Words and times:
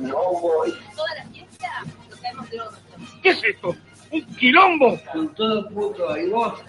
no 0.00 0.40
voy. 0.40 0.74
Toda 0.96 1.14
la 1.16 1.24
fiesta 1.26 1.68
nos 2.08 2.20
caemos 2.20 2.50
de 2.50 2.60
oro. 2.60 2.76
¿Qué 3.22 3.28
es 3.30 3.44
esto? 3.44 3.74
¡Un 4.12 4.24
quilombo! 4.36 4.98
Con 5.12 5.34
todo 5.34 5.68
puto, 5.68 6.16
y 6.16 6.30
vos 6.30 6.60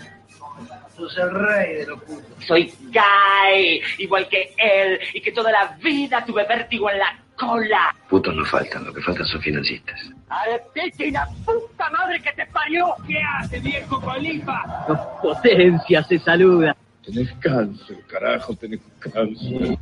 sos 0.96 1.18
el 1.18 1.32
rey 1.32 1.76
de 1.78 1.88
los 1.88 2.04
putos. 2.04 2.46
Soy 2.46 2.74
gay, 2.90 3.82
igual 3.98 4.28
que 4.28 4.54
él, 4.58 5.00
y 5.14 5.22
que 5.22 5.32
toda 5.32 5.52
la 5.52 5.78
vida 5.82 6.24
tuve 6.26 6.46
vértigo 6.46 6.90
en 6.90 7.00
la 7.00 7.18
cola. 7.38 7.96
Putos 8.10 8.36
no 8.36 8.46
faltan, 8.46 8.86
lo 8.86 8.94
que 8.94 9.02
faltan 9.02 9.26
son 9.26 9.42
financistas. 9.42 10.00
¡Arepete 10.30 11.08
y 11.08 11.12
la 11.12 11.28
puta 11.46 11.90
madre 11.90 12.22
que 12.22 12.32
te 12.34 12.46
parió! 12.48 12.96
¿Qué 13.08 13.20
hace, 13.40 13.60
viejo 13.60 14.00
colifa? 14.00 14.86
Potencia 15.22 16.04
se 16.04 16.20
saluda. 16.20 16.76
Tenés 17.04 17.32
cáncer, 17.40 17.98
carajo, 18.08 18.56
tenés 18.56 18.80
cáncer. 19.00 19.78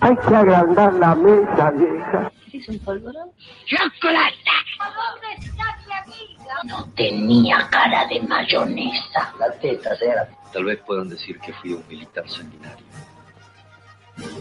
Hay 0.00 0.16
que 0.16 0.34
agrandar 0.34 0.92
la 0.94 1.14
mesa, 1.14 1.70
vieja. 1.70 2.32
¿Es 2.52 2.68
un 2.68 2.78
polvorón? 2.80 3.30
¡Chocolate! 3.66 4.36
¿Dónde 4.78 5.46
está 5.46 5.78
mi 5.86 5.94
amiga? 5.94 6.54
No 6.64 6.84
tenía 6.94 7.68
cara 7.70 8.06
de 8.06 8.20
mayonesa. 8.22 9.32
La 9.38 9.50
teta, 9.52 9.96
señora. 9.96 10.28
Tal 10.52 10.64
vez 10.64 10.78
puedan 10.86 11.08
decir 11.08 11.38
que 11.40 11.52
fui 11.54 11.72
un 11.72 11.82
militar 11.88 12.28
sanguinario. 12.28 12.84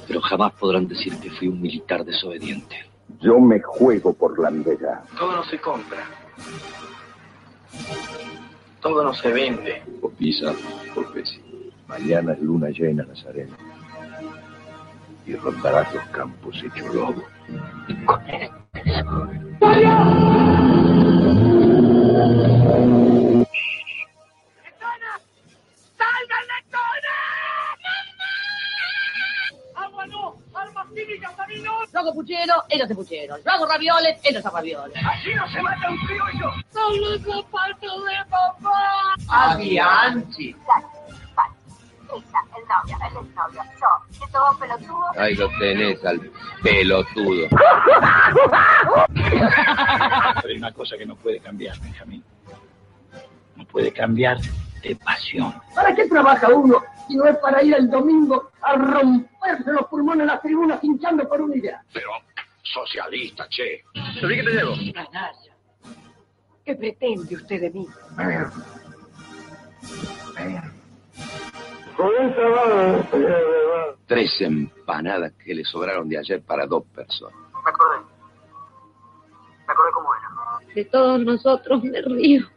Pero 0.08 0.22
jamás 0.22 0.52
podrán 0.53 0.88
decir 0.88 1.17
que 1.19 1.30
fui 1.31 1.47
un 1.47 1.61
militar 1.61 2.03
desobediente. 2.03 2.85
Yo 3.19 3.39
me 3.39 3.61
juego 3.61 4.13
por 4.13 4.38
la 4.39 4.50
vida. 4.50 5.03
Todo 5.17 5.38
no 5.38 5.44
se 5.45 5.59
compra. 5.59 6.03
Todo 8.81 9.03
no 9.03 9.13
se 9.13 9.31
vende. 9.31 9.83
Por 10.02 10.11
pisa, 10.13 10.53
por 10.94 11.13
pesi. 11.13 11.41
Mañana 11.88 12.33
es 12.33 12.41
luna 12.41 12.69
llena, 12.69 13.03
Nazareno. 13.03 13.56
Y 15.32 15.36
rondarás 15.38 15.94
los 15.94 16.04
campos 16.08 16.62
hecho 16.62 16.86
lobo. 16.90 17.24
¡Salgan 25.98 26.46
de 26.50 26.59
zona! 26.70 27.16
¡Agua 29.74 30.06
no! 30.08 30.36
¡Armas 30.54 30.88
químicas 30.94 31.40
a 31.40 31.48
mí 31.48 31.62
no! 31.62 31.86
Yo 31.86 32.00
hago 32.00 32.14
puchero, 32.14 32.64
ellos 32.68 32.84
hacen 32.84 32.98
puchero. 32.98 33.38
Yo 33.38 33.52
hago 33.52 33.66
ravioles, 33.68 34.20
ellos 34.26 34.46
hacen 34.46 34.54
ravioles. 34.54 34.98
¡Así 34.98 35.34
no 35.34 35.48
se 35.50 35.62
mata 35.62 35.92
un 35.92 35.98
criollo! 36.08 36.52
¡Son 36.74 37.00
los 37.00 37.22
zapatos 37.22 38.04
de 38.04 38.26
papá! 38.30 39.16
Adianchi. 39.30 40.58
Ahí 45.17 45.36
lo 45.36 45.50
tenés 45.59 46.04
al 46.06 46.20
pelotudo. 46.64 47.48
Pero 49.14 50.48
hay 50.48 50.58
una 50.58 50.72
cosa 50.72 50.98
que 50.98 51.06
no 51.06 51.16
puede 51.16 51.40
cambiar, 51.40 51.80
Benjamín. 51.80 52.23
No 53.56 53.66
puede 53.66 53.92
cambiar 53.92 54.38
de 54.81 54.95
pasión. 54.95 55.53
¿Para 55.76 55.94
qué 55.95 56.08
trabaja 56.08 56.50
uno 56.50 56.84
si 57.08 57.16
no 57.16 57.26
es 57.26 57.38
para 57.38 57.64
ir 57.64 57.76
el 57.76 57.90
domingo 57.90 58.52
a 58.62 58.75
romperse 58.75 59.72
los 59.72 59.86
pulmones 59.88 60.22
en 60.22 60.28
las 60.28 60.42
tribunas 60.42 60.84
hinchando 60.84 61.28
por 61.28 61.41
una 61.41 61.56
idea? 61.56 61.84
Pero 61.94 62.09
socialista, 62.64 63.47
che. 63.50 63.84
¿Sobre 64.19 64.38
qué 64.38 64.44
te 64.44 64.52
llevo? 64.52 64.74
Canalla. 64.94 65.52
¿Qué 66.66 66.75
pretende 66.75 67.35
usted 67.35 67.62
de 67.62 67.72
mí? 67.72 67.88
Tres 74.07 74.41
empanadas 74.41 75.34
que 75.34 75.53
le 75.56 75.63
sobraron 75.63 76.09
de 76.09 76.17
ayer 76.17 76.41
para 76.41 76.66
dos 76.66 76.85
personas. 76.88 77.35
Me 77.35 77.69
acordé. 77.69 77.97
Me 79.67 79.73
acordé 79.73 79.91
cómo 79.94 80.09
era. 80.16 80.73
De 80.75 80.85
todos 80.85 81.19
nosotros 81.22 81.84
me 81.84 82.01
río. 82.01 82.47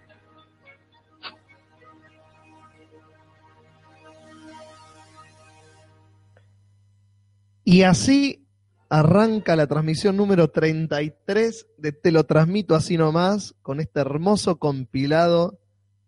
Y 7.67 7.83
así 7.83 8.47
arranca 8.91 9.57
la 9.57 9.67
transmisión 9.67 10.17
número 10.17 10.49
33 10.49 11.67
de 11.79 11.93
Te 11.93 12.13
lo 12.13 12.25
transmito 12.25 12.75
así 12.75 12.97
nomás, 12.97 13.55
con 13.63 13.81
este 13.81 14.01
hermoso 14.01 14.59
compilado 14.59 15.59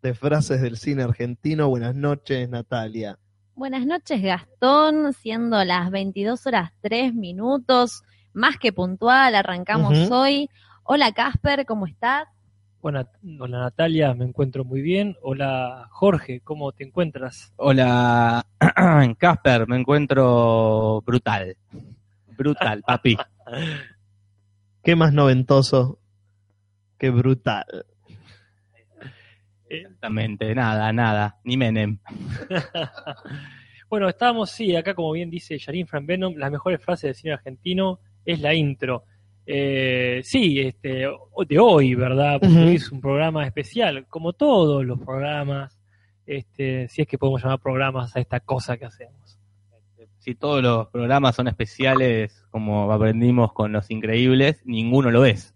de 0.03 0.15
frases 0.15 0.61
del 0.61 0.77
cine 0.77 1.03
argentino. 1.03 1.69
Buenas 1.69 1.95
noches, 1.95 2.49
Natalia. 2.49 3.19
Buenas 3.57 3.87
noches, 3.87 4.21
Gastón. 4.21 5.15
Siendo 5.15 5.65
las 5.65 5.91
22 5.91 6.47
horas 6.47 6.73
3 6.83 7.15
minutos, 7.15 8.03
más 8.35 8.59
que 8.59 8.71
puntual, 8.71 9.35
arrancamos 9.35 10.11
hoy. 10.11 10.51
Hola, 10.85 11.11
Casper, 11.13 11.65
¿cómo 11.65 11.87
estás? 11.87 12.29
Hola, 12.83 13.09
hola 13.41 13.61
Natalia, 13.61 14.13
me 14.13 14.27
encuentro 14.27 14.63
muy 14.63 14.83
bien. 14.83 15.17
Hola 15.23 15.89
Jorge, 15.91 16.43
¿cómo 16.45 16.71
te 16.73 16.85
encuentras? 16.85 17.55
Hola, 17.57 18.45
Casper, 19.19 19.67
me 19.67 19.79
encuentro 19.79 21.03
brutal. 21.07 21.57
Brutal, 22.37 22.83
papi. 22.83 23.17
Qué 24.83 24.97
más 24.97 25.15
noventoso, 25.15 25.99
qué 26.99 27.09
brutal. 27.09 27.65
Exactamente, 29.69 30.55
nada, 30.55 30.93
nada, 30.93 31.39
ni 31.45 31.57
Menem. 31.57 31.99
bueno, 33.89 34.09
estábamos, 34.09 34.51
sí, 34.51 34.77
acá 34.77 34.95
como 34.95 35.13
bien 35.13 35.31
dice 35.31 35.59
Yarin 35.59 35.87
Fran 35.87 36.07
Venom, 36.07 36.35
las 36.37 36.51
mejores 36.51 36.81
frases 36.81 37.03
del 37.09 37.15
cine 37.15 37.33
argentino 37.35 38.01
es 38.25 38.41
la 38.41 38.55
intro. 38.55 39.05
Eh, 39.47 40.21
sí, 40.25 40.61
este, 40.61 41.07
de 41.49 41.59
hoy, 41.59 41.95
¿verdad? 41.95 42.39
Porque 42.41 42.75
es 42.75 42.91
un 42.91 43.01
programa 43.01 43.47
especial, 43.47 44.07
como 44.09 44.33
todos 44.33 44.85
los 44.85 44.99
programas, 44.99 45.79
este, 46.27 46.89
si 46.89 47.03
es 47.03 47.09
que 47.09 47.19
podemos 47.19 47.43
llamar 47.43 47.61
programas 47.61 48.17
a 48.17 48.21
esta 48.21 48.41
cosa 48.41 48.77
que 48.77 48.87
hacemos. 48.87 49.39
Si 50.19 50.35
todos 50.35 50.61
los 50.61 50.89
programas 50.89 51.37
son 51.37 51.47
especiales, 51.47 52.45
como 52.51 52.93
aprendimos 52.93 53.53
con 53.53 53.71
Los 53.71 53.93
Increíbles, 53.93 54.61
ninguno 54.65 55.13
lo 55.13 55.25
es. 55.25 55.56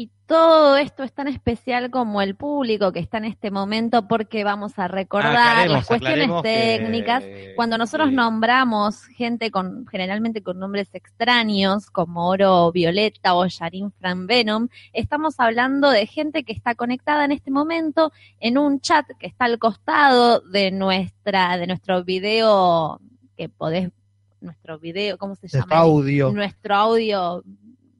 Y 0.00 0.12
todo 0.26 0.76
esto 0.76 1.02
es 1.02 1.12
tan 1.12 1.26
especial 1.26 1.90
como 1.90 2.22
el 2.22 2.36
público 2.36 2.92
que 2.92 3.00
está 3.00 3.18
en 3.18 3.24
este 3.24 3.50
momento 3.50 4.06
porque 4.06 4.44
vamos 4.44 4.78
a 4.78 4.86
recordar 4.86 5.34
Aclaremos, 5.34 5.72
las 5.72 5.86
cuestiones 5.88 6.30
que- 6.30 6.42
técnicas. 6.42 7.24
Cuando 7.56 7.76
nosotros 7.78 8.10
sí. 8.10 8.14
nombramos 8.14 9.06
gente 9.06 9.50
con 9.50 9.88
generalmente 9.88 10.40
con 10.40 10.60
nombres 10.60 10.88
extraños 10.94 11.90
como 11.90 12.28
Oro 12.28 12.70
Violeta 12.70 13.34
o 13.34 13.44
Yarin 13.44 13.90
Fran 13.90 14.28
Venom, 14.28 14.68
estamos 14.92 15.34
hablando 15.40 15.90
de 15.90 16.06
gente 16.06 16.44
que 16.44 16.52
está 16.52 16.76
conectada 16.76 17.24
en 17.24 17.32
este 17.32 17.50
momento 17.50 18.12
en 18.38 18.56
un 18.56 18.80
chat 18.80 19.04
que 19.18 19.26
está 19.26 19.46
al 19.46 19.58
costado 19.58 20.38
de 20.42 20.70
nuestra 20.70 21.56
de 21.56 21.66
nuestro 21.66 22.04
video 22.04 23.00
que 23.36 23.48
podés 23.48 23.90
nuestro 24.40 24.78
video, 24.78 25.18
¿cómo 25.18 25.34
se 25.34 25.48
llama? 25.48 25.66
Nuestro 25.66 25.76
audio. 25.76 26.30
Nuestro 26.32 26.74
audio 26.76 27.42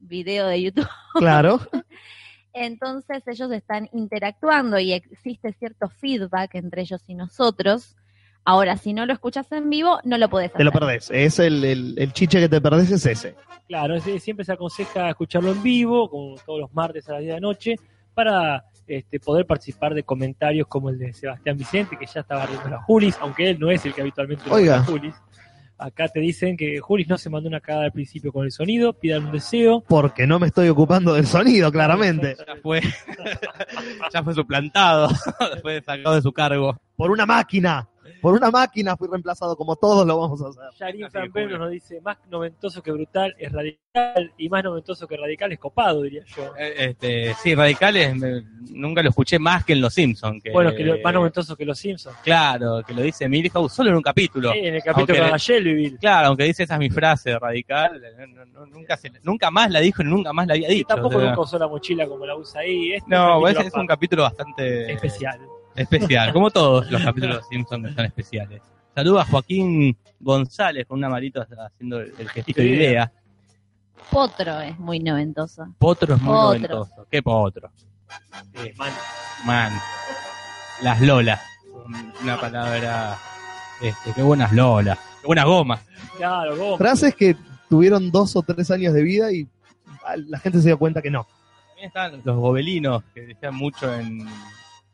video 0.09 0.47
de 0.47 0.61
YouTube. 0.61 0.87
Claro. 1.15 1.59
Entonces 2.53 3.23
ellos 3.27 3.51
están 3.51 3.89
interactuando 3.93 4.79
y 4.79 4.91
existe 4.93 5.53
cierto 5.53 5.87
feedback 5.89 6.55
entre 6.55 6.81
ellos 6.81 7.01
y 7.07 7.15
nosotros. 7.15 7.95
Ahora, 8.43 8.77
si 8.77 8.93
no 8.93 9.05
lo 9.05 9.13
escuchas 9.13 9.51
en 9.51 9.69
vivo, 9.69 9.99
no 10.03 10.17
lo 10.17 10.29
podés 10.29 10.47
hacer. 10.49 10.57
Te 10.57 10.63
lo 10.63 10.71
perdés. 10.71 11.11
Es 11.11 11.37
el, 11.39 11.63
el- 11.63 11.95
el 11.97 12.11
chiche 12.13 12.39
que 12.39 12.49
te 12.49 12.59
perdés 12.59 12.89
es 12.91 13.05
ese. 13.05 13.35
Claro, 13.67 13.95
es- 13.95 14.23
siempre 14.23 14.43
se 14.45 14.51
aconseja 14.53 15.09
escucharlo 15.09 15.51
en 15.51 15.61
vivo, 15.61 16.09
como 16.09 16.35
todos 16.45 16.59
los 16.61 16.73
martes 16.73 17.07
a 17.07 17.13
las 17.13 17.21
10 17.21 17.27
de 17.29 17.33
la 17.35 17.39
noche, 17.39 17.75
para 18.15 18.65
este, 18.87 19.19
poder 19.19 19.45
participar 19.45 19.93
de 19.93 20.01
comentarios 20.03 20.65
como 20.67 20.89
el 20.89 20.97
de 20.97 21.13
Sebastián 21.13 21.57
Vicente, 21.57 21.95
que 21.97 22.07
ya 22.07 22.21
estaba 22.21 22.45
riendo 22.47 22.75
a 22.75 22.81
Julis, 22.81 23.15
aunque 23.21 23.51
él 23.51 23.59
no 23.59 23.69
es 23.69 23.85
el 23.85 23.93
que 23.93 24.01
habitualmente 24.01 24.43
lo 24.49 24.55
Oiga. 24.55 24.77
a 24.77 24.83
Julis. 24.83 25.13
Acá 25.79 26.09
te 26.09 26.19
dicen 26.19 26.57
que 26.57 26.79
Julis 26.79 27.07
no 27.07 27.17
se 27.17 27.29
mandó 27.29 27.47
una 27.47 27.61
cagada 27.61 27.85
al 27.85 27.93
principio 27.93 28.33
con 28.33 28.43
el 28.43 28.51
sonido, 28.51 28.91
pidan 28.91 29.27
un 29.27 29.31
deseo. 29.31 29.81
Porque 29.87 30.27
no 30.27 30.37
me 30.37 30.47
estoy 30.47 30.67
ocupando 30.67 31.13
del 31.13 31.25
sonido, 31.25 31.71
claramente. 31.71 32.35
Ya 32.45 32.55
fue, 32.61 32.81
ya 34.13 34.21
fue 34.21 34.33
suplantado, 34.33 35.09
fue 35.61 35.81
sacado 35.81 36.15
de 36.15 36.21
su 36.21 36.33
cargo. 36.33 36.77
Por 36.97 37.11
una 37.11 37.25
máquina. 37.25 37.87
Por 38.21 38.33
una 38.33 38.51
máquina 38.51 38.95
fui 38.97 39.07
reemplazado 39.07 39.55
como 39.55 39.75
todos 39.75 40.05
lo 40.05 40.17
vamos 40.19 40.41
a 40.41 40.49
hacer. 40.49 40.63
Yarin 40.79 41.09
Franpelo 41.09 41.57
nos 41.57 41.71
dice, 41.71 42.01
más 42.01 42.17
noventoso 42.29 42.81
que 42.81 42.91
brutal 42.91 43.35
es 43.37 43.51
radical, 43.51 44.31
y 44.37 44.49
más 44.49 44.63
noventoso 44.63 45.07
que 45.07 45.17
radical 45.17 45.51
es 45.51 45.59
copado, 45.59 46.01
diría 46.03 46.23
yo. 46.25 46.53
Eh, 46.57 46.73
Este, 46.89 47.33
sí, 47.35 47.55
Radicales 47.55 48.15
me- 48.15 48.43
nunca 48.71 49.01
lo 49.03 49.09
escuché 49.09 49.39
más 49.39 49.65
que 49.65 49.73
en 49.73 49.81
Los 49.81 49.93
Simpsons. 49.93 50.41
Que, 50.43 50.51
Bueno, 50.51 50.73
que 50.75 50.83
lo- 50.83 50.99
más 51.01 51.13
noventoso 51.13 51.55
que 51.55 51.65
los 51.65 51.77
Simpsons. 51.79 52.15
Claro, 52.23 52.81
que 52.85 52.93
lo 52.93 53.01
dice 53.01 53.27
Milhouse 53.27 53.73
solo 53.73 53.89
en 53.89 53.95
un 53.97 54.01
capítulo. 54.01 54.51
Sí, 54.53 54.59
en 54.59 54.75
el 54.75 54.83
capítulo 54.83 55.19
Aunque- 55.19 55.33
de 55.33 55.37
Shelbyville. 55.39 55.97
Claro, 55.97 56.27
aunque 56.27 56.43
dice 56.43 56.63
esa 56.63 56.75
es 56.75 56.79
mi 56.79 56.89
frase 56.89 57.37
radical, 57.39 58.01
no- 58.33 58.45
no- 58.45 58.65
nunca, 58.67 58.95
se- 58.97 59.11
nunca 59.23 59.49
más 59.51 59.69
la 59.71 59.79
dijo, 59.79 60.03
nunca 60.03 60.33
más 60.33 60.47
la 60.47 60.53
había 60.53 60.69
dicho. 60.69 60.87
Tampoco 60.87 61.17
o 61.17 61.19
sea. 61.19 61.29
nunca 61.29 61.41
usó 61.41 61.59
la 61.59 61.67
mochila 61.67 62.07
como 62.07 62.25
la 62.25 62.35
usa 62.35 62.61
ahí. 62.61 62.93
Este 62.93 63.09
no, 63.09 63.41
capítulo 63.41 63.67
es 63.67 63.73
un 63.73 63.87
capítulo 63.87 64.23
bastante 64.23 64.91
especial. 64.93 65.39
Especial, 65.79 66.33
como 66.33 66.49
todos 66.51 66.89
los 66.91 67.01
capítulos 67.01 67.35
de 67.35 67.39
Los 67.41 67.47
Simpsons 67.47 67.95
son 67.95 68.05
especiales. 68.05 68.61
Saluda 68.95 69.21
a 69.21 69.25
Joaquín 69.25 69.97
González 70.19 70.85
con 70.87 70.99
una 70.99 71.09
manito 71.09 71.41
haciendo 71.41 71.99
el, 72.01 72.13
el 72.17 72.29
gestito 72.29 72.61
de 72.61 72.67
idea. 72.67 73.11
Potro 74.11 74.59
es 74.61 74.77
muy 74.79 74.99
noventoso. 74.99 75.67
Potro 75.77 76.15
es 76.15 76.21
muy 76.21 76.33
Potro. 76.33 76.47
noventoso. 76.47 77.07
¿Qué 77.09 77.21
potro? 77.21 77.71
Eh, 78.55 78.73
man, 78.77 78.91
Man. 79.45 79.73
Las 80.81 80.99
lolas. 81.01 81.41
Una 82.21 82.39
palabra. 82.39 83.17
Este, 83.81 84.13
qué 84.13 84.21
buenas 84.21 84.51
lolas. 84.51 84.97
Qué 85.21 85.27
buenas 85.27 85.45
gomas. 85.45 85.81
claro, 86.17 86.55
vos. 86.55 86.77
Frases 86.77 87.13
que 87.15 87.35
tuvieron 87.69 88.11
dos 88.11 88.35
o 88.35 88.41
tres 88.41 88.71
años 88.71 88.93
de 88.93 89.03
vida 89.03 89.31
y 89.31 89.47
la 90.27 90.39
gente 90.39 90.59
se 90.59 90.69
dio 90.69 90.79
cuenta 90.79 91.01
que 91.01 91.11
no. 91.11 91.27
También 91.67 91.87
están 91.87 92.21
los 92.23 92.37
gobelinos 92.37 93.03
que 93.13 93.21
decían 93.21 93.55
mucho 93.55 93.93
en, 93.93 94.25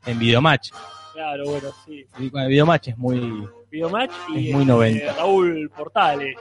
en 0.05 0.19
Videomatch. 0.19 0.71
Claro, 1.13 1.45
bueno, 1.45 1.69
sí. 1.85 2.05
Y 2.19 2.37
el 2.37 2.47
Videomatch 2.47 2.89
es 2.89 2.97
muy. 2.97 3.47
Videomatch 3.71 4.11
y 4.35 4.49
Es 4.49 4.53
muy 4.55 4.63
eh, 4.63 4.67
90. 4.67 5.13
Raúl 5.13 5.71
Portales. 5.75 6.35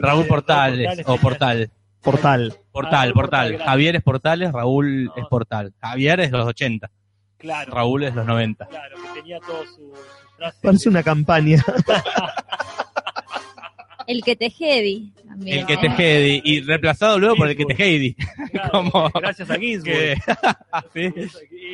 Raúl 0.00 0.26
Portales 0.26 1.00
o 1.06 1.16
Portal. 1.18 1.70
Portal. 2.02 2.58
Portal, 2.72 3.00
Raúl 3.08 3.12
Portal, 3.14 3.50
Portal. 3.52 3.66
Javier 3.66 3.96
es 3.96 4.02
Portales, 4.02 4.52
Raúl 4.52 5.04
No. 5.06 5.12
es 5.16 5.24
Portal. 5.26 5.72
Javier 5.80 6.20
es 6.20 6.30
los 6.32 6.46
80, 6.46 6.90
Claro, 7.38 7.72
Raúl 7.72 8.04
es 8.04 8.14
los 8.14 8.26
90. 8.26 8.66
claro, 8.66 8.96
que 8.96 9.20
tenía 9.20 9.38
sus 9.38 9.98
frases. 10.36 10.60
Parece 10.62 10.88
una 10.90 11.02
campaña. 11.02 11.64
El 14.06 14.22
que 14.22 14.36
te 14.36 14.46
Heidi. 14.46 15.12
También, 15.26 15.58
El 15.60 15.66
que 15.66 15.72
¿eh? 15.74 15.78
te 15.80 15.86
Heidi. 15.88 16.42
Y 16.44 16.60
reemplazado 16.60 17.18
luego 17.18 17.36
por 17.36 17.48
el 17.48 17.56
que 17.56 17.64
te 17.64 17.74
Heidi. 17.82 18.14
Claro, 18.52 18.70
como- 18.70 19.10
Gracias 19.14 19.50
a 19.50 19.56
Ginsburg. 19.56 19.94
Que- 19.94 20.16
Sí. 20.92 21.00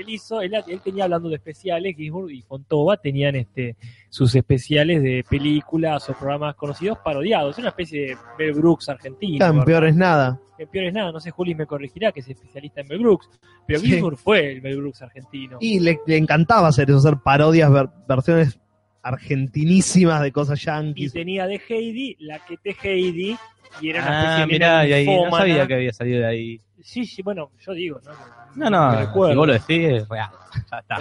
Él 0.01 0.09
hizo, 0.09 0.41
él, 0.41 0.55
él 0.67 0.81
tenía 0.83 1.05
hablando 1.05 1.29
de 1.29 1.37
especiales, 1.37 1.97
Ginsburg 1.97 2.31
y 2.31 2.43
Fontova 2.43 2.97
tenían 2.97 3.35
este 3.37 3.77
sus 4.09 4.35
especiales 4.35 5.03
de 5.03 5.25
películas 5.29 6.09
o 6.09 6.15
programas 6.15 6.55
conocidos 6.57 6.99
parodiados. 7.05 7.55
Es 7.55 7.59
una 7.59 7.69
especie 7.69 8.01
de 8.09 8.17
Mel 8.39 8.53
Brooks 8.55 8.89
argentino. 8.89 9.39
Campeón 9.39 9.87
es 9.87 9.97
nada. 9.97 10.41
Que 10.59 10.67
peor 10.67 10.85
es 10.87 10.93
nada, 10.93 11.11
no 11.11 11.21
sé, 11.21 11.31
Juli 11.31 11.55
me 11.55 11.65
corregirá 11.67 12.13
que 12.13 12.21
es 12.21 12.29
especialista 12.29 12.83
en 12.83 12.89
Mel 12.89 12.99
Brooks, 12.99 13.31
pero 13.67 13.81
Sí. 13.81 13.87
Ginsburg 13.87 14.19
fue 14.19 14.53
el 14.53 14.61
Mel 14.63 14.77
Brooks 14.77 15.01
argentino. 15.01 15.57
Y 15.59 15.81
le, 15.81 15.99
le 16.07 16.17
encantaba 16.19 16.69
hacer 16.69 16.91
eso, 16.91 16.99
hacer 16.99 17.17
parodias, 17.25 17.73
ver- 17.73 17.89
versiones 18.07 18.59
argentinísimas 19.03 20.21
de 20.23 20.33
cosas 20.33 20.61
Y 20.63 20.67
yanquis. 20.67 21.13
tenía 21.13 21.47
de 21.47 21.61
Heidi, 21.69 22.17
la 22.21 22.39
que 22.45 22.57
te 22.57 22.77
Heidi, 22.83 23.37
y 23.81 23.91
era 23.91 24.01
una 24.03 24.09
Ah, 24.11 24.23
especie 24.43 24.47
de 24.47 24.53
mirá, 24.53 24.87
y 24.89 24.93
ahí 24.93 25.07
no 25.07 25.31
sabía 25.37 25.67
que 25.67 25.75
había 25.75 25.93
salido 25.93 26.21
de 26.21 26.27
ahí. 26.27 26.61
Sí, 26.83 27.05
sí, 27.05 27.23
bueno, 27.23 27.51
yo 27.65 27.73
digo, 27.73 28.01
¿no? 28.05 28.11
No, 28.57 28.71
no, 28.71 28.93
si 28.93 29.07
recuerdo. 29.07 29.37
vos 29.37 29.47
lo 29.47 29.53
decís, 29.53 29.79
es 30.03 30.09
real. 30.09 30.31
Ya 30.71 30.79
está. 30.79 30.99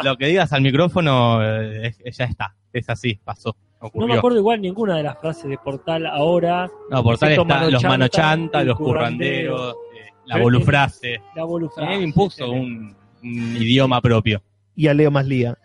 lo 0.04 0.16
que 0.16 0.26
digas 0.26 0.52
al 0.52 0.60
micrófono, 0.62 1.40
eh, 1.42 1.94
ya 2.12 2.24
está. 2.26 2.54
Es 2.72 2.88
así, 2.88 3.18
pasó. 3.24 3.56
No 3.80 3.88
Ocurrió. 3.88 4.08
me 4.08 4.14
acuerdo 4.18 4.38
igual 4.38 4.60
ninguna 4.60 4.96
de 4.96 5.02
las 5.02 5.18
frases 5.18 5.44
de 5.50 5.58
Portal 5.58 6.06
ahora. 6.06 6.70
No, 6.90 7.02
por 7.02 7.18
tal 7.18 7.30
excepto 7.30 7.42
está 7.42 7.54
Mano 7.56 7.70
los 7.70 7.82
Chanta, 7.82 7.88
manochanta, 7.98 8.64
los 8.64 8.76
currandero. 8.78 9.56
curranderos, 9.56 9.76
eh, 9.96 10.10
la 10.26 10.38
volufrase. 10.38 11.20
La 11.34 11.44
volufrase. 11.44 11.94
Él 11.94 12.02
impuso 12.02 12.50
un, 12.52 12.94
un 13.24 13.56
idioma 13.56 14.00
propio. 14.00 14.40
Y 14.76 14.86
a 14.86 14.94
Leo 14.94 15.10
Maslía. 15.10 15.58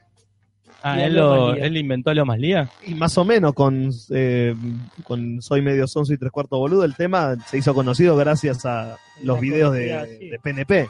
Ah, 0.83 1.01
él, 1.01 1.15
lo, 1.15 1.53
él 1.53 1.75
inventó 1.77 2.11
a 2.11 2.13
Leo 2.13 2.25
Maslía. 2.25 2.69
Y 2.85 2.93
más 2.95 3.17
o 3.17 3.25
menos 3.25 3.53
con, 3.53 3.91
eh, 4.11 4.55
con 5.03 5.41
Soy 5.41 5.61
medio 5.61 5.87
sonso 5.87 6.13
y 6.13 6.17
tres 6.17 6.31
cuartos 6.31 6.59
boludo, 6.59 6.83
el 6.83 6.95
tema 6.95 7.35
se 7.47 7.57
hizo 7.57 7.73
conocido 7.73 8.15
gracias 8.15 8.65
a 8.65 8.97
los 9.23 9.37
La 9.37 9.41
videos 9.41 9.73
de, 9.73 9.89
comunidad, 9.89 10.19
sí. 10.19 10.29
de 10.29 10.39
PNP. 10.39 10.89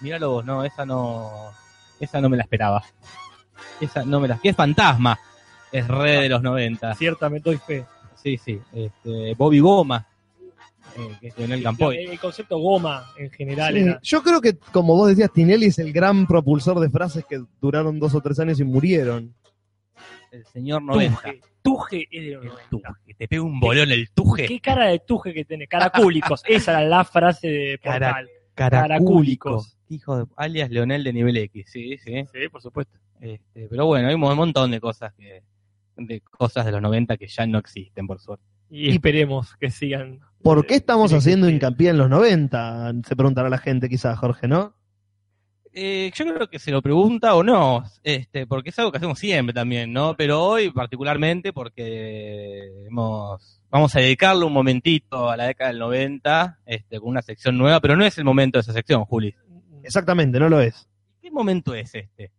Míralo 0.00 0.30
vos, 0.30 0.44
no, 0.44 0.64
esa 0.64 0.84
no. 0.84 1.30
Esa 1.98 2.20
no 2.20 2.28
me 2.28 2.36
la 2.36 2.42
esperaba. 2.42 2.84
Esa 3.80 4.04
no 4.04 4.20
me 4.20 4.28
la. 4.28 4.38
¿Qué 4.38 4.50
es 4.50 4.56
fantasma? 4.56 5.18
Es 5.72 5.88
re 5.88 6.22
de 6.22 6.28
los 6.28 6.42
90. 6.42 6.94
Ciertamente 6.94 7.50
doy 7.50 7.58
fe. 7.58 7.84
Sí, 8.14 8.38
sí. 8.38 8.60
Este, 8.72 9.34
Bobby 9.34 9.58
Goma, 9.58 10.06
eh, 11.22 11.32
Leonel 11.36 11.62
Campoy. 11.62 11.96
El 11.98 12.18
concepto 12.18 12.58
goma 12.58 13.10
en 13.16 13.30
general 13.30 13.74
Sí, 13.74 13.80
era. 13.80 14.00
Yo 14.02 14.22
creo 14.22 14.40
que, 14.40 14.56
como 14.58 14.96
vos 14.96 15.08
decías, 15.08 15.32
Tinelli 15.32 15.66
es 15.66 15.78
el 15.78 15.92
gran 15.92 16.26
propulsor 16.26 16.80
de 16.80 16.90
frases 16.90 17.24
que 17.28 17.42
duraron 17.60 17.98
dos 17.98 18.14
o 18.14 18.20
tres 18.20 18.38
años 18.40 18.60
y 18.60 18.64
murieron. 18.64 19.34
El 20.30 20.44
señor 20.46 20.82
90. 20.82 21.16
Tuje. 21.16 21.40
Tuje 21.62 22.08
es 22.10 22.22
de 22.24 22.30
los 22.32 22.42
El 22.44 22.48
90. 22.50 22.68
tuje. 22.70 23.14
Te 23.16 23.28
pega 23.28 23.42
un 23.42 23.60
bolón 23.60 23.90
el 23.90 24.10
tuje. 24.10 24.46
¿Qué 24.46 24.60
cara 24.60 24.86
de 24.86 24.98
tuje 24.98 25.32
que 25.32 25.44
tiene? 25.44 25.66
Caracúlicos. 25.66 26.42
Esa 26.48 26.72
era 26.72 26.88
la 26.88 27.04
frase 27.04 27.48
de 27.48 27.78
Cara- 27.78 28.08
Portal. 28.08 28.28
Caracúlico. 28.54 28.88
Caracúlicos. 28.88 29.78
Hijo 29.88 30.16
de, 30.18 30.26
alias 30.36 30.70
Leonel 30.70 31.04
de 31.04 31.12
nivel 31.12 31.36
X. 31.36 31.66
Sí, 31.70 31.96
sí. 31.98 32.24
Sí, 32.32 32.48
por 32.50 32.62
supuesto. 32.62 32.98
Este, 33.20 33.68
pero 33.68 33.86
bueno, 33.86 34.08
hay 34.08 34.14
un 34.14 34.20
montón 34.20 34.70
de 34.70 34.80
cosas 34.80 35.12
que 35.14 35.42
de 35.96 36.20
cosas 36.20 36.66
de 36.66 36.72
los 36.72 36.82
90 36.82 37.16
que 37.16 37.28
ya 37.28 37.46
no 37.46 37.58
existen, 37.58 38.06
por 38.06 38.20
suerte. 38.20 38.44
Y 38.68 38.90
esperemos 38.90 39.54
que 39.56 39.70
sigan. 39.70 40.20
¿Por 40.44 40.66
qué 40.66 40.74
estamos 40.74 41.10
eh, 41.12 41.16
haciendo 41.16 41.46
existir. 41.46 41.68
hincapié 41.68 41.90
en 41.90 41.96
los 41.96 42.10
90? 42.10 42.92
Se 43.08 43.16
preguntará 43.16 43.48
la 43.48 43.56
gente, 43.56 43.88
quizás, 43.88 44.18
Jorge, 44.18 44.46
¿no? 44.46 44.74
Eh, 45.72 46.12
yo 46.14 46.34
creo 46.34 46.48
que 46.48 46.58
se 46.58 46.70
lo 46.70 46.82
pregunta 46.82 47.34
o 47.34 47.42
no, 47.42 47.82
este, 48.04 48.46
porque 48.46 48.68
es 48.68 48.78
algo 48.78 48.92
que 48.92 48.98
hacemos 48.98 49.18
siempre 49.18 49.52
también, 49.52 49.92
¿no? 49.92 50.14
Pero 50.16 50.40
hoy 50.40 50.70
particularmente 50.70 51.52
porque 51.52 52.86
hemos, 52.86 53.60
vamos 53.70 53.96
a 53.96 54.00
dedicarle 54.00 54.44
un 54.44 54.52
momentito 54.52 55.28
a 55.30 55.36
la 55.36 55.46
década 55.46 55.70
del 55.70 55.80
90, 55.80 56.60
este, 56.64 57.00
con 57.00 57.08
una 57.08 57.22
sección 57.22 57.58
nueva, 57.58 57.80
pero 57.80 57.96
no 57.96 58.04
es 58.04 58.16
el 58.18 58.24
momento 58.24 58.58
de 58.58 58.60
esa 58.60 58.72
sección, 58.72 59.04
Juli. 59.04 59.34
Exactamente, 59.82 60.38
no 60.38 60.48
lo 60.48 60.60
es. 60.60 60.88
¿Qué 61.20 61.30
momento 61.32 61.74
es 61.74 61.92
este? 61.92 62.30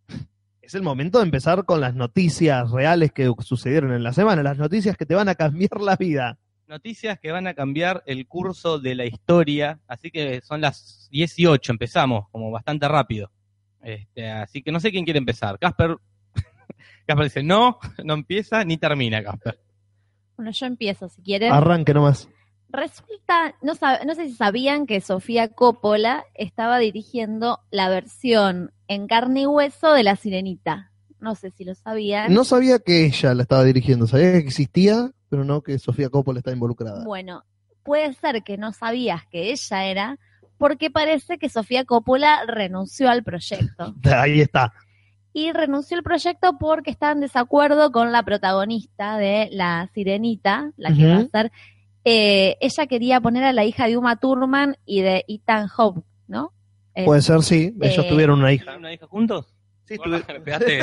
Es 0.62 0.75
el 0.75 0.84
momento 0.84 1.18
de 1.18 1.25
empezar 1.25 1.66
con 1.66 1.81
las 1.81 1.94
noticias 1.94 2.72
reales 2.72 3.12
que 3.12 3.30
sucedieron 3.40 3.92
en 3.92 4.04
la 4.04 4.13
semana, 4.13 4.44
las 4.44 4.58
noticias 4.58 4.96
que 4.96 5.06
te 5.06 5.16
van 5.16 5.28
a 5.28 5.36
cambiar 5.36 5.81
la 5.81 5.98
vida. 5.98 6.40
Noticias 6.68 7.20
que 7.20 7.32
van 7.32 7.46
a 7.48 7.54
cambiar 7.54 8.02
el 8.08 8.28
curso 8.28 8.80
de 8.80 8.96
la 8.96 9.06
historia, 9.06 9.80
así 9.88 10.10
que 10.10 10.42
son 10.42 10.62
las 10.62 11.08
18, 11.12 11.72
empezamos, 11.72 12.28
como 12.32 12.50
bastante 12.50 12.88
rápido. 12.88 13.30
Este, 13.84 14.30
así 14.32 14.64
que 14.64 14.72
no 14.72 14.80
sé 14.80 14.90
quién 14.90 15.06
quiere 15.06 15.20
empezar. 15.20 15.60
Casper, 15.60 15.98
Casper 17.06 17.24
dice, 17.26 17.44
no, 17.44 17.78
no 18.04 18.16
empieza 18.16 18.63
ni 18.66 18.78
termina, 18.78 19.24
Casper. 19.24 19.60
Bueno, 20.38 20.51
yo 20.51 20.66
empiezo 20.66 21.08
si 21.08 21.22
quieren. 21.22 21.54
Arranque 21.54 21.94
nomás. 21.94 22.28
Resulta, 22.70 23.56
no, 23.62 23.74
sab- 23.75 24.04
no 24.06 24.16
sé 24.16 24.25
si 24.28 24.34
sabían 24.34 24.88
que 24.88 25.00
Sofía 25.01 25.50
Coppola 25.50 26.25
estaba 26.34 26.80
dirigiendo 26.80 27.60
la 27.70 27.89
versión 27.89 28.72
en 28.88 29.08
carne 29.08 29.42
y 29.42 29.46
hueso 29.46 29.94
de 29.94 30.04
La 30.04 30.16
Sirenita. 30.16 30.92
No 31.20 31.36
sé 31.36 31.51
si 31.51 31.63
lo 31.63 31.74
sabían. 31.75 32.34
No 32.34 32.44
sabía 32.44 32.80
que 32.80 33.06
ella 33.06 33.34
la 33.34 33.44
estaba 33.44 33.63
dirigiendo, 33.63 34.08
sabía 34.08 34.32
que 34.34 34.39
existía, 34.39 35.12
pero 35.36 35.44
no 35.44 35.62
que 35.62 35.77
Sofía 35.80 36.10
Coppola 36.10 36.39
está 36.39 36.51
involucrada. 36.51 37.04
Bueno, 37.04 37.44
puede 37.84 38.13
ser 38.13 38.42
que 38.44 38.58
no 38.58 38.72
sabías 38.72 39.25
que 39.27 39.51
ella 39.51 39.86
era, 39.86 40.18
porque 40.58 40.89
parece 40.89 41.38
que 41.38 41.50
Sofía 41.50 41.84
Coppola 41.84 42.46
renunció 42.48 43.10
al 43.10 43.24
proyecto. 43.24 43.94
Ahí 44.15 44.39
está. 44.42 44.72
Y 45.34 45.51
renunció 45.51 45.98
al 45.98 46.04
proyecto 46.04 46.58
porque 46.58 46.89
estaba 46.92 47.12
en 47.12 47.20
desacuerdo 47.20 47.92
con 47.92 48.13
la 48.13 48.24
protagonista 48.24 49.18
de 49.18 49.50
La 49.51 49.89
Sirenita, 49.94 50.72
la 50.77 50.94
que 50.94 51.06
va 51.08 51.18
a 51.18 51.27
ser. 51.27 51.51
Eh, 52.06 52.56
ella 52.62 52.88
quería 52.88 53.20
poner 53.20 53.44
a 53.44 53.51
la 53.51 53.65
hija 53.65 53.88
de 53.88 53.98
Uma 53.98 54.15
Thurman 54.15 54.77
y 54.86 55.01
de 55.01 55.25
Ethan 55.27 55.68
Hawke, 55.68 56.06
¿no? 56.27 56.54
Eh, 56.94 57.04
Puede 57.04 57.22
ser, 57.22 57.42
sí. 57.42 57.74
Ellos 57.82 58.06
eh, 58.06 58.10
tuvieron 58.10 58.39
una 58.39 58.54
hija. 58.54 58.63
¿Tienen 58.63 58.80
una 58.80 58.94
hija 58.94 59.08
juntos? 59.08 59.54
Sí, 59.84 59.96
tuve- 59.98 60.24
pegaste 60.44 60.80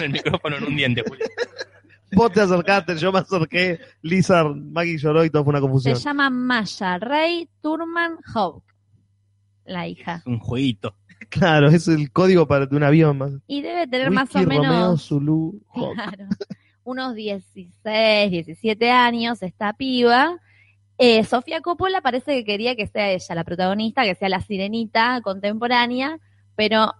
el 0.00 0.10
micrófono 0.10 0.56
en 0.58 0.64
un 0.64 0.76
diente, 0.76 1.02
Juli. 1.08 1.22
Vos 2.12 2.32
te 2.32 2.40
acercaste, 2.40 2.96
yo 2.96 3.12
me 3.12 3.18
acerqué, 3.18 3.80
Lizard, 4.02 4.54
Maggie 4.54 4.98
lloró 4.98 5.24
y 5.24 5.30
todo 5.30 5.44
fue 5.44 5.50
una 5.50 5.58
se 5.58 5.62
confusión. 5.62 5.96
llama 5.96 6.30
Maya 6.30 6.98
Ray 6.98 7.48
Thurman 7.60 8.18
Hawke, 8.22 8.74
la 9.64 9.88
hija. 9.88 10.16
Es 10.16 10.26
un 10.26 10.38
jueguito. 10.38 10.94
Claro, 11.28 11.68
es 11.68 11.88
el 11.88 12.12
código 12.12 12.46
para 12.46 12.66
de 12.66 12.76
un 12.76 12.82
avión. 12.82 13.18
Más. 13.18 13.32
Y 13.46 13.62
debe 13.62 13.86
tener 13.86 14.10
más 14.10 14.34
o 14.36 14.38
menos. 14.40 14.66
Romeo, 14.66 14.96
Zulu, 14.96 15.60
Hawk. 15.74 15.94
Claro. 15.94 16.26
Unos 16.84 17.14
16, 17.14 18.30
17 18.30 18.90
años, 18.90 19.42
esta 19.42 19.72
piba. 19.72 20.38
Eh, 20.98 21.24
Sofía 21.24 21.60
Coppola 21.60 22.00
parece 22.00 22.32
que 22.34 22.44
quería 22.44 22.76
que 22.76 22.86
sea 22.86 23.10
ella 23.10 23.34
la 23.34 23.44
protagonista, 23.44 24.04
que 24.04 24.14
sea 24.14 24.28
la 24.28 24.40
sirenita 24.40 25.20
contemporánea, 25.22 26.18
pero 26.54 26.94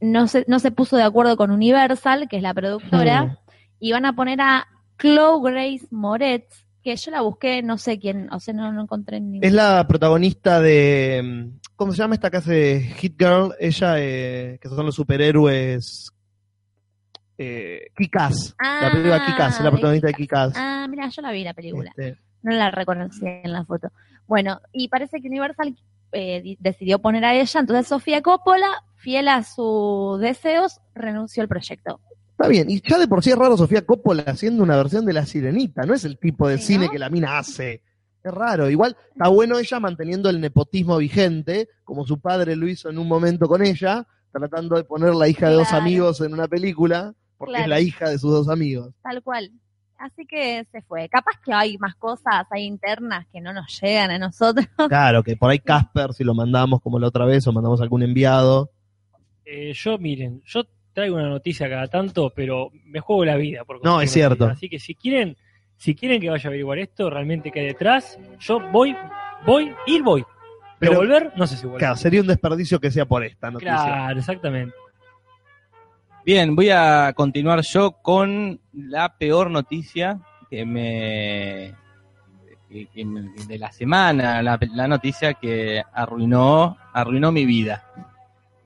no 0.00 0.28
se, 0.28 0.44
no 0.46 0.58
se 0.58 0.70
puso 0.70 0.96
de 0.96 1.02
acuerdo 1.02 1.36
con 1.36 1.50
Universal, 1.50 2.28
que 2.28 2.36
es 2.36 2.42
la 2.42 2.54
productora. 2.54 3.38
Y 3.80 3.90
van 3.92 4.04
a 4.04 4.14
poner 4.14 4.40
a 4.40 4.66
Chloe 4.98 5.50
Grace 5.50 5.86
Moretz, 5.90 6.66
que 6.82 6.94
yo 6.96 7.10
la 7.10 7.22
busqué, 7.22 7.62
no 7.62 7.76
sé 7.78 7.98
quién, 7.98 8.32
o 8.32 8.38
sea, 8.40 8.54
no, 8.54 8.70
no 8.72 8.82
encontré 8.82 9.20
ni 9.20 9.40
Es 9.42 9.52
la 9.52 9.86
protagonista 9.88 10.60
de. 10.60 11.20
mm, 11.22 11.58
¿Cómo 11.76 11.92
se 11.92 11.98
llama 11.98 12.14
esta 12.14 12.30
que 12.30 12.36
hace 12.36 12.80
Hit 12.98 13.14
Girl? 13.18 13.54
Ella, 13.58 13.94
eh, 13.98 14.58
que 14.60 14.68
son 14.68 14.84
los 14.86 14.94
superhéroes. 14.94 16.10
Eh, 17.38 17.86
Kick-Ass. 17.96 18.54
la 18.60 18.90
película 18.90 19.16
Ah, 19.16 19.26
Kick-Ass, 19.26 19.58
es 19.58 19.64
la 19.64 19.70
protagonista 19.70 20.08
de 20.08 20.14
Kick-Ass. 20.14 20.52
Ah, 20.56 20.86
mira, 20.90 21.08
yo 21.08 21.22
la 21.22 21.32
vi 21.32 21.42
la 21.42 21.54
película. 21.54 21.90
Este, 21.96 22.18
No 22.42 22.52
la 22.52 22.70
reconocí 22.70 23.24
en 23.24 23.52
la 23.52 23.64
foto. 23.64 23.88
Bueno, 24.26 24.60
y 24.72 24.88
parece 24.88 25.20
que 25.22 25.28
Universal 25.28 25.74
eh, 26.12 26.42
di- 26.42 26.58
decidió 26.60 26.98
poner 26.98 27.24
a 27.24 27.34
ella, 27.34 27.60
entonces 27.60 27.86
Sofía 27.86 28.20
Coppola, 28.20 28.84
fiel 28.96 29.28
a 29.28 29.42
sus 29.42 30.20
deseos, 30.20 30.80
renunció 30.94 31.42
al 31.42 31.48
proyecto. 31.48 32.00
Está 32.40 32.48
bien, 32.48 32.70
y 32.70 32.80
ya 32.80 32.98
de 32.98 33.06
por 33.06 33.22
sí 33.22 33.28
es 33.28 33.36
raro 33.36 33.54
Sofía 33.54 33.84
Coppola 33.84 34.22
haciendo 34.22 34.62
una 34.62 34.74
versión 34.74 35.04
de 35.04 35.12
La 35.12 35.26
Sirenita, 35.26 35.82
no 35.82 35.92
es 35.92 36.06
el 36.06 36.16
tipo 36.16 36.48
de 36.48 36.56
Sí, 36.56 36.72
cine 36.72 36.86
¿no? 36.86 36.90
que 36.90 36.98
la 36.98 37.10
mina 37.10 37.38
hace. 37.38 37.82
Es 38.24 38.32
raro, 38.32 38.70
igual 38.70 38.96
está 39.12 39.28
bueno 39.28 39.58
ella 39.58 39.78
manteniendo 39.78 40.30
el 40.30 40.40
nepotismo 40.40 40.96
vigente, 40.96 41.68
como 41.84 42.06
su 42.06 42.18
padre 42.18 42.56
lo 42.56 42.66
hizo 42.66 42.88
en 42.88 42.96
un 42.96 43.06
momento 43.08 43.46
con 43.46 43.62
ella, 43.62 44.06
tratando 44.32 44.76
de 44.76 44.84
poner 44.84 45.14
la 45.14 45.28
hija 45.28 45.50
de 45.50 45.56
dos 45.56 45.70
amigos 45.74 46.22
en 46.22 46.32
una 46.32 46.48
película, 46.48 47.12
porque 47.36 47.60
es 47.60 47.68
la 47.68 47.78
hija 47.78 48.08
de 48.08 48.18
sus 48.18 48.30
dos 48.30 48.48
amigos. 48.48 48.94
Tal 49.02 49.22
cual. 49.22 49.50
Así 49.98 50.24
que 50.24 50.66
se 50.72 50.80
fue. 50.80 51.10
Capaz 51.10 51.38
que 51.44 51.52
hay 51.52 51.76
más 51.76 51.94
cosas, 51.96 52.46
hay 52.50 52.64
internas 52.64 53.26
que 53.30 53.42
no 53.42 53.52
nos 53.52 53.78
llegan 53.82 54.12
a 54.12 54.18
nosotros. 54.18 54.66
Claro, 54.88 55.22
que 55.22 55.36
por 55.36 55.50
ahí 55.50 55.58
Casper, 55.58 56.14
si 56.14 56.24
lo 56.24 56.32
mandamos 56.34 56.80
como 56.80 56.98
la 56.98 57.08
otra 57.08 57.26
vez, 57.26 57.46
o 57.46 57.52
mandamos 57.52 57.82
algún 57.82 58.02
enviado. 58.02 58.70
Eh, 59.44 59.74
yo, 59.74 59.98
miren, 59.98 60.40
yo 60.46 60.62
traigo 61.00 61.16
una 61.16 61.28
noticia 61.28 61.68
cada 61.68 61.88
tanto, 61.88 62.30
pero 62.34 62.70
me 62.84 63.00
juego 63.00 63.24
la 63.24 63.36
vida. 63.36 63.64
Por 63.64 63.82
No, 63.84 64.00
es 64.00 64.10
cierto. 64.12 64.46
Así 64.46 64.68
que 64.68 64.78
si 64.78 64.94
quieren, 64.94 65.36
si 65.76 65.94
quieren 65.94 66.20
que 66.20 66.28
vaya 66.30 66.44
a 66.44 66.48
averiguar 66.48 66.78
esto, 66.78 67.08
realmente 67.10 67.50
que 67.50 67.60
hay 67.60 67.66
detrás, 67.66 68.18
yo 68.38 68.60
voy, 68.70 68.94
voy, 69.46 69.74
ir 69.86 70.02
voy. 70.02 70.22
Pero, 70.78 70.92
Pero- 70.92 70.96
volver, 71.00 71.32
no 71.36 71.46
sé 71.46 71.56
si 71.56 71.62
vuelvo. 71.64 71.78
Claro, 71.78 71.96
sería 71.96 72.20
un 72.20 72.26
desperdicio 72.26 72.78
que 72.80 72.90
sea 72.90 73.04
por 73.06 73.24
esta 73.24 73.50
noticia. 73.50 73.74
Claro, 73.74 74.18
exactamente. 74.18 74.74
Bien, 76.24 76.54
voy 76.54 76.68
a 76.70 77.12
continuar 77.14 77.60
yo 77.62 77.92
con 78.02 78.60
la 78.72 79.16
peor 79.16 79.50
noticia 79.50 80.20
que 80.50 80.64
me, 80.66 81.74
que- 82.68 82.86
que 82.94 83.04
me- 83.04 83.30
de 83.46 83.58
la 83.58 83.72
semana, 83.72 84.42
la, 84.42 84.58
la 84.74 84.86
noticia 84.88 85.34
que 85.34 85.82
arruinó, 85.92 86.76
arruinó 86.92 87.32
mi 87.32 87.44
vida. 87.46 87.84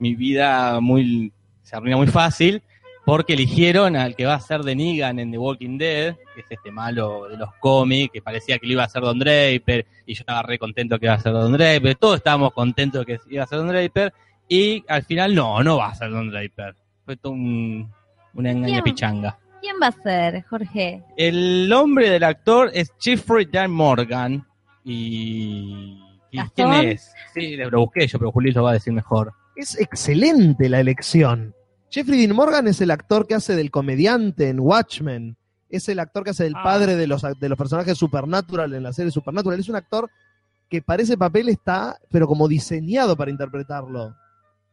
Mi 0.01 0.15
vida 0.17 0.81
muy 0.81 1.33
se 1.75 1.79
arruina 1.79 1.97
muy 1.97 2.07
fácil 2.07 2.63
porque 3.05 3.33
eligieron 3.35 3.97
al 3.97 4.15
que 4.15 4.25
va 4.25 4.35
a 4.35 4.41
ser 4.41 4.61
de 4.61 4.77
Negan 4.77 5.19
en 5.19 5.33
The 5.33 5.39
Walking 5.39 5.77
Dead, 5.77 6.15
que 6.35 6.41
es 6.41 6.47
este 6.49 6.71
malo 6.71 7.29
de 7.29 7.37
los 7.37 7.53
cómics, 7.61 8.13
que 8.13 8.23
parecía 8.23 8.59
que 8.59 8.67
lo 8.67 8.75
iba 8.75 8.85
a 8.85 8.89
ser 8.89 9.03
Don 9.03 9.19
Draper, 9.19 9.85
y 10.07 10.15
yo 10.15 10.21
estaba 10.21 10.43
re 10.43 10.59
contento 10.59 10.99
que 10.99 11.07
iba 11.07 11.15
a 11.15 11.19
ser 11.19 11.33
Don 11.33 11.53
Draper, 11.53 11.97
todos 11.97 12.17
estábamos 12.17 12.53
contentos 12.53 13.05
que 13.05 13.19
iba 13.29 13.43
a 13.43 13.47
ser 13.47 13.59
Don 13.59 13.69
Draper, 13.69 14.15
y 14.49 14.85
al 14.89 15.03
final 15.03 15.35
no, 15.35 15.63
no 15.63 15.79
va 15.79 15.89
a 15.89 15.95
ser 15.95 16.11
Don 16.11 16.31
Draper. 16.31 16.77
Fue 17.05 17.17
todo 17.17 17.33
un, 17.33 17.93
una 18.35 18.51
engaña 18.53 18.83
pichanga. 18.83 19.39
¿Quién 19.61 19.77
va 19.83 19.89
a 19.89 19.93
ser, 19.93 20.45
Jorge? 20.45 21.03
El 21.17 21.69
nombre 21.69 22.09
del 22.09 22.23
actor 22.23 22.71
es 22.73 22.93
Jeffrey 23.01 23.47
Dan 23.47 23.71
Morgan. 23.71 24.47
Y. 24.85 25.99
¿y 26.31 26.39
¿Quién 26.55 26.73
es? 26.73 27.13
Sí, 27.35 27.57
lo 27.57 27.81
busqué 27.81 28.07
yo, 28.07 28.19
pero 28.19 28.31
Julio 28.31 28.53
lo 28.55 28.63
va 28.63 28.71
a 28.71 28.75
decir 28.75 28.93
mejor. 28.93 29.33
Es 29.57 29.79
excelente 29.79 30.69
la 30.69 30.81
elección. 30.81 31.55
Jeffrey 31.95 32.19
Dean 32.27 32.35
Morgan 32.35 32.67
es 32.67 32.81
el 32.81 32.91
actor 32.91 33.27
que 33.29 33.35
hace 33.37 33.55
del 33.55 33.71
comediante 33.71 34.49
en 34.49 34.59
Watchmen. 34.59 35.37
Es 35.71 35.89
el 35.89 36.01
actor 36.01 36.25
que 36.25 36.31
hace 36.31 36.43
del 36.45 36.55
Ah. 36.57 36.63
padre 36.65 36.97
de 36.97 37.07
los, 37.07 37.23
de 37.23 37.49
los 37.49 37.57
personajes 37.57 37.97
Supernatural 37.97 38.75
en 38.75 38.83
la 38.83 38.93
serie 38.93 39.13
Supernatural. 39.13 39.61
Es 39.61 39.69
un 39.69 39.77
actor 39.77 40.11
que 40.69 40.83
para 40.83 41.03
ese 41.05 41.17
papel 41.17 41.49
está, 41.51 41.97
pero 42.11 42.27
como 42.27 42.49
diseñado 42.49 43.17
para 43.17 43.31
interpretarlo. 43.31 44.13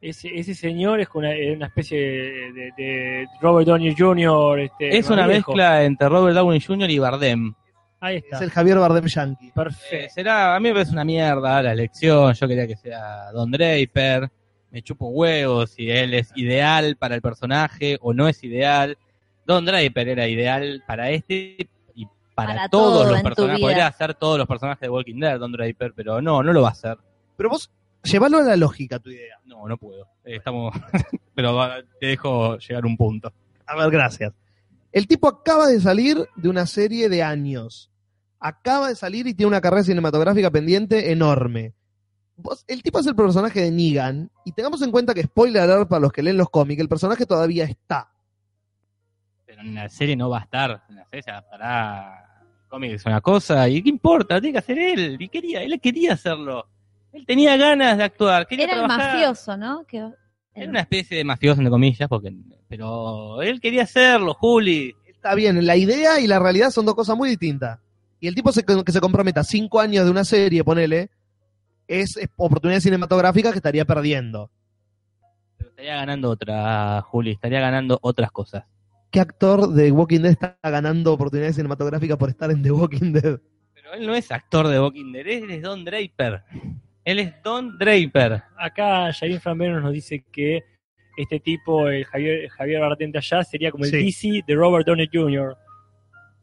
Ese, 0.01 0.30
ese 0.34 0.56
señor 0.56 1.00
es 1.00 1.10
una, 1.13 1.32
eh, 1.36 1.56
una 1.56 1.68
especie 1.68 2.00
de, 2.00 2.51
de- 2.54 2.72
de 2.75 3.28
Robert 3.40 3.68
Downey 3.68 3.94
Jr. 3.96 4.60
Este, 4.62 4.98
es 4.98 5.08
una 5.12 5.28
viejo. 5.28 5.51
mezcla 5.51 5.84
entre 5.84 6.10
Robert 6.10 6.36
Downey 6.36 6.60
Jr. 6.60 6.90
y 6.90 6.98
Bardem. 6.98 7.54
Ahí 8.00 8.16
está. 8.18 8.38
Es 8.38 8.42
el 8.42 8.50
Javier 8.50 8.80
Bardem 8.80 9.06
Yankee. 9.06 9.50
Eh, 9.50 9.51
Perfecto. 9.54 10.13
será, 10.16 10.56
a 10.56 10.60
mí 10.60 10.70
me 10.70 10.74
parece 10.74 10.92
una 10.94 11.06
mierda 11.06 11.62
la 11.62 11.74
elección. 11.74 12.34
Yo 12.34 12.48
quería 12.48 12.66
que 12.66 12.75
sea 12.78 13.32
Don 13.32 13.51
Draper. 13.51 14.32
Me 14.72 14.82
chupo 14.82 15.08
huevos 15.10 15.72
si 15.72 15.90
él 15.92 16.13
es 16.13 16.32
ideal 16.36 16.96
para 16.96 17.16
el 17.16 17.22
personaje 17.22 17.98
o 18.01 18.13
no 18.13 18.28
es 18.28 18.44
ideal. 18.44 18.98
Don 19.46 19.66
Draper 19.66 20.08
era 20.08 20.28
ideal 20.28 20.84
para 20.88 21.10
este 21.12 21.70
y 21.94 22.06
para, 22.34 22.56
Para 22.56 22.70
todos 22.70 23.04
todo 23.04 23.12
los 23.12 23.22
personajes. 23.22 23.62
Podría 23.62 23.88
hacer 23.88 24.13
todos 24.13 24.38
los 24.38 24.48
personajes 24.48 24.82
de 24.82 24.90
Walking 24.90 25.20
Dead, 25.20 25.38
Don 25.40 25.51
Draper, 25.51 25.94
pero 25.96 26.22
no, 26.22 26.42
no 26.42 26.54
lo 26.54 26.62
va 26.62 26.70
a 26.70 26.72
hacer. 26.72 26.98
Pero 27.36 27.50
vos, 27.50 27.70
llévalo 28.04 28.38
a 28.38 28.44
la 28.44 28.56
lógica 28.56 29.00
tu 29.00 29.10
idea. 29.10 29.36
No, 29.46 29.68
no 29.68 29.78
puedo. 29.78 30.06
Eh, 30.24 30.38
Estamos, 30.38 30.74
pero 31.36 31.54
va- 31.56 31.82
te 32.00 32.08
dejo 32.08 32.58
llegar 32.58 32.86
un 32.86 32.96
punto. 32.96 33.34
A 33.66 33.75
ver, 33.75 33.90
gracias. 33.92 34.34
El 34.94 35.08
tipo 35.08 35.28
acaba 35.28 35.68
de 35.68 35.80
salir 35.82 36.18
de 36.36 36.50
una 36.50 36.66
serie 36.66 37.10
de 37.10 37.24
años. 37.24 37.90
Acaba 38.40 38.90
de 38.90 38.96
salir 38.96 39.28
y 39.28 39.34
tiene 39.34 39.48
una 39.50 39.62
carrera 39.62 39.84
cinematográfica 39.84 40.50
pendiente 40.50 41.12
enorme. 41.12 41.74
Vos- 42.41 42.65
el 42.67 42.81
tipo 42.83 43.00
es 43.00 43.07
el 43.07 43.15
personaje 43.15 43.62
de 43.62 43.71
Negan. 43.71 44.29
Y 44.45 44.51
tengamos 44.51 44.81
en 44.81 44.91
cuenta 44.91 45.13
que, 45.13 45.24
spoiler 45.24 45.62
alert 45.63 45.88
para 45.89 46.00
los 46.00 46.12
que 46.12 46.24
leen 46.24 46.38
los 46.38 46.50
cómics, 46.50 46.81
el 46.81 46.89
personaje 46.89 47.25
todavía 47.25 47.65
está. 47.65 48.10
Pero 49.45 49.62
en 49.62 49.75
la 49.75 49.89
serie 49.89 50.15
no 50.15 50.29
va 50.29 50.39
a 50.39 50.41
estar. 50.41 50.83
En 50.89 50.95
la 50.95 51.05
serie 51.05 51.24
se 51.24 51.31
adaptará. 51.31 52.25
El 52.63 52.67
cómic 52.69 52.91
es 52.93 53.05
una 53.05 53.21
cosa. 53.21 53.67
¿Y 53.69 53.81
qué 53.83 53.89
importa? 53.89 54.36
Lo 54.36 54.41
tiene 54.41 54.53
que 54.53 54.60
hacer 54.60 54.77
él. 54.79 55.17
Y 55.19 55.27
quería, 55.29 55.62
él 55.63 55.79
quería 55.81 56.13
hacerlo. 56.13 56.67
Él 57.12 57.25
tenía 57.25 57.57
ganas 57.57 57.98
de 57.98 58.03
actuar. 58.05 58.48
Quería 58.48 58.65
Era 58.65 58.81
el 58.81 58.88
mafioso, 58.88 59.57
¿no? 59.57 59.83
Que, 59.86 59.98
Era 60.53 60.69
una 60.69 60.79
especie 60.81 61.17
de 61.17 61.24
mafioso, 61.25 61.60
entre 61.60 61.69
comillas, 61.71 62.07
porque, 62.07 62.33
pero 62.69 63.41
él 63.41 63.60
quería 63.60 63.83
hacerlo, 63.83 64.33
Juli. 64.33 64.95
Está 65.05 65.36
bien, 65.36 65.65
la 65.65 65.75
idea 65.75 66.19
y 66.19 66.27
la 66.27 66.39
realidad 66.39 66.71
son 66.71 66.86
dos 66.86 66.95
cosas 66.95 67.15
muy 67.17 67.29
distintas. 67.29 67.79
Y 68.21 68.27
el 68.27 68.36
tipo 68.36 68.51
se- 68.51 68.63
que 68.63 68.91
se 68.91 69.01
comprometa 69.01 69.43
cinco 69.43 69.79
años 69.79 70.05
de 70.05 70.12
una 70.12 70.24
serie, 70.24 70.63
ponele, 70.63 71.10
es, 72.00 72.17
es 72.17 72.29
oportunidad 72.38 72.79
cinematográfica 72.79 73.51
que 73.51 73.57
estaría 73.57 73.86
perdiendo. 73.86 74.50
Pero 75.57 75.69
estaría 75.71 75.95
ganando 75.95 76.29
otra, 76.29 77.01
Juli. 77.01 77.31
Estaría 77.31 77.60
ganando 77.60 78.00
otras 78.01 78.31
cosas. 78.31 78.63
¿Qué 79.12 79.19
actor 79.19 79.67
de 79.69 79.91
Walking 79.91 80.21
Dead 80.21 80.31
está 80.31 80.57
ganando 80.63 81.13
oportunidades 81.13 81.55
cinematográficas 81.55 82.17
por 82.17 82.29
estar 82.29 82.50
en 82.50 82.63
The 82.63 82.71
Walking 82.71 83.12
Dead? 83.12 83.39
Pero 83.74 83.93
él 83.93 84.07
no 84.07 84.15
es 84.15 84.31
actor 84.31 84.67
de 84.67 84.79
Walking 84.79 85.12
Dead, 85.12 85.27
él 85.27 85.51
es 85.51 85.62
Don 85.62 85.83
Draper. 85.83 86.43
Él 87.03 87.19
es 87.19 87.33
Don 87.43 87.77
Draper. 87.77 88.43
Acá 88.57 89.12
Jair 89.12 89.39
Framero 89.41 89.81
nos 89.81 89.91
dice 89.91 90.24
que 90.31 90.63
este 91.17 91.39
tipo, 91.39 91.89
el 91.89 92.05
Javier, 92.05 92.50
Javier 92.50 92.81
allá, 92.83 93.43
sería 93.43 93.71
como 93.71 93.83
el 93.83 93.91
Sí. 93.91 94.05
DC 94.05 94.43
de 94.48 94.55
Robert 94.55 94.88
Downey 94.88 95.10
Jr. 95.12 95.57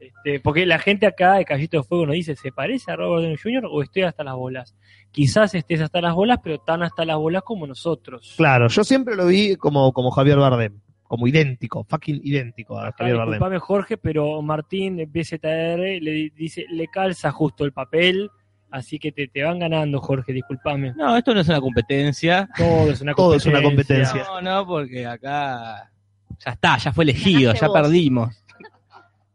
Este, 0.00 0.38
porque 0.40 0.64
la 0.66 0.78
gente 0.78 1.06
acá 1.06 1.34
de 1.34 1.44
Callito 1.44 1.78
de 1.78 1.82
Fuego 1.82 2.06
nos 2.06 2.14
dice, 2.14 2.36
¿se 2.36 2.52
parece 2.52 2.90
a 2.92 2.96
Robert 2.96 3.22
Downey 3.22 3.36
Jr. 3.36 3.66
o 3.70 3.82
estoy 3.82 4.02
hasta 4.02 4.22
las 4.24 4.34
bolas? 4.34 4.76
Quizás 5.10 5.54
estés 5.54 5.80
hasta 5.80 6.00
las 6.00 6.14
bolas, 6.14 6.38
pero 6.42 6.58
tan 6.58 6.82
hasta 6.82 7.04
las 7.04 7.16
bolas 7.16 7.42
como 7.42 7.66
nosotros. 7.66 8.34
Claro, 8.36 8.68
yo 8.68 8.84
siempre 8.84 9.16
lo 9.16 9.26
vi 9.26 9.56
como, 9.56 9.92
como 9.92 10.10
Javier 10.10 10.38
Bardem, 10.38 10.78
como 11.02 11.26
idéntico, 11.26 11.84
fucking 11.84 12.20
idéntico 12.22 12.78
a 12.78 12.88
Acá, 12.88 12.98
Javier 12.98 13.16
Bardem. 13.16 13.32
disculpame 13.34 13.58
Jorge, 13.58 13.96
pero 13.96 14.40
Martín 14.42 14.98
BZR 15.10 16.00
le 16.00 16.10
di- 16.12 16.30
dice, 16.30 16.64
le 16.70 16.86
calza 16.88 17.30
justo 17.32 17.64
el 17.64 17.72
papel, 17.72 18.30
así 18.70 18.98
que 18.98 19.10
te, 19.12 19.26
te 19.28 19.42
van 19.42 19.58
ganando, 19.58 20.00
Jorge, 20.00 20.32
disculpame. 20.32 20.92
No, 20.94 21.16
esto 21.16 21.34
no 21.34 21.40
es 21.40 21.48
una 21.48 21.60
competencia. 21.60 22.48
Todo 22.56 22.90
es 22.90 23.00
una 23.00 23.14
Todo 23.14 23.34
es 23.34 23.46
una 23.46 23.62
competencia. 23.62 24.22
No, 24.24 24.40
no, 24.42 24.66
porque 24.66 25.06
acá 25.06 25.90
ya 26.44 26.50
está, 26.52 26.76
ya 26.78 26.92
fue 26.92 27.04
elegido, 27.04 27.40
Ganaste 27.52 27.60
ya 27.62 27.68
vos. 27.68 27.80
perdimos. 27.80 28.44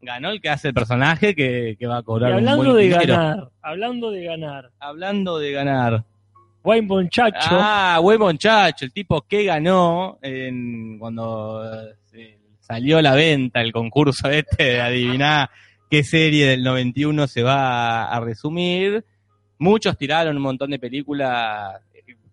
Ganó 0.05 0.29
el 0.29 0.41
que 0.41 0.49
hace 0.49 0.67
el 0.69 0.73
personaje 0.73 1.33
que, 1.33 1.75
que 1.79 1.87
va 1.87 1.97
a 1.97 2.01
Y 2.01 2.03
cobrar 2.03 2.31
un 2.31 2.37
hablando 2.39 2.63
buen 2.63 2.75
de 2.77 2.83
dinero. 2.83 3.13
ganar, 3.13 3.49
hablando 3.61 4.11
de 4.11 4.23
ganar, 4.23 4.69
Hablando 4.79 5.39
de 5.39 5.51
ganar. 5.51 6.03
Wayne 6.63 6.87
Bonchacho, 6.87 7.49
Ah, 7.51 7.99
buen 8.01 8.19
muchacho, 8.19 8.85
el 8.85 8.93
tipo 8.93 9.21
que 9.21 9.43
ganó 9.43 10.17
en, 10.21 10.97
cuando 10.99 11.61
eh, 12.13 12.37
salió 12.61 12.97
a 12.99 13.01
la 13.01 13.15
venta 13.15 13.61
el 13.61 13.71
concurso 13.73 14.29
este 14.29 14.63
de 14.63 14.81
adivinar 14.81 15.49
qué 15.89 16.03
serie 16.03 16.47
del 16.47 16.63
91 16.63 17.27
se 17.27 17.43
va 17.43 18.03
a, 18.03 18.15
a 18.15 18.19
resumir. 18.21 19.03
Muchos 19.59 19.97
tiraron 19.97 20.35
un 20.37 20.41
montón 20.43 20.71
de 20.71 20.79
películas, 20.79 21.81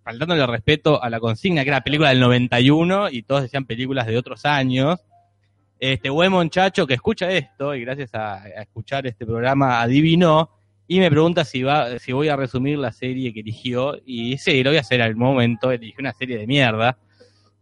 faltándole 0.03 0.47
respeto 0.47 1.03
a 1.03 1.11
la 1.11 1.21
consigna, 1.21 1.63
que 1.65 1.71
era 1.71 1.81
película 1.83 2.09
del 2.11 2.21
91, 2.21 3.11
y 3.11 3.23
todos 3.23 3.43
decían 3.43 3.65
películas 3.65 4.07
de 4.07 4.17
otros 4.17 4.45
años. 4.45 5.01
Este 5.81 6.11
buen 6.11 6.31
muchacho 6.31 6.87
que 6.87 6.93
escucha 6.93 7.31
esto, 7.31 7.75
y 7.75 7.81
gracias 7.81 8.15
a, 8.15 8.47
escuchar 8.61 9.07
este 9.07 9.25
programa 9.25 9.81
adivinó, 9.81 10.51
y 10.87 10.99
me 10.99 11.11
pregunta 11.11 11.43
si 11.43 11.63
va, 11.63 11.99
si 11.99 12.13
voy 12.13 12.29
a 12.29 12.37
resumir 12.37 12.79
la 12.79 12.93
serie 12.93 13.33
que 13.33 13.41
eligió, 13.41 13.97
y 14.05 14.37
sí, 14.37 14.63
lo 14.63 14.69
voy 14.69 14.77
a 14.77 14.81
hacer 14.81 15.01
al 15.01 15.17
momento, 15.17 15.71
eligió 15.71 16.01
una 16.01 16.13
serie 16.13 16.37
de 16.37 16.47
mierda, 16.47 16.99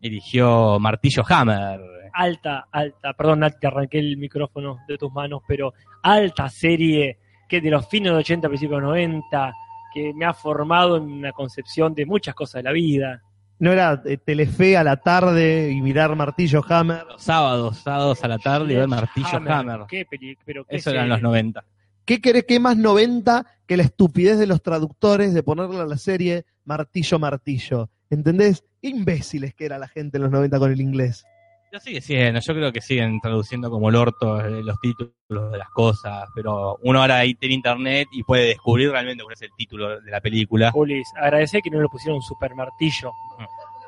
eligió 0.02 0.80
Martillo 0.80 1.22
Hammer. 1.28 1.80
alta, 2.12 2.66
alta, 2.72 3.12
perdón 3.12 3.38
Nat, 3.38 3.64
arranqué 3.64 4.00
el 4.00 4.16
micrófono 4.16 4.78
de 4.88 4.98
tus 4.98 5.12
manos, 5.12 5.42
pero 5.46 5.72
alta 6.02 6.48
serie 6.48 7.18
que 7.48 7.60
de 7.60 7.70
los 7.70 7.88
fines 7.88 8.10
de 8.10 8.18
80, 8.18 8.48
principios 8.48 8.80
de 8.80 8.86
90, 8.88 9.52
que 9.94 10.12
me 10.12 10.24
ha 10.24 10.34
formado 10.34 10.96
en 10.96 11.04
una 11.04 11.30
concepción 11.30 11.94
de 11.94 12.04
muchas 12.04 12.34
cosas 12.34 12.64
de 12.64 12.64
la 12.64 12.72
vida. 12.72 13.22
No 13.58 13.72
era 13.72 14.02
eh, 14.04 14.18
Telefe 14.18 14.76
a 14.76 14.84
la 14.84 14.98
tarde 14.98 15.70
y 15.70 15.80
mirar 15.80 16.14
Martillo 16.14 16.64
Hammer. 16.68 17.04
Los 17.06 17.22
sábados, 17.22 17.78
sábados 17.78 18.22
a 18.22 18.28
la 18.28 18.38
tarde, 18.38 18.72
y 18.72 18.76
ver 18.76 18.88
Martillo 18.88 19.36
Hammer. 19.46 19.80
Qué 19.88 20.04
peli, 20.04 20.36
pero 20.44 20.64
qué 20.64 20.76
Eso 20.76 20.90
eran 20.90 21.04
serie. 21.04 21.14
los 21.14 21.22
90. 21.22 21.64
¿Qué 22.04 22.20
querés 22.20 22.44
que 22.44 22.60
más 22.60 22.76
90 22.76 23.44
que 23.66 23.76
la 23.76 23.82
estupidez 23.82 24.38
de 24.38 24.46
los 24.46 24.62
traductores 24.62 25.34
de 25.34 25.42
ponerle 25.42 25.80
a 25.80 25.86
la 25.86 25.98
serie 25.98 26.46
Martillo 26.64 27.18
Martillo? 27.18 27.90
¿Entendés? 28.10 28.64
Imbéciles 28.80 29.54
que 29.54 29.66
era 29.66 29.78
la 29.78 29.88
gente 29.88 30.16
en 30.16 30.22
los 30.22 30.32
90 30.32 30.58
con 30.58 30.72
el 30.72 30.80
inglés. 30.80 31.24
Yo 31.72 31.78
sigue 31.80 32.00
siendo, 32.00 32.40
yo 32.40 32.54
creo 32.54 32.72
que 32.72 32.80
siguen 32.80 33.20
traduciendo 33.20 33.70
como 33.70 33.90
el 33.90 33.96
orto 33.96 34.40
eh, 34.40 34.62
los 34.62 34.80
títulos 34.80 35.12
de 35.52 35.58
las 35.58 35.68
cosas, 35.70 36.26
pero 36.34 36.78
uno 36.82 37.00
ahora 37.02 37.18
ahí 37.18 37.34
tiene 37.34 37.54
internet 37.56 38.08
y 38.12 38.22
puede 38.22 38.46
descubrir 38.46 38.90
realmente 38.90 39.22
cuál 39.22 39.34
es 39.34 39.42
el 39.42 39.50
título 39.56 40.00
de 40.00 40.10
la 40.10 40.20
película. 40.22 40.70
Julis, 40.72 41.06
agradece 41.20 41.60
que 41.60 41.68
no 41.70 41.80
le 41.82 41.88
pusieron 41.88 42.16
un 42.16 42.22
super 42.22 42.54
martillo. 42.54 43.12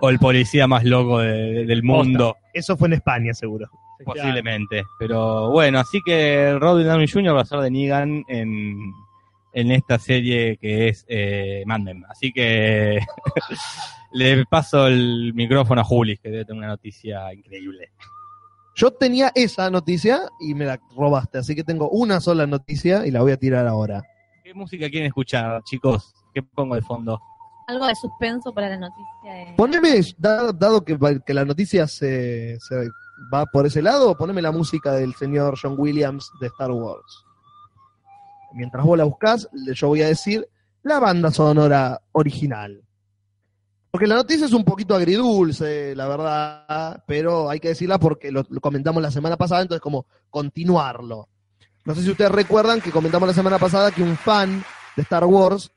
O 0.01 0.11
el 0.11 0.19
policía 0.19 0.67
más 0.67 0.85
loco 0.85 1.21
de- 1.21 1.65
del 1.65 1.83
mundo, 1.83 2.37
Eso 2.53 2.77
fue 2.77 2.89
en 2.89 2.95
España, 2.95 3.33
seguro. 3.35 3.69
posiblemente. 4.05 4.83
Pero 4.99 5.51
bueno, 5.51 5.79
así 5.81 6.01
que 6.05 6.57
Robin 6.59 6.87
Downey 6.87 7.07
Jr. 7.07 7.35
va 7.37 7.43
a 7.43 7.45
ser 7.47 7.61
de 7.61 7.71
Negan 7.71 8.25
en, 8.29 8.79
en 9.53 9.71
esta 9.73 9.99
serie 9.99 10.57
que 10.59 10.89
es 10.89 11.05
eh, 11.09 11.63
Mad 11.67 11.81
Men. 11.81 12.05
Así 12.09 12.33
que 12.33 12.99
le 14.13 14.45
paso 14.47 14.87
el 14.87 15.33
micrófono 15.35 15.81
a 15.81 15.85
Julis, 15.85 16.19
que 16.21 16.31
debe 16.31 16.45
tener 16.45 16.59
una 16.59 16.69
noticia 16.69 17.33
increíble. 17.33 17.93
Yo 18.75 18.91
tenía 18.93 19.33
esa 19.35 19.71
noticia 19.71 20.23
y 20.41 20.55
me 20.55 20.65
la 20.65 20.81
robaste, 20.97 21.39
así 21.39 21.55
que 21.55 21.65
tengo 21.65 21.91
una 21.91 22.21
sola 22.21 22.47
noticia 22.47 23.07
y 23.07 23.11
la 23.11 23.21
voy 23.21 23.33
a 23.33 23.37
tirar 23.37 23.67
ahora. 23.67 24.03
¿Qué 24.43 24.55
música 24.55 24.89
quieren 24.89 25.09
escuchar, 25.09 25.63
chicos? 25.65 26.15
¿Qué 26.33 26.43
pongo 26.43 26.75
de 26.75 26.83
fondo? 26.83 27.21
Algo 27.67 27.87
de 27.87 27.95
suspenso 27.95 28.53
para 28.53 28.71
la 28.71 28.79
noticia 28.79 29.33
de... 29.33 29.55
Poneme, 29.57 30.01
da- 30.19 30.53
dado 30.53 30.85
que, 30.85 30.97
la 31.35 31.45
noticia 31.45 31.87
se, 31.87 32.59
se 32.61 32.89
va 33.33 33.47
por 33.47 33.67
ese 33.67 33.83
lado, 33.83 34.17
poneme 34.17 34.43
la 34.43 34.51
música 34.51 34.93
del 34.93 35.15
señor 35.15 35.57
John 35.61 35.75
Williams 35.79 36.31
de 36.41 36.47
Star 36.49 36.71
Wars. 36.71 37.25
Mientras 38.55 38.85
vos 38.85 38.99
la 38.99 39.05
buscás, 39.05 39.49
yo 39.75 39.89
voy 39.89 40.03
a 40.03 40.09
decir 40.09 40.49
la 40.83 40.99
banda 40.99 41.31
sonora 41.31 42.01
original. 42.13 42.83
Porque 43.91 44.07
la 44.07 44.15
noticia 44.15 44.47
es 44.47 44.53
un 44.53 44.65
poquito 44.65 44.95
agridulce, 44.95 45.95
la 45.97 46.07
verdad, 46.07 47.03
pero 47.07 47.51
hay 47.51 47.59
que 47.59 47.69
decirla 47.69 47.99
porque 47.99 48.31
lo, 48.31 48.45
comentamos 48.61 49.03
la 49.03 49.11
semana 49.11 49.37
pasada, 49.37 49.63
entonces 49.63 49.83
como 49.83 50.07
continuarlo. 50.31 51.29
No 51.85 51.95
sé 51.95 52.03
si 52.03 52.11
ustedes 52.11 52.31
recuerdan 52.31 52.81
que 52.81 52.93
comentamos 52.93 53.27
la 53.27 53.35
semana 53.35 53.59
pasada 53.59 53.91
que 53.91 54.03
un 54.03 54.17
fan 54.17 54.63
de 54.97 55.03
Star 55.03 55.25
Wars, 55.25 55.73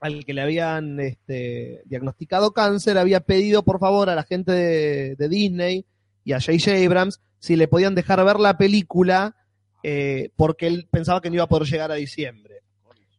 al 0.00 0.24
que 0.24 0.34
le 0.34 0.42
habían 0.42 0.98
este, 0.98 1.82
diagnosticado 1.84 2.52
cáncer, 2.52 2.98
había 2.98 3.20
pedido 3.20 3.62
por 3.62 3.78
favor 3.78 4.10
a 4.10 4.14
la 4.14 4.24
gente 4.24 4.52
de, 4.52 5.16
de 5.16 5.28
Disney 5.28 5.86
y 6.24 6.32
a 6.32 6.40
J.J. 6.40 6.84
Abrams 6.84 7.20
si 7.38 7.56
le 7.56 7.68
podían 7.68 7.94
dejar 7.94 8.24
ver 8.24 8.40
la 8.40 8.56
película 8.56 9.36
eh, 9.82 10.30
porque 10.34 10.66
él 10.66 10.88
pensaba 10.90 11.20
que 11.20 11.28
no 11.28 11.34
iba 11.34 11.44
a 11.44 11.48
poder 11.48 11.68
llegar 11.68 11.92
a 11.92 11.96
diciembre. 11.96 12.62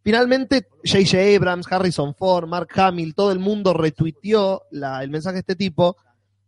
Finalmente, 0.05 0.67
J.J. 0.85 1.35
Abrams, 1.35 1.65
Harrison 1.69 2.13
Ford, 2.15 2.47
Mark 2.47 2.69
Hamill, 2.75 3.13
todo 3.15 3.31
el 3.31 3.39
mundo 3.39 3.73
retuiteó 3.73 4.61
la- 4.71 5.03
el 5.03 5.09
mensaje 5.09 5.33
de 5.33 5.39
este 5.39 5.55
tipo 5.55 5.97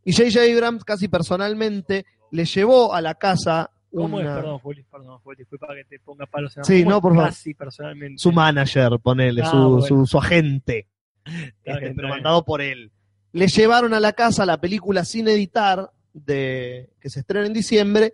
y 0.05 0.13
J.J. 0.13 0.39
Abrams 0.53 0.83
casi 0.85 1.07
personalmente 1.07 2.05
le 2.31 2.45
llevó 2.45 2.93
a 2.93 3.01
la 3.01 3.15
casa 3.15 3.69
¿Cómo 3.91 4.19
es? 4.19 4.27
Perdón, 4.27 4.59
Julis, 4.59 4.85
perdón, 4.91 5.17
Julis, 5.23 5.39
disculpa 5.39 5.67
que 5.73 5.85
te 5.85 5.99
ponga 6.01 6.25
palos 6.27 6.55
en 6.55 6.61
la 6.61 6.63
Sí, 6.65 6.83
¿Cómo 6.83 6.95
no, 6.95 7.01
por 7.01 7.13
favor. 7.15 7.29
Casi 7.29 7.53
personalmente. 7.55 8.21
su 8.21 8.31
manager, 8.31 8.99
ponele, 9.01 9.41
Ah, 9.43 9.49
su, 9.49 9.57
bueno. 9.57 9.81
su, 9.81 10.05
su 10.05 10.17
agente, 10.19 10.87
este, 11.25 11.79
bien, 11.79 11.95
pero 11.95 12.09
mandado 12.09 12.45
por 12.45 12.61
él. 12.61 12.91
Le 13.31 13.47
llevaron 13.47 13.93
a 13.95 13.99
la 13.99 14.11
casa 14.13 14.45
la 14.45 14.59
película 14.61 15.03
sin 15.03 15.27
editar 15.29 15.89
de 16.13 16.89
que 16.99 17.09
se 17.09 17.21
estrena 17.21 17.47
en 17.47 17.53
diciembre 17.53 18.13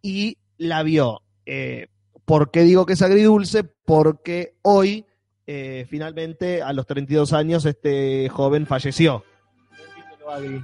y 0.00 0.38
la 0.56 0.82
vio. 0.84 1.20
Eh, 1.44 1.88
¿Por 2.24 2.50
qué 2.50 2.60
digo 2.62 2.86
que 2.86 2.92
es 2.94 3.02
agridulce? 3.02 3.64
Porque 3.64 4.54
hoy, 4.62 5.04
eh, 5.46 5.86
finalmente, 5.88 6.62
a 6.62 6.72
los 6.72 6.86
32 6.86 7.32
años, 7.32 7.64
este 7.64 8.28
joven 8.28 8.66
falleció. 8.66 9.24
Lo 10.20 10.30
agri. 10.30 10.62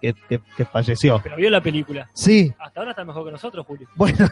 Que, 0.00 0.14
que- 0.28 0.40
que 0.56 0.64
falleció. 0.64 1.20
Pero 1.22 1.36
vio 1.36 1.48
la 1.50 1.60
película. 1.62 2.10
Sí, 2.12 2.52
Hasta 2.58 2.80
ahora 2.80 2.90
está 2.92 3.04
mejor 3.04 3.24
que 3.24 3.32
nosotros, 3.32 3.64
Julio. 3.66 3.88
bueno, 3.94 4.18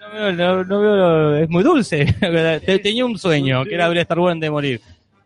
No 0.00 0.10
veo, 0.12 0.32
no, 0.32 0.64
no 0.64 0.80
veo- 0.80 1.34
es 1.36 1.48
muy 1.48 1.62
dulce. 1.64 2.04
Te- 2.64 2.78
Tenía 2.80 3.04
un 3.04 3.18
sueño, 3.18 3.64
que 3.64 3.74
era 3.74 3.88
ver 3.88 3.98
Star 3.98 4.18
Wars 4.18 4.32
antes 4.34 4.46
de 4.46 4.50
morir. 4.50 4.80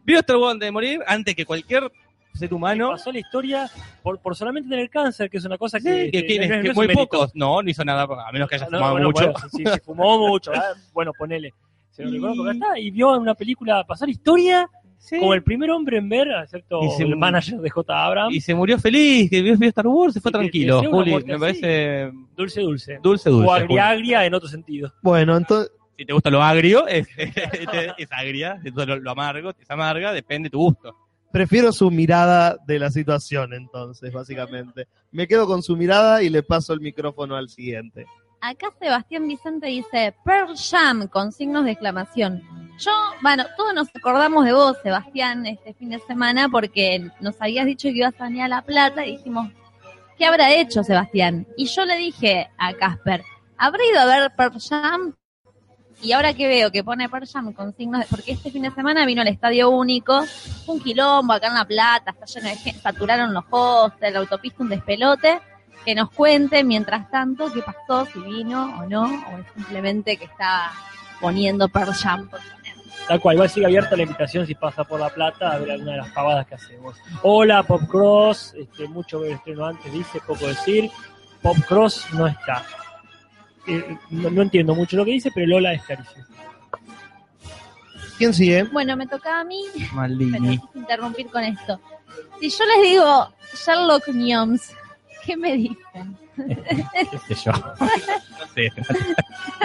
Vio 0.04 0.18
Star 0.20 0.36
Wars 0.36 0.52
antes 0.54 0.66
de 0.68 0.72
morir 0.72 1.00
antes 1.06 1.34
que 1.34 1.44
cualquier 1.44 1.90
ser 2.36 2.52
humano. 2.54 2.90
Pasó 2.90 3.10
la 3.12 3.18
historia 3.18 3.70
por, 4.02 4.18
por 4.20 4.36
solamente 4.36 4.68
tener 4.68 4.88
cáncer, 4.90 5.28
que 5.30 5.38
es 5.38 5.44
una 5.44 5.58
cosa 5.58 5.78
Sí, 5.78 5.84
que, 5.88 6.10
que, 6.10 6.26
que- 6.26 6.38
no 6.38 6.44
es- 6.54 6.62
que 6.62 6.68
no 6.68 6.74
muy 6.74 6.88
pocos. 6.88 7.30
No, 7.34 7.62
no 7.62 7.70
hizo 7.70 7.84
nada, 7.84 8.02
a 8.04 8.32
menos 8.32 8.48
que 8.48 8.56
haya 8.56 8.66
No, 8.70 8.78
fumado 8.78 8.92
bueno, 8.92 9.06
mucho. 9.08 9.32
bueno, 9.32 9.48
si 9.74 9.80
fumó 9.84 10.18
mucho, 10.28 10.52
ah, 10.54 10.74
bueno, 10.92 11.12
ponele. 11.16 11.52
Se 11.90 12.04
lo 12.04 12.10
recuerdo 12.10 12.36
porque 12.36 12.52
está 12.52 12.78
y 12.78 12.90
vio 12.90 13.14
en 13.16 13.22
una 13.22 13.34
película 13.34 13.82
pasar 13.84 14.08
historia 14.08 14.68
Sí. 14.98 15.20
como 15.20 15.34
el 15.34 15.42
primer 15.44 15.70
hombre 15.70 15.98
en 15.98 16.08
ver, 16.08 16.26
excepto 16.42 16.82
Y 16.82 16.90
se- 16.90 17.04
el 17.04 17.14
manager 17.16 17.60
de 17.60 17.70
J. 17.70 18.04
Abrams. 18.04 18.34
Y 18.34 18.40
se 18.40 18.54
murió 18.56 18.76
feliz, 18.78 19.30
que 19.30 19.40
vio, 19.40 19.56
vio 19.56 19.68
Star 19.68 19.86
Wars, 19.86 20.14
se 20.14 20.20
fue 20.20 20.30
Sí, 20.30 20.38
tranquilo. 20.38 20.74
que 20.76 20.80
sea 20.80 20.88
una 20.88 20.98
Juli, 20.98 21.10
muerte 21.12 21.32
me 21.32 21.38
parece 21.38 22.10
Dulce, 22.36 22.60
dulce. 22.62 22.98
dulce, 23.02 23.30
dulce. 23.30 23.30
o 23.30 23.50
Juli. 23.52 23.62
agria, 23.62 23.88
agria 23.90 24.24
en 24.26 24.34
otro 24.34 24.48
sentido. 24.48 24.92
bueno, 25.02 25.36
entonces, 25.36 25.70
Si 25.96 26.04
te 26.04 26.12
gusta 26.12 26.28
lo 26.28 26.42
agrio, 26.42 26.86
es, 26.88 27.06
es 27.16 28.08
agria. 28.12 28.56
Si 28.58 28.64
te 28.64 28.70
gusta 28.70 28.84
lo, 28.86 28.96
lo 29.00 29.10
amargo, 29.12 29.50
es 29.50 29.70
amarga, 29.70 30.12
depende 30.12 30.46
de 30.48 30.50
tu 30.50 30.58
gusto. 30.58 30.94
Prefiero 31.32 31.72
su 31.72 31.90
mirada 31.90 32.56
de 32.66 32.78
la 32.78 32.90
situación, 32.90 33.52
entonces, 33.52 34.12
básicamente. 34.12 34.88
Me 35.10 35.26
quedo 35.26 35.46
con 35.46 35.62
su 35.62 35.76
mirada 35.76 36.22
y 36.22 36.30
le 36.30 36.42
paso 36.42 36.72
el 36.72 36.80
micrófono 36.80 37.36
al 37.36 37.48
siguiente. 37.48 38.06
Acá 38.40 38.68
Sebastián 38.78 39.26
Vicente 39.26 39.66
dice 39.66 40.14
Pearl 40.24 40.54
Jam 40.56 41.08
con 41.08 41.32
signos 41.32 41.64
de 41.64 41.72
exclamación. 41.72 42.42
Yo, 42.78 42.92
bueno, 43.22 43.44
todos 43.56 43.74
nos 43.74 43.88
acordamos 43.94 44.44
de 44.44 44.52
vos, 44.52 44.76
Sebastián, 44.82 45.46
este 45.46 45.72
fin 45.74 45.90
de 45.90 45.98
semana 46.00 46.48
porque 46.48 47.10
nos 47.20 47.40
habías 47.40 47.66
dicho 47.66 47.88
que 47.88 47.96
ibas 47.96 48.14
a 48.20 48.24
venir 48.24 48.42
a 48.42 48.48
La 48.48 48.62
Plata 48.62 49.06
y 49.06 49.16
dijimos, 49.16 49.50
¿qué 50.18 50.26
habrá 50.26 50.54
hecho 50.54 50.84
Sebastián? 50.84 51.46
Y 51.56 51.66
yo 51.66 51.86
le 51.86 51.96
dije 51.96 52.48
a 52.58 52.74
Casper, 52.74 53.22
¿habrá 53.56 53.82
ido 53.90 54.00
a 54.00 54.06
ver 54.06 54.32
Pearl 54.36 54.60
Jam? 54.60 55.14
Y 56.02 56.12
ahora 56.12 56.34
que 56.34 56.46
veo 56.46 56.70
que 56.70 56.84
pone 56.84 57.08
Pearl 57.08 57.26
Jam 57.26 57.52
con 57.52 57.74
signos 57.74 58.00
de... 58.00 58.06
Porque 58.06 58.32
este 58.32 58.50
fin 58.50 58.62
de 58.62 58.70
semana 58.70 59.06
vino 59.06 59.22
al 59.22 59.28
Estadio 59.28 59.70
Único, 59.70 60.24
un 60.66 60.80
quilombo 60.80 61.32
acá 61.32 61.48
en 61.48 61.54
La 61.54 61.64
Plata, 61.64 62.10
está 62.10 62.26
lleno 62.26 62.48
de 62.48 62.56
gente, 62.56 62.80
saturaron 62.80 63.32
los 63.32 63.44
hostels, 63.50 64.12
la 64.12 64.20
autopista 64.20 64.62
un 64.62 64.68
despelote 64.68 65.40
que 65.84 65.94
nos 65.94 66.10
cuente 66.10 66.64
mientras 66.64 67.10
tanto 67.10 67.50
qué 67.52 67.62
pasó, 67.62 68.06
si 68.06 68.18
vino 68.20 68.78
o 68.80 68.86
no, 68.86 69.04
o 69.04 69.38
es 69.38 69.46
simplemente 69.54 70.16
que 70.16 70.24
está 70.24 70.72
poniendo 71.20 71.68
Pearl 71.68 71.94
Jam. 71.94 72.28
por. 72.28 72.40
Tal 73.08 73.20
cual, 73.20 73.36
igual 73.36 73.48
sigue 73.48 73.66
abierta 73.66 73.94
la 73.94 74.02
invitación 74.02 74.46
si 74.46 74.56
pasa 74.56 74.82
por 74.82 74.98
La 74.98 75.10
Plata 75.10 75.52
a 75.52 75.58
ver 75.58 75.70
alguna 75.70 75.92
de 75.92 75.98
las 75.98 76.10
pavadas 76.10 76.46
que 76.46 76.56
hacemos. 76.56 76.96
Hola, 77.22 77.62
Pop 77.62 77.82
Cross, 77.88 78.54
este, 78.56 78.88
mucho 78.88 79.24
el 79.24 79.32
estreno 79.32 79.64
antes, 79.64 79.92
dice, 79.92 80.20
poco 80.26 80.46
decir. 80.46 80.90
Pop 81.40 81.56
Cross 81.68 82.06
no 82.14 82.26
está. 82.26 82.64
Eh, 83.68 83.96
no, 84.10 84.30
no 84.30 84.42
entiendo 84.42 84.74
mucho 84.74 84.96
lo 84.96 85.04
que 85.04 85.12
dice, 85.12 85.30
pero 85.34 85.46
el 85.46 85.52
hola 85.54 85.72
es 85.74 85.82
clarísimo. 85.82 86.24
¿Quién 88.18 88.32
sigue? 88.32 88.62
Bueno, 88.64 88.96
me 88.96 89.06
tocaba 89.06 89.40
a 89.40 89.44
mí, 89.44 89.60
Maldini. 89.92 90.58
interrumpir 90.74 91.26
con 91.26 91.42
esto. 91.44 91.78
Si 92.40 92.48
yo 92.48 92.64
les 92.64 92.90
digo 92.90 93.28
Sherlock 93.54 94.04
Gnomes, 94.08 94.72
¿qué 95.24 95.36
me 95.36 95.52
dicen? 95.54 96.16
¿Qué 96.36 97.34
sé 97.34 97.42
yo? 97.44 97.52
No 98.38 98.46
sé. 98.54 98.72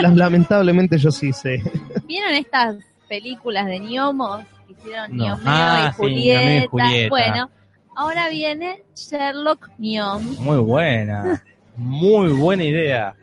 Las- 0.01 0.15
Lamentablemente 0.15 0.97
yo 0.97 1.11
sí 1.11 1.31
sé. 1.31 1.61
¿Vieron 2.05 2.33
estas 2.33 2.75
películas 3.07 3.65
de 3.67 3.79
gnomos 3.79 4.41
que 4.67 4.73
hicieron 4.73 5.15
No. 5.15 5.25
Gnomeo 5.37 5.43
Ah, 5.45 5.85
y 5.87 5.91
sí? 5.91 6.67
Julieta. 6.69 7.09
Bueno, 7.09 7.49
ahora 7.95 8.27
viene 8.29 8.83
Sherlock 8.95 9.69
Gnomes. 9.77 10.39
Muy 10.39 10.57
buena. 10.57 11.41
Muy 11.77 12.31
buena 12.33 12.63
idea. 12.65 13.15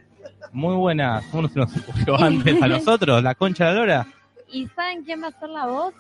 Muy 0.53 0.74
buena. 0.77 1.22
¿Cómo 1.31 1.42
no 1.42 1.48
se 1.48 1.59
nos 1.59 1.77
ocurrió 1.77 2.16
antes 2.20 2.62
a 2.62 2.68
nosotros? 2.68 3.22
La 3.22 3.35
concha 3.35 3.66
de 3.68 3.74
la 3.74 3.79
lora. 3.81 4.07
¿Y 4.51 4.66
saben 4.68 5.05
quién 5.05 5.22
va 5.22 5.29
a 5.29 5.33
ser 5.38 5.48
la 5.51 5.66
voz? 5.66 5.94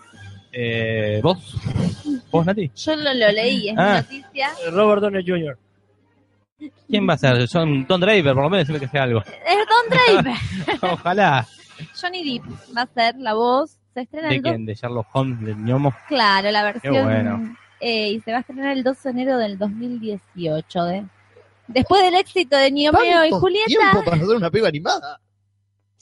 Eh, 0.52 1.20
¿Vos? 1.22 1.56
¿Vos, 2.30 2.46
Nati? 2.46 2.70
Yo 2.74 2.96
lo, 2.96 3.12
lo 3.14 3.28
leí, 3.32 3.68
es 3.68 3.74
Ah. 3.78 3.96
noticia. 4.02 4.48
Robert 4.70 5.02
Downey 5.02 5.24
Jr. 5.26 5.58
¿Quién 6.88 7.08
va 7.08 7.12
a 7.14 7.18
ser? 7.18 7.46
John, 7.52 7.86
Don 7.86 8.00
Draper, 8.00 8.34
por 8.34 8.42
lo 8.42 8.50
menos 8.50 8.66
decime 8.66 8.80
que 8.80 8.88
sea 8.90 9.02
algo. 9.04 9.20
Es 9.20 9.58
Don 9.68 10.24
Draper. 10.24 10.34
Ojalá. 10.92 11.46
Johnny 12.00 12.38
Depp 12.38 12.76
va 12.76 12.82
a 12.82 12.86
ser 12.86 13.16
la 13.18 13.34
voz. 13.34 13.76
Se 13.94 14.00
estrena 14.00 14.28
¿De 14.28 14.36
el 14.36 14.42
2 14.42 14.52
quién? 14.52 14.66
¿De 14.66 14.74
Sherlock 14.74 15.06
Holmes? 15.12 15.40
¿De 15.44 15.54
Ñomo? 15.54 15.92
Claro, 16.08 16.50
la 16.50 16.62
versión. 16.64 17.04
bueno. 17.04 17.56
eh, 17.80 18.08
y 18.12 18.20
se 18.20 18.32
va 18.32 18.38
a 18.38 18.40
estrenar 18.40 18.72
el 18.76 18.82
2 18.82 19.02
de 19.02 19.10
enero 19.10 19.38
del 19.38 19.58
2018. 19.58 20.84
De, 20.84 21.04
después 21.68 22.02
del 22.02 22.14
éxito 22.14 22.56
de 22.56 22.70
Niomeo 22.70 23.24
y 23.24 23.30
¿Tanto 23.30 23.40
Julieta, 23.40 23.66
tiempo 23.66 24.04
para 24.04 24.16
hacer 24.16 24.36
una 24.36 24.50
película 24.50 24.68
animada? 24.68 25.20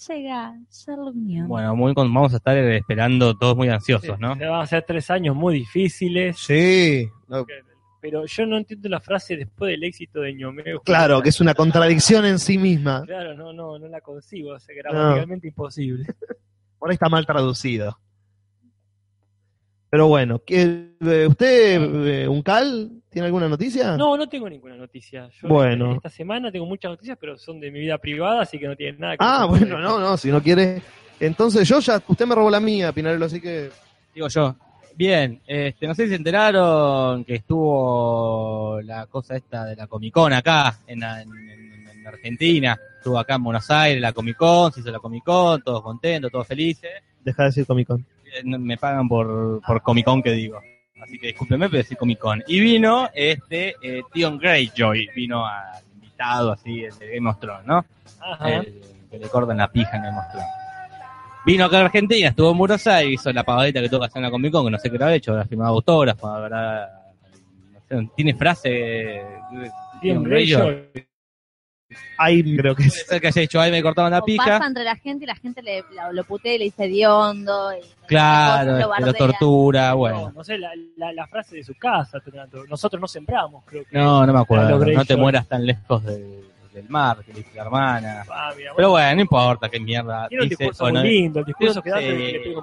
llega 0.08 0.54
Sherlock 0.70 1.14
Gnomes. 1.14 1.48
Bueno, 1.48 1.74
muy, 1.74 1.94
con- 1.94 2.12
vamos 2.12 2.32
a 2.34 2.36
estar 2.36 2.56
esperando 2.56 3.36
todos 3.36 3.56
muy 3.56 3.68
ansiosos, 3.70 4.18
¿no? 4.20 4.36
Se 4.36 4.44
van 4.44 4.60
a 4.60 4.66
ser 4.66 4.84
tres 4.86 5.10
años 5.10 5.34
muy 5.34 5.54
difíciles. 5.54 6.38
Sí. 6.38 7.08
no, 7.28 7.46
Pero 8.02 8.26
yo 8.26 8.46
no 8.46 8.58
entiendo 8.58 8.88
la 8.90 9.00
frase 9.00 9.36
después 9.36 9.70
del 9.70 9.82
éxito 9.84 10.20
de 10.20 10.34
Ñomeo. 10.34 10.80
claro, 10.82 11.22
que 11.22 11.30
es 11.30 11.40
una 11.40 11.54
contradicción 11.54 12.26
en 12.26 12.38
sí 12.38 12.58
misma. 12.58 13.02
Claro, 13.06 13.34
no, 13.34 13.52
no, 13.54 13.78
no 13.78 13.88
la 13.88 14.00
consigo. 14.02 14.52
O 14.52 14.60
sea, 14.60 14.74
gramaticalmente 14.76 15.48
imposible. 15.48 16.04
Por 16.78 16.90
ahí 16.90 16.94
está 16.94 17.08
mal 17.08 17.24
traducido. 17.24 17.98
Pero 19.88 20.08
bueno, 20.08 20.40
¿qué- 20.44 20.90
eh, 21.00 21.26
¿usted, 21.26 22.06
eh, 22.24 22.28
un 22.28 22.42
cal, 22.42 22.90
¿Tiene 23.16 23.28
alguna 23.28 23.48
noticia? 23.48 23.96
No, 23.96 24.14
no 24.14 24.28
tengo 24.28 24.46
ninguna 24.46 24.76
noticia. 24.76 25.30
Yo 25.40 25.48
Bueno. 25.48 25.94
Esta 25.94 26.10
semana 26.10 26.52
tengo 26.52 26.66
muchas 26.66 26.90
noticias, 26.90 27.16
pero 27.18 27.38
son 27.38 27.58
de 27.58 27.70
mi 27.70 27.78
vida 27.78 27.96
privada, 27.96 28.42
así 28.42 28.58
que 28.58 28.66
no 28.66 28.76
tienen 28.76 29.00
nada 29.00 29.16
que 29.16 29.24
ver 29.24 29.32
Ah, 29.34 29.46
bueno, 29.46 29.78
no, 29.78 29.98
no, 29.98 30.18
si 30.18 30.30
no 30.30 30.42
quiere. 30.42 30.82
Entonces 31.18 31.66
yo 31.66 31.80
ya, 31.80 32.02
usted 32.06 32.26
me 32.26 32.34
robó 32.34 32.50
la 32.50 32.60
mía, 32.60 32.92
Pinarello, 32.92 33.24
así 33.24 33.40
que. 33.40 33.70
Digo 34.14 34.28
yo. 34.28 34.54
Bien, 34.94 35.40
este, 35.46 35.86
no 35.86 35.94
sé 35.94 36.02
si 36.02 36.08
se 36.10 36.14
enteraron 36.16 37.24
que 37.24 37.36
estuvo 37.36 38.82
la 38.82 39.06
cosa 39.06 39.34
esta 39.36 39.64
de 39.64 39.76
la 39.76 39.86
Comic 39.86 40.12
Con 40.12 40.34
acá, 40.34 40.78
en, 40.86 41.02
en- 41.02 41.88
en 41.88 42.06
Argentina. 42.06 42.78
Estuvo 42.98 43.18
acá 43.18 43.36
en 43.36 43.44
Buenos 43.44 43.70
Aires 43.70 43.98
la 44.02 44.12
Comic 44.12 44.36
Con, 44.36 44.72
se 44.74 44.80
hizo 44.80 44.90
la 44.90 44.98
Comic 44.98 45.24
Con, 45.24 45.62
todos 45.62 45.80
contentos, 45.82 46.30
todos 46.30 46.46
felices. 46.46 46.90
Deja 47.24 47.44
de 47.44 47.48
decir 47.48 47.64
Comic 47.66 47.86
Con. 47.88 48.04
Eh, 48.26 48.42
Me 48.44 48.76
pagan 48.76 49.08
por, 49.08 49.62
por 49.66 49.80
Comic 49.80 50.04
Con 50.04 50.22
que 50.22 50.32
digo. 50.32 50.60
Así 51.00 51.18
que 51.18 51.28
discúlpeme, 51.28 51.68
pero 51.68 51.78
decir 51.78 51.96
Comic 51.96 52.18
Con. 52.18 52.42
Y 52.46 52.60
vino 52.60 53.08
este 53.14 53.74
eh, 53.82 54.02
Tion 54.12 54.38
Greyjoy, 54.38 55.10
vino 55.14 55.46
a 55.46 55.80
invitado 55.94 56.52
así, 56.52 56.84
el 56.84 56.98
de 56.98 57.14
Game 57.14 57.28
of 57.28 57.38
Thrones, 57.38 57.66
¿no? 57.66 57.84
Ajá. 58.20 58.56
El 58.58 58.80
que 59.10 59.18
le 59.18 59.28
cortan 59.28 59.58
la 59.58 59.68
pija 59.68 59.96
en 59.96 60.02
Game 60.04 60.18
of 60.18 60.24
Thrones. 60.30 60.48
Vino 61.44 61.64
acá 61.66 61.78
a 61.78 61.84
Argentina, 61.84 62.28
estuvo 62.28 62.50
en 62.50 62.58
Buenos 62.58 62.86
Aires, 62.86 63.14
hizo 63.14 63.32
la 63.32 63.44
pavadita 63.44 63.80
que 63.80 63.88
toca 63.88 64.06
hacer 64.06 64.18
en 64.18 64.24
la 64.24 64.30
Comic 64.30 64.52
Con, 64.52 64.64
que 64.64 64.70
no 64.70 64.78
sé 64.78 64.90
qué 64.90 64.96
habrá 64.96 65.14
hecho, 65.14 65.32
habrá 65.32 65.44
firmado 65.44 65.74
autógrafo, 65.74 66.26
habrá... 66.26 66.90
no 67.72 67.80
sé, 67.88 68.10
tiene 68.16 68.34
frase... 68.34 68.68
eh, 68.70 69.40
Tion 70.00 70.24
Greyjoy. 70.24 70.88
Greyjoy. 70.92 71.05
Ahí 72.18 72.56
creo 72.56 72.74
que 72.74 72.84
Puede 72.84 72.88
es. 72.88 73.06
ser 73.06 73.20
que 73.20 73.28
haya 73.28 73.40
dicho, 73.42 73.60
ahí 73.60 73.70
me 73.70 73.82
cortaban 73.82 74.10
la 74.10 74.18
O 74.18 74.24
pija. 74.24 74.44
pasa 74.44 74.66
entre 74.66 74.82
la 74.84 74.96
gente 74.96 75.24
y 75.24 75.26
la 75.28 75.36
gente 75.36 75.62
le, 75.62 75.82
lo, 75.94 76.12
lo 76.12 76.24
putea 76.24 76.54
y 76.54 76.58
le 76.58 76.64
dice 76.64 76.84
hediondo. 76.84 77.72
Y 77.74 77.80
Claro, 78.06 78.72
lo 78.78 78.92
este, 78.94 79.06
lo 79.06 79.14
tortura, 79.14 79.90
No, 79.90 79.96
bueno. 79.98 80.32
no 80.34 80.42
sé, 80.44 80.58
la, 80.58 80.70
la, 80.96 81.12
la 81.12 81.26
frase 81.28 81.56
de 81.56 81.64
su 81.64 81.74
casa. 81.74 82.18
Nosotros 82.68 83.00
no 83.00 83.06
sembramos, 83.06 83.64
creo 83.66 83.84
que. 83.84 83.96
No, 83.96 84.26
no 84.26 84.32
me 84.32 84.40
acuerdo. 84.40 84.78
No 84.84 85.04
te 85.04 85.16
mueras 85.16 85.46
tan 85.46 85.64
lejos 85.64 86.04
del, 86.04 86.45
del 86.76 86.88
mar, 86.88 87.18
que 87.24 87.32
le 87.32 87.38
dice 87.40 87.50
la 87.56 87.62
hermana. 87.62 88.24
Ah, 88.30 88.52
mira, 88.56 88.72
Pero 88.76 88.90
bueno, 88.90 89.06
bueno, 89.06 89.14
no 89.16 89.20
importa 89.22 89.68
qué 89.68 89.80
mierda. 89.80 90.28
tiene 90.28 90.44
un 90.44 90.48
dice, 90.48 90.62
discurso 90.64 90.84
o 90.84 90.90
no- 90.92 91.00
muy 91.00 91.08
lindo, 91.10 91.40
el 91.40 91.44
discurso 91.46 91.82
que 91.82 91.90
da 91.90 91.98
Sí, 91.98 92.04
que 92.04 92.12
le 92.12 92.32
le- 92.38 92.54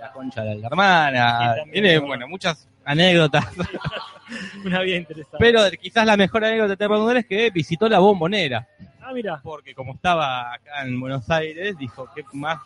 la 0.00 0.12
concha 0.12 0.42
de 0.42 0.54
la 0.56 0.66
hermana. 0.66 1.54
Sí, 1.64 1.70
Tiene, 1.72 1.92
bueno. 1.98 2.06
bueno, 2.08 2.28
muchas 2.28 2.68
anécdotas. 2.84 3.44
Una 4.64 4.80
vida 4.82 4.96
interesante. 4.96 5.36
Pero 5.38 5.60
quizás 5.80 6.06
la 6.06 6.16
mejor 6.16 6.44
anécdota 6.44 6.68
de 6.68 6.76
Terra 6.76 7.18
es 7.18 7.26
que 7.26 7.50
visitó 7.50 7.88
la 7.88 7.98
bombonera. 7.98 8.66
Ah, 9.02 9.12
mira. 9.12 9.40
Porque 9.42 9.74
como 9.74 9.94
estaba 9.94 10.52
acá 10.54 10.82
en 10.84 11.00
Buenos 11.00 11.28
Aires, 11.30 11.76
dijo, 11.78 12.08
¿qué 12.14 12.22
más 12.32 12.58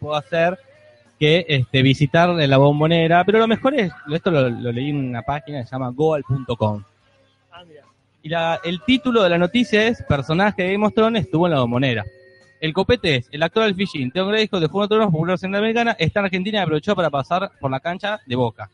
puedo 0.00 0.16
hacer 0.16 0.58
que 1.18 1.46
este, 1.48 1.82
visitar 1.82 2.30
la 2.30 2.56
bombonera? 2.56 3.22
Pero 3.24 3.38
lo 3.38 3.46
mejor 3.46 3.74
es, 3.74 3.92
esto 4.12 4.30
lo, 4.30 4.48
lo 4.50 4.72
leí 4.72 4.90
en 4.90 5.08
una 5.08 5.22
página 5.22 5.60
que 5.60 5.66
se 5.66 5.72
llama 5.72 5.90
goal.com. 5.90 6.82
Ah, 7.52 7.62
mira. 7.66 7.82
Y 8.24 8.30
la- 8.30 8.58
el 8.64 8.80
título 8.82 9.22
de 9.22 9.28
la 9.28 9.38
noticia 9.38 9.86
es 9.86 10.02
Personaje 10.08 10.62
de 10.62 10.72
Game 10.72 10.86
of 10.86 10.94
Thrones 10.94 11.24
estuvo 11.24 11.46
en 11.46 11.52
la 11.52 11.60
bombonera. 11.60 12.04
El 12.58 12.72
copete 12.72 13.16
es 13.16 13.28
el 13.30 13.42
actor 13.42 13.64
del 13.64 13.74
Fishing, 13.74 14.10
Theo 14.10 14.26
Greyjoy 14.26 14.60
de 14.60 14.66
Juego 14.66 14.84
de 14.84 14.88
Tronos, 14.88 15.10
popular 15.12 15.38
centroamericana, 15.38 15.94
está 15.98 16.20
en 16.20 16.24
Argentina 16.24 16.58
y 16.58 16.62
aprovechó 16.62 16.96
para 16.96 17.10
pasar 17.10 17.52
por 17.60 17.70
la 17.70 17.80
cancha 17.80 18.18
de 18.24 18.34
Boca. 18.34 18.70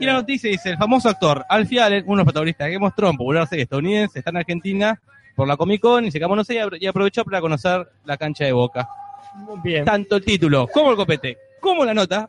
Y 0.00 0.06
la 0.06 0.14
noticia 0.14 0.50
dice, 0.50 0.70
el 0.70 0.76
famoso 0.76 1.08
actor 1.08 1.44
Alfie 1.48 1.80
Allen, 1.80 2.02
uno 2.06 2.14
de 2.14 2.16
los 2.16 2.24
protagonistas 2.24 2.66
de 2.66 2.72
Game 2.72 2.86
of 2.86 2.94
Thrones, 2.96 3.16
popular 3.16 3.46
serie 3.46 3.62
estadounidense, 3.62 4.18
está 4.18 4.30
en 4.30 4.38
Argentina 4.38 5.00
por 5.36 5.46
la 5.46 5.56
Comic 5.56 5.80
Con 5.80 6.04
y 6.06 6.10
se 6.10 6.18
Buenos 6.26 6.50
Aires 6.50 6.66
y 6.80 6.86
aprovechó 6.86 7.24
para 7.24 7.40
conocer 7.40 7.86
la 8.04 8.16
cancha 8.16 8.44
de 8.44 8.52
Boca. 8.52 8.88
Muy 9.36 9.60
bien. 9.62 9.84
Tanto 9.84 10.16
el 10.16 10.24
título 10.24 10.66
como 10.66 10.90
el 10.90 10.96
copete, 10.96 11.38
como 11.60 11.84
la 11.84 11.94
nota, 11.94 12.28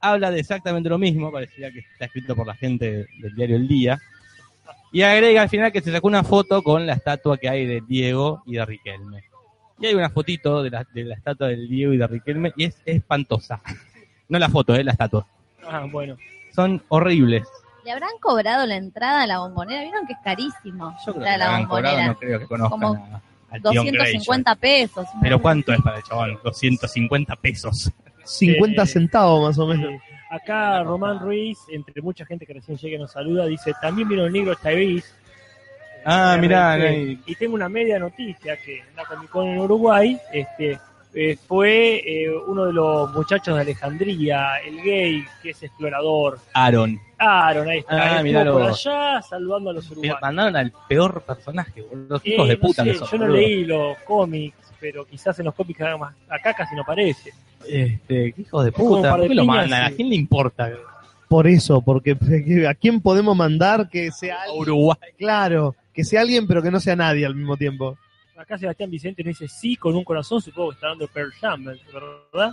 habla 0.00 0.30
de 0.30 0.38
exactamente 0.38 0.88
lo 0.88 0.98
mismo, 0.98 1.32
parecería 1.32 1.72
que 1.72 1.80
está 1.80 2.04
escrito 2.04 2.36
por 2.36 2.46
la 2.46 2.54
gente 2.54 3.06
del 3.20 3.34
diario 3.34 3.56
El 3.56 3.66
Día. 3.66 3.98
Y 4.92 5.02
agrega 5.02 5.42
al 5.42 5.48
final 5.48 5.70
que 5.72 5.80
se 5.80 5.92
sacó 5.92 6.08
una 6.08 6.24
foto 6.24 6.62
con 6.62 6.86
la 6.86 6.94
estatua 6.94 7.36
que 7.38 7.48
hay 7.48 7.64
de 7.66 7.82
Diego 7.86 8.42
y 8.46 8.54
de 8.54 8.66
Riquelme. 8.66 9.24
Y 9.78 9.86
hay 9.86 9.94
una 9.94 10.10
fotito 10.10 10.62
de 10.62 10.70
la, 10.70 10.86
de 10.92 11.04
la 11.04 11.14
estatua 11.14 11.48
del 11.48 11.68
Diego 11.68 11.92
y 11.92 11.96
de 11.96 12.06
Riquelme 12.06 12.52
y 12.56 12.64
es 12.64 12.82
espantosa. 12.84 13.60
No 14.28 14.38
la 14.38 14.48
foto, 14.48 14.74
eh, 14.74 14.84
la 14.84 14.92
estatua. 14.92 15.26
Ah, 15.68 15.86
bueno. 15.90 16.16
Son 16.54 16.82
horribles. 16.88 17.44
¿Le 17.84 17.92
habrán 17.92 18.10
cobrado 18.20 18.66
la 18.66 18.76
entrada 18.76 19.22
a 19.22 19.26
la 19.26 19.38
bombonera? 19.38 19.82
¿Vieron 19.82 20.06
que 20.06 20.12
es 20.12 20.18
carísimo? 20.22 20.94
Yo 21.06 21.14
creo 21.14 21.26
entrar 21.26 21.28
a 21.28 21.32
que 21.34 21.38
la 21.38 21.46
la 21.50 21.56
han 21.56 21.66
cobrado, 21.66 21.96
bombonera. 21.96 22.12
no 22.12 22.18
creo 22.18 22.38
que 22.40 22.46
conozcan 22.46 22.80
Como 22.80 22.94
a- 22.94 23.22
al 23.50 23.62
Tion 23.62 23.86
Greyjoy. 23.86 23.96
250 24.12 24.54
pesos. 24.56 25.06
Pero 25.22 25.40
¿cuánto 25.40 25.72
es 25.72 25.80
para 25.80 25.96
el 25.96 26.02
chabón? 26.02 26.38
250 26.44 27.36
pesos. 27.36 27.90
50 28.24 28.82
Eh, 28.82 28.86
centavos 28.86 29.48
más 29.48 29.58
o 29.58 29.66
menos. 29.66 30.00
Acá 30.30 30.82
Román 30.84 31.18
Ruiz, 31.18 31.58
entre 31.70 32.00
mucha 32.02 32.24
gente 32.24 32.46
que 32.46 32.54
recién 32.54 32.78
llega 32.78 32.96
y 32.96 33.00
nos 33.00 33.10
saluda, 33.12 33.46
dice, 33.46 33.72
también 33.80 34.08
vino 34.08 34.24
el 34.24 34.32
negro 34.32 34.54
Chavis. 34.54 35.12
Ah, 36.04 36.36
mirá, 36.40 36.72
hay- 36.72 37.20
y 37.26 37.34
tengo 37.34 37.54
una 37.54 37.68
media 37.68 37.98
noticia 37.98 38.56
que 38.56 38.78
en 38.78 38.96
la 38.96 39.04
Comic 39.04 39.28
Con 39.28 39.48
en 39.48 39.58
Uruguay 39.60 40.18
este, 40.32 40.78
eh, 41.12 41.36
fue 41.36 41.96
eh, 42.06 42.30
uno 42.46 42.64
de 42.66 42.72
los 42.72 43.12
muchachos 43.12 43.54
de 43.56 43.60
Alejandría, 43.62 44.58
el 44.64 44.80
gay, 44.82 45.24
que 45.42 45.50
es 45.50 45.62
explorador. 45.62 46.38
Aaron. 46.54 46.98
Aaron, 47.18 47.68
ahí 47.68 47.78
está. 47.80 48.18
Ah, 48.18 48.22
miralo. 48.22 48.52
por 48.54 48.62
allá 48.62 49.20
saludando 49.20 49.70
a 49.70 49.72
los 49.74 49.90
uruguayos. 49.90 50.16
mandaron 50.22 50.56
al 50.56 50.72
peor 50.88 51.20
personaje. 51.22 51.84
Los 52.08 52.24
Eh, 52.24 52.30
hijos 52.34 52.48
de 52.48 52.54
no 52.54 52.60
puta 52.60 52.84
sé, 52.84 52.92
que 52.92 52.98
son. 52.98 53.08
yo 53.10 53.18
no 53.18 53.24
boludo. 53.24 53.36
leí 53.36 53.64
los 53.64 53.98
cómics, 54.04 54.72
pero 54.80 55.04
quizás 55.04 55.38
en 55.40 55.46
los 55.46 55.54
cómics 55.54 55.76
que 55.76 55.84
hagan 55.84 55.98
más. 56.00 56.14
Acá 56.30 56.54
casi 56.54 56.74
no 56.76 56.82
aparece. 56.82 57.32
Este, 57.68 58.34
hijos 58.36 58.64
de 58.64 58.72
puta. 58.72 59.02
par 59.02 59.10
¿Por 59.12 59.20
de 59.22 59.28
qué 59.28 59.34
lo 59.34 59.42
piñas, 59.42 59.56
mandan? 59.56 59.84
¿A 59.84 59.90
quién 59.90 60.08
le 60.08 60.16
importa? 60.16 60.70
Por 61.28 61.46
eso, 61.46 61.80
porque 61.82 62.16
¿a 62.68 62.74
quién 62.74 63.00
podemos 63.00 63.36
mandar 63.36 63.88
que 63.88 64.10
sea 64.10 64.36
A 64.36 64.42
alguien? 64.44 64.60
Uruguay. 64.62 64.98
Claro, 65.16 65.76
que 65.94 66.02
sea 66.04 66.22
alguien 66.22 66.46
pero 66.46 66.62
que 66.62 66.70
no 66.70 66.80
sea 66.80 66.96
nadie 66.96 67.24
al 67.26 67.34
mismo 67.36 67.56
tiempo. 67.56 67.96
Acá 68.36 68.56
Sebastián 68.58 68.90
Vicente 68.90 69.22
nos 69.22 69.38
dice 69.38 69.52
sí 69.54 69.76
con 69.76 69.94
un 69.94 70.02
corazón, 70.02 70.40
supongo 70.40 70.70
que 70.70 70.74
está 70.76 70.88
dando 70.88 71.06
Pearl 71.08 71.30
Jam, 71.40 71.62
¿verdad? 71.64 72.52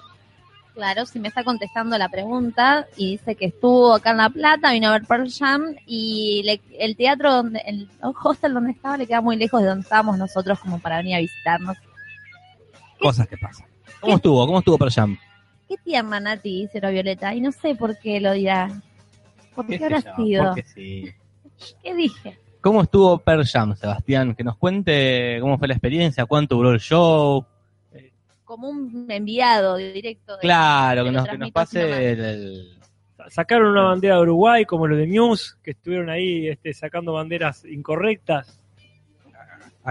Claro, 0.76 1.06
si 1.08 1.17
me 1.20 1.30
está 1.30 1.43
contestando 1.43 1.98
la 1.98 2.08
pregunta 2.10 2.86
y 2.98 3.12
dice 3.12 3.34
que 3.36 3.46
estuvo 3.46 3.96
acá 3.96 4.12
en 4.12 4.17
La 4.17 4.30
Plata, 4.30 4.74
vino 4.74 4.89
a 4.89 4.91
ver 4.91 5.06
Pearl 5.08 5.32
Jam 5.32 5.74
y 5.88 6.43
le- 6.43 6.62
el 6.78 6.96
teatro, 6.96 7.32
donde 7.34 7.60
el 7.65 7.89
hostel 8.02 8.54
donde 8.54 8.72
estaba 8.74 8.98
le 8.98 9.08
queda 9.08 9.22
muy 9.22 9.38
lejos 9.38 9.62
de 9.62 9.67
donde 9.70 9.82
estábamos 9.84 10.17
nosotros 10.20 10.60
como 10.60 10.78
para 10.80 10.98
venir 10.98 11.15
a 11.15 11.20
visitarnos. 11.20 11.78
Cosas 13.00 13.28
que 13.28 13.38
pasan. 13.38 13.65
¿Cómo 14.02 14.16
estuvo? 14.16 14.46
¿Cómo 14.46 14.60
estuvo 14.60 14.78
Pearl 14.78 14.92
Jam? 14.92 15.18
Qué 15.68 15.76
tierna 15.84 16.20
Nati, 16.20 16.62
dice 16.62 16.80
la 16.80 16.90
Violeta, 16.90 17.34
y 17.36 17.42
no 17.42 17.52
sé 17.52 17.76
por 17.76 17.98
qué 18.00 18.20
lo 18.22 18.32
dirá. 18.34 18.82
¿Por 19.56 19.68
qué, 19.68 19.78
¿Qué 19.78 19.86
habrá 19.86 20.02
sido? 20.16 20.44
Porque 20.46 20.64
sí. 20.64 21.12
¿Qué 21.84 21.94
dije? 21.94 22.40
¿Cómo 22.62 22.82
estuvo 22.84 23.18
Pearl 23.20 23.46
Jam, 23.46 23.76
Sebastián? 23.76 24.36
Que 24.36 24.44
nos 24.44 24.58
cuente 24.58 25.38
cómo 25.42 25.58
fue 25.58 25.68
la 25.68 25.74
experiencia, 25.74 26.26
cuánto 26.26 26.56
duró 26.56 26.72
el 26.72 26.80
show. 26.80 27.46
Como 28.44 28.70
un 28.70 29.06
enviado 29.10 29.76
directo. 29.76 30.36
de- 30.38 30.42
Claro, 30.42 31.04
que 31.04 31.10
de 31.10 31.16
lo 31.16 31.20
nos, 31.22 31.30
que 31.30 31.38
nos 31.38 31.52
pase 31.52 32.12
el, 32.12 32.20
el- 32.24 32.74
Sacaron 33.30 33.72
una 33.72 33.84
bandera 33.84 34.16
de 34.16 34.22
Uruguay, 34.22 34.64
como 34.64 34.88
los 34.88 34.98
de 34.98 35.06
Muse, 35.08 35.56
que 35.62 35.72
estuvieron 35.72 36.10
ahí 36.10 36.48
este, 36.48 36.74
sacando 36.74 37.12
banderas 37.14 37.66
incorrectas. 37.66 38.58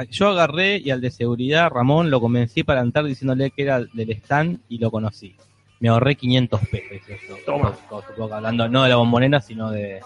Yo 0.05 0.29
agarré 0.29 0.79
y 0.79 0.91
al 0.91 1.01
de 1.01 1.11
seguridad, 1.11 1.71
Ramón, 1.71 2.11
lo 2.11 2.21
convencí 2.21 2.63
para 2.65 2.81
entrar 2.81 3.05
diciéndole 3.05 3.51
que 3.51 3.63
era 3.63 3.81
del 3.81 4.11
stand 4.13 4.61
y 4.69 4.79
lo 4.79 4.91
conocí. 4.91 5.35
Me 5.81 5.89
ahorré 5.89 6.15
500 6.17 6.61
pesos. 6.69 7.09
Eso. 7.09 7.35
Toma. 7.45 7.75
Supongo- 7.75 8.03
supongo 8.07 8.29
que 8.29 8.35
Hablando 8.35 8.69
no 8.69 8.83
de 8.83 8.89
la 8.91 8.97
bombonera, 8.97 9.41
sino 9.41 9.71
de, 9.71 10.01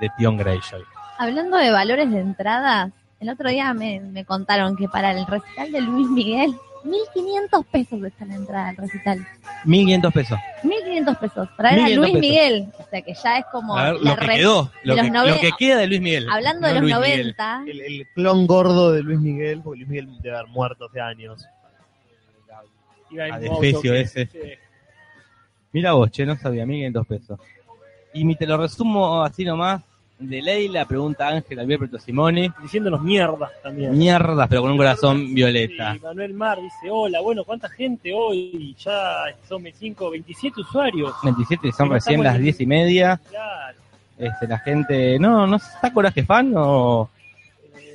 de 0.00 0.10
Tion 0.18 0.36
Greyjoy. 0.36 0.82
Hablando 1.18 1.56
de 1.56 1.70
valores 1.70 2.10
de 2.10 2.20
entradas, 2.20 2.92
el 3.20 3.28
otro 3.30 3.48
día 3.48 3.72
me, 3.74 4.00
me 4.00 4.24
contaron 4.24 4.76
que 4.76 4.88
para 4.88 5.10
el 5.12 5.26
recital 5.26 5.72
de 5.72 5.80
Luis 5.80 6.08
Miguel, 6.08 6.54
1.500 6.88 7.64
pesos 7.66 8.02
está 8.04 8.24
la 8.24 8.34
entrada 8.36 8.68
al 8.70 8.76
recital. 8.76 9.26
1500 9.64 10.12
pesos. 10.12 10.38
1.500 10.62 11.18
pesos 11.18 11.48
para 11.56 11.70
ver 11.70 11.80
a 11.80 11.86
1.500 11.88 11.96
Luis 11.96 12.06
pesos. 12.12 12.20
Miguel. 12.20 12.68
O 12.78 12.84
sea 12.90 13.02
que 13.02 13.14
ya 13.14 13.38
es 13.38 13.44
como 13.52 13.76
A 13.76 13.92
ver, 13.92 14.00
la 14.02 14.10
lo 14.12 14.16
que 14.16 14.26
re- 14.26 14.36
quedó, 14.36 14.72
lo 14.84 14.94
los 14.94 15.04
que, 15.04 15.10
nove- 15.12 15.28
lo 15.34 15.40
que 15.40 15.50
queda 15.58 15.76
de 15.76 15.86
Luis 15.86 16.00
Miguel. 16.00 16.26
Hablando 16.30 16.60
no 16.62 16.66
de 16.68 16.72
los 16.74 16.82
Luis 16.82 16.96
Miguel. 16.96 17.20
90, 17.36 17.62
El, 17.66 17.80
el 17.80 18.06
clon 18.14 18.46
gordo 18.46 18.92
de 18.92 19.02
Luis 19.02 19.18
Miguel, 19.20 19.60
porque 19.62 19.78
Luis 19.80 19.88
Miguel 19.88 20.22
debe 20.22 20.36
haber 20.36 20.48
muerto 20.50 20.86
hace 20.86 21.00
años. 21.00 21.46
Que- 23.10 24.00
ese. 24.00 24.26
sí. 24.26 24.38
Mira 25.72 25.92
vos, 25.92 26.10
che, 26.10 26.24
no 26.26 26.36
sabía, 26.36 26.64
1500 26.66 27.06
pesos. 27.06 27.40
Y 28.14 28.24
mi, 28.24 28.36
te 28.36 28.46
lo 28.46 28.56
resumo 28.56 29.22
así 29.22 29.44
nomás. 29.44 29.82
De 30.18 30.42
Leila, 30.42 30.84
pregunta 30.84 31.28
Ángel 31.28 31.60
Alberto 31.60 31.96
Simoni. 31.98 32.50
Diciéndonos 32.60 33.00
mierda 33.02 33.50
también. 33.62 33.96
Mierdas, 33.96 34.48
pero 34.48 34.62
con 34.62 34.72
un 34.72 34.76
corazón 34.76 35.32
violeta. 35.32 35.94
Sí, 35.94 36.00
Manuel 36.00 36.34
Mar 36.34 36.58
dice, 36.60 36.90
hola, 36.90 37.20
bueno, 37.20 37.44
¿cuánta 37.44 37.68
gente 37.68 38.12
hoy? 38.12 38.74
Ya 38.84 39.24
son 39.48 39.62
25, 39.62 40.10
27 40.10 40.60
usuarios. 40.60 41.14
27 41.22 41.70
son 41.70 41.90
recién 41.90 42.22
las 42.24 42.34
en- 42.36 42.42
10 42.42 42.60
y 42.60 42.66
media. 42.66 43.20
Claro. 43.30 43.78
Este, 44.18 44.48
la 44.48 44.58
gente, 44.58 45.18
no, 45.20 45.46
no 45.46 45.56
está 45.56 45.92
Coraje 45.92 46.24
Fan 46.24 46.52
o 46.56 47.08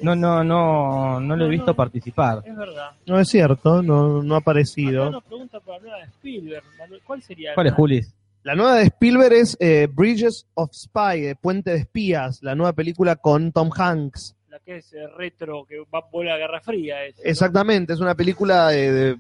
no, 0.02 0.16
no, 0.16 0.44
no, 0.46 1.20
no 1.20 1.36
lo 1.36 1.46
he 1.46 1.50
visto 1.50 1.68
no. 1.68 1.76
participar. 1.76 2.42
Es 2.46 2.56
verdad. 2.56 2.92
No 3.06 3.20
es 3.20 3.28
cierto, 3.28 3.82
no, 3.84 4.24
no 4.24 4.36
ha 4.36 4.38
Acá 4.38 4.44
aparecido. 4.52 5.12
nos 5.12 5.24
pregunta 5.26 5.60
para 5.60 5.78
hablar 5.80 5.98
de 6.00 6.06
Spielberg. 6.06 6.64
Manuel, 6.80 7.02
¿Cuál 7.06 7.22
sería? 7.22 7.54
¿Cuál 7.54 7.68
es 7.68 7.72
la- 7.74 7.76
Julis? 7.78 8.14
La 8.44 8.56
nueva 8.56 8.76
de 8.76 8.84
Spielberg 8.84 9.34
es 9.34 9.56
eh, 9.62 9.88
Bridges 9.92 10.46
of 10.56 10.72
Spy, 10.74 11.34
Puente 11.40 11.72
de 11.72 11.78
Espías, 11.78 12.44
la 12.44 12.56
nueva 12.56 12.74
película 12.74 13.16
con 13.16 13.54
Tom 13.54 13.70
Hanks. 13.74 14.36
La 14.50 14.60
que 14.60 14.78
es 14.78 14.92
eh, 14.94 15.08
retro, 15.18 15.66
que 15.66 15.80
va 15.94 16.00
a 16.00 16.24
la 16.24 16.38
Guerra 16.38 16.60
Fría. 16.60 17.06
Es, 17.06 17.16
¿no? 17.18 17.24
Exactamente, 17.24 17.94
es 17.94 18.00
una 18.02 18.16
película 18.16 18.68
de- 18.70 19.16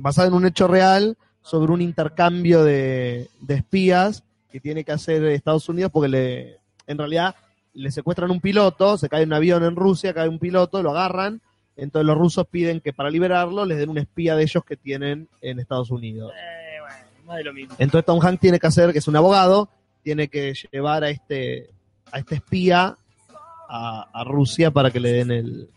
basada 0.00 0.28
en 0.28 0.34
un 0.34 0.46
hecho 0.46 0.68
real 0.68 1.16
sobre 1.42 1.72
un 1.72 1.80
intercambio 1.80 2.62
de, 2.62 3.28
de 3.40 3.54
espías 3.54 4.22
que 4.52 4.60
tiene 4.60 4.84
que 4.84 4.92
hacer 4.92 5.24
Estados 5.24 5.68
Unidos 5.70 5.90
porque 5.90 6.08
le, 6.08 6.58
en 6.86 6.98
realidad 6.98 7.34
le 7.72 7.90
secuestran 7.90 8.30
un 8.30 8.40
piloto, 8.40 8.98
se 8.98 9.08
cae 9.08 9.24
un 9.24 9.32
avión 9.32 9.64
en 9.64 9.74
Rusia, 9.74 10.12
cae 10.12 10.28
un 10.28 10.38
piloto, 10.38 10.82
lo 10.82 10.90
agarran, 10.90 11.40
entonces 11.76 12.06
los 12.06 12.18
rusos 12.18 12.46
piden 12.46 12.80
que 12.80 12.92
para 12.92 13.08
liberarlo 13.10 13.64
les 13.64 13.78
den 13.78 13.88
un 13.88 13.96
espía 13.98 14.36
de 14.36 14.42
ellos 14.42 14.64
que 14.64 14.76
tienen 14.76 15.28
en 15.40 15.60
Estados 15.60 15.90
Unidos. 15.90 16.30
Eh, 16.36 16.69
más 17.30 17.38
de 17.38 17.44
lo 17.44 17.52
mismo. 17.54 17.74
Entonces 17.78 18.04
Tom 18.04 18.20
Hanks 18.20 18.40
tiene 18.40 18.58
que 18.58 18.66
hacer, 18.66 18.92
que 18.92 18.98
es 18.98 19.08
un 19.08 19.16
abogado, 19.16 19.68
tiene 20.02 20.28
que 20.28 20.52
llevar 20.72 21.04
a 21.04 21.10
este, 21.10 21.70
a 22.12 22.18
este 22.18 22.34
espía 22.36 22.96
a, 23.68 24.08
a 24.12 24.24
Rusia 24.24 24.70
para 24.70 24.90
que 24.90 25.00
le 25.00 25.12
den 25.12 25.30
el, 25.30 25.68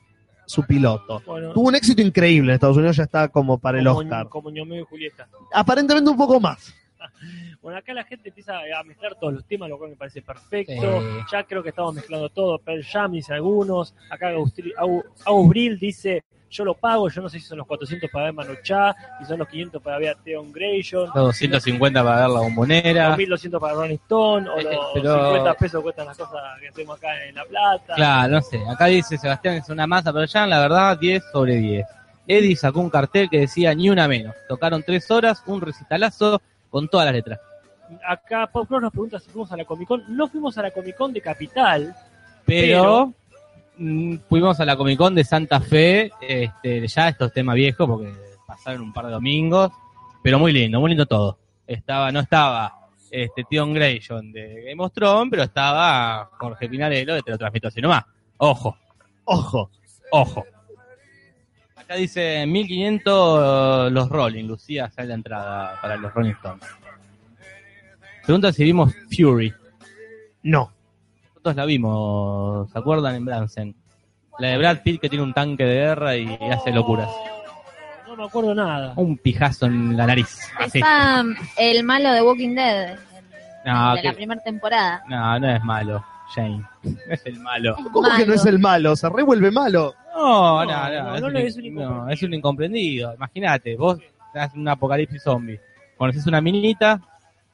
su 0.45 0.63
piloto. 0.63 1.21
Bueno, 1.25 1.53
Tuvo 1.53 1.67
un 1.67 1.75
éxito 1.75 2.01
increíble 2.01 2.51
en 2.51 2.55
Estados 2.55 2.77
Unidos, 2.77 2.97
ya 2.97 3.03
está 3.03 3.27
como 3.29 3.57
para 3.59 3.79
el 3.79 3.87
Oscar. 3.87 4.27
Como 4.29 4.49
Ñomeo 4.49 4.81
y 4.81 4.85
Julieta. 4.85 5.27
Aparentemente 5.53 6.09
un 6.09 6.17
poco 6.17 6.39
más. 6.39 6.73
Bueno, 7.61 7.77
acá 7.77 7.93
la 7.93 8.03
gente 8.03 8.27
empieza 8.27 8.57
a 8.77 8.83
mezclar 8.83 9.15
todos 9.17 9.33
los 9.33 9.45
temas, 9.45 9.69
lo 9.69 9.77
cual 9.77 9.91
me 9.91 9.95
parece 9.95 10.21
perfecto. 10.21 10.73
Sí. 11.01 11.07
Ya 11.31 11.45
creo 11.45 11.63
que 11.63 11.69
estamos 11.69 11.95
mezclando 11.95 12.27
todo. 12.27 12.59
Pearl 12.59 12.83
Jam 12.83 13.13
dice 13.13 13.33
algunos. 13.33 13.95
Acá 14.09 14.31
Agustri- 14.31 14.73
Au- 14.77 15.01
Aubril 15.25 15.79
dice, 15.79 16.25
yo 16.53 16.63
lo 16.65 16.73
pago. 16.75 17.09
Yo 17.09 17.21
no 17.21 17.29
sé 17.29 17.39
si 17.39 17.45
son 17.47 17.57
los 17.57 17.67
400 17.67 18.09
para 18.11 18.25
ver 18.25 18.33
Manu 18.33 18.55
Chao, 18.63 18.93
si 19.19 19.25
son 19.25 19.39
los 19.39 19.47
500 19.47 19.81
para 19.81 19.97
ver 19.97 20.09
a 20.09 20.15
Theon 20.23 20.51
Grayson, 20.51 21.05
Los 21.07 21.13
250 21.15 22.03
para 22.03 22.21
ver 22.21 22.29
la 22.29 22.39
bombonera. 22.39 23.09
los 23.09 23.17
1200 23.17 23.59
para 23.59 23.73
Rolling 23.73 23.95
Stone, 23.95 24.49
o 24.49 24.57
Eh, 24.59 24.63
los 24.63 24.85
pero- 24.93 25.25
50 25.25 25.53
pesos 25.55 25.81
cuestan 25.81 26.05
las 26.07 26.17
cosas 26.17 26.41
que 26.61 26.67
hacemos 26.69 26.97
acá 26.97 27.25
en 27.25 27.35
La 27.35 27.45
Plata. 27.45 27.95
Claro, 27.95 28.33
no 28.35 28.41
sé. 28.41 28.61
Acá 28.69 28.85
dice 28.85 29.17
Sebastián 29.17 29.55
que 29.55 29.59
es 29.61 29.69
una 29.69 29.87
masa, 29.87 30.13
pero 30.13 30.25
ya 30.25 30.45
la 30.47 30.59
verdad 30.59 30.97
10 30.97 31.23
sobre 31.31 31.55
10. 31.55 31.85
Eddie 32.25 32.55
sacó 32.55 32.79
un 32.79 32.89
cartel 32.89 33.29
que 33.29 33.39
decía 33.41 33.73
ni 33.73 33.89
una 33.89 34.07
menos. 34.07 34.33
Tocaron 34.47 34.81
tres 34.83 35.11
horas, 35.11 35.43
un 35.45 35.59
recitalazo 35.59 36.41
con 36.69 36.87
todas 36.87 37.05
las 37.07 37.15
letras. 37.15 37.39
Acá 38.07 38.47
Pop 38.47 38.67
Cross 38.67 38.81
nos 38.81 38.91
pregunta 38.91 39.19
si 39.19 39.29
fuimos 39.29 39.51
a 39.51 39.57
la 39.57 39.65
Comic 39.65 39.87
Con. 39.87 40.03
No 40.15 40.27
fuimos 40.29 40.57
a 40.57 40.61
la 40.61 40.71
Comic 40.71 40.95
Con 40.95 41.11
de 41.11 41.19
Capital. 41.21 41.93
Pero, 42.45 43.13
fuimos 44.29 44.59
a 44.59 44.65
la 44.65 44.75
Comic 44.75 44.97
Con 44.97 45.15
de 45.15 45.23
Santa 45.23 45.59
Fe. 45.59 46.11
Este, 46.21 46.87
ya 46.87 47.09
estos 47.09 47.31
temas 47.33 47.55
viejos 47.55 47.87
porque 47.87 48.13
pasaron 48.47 48.81
un 48.81 48.93
par 48.93 49.05
de 49.05 49.11
domingos. 49.11 49.71
Pero 50.21 50.39
muy 50.39 50.51
lindo, 50.53 50.79
muy 50.79 50.89
lindo 50.89 51.05
todo. 51.05 51.37
Estaba, 51.67 52.11
no 52.11 52.21
estaba 52.21 52.73
este 53.11 53.43
Tion 53.43 53.73
Grayson 53.73 54.31
de 54.31 54.63
Game 54.67 54.83
of 54.83 54.91
Thrones, 54.93 55.29
pero 55.29 55.43
estaba 55.43 56.29
Jorge 56.39 56.67
Pinarello 56.67 57.13
de 57.13 57.21
Te 57.21 57.31
lo 57.31 57.37
transmito 57.37 57.67
así 57.67 57.81
nomás. 57.81 58.03
Ojo, 58.37 58.77
Ojo. 59.25 59.69
ojo. 60.11 60.45
Acá 61.75 61.95
dice 61.95 62.45
1500 62.47 63.91
los 63.91 64.09
Rolling, 64.09 64.45
Lucía 64.45 64.89
sale 64.89 65.09
la 65.09 65.13
entrada 65.15 65.79
para 65.81 65.97
los 65.97 66.13
Rolling 66.13 66.31
Stones. 66.31 66.65
Pregunta 68.25 68.53
si 68.53 68.63
vimos 68.63 68.95
Fury. 69.15 69.53
No. 70.43 70.71
Nosotros 71.43 71.57
la 71.57 71.65
vimos, 71.65 72.71
¿se 72.71 72.79
acuerdan? 72.79 73.15
En 73.15 73.25
Bransen. 73.25 73.75
La 74.39 74.47
de 74.47 74.57
Brad 74.59 74.77
Pitt 74.81 75.01
que 75.01 75.09
tiene 75.09 75.25
un 75.25 75.33
tanque 75.33 75.65
de 75.65 75.73
guerra 75.75 76.15
y 76.15 76.37
hace 76.49 76.71
locuras. 76.71 77.09
No 78.07 78.15
me 78.15 78.23
acuerdo 78.23 78.55
nada. 78.55 78.93
Un 78.95 79.17
pijazo 79.17 79.65
en 79.65 79.97
la 79.97 80.07
nariz. 80.07 80.39
Así. 80.57 80.77
Está 80.79 81.21
el 81.57 81.83
malo 81.83 82.13
de 82.13 82.21
Walking 82.21 82.55
Dead, 82.55 82.91
el- 82.93 82.99
No, 83.65 83.93
de 83.93 84.01
que- 84.01 84.07
la 84.07 84.13
primera 84.13 84.41
temporada. 84.41 85.03
no, 85.09 85.37
no 85.41 85.49
es 85.53 85.61
malo, 85.65 86.05
Jane. 86.33 86.63
No 86.81 86.91
es 87.09 87.25
el 87.25 87.37
malo. 87.41 87.75
¿Cómo 87.91 88.07
que 88.15 88.25
no 88.25 88.33
es 88.35 88.45
el 88.45 88.59
malo? 88.59 88.95
Se 88.95 89.09
revuelve 89.09 89.51
malo. 89.51 89.93
No, 90.15 90.63
No, 90.63 90.65
no, 90.65 90.89
no. 90.89 91.03
no, 91.03 91.15
es, 91.15 91.21
no, 91.21 91.27
un, 91.27 91.33
no, 91.33 91.39
es 91.39 91.55
un 91.57 91.61
no, 91.61 91.67
incomprendido. 91.67 92.09
es 92.09 92.23
un 92.23 92.33
incomprendido. 92.35 93.13
Imagínate, 93.15 93.75
vos 93.75 93.99
estás 94.27 94.53
en 94.53 94.61
un 94.61 94.69
apocalipsis 94.69 95.21
zombie. 95.21 95.59
Conoces 95.97 96.25
una 96.25 96.39
minita, 96.39 97.01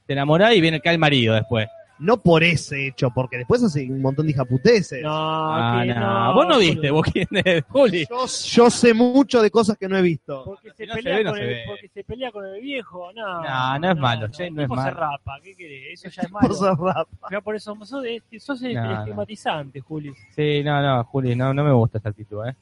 te 0.06 0.14
enamorás 0.14 0.54
y 0.54 0.62
viene 0.62 0.78
acá 0.78 0.92
el 0.92 1.00
marido 1.00 1.34
después. 1.34 1.68
No 2.00 2.18
por 2.22 2.44
ese 2.44 2.88
hecho, 2.88 3.10
porque 3.14 3.38
después 3.38 3.62
hace 3.62 3.84
un 3.90 4.02
montón 4.02 4.26
de 4.26 4.32
hijaputeces. 4.32 5.02
No, 5.04 5.10
Ah, 5.12 5.82
que 5.86 5.94
no. 5.94 6.00
no, 6.00 6.34
Vos 6.34 6.48
no 6.48 6.58
viste, 6.58 6.92
vos 6.92 7.06
quién 7.12 7.28
es, 7.44 7.64
Juli. 7.68 8.06
Yo, 8.10 8.26
yo 8.26 8.70
sé 8.70 8.94
mucho 8.94 9.42
de 9.42 9.52
cosas 9.52 9.78
que 9.78 9.88
no 9.90 9.98
he 9.98 10.02
visto. 10.02 10.44
Porque 10.46 10.72
se, 10.72 10.86
no 10.88 10.94
se 10.94 11.04
pelea 11.04 11.18
ve, 11.18 11.24
no 11.26 11.30
con 11.32 11.40
se 11.40 11.44
el, 11.46 11.50
ve. 11.50 11.64
porque 11.68 11.88
se 11.90 12.04
pelea 12.06 12.32
con 12.32 12.46
el 12.46 12.62
viejo, 12.62 13.12
no. 13.14 13.44
No, 13.44 13.80
no 13.80 13.92
es 13.92 13.98
malo, 13.98 14.28
Jane 14.32 14.52
no 14.52 14.62
es 14.64 14.70
malo. 14.70 14.82
se 14.84 14.92
rapa, 14.92 15.40
¿qué 15.44 15.56
querés? 15.56 16.06
Eso 16.06 16.10
ya 16.10 16.22
es 16.22 16.32
malo. 16.32 16.48
Cosas 16.48 16.78
raras. 16.78 17.08
Ya 17.32 17.42
por 17.42 17.56
eso 17.56 17.76
sos, 17.84 18.02
de- 18.04 18.24
sos 18.40 18.62
estigmatizante, 18.62 19.82
Juli. 19.82 20.14
Sí, 20.36 20.64
no, 20.64 20.82
no, 20.82 21.04
Juli, 21.04 21.36
no, 21.36 21.54
no 21.54 21.64
me 21.64 21.72
gusta 21.74 21.98
esa 21.98 22.10
actitud, 22.10 22.46
¿eh? 22.48 22.56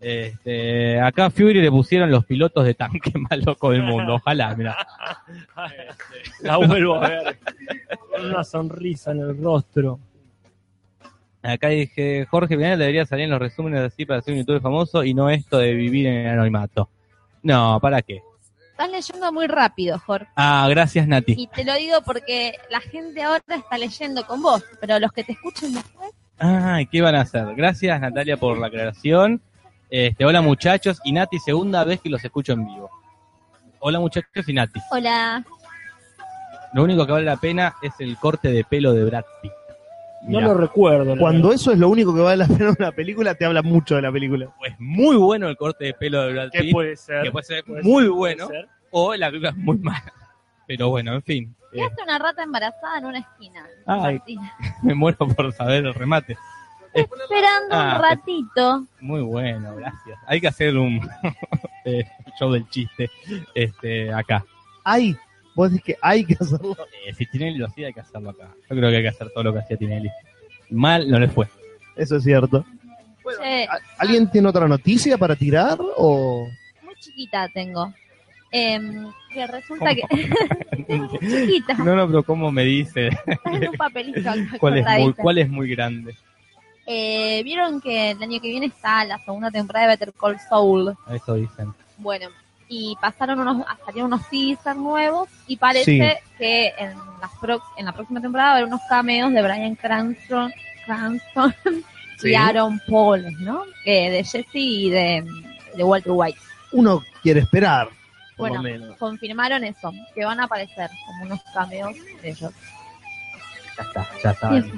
Este, 0.00 0.98
acá 0.98 1.26
a 1.26 1.30
Fury 1.30 1.60
le 1.60 1.70
pusieron 1.70 2.10
los 2.10 2.24
pilotos 2.24 2.64
de 2.64 2.72
tanque 2.74 3.12
más 3.18 3.44
loco 3.44 3.70
del 3.70 3.82
mundo. 3.82 4.14
Ojalá, 4.14 4.54
mira. 4.56 4.76
La 6.40 6.56
vuelvo 6.56 6.96
a 6.96 7.08
ver. 7.08 7.38
Con 8.10 8.26
una 8.26 8.42
sonrisa 8.42 9.12
en 9.12 9.20
el 9.20 9.42
rostro. 9.42 10.00
Acá 11.42 11.68
dije, 11.68 12.26
Jorge 12.30 12.56
Pinal 12.56 12.78
debería 12.78 13.06
salir 13.06 13.24
en 13.24 13.30
los 13.30 13.38
resúmenes 13.38 13.80
así 13.80 14.04
para 14.04 14.20
ser 14.20 14.34
un 14.34 14.40
youtuber 14.40 14.60
famoso 14.60 15.04
y 15.04 15.14
no 15.14 15.30
esto 15.30 15.58
de 15.58 15.74
vivir 15.74 16.06
en 16.06 16.26
el 16.26 16.28
anonimato. 16.28 16.88
No, 17.42 17.78
¿para 17.80 18.02
qué? 18.02 18.22
Estás 18.72 18.90
leyendo 18.90 19.32
muy 19.32 19.46
rápido, 19.46 19.98
Jorge. 19.98 20.28
Ah, 20.36 20.66
gracias 20.68 21.06
Nati. 21.06 21.34
Y 21.36 21.46
te 21.46 21.64
lo 21.64 21.74
digo 21.74 22.02
porque 22.04 22.54
la 22.70 22.80
gente 22.80 23.22
ahora 23.22 23.42
está 23.48 23.78
leyendo 23.78 24.26
con 24.26 24.42
vos, 24.42 24.62
pero 24.80 24.98
los 24.98 25.12
que 25.12 25.24
te 25.24 25.32
escuchan 25.32 25.72
después, 25.74 26.10
Ay, 26.38 26.86
¿qué 26.86 27.02
van 27.02 27.14
a 27.14 27.20
hacer? 27.20 27.54
Gracias 27.54 28.00
Natalia 28.00 28.38
por 28.38 28.58
la 28.58 28.68
aclaración. 28.68 29.42
Este, 29.90 30.24
hola 30.24 30.40
muchachos 30.40 31.00
y 31.04 31.12
Nati, 31.12 31.38
segunda 31.40 31.82
vez 31.84 32.00
que 32.00 32.08
los 32.10 32.24
escucho 32.24 32.52
en 32.52 32.64
vivo. 32.66 32.90
Hola 33.80 33.98
muchachos 33.98 34.48
y 34.48 34.52
Nati. 34.52 34.80
hola. 34.90 35.44
Lo 36.72 36.84
único 36.84 37.04
que 37.04 37.12
vale 37.12 37.24
la 37.24 37.36
pena 37.36 37.74
es 37.82 37.92
el 37.98 38.16
corte 38.16 38.52
de 38.52 38.62
pelo 38.62 38.92
de 38.92 39.04
Brad 39.04 39.24
Pitt. 39.42 39.52
No 40.22 40.40
lo 40.40 40.54
recuerdo. 40.54 41.16
Cuando 41.18 41.48
verdad. 41.48 41.60
eso 41.60 41.72
es 41.72 41.78
lo 41.78 41.88
único 41.88 42.14
que 42.14 42.20
vale 42.20 42.36
la 42.36 42.46
pena 42.46 42.66
de 42.66 42.76
una 42.78 42.92
película, 42.92 43.34
te 43.34 43.44
habla 43.44 43.62
mucho 43.62 43.96
de 43.96 44.02
la 44.02 44.12
película. 44.12 44.46
es 44.64 44.78
muy 44.78 45.16
bueno 45.16 45.48
el 45.48 45.56
corte 45.56 45.86
de 45.86 45.94
pelo 45.94 46.22
de 46.22 46.32
Brad 46.34 46.50
¿Qué 46.52 46.60
Pitt, 46.60 46.72
puede 46.72 46.96
ser? 46.96 47.22
que 47.24 47.32
puede 47.32 47.44
ser 47.44 47.64
Puede 47.64 47.82
muy 47.82 48.02
ser, 48.04 48.12
bueno, 48.12 48.46
ser. 48.46 48.68
o 48.90 49.14
la 49.16 49.26
película 49.28 49.50
es 49.50 49.56
muy 49.56 49.78
mala. 49.78 50.12
Pero 50.68 50.90
bueno, 50.90 51.14
en 51.14 51.22
fin. 51.22 51.56
¿Qué 51.72 51.80
eh, 51.80 51.84
hace 51.84 52.02
una 52.02 52.18
rata 52.18 52.44
embarazada 52.44 52.98
en 52.98 53.06
una 53.06 53.18
esquina? 53.18 53.66
Ay. 53.86 54.20
Me 54.84 54.94
muero 54.94 55.26
por 55.26 55.52
saber 55.52 55.84
el 55.86 55.94
remate. 55.94 56.36
Esperando 56.94 57.68
Ah, 57.74 57.94
un 57.96 58.02
ratito. 58.02 58.86
Muy 59.00 59.20
bueno, 59.22 59.74
gracias. 59.76 60.18
Hay 60.26 60.40
que 60.40 60.48
hacer 60.48 60.76
un 60.76 61.00
eh, 61.84 62.04
show 62.38 62.50
del 62.52 62.68
chiste 62.68 63.10
este 63.54 64.12
acá. 64.12 64.44
Hay, 64.84 65.16
vos 65.54 65.70
decís 65.70 65.84
que 65.84 65.96
hay 66.02 66.24
que 66.24 66.34
hacerlo. 66.40 66.76
Eh, 67.06 67.14
si 67.14 67.26
Tinelli 67.26 67.58
lo 67.58 67.66
hacía, 67.66 67.88
hay 67.88 67.92
que 67.92 68.00
hacerlo 68.00 68.30
acá. 68.30 68.48
Yo 68.68 68.76
creo 68.76 68.90
que 68.90 68.96
hay 68.96 69.02
que 69.02 69.08
hacer 69.08 69.28
todo 69.32 69.44
lo 69.44 69.52
que 69.52 69.60
hacía 69.60 69.76
Tinelli. 69.76 70.10
Mal 70.70 71.08
no 71.10 71.18
le 71.18 71.28
fue. 71.28 71.46
Eso 71.96 72.16
es 72.16 72.24
cierto. 72.24 72.64
Che, 73.40 73.64
¿A- 73.66 73.78
¿Alguien 73.98 74.28
tiene 74.30 74.48
otra 74.48 74.66
noticia 74.66 75.16
para 75.16 75.36
tirar? 75.36 75.78
O... 75.96 76.48
muy 76.82 76.94
chiquita 76.96 77.48
tengo. 77.54 77.92
Em, 78.52 79.06
que 79.32 79.46
resulta 79.46 79.94
que 79.94 80.02
chiquita. 81.20 81.74
No, 81.74 81.94
no, 81.94 82.06
pero 82.08 82.22
¿cómo 82.24 82.50
me 82.50 82.64
dice 82.64 83.10
cuál 84.58 84.78
es 84.78 84.86
muy, 84.98 85.12
cuál 85.12 85.38
es 85.38 85.48
muy 85.48 85.68
grande? 85.70 86.16
Eh, 86.86 87.42
Vieron 87.44 87.80
que 87.80 88.12
el 88.12 88.22
año 88.22 88.40
que 88.40 88.48
viene 88.48 88.66
está 88.66 89.04
la 89.04 89.18
segunda 89.18 89.50
temporada 89.50 89.86
de 89.86 89.92
Better 89.94 90.12
Call 90.18 90.38
Saul. 90.48 90.96
Eso 91.10 91.34
dicen. 91.34 91.72
Bueno, 91.98 92.28
y 92.68 92.96
pasaron 93.00 93.40
unos, 93.40 93.66
salieron 93.84 94.12
unos 94.12 94.28
teasers 94.28 94.76
nuevos 94.76 95.28
y 95.46 95.56
parece 95.56 95.84
Sí. 95.84 96.00
que 96.38 96.68
en, 96.78 96.94
las 97.20 97.30
pro- 97.40 97.62
en 97.76 97.84
la 97.86 97.92
próxima 97.92 98.20
temporada 98.20 98.50
va 98.50 98.54
a 98.54 98.56
haber 98.58 98.68
unos 98.68 98.80
cameos 98.88 99.32
de 99.32 99.42
Brian 99.42 99.74
Cranston, 99.76 100.52
Cranston 100.86 101.54
Sí. 102.18 102.30
y 102.30 102.34
Aaron 102.34 102.80
Paul, 102.88 103.24
¿no? 103.40 103.62
Que 103.84 104.10
de 104.10 104.24
Jesse 104.24 104.46
y 104.54 104.90
de, 104.90 105.24
de 105.76 105.84
Walter 105.84 106.12
White. 106.14 106.38
Uno 106.72 107.02
quiere 107.22 107.40
esperar, 107.40 107.88
por 108.36 108.48
Bueno, 108.50 108.62
menos. 108.62 108.96
confirmaron 108.98 109.64
eso, 109.64 109.92
que 110.14 110.24
van 110.24 110.38
a 110.40 110.44
aparecer 110.44 110.90
como 111.06 111.24
unos 111.24 111.40
cameos 111.54 111.94
de 112.22 112.30
ellos. 112.30 112.52
Ya 113.76 113.82
está, 113.82 114.08
ya 114.22 114.30
está. 114.30 114.62
Sí. 114.62 114.72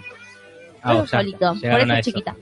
Ah, 0.82 1.04
solito, 1.06 1.54
por 1.60 1.80
eso 1.80 1.92
es 1.92 2.04
chiquita. 2.04 2.36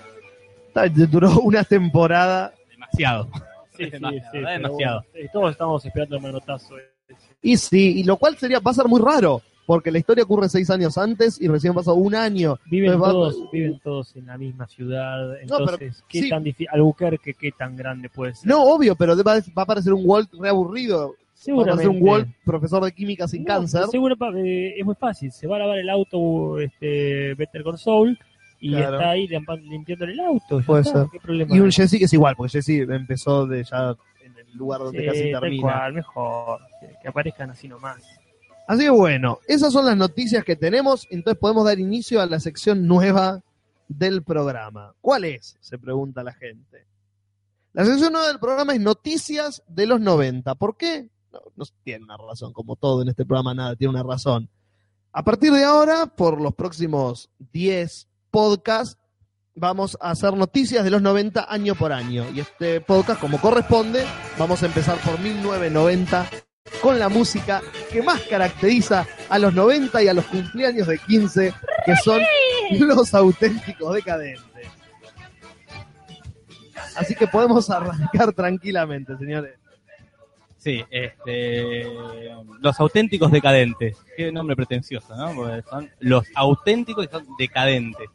Está- 0.69 0.89
Duró 0.89 1.41
una 1.41 1.65
temporada. 1.65 2.53
Demasiado. 2.71 3.29
Sí, 3.77 3.85
sí, 3.85 3.91
Demasiado, 3.91 4.31
sí, 4.33 4.39
demasiado. 4.39 5.05
bueno, 5.13 5.29
todos 5.33 5.51
estamos 5.53 5.85
esperando 5.87 6.17
el 6.17 6.23
manotazo. 6.23 6.75
Y 7.43 7.57
sí, 7.57 8.01
y 8.01 8.05
lo 8.05 8.17
cual 8.17 8.37
sería, 8.37 8.61
va 8.61 8.71
a 8.71 8.75
ser 8.75 8.87
muy 8.87 9.01
raro, 9.01 9.41
porque 9.67 9.91
la 9.91 9.99
historia 9.99 10.23
ocurre 10.25 10.49
seis 10.49 10.69
años 10.71 10.97
antes 10.99 11.41
y 11.41 11.49
recién 11.49 11.73
pasó 11.75 11.95
un 11.95 12.15
año. 12.15 12.59
Viven 12.71 12.93
Entonces 12.93 13.09
va- 13.09 13.13
todos, 13.13 13.51
viven 13.51 13.81
todos 13.83 14.15
en 14.17 14.27
la 14.27 14.37
misma 14.39 14.67
ciudad. 14.69 15.31
pero- 15.31 15.41
Entonces, 15.43 16.05
¿qué 16.09 16.23
sí. 16.23 16.29
tan 16.29 16.45
difícil? 16.45 16.69
Albuquerque, 16.73 17.35
¿qué 17.35 17.53
tan 17.53 17.75
grande 17.77 18.09
puede 18.11 18.35
ser? 18.35 18.49
No, 18.49 18.63
obvio, 18.65 18.95
pero 18.97 19.17
va, 19.25 19.35
va 19.37 19.41
a 19.57 19.63
aparecer 19.63 19.93
un 19.93 20.03
Walt 20.05 20.31
reaburrido. 20.39 21.15
Seguramente. 21.33 21.87
Vamos 21.87 21.97
a 21.97 21.99
un 21.99 22.07
Wolf, 22.07 22.29
profesor 22.45 22.85
de 22.85 22.93
química 22.93 23.27
sin 23.27 23.45
No, 23.45 23.47
cáncer. 23.47 23.85
Seguro, 23.91 24.15
eh, 24.37 24.75
es 24.79 24.85
muy 24.85 24.95
fácil. 24.95 25.33
Se 25.33 25.47
va 25.47 25.57
a 25.57 25.61
lavar 25.61 25.79
el 25.79 25.89
auto 25.89 26.61
este, 26.61 27.33
Better 27.35 27.65
Saul 27.79 28.19
y 28.61 28.71
Claro. 28.71 28.97
está 28.99 29.11
ahí 29.11 29.29
limpiando 29.63 30.05
el 30.05 30.21
auto. 30.21 30.61
Puede 30.67 30.83
está, 30.83 31.01
ser. 31.03 31.09
¿Qué 31.11 31.21
problema 31.21 31.57
Y 31.57 31.61
un? 31.61 31.73
Jesse 31.73 31.99
que 31.99 32.05
es 32.05 32.13
igual, 32.13 32.37
porque 32.37 32.53
Jesse 32.61 32.89
empezó 32.89 33.47
de 33.47 33.65
ya 33.65 33.97
en 34.23 34.37
el 34.39 34.53
lugar 34.57 34.81
donde 34.81 35.01
Sí, 35.01 35.07
casi 35.07 35.33
termina. 35.33 35.63
cual, 35.63 35.93
mejor. 35.95 36.61
Que, 36.81 36.95
que 37.03 37.09
aparezcan 37.09 37.51
así 37.51 37.67
nomás. 37.69 38.03
Así 38.69 38.83
que 38.85 38.91
bueno, 38.91 39.39
esas 39.49 39.73
son 39.73 39.87
las 39.87 39.97
noticias 39.97 40.45
que 40.45 40.55
tenemos, 40.55 41.09
entonces 41.11 41.41
podemos 41.41 41.65
dar 41.65 41.79
inicio 41.81 42.21
a 42.21 42.27
la 42.27 42.39
sección 42.39 42.87
nueva 42.87 43.43
del 43.89 44.23
programa. 44.23 44.95
¿Cuál 45.01 45.25
es? 45.25 45.57
Se 45.61 45.77
pregunta 45.79 46.23
la 46.23 46.33
gente. 46.33 46.87
La 47.73 47.85
sección 47.85 48.13
nueva 48.13 48.29
del 48.29 48.39
programa 48.39 48.73
es 48.75 48.81
Noticias 48.81 49.63
de 49.67 49.87
los 49.87 50.01
90. 50.01 50.55
¿Por 50.55 50.77
qué? 50.77 51.09
No, 51.33 51.41
no 51.57 51.65
tiene 51.83 52.05
una 52.05 52.17
razón, 52.17 52.53
como 52.53 52.77
todo 52.77 53.03
en 53.03 53.09
este 53.09 53.25
programa, 53.25 53.55
nada 53.55 53.75
tiene 53.75 53.91
una 53.93 54.03
razón. 54.03 54.49
A 55.13 55.25
partir 55.25 55.53
de 55.53 55.65
ahora, 55.65 56.07
por 56.07 56.41
los 56.41 56.55
próximos 56.55 57.31
10 57.53 58.09
podcasts, 58.31 58.99
vamos 59.55 59.97
a 60.01 60.11
hacer 60.11 60.35
noticias 60.35 60.85
de 60.85 60.91
los 60.91 61.03
90 61.03 61.53
año 61.53 61.75
por 61.75 61.93
año. 61.93 62.27
Y 62.35 62.41
este 62.41 62.81
podcast, 62.81 63.21
como 63.21 63.41
corresponde, 63.41 64.05
vamos 64.39 64.63
a 64.63 64.67
empezar 64.67 64.97
por 64.99 65.19
1990 65.19 66.29
con 66.81 66.99
la 66.99 67.09
música 67.09 67.61
que 67.91 68.03
más 68.03 68.23
caracteriza 68.23 69.07
a 69.29 69.39
los 69.39 69.55
90 69.55 70.03
y 70.03 70.09
a 70.09 70.15
los 70.15 70.25
cumpleaños 70.27 70.87
de 70.87 70.99
15, 70.99 71.55
que 71.85 71.97
son 71.97 72.21
los 72.71 73.13
auténticos 73.15 73.95
decadentes. 73.95 74.45
Así 76.97 77.15
que 77.15 77.27
podemos 77.27 77.69
arrancar 77.71 78.33
tranquilamente, 78.33 79.17
señores. 79.19 79.59
Sí, 80.61 80.85
este, 80.91 81.87
los 82.61 82.79
auténticos 82.79 83.33
decadentes. 83.33 83.97
Qué 84.15 84.31
nombre 84.31 84.55
pretencioso, 84.55 85.17
¿no? 85.17 85.35
Porque 85.35 85.63
son 85.63 85.91
los 86.01 86.27
auténticos 86.35 87.07
y 87.07 87.09
son 87.09 87.25
decadentes. 87.39 88.09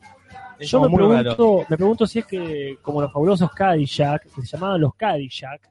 Es 0.60 0.70
Yo 0.70 0.80
me 0.82 0.96
pregunto, 0.96 1.24
raro. 1.24 1.66
me 1.68 1.76
pregunto 1.76 2.06
si 2.06 2.20
es 2.20 2.26
que, 2.26 2.78
como 2.84 3.02
los 3.02 3.12
fabulosos 3.12 3.52
Cadillac, 3.52 4.24
que 4.32 4.42
se 4.42 4.48
llamaban 4.48 4.80
los 4.80 4.94
Cadillac, 4.96 5.70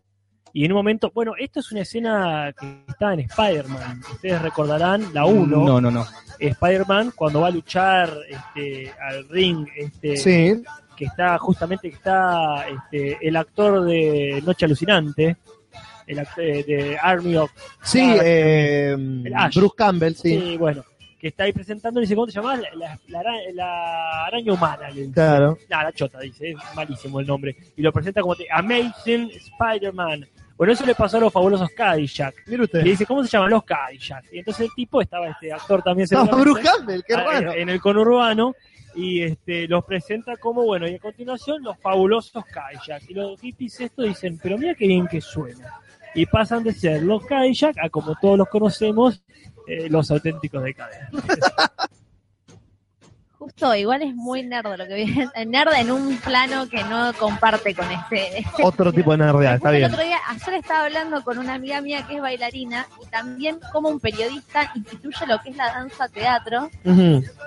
y 0.52 0.64
en 0.64 0.72
un 0.72 0.76
momento, 0.76 1.12
bueno, 1.14 1.34
esto 1.38 1.60
es 1.60 1.70
una 1.70 1.82
escena 1.82 2.52
que 2.58 2.84
está 2.88 3.12
en 3.14 3.20
Spider-Man. 3.20 4.00
Ustedes 4.12 4.42
recordarán 4.42 5.14
la 5.14 5.26
1. 5.26 5.46
No, 5.46 5.80
no, 5.80 5.90
no. 5.90 6.06
Spider-Man 6.38 7.12
cuando 7.14 7.40
va 7.40 7.48
a 7.48 7.50
luchar 7.50 8.12
este, 8.28 8.92
al 9.00 9.28
ring, 9.28 9.66
este, 9.76 10.16
Sí, 10.16 10.62
que 10.96 11.04
está 11.06 11.38
justamente 11.38 11.88
que 11.88 11.96
está 11.96 12.66
este, 12.68 13.18
el 13.26 13.37
actor 13.37 13.84
de 13.84 14.42
Noche 14.44 14.66
Alucinante, 14.66 15.37
el 16.07 16.19
actor 16.19 16.45
de 16.45 16.99
Army 17.01 17.37
of 17.37 17.51
sí, 17.83 18.01
eh. 18.23 18.97
Bruce 19.55 19.75
Campbell, 19.77 20.14
sí. 20.14 20.38
Sí, 20.40 20.57
bueno, 20.57 20.85
que 21.19 21.29
está 21.29 21.45
ahí 21.45 21.53
presentando 21.53 22.01
y 22.01 22.03
dice, 22.05 22.14
¿cómo 22.14 22.27
te 22.27 22.33
llamas? 22.33 22.61
La, 22.61 22.69
la- 22.75 22.99
la 23.09 23.21
ara- 23.21 23.53
la 23.55 24.25
araña 24.27 24.53
humana. 24.53 24.90
Le 24.90 25.01
dice. 25.03 25.12
Claro. 25.14 25.59
Nah, 25.71 25.83
la 25.85 25.93
chota, 25.93 26.21
dice, 26.21 26.51
es 26.51 26.57
malísimo 26.75 27.21
el 27.21 27.27
nombre. 27.27 27.57
Y 27.77 27.83
lo 27.83 27.93
presenta 27.93 28.21
como 28.21 28.35
te- 28.37 28.47
Amazing 28.51 29.31
Spider-Man. 29.31 30.27
Bueno, 30.57 30.73
eso 30.73 30.87
le 30.87 30.95
pasó 30.95 31.17
a 31.17 31.21
los 31.21 31.33
fabulosos 31.33 31.69
Cadillac. 31.71 32.35
Mire 32.47 32.62
Y 32.62 32.64
usted. 32.64 32.83
le 32.85 32.90
dice, 32.90 33.07
¿cómo 33.07 33.25
se 33.25 33.31
llaman 33.31 33.51
los 33.51 33.64
Cadillac? 33.64 34.25
Y 34.33 34.38
entonces 34.38 34.67
el 34.67 34.75
tipo 34.77 35.01
estaba, 35.01 35.29
este 35.29 35.53
actor 35.53 35.83
también 35.83 36.05
Estaba 36.05 36.25
Bruce 36.27 36.62
Campbell, 36.62 37.01
qué 37.07 37.14
ah, 37.14 37.25
raro. 37.25 37.53
en, 37.55 37.59
en 37.62 37.69
el 37.71 37.81
conurbano 37.81 38.55
y 38.97 39.23
este 39.23 39.67
los 39.67 39.85
presenta 39.85 40.37
como, 40.37 40.62
bueno, 40.62 40.87
y 40.87 40.95
a 40.95 40.99
continuación 41.01 41.61
los 41.64 41.77
fabulosos 41.79 42.45
Cadillac. 42.45 43.03
Y 43.11 43.14
los 43.14 43.40
hippies 43.40 43.81
esto 43.81 44.03
dicen, 44.03 44.38
pero 44.40 44.57
mira 44.57 44.75
qué 44.77 44.87
bien 44.87 45.09
que 45.09 45.21
suena. 45.21 45.73
Y 46.14 46.27
pasan 46.27 46.62
de 46.62 46.72
ser 46.72 47.03
los 47.03 47.24
Cadillac 47.27 47.77
a, 47.83 47.88
como 47.90 48.14
todos 48.20 48.38
los 48.38 48.48
conocemos, 48.48 49.22
eh, 49.66 49.88
los 49.90 50.11
auténticos 50.11 50.62
decadentes. 50.62 51.09
Justo, 53.37 53.74
igual 53.74 54.00
es 54.03 54.14
muy 54.14 54.42
nerd 54.42 54.74
lo 54.79 54.87
que 54.87 54.94
viene. 54.94 55.29
Nerd 55.46 55.74
en 55.74 55.90
un 55.90 56.16
plano 56.18 56.66
que 56.66 56.83
no 56.85 57.12
comparte 57.14 57.74
con 57.74 57.90
este. 57.90 58.38
este- 58.38 58.62
Otro 58.64 58.90
tipo 58.90 59.11
de 59.11 59.18
nerdea, 59.18 59.57
está 59.57 59.68
Justo 59.68 59.68
el 59.70 59.77
bien. 59.77 59.92
otro 59.92 60.03
día, 60.05 60.16
ayer 60.29 60.55
estaba 60.55 60.85
hablando 60.87 61.22
con 61.24 61.37
una 61.38 61.55
amiga 61.55 61.81
mía 61.83 62.07
que 62.07 62.14
es 62.16 62.22
bailarina 62.22 62.87
y 63.03 63.07
también 63.11 63.59
como 63.70 63.90
un 63.90 64.00
periodista 64.00 64.70
instituye 64.74 65.27
lo 65.27 65.38
que 65.42 65.50
es 65.50 65.57
la 65.57 65.66
danza 65.74 66.09
teatro 66.09 66.70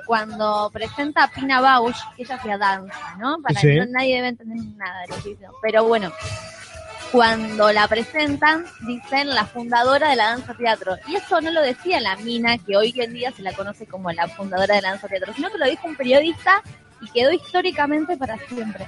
cuando 0.05 0.69
presenta 0.71 1.23
a 1.23 1.31
Pina 1.31 1.61
Bausch, 1.61 1.97
que 2.15 2.23
ella 2.23 2.35
hacía 2.35 2.57
danza, 2.59 3.15
¿no? 3.17 3.37
Para 3.41 3.59
Sí. 3.59 3.67
que 3.69 3.77
no- 3.77 3.85
nadie 3.91 4.15
debe 4.17 4.27
entender 4.27 4.57
nada 4.75 5.01
de 5.01 5.15
lo 5.15 5.23
que 5.23 5.29
hizo. 5.31 5.51
Pero 5.63 5.85
bueno, 5.85 6.11
cuando 7.11 7.71
la 7.71 7.87
presentan, 7.87 8.65
dicen 8.85 9.29
la 9.29 9.45
fundadora 9.45 10.09
de 10.09 10.15
la 10.15 10.25
danza 10.29 10.53
teatro. 10.53 10.95
Y 11.07 11.15
eso 11.15 11.39
no 11.41 11.51
lo 11.51 11.61
decía 11.61 11.99
la 12.01 12.15
mina, 12.17 12.57
que 12.57 12.75
hoy 12.75 12.93
en 12.97 13.13
día 13.13 13.31
se 13.31 13.41
la 13.43 13.53
conoce 13.53 13.85
como 13.85 14.11
la 14.11 14.27
fundadora 14.27 14.75
de 14.75 14.81
la 14.81 14.89
danza 14.91 15.07
teatro, 15.07 15.33
sino 15.33 15.49
que 15.49 15.57
lo 15.57 15.65
dijo 15.67 15.87
un 15.87 15.95
periodista 15.95 16.61
y 17.01 17.09
quedó 17.11 17.31
históricamente 17.31 18.17
para 18.17 18.37
siempre. 18.47 18.87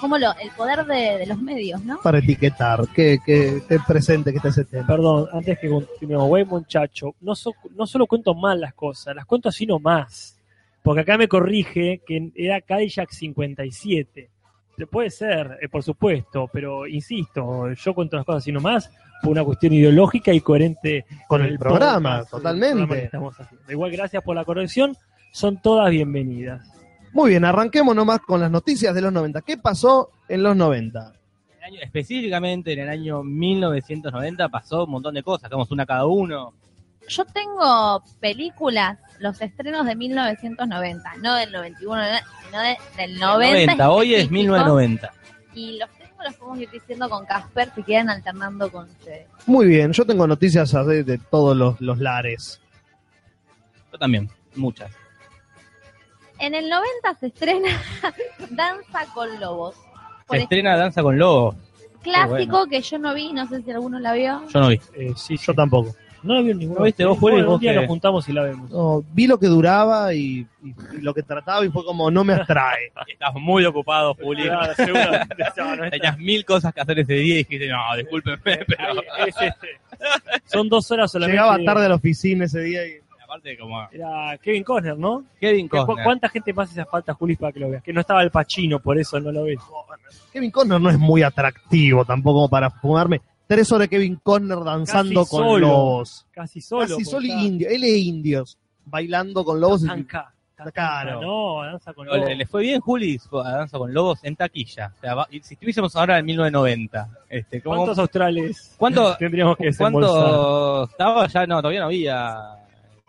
Como 0.00 0.16
lo, 0.18 0.32
el 0.38 0.50
poder 0.50 0.84
de, 0.86 1.18
de 1.18 1.26
los 1.26 1.40
medios, 1.40 1.82
¿no? 1.84 2.00
Para 2.02 2.18
etiquetar, 2.18 2.86
que, 2.94 3.18
que 3.24 3.56
esté 3.56 3.80
presente 3.80 4.30
que 4.30 4.36
esté 4.36 4.48
ese 4.50 4.64
tema. 4.64 4.86
Perdón, 4.86 5.26
antes 5.32 5.58
que 5.58 5.68
continuemos, 5.68 6.28
güey 6.28 6.44
muchacho, 6.44 7.14
no, 7.20 7.34
so- 7.34 7.52
no 7.74 7.84
solo 7.86 8.06
cuento 8.06 8.32
mal 8.34 8.60
las 8.60 8.74
cosas, 8.74 9.16
las 9.16 9.24
cuento 9.26 9.48
así 9.48 9.66
nomás. 9.66 10.38
Porque 10.84 11.00
acá 11.00 11.18
me 11.18 11.26
corrige 11.26 12.00
que 12.06 12.30
era 12.36 12.60
Cadillac 12.60 13.10
57. 13.10 14.30
Puede 14.86 15.10
ser, 15.10 15.58
eh, 15.60 15.68
por 15.68 15.82
supuesto, 15.82 16.48
pero 16.52 16.86
insisto, 16.86 17.72
yo 17.72 17.94
cuento 17.94 18.16
las 18.16 18.24
cosas 18.24 18.42
así 18.42 18.52
nomás 18.52 18.90
por 19.22 19.32
una 19.32 19.44
cuestión 19.44 19.72
ideológica 19.72 20.32
y 20.32 20.40
coherente 20.40 21.04
Con 21.26 21.42
el 21.42 21.58
programa, 21.58 22.10
podcast, 22.18 22.30
totalmente. 22.30 22.68
el 22.68 22.76
programa 22.86 22.94
que 23.00 23.04
estamos 23.06 23.40
haciendo. 23.40 23.72
Igual, 23.72 23.90
gracias 23.90 24.22
por 24.22 24.36
la 24.36 24.44
corrección, 24.44 24.96
son 25.32 25.60
todas 25.60 25.90
bienvenidas. 25.90 26.66
Muy 27.12 27.30
bien, 27.30 27.44
arranquemos 27.44 27.96
nomás 27.96 28.20
con 28.20 28.40
las 28.40 28.50
noticias 28.50 28.94
de 28.94 29.00
los 29.00 29.12
90. 29.12 29.40
¿Qué 29.42 29.56
pasó 29.56 30.10
en 30.28 30.42
los 30.42 30.54
90? 30.54 31.12
El 31.58 31.64
año- 31.64 31.80
específicamente 31.82 32.72
en 32.72 32.78
el 32.80 32.88
año 32.88 33.22
1990 33.24 34.48
pasó 34.48 34.84
un 34.84 34.90
montón 34.90 35.14
de 35.14 35.22
cosas, 35.22 35.42
sacamos 35.42 35.70
una 35.70 35.84
cada 35.86 36.06
uno. 36.06 36.52
Yo 37.08 37.24
tengo 37.24 38.02
películas, 38.20 38.98
los 39.18 39.40
estrenos 39.40 39.86
de 39.86 39.96
1990, 39.96 41.16
no 41.22 41.34
del 41.36 41.52
91, 41.52 42.02
sino 42.46 42.60
de- 42.60 42.76
del 42.96 43.18
90. 43.18 43.54
90, 43.74 43.90
hoy 43.90 44.14
es 44.14 44.20
específico. 44.22 44.34
1990. 44.34 45.12
Y 45.54 45.78
los 45.78 45.90
tengo, 45.90 46.22
los 46.24 46.34
podemos 46.36 46.58
ir 46.60 46.70
diciendo 46.70 47.08
con 47.10 47.26
Casper 47.26 47.70
si 47.74 47.82
quieren 47.82 48.10
alternando 48.10 48.70
con 48.70 48.88
ustedes. 48.88 49.26
Muy 49.46 49.66
bien, 49.66 49.92
yo 49.92 50.04
tengo 50.06 50.26
noticias 50.26 50.74
así 50.74 51.02
de 51.02 51.18
todos 51.18 51.56
los, 51.56 51.80
los 51.80 51.98
lares. 51.98 52.60
Yo 53.92 53.98
también, 53.98 54.30
muchas. 54.54 54.90
En 56.38 56.54
el 56.54 56.68
90 56.68 57.14
se 57.18 57.26
estrena 57.28 57.68
Danza 58.50 59.06
con 59.12 59.40
Lobos. 59.40 59.74
Por 60.26 60.36
Se 60.36 60.42
estrena 60.44 60.76
Danza 60.76 61.02
con 61.02 61.18
Lobos. 61.18 61.56
clásico 62.02 62.66
que 62.66 62.80
yo 62.80 62.98
no 62.98 63.14
vi, 63.14 63.32
no 63.32 63.46
sé 63.48 63.62
si 63.62 63.70
alguno 63.72 63.98
la 63.98 64.12
vio. 64.12 64.46
Yo 64.48 64.60
no 64.60 64.68
vi. 64.68 64.80
Eh, 64.94 65.12
sí, 65.16 65.36
Yo 65.38 65.52
tampoco. 65.54 65.96
No 66.22 66.34
la 66.34 66.40
vi 66.40 66.54
ninguno. 66.54 66.80
¿No 66.80 66.84
viste 66.84 67.04
vos, 67.04 67.18
Juli? 67.18 67.34
Bueno, 67.34 67.48
un 67.48 67.52
Vos 67.54 67.60
día 67.60 67.72
que- 67.72 67.78
nos 67.80 67.86
juntamos 67.86 68.28
y 68.28 68.32
la 68.32 68.42
vemos. 68.42 68.70
No, 68.70 69.04
vi 69.12 69.26
lo 69.26 69.38
que 69.38 69.46
duraba 69.46 70.12
y, 70.14 70.46
y- 70.64 70.74
y 70.96 71.00
lo 71.00 71.14
que 71.14 71.22
trataba 71.22 71.64
y 71.64 71.68
fue 71.70 71.84
como 71.84 72.10
no 72.10 72.24
me 72.24 72.32
atrae. 72.34 72.92
Estás 73.08 73.34
muy 73.34 73.64
ocupado, 73.64 74.14
Juli. 74.14 74.42
Claro, 74.44 74.74
seguramente, 74.74 75.36
no, 75.56 75.76
no 75.76 75.90
Tenías 75.90 76.18
mil 76.18 76.44
cosas 76.44 76.74
que 76.74 76.80
hacer 76.80 76.98
ese 76.98 77.14
día 77.14 77.34
y 77.34 77.38
dijiste, 77.38 77.68
no, 77.68 77.96
discúlpenme, 77.96 78.64
pero 78.66 79.00
es 79.26 79.34
este. 79.40 79.68
Son 80.46 80.68
dos 80.68 80.90
horas 80.90 81.10
solamente. 81.12 81.40
Llegaba 81.40 81.58
tarde 81.64 81.86
a 81.86 81.88
la 81.90 81.94
oficina 81.96 82.44
ese 82.46 82.60
día 82.60 82.86
y 82.86 82.92
aparte 83.22 83.56
como 83.58 83.86
Era 83.92 84.36
Kevin 84.38 84.64
Costner, 84.64 84.96
¿no? 84.98 85.24
Kevin 85.40 85.68
¿Cu- 85.68 85.84
Costner. 85.84 86.04
¿Cuánta 86.04 86.28
gente 86.28 86.52
más 86.52 86.70
hace 86.70 86.84
falta, 86.84 87.14
Juli, 87.14 87.36
para 87.36 87.52
que 87.52 87.60
lo 87.60 87.70
veas? 87.70 87.82
Que 87.82 87.92
no 87.92 88.00
estaba 88.00 88.22
el 88.22 88.30
Pachino, 88.30 88.80
por 88.80 88.98
eso 88.98 89.20
no 89.20 89.30
lo 89.30 89.44
ves. 89.44 89.58
Kevin 90.32 90.50
Conner 90.50 90.80
no 90.80 90.90
es 90.90 90.98
muy 90.98 91.22
atractivo 91.22 92.04
tampoco 92.04 92.48
para 92.48 92.70
fumarme 92.70 93.20
tres 93.48 93.72
horas 93.72 93.86
de 93.88 93.96
Kevin 93.96 94.20
Conner 94.22 94.58
danzando 94.62 95.22
Casi 95.22 95.30
con 95.30 95.44
solo. 95.44 95.66
lobos. 95.66 96.26
Casi 96.30 96.60
solo. 96.60 96.86
Casi 96.86 97.04
solo 97.04 97.26
y 97.26 97.32
indio. 97.32 97.68
Él 97.68 97.82
es 97.82 97.96
indios, 97.96 98.58
bailando 98.84 99.44
con 99.44 99.58
lobos. 99.60 99.84
Tanca, 99.84 100.32
tanca, 100.56 100.70
Claro. 100.72 101.20
No, 101.22 101.62
danza 101.64 101.92
con 101.94 102.06
lobos. 102.06 102.28
le 102.36 102.46
fue 102.46 102.62
bien 102.62 102.80
Juli 102.80 103.18
a 103.44 103.50
Danza 103.50 103.78
con 103.78 103.92
Lobos 103.94 104.18
en 104.22 104.36
taquilla. 104.36 104.92
O 104.96 105.00
sea, 105.00 105.14
va- 105.14 105.26
y 105.30 105.40
si 105.40 105.54
estuviésemos 105.54 105.94
ahora 105.96 106.18
en 106.18 106.26
1990, 106.26 107.08
este, 107.28 107.60
¿cómo- 107.62 107.76
¿Cuántos 107.76 107.98
australes 107.98 108.74
¿Cuánto, 108.76 109.16
tendríamos 109.18 109.56
que 109.56 109.64
desembolsar? 109.66 110.12
¿Cuánto 110.12 110.84
estaba? 110.90 111.26
Ya 111.28 111.46
no, 111.46 111.56
todavía 111.62 111.80
no 111.80 111.86
había, 111.86 112.36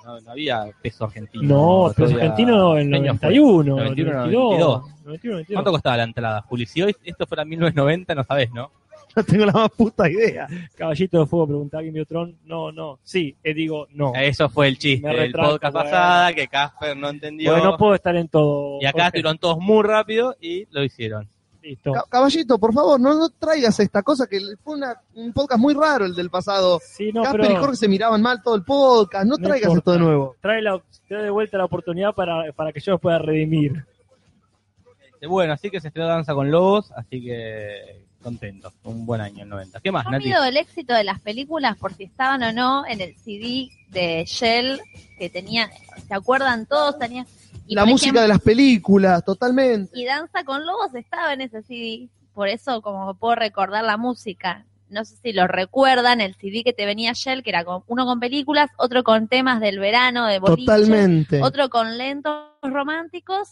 no, 0.05 0.19
no 0.21 0.31
había 0.31 0.65
peso 0.81 1.05
argentino. 1.05 1.43
No, 1.43 1.93
Todavía- 1.93 2.15
argentino 2.17 2.77
en 2.77 2.89
¿qué 2.91 2.95
año 2.97 3.15
fue? 3.15 3.29
91, 3.29 3.75
91, 3.75 4.13
92. 4.13 4.31
92. 4.31 4.81
91, 5.05 5.35
92. 5.35 5.45
¿Cuánto 5.53 5.71
costaba 5.71 5.97
la 5.97 6.03
entrada, 6.03 6.41
Juli? 6.43 6.65
Si 6.65 6.81
hoy 6.81 6.95
esto 7.03 7.25
fuera 7.25 7.43
1990, 7.45 8.13
no 8.15 8.23
sabés, 8.23 8.51
¿no? 8.53 8.71
No 9.15 9.23
tengo 9.23 9.45
la 9.45 9.51
más 9.53 9.71
puta 9.71 10.09
idea. 10.09 10.47
Caballito 10.75 11.19
de 11.19 11.25
Fuego, 11.25 11.47
preguntaba 11.47 11.79
alguien 11.79 11.93
vio 11.95 12.05
Tron. 12.05 12.37
No, 12.45 12.71
no. 12.71 12.99
Sí, 13.03 13.35
eh, 13.43 13.53
digo, 13.53 13.87
no. 13.91 14.13
Eso 14.15 14.49
fue 14.49 14.67
el 14.67 14.77
chiste 14.77 15.07
del 15.07 15.31
podcast 15.31 15.73
bueno. 15.73 15.89
pasada, 15.89 16.33
que 16.33 16.47
Casper 16.47 16.95
no 16.95 17.09
entendió. 17.09 17.51
Porque 17.53 17.65
no 17.65 17.77
puedo 17.77 17.95
estar 17.95 18.15
en 18.15 18.27
todo. 18.27 18.77
y 18.81 18.85
acá 18.85 19.07
estuvieron 19.07 19.37
todos 19.39 19.57
muy 19.59 19.83
rápido 19.83 20.35
y 20.39 20.67
lo 20.71 20.83
hicieron. 20.83 21.27
Listo. 21.61 21.91
Ca- 21.91 22.05
Caballito, 22.09 22.57
por 22.57 22.73
favor, 22.73 22.99
no, 23.01 23.13
no 23.15 23.29
traigas 23.31 23.79
esta 23.81 24.01
cosa 24.01 24.27
que 24.27 24.39
fue 24.63 24.75
una- 24.77 25.01
un 25.15 25.33
podcast 25.33 25.59
muy 25.59 25.73
raro 25.73 26.05
el 26.05 26.15
del 26.15 26.29
pasado. 26.29 26.79
Sí, 26.81 27.11
no, 27.11 27.23
Casper 27.23 27.41
pero 27.41 27.53
y 27.53 27.57
Jorge 27.57 27.75
se 27.75 27.87
miraban 27.89 28.21
mal 28.21 28.41
todo 28.41 28.55
el 28.55 28.63
podcast. 28.63 29.25
No, 29.25 29.35
No 29.35 29.43
traigas 29.45 29.69
importa. 29.71 29.79
esto 29.79 29.91
de 29.91 29.99
nuevo. 29.99 30.35
trae, 30.39 30.61
la, 30.61 30.81
trae 31.07 31.23
de 31.23 31.29
vuelta 31.29 31.57
la 31.57 31.65
oportunidad 31.65 32.13
para, 32.15 32.51
para 32.53 32.71
que 32.71 32.79
yo 32.79 32.93
los 32.93 33.01
pueda 33.01 33.17
redimir. 33.19 33.83
Bueno, 35.27 35.51
así 35.51 35.69
que 35.69 35.81
se 35.81 35.89
estrenó 35.89 36.07
Danza 36.07 36.33
con 36.33 36.49
Lobos, 36.49 36.91
así 36.93 37.21
que 37.21 38.03
contento. 38.19 38.71
Un 38.83 39.05
buen 39.05 39.21
año 39.21 39.43
el 39.43 39.49
90. 39.49 39.79
¿Qué 39.81 39.91
más, 39.91 40.05
Yo 40.05 40.11
Nati? 40.11 40.31
el 40.31 40.57
éxito 40.57 40.93
de 40.93 41.03
las 41.03 41.19
películas 41.19 41.77
por 41.77 41.93
si 41.93 42.03
estaban 42.03 42.43
o 42.43 42.51
no 42.51 42.85
en 42.85 43.01
el 43.01 43.15
CD 43.17 43.69
de 43.89 44.25
Shell 44.25 44.79
que 45.17 45.29
tenía, 45.29 45.69
¿se 46.07 46.13
acuerdan 46.13 46.65
todos? 46.65 46.97
Tenía, 46.99 47.25
y 47.67 47.75
la 47.75 47.85
música 47.85 48.07
ejemplo- 48.09 48.21
de 48.21 48.27
las 48.27 48.41
películas, 48.41 49.23
totalmente. 49.25 49.91
Y 49.97 50.05
Danza 50.05 50.43
con 50.43 50.65
Lobos 50.65 50.93
estaba 50.95 51.33
en 51.33 51.41
ese 51.41 51.61
CD, 51.63 52.09
por 52.33 52.47
eso 52.47 52.81
como 52.81 53.13
puedo 53.15 53.35
recordar 53.35 53.83
la 53.83 53.97
música. 53.97 54.65
No 54.89 55.05
sé 55.05 55.17
si 55.21 55.33
lo 55.33 55.45
recuerdan, 55.47 56.19
el 56.19 56.33
CD 56.35 56.63
que 56.63 56.73
te 56.73 56.85
venía 56.87 57.11
Shell, 57.13 57.43
que 57.43 57.51
era 57.51 57.63
con- 57.63 57.83
uno 57.87 58.05
con 58.05 58.19
películas, 58.19 58.71
otro 58.77 59.03
con 59.03 59.27
temas 59.27 59.59
del 59.59 59.77
verano, 59.77 60.25
de 60.25 60.39
boliche, 60.39 60.65
Totalmente. 60.65 61.41
otro 61.43 61.69
con 61.69 61.97
lentos 61.97 62.33
románticos 62.63 63.49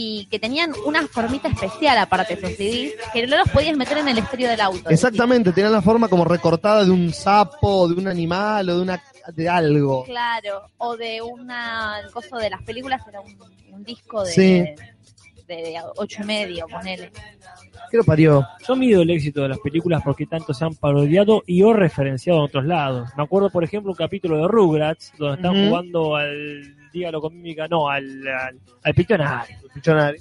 y 0.00 0.26
que 0.26 0.38
tenían 0.38 0.70
una 0.86 1.08
formita 1.08 1.48
especial 1.48 1.98
aparte 1.98 2.36
de 2.36 2.40
esos 2.40 2.56
CDs, 2.56 2.92
que 3.12 3.26
no 3.26 3.36
los 3.36 3.48
podías 3.48 3.76
meter 3.76 3.98
en 3.98 4.06
el 4.06 4.18
estéreo 4.18 4.48
del 4.48 4.60
auto. 4.60 4.88
Exactamente, 4.90 5.50
tenían 5.50 5.72
la 5.72 5.82
forma 5.82 6.06
como 6.06 6.24
recortada 6.24 6.84
de 6.84 6.90
un 6.92 7.12
sapo, 7.12 7.88
de 7.88 7.94
un 7.94 8.06
animal 8.06 8.70
o 8.70 8.76
de 8.76 8.82
una 8.82 9.02
de 9.34 9.48
algo. 9.48 10.04
Claro, 10.04 10.62
o 10.76 10.96
de 10.96 11.20
una 11.20 11.98
el 11.98 12.12
coso 12.12 12.36
de 12.36 12.48
las 12.48 12.62
películas 12.62 13.02
era 13.08 13.20
un, 13.20 13.36
un 13.72 13.82
disco 13.82 14.22
de, 14.22 14.30
Sí. 14.30 14.64
de 15.48 15.74
ocho 15.96 16.22
y 16.22 16.26
medio, 16.26 16.66
ponele. 16.68 17.10
¿Qué 17.90 17.96
lo 17.96 18.04
parió? 18.04 18.46
Yo 18.68 18.76
mido 18.76 19.02
el 19.02 19.10
éxito 19.10 19.42
de 19.42 19.48
las 19.48 19.58
películas 19.58 20.00
porque 20.04 20.26
tanto 20.26 20.54
se 20.54 20.64
han 20.64 20.76
parodiado 20.76 21.42
y 21.44 21.60
o 21.64 21.72
referenciado 21.72 22.38
en 22.38 22.44
otros 22.44 22.64
lados. 22.66 23.10
Me 23.16 23.24
acuerdo, 23.24 23.50
por 23.50 23.64
ejemplo, 23.64 23.90
un 23.90 23.96
capítulo 23.96 24.36
de 24.36 24.46
Rugrats, 24.46 25.12
donde 25.18 25.36
están 25.42 25.66
jugando 25.68 26.14
al 26.14 26.77
Dígalo 26.92 27.20
con 27.20 27.34
mímica, 27.34 27.68
no, 27.68 27.88
al, 27.88 28.26
al, 28.26 28.58
al 28.82 28.94
Pictionary. 28.94 29.54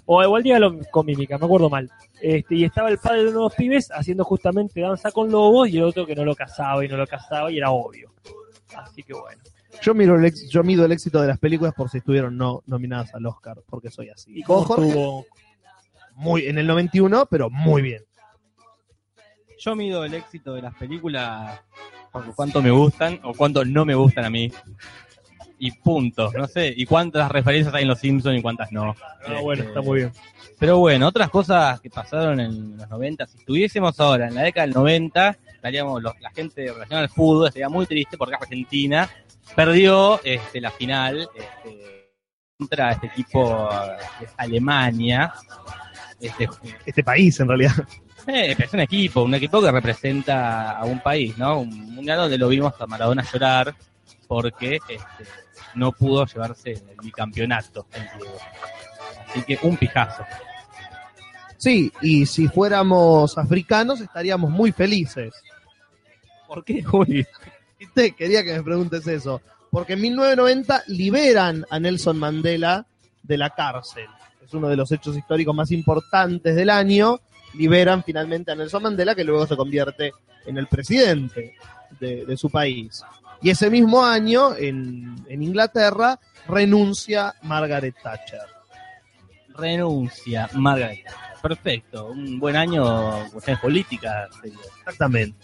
O 0.06 0.24
igual 0.24 0.44
Dígalo 0.44 0.80
con 0.92 1.06
mímica, 1.06 1.38
me 1.38 1.46
acuerdo 1.46 1.70
mal. 1.70 1.90
Este, 2.22 2.56
y 2.56 2.64
estaba 2.66 2.90
el 2.90 2.98
padre 2.98 3.24
de 3.24 3.30
uno 3.30 3.38
de 3.40 3.44
los 3.46 3.56
pibes 3.56 3.90
haciendo 3.92 4.24
justamente 4.24 4.82
danza 4.82 5.12
con 5.12 5.32
lobos 5.32 5.70
y 5.70 5.78
el 5.78 5.84
otro 5.84 6.06
que 6.06 6.16
no 6.16 6.26
lo 6.26 6.36
cazaba 6.36 6.84
y 6.84 6.88
no 6.88 6.98
lo 6.98 7.06
cazaba 7.08 7.52
y 7.52 7.58
era 7.58 7.72
obvio. 7.72 8.12
Así 8.76 9.04
que 9.04 9.14
bueno. 9.14 9.42
Yo 9.82 9.94
miro 9.94 10.16
el 10.18 10.26
ex- 10.26 10.50
yo 10.50 10.64
mido 10.64 10.86
el 10.86 10.92
éxito 10.92 11.22
de 11.22 11.28
las 11.28 11.38
películas 11.38 11.74
por 11.76 11.90
si 11.90 12.00
estuvieron 12.00 12.36
no 12.36 12.64
nominadas 12.66 13.14
al 13.14 13.26
Oscar, 13.28 13.58
porque 13.70 13.92
soy 13.92 14.10
así. 14.10 14.32
¿Y 14.40 14.44
¿Vos, 14.44 14.66
cómo 14.66 14.76
Jorge? 14.76 14.90
estuvo? 14.90 15.26
Muy, 16.16 16.48
en 16.48 16.58
el 16.58 16.66
91, 16.66 17.28
pero 17.30 17.50
muy 17.52 17.84
bien. 17.84 18.04
Yo 19.60 19.76
mido 19.76 20.04
el 20.04 20.14
éxito 20.16 20.54
de 20.56 20.62
las 20.64 20.74
películas 20.76 21.60
por 22.12 22.34
cuánto 22.36 22.62
me 22.62 22.72
gustan 22.72 23.20
o 23.24 23.34
cuánto 23.34 23.64
no 23.66 23.86
me 23.86 23.94
gustan 23.96 24.26
a 24.26 24.30
mí. 24.30 24.52
Y 25.60 25.72
punto, 25.72 26.32
no 26.38 26.48
sé. 26.48 26.74
Y 26.76 26.86
cuántas 26.86 27.32
referencias 27.32 27.74
hay 27.74 27.82
en 27.84 27.88
Los 27.88 28.00
Simpsons 28.00 28.38
y 28.38 28.42
cuántas 28.42 28.72
no. 28.72 28.96
Ah, 29.26 29.40
bueno, 29.42 29.64
está 29.64 29.82
muy 29.82 30.00
bien. 30.00 30.12
Pero 30.60 30.78
bueno, 30.80 31.08
otras 31.08 31.30
cosas 31.30 31.80
que 31.82 31.90
pasaron 31.90 32.40
en 32.40 32.78
los 32.78 32.90
90, 32.90 33.26
si 33.28 33.38
estuviésemos 33.40 34.00
ahora 34.00 34.28
en 34.28 34.36
la 34.36 34.44
década 34.44 34.66
del 34.68 34.76
90, 34.76 35.38
estaríamos 35.56 36.02
los- 36.02 36.20
la 36.20 36.30
gente 36.32 36.62
relacionada 36.66 37.04
al 37.04 37.10
fútbol 37.10 37.48
estaría 37.48 37.70
muy 37.70 37.86
triste 37.86 38.18
porque 38.18 38.36
Argentina 38.36 39.10
perdió 39.56 40.20
este, 40.24 40.62
la 40.62 40.72
final 40.72 41.28
este, 41.36 42.12
contra 42.58 42.92
este 42.92 43.08
equipo 43.08 43.70
que 44.20 44.26
es 44.26 44.32
Alemania. 44.38 45.34
Este, 46.20 46.48
Este 46.86 47.04
país, 47.04 47.40
en 47.40 47.48
realidad. 47.48 47.74
eh, 48.28 48.56
es 48.58 48.74
un 48.74 48.80
equipo, 48.80 49.22
un 49.24 49.36
equipo 49.36 49.62
que 49.62 49.72
representa 49.72 50.72
a 50.72 50.86
un 50.86 51.00
país, 51.00 51.38
¿no? 51.38 51.60
Un 51.62 51.96
mundial 51.96 52.18
donde 52.18 52.38
lo 52.38 52.48
vimos 52.48 52.74
a 52.80 52.88
Maradona 52.88 53.24
llorar 53.32 53.76
porque 54.28 54.76
este, 54.90 55.00
no 55.78 55.92
pudo 55.92 56.26
llevarse 56.26 56.72
el 56.72 56.98
bicampeonato. 57.02 57.86
el 57.94 58.20
Diego. 58.20 58.38
Así 59.30 59.44
que 59.44 59.60
un 59.62 59.78
pijazo. 59.78 60.24
Sí, 61.58 61.92
y 62.02 62.26
si 62.26 62.48
fuéramos 62.48 63.38
africanos 63.38 64.02
estaríamos 64.02 64.50
muy 64.52 64.72
felices. 64.72 65.34
¿Por 66.48 66.64
qué, 66.64 66.84
Juli? 66.84 67.26
Viste, 67.80 68.12
Quería 68.16 68.44
que 68.44 68.54
me 68.54 68.64
preguntes 68.64 69.06
eso. 69.08 69.42
Porque 69.70 69.94
en 69.94 70.02
1990 70.02 70.84
liberan 70.88 71.66
a 71.70 71.80
Nelson 71.80 72.18
Mandela 72.18 72.86
de 73.22 73.38
la 73.38 73.50
cárcel. 73.50 74.08
Es 74.44 74.54
uno 74.54 74.70
de 74.70 74.78
los 74.78 74.92
hechos 74.92 75.18
históricos 75.18 75.54
más 75.54 75.72
importantes 75.72 76.56
del 76.56 76.70
año. 76.70 77.20
Liberan 77.56 78.04
finalmente 78.04 78.52
a 78.52 78.56
Nelson 78.56 78.84
Mandela, 78.84 79.14
que 79.14 79.24
luego 79.24 79.46
se 79.46 79.58
convierte 79.58 80.14
en 80.46 80.58
el 80.58 80.68
presidente 80.68 81.56
de, 82.00 82.26
de 82.26 82.38
su 82.38 82.50
país. 82.50 83.04
Y 83.42 83.50
ese 83.50 83.70
mismo 83.70 84.04
año, 84.06 84.56
en, 84.56 85.16
en 85.30 85.44
Inglaterra, 85.44 86.20
renuncia 86.48 87.34
Margaret 87.44 87.96
Thatcher. 88.02 88.42
Renuncia, 89.56 90.50
Margaret. 90.54 91.06
Perfecto, 91.42 92.08
un 92.08 92.40
buen 92.40 92.56
año, 92.56 92.84
cuestiones 93.32 93.62
políticas. 93.62 94.30
Exactamente. 94.44 95.38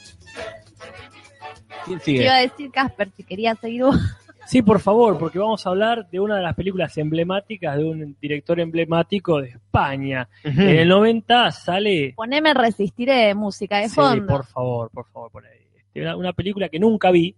¿Quién 1.85 1.99
Te 1.99 2.05
sigue? 2.05 2.23
iba 2.23 2.35
a 2.35 2.39
decir 2.41 2.71
Casper 2.71 3.11
si 3.15 3.23
quería 3.23 3.55
seguir 3.55 3.83
vos. 3.83 3.95
Sí, 4.45 4.61
por 4.61 4.81
favor, 4.81 5.17
porque 5.17 5.39
vamos 5.39 5.65
a 5.65 5.69
hablar 5.69 6.09
de 6.09 6.19
una 6.19 6.35
de 6.35 6.41
las 6.41 6.53
películas 6.53 6.97
emblemáticas 6.97 7.77
de 7.77 7.85
un 7.85 8.17
director 8.19 8.59
emblemático 8.59 9.39
de 9.39 9.47
España. 9.51 10.27
En 10.43 10.59
el 10.59 10.89
90 10.89 11.49
sale... 11.53 12.11
Poneme 12.13 12.53
resistiré 12.53 13.27
de 13.27 13.35
música 13.35 13.77
de 13.77 13.87
Sí, 13.87 13.95
fondo. 13.95 14.27
por 14.27 14.45
favor, 14.45 14.89
por 14.91 15.05
favor, 15.07 15.31
por 15.31 15.45
ahí. 15.45 15.59
Este, 15.77 16.01
una, 16.01 16.17
una 16.17 16.33
película 16.33 16.67
que 16.67 16.77
nunca 16.77 17.09
vi, 17.09 17.33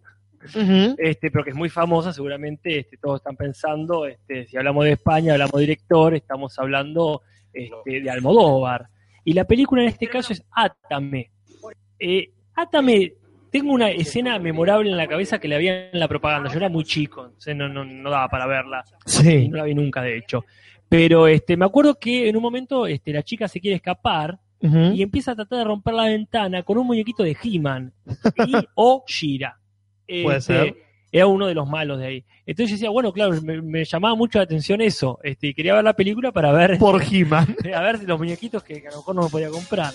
Ujú. 0.53 0.95
este, 0.97 1.31
pero 1.31 1.43
que 1.43 1.51
es 1.51 1.55
muy 1.55 1.69
famosa, 1.69 2.11
seguramente 2.13 2.79
este, 2.79 2.97
todos 2.97 3.19
están 3.21 3.35
pensando, 3.35 4.05
este, 4.05 4.47
si 4.47 4.57
hablamos 4.57 4.85
de 4.85 4.91
España, 4.93 5.33
hablamos 5.33 5.53
de 5.53 5.61
director, 5.61 6.13
estamos 6.15 6.57
hablando 6.59 7.21
este, 7.53 8.01
de 8.01 8.09
Almodóvar. 8.09 8.87
Y 9.23 9.33
la 9.33 9.45
película 9.45 9.81
en 9.81 9.87
este 9.89 10.07
caso 10.07 10.33
es 10.33 10.43
Átame. 10.51 11.31
Eh, 11.99 12.29
Átame, 12.55 13.13
tengo 13.51 13.73
una 13.73 13.89
escena 13.89 14.37
memorable 14.39 14.89
en 14.91 14.97
la 14.97 15.07
cabeza 15.07 15.39
que 15.39 15.47
le 15.47 15.55
había 15.55 15.89
en 15.89 15.99
la 15.99 16.07
propaganda. 16.07 16.49
Yo 16.51 16.57
era 16.57 16.69
muy 16.69 16.83
chico, 16.83 17.31
no, 17.55 17.69
no, 17.69 17.83
no 17.85 18.09
daba 18.09 18.27
para 18.29 18.45
verla. 18.45 18.83
Sí. 19.05 19.47
no 19.47 19.57
la 19.57 19.63
vi 19.63 19.73
nunca, 19.73 20.01
de 20.01 20.17
hecho. 20.17 20.45
Pero 20.87 21.27
este, 21.27 21.57
me 21.57 21.65
acuerdo 21.65 21.95
que 21.95 22.29
en 22.29 22.35
un 22.35 22.43
momento 22.43 22.85
este, 22.85 23.11
la 23.11 23.23
chica 23.23 23.47
se 23.47 23.59
quiere 23.59 23.77
escapar 23.77 24.37
y 24.93 25.03
empieza 25.03 25.31
a 25.31 25.35
tratar 25.35 25.59
de 25.59 25.63
romper 25.65 25.93
la 25.93 26.05
ventana 26.05 26.63
con 26.63 26.77
un 26.79 26.87
muñequito 26.87 27.21
de 27.23 27.37
He-Man 27.43 27.93
y- 28.47 28.53
o 28.75 29.03
Shira. 29.07 29.59
Puede 30.07 30.41
ser. 30.41 30.75
Era 31.11 31.27
uno 31.27 31.47
de 31.47 31.53
los 31.53 31.67
malos 31.69 31.99
de 31.99 32.07
ahí. 32.07 32.25
Entonces 32.45 32.71
yo 32.71 32.75
decía, 32.75 32.89
bueno, 32.89 33.13
claro, 33.13 33.41
me, 33.41 33.61
me 33.61 33.85
llamaba 33.85 34.15
mucho 34.15 34.37
la 34.37 34.43
atención 34.43 34.81
eso. 34.81 35.17
Este, 35.23 35.47
y 35.47 35.53
quería 35.53 35.73
ver 35.73 35.83
la 35.83 35.93
película 35.93 36.31
para 36.33 36.51
ver, 36.51 36.77
Por 36.79 37.01
He-Man. 37.01 37.55
a 37.73 37.81
ver 37.81 38.03
los 38.03 38.17
muñequitos 38.19 38.63
que, 38.63 38.81
que 38.81 38.87
a 38.89 38.91
lo 38.91 38.97
mejor 38.97 39.15
no 39.15 39.23
me 39.23 39.29
podía 39.29 39.49
comprar. 39.49 39.93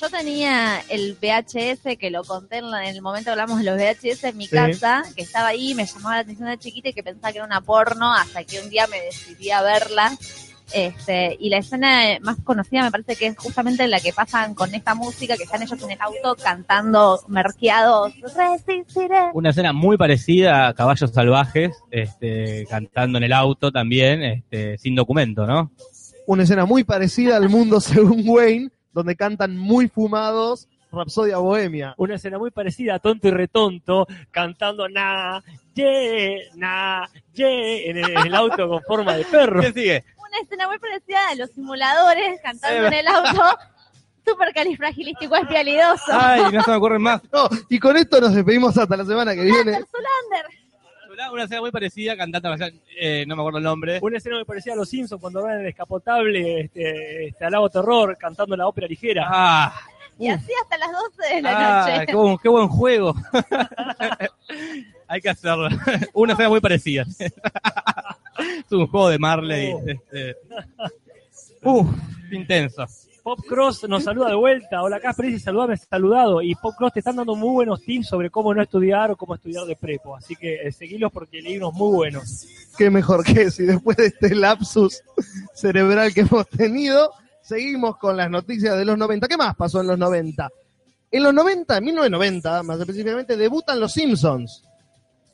Yo 0.00 0.08
tenía 0.08 0.80
el 0.88 1.14
VHS 1.20 1.96
que 1.98 2.10
lo 2.10 2.24
conté 2.24 2.56
en, 2.58 2.70
la- 2.70 2.88
en 2.88 2.96
el 2.96 3.02
momento 3.02 3.26
que 3.26 3.30
hablamos 3.32 3.58
de 3.58 3.64
los 3.66 3.76
VHS 3.76 4.24
en 4.24 4.36
mi 4.38 4.46
Sí. 4.46 4.56
casa, 4.56 5.02
que 5.14 5.22
estaba 5.22 5.48
ahí, 5.48 5.74
me 5.74 5.84
llamaba 5.84 6.14
la 6.16 6.20
atención 6.22 6.48
de 6.48 6.58
chiquita 6.58 6.88
y 6.88 6.92
que 6.94 7.02
pensaba 7.02 7.30
que 7.32 7.38
era 7.38 7.44
una 7.46 7.60
porno, 7.60 8.10
hasta 8.12 8.42
que 8.44 8.60
un 8.60 8.70
día 8.70 8.86
me 8.86 8.98
decidí 9.02 9.50
a 9.50 9.60
verla. 9.62 10.16
Este, 10.72 11.36
y 11.40 11.48
la 11.50 11.58
escena 11.58 12.18
más 12.22 12.38
conocida 12.44 12.82
me 12.82 12.90
parece 12.90 13.16
que 13.16 13.26
es 13.26 13.36
justamente 13.36 13.86
la 13.88 14.00
que 14.00 14.12
pasan 14.12 14.54
con 14.54 14.74
esta 14.74 14.94
música, 14.94 15.36
que 15.36 15.44
están 15.44 15.62
ellos 15.62 15.82
en 15.82 15.90
el 15.90 16.00
auto 16.00 16.36
cantando 16.42 17.20
merqueados, 17.28 18.12
resistiré. 18.36 19.30
Una 19.34 19.50
escena 19.50 19.72
muy 19.72 19.96
parecida 19.96 20.68
a 20.68 20.74
Caballos 20.74 21.12
Salvajes, 21.12 21.76
este, 21.90 22.66
cantando 22.68 23.18
en 23.18 23.24
el 23.24 23.32
auto 23.32 23.72
también, 23.72 24.22
este, 24.22 24.78
sin 24.78 24.94
documento, 24.94 25.46
¿no? 25.46 25.70
Una 26.26 26.44
escena 26.44 26.64
muy 26.64 26.84
parecida 26.84 27.36
al 27.36 27.48
mundo 27.48 27.80
según 27.80 28.22
Wayne, 28.24 28.70
donde 28.92 29.16
cantan 29.16 29.56
muy 29.56 29.88
fumados 29.88 30.68
Rapsodia 30.92 31.38
Bohemia. 31.38 31.94
Una 31.98 32.16
escena 32.16 32.38
muy 32.38 32.50
parecida 32.50 32.96
a 32.96 32.98
Tonto 32.98 33.28
y 33.28 33.30
Retonto 33.30 34.06
cantando 34.30 34.88
na, 34.88 35.42
ye, 35.74 36.48
na, 36.56 37.08
ye, 37.32 37.90
en 37.90 37.98
el, 37.98 38.10
en 38.10 38.26
el 38.26 38.34
auto 38.34 38.68
con 38.68 38.82
forma 38.82 39.14
de 39.14 39.24
perro. 39.24 39.60
¿Quién 39.60 39.74
sigue? 39.74 40.04
Una 40.30 40.38
escena 40.42 40.68
muy 40.68 40.78
parecida 40.78 41.18
a 41.28 41.34
los 41.34 41.50
simuladores 41.50 42.40
cantando 42.40 42.86
en 42.86 42.92
el 42.92 43.08
auto, 43.08 43.42
súper 44.24 44.54
califragilístico 44.54 45.34
espialidoso. 45.34 46.12
Ay, 46.12 46.42
no 46.52 46.62
se 46.62 46.70
me 46.70 46.76
ocurren 46.76 47.02
más. 47.02 47.20
No, 47.32 47.48
y 47.68 47.80
con 47.80 47.96
esto 47.96 48.20
nos 48.20 48.32
despedimos 48.32 48.78
hasta 48.78 48.96
la 48.96 49.04
semana 49.04 49.34
que 49.34 49.42
viene. 49.42 49.72
Zulander. 49.72 50.46
Una 51.32 51.42
escena 51.44 51.60
muy 51.60 51.72
parecida 51.72 52.16
cantando, 52.16 52.54
eh, 52.98 53.24
no 53.26 53.34
me 53.34 53.42
acuerdo 53.42 53.58
el 53.58 53.64
nombre. 53.64 53.98
Una 54.00 54.18
escena 54.18 54.36
muy 54.36 54.44
parecida 54.44 54.74
a 54.74 54.76
los 54.76 54.88
Simpsons 54.88 55.20
cuando 55.20 55.42
van 55.42 55.54
en 55.54 55.58
el 55.58 55.64
descapotable 55.64 56.60
este, 56.60 57.26
este, 57.26 57.44
al 57.44 57.50
lago 57.50 57.68
terror 57.68 58.16
cantando 58.16 58.56
la 58.56 58.68
ópera 58.68 58.86
ligera. 58.86 59.26
Ah, 59.28 59.74
Y 60.16 60.28
así 60.28 60.52
hasta 60.62 60.78
las 60.78 60.92
12 60.92 61.34
de 61.34 61.42
la 61.42 61.84
ah, 61.84 62.04
noche. 62.06 62.38
qué 62.40 62.48
buen 62.48 62.68
juego. 62.68 63.14
Hay 65.10 65.20
que 65.20 65.28
hacerlo. 65.28 65.68
Una 66.14 66.34
escena 66.34 66.48
muy 66.48 66.60
parecida. 66.60 67.04
es 67.18 68.72
un 68.72 68.86
juego 68.86 69.08
de 69.08 69.18
Marley. 69.18 69.72
Oh. 69.72 69.82
Este. 69.84 70.36
Uf, 71.64 71.88
intenso. 72.30 72.86
Pop 73.24 73.40
Cross 73.46 73.88
nos 73.88 74.04
saluda 74.04 74.28
de 74.28 74.36
vuelta. 74.36 74.80
Hola 74.80 75.00
Casper, 75.00 75.26
dice 75.26 75.40
saludame, 75.40 75.76
saludado. 75.76 76.40
Y 76.40 76.54
Pop 76.54 76.76
Cross 76.78 76.92
te 76.92 77.00
están 77.00 77.16
dando 77.16 77.34
muy 77.34 77.50
buenos 77.50 77.82
tips 77.82 78.06
sobre 78.06 78.30
cómo 78.30 78.54
no 78.54 78.62
estudiar 78.62 79.10
o 79.10 79.16
cómo 79.16 79.34
estudiar 79.34 79.64
de 79.64 79.74
prepo. 79.74 80.14
Así 80.14 80.36
que 80.36 80.54
eh, 80.54 80.70
seguilos 80.70 81.10
porque 81.10 81.42
leí 81.42 81.56
unos 81.56 81.74
muy 81.74 81.92
buenos. 81.92 82.46
Qué 82.78 82.88
mejor 82.88 83.24
que 83.24 83.50
si 83.50 83.64
después 83.64 83.96
de 83.96 84.06
este 84.06 84.32
lapsus 84.36 85.02
cerebral 85.54 86.14
que 86.14 86.20
hemos 86.20 86.48
tenido, 86.48 87.10
seguimos 87.42 87.96
con 87.96 88.16
las 88.16 88.30
noticias 88.30 88.78
de 88.78 88.84
los 88.84 88.96
90. 88.96 89.26
¿Qué 89.26 89.36
más 89.36 89.56
pasó 89.56 89.80
en 89.80 89.88
los 89.88 89.98
90? 89.98 90.48
En 91.10 91.22
los 91.24 91.34
90, 91.34 91.78
en 91.78 91.84
1990, 91.84 92.62
más 92.62 92.78
específicamente, 92.78 93.36
debutan 93.36 93.80
los 93.80 93.92
Simpsons 93.92 94.69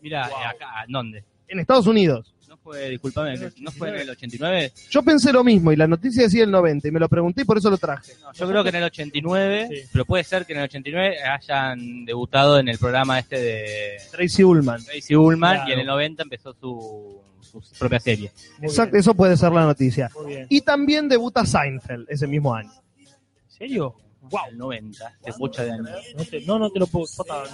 Mira, 0.01 0.27
acá, 0.27 0.85
¿en 0.87 0.93
¿dónde? 0.93 1.25
en 1.49 1.61
Estados 1.61 1.87
Unidos. 1.87 2.33
No 2.49 2.57
fue, 2.57 2.91
disculpame, 2.91 3.37
¿no 3.59 3.71
fue 3.73 3.89
en 3.91 3.97
el 3.97 4.11
89? 4.11 4.73
Yo 4.91 5.03
pensé 5.03 5.33
lo 5.33 5.43
mismo 5.45 5.73
y 5.73 5.77
la 5.77 5.87
noticia 5.89 6.23
decía 6.25 6.45
el 6.45 6.51
90 6.51 6.89
y 6.89 6.91
me 6.91 7.01
lo 7.01 7.09
pregunté 7.09 7.43
y 7.43 7.45
por 7.45 7.59
eso 7.59 7.71
lo 7.71 7.77
traje. 7.79 8.13
No, 8.23 8.33
yo 8.33 8.49
creo 8.49 8.63
que 8.63 8.69
en 8.71 8.75
el 8.77 8.85
89, 8.85 9.69
Sí. 9.71 9.89
pero 9.93 10.05
puede 10.05 10.23
ser 10.25 10.47
que 10.47 10.53
en 10.53 10.61
el 10.61 10.65
89 10.65 11.17
hayan 11.23 12.05
debutado 12.05 12.59
en 12.59 12.69
el 12.69 12.79
programa 12.79 13.19
este 13.19 13.41
de 13.41 13.97
Tracy 14.13 14.43
Ullman. 14.45 14.83
Tracy 14.85 15.15
Ullman 15.17 15.55
Claro. 15.57 15.71
y 15.71 15.73
en 15.73 15.79
el 15.81 15.87
90 15.87 16.23
empezó 16.23 16.53
su, 16.55 17.21
su 17.41 17.61
propia 17.79 18.01
serie. 18.01 18.33
Muy 18.59 18.69
Exacto, 18.69 18.93
bien, 18.93 19.01
eso 19.01 19.15
puede 19.15 19.37
ser 19.37 19.53
la 19.53 19.65
noticia. 19.65 20.11
muy 20.17 20.27
bien. 20.35 20.47
Y 20.49 20.61
también 20.61 21.09
debuta 21.09 21.45
Seinfeld 21.45 22.07
ese 22.09 22.27
mismo 22.27 22.55
año. 22.55 22.71
¿En 22.99 23.07
serio? 23.49 23.97
Wow. 24.31 24.41
El 24.51 24.59
90, 24.59 25.19
es 25.25 25.39
mucho 25.39 25.63
de 25.65 25.71
años. 25.73 25.91
No, 26.17 26.25
te, 26.25 26.41
no, 26.47 26.59
no 26.59 26.71
te 26.71 26.79
lo 26.79 26.87
puedo, 26.87 27.07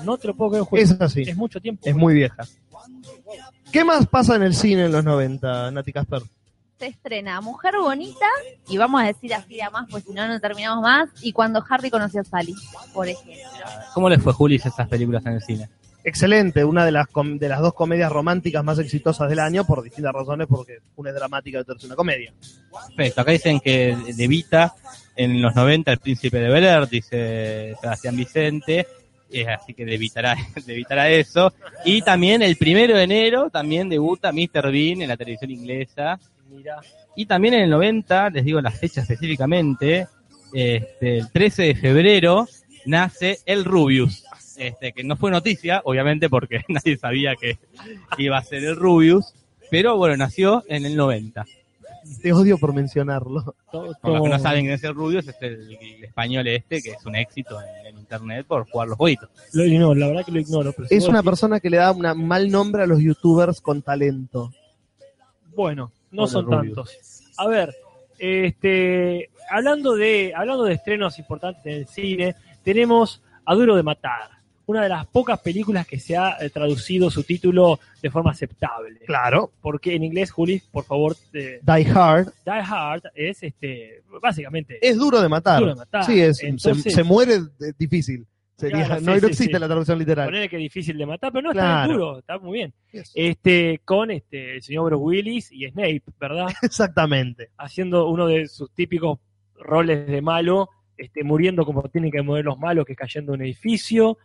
no 0.04 0.18
te 0.18 0.28
lo 0.28 0.34
puedo 0.34 0.66
creer. 0.66 0.84
Es 0.84 1.00
así, 1.00 1.22
Es 1.22 1.36
mucho 1.36 1.60
tiempo. 1.60 1.82
es 1.84 1.94
muy 1.94 2.14
vieja. 2.14 2.44
¿Qué 3.72 3.84
más 3.84 4.06
pasa 4.06 4.36
en 4.36 4.42
el 4.42 4.54
cine 4.54 4.86
en 4.86 4.92
los 4.92 5.04
90, 5.04 5.70
Nati 5.70 5.92
Casper? 5.92 6.22
Se 6.78 6.86
estrena 6.88 7.40
Mujer 7.40 7.74
Bonita, 7.80 8.26
y 8.68 8.76
vamos 8.76 9.02
a 9.02 9.06
decir 9.06 9.32
así 9.34 9.56
de 9.56 9.70
más, 9.70 9.86
pues 9.88 10.02
si 10.04 10.12
no, 10.12 10.26
no 10.26 10.40
terminamos 10.40 10.82
más. 10.82 11.08
Y 11.22 11.32
cuando 11.32 11.64
Harry 11.68 11.90
conoció 11.90 12.20
a 12.22 12.24
Sally, 12.24 12.54
por 12.92 13.08
ejemplo. 13.08 13.34
¿Cómo 13.94 14.08
les 14.08 14.20
fue, 14.20 14.32
Julis, 14.32 14.66
esas 14.66 14.88
películas 14.88 15.24
en 15.26 15.32
el 15.34 15.42
cine? 15.42 15.68
Excelente, 16.04 16.64
una 16.64 16.84
de 16.84 16.90
las, 16.90 17.06
com- 17.06 17.38
de 17.38 17.48
las 17.48 17.60
dos 17.60 17.74
comedias 17.74 18.10
románticas 18.10 18.64
más 18.64 18.80
exitosas 18.80 19.28
del 19.30 19.38
año 19.38 19.64
por 19.64 19.80
distintas 19.84 20.12
razones, 20.12 20.48
porque 20.50 20.78
una 20.96 21.10
es 21.10 21.14
dramática 21.14 21.58
y 21.58 21.60
otra 21.60 21.76
es 21.78 21.84
una 21.84 21.94
comedia. 21.94 22.34
Perfecto, 22.96 23.20
acá 23.20 23.30
dicen 23.30 23.60
que 23.60 23.96
de 24.16 24.26
Vita 24.26 24.74
en 25.16 25.40
los 25.42 25.54
90 25.54 25.92
el 25.92 25.98
príncipe 25.98 26.38
de 26.38 26.48
Bel 26.48 26.64
Air, 26.64 26.88
dice 26.88 27.74
Sebastián 27.80 28.16
Vicente, 28.16 28.86
eh, 29.30 29.48
así 29.48 29.74
que 29.74 29.84
debitará, 29.84 30.36
debitará 30.66 31.10
eso. 31.10 31.52
Y 31.84 32.02
también 32.02 32.42
el 32.42 32.56
primero 32.56 32.96
de 32.96 33.04
enero 33.04 33.50
también 33.50 33.88
debuta 33.88 34.32
Mr. 34.32 34.70
Bean 34.70 35.02
en 35.02 35.08
la 35.08 35.16
televisión 35.16 35.50
inglesa. 35.50 36.18
Mira, 36.50 36.80
Y 37.16 37.26
también 37.26 37.54
en 37.54 37.62
el 37.62 37.70
90, 37.70 38.30
les 38.30 38.44
digo 38.44 38.60
la 38.60 38.70
fecha 38.70 39.00
específicamente, 39.00 40.06
este, 40.52 41.18
el 41.18 41.32
13 41.32 41.62
de 41.62 41.74
febrero 41.74 42.46
nace 42.84 43.38
el 43.46 43.64
Rubius. 43.64 44.24
Este, 44.58 44.92
que 44.92 45.02
no 45.02 45.16
fue 45.16 45.30
noticia, 45.30 45.80
obviamente, 45.84 46.28
porque 46.28 46.62
nadie 46.68 46.96
sabía 46.98 47.34
que 47.36 47.58
iba 48.18 48.36
a 48.36 48.42
ser 48.42 48.64
el 48.64 48.76
Rubius, 48.76 49.34
pero 49.70 49.96
bueno, 49.96 50.16
nació 50.16 50.62
en 50.68 50.84
el 50.84 50.94
90. 50.94 51.46
Te 52.20 52.32
odio 52.32 52.58
por 52.58 52.72
mencionarlo. 52.74 53.54
todo, 53.70 53.92
Por 54.00 54.12
los 54.12 54.22
que 54.22 54.28
no 54.28 54.38
saben 54.38 54.62
quién 54.62 54.74
es 54.74 54.84
el 54.84 54.94
Rubius, 54.94 55.28
es 55.28 55.36
el, 55.40 55.76
el 55.80 56.04
español 56.04 56.46
este, 56.48 56.82
que 56.82 56.90
es 56.90 57.06
un 57.06 57.16
éxito 57.16 57.58
en, 57.60 57.86
en 57.86 57.98
internet 57.98 58.46
por 58.46 58.68
jugar 58.68 58.88
los 58.88 58.96
jueguitos. 58.96 59.28
Lo 59.52 59.64
ignoro, 59.64 59.94
la 59.94 60.08
verdad 60.08 60.24
que 60.24 60.32
lo 60.32 60.40
ignoro. 60.40 60.72
Pero 60.72 60.88
Es 60.90 61.06
una 61.08 61.22
persona 61.22 61.60
que 61.60 61.70
le 61.70 61.76
da 61.78 61.92
un 61.92 62.26
mal 62.26 62.50
nombre 62.50 62.82
a 62.82 62.86
los 62.86 62.98
youtubers 63.00 63.60
con 63.60 63.82
talento. 63.82 64.52
Bueno, 65.54 65.92
no 66.10 66.26
son 66.26 66.44
Rubius. 66.46 66.74
tantos. 66.74 67.22
A 67.38 67.46
ver, 67.46 67.74
este, 68.18 69.30
hablando 69.50 69.94
de, 69.94 70.32
hablando 70.34 70.64
de 70.64 70.74
estrenos 70.74 71.18
importantes 71.18 71.64
en 71.66 71.72
el 71.72 71.86
cine, 71.88 72.34
tenemos 72.62 73.22
A 73.44 73.54
Duro 73.54 73.74
de 73.76 73.82
Matar, 73.82 74.30
una 74.66 74.82
de 74.82 74.88
las 74.88 75.06
pocas 75.06 75.40
películas 75.40 75.86
que 75.86 75.98
se 75.98 76.16
ha 76.16 76.36
eh, 76.40 76.50
traducido 76.50 77.10
su 77.10 77.22
título 77.24 77.80
de 78.00 78.10
forma 78.10 78.30
aceptable. 78.30 79.00
Claro. 79.06 79.52
Porque 79.60 79.94
en 79.94 80.04
inglés, 80.04 80.30
Juli, 80.30 80.62
por 80.70 80.84
favor, 80.84 81.16
eh, 81.32 81.60
Die 81.62 81.90
Hard 81.90 82.26
Die 82.44 82.50
Hard 82.52 83.02
es 83.14 83.42
este, 83.42 84.02
básicamente 84.20 84.78
es 84.80 84.96
duro 84.96 85.20
de 85.20 85.28
matar. 85.28 85.58
Duro 85.60 85.72
de 85.72 85.78
matar. 85.78 86.04
Sí, 86.04 86.20
es, 86.20 86.38
se- 86.38 86.48
Entonces- 86.48 86.92
se, 86.94 87.02
muere 87.02 87.38
de- 87.58 87.72
difícil. 87.78 88.26
Sería, 88.56 88.84
Claro, 88.86 89.00
sí, 89.00 89.06
no, 89.06 89.14
existe 89.14 89.44
sí. 89.46 89.52
la 89.60 89.66
traducción 89.66 89.98
literal. 89.98 90.26
Ponerle 90.26 90.48
que 90.48 90.56
es 90.56 90.62
difícil 90.62 90.96
de 90.96 91.04
matar, 91.06 91.32
pero 91.32 91.42
no 91.42 91.50
está 91.50 91.62
Claro. 91.62 91.80
tan 91.88 91.92
duro, 91.98 92.18
está 92.20 92.38
muy 92.38 92.52
bien. 92.58 92.72
Yes. 92.92 93.10
Este, 93.14 93.80
con 93.84 94.10
este, 94.12 94.54
el 94.56 94.62
señor 94.62 94.84
Bruce 94.84 95.02
Willis 95.02 95.50
y 95.50 95.68
Snape, 95.68 96.02
¿verdad? 96.20 96.46
Exactamente. 96.62 97.48
Haciendo 97.58 98.06
uno 98.08 98.26
de 98.28 98.46
sus 98.46 98.70
típicos 98.72 99.18
roles 99.56 100.06
de 100.06 100.20
malo, 100.22 100.68
este, 100.96 101.24
muriendo 101.24 101.64
como 101.64 101.82
tienen 101.88 102.12
que 102.12 102.22
morir 102.22 102.44
los 102.44 102.58
malos, 102.58 102.84
que 102.84 102.92
es 102.92 102.98
cayendo 102.98 103.32
de 103.32 103.36
un 103.38 103.42
edificio. 103.44 104.18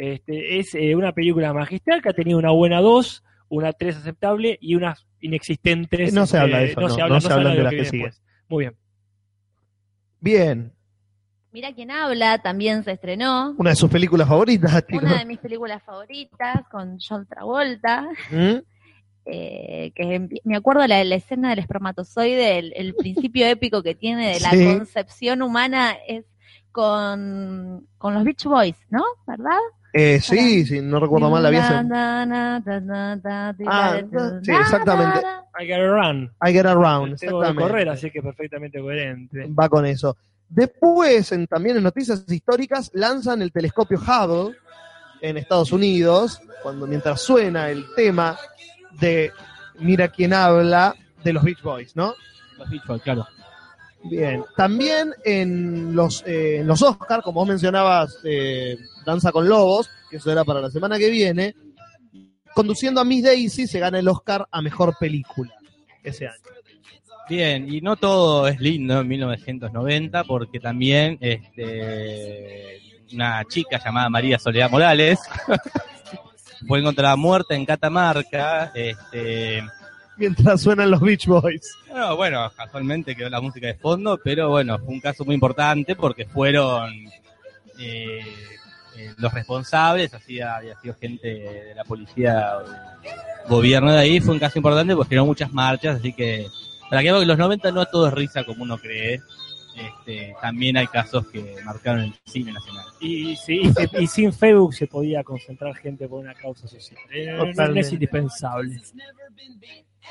Este, 0.00 0.58
es 0.58 0.74
eh, 0.74 0.96
una 0.96 1.12
película 1.12 1.52
magistral 1.52 2.00
que 2.00 2.08
ha 2.08 2.14
tenido 2.14 2.38
una 2.38 2.50
buena 2.52 2.80
2, 2.80 3.22
una 3.50 3.72
3 3.74 3.96
aceptable 3.98 4.56
y 4.60 4.74
unas 4.74 5.06
inexistentes. 5.20 6.14
No 6.14 6.24
se 6.26 6.38
este, 6.38 6.38
habla 6.38 6.58
de 6.60 6.64
eso, 6.70 6.80
no, 6.80 7.08
no 7.08 7.20
se 7.20 7.32
hablan 7.32 7.54
de 7.56 7.62
las 7.62 7.72
que 7.74 7.84
siguen. 7.84 8.12
Muy 8.48 8.64
bien. 8.64 8.76
Bien. 10.20 10.72
Mira 11.52 11.72
quién 11.74 11.90
habla, 11.90 12.38
también 12.38 12.82
se 12.84 12.92
estrenó. 12.92 13.54
Una 13.58 13.70
de 13.70 13.76
sus 13.76 13.90
películas 13.90 14.26
favoritas, 14.28 14.86
chicos. 14.86 15.02
Una 15.02 15.18
de 15.18 15.24
mis 15.26 15.38
películas 15.38 15.82
favoritas 15.82 16.62
con 16.70 16.98
John 16.98 17.26
Travolta. 17.26 18.08
¿Mm? 18.30 18.62
eh, 19.26 19.92
que 19.94 20.28
me 20.44 20.56
acuerdo 20.56 20.86
la, 20.86 21.04
la 21.04 21.14
escena 21.16 21.50
del 21.50 21.58
espermatozoide, 21.58 22.58
el, 22.58 22.72
el 22.74 22.94
principio 22.94 23.46
épico 23.48 23.82
que 23.82 23.94
tiene 23.94 24.32
de 24.32 24.40
la 24.40 24.50
Sí. 24.50 24.64
concepción 24.64 25.42
humana 25.42 25.94
es 26.08 26.24
con, 26.72 27.86
con 27.98 28.14
los 28.14 28.24
Beach 28.24 28.44
Boys, 28.44 28.76
¿no? 28.88 29.02
¿Verdad? 29.26 29.58
Eh, 29.92 30.20
sí, 30.20 30.64
sí, 30.64 30.80
no 30.80 31.00
recuerdo 31.00 31.30
mal, 31.30 31.42
la 31.42 31.48
hace... 31.48 31.74
Ah, 33.66 34.00
sí, 34.42 34.52
exactamente. 34.52 35.20
I 35.58 35.66
gotta 35.66 35.88
run. 35.88 36.30
I 36.42 36.52
Get 36.52 36.66
Around, 36.66 37.18
Tengo 37.18 37.40
que 37.40 37.46
exactamente. 37.46 37.62
correr, 37.62 37.88
así 37.88 38.10
que 38.10 38.22
perfectamente 38.22 38.80
coherente. 38.80 39.48
Va 39.48 39.68
con 39.68 39.84
eso. 39.84 40.16
Después, 40.48 41.32
en, 41.32 41.46
también 41.46 41.76
en 41.76 41.82
noticias 41.82 42.24
históricas, 42.28 42.90
lanzan 42.94 43.42
el 43.42 43.52
telescopio 43.52 43.98
Hubble 43.98 44.56
en 45.20 45.36
Estados 45.36 45.72
Unidos, 45.72 46.40
cuando 46.62 46.86
mientras 46.86 47.20
suena 47.20 47.68
el 47.68 47.84
tema 47.94 48.36
de 49.00 49.32
Mira 49.78 50.08
quién 50.08 50.32
habla 50.32 50.94
de 51.22 51.32
los 51.32 51.42
Beach 51.42 51.62
Boys, 51.62 51.96
¿no? 51.96 52.14
Los 52.58 52.70
Beach 52.70 52.86
Boys, 52.86 53.02
claro. 53.02 53.26
Bien. 54.04 54.42
También 54.56 55.12
en 55.24 55.94
los, 55.94 56.22
eh, 56.26 56.58
en 56.58 56.66
los 56.66 56.82
Oscar, 56.82 57.22
como 57.22 57.40
vos 57.40 57.48
mencionabas, 57.48 58.18
eh, 58.24 58.76
Danza 59.04 59.30
con 59.30 59.48
Lobos, 59.48 59.90
que 60.10 60.16
eso 60.16 60.30
era 60.32 60.44
para 60.44 60.60
la 60.60 60.70
semana 60.70 60.98
que 60.98 61.10
viene, 61.10 61.54
conduciendo 62.54 63.00
a 63.00 63.04
Miss 63.04 63.24
Daisy 63.24 63.66
se 63.66 63.78
gana 63.78 63.98
el 63.98 64.08
Oscar 64.08 64.46
a 64.50 64.62
Mejor 64.62 64.96
Película 64.98 65.52
ese 66.02 66.26
año. 66.26 66.38
Bien, 67.28 67.72
y 67.72 67.80
no 67.80 67.96
todo 67.96 68.48
es 68.48 68.58
lindo 68.60 69.00
en 69.00 69.06
1990, 69.06 70.24
porque 70.24 70.58
también 70.58 71.16
este, 71.20 72.80
una 73.12 73.44
chica 73.44 73.80
llamada 73.82 74.08
María 74.08 74.38
Soledad 74.38 74.70
Morales 74.70 75.20
fue 76.66 76.80
encontrada 76.80 77.14
muerta 77.14 77.54
en 77.54 77.66
Catamarca. 77.66 78.72
Este, 78.74 79.62
Mientras 80.20 80.60
suenan 80.60 80.90
los 80.90 81.00
Beach 81.00 81.26
Boys. 81.26 81.74
no, 81.92 82.14
bueno, 82.16 82.50
casualmente 82.56 83.16
quedó 83.16 83.28
la 83.30 83.40
música 83.40 83.66
de 83.66 83.74
fondo, 83.74 84.20
pero 84.22 84.50
bueno, 84.50 84.78
fue 84.78 84.88
un 84.94 85.00
caso 85.00 85.24
muy 85.24 85.34
importante 85.34 85.96
porque 85.96 86.26
fueron 86.26 86.92
eh, 87.78 88.20
eh, 88.96 89.14
los 89.16 89.32
responsables, 89.32 90.12
así 90.14 90.40
había 90.40 90.78
sido 90.80 90.94
gente 90.94 91.26
de 91.28 91.74
la 91.74 91.84
policía, 91.84 92.58
o 92.58 92.68
del 92.68 92.76
gobierno 93.48 93.92
de 93.92 93.98
ahí, 93.98 94.20
fue 94.20 94.34
un 94.34 94.40
caso 94.40 94.58
importante 94.58 94.94
porque 94.94 95.08
generó 95.08 95.24
muchas 95.26 95.52
marchas, 95.52 95.96
así 95.96 96.12
que 96.12 96.46
para 96.90 97.02
que 97.02 97.10
los 97.10 97.38
90 97.38 97.72
no 97.72 97.86
todo 97.86 98.08
es 98.08 98.12
risa 98.14 98.44
como 98.44 98.62
uno 98.64 98.76
cree, 98.76 99.20
este, 99.76 100.34
también 100.42 100.76
hay 100.76 100.86
casos 100.88 101.26
que 101.28 101.56
marcaron 101.64 102.00
el 102.02 102.14
cine 102.26 102.52
nacional. 102.52 102.84
Y, 103.00 103.36
sí, 103.36 103.60
y, 103.62 103.72
se- 103.72 103.88
y 104.02 104.06
sin 104.08 104.32
Facebook 104.32 104.74
se 104.74 104.86
podía 104.86 105.22
concentrar 105.24 105.74
gente 105.76 106.06
por 106.08 106.18
una 106.20 106.34
causa 106.34 106.66
social. 106.68 107.00
Eh, 107.10 107.32
no- 107.32 107.44
es 107.80 107.92
indispensable. 107.92 108.78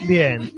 Bien. 0.02 0.52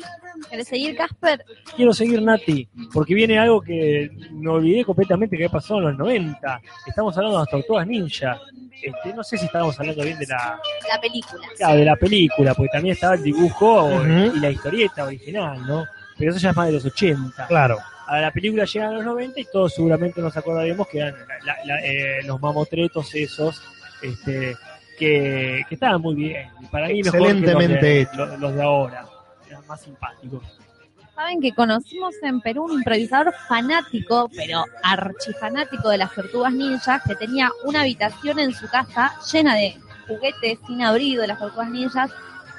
¿Querés 0.49 0.67
seguir, 0.67 0.95
Casper? 0.95 1.43
Quiero 1.75 1.93
seguir, 1.93 2.21
Nati, 2.21 2.67
porque 2.93 3.13
viene 3.13 3.37
algo 3.39 3.61
que 3.61 4.09
me 4.31 4.49
olvidé 4.49 4.83
completamente 4.83 5.37
que 5.37 5.43
había 5.45 5.51
pasado 5.53 5.79
en 5.79 5.85
los 5.87 5.97
90. 5.97 6.61
Estamos 6.87 7.15
hablando 7.17 7.37
de 7.37 7.43
las 7.43 7.49
tortugas 7.51 7.87
ninja. 7.87 8.39
Este, 8.81 9.13
no 9.13 9.23
sé 9.23 9.37
si 9.37 9.45
estábamos 9.45 9.79
hablando 9.79 10.03
bien 10.03 10.17
de 10.17 10.25
la, 10.27 10.59
La 10.91 10.99
película. 10.99 11.47
claro, 11.55 11.75
de 11.77 11.85
la 11.85 11.95
película, 11.95 12.53
porque 12.55 12.71
también 12.71 12.93
estaba 12.93 13.15
el 13.15 13.23
dibujo 13.23 13.89
y 14.35 14.39
la 14.39 14.49
historieta 14.49 15.03
original, 15.05 15.65
¿no? 15.67 15.85
Pero 16.17 16.31
eso 16.31 16.39
ya 16.39 16.49
es 16.51 16.55
más 16.55 16.67
de 16.67 16.73
los 16.73 16.85
80. 16.85 17.47
Claro. 17.47 17.77
A 18.07 18.19
la 18.19 18.31
película 18.31 18.65
llegan 18.65 18.89
a 18.89 18.93
los 18.95 19.05
90 19.05 19.39
y 19.39 19.45
todos 19.45 19.73
seguramente 19.73 20.21
nos 20.21 20.35
acordaremos 20.35 20.87
que 20.87 20.97
eran 20.99 21.15
la- 21.45 21.57
la- 21.65 21.81
eh, 21.85 22.23
los 22.25 22.41
mamotretos 22.41 23.13
esos, 23.15 23.61
este, 24.01 24.55
que, 24.97 25.63
que 25.69 25.75
estaban 25.75 26.01
muy 26.01 26.15
bien. 26.15 26.47
Y 26.61 26.65
para 26.65 26.87
mí 26.87 27.01
mejor 27.03 27.11
que 27.11 27.17
los 27.19 27.29
Excelentemente 27.31 27.85
de, 27.85 28.01
hecho. 28.01 28.15
los, 28.25 28.39
los 28.39 28.55
de 28.55 28.63
ahora. 28.63 29.05
Más 29.71 29.79
simpáticos. 29.79 30.43
Saben 31.15 31.39
que 31.39 31.53
conocimos 31.53 32.13
en 32.23 32.41
Perú 32.41 32.65
un 32.65 32.79
improvisador 32.79 33.33
fanático, 33.47 34.29
pero 34.35 34.65
archifanático 34.83 35.87
de 35.87 35.97
las 35.97 36.13
tortugas 36.13 36.51
ninjas, 36.51 37.01
que 37.07 37.15
tenía 37.15 37.49
una 37.63 37.81
habitación 37.81 38.39
en 38.39 38.53
su 38.53 38.67
casa 38.67 39.13
llena 39.31 39.55
de 39.55 39.77
juguetes 40.09 40.59
sin 40.67 40.81
abrigo 40.81 41.21
de 41.21 41.29
las 41.29 41.39
tortugas 41.39 41.69
ninjas, 41.69 42.11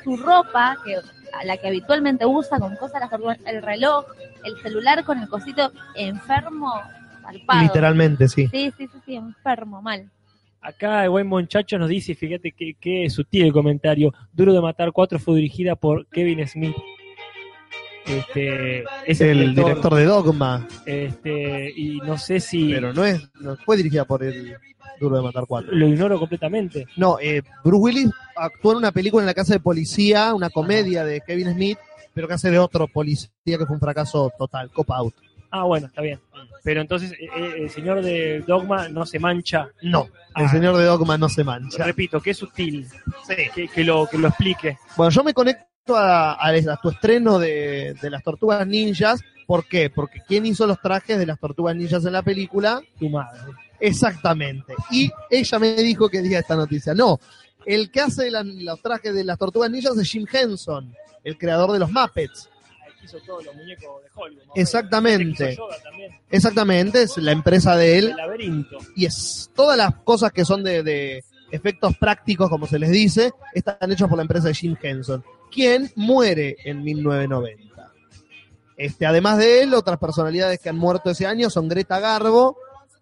su 0.03 0.17
ropa, 0.17 0.79
que 0.87 0.97
a 0.97 1.45
la 1.45 1.59
que 1.59 1.69
habitualmente 1.69 2.25
usa 2.25 2.59
con 2.59 2.75
cosas 2.77 2.95
de 2.95 3.01
las 3.01 3.11
tortugas, 3.11 3.39
el 3.45 3.61
reloj, 3.61 4.07
el 4.43 4.57
celular 4.63 5.05
con 5.05 5.19
el 5.19 5.29
cosito 5.29 5.71
enfermo, 5.95 6.73
palpado. 7.23 7.63
Literalmente, 7.65 8.27
sí. 8.27 8.49
Sí, 8.49 8.73
sí, 8.79 8.89
sí, 8.91 8.99
sí, 9.05 9.17
enfermo, 9.17 9.83
mal. 9.83 10.11
Acá 10.63 11.05
el 11.05 11.11
buen 11.11 11.27
muchacho 11.27 11.77
nos 11.77 11.89
dice, 11.91 12.15
fíjate 12.15 12.53
que, 12.53 12.73
que 12.81 13.11
sutil 13.11 13.45
el 13.45 13.53
comentario, 13.53 14.15
Duro 14.33 14.55
de 14.55 14.63
Matar 14.63 14.93
4 14.93 15.19
fue 15.19 15.35
dirigida 15.35 15.75
por 15.75 16.07
Kevin 16.07 16.47
Smith. 16.47 16.77
Este, 18.07 18.85
es 19.07 19.21
el 19.21 19.55
director 19.55 19.95
de 19.95 20.05
Dogma. 20.05 20.67
Este, 20.87 21.73
y 21.77 21.99
no 21.99 22.19
sé 22.19 22.41
si... 22.41 22.73
Pero 22.73 22.93
no 22.93 23.05
es, 23.05 23.23
no 23.41 23.57
fue 23.57 23.77
dirigida 23.77 24.05
por 24.05 24.23
el 24.25 24.57
Duro 25.01 25.17
de 25.17 25.23
Matar 25.23 25.45
4. 25.47 25.73
Lo 25.73 25.87
ignoro 25.89 26.19
completamente. 26.19 26.87
No, 26.97 27.19
eh, 27.21 27.43
Bruce 27.65 27.83
Willis 27.83 28.11
actuó 28.37 28.73
en 28.73 28.79
una 28.79 28.93
película 28.93 29.23
en 29.23 29.27
la 29.27 29.35
casa 29.35 29.55
de 29.55 29.61
policía, 29.61 30.35
una 30.35 30.51
comedia 30.51 31.05
de 31.05 31.21
Kevin 31.21 31.53
Smith, 31.53 31.79
pero 32.15 32.29
que 32.29 32.35
hace 32.35 32.51
de 32.51 32.59
otro 32.59 32.87
policía 32.89 33.31
que 33.45 33.67
fue 33.67 33.75
un 33.75 33.81
fracaso 33.81 34.31
total, 34.37 34.71
Cop 34.71 34.91
Out. 34.91 35.15
Ah, 35.51 35.65
bueno, 35.65 35.87
está 35.87 36.01
bien. 36.01 36.19
Pero 36.65 36.81
entonces 36.81 37.13
eh, 37.13 37.29
eh, 37.37 37.55
el 37.59 37.71
señor 37.71 38.03
de 38.03 38.41
Dogma 38.47 38.89
no 38.89 39.05
se 39.05 39.19
mancha. 39.19 39.69
No, 39.83 40.05
el 40.37 40.47
Ah. 40.47 40.49
señor 40.49 40.77
de 40.79 40.85
Dogma 40.85 41.19
no 41.19 41.29
se 41.29 41.45
mancha. 41.45 41.85
Repito, 41.85 42.21
que 42.21 42.31
es 42.31 42.39
sutil. 42.39 42.87
Que, 43.55 43.69
que 43.69 43.85
lo, 43.85 44.07
que 44.07 44.17
lo 44.17 44.29
explique. 44.29 44.79
Bueno, 44.97 45.11
yo 45.11 45.23
me 45.25 45.35
conecto 45.35 45.65
a, 45.89 46.33
a- 46.35 46.73
a 46.73 46.77
tu 46.81 46.91
estreno 46.91 47.39
de, 47.39 47.95
de 48.01 48.11
las 48.11 48.23
tortugas 48.23 48.67
ninjas. 48.67 49.21
¿Por 49.47 49.67
qué? 49.67 49.91
Porque 49.91 50.21
¿quién 50.27 50.47
hizo 50.47 50.67
los 50.67 50.81
trajes 50.81 51.19
de 51.19 51.27
las 51.27 51.39
tortugas 51.39 51.75
ninjas 51.77 52.05
en 52.05 52.13
la 52.13 52.23
película? 52.23 52.81
Tu 52.99 53.09
madre. 53.09 53.41
Exactamente. 53.81 54.75
Y 54.91 55.11
ella 55.31 55.59
me 55.59 55.75
dijo 55.75 56.09
que 56.09 56.23
diga 56.23 56.39
esta 56.39 56.55
noticia. 56.55 56.95
No, 56.95 57.19
el 57.67 57.91
que 57.91 58.01
hace 58.01 58.31
la- 58.31 58.45
los 58.45 58.81
trajes 58.81 59.15
de 59.15 59.25
las 59.25 59.39
tortugas 59.39 59.71
ninjas 59.71 59.97
es 59.99 60.09
Jim 60.11 60.27
Henson, 60.33 60.95
el 61.25 61.37
creador 61.37 61.73
de 61.73 61.81
los 61.81 61.91
Muppets. 61.91 62.49
Hizo 63.05 63.19
todos 63.27 63.45
los 63.45 63.55
muñecos 63.57 64.01
de 64.05 64.09
Hollywood. 64.15 64.45
¿no? 64.47 64.53
Exactamente. 64.55 65.59
Exactamente, 66.31 67.03
es 67.03 67.17
la 67.17 67.33
empresa 67.33 67.77
de 67.77 67.99
él. 67.99 68.11
El 68.11 68.17
laberinto. 68.17 68.79
Y 68.95 69.07
es 69.07 69.51
todas 69.57 69.77
las 69.77 69.93
cosas 70.05 70.31
que 70.33 70.45
son 70.45 70.63
de, 70.63 70.85
de 70.85 71.25
efectos 71.51 71.97
prácticos, 71.97 72.49
como 72.49 72.69
se 72.69 72.79
les 72.79 72.91
dice, 72.91 73.33
están 73.55 73.91
hechos 73.91 74.09
por 74.09 74.17
la 74.17 74.23
empresa 74.23 74.47
de 74.47 74.55
Jim 74.55 74.77
Henson, 74.81 75.25
quien 75.53 75.91
muere 75.95 76.57
en 76.65 76.83
1990. 76.83 77.93
Este, 78.77 79.07
además 79.07 79.39
de 79.39 79.63
él, 79.63 79.75
otras 79.75 79.99
personalidades 79.99 80.59
que 80.59 80.69
han 80.69 80.79
muerto 80.79 81.11
ese 81.11 81.27
año 81.27 81.51
son 81.51 81.69
Greta 81.69 82.01
Garbo, 82.01 82.57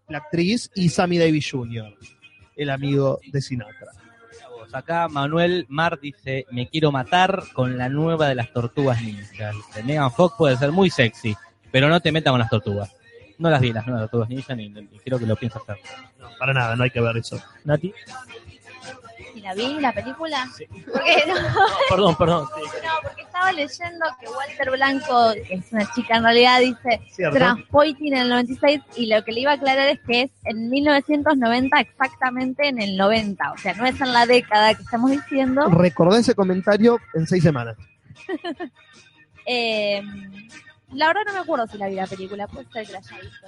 la 0.09 0.19
actriz, 0.19 0.71
y 0.75 0.89
Sammy 0.89 1.19
Davis 1.19 1.49
Jr., 1.51 1.95
el 2.57 2.71
amigo 2.71 3.21
de 3.33 3.41
Sinatra. 3.41 3.93
Acá 4.73 5.09
Manuel 5.09 5.67
Mar 5.69 5.99
dice, 6.01 6.47
me 6.53 6.69
quiero 6.69 6.93
matar 6.93 7.43
con 7.55 7.77
la 7.77 7.89
nueva 7.89 8.29
de 8.29 8.37
las 8.37 8.53
tortugas 8.53 9.03
ninjas. 9.03 9.57
De 9.75 9.83
Megan 9.83 10.13
Fox 10.13 10.35
puede 10.39 10.57
ser 10.57 10.71
muy 10.71 10.91
sexy, 10.91 11.37
pero 11.73 11.89
no 11.89 12.01
te 12.01 12.13
metas 12.13 12.33
con 12.33 12.39
las 12.39 12.51
tortugas. 12.51 12.95
No 13.39 13.51
las 13.51 13.61
vi 13.61 13.73
las 13.73 13.87
nuevas 13.87 14.03
tortugas 14.03 14.29
ninjas 14.29 14.57
ni, 14.57 14.69
ni 14.69 14.99
creo 14.99 15.19
que 15.19 15.27
lo 15.27 15.35
piensas 15.35 15.63
hacer. 15.63 15.79
Para 16.39 16.53
nada, 16.53 16.77
no 16.77 16.85
hay 16.85 16.91
que 16.91 17.01
ver 17.01 17.17
eso. 17.17 17.41
Nati. 17.65 17.93
¿Y 19.35 19.41
la 19.41 19.55
vi, 19.55 19.79
la 19.81 19.93
película? 19.93 20.49
Porque 20.93 21.25
no, 21.27 21.35
Perdón, 21.89 22.17
perdón. 22.17 22.49
sí. 22.57 22.63
no, 22.85 22.91
porque 23.03 23.23
estaba 23.23 23.53
leyendo 23.53 24.07
que 24.21 24.27
Walter 24.29 24.71
Blanco, 24.71 25.33
que 25.47 25.55
es 25.55 25.73
una 25.73 25.91
chica 25.93 26.17
en 26.17 26.23
realidad, 26.25 26.61
dice. 26.61 27.01
Transpoiting 27.33 28.15
en 28.15 28.23
el 28.23 28.29
96 28.29 28.81
y 28.97 29.07
lo 29.07 29.25
que 29.25 29.33
le 29.33 29.41
iba 29.41 29.53
a 29.53 29.55
aclarar 29.55 29.89
es 29.89 30.01
que 30.07 30.23
es 30.23 30.31
en 30.45 30.69
1990 30.69 31.81
exactamente 31.81 32.69
en 32.69 32.81
el 32.83 32.97
90, 32.97 33.53
o 33.53 33.59
sea, 33.59 33.75
no 33.75 33.87
es 33.87 34.01
en 34.01 34.13
la 34.13 34.27
década 34.27 34.75
que 34.75 34.83
estamos 34.83 35.11
diciendo. 35.11 35.67
Recordé 35.69 36.21
ese 36.21 36.35
comentario 36.35 36.99
en 37.15 37.27
seis 37.27 37.43
semanas. 37.43 37.77
Eh, 39.47 40.01
la 40.93 41.07
verdad 41.09 41.23
no 41.27 41.33
me 41.33 41.39
acuerdo 41.41 41.67
si 41.67 41.79
la 41.79 41.89
vi 41.89 41.95
la 41.97 42.07
película, 42.07 42.47
puede 42.47 42.69
ser 42.71 42.87
que 42.87 42.93
la 42.93 42.99
haya 42.99 43.17
visto. 43.21 43.47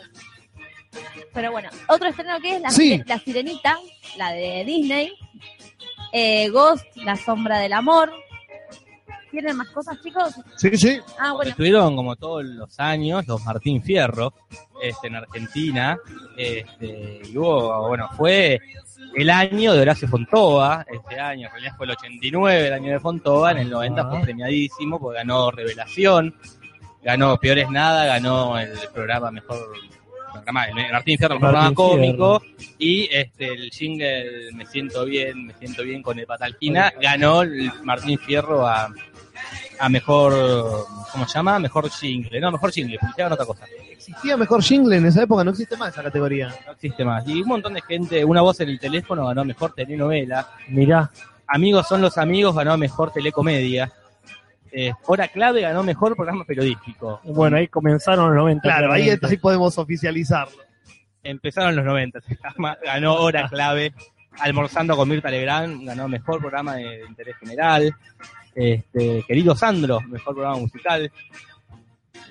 Pero 1.32 1.52
bueno, 1.52 1.68
otro 1.88 2.08
estreno 2.08 2.38
que 2.40 2.56
es 2.56 2.60
La, 2.62 2.70
Sí. 2.70 2.92
Sire- 2.94 3.04
la 3.06 3.18
Sirenita, 3.18 3.76
la 4.16 4.32
de 4.32 4.64
Disney. 4.64 5.12
Eh, 6.12 6.48
Ghost, 6.50 6.84
La 6.96 7.16
Sombra 7.16 7.58
del 7.58 7.72
Amor. 7.72 8.12
¿Tienen 9.30 9.56
más 9.56 9.70
cosas, 9.70 9.98
chicos? 10.02 10.34
Sí, 10.56 10.76
sí. 10.76 11.00
Ah, 11.18 11.32
bueno. 11.32 11.50
Estuvieron 11.50 11.96
como 11.96 12.16
todos 12.16 12.44
los 12.44 12.78
años 12.78 13.26
los 13.26 13.42
Martín 13.44 13.82
Fierro 13.82 14.34
este, 14.82 15.06
en 15.06 15.16
Argentina. 15.16 15.98
Este, 16.36 17.22
y 17.24 17.38
hubo, 17.38 17.88
bueno, 17.88 18.10
fue 18.14 18.60
el 19.14 19.30
año 19.30 19.72
de 19.72 19.80
Horacio 19.80 20.08
Fontova, 20.08 20.84
este 20.90 21.18
año, 21.18 21.46
en 21.46 21.52
realidad 21.52 21.74
fue 21.76 21.86
el 21.86 21.92
89 21.92 22.66
el 22.66 22.72
año 22.72 22.92
de 22.92 23.00
Fontova, 23.00 23.52
en 23.52 23.58
el 23.58 23.70
90 23.70 24.08
fue 24.08 24.20
premiadísimo 24.20 24.98
porque 24.98 25.18
ganó 25.18 25.50
Revelación, 25.50 26.34
ganó 27.02 27.36
Peores 27.38 27.70
Nada, 27.70 28.06
ganó 28.06 28.58
el 28.58 28.70
programa 28.92 29.30
Mejor, 29.30 29.58
programa, 30.32 30.64
el 30.66 30.92
Martín 30.92 31.18
Fierro, 31.18 31.34
el 31.34 31.40
programa 31.40 31.74
cómico, 31.74 32.42
y 32.78 33.08
este 33.10 33.48
el 33.48 33.70
jingle 33.70 34.52
Me 34.54 34.66
siento 34.66 35.04
bien, 35.04 35.46
me 35.46 35.54
siento 35.54 35.82
bien 35.82 36.02
con 36.02 36.18
el 36.18 36.26
Patalquina, 36.26 36.92
ganó 37.00 37.42
el 37.42 37.70
Martín 37.84 38.18
Fierro 38.18 38.66
a, 38.66 38.92
a 39.78 39.88
mejor, 39.88 40.32
¿cómo 41.10 41.26
se 41.26 41.34
llama? 41.34 41.58
Mejor 41.58 41.90
jingle, 41.90 42.40
no, 42.40 42.52
mejor 42.52 42.70
jingle, 42.70 42.98
publicidad 42.98 43.32
otra 43.32 43.46
cosa. 43.46 43.66
Existía 43.90 44.36
mejor 44.36 44.62
jingle 44.62 44.96
en 44.96 45.06
esa 45.06 45.22
época, 45.22 45.44
no 45.44 45.50
existe 45.50 45.76
más 45.76 45.92
esa 45.92 46.02
categoría. 46.02 46.54
No 46.66 46.72
existe 46.72 47.04
más. 47.04 47.26
Y 47.26 47.42
un 47.42 47.48
montón 47.48 47.74
de 47.74 47.82
gente, 47.82 48.24
una 48.24 48.42
voz 48.42 48.60
en 48.60 48.68
el 48.68 48.80
teléfono 48.80 49.26
ganó 49.26 49.44
mejor 49.44 49.74
telenovela. 49.74 50.48
Mirá. 50.68 51.10
Amigos 51.46 51.86
son 51.86 52.00
los 52.00 52.18
amigos 52.18 52.54
ganó 52.54 52.76
mejor 52.76 53.12
telecomedia. 53.12 53.92
Eh, 54.72 54.92
Hora 55.06 55.28
clave 55.28 55.60
ganó 55.60 55.82
mejor 55.82 56.16
programa 56.16 56.44
periodístico. 56.44 57.20
Bueno, 57.24 57.58
ahí 57.58 57.68
comenzaron 57.68 58.26
los 58.26 58.34
90. 58.36 58.62
Claro, 58.62 58.92
ahí, 58.92 59.16
podemos 59.40 59.76
oficializarlo. 59.78 60.56
Empezaron 61.22 61.76
los 61.76 61.84
90, 61.84 62.20
se 62.22 62.36
llama, 62.42 62.76
ganó 62.84 63.14
Hora 63.16 63.48
clave. 63.48 63.92
Almorzando 64.40 64.96
con 64.96 65.08
Mirta 65.10 65.28
Legrand 65.30 65.84
ganó 65.86 66.08
mejor 66.08 66.40
programa 66.40 66.76
de, 66.76 66.84
de 66.84 67.04
interés 67.06 67.36
general. 67.36 67.94
Este, 68.54 69.22
querido 69.28 69.54
Sandro, 69.54 70.00
mejor 70.00 70.34
programa 70.34 70.56
musical. 70.58 71.12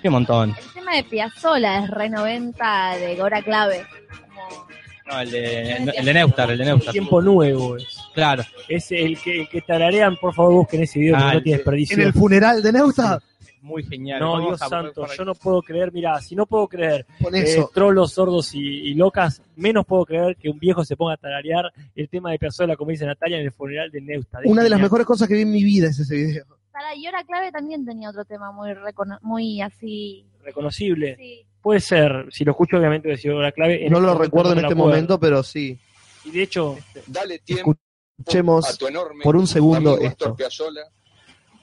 Qué 0.02 0.10
montón. 0.10 0.50
El 0.50 0.72
tema 0.74 0.96
de 0.96 1.04
Piazzola 1.04 1.84
es 1.84 1.90
re 1.90 2.08
90 2.10 2.96
de 2.96 3.22
Hora 3.22 3.40
Clave. 3.42 3.86
Como- 4.20 4.66
No, 5.06 5.20
el 5.20 5.30
de, 5.30 5.72
el 5.76 6.04
de 6.04 6.14
Neustar, 6.14 6.50
el 6.50 6.58
de 6.58 6.64
Neustar. 6.64 6.92
Tiempo 6.92 7.22
nuevo 7.22 7.76
es. 7.76 8.01
Claro. 8.14 8.42
Es 8.68 8.90
el 8.92 9.18
que, 9.20 9.42
el 9.42 9.48
que 9.48 9.60
tararean, 9.62 10.16
por 10.16 10.34
favor, 10.34 10.52
busquen 10.54 10.82
ese 10.82 10.98
video, 11.00 11.16
Ah, 11.16 11.20
que 11.20 11.24
no 11.26 11.32
el- 11.38 11.42
tiene 11.42 11.56
desperdicio. 11.58 11.96
En 11.96 12.02
el 12.02 12.12
funeral 12.12 12.62
de 12.62 12.72
Neusta, 12.72 13.20
Muy 13.62 13.84
genial. 13.84 14.18
No, 14.18 14.40
Dios 14.40 14.58
santo, 14.58 15.06
yo 15.16 15.24
no 15.24 15.34
puedo 15.36 15.62
creer, 15.62 15.92
mira, 15.92 16.20
si 16.20 16.34
no 16.34 16.46
puedo 16.46 16.66
creer 16.66 17.06
Con 17.22 17.32
eh, 17.36 17.44
trolos, 17.72 18.12
sordos 18.12 18.52
y, 18.54 18.58
y 18.60 18.94
locas, 18.94 19.40
menos 19.54 19.86
puedo 19.86 20.04
creer 20.04 20.36
que 20.36 20.48
un 20.50 20.58
viejo 20.58 20.84
se 20.84 20.96
ponga 20.96 21.14
a 21.14 21.16
tararear 21.16 21.72
el 21.94 22.08
tema 22.08 22.32
de 22.32 22.40
Piazzolla, 22.40 22.74
como 22.76 22.90
dice 22.90 23.06
Natalia, 23.06 23.38
en 23.38 23.44
el 23.44 23.52
funeral 23.52 23.90
de 23.92 24.00
Neusta. 24.00 24.40
una 24.46 24.64
de 24.64 24.68
las 24.70 24.80
mejores 24.80 25.06
cosas 25.06 25.28
que 25.28 25.34
vi 25.34 25.42
en 25.42 25.52
mi 25.52 25.62
vida 25.62 25.88
es 25.88 25.98
ese 26.00 26.14
video. 26.16 26.44
Para 26.72 26.94
y 26.96 27.06
Hora 27.06 27.22
Clave 27.24 27.52
también 27.52 27.84
tenía 27.86 28.10
otro 28.10 28.24
tema 28.24 28.50
muy 28.50 28.72
recono- 28.72 29.18
muy 29.22 29.60
así. 29.60 30.24
Reconocible. 30.42 31.16
Sí. 31.16 31.46
Puede 31.62 31.78
ser, 31.78 32.26
si 32.30 32.44
lo 32.44 32.50
escucho, 32.52 32.76
obviamente 32.78 33.06
voy 33.06 33.12
a 33.12 33.16
decir 33.16 33.32
la 33.32 33.52
clave. 33.52 33.88
No 33.88 33.98
este 33.98 34.06
lo 34.08 34.18
recuerdo 34.18 34.54
no 34.54 34.58
en 34.58 34.64
este 34.66 34.74
momento, 34.74 35.20
pero 35.20 35.42
sí. 35.44 35.78
Y 36.24 36.30
de 36.32 36.42
hecho, 36.42 36.76
Dale 37.06 37.38
tiempo 37.40 37.76
Escuchemos 38.18 38.68
a 38.68 38.76
tu 38.76 38.86
enorme 38.86 39.22
por 39.22 39.36
un 39.36 39.46
segundo 39.46 39.98
esto. 39.98 40.36
Piazzolla 40.36 40.84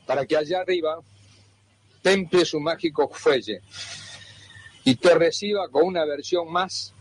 para 0.06 0.26
que 0.26 0.36
allá 0.36 0.62
arriba 0.62 1.00
temple 2.02 2.46
su 2.46 2.60
mágico 2.60 3.10
fuelle 3.10 3.62
y 4.84 4.96
te 4.96 5.14
reciba 5.16 5.70
con 5.70 5.86
una 5.86 6.06
versión 6.06 6.52
más 6.52 6.94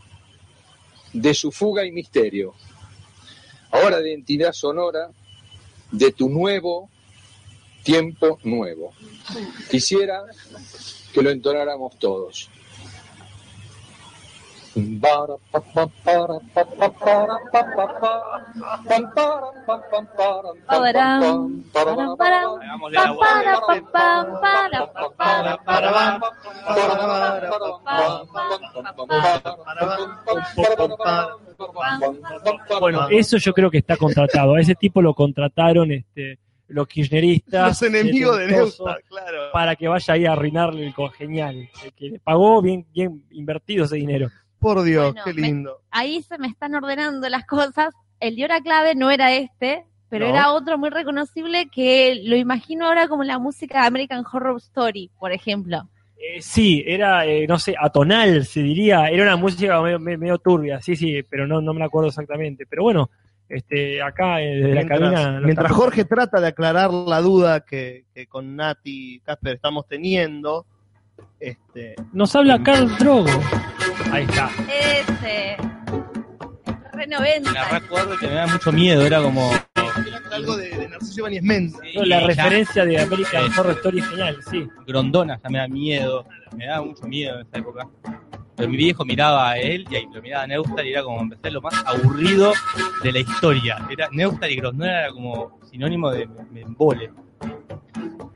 de 1.13 1.33
su 1.35 1.51
fuga 1.51 1.85
y 1.85 1.93
misterio. 1.93 2.55
Ahora 3.71 4.01
de 4.01 4.11
identidad 4.11 4.53
sonora 4.53 5.11
de 5.91 6.13
tu 6.13 6.29
nuevo 6.29 6.91
tiempo 7.83 8.39
nuevo. 8.45 8.93
Quisiera 9.71 10.23
que 11.13 11.23
lo 11.23 11.31
entonáramos 11.31 11.99
todos. 11.99 12.51
Bueno, 32.81 33.09
eso 33.11 33.37
yo 33.39 33.53
creo 33.53 33.71
que 33.71 33.79
está 33.79 33.97
contratado. 33.97 34.55
A 34.55 34.61
ese 34.61 34.75
tipo 34.75 35.03
lo 35.03 35.15
contrataron 35.15 35.91
este, 35.93 36.39
los 36.69 36.87
kirchneristas. 36.87 37.69
Los 37.69 37.83
enemigos 37.83 38.39
de 38.39 38.47
tentosos, 38.47 38.81
Neusta, 38.87 39.01
claro. 39.09 39.39
Para 39.53 39.77
que 39.77 39.89
vaya 39.89 40.15
ahí 40.15 40.27
a 40.27 40.33
arruinarle 40.33 40.87
el 40.87 40.95
congenial. 40.95 41.69
El 41.85 41.93
que 41.93 42.11
le 42.11 42.19
pagó 42.21 42.63
bien, 42.63 42.87
bien 42.93 43.25
invertido 43.31 43.85
ese 43.85 43.97
dinero. 43.97 44.31
Por 44.59 44.83
Dios, 44.83 45.13
Bueno, 45.13 45.23
qué 45.25 45.35
me- 45.35 45.43
lindo. 45.47 45.79
Ahí 45.91 46.23
se 46.23 46.39
me 46.39 46.49
están 46.49 46.75
ordenando 46.75 47.29
las 47.29 47.47
cosas. 47.47 47.95
El 48.21 48.37
de 48.37 48.45
hora 48.45 48.61
clave 48.61 48.95
no 48.95 49.11
era 49.11 49.33
este, 49.33 49.85
pero 50.09 50.27
No. 50.27 50.35
era 50.35 50.53
otro 50.53 50.77
muy 50.79 50.91
reconocible 50.91 51.69
que 51.73 52.21
lo 52.25 52.35
imagino 52.37 52.87
ahora 52.87 53.07
como 53.09 53.23
la 53.25 53.39
música 53.39 53.83
de 53.83 53.87
American 53.87 54.25
Horror 54.31 54.57
Story, 54.59 55.11
por 55.19 55.33
ejemplo. 55.33 55.89
Eh, 56.21 56.43
sí, 56.43 56.83
era, 56.85 57.25
eh, 57.27 57.47
no 57.47 57.61
sé, 57.61 57.77
atonal, 57.81 58.45
se 58.45 58.61
diría. 58.61 59.07
Era 59.09 59.23
una 59.23 59.37
música 59.37 59.81
medio, 59.81 60.39
turbia, 60.39 60.81
sí, 60.83 60.97
sí, 60.97 61.23
pero 61.31 61.47
no, 61.47 61.61
no 61.61 61.73
me 61.73 61.79
la 61.79 61.87
acuerdo 61.87 62.09
exactamente. 62.09 62.67
Pero 62.67 62.83
bueno, 62.83 63.09
este, 63.49 64.03
acá 64.03 64.43
eh, 64.43 64.57
desde 64.57 64.69
la 64.75 64.75
Mientras, 64.83 64.99
cabina. 65.01 65.31
lo 65.41 65.47
mientras 65.47 65.71
Jorge 65.73 66.05
trata 66.05 66.41
de 66.41 66.49
aclarar 66.49 66.93
la 66.93 67.21
duda 67.21 67.61
que, 67.61 68.05
que 68.13 68.27
con 68.27 68.57
Nati 68.57 69.15
y 69.15 69.21
Casper 69.21 69.55
estamos 69.55 69.87
teniendo, 69.87 70.67
este, 71.39 71.95
Nos 72.13 72.35
habla 72.35 72.61
Carl 72.65 72.89
Drogo. 72.99 73.31
Ahí 74.13 74.25
está. 74.25 74.51
Ese. 74.69 75.57
Re 76.93 77.07
90. 77.07 77.51
Me 77.53 77.65
recuerdo 77.81 78.17
que 78.19 78.27
me 78.27 78.35
da 78.35 78.47
mucho 78.47 78.73
miedo, 78.73 79.03
era 79.07 79.21
como. 79.23 79.51
algo 80.33 80.57
de, 80.57 80.69
de 80.71 80.89
Narciso 80.89 81.21
Ibáñez 81.21 81.73
la 81.95 82.21
ya. 82.21 82.27
referencia 82.27 82.85
de 82.85 83.01
American 83.01 83.51
Sí. 83.53 83.61
Horror 83.61 83.73
Story 83.77 83.99
es 83.99 84.09
genial, 84.09 84.39
sí. 84.51 84.69
Grondona 84.87 85.41
ya 85.43 85.49
me 85.51 85.59
da 85.59 85.69
miedo, 85.69 86.27
me 86.57 86.67
da 86.67 86.81
mucho 86.83 87.07
miedo 87.07 87.41
en 87.41 87.47
esa 87.47 87.59
época. 87.59 87.89
Pero 88.57 88.69
mi 88.69 88.77
viejo 88.77 89.05
miraba 89.05 89.51
a 89.51 89.59
él 89.59 89.87
y 89.89 89.95
ahí 89.97 90.07
lo 90.13 90.21
miraba 90.21 90.43
a 90.45 90.47
Neustar 90.49 90.85
y 90.85 90.93
era 90.93 91.03
como 91.05 91.21
empecé 91.21 91.51
lo 91.51 91.61
más 91.61 91.75
aburrido 91.87 92.53
de 93.05 93.13
la 93.13 93.19
historia. 93.21 93.79
Era 93.89 94.09
Neustar 94.11 94.51
y 94.51 94.57
Grondona 94.57 95.01
era 95.05 95.13
como 95.13 95.59
sinónimo 95.71 96.11
de 96.11 96.27
me, 96.27 96.45
me 96.51 96.61
embole. 96.63 97.11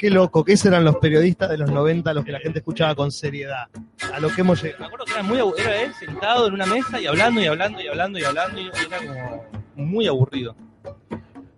Qué 0.03 0.11
loco, 0.11 0.43
que 0.45 0.55
esos 0.55 0.67
eran 0.67 0.85
los 0.85 0.97
periodistas 0.97 1.49
de 1.51 1.59
los 1.59 1.71
90 1.71 2.11
a 2.11 2.15
los 2.15 2.25
que 2.25 2.33
la 2.33 2.41
gente 2.41 2.59
escuchaba 2.59 2.93
con 2.97 3.13
seriedad. 3.13 3.69
A 4.13 4.19
lo 4.19 4.31
que 4.31 4.41
hemos 4.41 4.61
Me 4.61 4.71
llegado. 4.71 4.87
acuerdo 4.87 5.05
que 5.05 5.13
era 5.13 5.23
muy 5.23 5.39
abu- 5.39 5.55
era 5.57 5.81
él 5.83 5.95
sentado 5.95 6.49
en 6.49 6.55
una 6.55 6.67
mesa 6.67 7.01
y 7.01 7.07
hablando 7.07 7.41
y 7.41 7.47
hablando 7.47 7.81
y 7.81 7.87
hablando 7.87 8.19
y 8.19 8.25
hablando 8.25 8.61
y 8.61 8.67
era 8.67 8.99
como 8.99 9.47
muy 9.77 10.09
aburrido. 10.09 10.57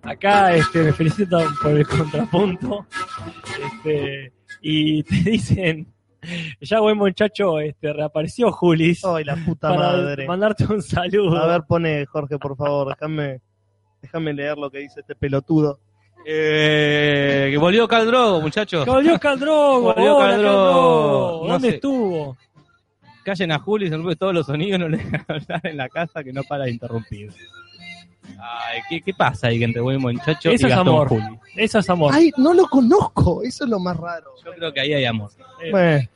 Acá 0.02 0.54
este, 0.54 0.82
me 0.82 0.92
felicitan 0.92 1.46
por 1.62 1.70
el 1.70 1.86
contrapunto. 1.86 2.86
Este, 3.64 4.32
y 4.60 5.02
te 5.04 5.14
dicen, 5.30 5.86
ya 6.60 6.80
buen 6.80 6.98
muchacho, 6.98 7.58
este, 7.60 7.94
reapareció 7.94 8.52
Julis. 8.52 9.02
Ay, 9.06 9.24
la 9.24 9.36
puta 9.36 9.68
para 9.70 9.80
madre. 9.92 10.26
mandarte 10.28 10.64
un 10.66 10.82
saludo. 10.82 11.38
A 11.38 11.46
ver, 11.46 11.62
pone 11.66 12.04
Jorge, 12.04 12.38
por 12.38 12.56
favor, 12.58 12.88
déjame, 12.88 13.40
déjame 14.02 14.34
leer 14.34 14.58
lo 14.58 14.70
que 14.70 14.80
dice 14.80 15.00
este 15.00 15.14
pelotudo. 15.14 15.80
Eh, 16.26 17.48
que 17.50 17.58
volvió 17.58 17.86
Caldrogo, 17.86 18.40
muchachos. 18.40 18.86
Volvió 18.86 19.18
Caldrogo, 19.18 19.80
Volvió 19.94 20.16
hola, 20.16 20.28
Caldrogo. 20.30 20.56
Caldrogo. 20.58 21.42
No 21.46 21.52
¿Dónde 21.54 21.68
sé. 21.68 21.74
estuvo? 21.76 22.36
Callen 23.24 23.52
a 23.52 23.58
Juli, 23.58 23.88
se 23.88 23.96
rompe 23.96 24.16
todos 24.16 24.34
los 24.34 24.46
sonidos, 24.46 24.78
no 24.80 24.88
le 24.88 24.98
dejan 24.98 25.24
hablar 25.28 25.60
en 25.64 25.76
la 25.76 25.88
casa 25.88 26.22
que 26.22 26.32
no 26.32 26.42
para 26.42 26.64
de 26.64 26.72
interrumpir. 26.72 27.32
Ay, 28.38 28.80
¿qué, 28.88 29.00
qué 29.00 29.12
pasa 29.14 29.48
ahí 29.48 29.58
que 29.58 29.64
entre 29.64 29.80
buen 29.80 30.00
muchacho 30.00 30.50
Eso 30.50 30.66
y 30.66 30.70
es 30.70 30.76
Gastón 30.76 30.88
amor. 30.88 31.08
Juli? 31.08 31.38
Eso 31.56 31.78
es 31.78 31.88
amor. 31.90 32.12
Ay, 32.14 32.30
no 32.36 32.52
lo 32.52 32.66
conozco, 32.68 33.42
eso 33.42 33.64
es 33.64 33.70
lo 33.70 33.78
más 33.78 33.96
raro. 33.96 34.30
Yo 34.44 34.52
creo 34.52 34.72
que 34.72 34.80
ahí 34.80 34.92
hay 34.94 35.04
amor. 35.04 35.30
Eh, 35.62 35.70
Bueno, 35.70 36.08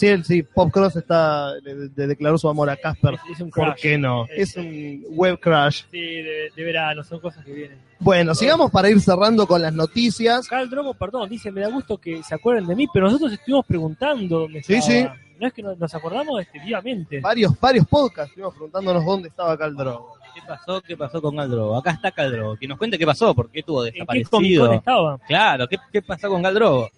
sí, 0.00 0.06
el- 0.08 0.24
sí, 0.24 0.42
Pop 0.42 0.70
Cross 0.72 0.96
está, 0.96 1.54
le, 1.62 1.74
le 1.94 2.06
declaró 2.08 2.36
su 2.38 2.48
amor 2.48 2.68
a 2.70 2.76
Casper. 2.76 3.14
es, 3.14 3.20
es 3.32 3.40
un 3.40 3.50
¿Por 3.50 3.74
qué 3.76 3.96
no? 3.98 4.24
Es- 4.26 4.50
Es 4.50 4.56
un 4.56 5.04
web 5.10 5.38
crash. 5.38 5.82
Sí, 5.90 6.00
de, 6.00 6.50
de 6.56 6.64
verano, 6.64 7.04
son 7.04 7.20
cosas 7.20 7.44
que 7.44 7.52
vienen. 7.52 7.78
Bueno, 7.98 8.34
sigamos 8.34 8.70
para 8.70 8.88
ir 8.90 9.00
cerrando 9.00 9.46
con 9.46 9.60
las 9.62 9.72
noticias. 9.74 10.48
Carl 10.48 10.68
Drogo, 10.70 10.94
perdón, 10.94 11.28
dice, 11.28 11.50
me 11.52 11.60
da 11.60 11.68
gusto 11.68 11.98
que 11.98 12.22
se 12.22 12.34
acuerden 12.34 12.66
de 12.66 12.74
mí, 12.74 12.88
pero 12.92 13.06
nosotros 13.06 13.32
estuvimos 13.32 13.66
preguntando 13.66 14.40
dónde 14.40 14.62
Sí, 14.62 14.74
estaba. 14.74 15.16
No 15.38 15.46
es 15.46 15.52
que 15.54 15.62
nos, 15.62 15.78
nos 15.78 15.94
acordamos 15.94 16.38
este, 16.42 16.58
vivamente. 16.60 17.20
Varios, 17.20 17.58
varios 17.58 17.86
podcasts 17.86 18.30
estuvimos 18.30 18.52
preguntándonos 18.54 19.04
dónde 19.04 19.28
estaba 19.28 19.56
Caldrogo. 19.56 20.14
¿Qué 20.34 20.40
pasó? 20.46 20.80
¿Qué 20.82 20.96
pasó 20.96 21.20
con 21.22 21.34
Caldrogo? 21.36 21.76
Acá 21.76 21.90
está 21.92 22.10
Caldrogo. 22.12 22.56
Que 22.56 22.68
nos 22.68 22.76
cuente 22.78 22.98
qué 22.98 23.06
pasó, 23.06 23.34
por 23.34 23.50
qué 23.50 23.60
estuvo 23.60 23.84
¿En 23.84 23.92
qué 23.92 23.98
desaparecido. 24.00 24.72
estaba? 24.74 25.18
Claro, 25.26 25.66
¿qué, 25.66 25.76
qué 25.92 26.02
pasó 26.02 26.28
con 26.28 26.42
Caldrogo? 26.42 26.90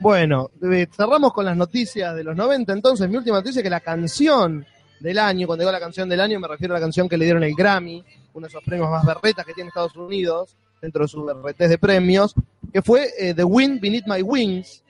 Bueno, 0.00 0.50
eh, 0.62 0.86
cerramos 0.90 1.32
con 1.32 1.44
las 1.44 1.56
noticias 1.56 2.14
de 2.16 2.24
los 2.24 2.34
90. 2.36 2.72
Entonces, 2.72 3.08
mi 3.08 3.16
última 3.16 3.36
noticia 3.36 3.60
es 3.60 3.62
que 3.62 3.70
la 3.70 3.80
canción 3.80 4.64
del 4.98 5.18
año, 5.18 5.46
cuando 5.46 5.62
digo 5.62 5.72
la 5.72 5.80
canción 5.80 6.08
del 6.08 6.20
año, 6.20 6.40
me 6.40 6.48
refiero 6.48 6.74
a 6.74 6.78
la 6.78 6.84
canción 6.84 7.08
que 7.08 7.16
le 7.18 7.24
dieron 7.26 7.42
el 7.44 7.54
Grammy, 7.54 8.04
uno 8.34 8.46
de 8.46 8.48
esos 8.48 8.62
premios 8.64 8.90
más 8.90 9.04
berretas 9.04 9.44
que 9.44 9.52
tiene 9.54 9.68
Estados 9.68 9.96
Unidos, 9.96 10.56
dentro 10.80 11.02
de 11.02 11.08
sus 11.08 11.24
berretes 11.26 11.68
de 11.68 11.78
premios, 11.78 12.34
que 12.72 12.80
fue 12.82 13.08
eh, 13.18 13.34
The 13.34 13.44
Wind 13.44 13.80
Beneath 13.80 14.06
My 14.06 14.22
Wings, 14.22 14.82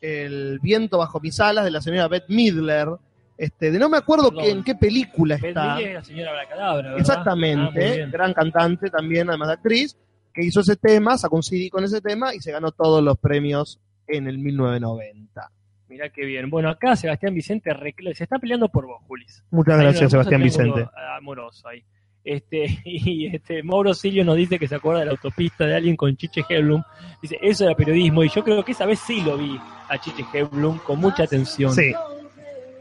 el 0.00 0.58
viento 0.60 0.98
bajo 0.98 1.20
mis 1.20 1.38
alas 1.40 1.64
de 1.64 1.70
la 1.70 1.80
señora 1.80 2.08
Beth 2.08 2.28
Midler. 2.28 2.88
Este, 3.36 3.70
de 3.70 3.78
no 3.78 3.88
me 3.88 3.96
acuerdo 3.98 4.32
que- 4.32 4.50
en 4.50 4.64
qué 4.64 4.74
película 4.74 5.36
está. 5.36 5.78
La 5.80 6.02
señora. 6.02 6.32
Ah, 6.58 6.82
muy 6.90 7.00
Exactamente, 7.00 7.94
bien. 7.96 8.10
gran 8.10 8.34
cantante 8.34 8.90
también, 8.90 9.28
además 9.28 9.48
de 9.48 9.54
actriz, 9.54 9.96
que 10.34 10.44
hizo 10.44 10.60
ese 10.60 10.74
tema, 10.74 11.16
sacó 11.16 11.36
un 11.36 11.42
CD 11.44 11.70
con 11.70 11.84
ese 11.84 12.00
tema 12.00 12.34
y 12.34 12.40
se 12.40 12.50
ganó 12.50 12.72
todos 12.72 13.02
los 13.02 13.16
premios 13.18 13.78
en 14.08 14.26
el 14.26 14.38
1990. 14.38 15.50
Mirá 15.88 16.10
qué 16.10 16.24
bien. 16.24 16.50
Bueno, 16.50 16.68
acá 16.68 16.96
Sebastián 16.96 17.34
Vicente 17.34 17.70
se 18.14 18.24
está 18.24 18.38
peleando 18.38 18.68
por 18.68 18.86
vos, 18.86 19.02
Julis. 19.06 19.44
Muchas 19.50 19.80
gracias, 19.80 20.10
Sebastián 20.10 20.42
Vicente. 20.42 20.86
Amoroso 21.16 21.68
ahí. 21.68 21.82
Este, 22.24 22.66
y 22.84 23.34
este, 23.34 23.62
Mauro 23.62 23.94
Silio 23.94 24.24
nos 24.24 24.36
dice 24.36 24.58
que 24.58 24.68
se 24.68 24.74
acuerda 24.74 25.00
de 25.00 25.06
la 25.06 25.12
autopista 25.12 25.64
de 25.64 25.76
alguien 25.76 25.96
con 25.96 26.14
Chiche 26.16 26.44
Heblum. 26.48 26.82
Dice, 27.22 27.38
eso 27.40 27.64
era 27.64 27.74
periodismo. 27.74 28.22
Y 28.22 28.28
yo 28.28 28.44
creo 28.44 28.64
que 28.64 28.72
esa 28.72 28.84
vez 28.86 28.98
sí 29.00 29.22
lo 29.22 29.38
vi 29.38 29.58
a 29.88 29.98
Chiche 29.98 30.24
Heblum 30.32 30.78
con 30.78 31.00
mucha 31.00 31.22
atención. 31.22 31.72
Sí. 31.72 31.92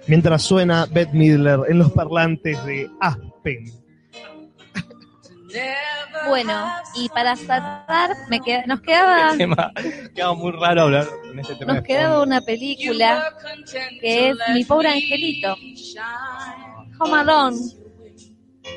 Mientras 0.08 0.42
suena 0.42 0.86
Beth 0.86 1.12
Midler 1.14 1.60
en 1.70 1.80
los 1.80 1.92
parlantes 1.92 2.64
de 2.66 2.90
Aspen. 3.00 3.87
Bueno, 6.28 6.66
y 6.96 7.08
para 7.10 7.36
cerrar, 7.36 8.12
me 8.30 8.40
queda- 8.40 8.64
nos 8.66 8.82
quedaba, 8.82 9.36
Tema, 9.38 9.72
queda 10.14 10.34
muy 10.34 10.52
raro 10.52 10.84
hablar 10.84 11.08
en 11.32 11.40
este 11.40 11.56
tema. 11.56 11.76
nos 11.76 11.84
quedaba 11.84 12.22
una 12.24 12.42
película 12.42 13.34
que 14.02 14.30
es 14.30 14.38
Mi 14.54 14.64
pobre 14.66 14.90
angelito, 14.90 15.56
Home 17.00 17.18
Alone, 17.20 17.58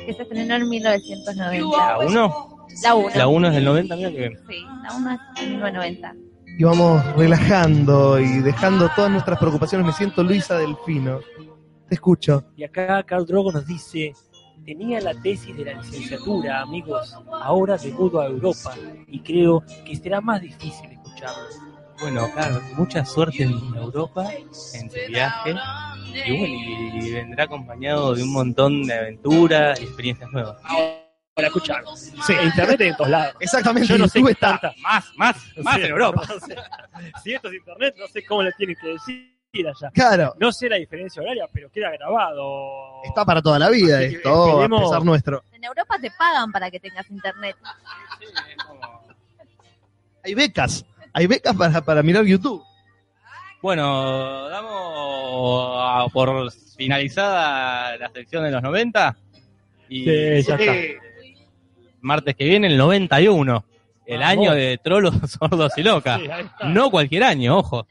que 0.05 0.13
se 0.13 0.21
estrenó 0.23 0.55
en 0.55 0.69
1990. 0.69 1.77
¿La 1.77 1.97
1? 1.99 2.67
La 2.83 2.95
1. 2.95 3.09
La 3.15 3.27
1 3.27 3.47
es 3.49 3.53
del 3.55 3.65
90, 3.65 3.95
mira 3.95 4.11
que 4.11 4.17
bien. 4.17 4.39
Sí, 4.49 4.65
la 4.83 4.95
1 4.95 5.11
es 5.11 5.19
1990. 5.47 6.15
Y 6.57 6.63
vamos 6.63 7.05
relajando 7.15 8.19
y 8.19 8.39
dejando 8.39 8.89
todas 8.95 9.09
nuestras 9.11 9.39
preocupaciones. 9.39 9.87
Me 9.87 9.93
siento 9.93 10.23
Luisa 10.23 10.57
Delfino. 10.57 11.19
Te 11.89 11.95
escucho. 11.95 12.45
Y 12.55 12.63
acá 12.63 13.03
Carl 13.03 13.25
Drogo 13.25 13.51
nos 13.51 13.65
dice, 13.65 14.13
tenía 14.65 15.01
la 15.01 15.13
tesis 15.21 15.55
de 15.55 15.65
la 15.65 15.73
licenciatura, 15.81 16.61
amigos, 16.61 17.15
ahora 17.31 17.77
me 17.83 17.91
mudo 17.91 18.21
a 18.21 18.27
Europa 18.27 18.75
y 19.07 19.19
creo 19.21 19.63
que 19.85 19.95
será 19.95 20.21
más 20.21 20.41
difícil 20.41 20.91
escucharlo. 20.91 21.47
Bueno, 21.99 22.27
claro, 22.33 22.59
mucha 22.75 23.05
suerte 23.05 23.43
en 23.43 23.51
Europa, 23.75 24.27
en 24.73 24.89
tu 24.89 24.95
viaje. 25.07 25.55
Y 26.25 26.37
bueno, 26.37 26.53
y 27.05 27.11
vendrá 27.11 27.43
acompañado 27.43 28.15
de 28.15 28.23
un 28.23 28.33
montón 28.33 28.83
de 28.83 28.93
aventuras 28.93 29.79
y 29.79 29.83
experiencias 29.83 30.29
nuevas. 30.31 30.57
Para 31.35 31.47
escuchar. 31.47 31.83
Sí, 31.95 32.33
internet 32.43 32.81
en 32.81 32.95
todos 32.97 33.09
lados. 33.09 33.35
Exactamente, 33.39 33.87
Yo 33.87 33.97
no 33.99 34.07
sé 34.07 34.21
qué 34.23 34.31
está. 34.31 34.59
tanta- 34.59 34.73
Más, 34.81 35.05
más, 35.15 35.35
más 35.63 35.75
Sí, 35.75 35.81
en 35.81 35.87
Europa. 35.91 36.23
no 36.27 36.39
sé. 36.39 36.55
si 37.23 37.33
esto 37.33 37.47
es 37.49 37.53
internet, 37.55 37.95
no 37.97 38.07
sé 38.07 38.25
cómo 38.25 38.43
le 38.43 38.51
tienen 38.53 38.75
que 38.81 38.87
decir 38.87 39.37
allá. 39.53 39.91
Claro, 39.93 40.33
No 40.39 40.51
sé 40.51 40.69
la 40.69 40.77
diferencia 40.77 41.21
horaria, 41.21 41.45
pero 41.51 41.69
queda 41.69 41.91
grabado. 41.91 43.01
está 43.03 43.25
para 43.25 43.41
toda 43.41 43.59
la 43.59 43.69
vida 43.69 43.97
Así 43.99 44.09
que 44.11 44.15
esto, 44.17 44.29
a 44.29 44.49
esperemos- 44.63 44.81
pesar 44.89 45.03
nuestro. 45.03 45.43
En 45.51 45.63
Europa 45.63 45.97
te 45.99 46.09
pagan 46.11 46.51
para 46.51 46.71
que 46.71 46.79
tengas 46.79 47.09
internet. 47.11 47.55
Hay 50.23 50.33
becas. 50.33 50.85
Hay 51.13 51.27
becas 51.27 51.55
para, 51.55 51.81
para 51.81 52.01
mirar 52.03 52.23
YouTube. 52.25 52.63
Bueno, 53.61 54.47
damos 54.49 55.75
a- 55.79 56.07
por 56.11 56.51
finalizada 56.77 57.97
la 57.97 58.09
sección 58.09 58.43
de 58.43 58.51
los 58.51 58.61
90. 58.63 59.17
Y 59.89 60.05
Sí, 60.05 60.43
ya 60.47 60.55
está. 60.55 60.73
martes 61.99 62.35
que 62.35 62.45
viene, 62.45 62.67
el 62.67 62.77
91. 62.77 63.65
El 64.05 64.19
Vamos. 64.19 64.31
año 64.31 64.53
de 64.53 64.79
trolos, 64.83 65.13
sordos 65.39 65.73
y 65.77 65.83
locas. 65.83 66.21
Sí, 66.21 66.29
ahí 66.31 66.43
está. 66.45 66.65
No 66.69 66.89
cualquier 66.89 67.23
año, 67.23 67.57
ojo. 67.57 67.85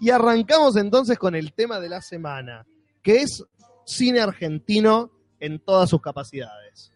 Y 0.00 0.10
arrancamos 0.10 0.76
entonces 0.76 1.18
con 1.18 1.34
el 1.34 1.52
tema 1.52 1.78
de 1.78 1.88
la 1.88 2.00
semana, 2.00 2.66
que 3.02 3.22
es 3.22 3.44
cine 3.84 4.20
argentino 4.20 5.10
en 5.38 5.58
todas 5.58 5.90
sus 5.90 6.00
capacidades. 6.00 6.92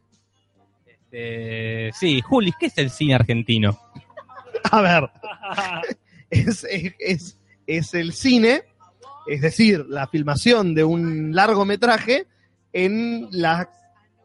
Eh, 1.13 1.91
sí, 1.95 2.21
Juli, 2.23 2.53
¿qué 2.59 2.67
es 2.67 2.79
el 2.79 2.91
cine 2.91 3.15
argentino? 3.15 3.79
A 4.71 4.81
ver, 4.81 5.11
es, 6.31 6.65
es, 6.65 6.95
es- 6.99 7.39
es 7.67 7.95
el 7.95 8.13
cine, 8.13 8.65
es 9.27 9.41
decir, 9.41 9.87
la 9.89 10.07
filmación 10.07 10.75
de 10.75 10.85
un 10.85 11.35
largometraje 11.35 12.27
en 12.75 13.29
la 13.31 13.71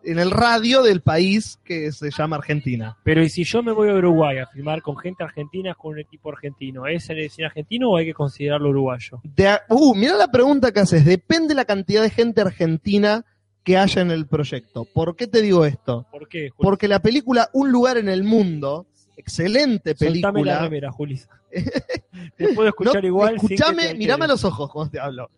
en 0.04 0.20
el 0.20 0.32
radio 0.32 0.82
del 0.84 1.02
país 1.02 1.60
que 1.64 1.92
se 1.92 2.10
llama 2.12 2.38
Argentina. 2.38 2.98
Pero 3.04 3.22
¿y 3.22 3.30
si 3.30 3.44
yo 3.44 3.62
me 3.64 3.72
voy 3.72 3.90
a 3.90 3.94
Uruguay 3.94 4.38
a 4.40 4.48
filmar 4.48 4.82
con 4.82 4.98
gente 4.98 5.24
argentina 5.24 5.76
con 5.76 5.94
un 5.94 6.00
equipo 6.00 6.30
argentino? 6.32 6.88
¿Es 6.88 7.10
el 7.10 7.30
cine 7.30 7.48
argentino 7.48 7.92
o 7.92 7.98
hay 7.98 8.06
que 8.06 8.14
considerarlo 8.14 8.70
uruguayo? 8.70 9.22
De 9.24 9.58
uh, 9.70 9.96
mira 9.96 10.16
la 10.16 10.30
pregunta 10.30 10.72
que 10.72 10.80
haces. 10.80 11.06
Depende 11.06 11.54
la 11.54 11.66
cantidad 11.66 12.02
de 12.02 12.10
gente 12.10 12.42
argentina 12.42 13.26
que 13.64 13.78
haya 13.78 14.02
en 14.02 14.12
el 14.12 14.26
proyecto. 14.28 14.86
¿Por 14.86 15.16
qué 15.16 15.28
te 15.28 15.42
digo 15.42 15.66
esto? 15.66 16.08
¿Por 16.12 16.28
qué? 16.28 16.50
Juli? 16.50 16.66
Porque 16.66 16.88
la 16.88 17.02
película 17.02 17.50
Un 17.54 17.72
lugar 17.72 17.98
en 17.98 18.10
el 18.10 18.24
mundo, 18.24 18.88
excelente 19.18 19.96
Soltame 19.96 20.22
la 20.22 20.32
película. 20.32 20.60
remera, 20.60 20.92
Julisa. 20.92 21.30
Te 22.38 22.54
puedo 22.54 22.70
escuchar 22.70 23.02
No, 23.02 23.08
igual. 23.08 23.36
Escuchame, 23.36 23.94
mirame 23.96 24.26
a 24.26 24.30
los 24.30 24.44
ojos 24.46 24.72
cuando 24.72 24.92
te 24.92 25.00
hablo. 25.00 25.30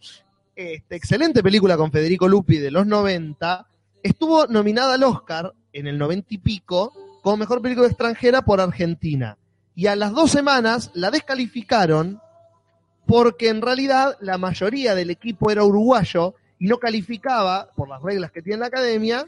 Este, 0.56 0.96
excelente 0.96 1.42
película 1.42 1.78
con 1.78 1.92
Federico 1.92 2.28
Lupi 2.28 2.58
de 2.58 2.72
los 2.72 2.86
90. 2.86 3.68
Estuvo 4.04 4.48
nominada 4.48 4.96
al 4.96 5.04
Oscar 5.04 5.54
en 5.74 5.88
el 5.88 5.98
90 5.98 6.28
y 6.34 6.38
pico 6.40 6.94
como 7.22 7.38
mejor 7.38 7.62
película 7.62 7.88
extranjera 7.88 8.42
por 8.44 8.60
Argentina. 8.60 9.38
Y 9.76 9.88
a 9.88 9.96
las 9.96 10.12
dos 10.12 10.32
semanas 10.32 10.92
la 10.94 11.12
descalificaron 11.12 12.20
porque 13.06 13.50
en 13.50 13.62
realidad 13.62 14.18
la 14.22 14.38
mayoría 14.38 14.96
del 14.96 15.10
equipo 15.10 15.52
era 15.52 15.64
uruguayo 15.64 16.36
y 16.60 16.68
no 16.68 16.78
calificaba, 16.78 17.72
por 17.76 17.90
las 17.90 18.02
reglas 18.02 18.32
que 18.32 18.42
tiene 18.42 18.60
la 18.60 18.68
academia, 18.68 19.28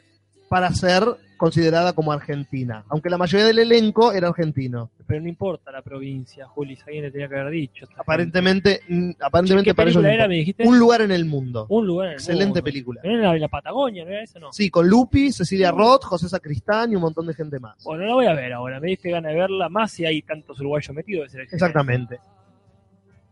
para 0.50 0.72
ser 0.74 1.04
considerada 1.44 1.92
como 1.92 2.14
argentina. 2.14 2.86
Aunque 2.88 3.10
la 3.10 3.18
mayoría 3.18 3.46
del 3.46 3.60
elenco 3.60 4.14
era 4.14 4.30
argentino. 4.30 4.92
Pero 5.06 5.20
no 5.20 5.28
importa 5.28 5.74
la 5.74 5.82
provincia, 5.82 6.48
Juli, 6.48 6.78
alguien 6.86 7.04
le 7.04 7.12
tenía 7.12 7.28
que 7.28 7.38
haber 7.38 7.52
dicho. 7.52 7.86
Aparentemente, 7.98 8.80
mm, 8.88 9.12
aparentemente 9.20 9.72
¿Qué 9.72 9.76
para 9.76 9.90
ellos 9.90 10.02
película 10.02 10.08
no 10.08 10.14
era, 10.14 10.24
importa. 10.24 10.28
me 10.30 10.36
dijiste? 10.36 10.64
Un 10.66 10.80
lugar 10.80 11.02
en 11.02 11.12
el 11.12 11.26
mundo. 11.26 11.66
Un 11.68 11.86
lugar 11.86 12.08
en 12.08 12.14
el 12.14 12.20
Excelente 12.20 12.46
mundo. 12.46 12.64
película. 12.64 13.02
¿No 13.04 13.10
era 13.12 13.36
la 13.38 13.48
Patagonia? 13.50 14.06
¿No 14.06 14.12
era 14.12 14.24
eso? 14.24 14.40
No. 14.40 14.54
Sí, 14.54 14.70
con 14.70 14.88
Lupi, 14.88 15.34
Cecilia 15.34 15.72
Roth, 15.72 16.06
José 16.06 16.30
Sacristán 16.30 16.94
y 16.94 16.96
un 16.96 17.02
montón 17.02 17.28
de 17.28 17.34
gente 17.34 17.60
más. 17.60 17.84
Bueno, 17.84 18.06
la 18.06 18.14
voy 18.14 18.26
a 18.28 18.34
ver 18.34 18.54
ahora. 18.54 18.80
Me 18.80 18.88
diste 18.88 19.12
ganas 19.12 19.34
de 19.34 19.38
verla 19.40 19.68
más 19.68 19.92
si 19.92 20.06
hay 20.06 20.22
tantos 20.22 20.58
uruguayos 20.62 20.96
metidos. 20.96 21.30
debe 21.34 21.46
ser 21.48 21.54
Exactamente. 21.56 22.20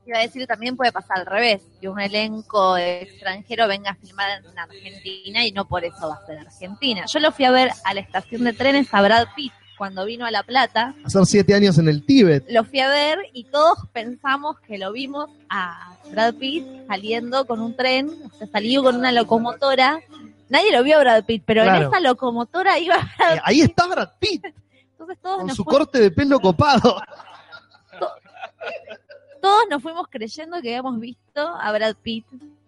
Iba 0.06 0.18
a 0.18 0.22
decir, 0.22 0.48
también 0.48 0.76
puede 0.76 0.92
pasar 0.92 1.20
al 1.20 1.26
revés, 1.28 1.62
que 1.80 1.88
un 1.88 2.00
elenco 2.00 2.76
extranjero 2.76 3.68
venga 3.68 3.92
a 3.92 3.96
filmar 3.96 4.42
en 4.44 4.58
Argentina 4.58 5.46
y 5.46 5.52
no 5.52 5.68
por 5.68 5.86
eso 5.86 6.10
va 6.10 6.16
a 6.16 6.26
ser 6.26 6.40
Argentina. 6.40 7.06
Yo 7.06 7.20
lo 7.20 7.32
fui 7.32 7.46
a 7.46 7.52
ver 7.52 7.72
a 7.84 7.94
la 7.94 8.00
estación 8.00 8.44
de 8.44 8.54
trenes 8.54 8.92
a 8.94 9.02
Brad 9.02 9.28
Pitt 9.36 9.54
cuando 9.78 10.06
vino 10.06 10.26
a 10.26 10.32
La 10.32 10.44
Plata. 10.44 10.94
Hacer 11.04 11.26
siete 11.26 11.56
años 11.56 11.78
en 11.80 11.88
el 11.88 12.06
Tíbet. 12.06 12.46
Lo 12.50 12.64
fui 12.64 12.80
a 12.80 12.88
ver 12.88 13.20
y 13.34 13.46
todos 13.46 13.80
pensamos 13.92 14.60
que 14.60 14.78
lo 14.78 14.92
vimos 14.92 15.30
a 15.50 15.96
Brad 16.12 16.36
Pitt 16.36 16.66
saliendo 16.88 17.46
con 17.46 17.60
un 17.62 17.76
tren, 17.76 18.10
o 18.10 18.38
sea, 18.38 18.48
salió 18.48 18.84
con 18.84 18.96
una 18.96 19.12
locomotora. 19.12 20.00
Nadie 20.50 20.72
lo 20.72 20.84
vio 20.84 20.98
a 20.98 21.00
Brad 21.00 21.26
Pitt, 21.26 21.44
pero 21.46 21.64
en 21.64 21.76
esa 21.84 22.00
locomotora 22.00 22.78
iba 22.78 22.98
Brad 23.18 23.38
Eh, 23.38 23.42
ahí 23.44 23.62
está 23.62 23.88
Brad 23.88 24.10
Pitt, 24.20 24.46
Entonces 24.92 25.18
todos 25.22 25.38
con 25.38 25.48
nos, 25.48 25.56
su 25.56 25.66
corte 25.66 26.00
de 26.00 26.12
pelo 26.12 26.40
copado. 26.40 27.02
todos 29.42 29.64
nos 29.70 29.82
fuimos 29.82 30.08
creyendo 30.10 30.62
que 30.62 30.70
habíamos 30.70 31.00
visto 31.00 31.42
a 31.42 31.72
Brad 31.72 31.96
Pitt. 32.02 32.26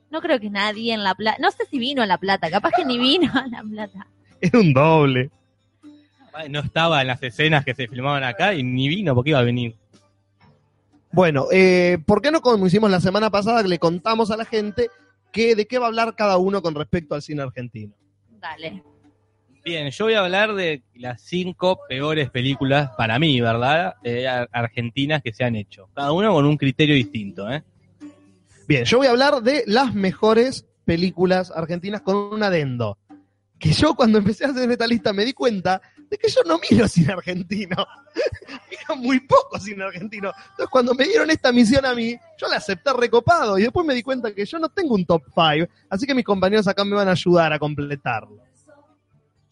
No 0.09 0.21
creo 0.21 0.39
que 0.39 0.49
nadie 0.49 0.93
en 0.93 1.03
La 1.03 1.15
Plata, 1.15 1.37
no 1.39 1.51
sé 1.51 1.65
si 1.69 1.79
vino 1.79 2.01
a 2.01 2.05
La 2.05 2.17
Plata, 2.17 2.49
capaz 2.51 2.71
que 2.75 2.85
ni 2.85 2.97
vino 2.97 3.31
a 3.33 3.47
La 3.47 3.63
Plata. 3.63 4.07
Era 4.41 4.59
un 4.59 4.73
doble. 4.73 5.31
No 6.49 6.59
estaba 6.59 7.01
en 7.01 7.07
las 7.07 7.21
escenas 7.21 7.63
que 7.63 7.75
se 7.75 7.87
filmaban 7.87 8.23
acá 8.23 8.53
y 8.53 8.63
ni 8.63 8.87
vino 8.87 9.13
porque 9.13 9.29
iba 9.29 9.39
a 9.39 9.43
venir. 9.43 9.75
Bueno, 11.11 11.45
eh, 11.51 11.99
¿por 12.05 12.21
qué 12.21 12.31
no 12.31 12.41
como 12.41 12.65
hicimos 12.65 12.89
la 12.89 12.99
semana 12.99 13.29
pasada 13.29 13.61
que 13.61 13.69
le 13.69 13.77
contamos 13.77 14.31
a 14.31 14.37
la 14.37 14.45
gente 14.45 14.89
que, 15.31 15.55
de 15.55 15.67
qué 15.67 15.77
va 15.77 15.85
a 15.85 15.87
hablar 15.89 16.15
cada 16.15 16.37
uno 16.37 16.63
con 16.63 16.73
respecto 16.73 17.13
al 17.13 17.21
cine 17.21 17.43
argentino? 17.43 17.93
Dale. 18.39 18.83
Bien, 19.63 19.89
yo 19.91 20.05
voy 20.05 20.13
a 20.15 20.19
hablar 20.19 20.53
de 20.55 20.83
las 20.95 21.21
cinco 21.21 21.79
peores 21.87 22.29
películas, 22.29 22.89
para 22.97 23.17
mí, 23.17 23.39
¿verdad? 23.39 23.95
Eh, 24.03 24.27
ar- 24.27 24.49
argentinas 24.51 25.21
que 25.23 25.33
se 25.33 25.45
han 25.45 25.55
hecho. 25.55 25.89
Cada 25.95 26.11
uno 26.11 26.33
con 26.33 26.45
un 26.45 26.57
criterio 26.57 26.95
distinto, 26.95 27.49
¿eh? 27.49 27.63
Bien, 28.67 28.83
yo 28.83 28.97
voy 28.97 29.07
a 29.07 29.11
hablar 29.11 29.41
de 29.41 29.63
las 29.65 29.93
mejores 29.93 30.65
películas 30.83 31.51
argentinas 31.55 32.01
con 32.01 32.15
un 32.17 32.43
adendo. 32.43 32.97
Que 33.57 33.71
yo 33.71 33.93
cuando 33.95 34.17
empecé 34.17 34.43
a 34.45 34.49
hacer 34.49 34.69
esta 34.69 34.85
lista 34.85 35.13
me 35.13 35.23
di 35.23 35.31
cuenta 35.31 35.81
de 36.09 36.17
que 36.17 36.27
yo 36.27 36.41
no 36.45 36.59
miro 36.69 36.85
cine 36.89 37.13
argentino. 37.13 37.77
miro 38.69 39.01
muy 39.01 39.21
poco 39.21 39.57
cine 39.59 39.85
argentino. 39.85 40.31
Entonces 40.51 40.67
cuando 40.69 40.93
me 40.93 41.05
dieron 41.05 41.29
esta 41.29 41.53
misión 41.53 41.85
a 41.85 41.95
mí, 41.95 42.17
yo 42.37 42.47
la 42.49 42.57
acepté 42.57 42.91
recopado 42.91 43.57
y 43.57 43.61
después 43.63 43.85
me 43.87 43.93
di 43.93 44.03
cuenta 44.03 44.33
que 44.35 44.45
yo 44.45 44.59
no 44.59 44.67
tengo 44.67 44.95
un 44.95 45.05
top 45.05 45.23
5. 45.33 45.71
Así 45.89 46.05
que 46.05 46.13
mis 46.13 46.25
compañeros 46.25 46.67
acá 46.67 46.83
me 46.83 46.95
van 46.95 47.07
a 47.07 47.11
ayudar 47.11 47.53
a 47.53 47.59
completarlo. 47.59 48.43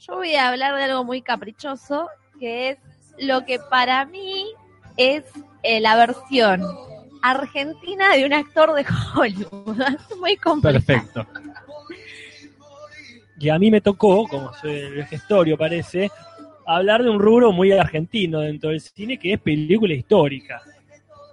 Yo 0.07 0.15
voy 0.15 0.33
a 0.33 0.49
hablar 0.49 0.75
de 0.75 0.83
algo 0.85 1.03
muy 1.03 1.21
caprichoso, 1.21 2.07
que 2.39 2.69
es 2.69 2.77
lo 3.19 3.45
que 3.45 3.59
para 3.59 4.03
mí 4.05 4.45
es 4.97 5.23
eh, 5.61 5.79
la 5.79 5.95
versión 5.95 6.63
argentina 7.21 8.15
de 8.15 8.25
un 8.25 8.33
actor 8.33 8.73
de 8.73 8.83
Hollywood. 9.15 9.79
Es 10.09 10.17
muy 10.17 10.37
complejo. 10.37 10.83
Perfecto. 10.83 11.27
Y 13.39 13.49
a 13.49 13.59
mí 13.59 13.69
me 13.69 13.79
tocó, 13.79 14.27
como 14.27 14.51
soy 14.55 14.71
el 14.71 15.05
gestorio 15.05 15.55
parece, 15.55 16.09
hablar 16.65 17.03
de 17.03 17.09
un 17.11 17.19
rubro 17.19 17.51
muy 17.51 17.71
argentino 17.71 18.39
dentro 18.39 18.71
del 18.71 18.81
cine 18.81 19.19
que 19.19 19.33
es 19.33 19.39
película 19.39 19.93
histórica. 19.93 20.63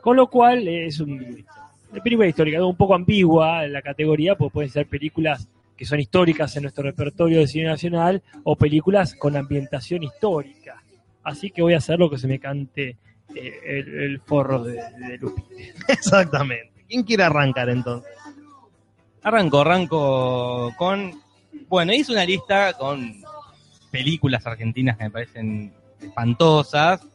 Con 0.02 0.16
lo 0.16 0.26
cual 0.26 0.68
es 0.68 1.00
un, 1.00 1.42
una 1.90 2.02
película 2.02 2.28
histórica, 2.28 2.62
un 2.62 2.76
poco 2.76 2.94
ambigua 2.94 3.64
en 3.64 3.72
la 3.72 3.80
categoría, 3.80 4.34
porque 4.36 4.52
pueden 4.52 4.70
ser 4.70 4.86
películas 4.86 5.48
que 5.78 5.86
son 5.86 6.00
históricas 6.00 6.54
en 6.56 6.64
nuestro 6.64 6.82
repertorio 6.82 7.38
de 7.38 7.46
cine 7.46 7.66
nacional 7.66 8.20
o 8.42 8.56
películas 8.56 9.14
con 9.14 9.36
ambientación 9.36 10.02
histórica. 10.02 10.82
Así 11.22 11.50
que 11.50 11.62
voy 11.62 11.74
a 11.74 11.78
hacer 11.78 12.00
lo 12.00 12.10
que 12.10 12.18
se 12.18 12.26
me 12.26 12.40
cante 12.40 12.96
eh, 13.34 13.60
el, 13.64 14.00
el 14.00 14.20
forro 14.20 14.64
de, 14.64 14.74
de 14.74 15.18
Lupi. 15.18 15.42
Exactamente. 15.88 16.72
¿Quién 16.88 17.04
quiere 17.04 17.22
arrancar 17.22 17.68
entonces? 17.68 18.10
Arranco, 19.22 19.60
arranco 19.60 20.72
con. 20.76 21.12
Bueno, 21.68 21.92
hice 21.92 22.12
una 22.12 22.24
lista 22.24 22.72
con 22.72 23.22
películas 23.90 24.44
argentinas 24.46 24.96
que 24.96 25.04
me 25.04 25.10
parecen 25.10 25.72
espantosas. 26.00 27.06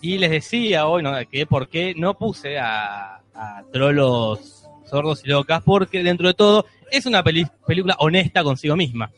Y 0.00 0.18
les 0.18 0.30
decía 0.30 0.86
hoy 0.86 1.02
¿no? 1.02 1.12
que 1.30 1.46
por 1.46 1.68
qué 1.68 1.94
no 1.94 2.14
puse 2.14 2.58
a, 2.58 3.20
a 3.34 3.62
Trolos 3.70 4.66
Sordos 4.86 5.22
y 5.24 5.28
Locas, 5.28 5.62
porque 5.62 6.02
dentro 6.02 6.26
de 6.28 6.34
todo 6.34 6.66
es 6.90 7.06
una 7.06 7.22
peli- 7.22 7.46
película 7.66 7.96
honesta 7.98 8.42
consigo 8.42 8.76
misma. 8.76 9.10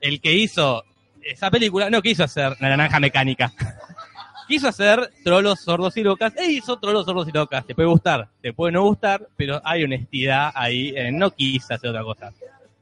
El 0.00 0.20
que 0.20 0.32
hizo 0.34 0.84
esa 1.22 1.50
película 1.50 1.88
no 1.90 2.02
quiso 2.02 2.24
hacer 2.24 2.54
La 2.60 2.68
Naranja 2.68 3.00
Mecánica. 3.00 3.52
quiso 4.48 4.68
hacer 4.68 5.10
Trolos 5.24 5.60
Sordos 5.60 5.96
y 5.96 6.02
Locas 6.02 6.36
e 6.36 6.50
hizo 6.52 6.78
Trolos 6.78 7.06
Sordos 7.06 7.28
y 7.28 7.32
Locas. 7.32 7.66
Te 7.66 7.74
puede 7.74 7.88
gustar, 7.88 8.28
te 8.42 8.52
puede 8.52 8.72
no 8.72 8.82
gustar, 8.82 9.26
pero 9.36 9.60
hay 9.64 9.84
honestidad 9.84 10.50
ahí. 10.54 10.92
eh, 10.96 11.10
no 11.10 11.30
quise 11.30 11.74
hacer 11.74 11.90
otra 11.90 12.02
cosa. 12.02 12.32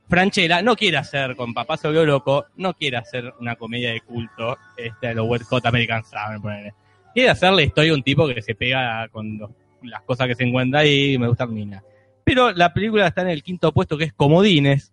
Franchella 0.08 0.60
no 0.60 0.76
quiere 0.76 0.98
hacer 0.98 1.36
con 1.36 1.54
Papá 1.54 1.76
se 1.78 1.86
volvió 1.88 2.04
loco, 2.04 2.44
no 2.56 2.74
quiere 2.74 2.98
hacer 2.98 3.32
una 3.40 3.56
comedia 3.56 3.92
de 3.92 4.00
culto, 4.02 4.58
este, 4.76 5.14
los 5.14 5.26
Wet 5.26 5.42
Hot 5.44 5.64
American 5.64 6.04
Summer, 6.04 6.38
ponele. 6.40 6.74
Quiere 7.14 7.30
hacer 7.30 7.52
la 7.52 7.62
historia 7.62 7.92
de 7.92 7.96
un 7.96 8.02
tipo 8.02 8.26
que 8.28 8.42
se 8.42 8.54
pega 8.54 9.08
con 9.08 9.38
los- 9.38 9.50
las 9.82 10.02
cosas 10.02 10.26
que 10.28 10.34
se 10.34 10.44
encuentra 10.44 10.80
ahí 10.80 11.14
y 11.14 11.18
me 11.18 11.28
gusta 11.28 11.46
mina. 11.46 11.82
Pero 12.24 12.52
la 12.52 12.72
película 12.72 13.06
está 13.08 13.22
en 13.22 13.28
el 13.28 13.42
quinto 13.42 13.72
puesto 13.72 13.98
que 13.98 14.04
es 14.04 14.12
Comodines. 14.12 14.92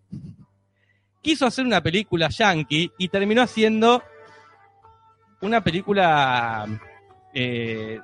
Quiso 1.22 1.46
hacer 1.46 1.66
una 1.66 1.82
película 1.82 2.30
yankee 2.30 2.92
y 2.98 3.08
terminó 3.10 3.42
haciendo 3.42 4.02
una 5.42 5.62
película 5.62 6.66
eh, 7.34 8.00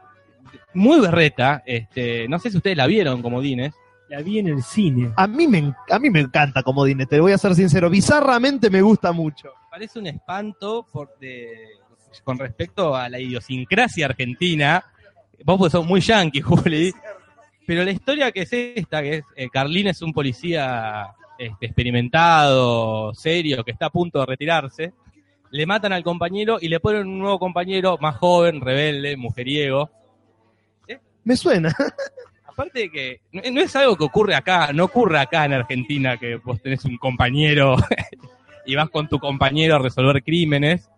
muy 0.74 1.00
berreta. 1.00 1.64
Este, 1.66 2.28
no 2.28 2.40
sé 2.40 2.50
si 2.52 2.58
ustedes 2.58 2.78
la 2.78 2.88
vieron, 2.88 3.22
Comodines. 3.22 3.74
La 4.10 4.22
vi 4.22 4.38
en 4.40 4.48
el 4.50 4.62
cine. 4.62 5.12
A 5.16 5.26
mí 5.26 5.48
me, 5.48 5.74
a 5.90 5.98
mí 5.98 6.10
me 6.12 6.20
encanta 6.20 6.62
Comodines, 6.62 7.08
te 7.08 7.20
voy 7.20 7.32
a 7.32 7.38
ser 7.40 7.56
sincero. 7.56 7.90
Bizarramente 7.90 8.70
me 8.70 8.82
gusta 8.82 9.12
mucho. 9.12 9.50
parece 9.72 9.98
un 10.00 10.08
espanto 10.08 10.86
por 10.92 11.18
de- 11.20 11.58
con 12.24 12.38
respecto 12.38 12.96
a 12.96 13.10
la 13.10 13.20
idiosincrasia 13.20 14.06
argentina. 14.06 14.86
Vos 15.44 15.58
pues 15.58 15.72
sos 15.72 15.86
muy 15.86 16.00
yankee, 16.02 16.42
Juli. 16.42 16.94
Pero 17.66 17.84
la 17.84 17.92
historia 17.92 18.32
que 18.32 18.42
es 18.42 18.54
esta, 18.54 19.02
que 19.02 19.16
es 19.16 19.24
eh, 19.36 19.50
Carlín 19.50 19.88
es 19.88 20.02
un 20.02 20.14
policía 20.14 21.16
este, 21.38 21.66
experimentado, 21.66 23.14
serio, 23.14 23.64
que 23.64 23.72
está 23.72 23.88
a 23.88 23.92
punto 23.92 24.20
de 24.20 24.26
retirarse. 24.26 24.94
Le 25.52 25.66
matan 25.66 25.94
al 25.94 26.04
compañero 26.04 26.58
y 26.62 26.68
le 26.68 26.80
ponen 26.80 27.08
un 27.08 27.20
nuevo 27.20 27.40
compañero 27.40 27.98
más 28.00 28.18
joven, 28.18 28.62
rebelde, 28.62 29.18
mujeriego. 29.18 29.90
Me 31.24 31.36
suena. 31.36 31.74
Aparte 32.46 32.82
de 32.82 32.92
que 32.92 33.20
no 33.34 33.42
no 33.52 33.62
es 33.62 33.76
algo 33.76 33.98
que 33.98 34.06
ocurre 34.06 34.36
acá, 34.36 34.72
no 34.72 34.86
ocurre 34.86 35.20
acá 35.20 35.44
en 35.44 35.54
Argentina 35.54 36.18
que 36.18 36.38
vos 36.38 36.62
tenés 36.62 36.86
un 36.86 36.98
compañero 36.98 37.76
y 38.66 38.76
vas 38.76 38.90
con 38.90 39.10
tu 39.10 39.20
compañero 39.20 39.76
a 39.76 39.80
resolver 39.80 40.24
crímenes. 40.24 40.90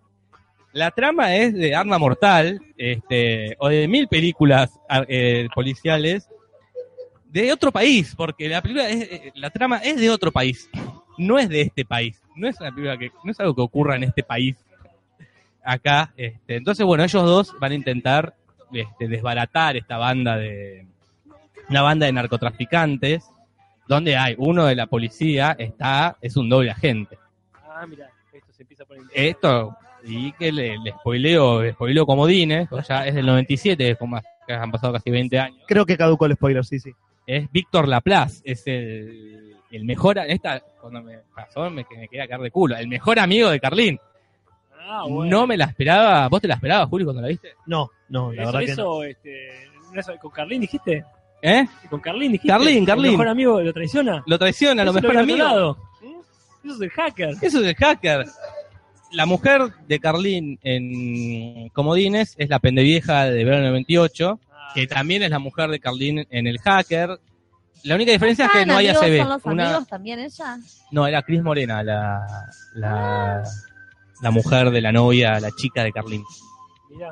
La 0.74 0.92
trama 0.92 1.36
es 1.36 1.54
de 1.54 1.74
Arma 1.74 1.98
Mortal, 1.98 2.62
este, 2.78 3.56
o 3.58 3.70
de 3.70 3.88
mil 3.88 4.08
películas 4.08 4.78
eh, 5.08 5.48
policiales 5.56 6.30
de 7.42 7.54
otro 7.54 7.72
país, 7.72 8.14
porque 8.16 8.50
la 8.50 8.62
película 8.62 8.90
es, 8.90 9.02
eh, 9.04 9.32
la 9.36 9.50
trama 9.50 9.78
es 9.78 10.00
de 10.00 10.10
otro 10.10 10.32
país, 10.32 10.70
no 11.18 11.38
es 11.38 11.50
de 11.50 11.62
este 11.62 11.86
país. 11.86 12.22
no 12.36 12.48
es 12.48 12.60
una 12.60 12.72
película 12.72 12.98
que, 12.98 13.12
no 13.24 13.32
es 13.32 13.40
algo 13.40 13.56
que 13.56 13.62
ocurra 13.62 13.96
en 13.96 14.04
este 14.04 14.24
país. 14.24 14.56
Acá, 15.64 16.14
este, 16.16 16.56
entonces 16.56 16.86
bueno, 16.86 17.04
ellos 17.04 17.24
dos 17.24 17.56
van 17.60 17.74
a 17.74 17.76
intentar 17.76 18.34
este, 18.72 19.08
desbaratar 19.08 19.76
esta 19.76 19.98
banda 19.98 20.38
de, 20.38 20.86
una 21.70 21.82
banda 21.82 22.06
de 22.06 22.14
narcotraficantes, 22.14 23.30
donde 23.88 24.18
hay 24.18 24.36
uno 24.38 24.66
de 24.66 24.76
la 24.76 24.88
policía, 24.88 25.56
está, 25.60 26.18
es 26.22 26.38
un 26.38 26.50
doble 26.50 26.72
agente. 26.72 27.18
Ah, 27.54 27.86
mira, 27.88 28.10
esto 28.34 28.52
se 28.54 28.64
empieza 28.64 28.84
a 28.84 28.86
poner. 28.86 29.04
Esto, 29.14 29.76
y 30.04 30.32
que 30.34 30.52
le, 30.52 30.78
le 30.78 30.92
spoileo, 30.92 31.62
le 31.62 31.74
spoileo 31.74 32.06
comodines, 32.06 32.72
o 32.72 32.82
ya 32.82 33.06
es 33.06 33.16
del 33.16 33.26
97, 33.26 33.96
como 33.96 34.20
que 34.48 34.54
han 34.54 34.72
pasado 34.72 34.94
casi 34.94 35.10
20 35.10 35.40
años. 35.40 35.60
Creo 35.68 35.86
que 35.86 35.98
caducó 35.98 36.26
el 36.26 36.34
spoiler, 36.34 36.66
sí, 36.66 36.80
sí. 36.80 36.94
Es 37.28 37.52
Víctor 37.52 37.88
Laplace, 37.88 38.42
es 38.46 38.66
el, 38.68 39.56
el 39.70 39.84
mejor, 39.84 40.18
esta, 40.20 40.62
cuando 40.82 41.04
me 41.04 41.20
pasó, 41.36 41.70
me, 41.70 41.86
me 41.96 42.08
quería 42.08 42.28
caer 42.28 42.40
de 42.42 42.52
culo, 42.52 42.78
el 42.78 42.88
mejor 42.88 43.20
amigo 43.20 43.50
de 43.50 43.60
Carlín. 43.60 44.00
Ah, 44.90 45.04
bueno. 45.08 45.30
No 45.30 45.46
me 45.48 45.58
la 45.58 45.66
esperaba, 45.66 46.30
¿vos 46.30 46.40
te 46.42 46.48
la 46.48 46.54
esperabas, 46.56 46.88
Juli, 46.88 47.04
cuando 47.04 47.22
la 47.22 47.28
viste? 47.28 47.50
No, 47.66 47.90
no, 48.08 48.32
la 48.32 48.44
eso, 48.44 48.52
verdad 48.54 48.60
que 48.62 48.68
no. 48.68 48.72
eso, 48.72 49.04
este, 49.04 49.50
¿no 49.94 50.00
es 50.00 50.08
con 50.22 50.32
Carlín 50.32 50.62
dijiste? 50.62 51.04
¿Eh? 51.42 51.66
¿Con 51.90 52.00
Carlín 52.00 52.32
dijiste? 52.32 52.48
Carlín, 52.48 52.86
Carlín. 52.86 53.06
¿El 53.08 53.12
mejor 53.12 53.28
amigo 53.28 53.62
lo 53.62 53.74
traiciona? 53.74 54.24
Lo 54.26 54.40
traiciona, 54.40 54.86
lo 54.86 54.94
mejor 54.94 55.18
amigo. 55.18 55.78
Eso 56.64 56.74
es 56.76 56.82
el 56.82 56.90
hacker. 56.90 57.30
Eso 57.42 57.60
es 57.60 57.68
el 57.68 57.76
hacker. 57.76 58.26
La 59.12 59.26
mujer 59.26 59.62
de 59.88 60.00
Carlín 60.00 60.60
en 60.64 61.70
Comodines 61.70 62.36
es 62.38 62.50
la 62.50 62.60
pendevieja 62.60 63.26
de 63.26 63.44
verano 63.44 63.68
98, 63.68 64.40
Ah, 64.40 64.47
que 64.74 64.88
también 64.88 65.24
es 65.24 65.30
la 65.30 65.40
mujer 65.40 65.70
de 65.70 65.80
Carlín 65.80 66.26
en 66.30 66.48
el 66.48 66.60
hacker. 66.60 67.20
La 67.84 67.96
única 67.96 68.12
diferencia 68.12 68.46
es 68.46 68.52
que 68.52 68.62
¿Están 68.62 68.74
no 68.74 68.78
hay? 68.80 68.88
ACB. 68.88 69.18
¿Son 69.20 69.30
los 69.30 69.46
Una- 69.46 69.66
amigos 69.68 69.88
también 69.88 70.20
ella? 70.20 70.58
No, 70.92 71.06
era 71.08 71.22
Cris 71.22 71.42
Morena, 71.44 71.84
la, 71.84 72.26
la, 72.74 73.44
la 74.22 74.32
mujer 74.32 74.72
de 74.72 74.82
la 74.82 74.92
novia, 74.92 75.40
la 75.40 75.52
chica 75.52 75.84
de 75.84 75.92
Carlín. 75.92 76.24
Mirá. 76.90 77.10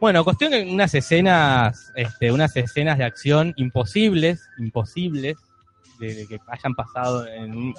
Bueno, 0.00 0.22
cuestión 0.22 0.52
que 0.52 0.62
unas 0.62 0.94
escenas, 0.94 1.92
este, 1.96 2.30
unas 2.30 2.54
escenas 2.56 2.98
de 2.98 3.04
acción 3.04 3.52
imposibles, 3.56 4.48
imposibles, 4.58 5.36
de, 5.98 6.14
de 6.14 6.26
que 6.28 6.38
hayan 6.46 6.74
pasado 6.74 7.26
en, 7.26 7.52
un- 7.56 7.74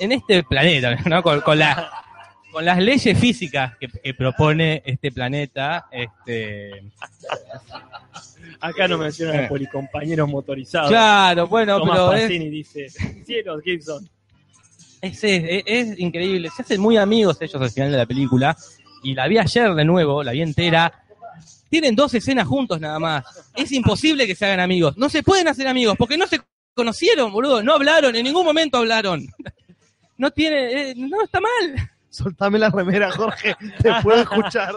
en 0.00 0.12
este 0.12 0.42
planeta, 0.42 0.96
¿no? 1.06 1.22
Con, 1.22 1.40
con 1.42 1.58
la- 1.58 1.90
con 2.52 2.64
las 2.64 2.78
leyes 2.78 3.18
físicas 3.18 3.76
que, 3.78 3.88
que 3.88 4.14
propone 4.14 4.82
este 4.84 5.10
planeta, 5.10 5.86
este, 5.90 6.84
Acá 8.60 8.86
no 8.88 8.98
mencionan 8.98 9.36
Eh. 9.40 9.44
a 9.44 9.48
policompañeros 9.48 10.28
motorizados. 10.28 10.90
claro, 10.90 11.46
bueno, 11.48 11.78
Tomás 11.78 11.98
pero 11.98 12.12
es, 12.14 12.28
dice, 12.28 12.88
cielos, 13.24 13.62
Gibson. 13.64 14.08
es, 15.00 15.24
es- 15.24 15.62
es 15.66 15.98
increíble, 15.98 16.48
se 16.54 16.62
hacen 16.62 16.80
muy 16.80 16.96
amigos 16.96 17.38
ellos 17.40 17.60
al 17.60 17.70
final 17.70 17.90
de 17.90 17.98
la 17.98 18.06
película, 18.06 18.56
y 19.02 19.14
la 19.14 19.26
vi 19.26 19.38
ayer 19.38 19.74
de 19.74 19.84
nuevo, 19.84 20.22
la 20.22 20.32
vi 20.32 20.42
entera, 20.42 20.92
tienen 21.70 21.96
dos 21.96 22.14
escenas 22.14 22.46
juntos 22.46 22.78
nada 22.80 22.98
más, 22.98 23.24
es 23.54 23.72
imposible 23.72 24.26
que 24.26 24.34
se 24.36 24.44
hagan 24.44 24.60
amigos, 24.60 24.96
no 24.96 25.08
se 25.08 25.22
pueden 25.22 25.48
hacer 25.48 25.66
amigos, 25.66 25.96
porque 25.98 26.16
no 26.18 26.26
se 26.26 26.40
conocieron, 26.74 27.32
boludo, 27.32 27.62
no 27.62 27.74
hablaron, 27.74 28.14
en 28.14 28.24
ningún 28.24 28.44
momento 28.44 28.76
hablaron, 28.78 29.26
no 30.18 30.30
tiene, 30.30 30.90
eh, 30.90 30.94
no 30.96 31.22
está 31.22 31.40
mal, 31.40 31.90
Soltame 32.12 32.58
la 32.58 32.68
remera, 32.70 33.10
Jorge, 33.10 33.56
te 33.80 33.90
puedo 34.02 34.20
escuchar. 34.22 34.74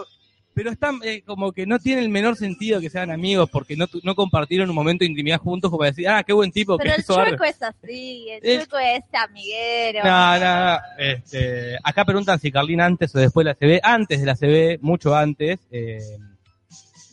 pero 0.54 0.70
están 0.70 0.98
eh, 1.04 1.20
como 1.26 1.52
que 1.52 1.66
no 1.66 1.78
tiene 1.78 2.00
el 2.00 2.08
menor 2.08 2.34
sentido 2.36 2.80
que 2.80 2.88
sean 2.88 3.10
amigos, 3.10 3.50
porque 3.50 3.76
no, 3.76 3.86
tu- 3.86 4.00
no 4.02 4.14
compartieron 4.14 4.70
un 4.70 4.74
momento 4.74 5.04
de 5.04 5.10
intimidad 5.10 5.38
juntos 5.38 5.70
como 5.70 5.80
para 5.80 5.90
decir, 5.90 6.08
ah, 6.08 6.22
qué 6.24 6.32
buen 6.32 6.50
tipo, 6.50 6.78
Pero 6.78 6.88
que 6.90 6.94
el 6.94 7.00
eso 7.02 7.18
arre". 7.20 7.30
chueco 7.32 7.44
es 7.44 7.62
así, 7.62 8.26
el 8.30 8.40
El- 8.42 8.58
chueco 8.60 8.78
es 8.78 9.02
amiguero. 9.12 9.98
No, 10.02 10.38
no, 10.38 10.72
no. 10.72 10.78
Este, 10.98 11.76
acá 11.84 12.06
preguntan 12.06 12.40
si 12.40 12.50
Carlín 12.50 12.80
antes 12.80 13.14
o 13.14 13.18
después 13.18 13.44
de 13.44 13.50
la 13.50 13.54
CB. 13.54 13.80
Antes 13.82 14.18
de 14.20 14.26
la 14.26 14.34
CB, 14.34 14.78
mucho 14.80 15.14
antes. 15.14 15.58
eh, 15.70 15.98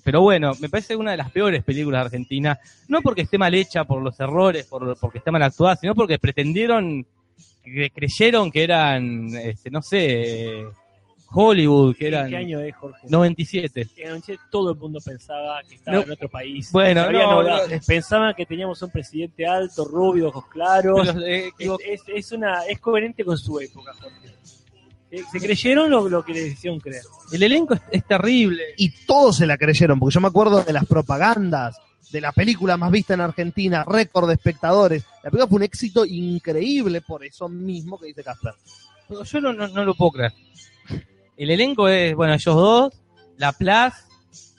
pero 0.05 0.19
bueno, 0.21 0.51
me 0.59 0.67
parece 0.69 0.95
una 0.97 1.11
de 1.11 1.17
las 1.17 1.31
peores 1.31 1.63
películas 1.63 2.01
de 2.01 2.05
Argentina. 2.05 2.59
No 2.89 3.01
porque 3.01 3.21
esté 3.21 3.37
mal 3.37 3.53
hecha 3.53 3.85
por 3.85 4.01
los 4.01 4.19
errores, 4.19 4.65
por, 4.65 4.97
porque 4.99 5.17
esté 5.19 5.31
mal 5.31 5.43
actuada, 5.43 5.75
sino 5.77 5.95
porque 5.95 6.19
pretendieron, 6.19 7.05
que 7.63 7.89
creyeron 7.91 8.51
que 8.51 8.63
eran, 8.63 9.27
este, 9.35 9.71
no 9.71 9.81
sé, 9.81 10.63
Hollywood, 11.35 11.95
que 11.95 12.07
¿En 12.09 12.13
eran 12.13 12.29
qué 12.29 12.37
año 12.37 12.59
es, 12.59 12.75
Jorge? 12.75 13.07
97. 13.09 13.81
En 13.81 13.87
el 14.03 14.07
97 14.09 14.41
todo 14.51 14.71
el 14.73 14.77
mundo 14.77 14.99
pensaba 15.03 15.61
que 15.67 15.75
estaba 15.75 15.97
No. 15.97 16.03
en 16.03 16.11
otro 16.11 16.29
país. 16.29 16.71
Bueno, 16.71 17.11
no, 17.11 17.41
no. 17.43 17.57
Pensaban 17.87 18.33
que 18.35 18.45
teníamos 18.45 18.81
un 18.83 18.91
presidente 18.91 19.45
alto, 19.47 19.85
rubio, 19.85 20.27
ojos 20.27 20.45
claros. 20.47 21.09
Pero, 21.13 21.25
eh, 21.25 21.51
Es, 21.57 21.69
es, 21.85 22.01
es 22.07 22.31
una, 22.33 22.65
es 22.65 22.79
coherente 22.79 23.25
con 23.25 23.37
su 23.37 23.59
época, 23.59 23.93
Jorge. 23.99 24.17
Eh, 25.09 25.21
Se 25.31 25.39
creyeron 25.39 25.89
lo, 25.91 26.07
lo 26.09 26.23
que 26.23 26.33
les 26.33 26.53
hicieron 26.53 26.79
creer. 26.79 27.03
el 27.31 27.43
elenco 27.43 27.73
es, 27.75 27.81
es 27.91 28.05
terrible. 28.05 28.63
Y 28.77 28.89
todos 29.05 29.37
se 29.37 29.45
la 29.47 29.57
creyeron, 29.57 29.99
porque 29.99 30.13
yo 30.15 30.21
me 30.21 30.27
acuerdo 30.27 30.63
de 30.63 30.73
las 30.73 30.85
propagandas, 30.85 31.77
de 32.11 32.21
la 32.21 32.31
película 32.31 32.77
más 32.77 32.91
vista 32.91 33.13
en 33.13 33.21
Argentina, 33.21 33.83
récord 33.83 34.27
de 34.27 34.35
espectadores. 34.35 35.05
La 35.23 35.29
película 35.29 35.47
fue 35.47 35.55
un 35.57 35.63
éxito 35.63 36.05
increíble 36.05 37.01
por 37.01 37.23
eso 37.23 37.49
mismo 37.49 37.97
que 37.97 38.07
dice 38.07 38.23
Casper. 38.23 38.53
Pero 39.07 39.23
yo 39.23 39.41
no, 39.41 39.53
no, 39.53 39.67
no 39.67 39.85
lo 39.85 39.95
puedo 39.95 40.11
creer. 40.11 40.33
El 41.37 41.49
elenco 41.49 41.87
es, 41.87 42.15
bueno, 42.15 42.33
ellos 42.33 42.55
dos, 42.55 42.93
La 43.37 43.51
Plaza, 43.51 44.05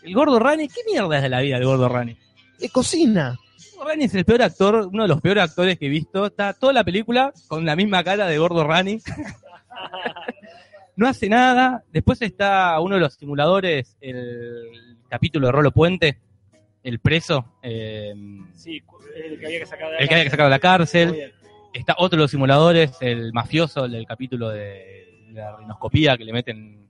el 0.03 0.15
gordo 0.15 0.39
Rani. 0.39 0.69
¿Qué 0.69 0.81
mierda 0.87 1.17
es 1.17 1.23
de 1.23 1.29
la 1.29 1.41
vida 1.41 1.57
del 1.57 1.67
gordo 1.67 1.89
Rani? 1.89 2.17
Eh, 2.61 2.69
cocina. 2.69 3.39
El 3.57 3.79
gordo 3.79 3.89
Rani 3.91 4.05
es 4.05 4.15
el 4.15 4.25
peor 4.25 4.43
actor, 4.43 4.89
uno 4.93 5.03
de 5.03 5.09
los 5.09 5.21
peores 5.21 5.45
actores 5.45 5.79
que 5.79 5.87
he 5.87 5.91
visto. 5.91 6.27
Está 6.27 6.53
toda 6.53 6.73
la 6.73 6.85
película 6.85 7.33
con 7.49 7.65
la 7.65 7.77
misma 7.77 8.03
cara 8.03 8.27
de 8.27 8.39
gordo 8.39 8.65
Rani. 8.65 8.99
no 10.97 11.09
hace 11.09 11.29
nada. 11.29 11.85
Después 11.93 12.21
está 12.23 12.79
uno 12.81 12.97
de 12.97 13.01
los 13.01 13.15
simuladores, 13.15 13.97
el 14.01 14.99
capítulo 15.09 15.49
de 15.49 15.53
Rolo 15.53 15.71
Puente, 15.71 16.19
el 16.85 17.01
preso, 17.01 17.57
eh, 17.63 18.15
Sí, 18.55 18.81
el 19.17 19.39
que 19.41 19.47
había 19.47 19.59
que 19.61 19.67
sacar 19.67 19.91
de 19.91 19.97
el 19.99 20.09
que 20.09 20.15
había 20.15 20.25
que 20.25 20.31
sacar 20.31 20.47
de 20.47 20.51
la 20.51 20.59
cárcel. 20.61 21.33
Está 21.73 21.97
otro 21.99 22.17
de 22.19 22.23
los 22.23 22.31
simuladores, 22.31 22.97
el 23.01 23.33
mafioso 23.33 23.87
el 23.87 23.93
del 23.93 24.07
capítulo 24.07 24.51
de 24.51 25.25
la 25.33 25.57
rinoscopía 25.57 26.17
que 26.17 26.25
le 26.25 26.33
meten. 26.33 26.87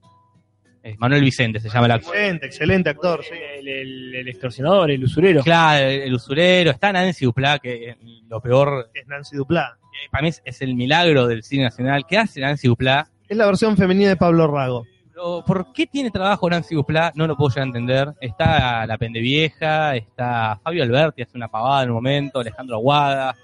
eh, 0.82 0.94
Manuel 0.98 1.22
Vicente 1.22 1.58
se 1.60 1.70
llama 1.70 1.86
el 1.86 1.92
actor. 1.92 2.14
Excelente, 2.14 2.46
excelente 2.46 2.90
actor, 2.90 3.24
sí. 3.24 3.32
El, 3.34 3.66
el- 3.68 4.14
el 4.16 4.28
extorsionador, 4.28 4.90
el 4.90 5.02
usurero. 5.02 5.42
Claro, 5.42 5.86
el, 5.88 6.02
el 6.02 6.12
usurero. 6.14 6.70
Está 6.70 6.92
Nancy 6.92 7.24
Duplá, 7.24 7.58
que 7.58 7.96
lo 8.28 8.38
peor, 8.42 8.90
Es 8.92 9.06
Nancy 9.06 9.36
Duplá. 9.36 9.78
eh, 9.80 10.08
para 10.10 10.20
mí 10.22 10.28
es, 10.28 10.42
es 10.44 10.60
el 10.60 10.74
milagro 10.74 11.26
del 11.26 11.42
cine 11.42 11.64
nacional. 11.64 12.04
¿Qué 12.06 12.18
hace 12.18 12.40
Nancy 12.42 12.68
Duplá? 12.68 13.08
Es 13.26 13.36
la 13.38 13.46
versión 13.46 13.78
femenina 13.78 14.10
de 14.10 14.16
Pablo 14.16 14.46
Rago. 14.46 14.84
Pero, 15.14 15.44
¿Por 15.46 15.72
qué 15.72 15.86
tiene 15.86 16.10
trabajo 16.10 16.50
Nancy 16.50 16.74
Duplá? 16.74 17.12
No 17.14 17.26
lo 17.28 17.36
puedo 17.36 17.50
llegar 17.50 17.62
a 17.62 17.66
entender. 17.66 18.14
Está 18.20 18.84
la 18.86 18.98
pendevieja, 18.98 19.94
está 19.94 20.58
Fabio 20.62 20.82
Alberti, 20.82 21.22
hace 21.22 21.36
una 21.36 21.46
pavada 21.48 21.84
en 21.84 21.90
un 21.90 21.94
momento, 21.94 22.40
Alejandro 22.40 22.76
Aguada. 22.76 23.34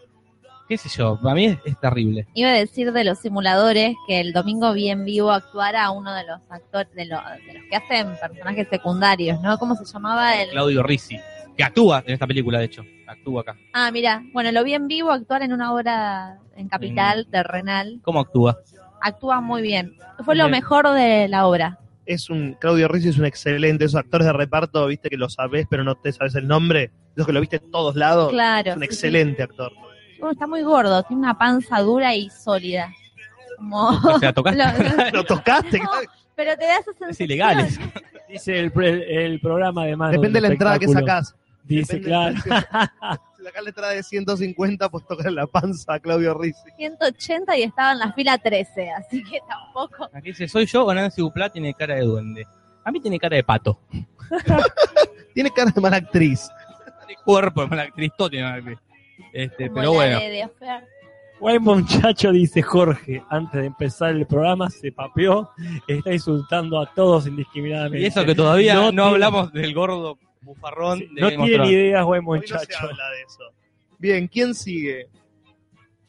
Qué 0.68 0.76
sé 0.76 0.88
yo, 0.88 1.18
para 1.20 1.34
mí 1.34 1.46
es, 1.46 1.58
es 1.64 1.78
terrible. 1.80 2.26
Iba 2.34 2.50
a 2.50 2.54
decir 2.54 2.92
de 2.92 3.04
los 3.04 3.18
simuladores 3.18 3.94
que 4.06 4.20
el 4.20 4.32
domingo 4.32 4.72
vi 4.72 4.88
en 4.88 5.04
vivo 5.04 5.30
actuar 5.32 5.74
a 5.76 5.90
uno 5.90 6.12
de 6.14 6.24
los 6.24 6.40
actores, 6.48 6.92
de, 6.94 7.06
lo- 7.06 7.20
de 7.46 7.54
los 7.54 7.62
que 7.68 7.76
hacen 7.76 8.16
personajes 8.20 8.68
secundarios, 8.68 9.40
¿no? 9.40 9.58
¿Cómo 9.58 9.74
se 9.74 9.84
llamaba 9.84 10.40
el...? 10.40 10.50
Claudio 10.50 10.82
Rizzi, 10.84 11.18
que 11.56 11.64
actúa 11.64 12.02
en 12.06 12.12
esta 12.14 12.26
película, 12.26 12.58
de 12.60 12.66
hecho. 12.66 12.82
Actúa 13.06 13.40
acá. 13.42 13.56
Ah, 13.72 13.90
mira, 13.90 14.22
bueno, 14.32 14.52
lo 14.52 14.62
vi 14.62 14.74
en 14.74 14.86
vivo 14.86 15.10
actuar 15.10 15.42
en 15.42 15.52
una 15.52 15.72
obra 15.74 16.38
en 16.56 16.68
Capital, 16.68 17.26
terrenal. 17.28 17.98
¿Cómo 18.04 18.20
actúa? 18.20 18.56
Actúa 19.00 19.40
muy 19.40 19.62
bien. 19.62 19.94
Fue 20.24 20.34
lo 20.36 20.48
mejor 20.48 20.88
de 20.92 21.28
la 21.28 21.46
obra. 21.46 21.78
Es 22.06 22.28
un, 22.28 22.54
Claudio 22.54 22.88
Rizzi 22.88 23.08
es 23.10 23.18
un 23.18 23.24
excelente, 23.24 23.84
esos 23.84 24.00
actores 24.00 24.26
de 24.26 24.32
reparto, 24.32 24.86
viste 24.86 25.08
que 25.10 25.16
lo 25.16 25.28
sabés, 25.28 25.66
pero 25.70 25.84
no 25.84 25.94
te 25.94 26.12
sabes 26.12 26.34
el 26.34 26.48
nombre. 26.48 26.90
Esos 27.14 27.26
que 27.26 27.32
lo 27.32 27.40
viste 27.40 27.56
en 27.56 27.70
todos 27.70 27.94
lados. 27.96 28.30
Claro. 28.30 28.70
Es 28.70 28.76
un 28.76 28.82
sí, 28.82 28.88
sí. 28.88 28.94
excelente 28.94 29.42
actor. 29.42 29.72
Bueno, 30.18 30.32
está 30.32 30.46
muy 30.46 30.62
gordo, 30.62 31.02
tiene 31.04 31.22
una 31.22 31.38
panza 31.38 31.78
dura 31.80 32.14
y 32.14 32.28
sólida. 32.30 32.92
Como... 33.56 33.88
O 33.88 34.18
sea, 34.18 34.32
tocaste. 34.32 34.58
Lo- 34.96 35.10
¿Lo 35.12 35.24
tocaste? 35.24 35.78
No, 35.78 35.90
pero 36.34 36.56
te 36.56 36.64
da 36.64 36.72
esa 36.74 36.84
sensación. 36.84 37.10
Es 37.10 37.20
ilegal 37.20 37.60
eso. 37.60 37.80
Dice 38.28 38.58
el, 38.60 38.70
pre- 38.72 39.24
el 39.26 39.40
programa 39.40 39.84
de 39.86 39.96
mano. 39.96 40.12
Depende 40.12 40.38
de 40.40 40.46
la 40.48 40.52
entrada 40.52 40.78
que 40.78 40.88
sacás. 40.88 41.34
Dice, 41.64 41.98
Depende 42.00 42.40
claro. 42.42 43.20
La 43.42 43.50
entrada 43.66 43.92
de 43.92 44.02
150, 44.02 44.88
pues 44.90 45.06
tocar 45.06 45.32
la 45.32 45.46
panza 45.46 45.94
a 45.94 45.98
Claudio 46.00 46.34
Rizzi. 46.34 46.70
180 46.76 47.56
y 47.58 47.62
estaba 47.62 47.92
en 47.92 47.98
la 48.00 48.12
fila 48.12 48.36
13, 48.38 48.90
así 48.90 49.22
que 49.24 49.38
tampoco. 49.48 50.08
Aquí 50.12 50.28
dice, 50.28 50.46
¿soy 50.48 50.66
yo 50.66 50.84
o 50.84 50.92
Nancy 50.94 51.20
Duplá 51.22 51.48
tiene 51.50 51.72
cara 51.74 51.94
de 51.94 52.02
duende? 52.02 52.46
A 52.84 52.90
mí 52.90 53.00
tiene 53.00 53.18
cara 53.18 53.36
de 53.36 53.44
pato. 53.44 53.78
Tiene 55.34 55.50
cara 55.50 55.70
de 55.70 55.80
mala 55.80 55.96
actriz. 55.98 56.48
Tiene 57.06 57.20
cuerpo 57.24 57.62
de 57.62 57.66
mala 57.68 57.82
actriz, 57.82 58.10
todo 58.16 58.30
tiene 58.30 58.44
mala 58.46 58.56
actriz. 58.58 58.78
Este, 59.32 59.68
Como 59.68 59.80
pero 59.80 59.92
bueno. 59.92 60.18
de-. 60.18 60.48
Buen 61.38 61.62
muchacho, 61.62 62.32
dice 62.32 62.60
Jorge, 62.62 63.22
antes 63.30 63.60
de 63.60 63.66
empezar 63.68 64.10
el 64.10 64.26
programa 64.26 64.68
se 64.68 64.92
papeó, 64.92 65.50
está 65.86 66.12
insultando 66.12 66.80
a 66.80 66.92
todos 66.94 67.26
indiscriminadamente. 67.26 68.00
Y 68.00 68.06
eso 68.06 68.24
que 68.26 68.34
todavía 68.34 68.74
no, 68.74 68.88
tiene- 68.90 69.02
hablamos 69.02 69.52
del 69.52 69.72
gordo 69.72 70.18
bufarrón 70.42 71.00
de 71.00 71.06
No 71.20 71.30
Game 71.30 71.36
tiene 71.36 71.46
ni 71.48 71.54
Thrones. 71.54 71.72
ideas, 71.72 72.04
buen 72.04 72.24
no 72.24 72.32
se 72.32 72.38
muchacho. 72.38 72.78
habla 72.80 73.10
de 73.10 73.22
eso. 73.22 73.44
Bien, 73.98 74.28
¿quién 74.28 74.54
sigue? 74.54 75.08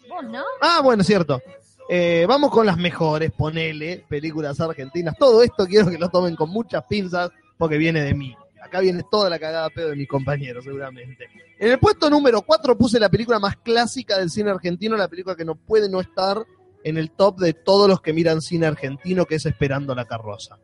¿Vos 0.10 0.24
no? 0.26 0.44
Ah, 0.62 0.82
bueno, 0.84 1.04
cierto. 1.04 1.42
Eh, 1.90 2.26
vamos 2.28 2.52
con 2.52 2.66
las 2.66 2.78
mejores, 2.78 3.32
ponele, 3.32 4.06
películas 4.08 4.60
argentinas. 4.62 5.16
Todo 5.18 5.44
esto 5.44 5.66
quiero 5.66 5.90
que 5.90 5.98
lo 5.98 6.10
tomen 6.10 6.36
con 6.36 6.50
muchas 6.50 6.84
pinzas 6.86 7.32
porque 7.58 7.78
viene 7.78 8.02
de 8.02 8.14
mí. 8.14 8.36
Acá 8.64 8.80
viene 8.80 9.04
toda 9.10 9.30
la 9.30 9.40
cagada 9.40 9.70
pedo 9.70 9.90
de 9.90 9.96
mis 9.96 10.08
compañeros, 10.08 10.64
seguramente. 10.64 11.28
En 11.60 11.72
el 11.72 11.80
puesto 11.80 12.10
número 12.10 12.42
4 12.44 12.78
puse 12.78 13.00
la 13.00 13.10
película 13.10 13.40
más 13.40 13.58
clásica 13.58 14.18
del 14.20 14.30
cine 14.30 14.52
argentino, 14.52 14.96
la 14.96 15.08
película 15.08 15.36
que 15.36 15.44
no 15.44 15.56
puede 15.56 15.90
no 15.90 16.00
estar 16.00 16.38
en 16.84 16.98
el 16.98 17.12
top 17.12 17.40
de 17.40 17.54
todos 17.54 17.90
los 17.90 18.02
que 18.02 18.14
miran 18.14 18.42
cine 18.42 18.68
argentino, 18.68 19.26
que 19.26 19.36
es 19.36 19.46
Esperando 19.46 19.94
la 19.96 20.06
carroza. 20.06 20.58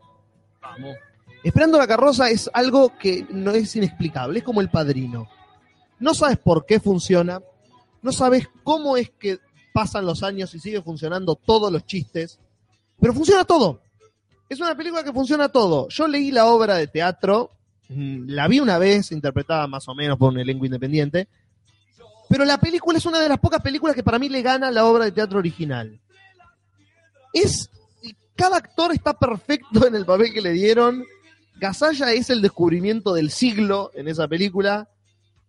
Vamos. 0.61 0.95
Esperando 1.43 1.77
la 1.77 1.87
carroza 1.87 2.29
es 2.29 2.49
algo 2.53 2.97
que 2.97 3.25
no 3.29 3.51
es 3.51 3.75
inexplicable, 3.75 4.39
es 4.39 4.45
como 4.45 4.61
el 4.61 4.69
padrino. 4.69 5.29
No 5.99 6.13
sabes 6.13 6.37
por 6.37 6.65
qué 6.65 6.79
funciona, 6.79 7.41
no 8.01 8.11
sabes 8.11 8.47
cómo 8.63 8.97
es 8.97 9.09
que 9.11 9.39
pasan 9.73 10.05
los 10.05 10.23
años 10.23 10.53
y 10.55 10.59
sigue 10.59 10.81
funcionando 10.81 11.35
todos 11.35 11.71
los 11.71 11.85
chistes, 11.85 12.39
pero 12.99 13.13
funciona 13.13 13.45
todo. 13.45 13.81
Es 14.49 14.59
una 14.59 14.75
película 14.75 15.03
que 15.03 15.13
funciona 15.13 15.49
todo. 15.49 15.87
Yo 15.89 16.07
leí 16.07 16.31
la 16.31 16.45
obra 16.45 16.75
de 16.75 16.87
teatro, 16.87 17.51
mm, 17.89 18.29
la 18.29 18.47
vi 18.47 18.59
una 18.59 18.77
vez, 18.77 19.11
interpretada 19.11 19.67
más 19.67 19.87
o 19.87 19.95
menos 19.95 20.17
por 20.17 20.31
un 20.31 20.39
elenco 20.39 20.65
independiente, 20.65 21.27
pero 22.29 22.43
la 22.45 22.57
película 22.57 22.97
es 22.97 23.05
una 23.05 23.19
de 23.19 23.29
las 23.29 23.39
pocas 23.39 23.61
películas 23.61 23.95
que 23.95 24.03
para 24.03 24.19
mí 24.19 24.29
le 24.29 24.41
gana 24.41 24.71
la 24.71 24.85
obra 24.85 25.05
de 25.05 25.11
teatro 25.11 25.39
original. 25.39 25.99
Es 27.33 27.69
cada 28.37 28.57
actor 28.57 28.93
está 28.93 29.17
perfecto 29.17 29.85
en 29.87 29.95
el 29.95 30.05
papel 30.05 30.31
que 30.31 30.41
le 30.41 30.51
dieron. 30.51 31.03
Gasalla 31.59 32.13
es 32.13 32.29
el 32.29 32.41
descubrimiento 32.41 33.13
del 33.13 33.31
siglo 33.31 33.91
en 33.95 34.07
esa 34.07 34.27
película. 34.27 34.89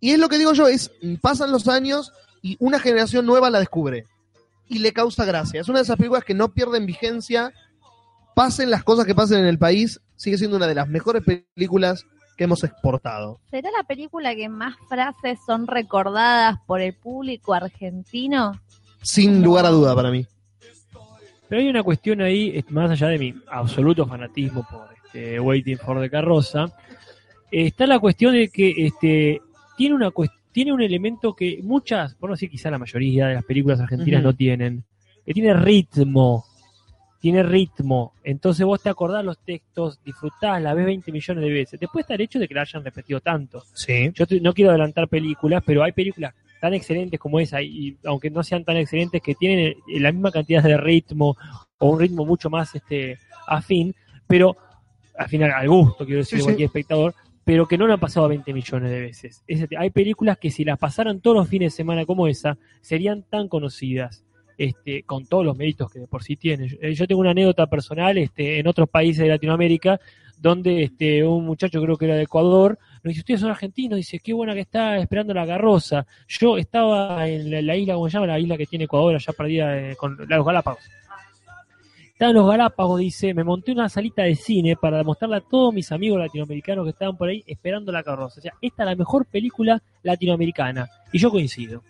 Y 0.00 0.10
es 0.12 0.18
lo 0.18 0.28
que 0.28 0.38
digo 0.38 0.52
yo, 0.52 0.68
es 0.68 0.90
pasan 1.20 1.50
los 1.50 1.68
años 1.68 2.12
y 2.42 2.56
una 2.60 2.78
generación 2.78 3.26
nueva 3.26 3.50
la 3.50 3.58
descubre. 3.58 4.04
Y 4.68 4.78
le 4.78 4.92
causa 4.92 5.24
gracia. 5.24 5.60
Es 5.60 5.68
una 5.68 5.78
de 5.78 5.84
esas 5.84 5.96
películas 5.96 6.24
que 6.24 6.34
no 6.34 6.52
pierden 6.52 6.86
vigencia. 6.86 7.52
Pasen 8.34 8.70
las 8.70 8.84
cosas 8.84 9.06
que 9.06 9.14
pasen 9.14 9.40
en 9.40 9.46
el 9.46 9.58
país. 9.58 10.00
Sigue 10.16 10.38
siendo 10.38 10.56
una 10.56 10.66
de 10.66 10.74
las 10.74 10.88
mejores 10.88 11.22
películas 11.24 12.06
que 12.36 12.44
hemos 12.44 12.62
exportado. 12.62 13.40
¿Será 13.50 13.70
la 13.70 13.82
película 13.82 14.34
que 14.34 14.48
más 14.48 14.76
frases 14.88 15.38
son 15.44 15.66
recordadas 15.66 16.58
por 16.66 16.80
el 16.80 16.94
público 16.94 17.52
argentino? 17.52 18.60
Sin 19.02 19.42
lugar 19.42 19.66
a 19.66 19.70
duda 19.70 19.94
para 19.94 20.10
mí. 20.10 20.26
Pero 21.48 21.62
hay 21.62 21.68
una 21.68 21.82
cuestión 21.82 22.20
ahí, 22.20 22.62
más 22.68 22.90
allá 22.90 23.08
de 23.08 23.18
mi 23.18 23.34
absoluto 23.50 24.06
fanatismo 24.06 24.66
por 24.70 24.97
este, 25.08 25.40
Waiting 25.40 25.78
for 25.78 26.00
the 26.00 26.10
Carroza, 26.10 26.66
eh, 27.50 27.66
está 27.66 27.86
la 27.86 27.98
cuestión 27.98 28.34
de 28.34 28.48
que 28.48 28.74
este, 28.76 29.40
tiene, 29.76 29.94
una 29.94 30.10
tiene 30.52 30.72
un 30.72 30.82
elemento 30.82 31.34
que 31.34 31.60
muchas, 31.62 32.14
por 32.14 32.28
no 32.28 32.34
decir 32.34 32.50
quizá 32.50 32.70
la 32.70 32.78
mayoría 32.78 33.28
de 33.28 33.34
las 33.34 33.44
películas 33.44 33.80
argentinas 33.80 34.22
no 34.22 34.34
tienen, 34.34 34.84
que 35.24 35.32
tiene 35.32 35.54
ritmo, 35.54 36.44
tiene 37.20 37.42
ritmo. 37.42 38.12
Entonces 38.22 38.66
vos 38.66 38.82
te 38.82 38.90
acordás 38.90 39.24
los 39.24 39.38
textos, 39.38 39.98
disfrutás, 40.04 40.60
la 40.62 40.74
ves 40.74 40.86
20 40.86 41.10
millones 41.10 41.42
de 41.42 41.50
veces. 41.50 41.80
Después 41.80 42.04
está 42.04 42.14
el 42.14 42.20
hecho 42.20 42.38
de 42.38 42.46
que 42.46 42.54
la 42.54 42.62
hayan 42.62 42.84
repetido 42.84 43.20
tanto. 43.20 43.62
Sí. 43.72 44.10
Yo 44.14 44.26
no 44.42 44.52
quiero 44.52 44.70
adelantar 44.70 45.08
películas, 45.08 45.62
pero 45.64 45.82
hay 45.82 45.92
películas 45.92 46.34
tan 46.60 46.74
excelentes 46.74 47.18
como 47.20 47.40
esa, 47.40 47.62
y 47.62 47.96
aunque 48.04 48.30
no 48.30 48.42
sean 48.42 48.64
tan 48.64 48.76
excelentes, 48.76 49.22
que 49.22 49.36
tienen 49.36 49.68
eh, 49.68 50.00
la 50.00 50.12
misma 50.12 50.32
cantidad 50.32 50.62
de 50.62 50.76
ritmo 50.76 51.36
o 51.78 51.90
un 51.90 52.00
ritmo 52.00 52.26
mucho 52.26 52.50
más 52.50 52.74
este 52.74 53.18
afín, 53.46 53.94
pero 54.26 54.56
al 55.18 55.28
final 55.28 55.50
al 55.50 55.68
gusto, 55.68 56.04
quiero 56.06 56.20
decir, 56.20 56.30
Sí, 56.30 56.36
de 56.36 56.40
sí. 56.40 56.44
cualquier 56.44 56.66
espectador, 56.66 57.14
pero 57.44 57.66
que 57.66 57.76
no 57.76 57.86
lo 57.86 57.94
han 57.94 58.00
pasado 58.00 58.28
20 58.28 58.52
millones 58.52 58.90
de 58.90 59.00
veces. 59.00 59.42
Es 59.46 59.66
hay 59.76 59.90
películas 59.90 60.38
que 60.38 60.50
si 60.50 60.64
las 60.64 60.78
pasaran 60.78 61.20
todos 61.20 61.36
los 61.36 61.48
fines 61.48 61.72
de 61.72 61.76
semana 61.76 62.06
como 62.06 62.26
esa, 62.28 62.56
serían 62.80 63.22
tan 63.22 63.48
conocidas. 63.48 64.24
Este, 64.56 65.04
con 65.04 65.24
todos 65.24 65.44
los 65.44 65.56
méritos 65.56 65.88
que 65.88 66.00
de 66.00 66.08
por 66.08 66.24
sí 66.24 66.34
tiene. 66.34 66.66
Yo, 66.66 66.78
eh, 66.82 66.92
yo 66.92 67.06
tengo 67.06 67.20
una 67.20 67.30
anécdota 67.30 67.68
personal 67.68 68.18
este, 68.18 68.58
en 68.58 68.66
otros 68.66 68.88
países 68.88 69.22
de 69.22 69.28
Latinoamérica 69.28 70.00
donde 70.36 70.82
este, 70.82 71.24
un 71.24 71.44
muchacho, 71.44 71.80
creo 71.80 71.96
que 71.96 72.06
era 72.06 72.16
de 72.16 72.22
Ecuador, 72.24 72.76
nos 73.02 73.10
dice, 73.10 73.20
ustedes 73.20 73.40
son 73.40 73.50
argentinos, 73.50 73.96
dice, 73.96 74.18
qué 74.18 74.32
buena 74.32 74.54
que 74.54 74.60
está 74.60 74.98
esperando 74.98 75.32
la 75.32 75.46
carroza. 75.46 76.06
Yo 76.26 76.56
estaba 76.58 77.28
en 77.28 77.50
la, 77.50 77.62
la 77.62 77.76
isla, 77.76 77.94
¿cómo 77.94 78.08
se 78.08 78.14
llama? 78.14 78.26
La 78.26 78.38
isla 78.40 78.56
que 78.56 78.66
tiene 78.66 78.86
Ecuador, 78.86 79.14
allá 79.14 79.32
perdida 79.32 79.78
eh, 79.78 79.96
con 79.96 80.16
los 80.16 80.44
Galápagos. 80.44 80.82
Estaba 82.18 82.30
en 82.30 82.36
los 82.38 82.48
Galápagos, 82.48 82.98
dice, 82.98 83.32
me 83.32 83.44
monté 83.44 83.70
una 83.70 83.88
salita 83.88 84.24
de 84.24 84.34
cine 84.34 84.74
para 84.74 84.96
demostrarle 84.96 85.36
a 85.36 85.40
todos 85.40 85.72
mis 85.72 85.92
amigos 85.92 86.18
latinoamericanos 86.18 86.84
que 86.84 86.90
estaban 86.90 87.16
por 87.16 87.28
ahí 87.28 87.44
esperando 87.46 87.92
la 87.92 88.02
carroza. 88.02 88.40
O 88.40 88.42
sea, 88.42 88.54
esta 88.60 88.82
es 88.82 88.88
la 88.88 88.96
mejor 88.96 89.24
película 89.26 89.80
latinoamericana. 90.02 90.88
Y 91.12 91.20
yo 91.20 91.30
coincido. 91.30 91.84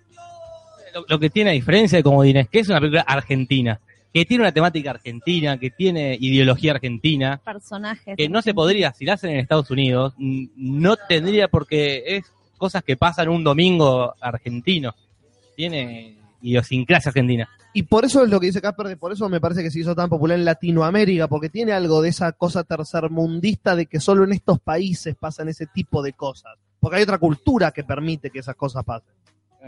Lo, 0.95 1.07
lo 1.09 1.19
que 1.19 1.31
tiene 1.31 1.49
a 1.49 1.53
diferencia 1.55 1.97
de 1.97 2.03
Comodines, 2.03 2.47
que 2.51 2.59
es 2.59 2.69
una 2.69 2.79
película 2.79 3.07
argentina, 3.09 3.81
que 4.13 4.27
tiene 4.27 4.43
una 4.43 4.53
temática 4.53 4.91
argentina, 4.91 5.57
que 5.57 5.71
tiene 5.71 6.19
ideología 6.21 6.73
argentina, 6.73 7.41
Personajes. 7.43 8.15
que 8.15 8.29
no 8.29 8.43
se 8.43 8.53
podría, 8.53 8.93
si 8.93 9.07
la 9.07 9.15
hacen 9.15 9.31
en 9.31 9.39
Estados 9.39 9.71
Unidos, 9.71 10.13
no 10.19 10.97
tendría 11.09 11.49
porque 11.49 12.03
es 12.07 12.31
cosas 12.59 12.85
que 12.85 12.99
pasan 12.99 13.31
un 13.31 13.43
domingo 13.43 14.13
argentino. 14.21 14.95
Tiene 15.57 16.18
idiosincrasia 16.43 17.11
argentina. 17.11 17.49
Y 17.73 17.83
por 17.85 18.05
eso 18.05 18.23
es 18.23 18.31
lo 18.31 18.41
que 18.41 18.47
dice 18.47 18.61
Casper, 18.61 18.97
por 18.99 19.13
eso 19.13 19.29
me 19.29 19.41
parece 19.41 19.63
que 19.63 19.71
se 19.71 19.81
hizo 19.81 19.95
tan 19.95 20.09
popular 20.09 20.39
en 20.39 20.45
Latinoamérica, 20.45 21.29
porque 21.29 21.49
tiene 21.49 21.73
algo 21.73 22.03
de 22.03 22.09
esa 22.09 22.33
cosa 22.33 22.65
tercermundista 22.65 23.77
de 23.77 23.87
que 23.87 24.01
solo 24.01 24.25
en 24.25 24.33
estos 24.33 24.59
países 24.61 25.15
pasan 25.17 25.49
ese 25.49 25.67
tipo 25.67 26.03
de 26.03 26.13
cosas. 26.13 26.57
Porque 26.81 26.97
hay 26.97 27.03
otra 27.03 27.19
cultura 27.19 27.71
que 27.71 27.85
permite 27.85 28.31
que 28.31 28.39
esas 28.39 28.57
cosas 28.57 28.85
pasen. 28.85 29.15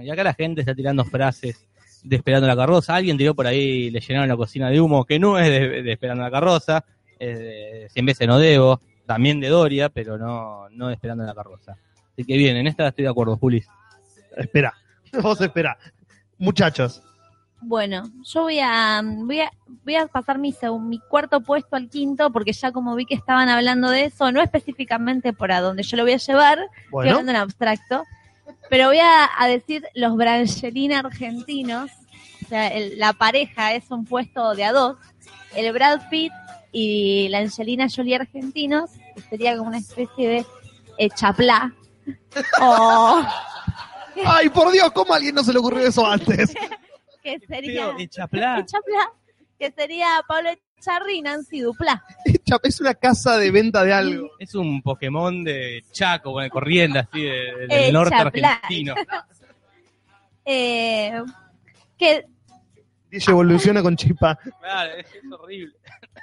Y 0.01 0.11
acá 0.11 0.25
la 0.25 0.35
gente 0.35 0.61
está 0.61 0.75
tirando 0.75 1.05
frases 1.05 1.67
de 2.03 2.17
Esperando 2.17 2.47
la 2.47 2.57
Carroza. 2.57 2.95
Alguien 2.95 3.19
tiró 3.19 3.35
por 3.35 3.47
ahí, 3.47 3.91
le 3.91 4.01
llenaron 4.01 4.29
la 4.29 4.37
cocina 4.37 4.71
de 4.71 4.81
humo, 4.81 5.05
que 5.05 5.19
no 5.19 5.39
es 5.39 5.49
de, 5.49 5.83
de 5.83 5.93
Esperando 5.93 6.23
la 6.23 6.31
Carroza, 6.31 6.85
es 7.19 7.39
de 7.39 7.89
100 7.91 8.07
veces 8.07 8.29
no 8.29 8.39
debo, 8.39 8.81
también 9.07 9.41
de 9.41 9.49
Doria, 9.49 9.89
pero 9.89 10.17
no, 10.17 10.69
no 10.71 10.89
de 10.89 10.95
Esperando 10.95 11.25
la 11.25 11.35
Carroza. 11.35 11.77
Así 12.13 12.25
que 12.25 12.37
bien, 12.37 12.57
en 12.57 12.67
esta 12.67 12.89
estoy 12.89 13.05
de 13.05 13.11
acuerdo, 13.11 13.37
Juli. 13.37 13.63
Espera, 14.37 14.73
vos 15.23 15.41
espera. 15.41 15.77
Muchachos, 16.41 17.03
Bueno, 17.61 18.11
yo 18.25 18.43
voy 18.43 18.59
a, 18.61 19.03
voy 19.05 19.41
a, 19.41 19.51
voy 19.85 19.95
a 19.95 20.07
pasar 20.07 20.39
mi, 20.39 20.55
mi 20.81 20.99
cuarto 20.99 21.43
puesto 21.43 21.77
al 21.77 21.89
quinto, 21.91 22.33
porque 22.33 22.53
ya 22.55 22.73
como 22.73 22.95
vi 22.97 23.05
que 23.05 23.15
estaban 23.15 23.49
hablando 23.51 23.91
de 23.91 24.07
eso, 24.07 24.33
no 24.33 24.41
específicamente 24.41 25.33
por 25.35 25.53
a 25.53 25.61
donde 25.61 25.83
yo 25.83 25.97
lo 25.99 26.05
voy 26.05 26.13
a 26.15 26.17
llevar, 26.17 26.59
estoy 26.59 26.91
bueno, 26.91 27.11
hablando 27.11 27.33
en 27.33 27.37
abstracto, 27.37 28.05
pero 28.71 28.87
voy 28.87 28.99
a, 29.01 29.29
a 29.39 29.47
decir 29.47 29.85
los 29.95 30.17
Brangelina 30.17 31.01
argentinos, 31.01 31.91
o 32.45 32.49
sea, 32.49 32.69
el- 32.69 32.99
la 32.99 33.13
pareja 33.13 33.75
es 33.75 33.91
un 33.91 34.07
puesto 34.07 34.55
de 34.55 34.65
a 34.65 34.73
dos, 34.73 34.97
el 35.55 35.71
Brad 35.75 36.09
Pitt 36.09 36.33
y 36.73 37.29
la 37.29 37.39
Angelina 37.41 37.89
Jolie 37.95 38.17
argentinos, 38.17 38.91
que 39.15 39.21
sería 39.23 39.55
como 39.57 39.69
una 39.69 39.79
especie 39.79 40.29
de 40.29 40.47
eh, 40.97 41.11
chaplá. 41.11 41.75
o 42.63 43.23
ay 44.27 44.49
por 44.49 44.71
Dios, 44.73 44.91
¿cómo 44.93 45.13
a 45.13 45.17
alguien 45.17 45.35
no 45.35 45.43
se 45.45 45.53
le 45.53 45.59
ocurrió 45.59 45.87
eso 45.87 46.07
antes? 46.07 46.55
que 47.23 47.39
sería... 47.47 47.93
de 47.93 48.09
Chaplá. 48.09 48.65
Chapla, 48.67 49.13
que 49.59 49.71
sería 49.73 50.07
Pablo 50.27 50.51
Echarri 50.79 51.19
y 51.19 51.23
Nancy 51.23 51.61
Duplá. 51.61 52.03
Es 52.63 52.81
una 52.81 52.95
casa 52.95 53.37
de 53.37 53.51
venta 53.51 53.85
de 53.85 53.93
algo. 53.93 54.31
Es 54.39 54.55
un 54.55 54.81
Pokémon 54.83 55.45
de 55.45 55.85
Chaco, 55.93 56.33
con 56.33 56.43
el 56.45 56.51
corriente 56.51 57.01
así 57.01 57.23
de- 57.23 57.67
del 57.69 57.71
Eh, 57.71 57.93
norte 57.93 58.17
Chaplá. 58.17 58.53
argentino. 58.55 58.95
Eh, 60.45 61.23
que 61.99 62.25
Dice 63.11 63.31
evoluciona 63.33 63.83
con 63.83 63.97
chipa. 63.97 64.37
Claro, 64.61 64.95
es, 64.95 65.07
es 65.15 65.33
horrible. 65.33 65.75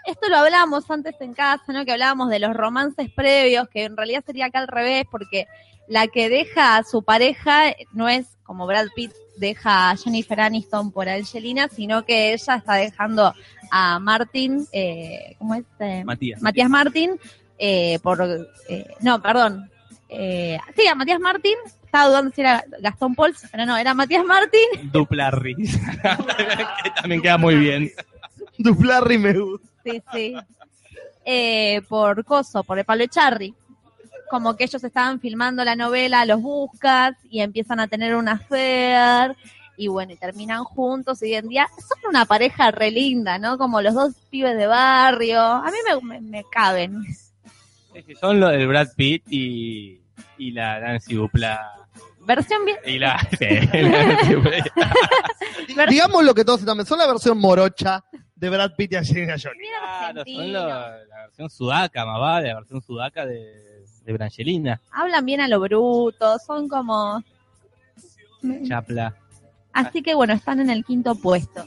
esto 0.05 0.29
lo 0.29 0.37
hablábamos 0.37 0.89
antes 0.89 1.15
en 1.19 1.33
casa, 1.33 1.73
¿no? 1.73 1.83
Que 1.83 1.91
hablábamos 1.91 2.29
de 2.29 2.39
los 2.39 2.53
romances 2.55 3.11
previos, 3.13 3.67
que 3.67 3.83
en 3.83 3.97
realidad 3.97 4.23
sería 4.25 4.45
acá 4.45 4.59
al 4.59 4.69
revés, 4.69 5.03
porque 5.11 5.47
la 5.87 6.07
que 6.07 6.29
deja 6.29 6.77
a 6.77 6.83
su 6.83 7.03
pareja 7.03 7.73
no 7.93 8.07
es 8.09 8.27
como 8.43 8.65
Brad 8.65 8.87
Pitt 8.95 9.11
deja 9.37 9.91
a 9.91 9.97
Jennifer 9.97 10.39
Aniston 10.39 10.91
por 10.91 11.07
Angelina, 11.07 11.67
sino 11.69 12.05
que 12.05 12.33
ella 12.33 12.55
está 12.55 12.75
dejando 12.75 13.33
a 13.69 13.99
Martin, 13.99 14.65
eh, 14.71 15.35
¿cómo 15.37 15.55
es? 15.55 15.63
Eh, 15.79 16.03
Matías. 16.05 16.41
Matías 16.41 16.69
Martín, 16.69 17.19
eh, 17.57 17.99
por, 18.01 18.21
eh, 18.69 18.87
no, 19.01 19.21
perdón, 19.21 19.69
eh, 20.09 20.57
sí, 20.75 20.87
a 20.87 20.95
Matías 20.95 21.19
Martín, 21.19 21.55
estaba 21.83 22.07
dudando 22.07 22.31
si 22.33 22.41
era 22.41 22.63
Gastón 22.81 23.15
Pols, 23.15 23.45
pero 23.51 23.65
no, 23.65 23.77
era 23.77 23.93
Matías 23.93 24.25
Martín, 24.25 24.67
Dupla 24.91 25.31
Riz. 25.31 25.77
que 26.83 26.89
también 27.01 27.21
queda 27.21 27.37
muy 27.37 27.55
bien. 27.55 27.91
Duplarri 28.57 29.17
me 29.17 29.33
gusta. 29.33 29.67
sí, 29.83 30.01
sí, 30.11 30.35
eh, 31.25 31.81
por 31.87 32.23
Coso, 32.23 32.63
por 32.63 32.79
el 32.79 32.85
Pablo 32.85 33.03
Echarri. 33.03 33.53
Como 34.29 34.55
que 34.55 34.65
ellos 34.65 34.83
estaban 34.83 35.19
filmando 35.19 35.63
la 35.63 35.75
novela 35.75 36.25
Los 36.25 36.41
Buscas 36.41 37.15
y 37.29 37.39
empiezan 37.41 37.79
a 37.79 37.87
tener 37.87 38.15
una 38.15 38.33
affair 38.33 39.35
y 39.77 39.87
bueno, 39.87 40.11
y 40.11 40.17
terminan 40.17 40.63
juntos 40.63 41.21
y 41.21 41.25
hoy 41.27 41.35
en 41.35 41.47
día 41.49 41.67
son 41.77 42.09
una 42.09 42.25
pareja 42.25 42.71
re 42.71 42.89
linda, 42.91 43.37
¿no? 43.37 43.57
Como 43.57 43.81
los 43.81 43.93
dos 43.93 44.13
pibes 44.29 44.57
de 44.57 44.65
barrio. 44.67 45.39
A 45.39 45.69
mí 45.71 45.77
me, 45.87 46.01
me, 46.01 46.21
me 46.21 46.43
caben. 46.51 47.03
Sí, 47.05 48.03
sí, 48.05 48.15
Son 48.15 48.39
los 48.39 48.49
del 48.51 48.67
Brad 48.67 48.87
Pitt 48.95 49.23
y, 49.29 50.01
y 50.37 50.51
la 50.51 50.79
Nancy 50.79 51.13
Dupla. 51.15 51.73
Versión 52.21 52.65
bien. 52.65 52.77
Y 52.85 52.97
la, 52.99 53.19
sí, 53.39 53.45
la- 55.75 55.85
Digamos 55.89 56.23
lo 56.25 56.33
que 56.33 56.43
todos 56.43 56.59
están 56.59 56.83
son 56.85 56.99
la 56.99 57.07
versión 57.07 57.37
morocha 57.37 58.03
de 58.35 58.49
Brad 58.49 58.71
Pitt 58.75 58.93
y 58.93 58.95
Angelina 58.95 59.35
Jolie. 59.41 59.67
Claro, 59.69 60.23
son 60.25 60.53
lo- 60.53 60.67
la 60.69 61.21
versión 61.27 61.49
sudaca, 61.49 62.05
más 62.05 62.19
vale, 62.19 62.47
la 62.49 62.55
versión 62.55 62.81
sudaca 62.81 63.25
de, 63.25 63.76
de 64.07 64.13
Brangelina, 64.13 64.81
Hablan 64.91 65.25
bien 65.25 65.41
a 65.41 65.47
lo 65.49 65.59
bruto, 65.59 66.39
son 66.39 66.67
como... 66.69 67.21
Chapla. 68.67 69.13
Así 69.73 70.01
que 70.01 70.15
bueno, 70.15 70.33
están 70.33 70.61
en 70.61 70.69
el 70.69 70.85
quinto 70.85 71.13
puesto. 71.15 71.65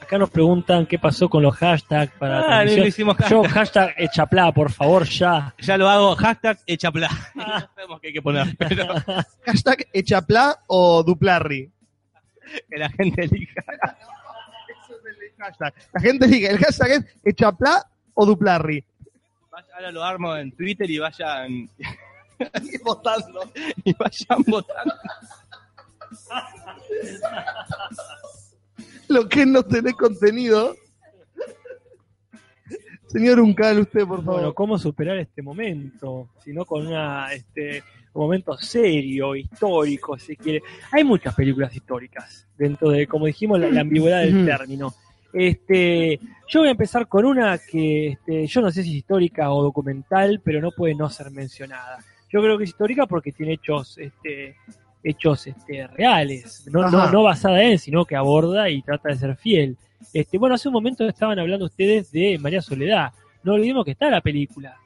Acá 0.00 0.16
nos 0.18 0.30
preguntan 0.30 0.86
qué 0.86 0.98
pasó 0.98 1.28
con 1.28 1.42
los 1.42 1.54
hashtags 1.56 2.12
para 2.18 2.40
la 2.40 2.58
Ah, 2.60 2.64
no 2.64 2.86
hicimos 2.86 3.16
Yo, 3.28 3.42
hashtag. 3.42 3.52
hashtag 3.52 3.94
Echapla, 3.98 4.52
por 4.52 4.70
favor, 4.72 5.04
ya. 5.04 5.54
Ya 5.58 5.76
lo 5.76 5.88
hago, 5.88 6.16
hashtag 6.16 6.58
Echapla. 6.66 7.10
No 7.34 7.44
sabemos 7.74 8.00
qué 8.00 8.06
hay 8.08 8.12
que 8.14 8.22
poner, 8.22 8.56
pero 8.58 8.86
Hashtag 9.46 9.86
Echapla 9.92 10.58
o 10.66 11.02
Duplarri. 11.02 11.70
que 12.70 12.78
la 12.78 12.88
gente 12.90 13.24
elija. 13.24 13.62
Hashtag. 15.38 15.74
La 15.92 16.00
gente 16.00 16.26
diga, 16.26 16.50
el 16.50 16.58
hashtag 16.58 16.90
es 16.90 17.04
Echapla 17.24 17.84
o 18.14 18.24
Duplarri. 18.24 18.82
Ahora 19.74 19.90
lo 19.92 20.02
armo 20.02 20.36
en 20.36 20.50
Twitter 20.52 20.90
y 20.90 20.98
vayan, 20.98 21.50
Y 21.50 22.78
votando. 22.84 23.52
y 23.84 23.92
vayan 23.94 24.42
votando. 24.46 24.94
Lo 29.08 29.28
que 29.28 29.42
es 29.42 29.46
no 29.46 29.62
tener 29.62 29.94
contenido. 29.94 30.74
Señor 33.06 33.38
Uncal, 33.38 33.78
usted, 33.78 34.00
por 34.06 34.24
favor. 34.24 34.34
Bueno, 34.40 34.54
¿cómo 34.54 34.76
superar 34.76 35.18
este 35.18 35.40
momento? 35.40 36.30
Sino 36.42 36.64
con 36.64 36.86
una, 36.88 37.32
este, 37.32 37.84
un 38.12 38.22
momento 38.22 38.56
serio, 38.58 39.36
histórico, 39.36 40.18
si 40.18 40.36
quiere. 40.36 40.62
Hay 40.90 41.04
muchas 41.04 41.32
películas 41.34 41.74
históricas 41.76 42.48
dentro 42.58 42.90
de, 42.90 43.06
como 43.06 43.26
dijimos, 43.26 43.60
la, 43.60 43.68
la 43.68 43.82
ambigüedad 43.82 44.22
del 44.22 44.44
término. 44.44 44.92
Este, 45.34 46.20
yo 46.48 46.60
voy 46.60 46.68
a 46.68 46.72
empezar 46.72 47.08
con 47.08 47.24
una 47.24 47.58
que 47.58 48.08
este, 48.10 48.46
yo 48.46 48.60
no 48.60 48.70
sé 48.70 48.84
si 48.84 48.90
es 48.90 48.96
histórica 48.96 49.50
o 49.52 49.64
documental, 49.64 50.40
pero 50.44 50.60
no 50.60 50.70
puede 50.70 50.94
no 50.94 51.10
ser 51.10 51.30
mencionada. 51.32 51.98
Yo 52.30 52.40
creo 52.40 52.56
que 52.56 52.64
es 52.64 52.70
histórica 52.70 53.06
porque 53.06 53.32
tiene 53.32 53.54
hechos, 53.54 53.98
este, 53.98 54.56
hechos 55.02 55.46
este, 55.48 55.86
reales, 55.88 56.64
no, 56.70 56.88
no, 56.88 56.98
Ajá. 56.98 57.10
no 57.12 57.24
basada 57.24 57.62
en, 57.64 57.78
sino 57.78 58.04
que 58.04 58.14
aborda 58.14 58.70
y 58.70 58.80
trata 58.82 59.08
de 59.08 59.16
ser 59.16 59.36
fiel. 59.36 59.76
Este, 60.12 60.38
bueno, 60.38 60.54
hace 60.54 60.68
un 60.68 60.74
momento 60.74 61.06
estaban 61.08 61.38
hablando 61.38 61.64
ustedes 61.66 62.12
de 62.12 62.38
María 62.38 62.62
Soledad. 62.62 63.12
No 63.42 63.54
olvidemos 63.54 63.84
que 63.84 63.90
está 63.92 64.08
la 64.10 64.20
película. 64.20 64.76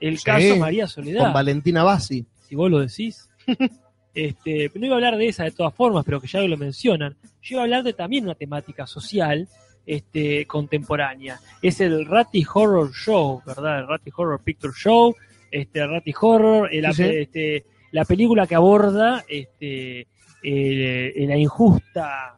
El 0.00 0.16
Sí, 0.16 0.24
caso 0.24 0.56
María 0.56 0.86
Soledad 0.86 1.24
Con 1.24 1.32
Valentina 1.34 1.82
Bassi. 1.82 2.24
si 2.48 2.54
vos 2.54 2.70
lo 2.70 2.78
decís. 2.80 3.28
este, 4.14 4.70
no 4.74 4.86
iba 4.86 4.94
a 4.94 4.98
hablar 4.98 5.16
de 5.18 5.28
esa 5.28 5.44
de 5.44 5.50
todas 5.50 5.74
formas, 5.74 6.04
pero 6.04 6.20
que 6.20 6.26
ya 6.28 6.40
lo 6.40 6.56
mencionan. 6.56 7.16
Yo 7.42 7.54
iba 7.56 7.60
a 7.60 7.64
hablar 7.64 7.82
de 7.82 7.92
también 7.92 8.24
una 8.24 8.34
temática 8.34 8.86
social 8.86 9.48
este, 9.88 10.44
contemporánea. 10.46 11.40
Es 11.62 11.80
el 11.80 12.04
Ratty 12.04 12.44
Horror 12.52 12.92
Show, 12.92 13.42
¿verdad? 13.46 13.80
El 13.80 13.88
Ratty 13.88 14.10
Horror 14.14 14.40
Picture 14.44 14.72
Show, 14.76 15.14
este, 15.50 15.86
Ratty 15.86 16.12
Horror, 16.20 16.68
el- 16.70 16.84
Sí, 16.92 17.02
sí. 17.04 17.10
este, 17.10 17.64
la 17.92 18.04
película 18.04 18.46
que 18.46 18.54
aborda 18.54 19.24
este, 19.26 20.06
la 20.42 21.36
injusta 21.38 22.36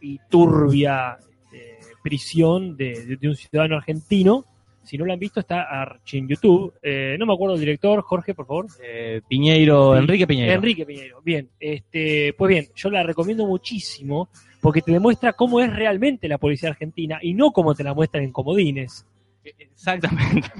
y 0.00 0.18
turbia 0.30 1.18
este, 1.52 1.78
prisión 2.02 2.76
de, 2.76 3.04
de- 3.04 3.16
de 3.16 3.28
un 3.28 3.36
ciudadano 3.36 3.76
argentino. 3.76 4.44
Si 4.82 4.96
no 4.96 5.04
la 5.04 5.12
han 5.12 5.18
visto, 5.18 5.40
está 5.40 5.98
en 6.12 6.26
YouTube. 6.28 6.72
Eh, 6.82 7.16
no 7.18 7.26
me 7.26 7.34
acuerdo 7.34 7.56
el 7.56 7.60
director, 7.60 8.00
Jorge, 8.00 8.32
por 8.34 8.46
favor. 8.46 8.66
Eh, 8.82 9.20
Piñeiro, 9.28 9.94
Enrique 9.94 10.26
Piñeiro. 10.26 10.54
Enrique 10.54 10.86
Piñeiro. 10.86 11.20
Bien, 11.22 11.46
este, 11.60 12.32
pues 12.32 12.48
bien, 12.48 12.68
yo 12.74 12.88
la 12.88 13.02
recomiendo 13.02 13.46
muchísimo 13.46 14.30
porque 14.60 14.82
te 14.82 14.92
demuestra 14.92 15.32
cómo 15.32 15.60
es 15.60 15.74
realmente 15.74 16.28
la 16.28 16.38
policía 16.38 16.70
argentina 16.70 17.18
y 17.22 17.34
no 17.34 17.52
como 17.52 17.74
te 17.74 17.84
la 17.84 17.94
muestran 17.94 18.24
en 18.24 18.32
comodines. 18.32 19.06
Exactamente. 19.44 20.50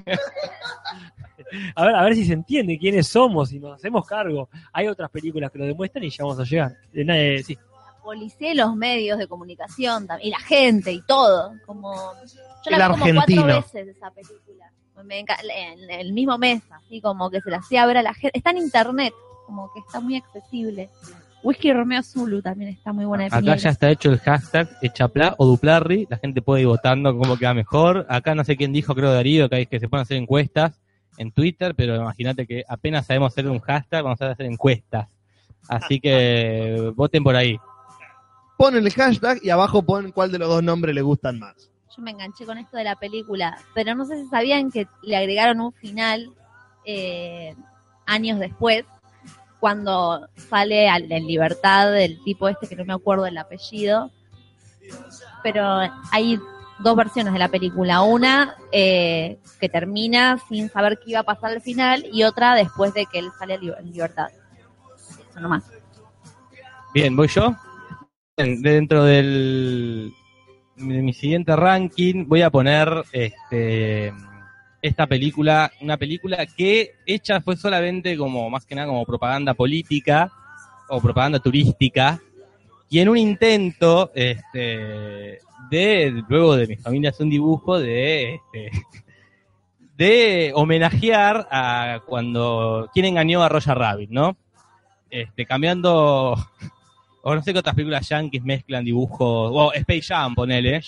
A 1.75 1.87
ver, 1.87 1.95
a 1.95 2.03
ver 2.03 2.15
si 2.15 2.25
se 2.25 2.33
entiende 2.35 2.79
quiénes 2.79 3.09
somos 3.09 3.53
y 3.53 3.59
nos 3.59 3.77
hacemos 3.77 4.07
cargo. 4.07 4.49
Hay 4.73 4.87
otras 4.87 5.11
películas 5.11 5.51
que 5.51 5.59
lo 5.59 5.65
demuestran 5.65 6.05
y 6.05 6.11
ya 6.11 6.25
vamos 6.25 6.41
a 6.41 6.45
llegar. 6.45 6.77
Eh, 6.93 7.43
sí. 7.45 7.57
Policía 8.03 8.53
y 8.53 8.55
los 8.55 8.75
medios 8.75 9.19
de 9.19 9.27
comunicación 9.27 10.07
también, 10.07 10.29
y 10.29 10.31
la 10.31 10.41
gente 10.41 10.93
y 10.93 11.03
todo. 11.03 11.53
Como, 11.66 11.95
yo 12.25 12.70
El 12.70 12.79
la 12.79 12.89
vi 12.89 12.93
como 12.93 13.05
argentino. 13.05 13.43
cuatro 13.43 13.61
veces 13.61 13.97
esa 13.97 14.11
película. 14.11 14.73
Me 15.05 15.20
en 15.20 15.91
el 15.91 16.12
mismo 16.12 16.37
mes, 16.39 16.62
así 16.70 17.01
como 17.01 17.31
que 17.31 17.41
se 17.41 17.51
la 17.51 17.59
hacía 17.59 17.87
ver 17.87 17.99
a 17.99 18.03
la 18.03 18.15
gente. 18.15 18.37
Está 18.37 18.51
en 18.51 18.59
internet, 18.59 19.15
como 19.47 19.73
que 19.73 19.81
está 19.81 20.01
muy 20.01 20.16
accesible. 20.16 20.91
Whisky 21.49 21.73
Romeo 21.73 22.03
Zulu 22.03 22.43
también 22.43 22.73
está 22.73 22.93
muy 22.93 23.07
buena 23.07 23.25
de 23.25 23.31
Acá 23.35 23.57
ya 23.57 23.70
está 23.70 23.91
hecho 23.91 24.11
el 24.11 24.19
hashtag 24.19 24.69
Echapla 24.83 25.35
o 25.39 25.47
Duplarri. 25.47 26.07
La 26.11 26.19
gente 26.19 26.43
puede 26.43 26.61
ir 26.61 26.66
votando 26.66 27.16
cómo 27.16 27.39
queda 27.39 27.55
mejor. 27.55 28.05
Acá 28.11 28.35
no 28.35 28.45
sé 28.45 28.59
quién 28.59 28.70
dijo, 28.70 28.95
creo 28.95 29.11
Darío, 29.11 29.49
que, 29.49 29.57
hay, 29.57 29.66
que 29.66 29.81
se 29.81 29.89
pueden 29.89 30.03
hacer 30.03 30.19
encuestas 30.19 30.79
en 31.16 31.33
Twitter, 31.33 31.75
pero 31.75 31.97
imagínate 31.97 32.47
que 32.47 32.65
apenas 32.69 33.07
sabemos 33.07 33.33
hacer 33.33 33.49
un 33.49 33.61
hashtag, 33.61 34.05
vamos 34.05 34.20
a 34.20 34.33
hacer 34.33 34.45
encuestas. 34.45 35.09
Así 35.70 36.01
que 36.01 36.93
voten 36.95 37.25
por 37.25 37.35
ahí. 37.35 37.59
Ponen 38.59 38.85
el 38.85 38.93
hashtag 38.93 39.39
y 39.43 39.49
abajo 39.49 39.81
ponen 39.83 40.12
cuál 40.12 40.31
de 40.31 40.39
los 40.39 40.51
dos 40.51 40.62
nombres 40.62 40.95
le 40.95 41.01
gustan 41.01 41.39
más. 41.39 41.70
Yo 41.97 42.03
me 42.03 42.11
enganché 42.11 42.45
con 42.45 42.59
esto 42.59 42.77
de 42.77 42.85
la 42.85 42.97
película, 42.97 43.57
pero 43.75 43.95
no 43.95 44.05
sé 44.05 44.23
si 44.23 44.29
sabían 44.29 44.70
que 44.70 44.87
le 45.03 45.16
agregaron 45.16 45.62
un 45.62 45.73
final 45.73 46.31
eh, 46.85 47.55
años 48.05 48.39
después, 48.39 48.85
cuando 49.60 50.28
sale 50.36 50.89
al- 50.89 51.10
en 51.10 51.26
libertad 51.26 51.97
el 52.01 52.22
tipo 52.24 52.48
este 52.48 52.68
que 52.68 52.76
no 52.76 52.85
me 52.85 52.94
acuerdo 52.94 53.26
el 53.26 53.39
apellido, 53.39 54.10
pero 55.43 55.80
hay 56.12 56.39
dos 56.78 56.97
versiones 56.97 57.32
de 57.32 57.39
la 57.39 57.48
película, 57.48 58.02
una 58.02 58.55
eh, 58.72 59.39
que 59.60 59.68
termina 59.68 60.39
sin 60.48 60.68
saber 60.68 60.98
qué 60.98 61.10
iba 61.10 61.20
a 61.20 61.24
pasar 61.24 61.51
al 61.52 61.60
final 61.60 62.06
y 62.12 62.22
otra 62.22 62.55
después 62.55 62.94
de 62.94 63.06
que 63.06 63.18
él 63.18 63.30
sale 63.39 63.55
en 63.55 63.93
libertad. 63.93 64.28
Eso 65.30 65.40
nomás. 65.40 65.64
Bien, 66.94 67.16
¿voy 67.16 67.28
yo? 67.28 67.55
Dentro 68.36 69.02
del 69.05 70.12
de 70.76 71.02
mi 71.02 71.12
siguiente 71.12 71.56
ranking 71.56 72.26
voy 72.28 72.43
a 72.43 72.51
poner 72.51 72.89
este 73.12 74.12
esta 74.81 75.07
película, 75.07 75.73
una 75.81 75.97
película 75.97 76.47
que 76.47 76.93
hecha 77.07 77.41
fue 77.41 77.57
solamente 77.57 78.17
como, 78.17 78.49
más 78.49 78.65
que 78.65 78.75
nada 78.75 78.89
como 78.89 79.05
propaganda 79.05 79.55
política 79.55 80.31
o 80.89 81.01
propaganda 81.01 81.39
turística, 81.39 82.21
y 82.91 83.01
en 83.01 83.09
un 83.09 83.19
intento, 83.19 84.11
este, 84.15 85.41
de, 85.71 86.25
luego 86.29 86.57
de 86.57 86.67
mi 86.67 86.77
familia 86.77 87.11
hace 87.11 87.23
un 87.23 87.31
dibujo 87.31 87.79
de, 87.79 88.37
este, 88.37 88.71
de 89.97 90.53
homenajear 90.55 91.47
a 91.51 92.01
cuando, 92.07 92.89
quién 92.95 93.07
engañó 93.07 93.43
a 93.43 93.49
Roger 93.49 93.77
Rabbit, 93.77 94.11
¿no? 94.11 94.37
Este, 95.11 95.45
cambiando, 95.45 96.35
o 97.23 97.35
no 97.35 97.43
sé 97.43 97.53
qué 97.53 97.59
otras 97.59 97.75
películas 97.75 98.09
yankees 98.09 98.43
mezclan 98.43 98.85
dibujos, 98.85 99.51
o 99.53 99.73
Space 99.75 100.03
Jam, 100.03 100.35
ponele, 100.35 100.81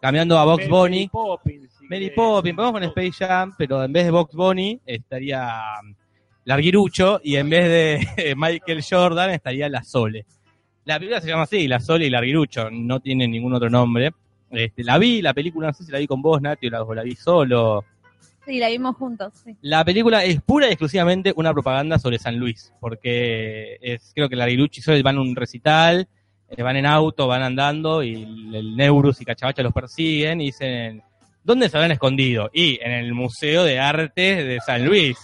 cambiando 0.00 0.38
a 0.38 0.44
Box 0.44 0.68
Bunny. 0.68 1.08
Poppins, 1.08 1.77
Mary 1.88 2.04
querés. 2.04 2.16
Poppins, 2.16 2.56
vamos 2.56 2.72
con 2.72 2.82
Space 2.84 3.12
Jam, 3.12 3.54
pero 3.56 3.82
en 3.82 3.92
vez 3.92 4.04
de 4.04 4.10
Box 4.10 4.34
Bunny 4.34 4.80
estaría 4.84 5.50
Larguirucho 6.44 7.20
y 7.22 7.36
en 7.36 7.48
vez 7.50 7.64
de 8.16 8.34
Michael 8.36 8.82
Jordan 8.88 9.30
estaría 9.30 9.68
La 9.68 9.82
Sole. 9.82 10.26
La 10.84 10.98
película 10.98 11.20
se 11.20 11.28
llama 11.28 11.42
así, 11.42 11.66
La 11.68 11.80
Sole 11.80 12.06
y 12.06 12.10
Larguirucho, 12.10 12.70
no 12.70 13.00
tiene 13.00 13.26
ningún 13.26 13.54
otro 13.54 13.70
nombre. 13.70 14.12
Este, 14.50 14.82
la 14.82 14.98
vi, 14.98 15.20
la 15.20 15.34
película, 15.34 15.68
no 15.68 15.72
sé 15.74 15.84
si 15.84 15.92
la 15.92 15.98
vi 15.98 16.06
con 16.06 16.22
vos, 16.22 16.40
Nati, 16.40 16.68
o 16.68 16.70
la, 16.70 16.82
o 16.82 16.94
la 16.94 17.02
vi 17.02 17.14
solo. 17.14 17.84
Sí, 18.46 18.58
la 18.58 18.68
vimos 18.68 18.96
juntos. 18.96 19.34
sí. 19.44 19.54
La 19.60 19.84
película 19.84 20.24
es 20.24 20.40
pura 20.40 20.68
y 20.68 20.70
exclusivamente 20.70 21.34
una 21.36 21.52
propaganda 21.52 21.98
sobre 21.98 22.18
San 22.18 22.38
Luis, 22.38 22.72
porque 22.80 23.76
es, 23.82 24.12
creo 24.14 24.28
que 24.28 24.36
Larguirucho 24.36 24.80
y 24.80 24.82
Sole 24.82 25.02
van 25.02 25.16
a 25.18 25.20
un 25.20 25.36
recital, 25.36 26.08
eh, 26.48 26.62
van 26.62 26.76
en 26.76 26.86
auto, 26.86 27.26
van 27.26 27.42
andando 27.42 28.02
y 28.02 28.22
el, 28.22 28.54
el 28.54 28.76
Neurus 28.76 29.20
y 29.20 29.26
Cachabacha 29.26 29.62
los 29.62 29.74
persiguen 29.74 30.40
y 30.40 30.46
dicen, 30.46 31.02
¿dónde 31.48 31.70
se 31.70 31.78
habían 31.78 31.92
escondido? 31.92 32.50
Y 32.52 32.78
en 32.82 32.92
el 32.92 33.14
Museo 33.14 33.64
de 33.64 33.78
Arte 33.78 34.44
de 34.44 34.60
San 34.60 34.84
Luis. 34.84 35.16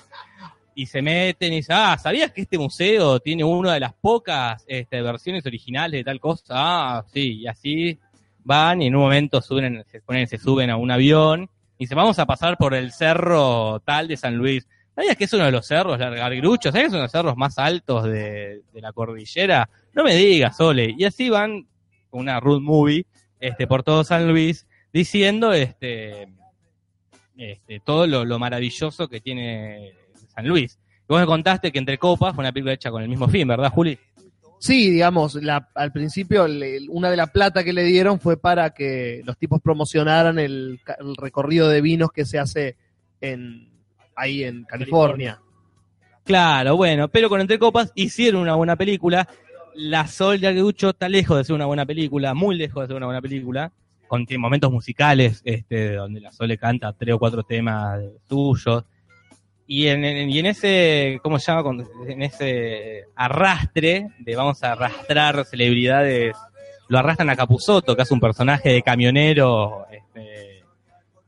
Y 0.75 0.87
se 0.87 1.03
meten 1.03 1.53
y 1.53 1.57
dicen, 1.57 1.77
ah, 1.79 1.99
¿sabías 2.03 2.33
que 2.33 2.41
este 2.41 2.57
museo 2.57 3.21
tiene 3.21 3.45
una 3.45 3.75
de 3.75 3.81
las 3.81 3.93
pocas 3.93 4.65
este, 4.67 5.03
versiones 5.03 5.45
originales 5.45 6.01
de 6.01 6.05
tal 6.05 6.19
cosa? 6.19 6.45
Ah, 6.49 7.05
sí, 7.13 7.41
y 7.41 7.47
así 7.47 7.99
van 8.43 8.81
y 8.81 8.87
en 8.87 8.97
un 8.97 9.03
momento 9.03 9.43
suben, 9.43 9.85
se, 9.93 10.01
ponen, 10.01 10.27
se 10.27 10.39
suben 10.39 10.71
a 10.71 10.79
un 10.79 10.91
avión 10.91 11.51
y 11.77 11.87
se 11.87 11.95
vamos 11.95 12.19
a 12.19 12.25
pasar 12.25 12.57
por 12.57 12.73
el 12.73 12.91
cerro 12.91 13.81
tal 13.85 14.09
de 14.09 14.17
San 14.17 14.35
Luis. 14.35 14.67
¿Sabías 14.95 15.17
que 15.19 15.25
es 15.25 15.33
uno 15.35 15.45
de 15.45 15.53
los 15.53 15.67
cerros, 15.67 15.99
Larguirucho? 15.99 16.73
¿Sabías 16.73 16.85
que 16.85 16.87
es 16.87 16.93
uno 16.93 17.01
de 17.01 17.05
los 17.05 17.13
cerros 17.13 17.37
más 17.37 17.59
altos 17.59 18.05
de, 18.05 18.63
de 18.73 18.81
la 18.81 18.93
cordillera? 18.93 19.69
No 19.93 20.03
me 20.03 20.17
digas, 20.17 20.59
Ole. 20.59 20.95
Y 20.97 21.05
así 21.05 21.29
van, 21.29 21.67
una 22.13 22.41
road 22.41 22.61
movie, 22.61 23.05
este, 23.39 23.67
por 23.67 23.83
todo 23.83 24.05
San 24.05 24.27
Luis, 24.27 24.67
diciendo 24.95 25.53
este, 25.53 26.29
este, 27.37 27.81
todo 27.81 28.07
lo, 28.07 28.25
lo 28.25 28.39
maravilloso 28.39 29.09
que 29.09 29.21
tiene 29.21 29.93
San 30.35 30.49
Luis. 30.49 30.79
Vos 31.07 31.21
me 31.21 31.27
contaste 31.27 31.71
que 31.71 31.79
Entre 31.79 31.99
Copas 31.99 32.35
fue 32.35 32.43
una 32.43 32.53
película 32.53 32.73
hecha 32.73 32.91
con 32.91 33.03
el 33.03 33.09
mismo 33.11 33.29
fin, 33.29 33.47
¿verdad, 33.47 33.71
Juli? 33.71 33.99
Sí, 34.59 34.89
digamos, 34.91 35.35
la- 35.35 35.69
al 35.75 35.93
principio 35.93 36.49
le- 36.49 36.89
una 36.89 37.11
de 37.11 37.17
la 37.19 37.27
plata 37.27 37.63
que 37.63 37.75
le 37.75 37.83
dieron 37.85 38.19
fue 38.19 38.39
para 38.41 38.71
que 38.71 39.21
los 39.25 39.37
tipos 39.37 39.61
promocionaran 39.61 40.39
el, 40.39 40.81
el 40.99 41.17
recorrido 41.17 41.69
de 41.69 41.83
vinos 41.83 42.11
que 42.13 42.25
se 42.25 42.39
hace 42.39 42.77
en 43.21 43.69
ahí 44.17 44.45
en 44.45 44.65
California. 44.65 45.41
Claro, 46.25 46.77
bueno, 46.77 47.09
pero 47.09 47.29
con 47.29 47.41
Entre 47.41 47.59
Copas 47.59 47.93
hicieron 47.97 48.41
una 48.41 48.55
buena 48.55 48.77
película. 48.77 49.29
La 49.75 50.07
Sol 50.07 50.41
de 50.41 50.47
Argucho 50.47 50.91
está 50.91 51.09
lejos 51.09 51.37
de 51.37 51.45
ser 51.45 51.55
una 51.57 51.67
buena 51.67 51.85
película, 51.85 52.33
muy 52.33 52.55
lejos 52.57 52.83
de 52.83 52.87
ser 52.87 52.97
una 52.97 53.07
buena 53.07 53.21
película, 53.21 53.73
con 54.09 54.27
tiene 54.27 54.41
momentos 54.41 54.71
musicales 54.71 55.41
este, 55.45 55.95
donde 55.95 56.21
la 56.21 56.33
Sol 56.33 56.49
le 56.49 56.59
canta 56.59 56.93
tres 56.93 57.15
o 57.15 57.19
cuatro 57.19 57.43
temas 57.43 58.01
suyos. 58.29 58.85
Y 59.67 59.87
en, 59.87 60.05
en- 60.05 60.29
y 60.31 60.39
en 60.39 60.47
ese, 60.47 61.19
¿cómo 61.23 61.39
se 61.39 61.51
llama? 61.53 61.83
En 62.07 62.23
ese 62.23 63.05
arrastre 63.17 64.09
de 64.19 64.37
vamos 64.37 64.63
a 64.63 64.73
arrastrar 64.73 65.45
celebridades, 65.47 66.37
lo 66.89 66.99
arrastran 66.99 67.31
a 67.31 67.37
Capuzotto, 67.37 67.97
que 67.97 68.03
es 68.03 68.11
un 68.11 68.21
personaje 68.21 68.71
de 68.71 68.83
camionero, 68.83 69.87
este, 69.91 70.63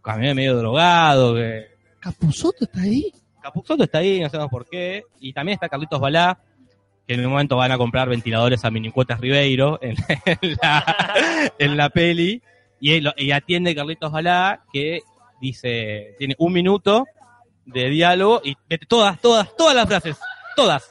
camionero 0.02 0.34
medio 0.34 0.56
drogado, 0.56 1.34
que, 1.34 1.66
¿Capuzotto 1.98 2.66
está 2.66 2.82
ahí? 2.82 3.10
Capuzotto 3.42 3.84
está 3.84 3.98
ahí, 3.98 4.20
no 4.20 4.28
sabemos 4.28 4.50
por 4.50 4.68
qué. 4.68 5.02
Y 5.18 5.32
también 5.32 5.54
está 5.54 5.68
Carlitos 5.68 5.98
Balá, 5.98 6.38
que 7.06 7.14
en 7.14 7.24
un 7.24 7.30
momento 7.32 7.56
van 7.56 7.72
a 7.72 7.78
comprar 7.78 8.08
ventiladores 8.08 8.64
a 8.64 8.70
Minicuotas 8.70 9.18
Ribeiro 9.20 9.78
en, 9.80 9.96
en 10.26 10.56
la, 10.62 11.52
en 11.58 11.76
la 11.76 11.88
peli. 11.88 12.42
Y, 12.80 12.92
él- 12.94 13.12
y 13.16 13.30
atiende 13.30 13.74
Carlitos 13.74 14.12
Balá, 14.12 14.62
que 14.72 15.00
dice, 15.40 16.14
tiene 16.18 16.34
un 16.38 16.52
minuto 16.52 17.04
de 17.64 17.88
diálogo 17.88 18.40
y 18.44 18.54
mete 18.68 18.86
todas, 18.86 19.20
todas, 19.20 19.54
todas 19.56 19.74
las 19.74 19.86
frases, 19.86 20.16
todas. 20.54 20.90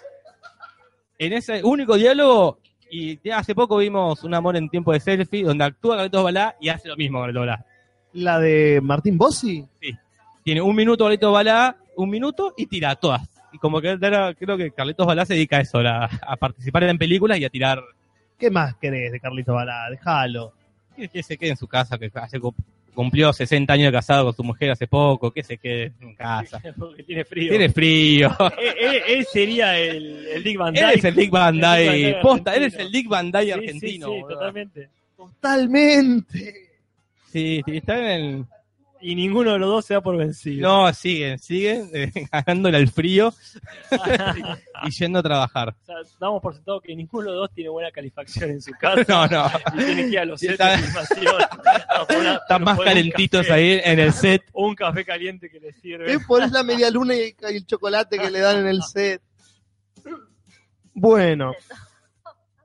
En 1.17 1.33
ese 1.33 1.63
único 1.63 1.95
diálogo, 1.95 2.59
y 2.89 3.17
hace 3.31 3.55
poco 3.55 3.77
vimos 3.77 4.23
Un 4.23 4.33
amor 4.33 4.55
en 4.57 4.69
tiempo 4.69 4.91
de 4.93 4.99
selfie, 4.99 5.43
donde 5.43 5.63
actúa 5.65 5.95
Carlitos 5.95 6.23
Balá 6.23 6.55
y 6.59 6.69
hace 6.69 6.87
lo 6.87 6.95
mismo 6.97 7.19
Carlitos 7.19 7.41
Balá. 7.41 7.65
¿La 8.13 8.39
de 8.39 8.79
Martín 8.81 9.17
Bossi? 9.17 9.65
tiene 10.43 10.61
un 10.61 10.75
minuto 10.75 11.05
Carlitos 11.05 11.33
Balá, 11.33 11.75
un 11.95 12.09
minuto 12.09 12.53
y 12.57 12.67
tira 12.67 12.95
todas. 12.95 13.21
Y 13.51 13.57
como 13.57 13.79
que 13.81 13.89
era- 14.01 14.33
creo 14.33 14.57
que 14.57 14.71
Carlitos 14.71 15.07
Balá 15.07 15.25
se 15.25 15.33
dedica 15.33 15.57
a 15.57 15.61
eso, 15.61 15.81
la- 15.81 16.09
a 16.21 16.35
participar 16.35 16.83
en 16.83 16.97
películas 16.97 17.39
y 17.39 17.45
a 17.45 17.49
tirar 17.49 17.81
¿Qué 18.37 18.51
más 18.51 18.75
querés 18.75 19.13
de 19.13 19.19
Carlito 19.21 19.53
Balá? 19.53 19.89
Déjalo. 19.89 20.51
que, 21.13 21.23
se 21.23 21.37
quede 21.37 21.51
en 21.51 21.57
su 21.57 21.67
casa, 21.67 21.97
que 21.97 22.09
hace, 22.13 22.39
cumplió 22.93 23.33
60 23.33 23.73
años 23.73 23.87
de 23.87 23.91
casado 23.97 24.25
con 24.25 24.35
su 24.35 24.43
mujer 24.43 24.71
hace 24.71 24.87
poco, 24.87 25.31
que 25.31 25.43
se 25.43 25.57
quede 25.57 25.91
en 25.99 26.15
casa. 26.15 26.61
Porque 26.77 27.03
tiene 27.03 27.25
frío. 27.25 27.49
Tiene 27.49 27.69
frío. 27.69 28.29
él, 28.57 28.73
él- 28.79 29.01
él 29.07 29.25
sería 29.31 29.77
el, 29.77 30.27
el 30.27 30.43
Dick 30.43 30.57
Van 30.57 30.75
Él 30.75 30.85
es 30.95 31.03
el 31.03 31.15
Dick 31.15 31.29
Van 31.31 31.55
Dyke. 31.59 31.91
Dyke 31.91 32.21
Posta, 32.21 32.55
él 32.55 32.63
es 32.63 32.75
el 32.75 32.91
Dick 32.91 33.07
Van 33.09 33.31
Dyke 33.31 33.43
Sí, 33.43 33.51
sí, 33.51 33.53
argentino. 33.59 34.07
sí, 34.07 34.13
boludo. 34.13 34.27
totalmente. 34.29 34.89
Totalmente. 35.17 36.53
Sí, 37.31 37.61
sí, 37.65 37.77
está 37.77 37.97
en 37.99 38.05
el... 38.25 38.45
Y 39.07 39.13
ninguno 39.13 39.53
de 39.53 39.59
los 39.59 39.69
dos 39.69 39.85
se 39.85 39.93
da 39.93 40.01
por 40.01 40.17
vencido. 40.17 40.67
No, 40.67 40.91
siguen, 40.91 41.37
siguen 41.37 41.91
eh, 41.93 42.11
ganándole 42.31 42.77
al 42.77 42.87
frío 42.87 43.31
y 44.83 44.89
yendo 44.89 45.19
a 45.19 45.21
trabajar. 45.21 45.75
O 45.79 45.85
sea, 45.85 45.95
damos 46.19 46.41
por 46.41 46.55
sentado 46.55 46.81
que 46.81 46.95
ninguno 46.95 47.29
de 47.29 47.35
los 47.35 47.41
dos 47.47 47.51
tiene 47.53 47.69
buena 47.69 47.91
calefacción 47.91 48.49
en 48.49 48.61
su 48.63 48.71
casa. 48.71 49.05
No, 49.07 49.27
no. 49.27 49.45
Y 49.75 49.85
tiene 49.85 50.03
que 50.05 50.09
ir 50.09 50.19
a 50.19 50.25
los 50.25 50.39
sets 50.39 50.57
de 50.57 50.77
filmación. 50.79 51.35
a 51.43 52.05
poner- 52.07 52.39
Están 52.41 52.63
más 52.63 52.77
poner 52.77 52.93
un 52.95 53.01
calentitos 53.03 53.41
café, 53.45 53.53
ahí 53.53 53.81
en 53.83 53.99
el 53.99 54.11
set. 54.11 54.43
Un 54.53 54.73
café 54.73 55.05
caliente 55.05 55.51
que 55.51 55.59
le 55.59 55.71
sirve. 55.73 56.05
¿Qué 56.07 56.19
pones 56.21 56.51
la 56.51 56.63
media 56.63 56.89
luna 56.89 57.13
y 57.13 57.19
el, 57.19 57.35
y 57.53 57.57
el 57.57 57.65
chocolate 57.67 58.17
que 58.17 58.31
le 58.31 58.39
dan 58.39 58.57
en 58.57 58.67
el 58.67 58.81
set? 58.81 59.21
Bueno. 60.95 61.53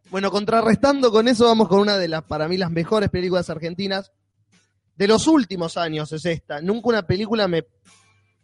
Bueno, 0.08 0.30
contrarrestando 0.30 1.10
con 1.10 1.28
eso, 1.28 1.44
vamos 1.44 1.68
con 1.68 1.80
una 1.80 1.98
de 1.98 2.08
las, 2.08 2.22
para 2.22 2.48
mí, 2.48 2.56
las 2.56 2.70
mejores 2.70 3.10
películas 3.10 3.50
argentinas 3.50 4.10
de 5.00 5.08
los 5.08 5.26
últimos 5.28 5.78
años 5.78 6.12
es 6.12 6.26
esta. 6.26 6.60
Nunca 6.60 6.90
una 6.90 7.06
película 7.06 7.48
me, 7.48 7.64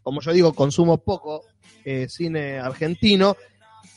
como 0.03 0.23
yo 0.23 0.33
digo, 0.33 0.55
consumo 0.55 0.97
poco 0.97 1.45
eh, 1.85 2.07
cine 2.09 2.59
argentino 2.59 3.37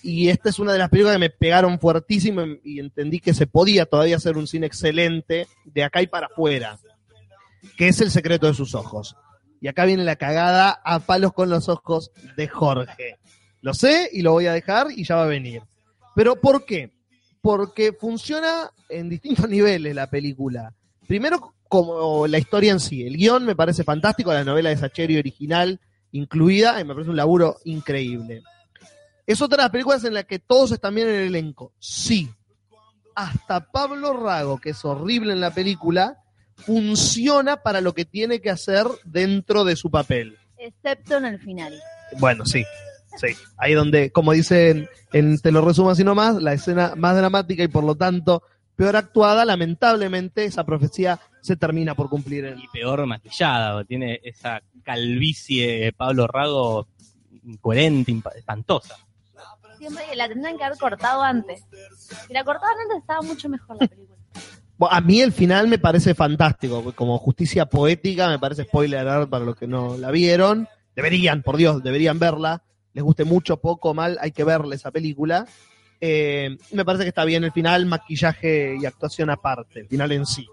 y 0.04 0.28
esta 0.28 0.50
es 0.50 0.60
una 0.60 0.74
de 0.74 0.80
las 0.80 0.90
películas 0.90 1.16
que 1.16 1.20
me 1.20 1.30
pegaron 1.30 1.80
fuertísimo 1.80 2.42
y 2.62 2.82
entendí 2.82 3.22
que 3.22 3.34
se 3.34 3.48
podía 3.48 3.86
todavía 3.86 4.18
hacer 4.18 4.36
un 4.36 4.46
cine 4.46 4.68
excelente 4.68 5.48
de 5.64 5.84
acá 5.86 6.02
y 6.02 6.08
para 6.08 6.28
afuera, 6.28 6.78
que 7.78 7.88
es 7.88 8.02
El 8.02 8.12
secreto 8.12 8.48
de 8.48 8.54
sus 8.54 8.76
ojos. 8.76 9.16
Y 9.62 9.70
acá 9.70 9.86
viene 9.86 10.04
la 10.04 10.18
cagada 10.18 10.82
a 10.84 11.00
palos 11.00 11.32
con 11.32 11.50
los 11.50 11.70
ojos 11.70 12.12
de 12.36 12.50
Jorge. 12.50 13.20
Lo 13.62 13.74
sé 13.74 14.10
y 14.12 14.22
lo 14.22 14.34
voy 14.34 14.48
a 14.48 14.54
dejar 14.54 14.88
y 14.94 15.06
ya 15.06 15.16
va 15.16 15.24
a 15.24 15.28
venir. 15.28 15.62
Pero 16.14 16.36
¿por 16.36 16.66
qué? 16.66 16.92
Porque 17.40 17.94
funciona 17.94 18.70
en 18.90 19.08
distintos 19.08 19.48
niveles 19.50 19.96
la 19.96 20.10
película. 20.10 20.76
Primero, 21.10 21.56
como 21.68 22.28
la 22.28 22.38
historia 22.38 22.72
en 22.72 22.80
sí. 22.80 23.02
El 23.02 23.18
guion 23.18 23.44
me 23.44 23.56
parece 23.56 23.84
fantástico, 23.84 24.32
la 24.32 24.44
novela 24.44 24.70
de 24.70 24.78
Sacheri 24.78 25.18
original 25.18 25.80
incluida, 26.12 26.80
y 26.80 26.84
me 26.84 26.94
parece 26.94 27.10
un 27.10 27.16
laburo 27.16 27.58
increíble. 27.66 28.44
Es 29.26 29.42
otra 29.42 29.58
de 29.58 29.64
las 29.64 29.72
películas 29.72 30.04
en 30.04 30.14
la 30.14 30.26
que 30.26 30.38
todos 30.38 30.72
están 30.72 30.94
bien 30.94 31.08
en 31.08 31.16
el 31.16 31.28
elenco. 31.30 31.74
Sí. 31.80 32.30
Hasta 33.16 33.72
Pablo 33.72 34.14
Rago, 34.14 34.60
que 34.60 34.70
es 34.70 34.86
horrible 34.86 35.34
en 35.34 35.42
la 35.42 35.50
película, 35.50 36.20
funciona 36.58 37.64
para 37.64 37.82
lo 37.82 37.96
que 37.96 38.06
tiene 38.06 38.40
que 38.40 38.52
hacer 38.52 38.86
dentro 39.04 39.64
de 39.64 39.78
su 39.78 39.90
papel. 39.90 40.38
Excepto 40.60 41.18
en 41.18 41.26
el 41.26 41.40
final. 41.40 41.74
Bueno, 42.20 42.46
sí. 42.46 42.64
Sí. 43.18 43.36
Ahí 43.58 43.74
donde, 43.74 44.12
como 44.12 44.34
dicen, 44.34 44.88
en, 45.12 45.40
te 45.40 45.52
lo 45.52 45.62
resumo 45.62 45.90
así 45.90 46.04
nomás, 46.04 46.40
la 46.40 46.54
escena 46.54 46.94
más 46.96 47.18
dramática 47.18 47.64
y 47.64 47.68
por 47.68 47.84
lo 47.84 47.96
tanto 47.96 48.44
peor 48.80 48.96
actuada, 48.96 49.44
lamentablemente 49.44 50.46
esa 50.46 50.64
profecía 50.64 51.20
se 51.42 51.58
termina 51.58 51.96
por 51.96 52.10
cumplir 52.10 52.46
en 52.46 52.60
Y 52.60 52.68
peor 52.70 53.06
maquillada, 53.06 53.84
tiene 53.84 54.22
esa 54.24 54.62
calvicie 54.84 55.82
de 55.82 55.92
Pablo 55.92 56.28
Rago 56.28 56.88
incoherente, 57.44 58.18
espantosa. 58.38 58.96
Siempre 59.78 60.16
la 60.16 60.30
tendrían 60.30 60.58
que 60.58 60.64
haber 60.64 60.78
cortado 60.78 61.22
antes. 61.22 61.66
Si 62.26 62.34
la 62.34 62.46
cortaban 62.46 62.78
antes 62.84 63.00
estaba 63.00 63.22
mucho 63.22 63.50
mejor 63.50 63.76
la 63.82 63.88
película. 63.88 64.18
Bueno, 64.78 64.96
a 64.96 65.02
mí 65.02 65.20
el 65.20 65.34
final 65.34 65.68
me 65.68 65.78
parece 65.78 66.16
fantástico, 66.16 66.94
como 66.96 67.18
justicia 67.18 67.66
poética, 67.66 68.30
me 68.30 68.40
parece 68.40 68.64
spoiler 68.64 69.06
alert 69.06 69.30
para 69.30 69.44
los 69.44 69.58
que 69.58 69.68
no 69.68 69.98
la 69.98 70.10
vieron. 70.10 70.70
Deberían, 70.96 71.44
por 71.44 71.58
Dios, 71.58 71.84
deberían 71.84 72.18
verla. 72.18 72.64
Les 72.94 73.04
guste 73.04 73.26
mucho, 73.26 73.58
poco, 73.58 73.94
mal, 73.94 74.18
hay 74.22 74.32
que 74.32 74.46
verle 74.46 74.78
esa 74.78 74.90
película. 74.90 75.46
Eh, 76.02 76.58
me 76.72 76.86
parece 76.86 77.04
que 77.04 77.10
está 77.10 77.26
bien 77.26 77.44
el 77.44 77.52
final, 77.52 77.86
maquillaje 77.86 78.78
y 78.80 78.86
actuación 78.86 79.30
aparte, 79.30 79.82
el 79.82 79.88
final 79.88 80.12
en 80.12 80.26
sí. 80.26 80.46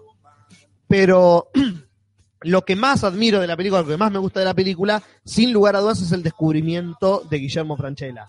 Pero 0.87 1.49
lo 2.41 2.63
que 2.63 2.75
más 2.75 3.03
admiro 3.03 3.39
de 3.39 3.47
la 3.47 3.57
película, 3.57 3.81
lo 3.81 3.87
que 3.87 3.97
más 3.97 4.11
me 4.11 4.19
gusta 4.19 4.39
de 4.39 4.45
la 4.45 4.53
película, 4.53 5.01
sin 5.23 5.53
lugar 5.53 5.75
a 5.75 5.79
dudas, 5.79 6.01
es 6.01 6.11
el 6.11 6.23
descubrimiento 6.23 7.25
de 7.29 7.37
Guillermo 7.37 7.77
Franchella. 7.77 8.27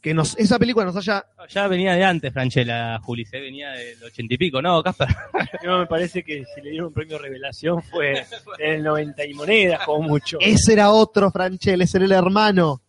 Que 0.00 0.14
nos, 0.14 0.34
esa 0.38 0.58
película 0.58 0.86
nos 0.86 0.96
haya 0.96 1.26
Ya 1.50 1.68
venía 1.68 1.92
de 1.92 2.02
antes, 2.02 2.32
Franchella, 2.32 2.98
Juli, 3.00 3.26
se 3.26 3.38
venía 3.38 3.70
del 3.72 4.02
ochenta 4.02 4.32
y 4.32 4.38
pico, 4.38 4.62
¿no, 4.62 4.82
Casper? 4.82 5.08
No, 5.64 5.78
me 5.78 5.86
parece 5.86 6.22
que 6.22 6.42
si 6.54 6.62
le 6.62 6.70
dieron 6.70 6.88
un 6.88 6.94
premio 6.94 7.18
revelación 7.18 7.82
fue 7.82 8.24
en 8.58 8.74
el 8.76 8.82
90 8.82 9.24
y 9.26 9.34
monedas, 9.34 9.84
como 9.84 10.08
mucho. 10.08 10.38
Ese 10.40 10.72
era 10.72 10.90
otro 10.90 11.30
Franchella, 11.30 11.84
ese 11.84 11.98
era 11.98 12.06
el 12.06 12.12
hermano. 12.12 12.80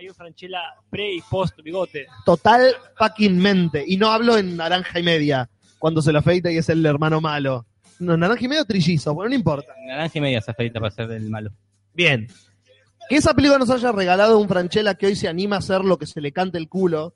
Hay 0.00 0.08
un 0.08 0.14
Franchella 0.14 0.60
pre 0.88 1.16
y 1.16 1.20
post 1.20 1.60
bigote. 1.62 2.06
Total 2.24 2.74
fucking 2.96 3.36
mente. 3.36 3.84
Y 3.86 3.98
no 3.98 4.10
hablo 4.10 4.38
en 4.38 4.56
naranja 4.56 4.98
y 4.98 5.02
media, 5.02 5.50
cuando 5.78 6.00
se 6.00 6.10
lo 6.10 6.20
afeita 6.20 6.50
y 6.50 6.56
es 6.56 6.70
el 6.70 6.86
hermano 6.86 7.20
malo. 7.20 7.66
No, 7.98 8.16
naranja 8.16 8.42
y 8.42 8.48
medio 8.48 8.62
o 8.62 8.64
trillizo, 8.64 9.12
bueno, 9.12 9.28
no 9.28 9.34
importa. 9.34 9.74
Naranja 9.86 10.16
y 10.16 10.20
media 10.22 10.40
se 10.40 10.52
afeita 10.52 10.80
para 10.80 10.90
ser 10.90 11.06
del 11.06 11.28
malo. 11.28 11.50
Bien. 11.92 12.28
Que 13.10 13.16
esa 13.16 13.34
película 13.34 13.58
nos 13.58 13.68
haya 13.68 13.92
regalado 13.92 14.38
un 14.38 14.48
Franchella 14.48 14.94
que 14.94 15.06
hoy 15.06 15.16
se 15.16 15.28
anima 15.28 15.56
a 15.56 15.58
hacer 15.58 15.84
lo 15.84 15.98
que 15.98 16.06
se 16.06 16.22
le 16.22 16.32
cante 16.32 16.56
el 16.56 16.70
culo, 16.70 17.14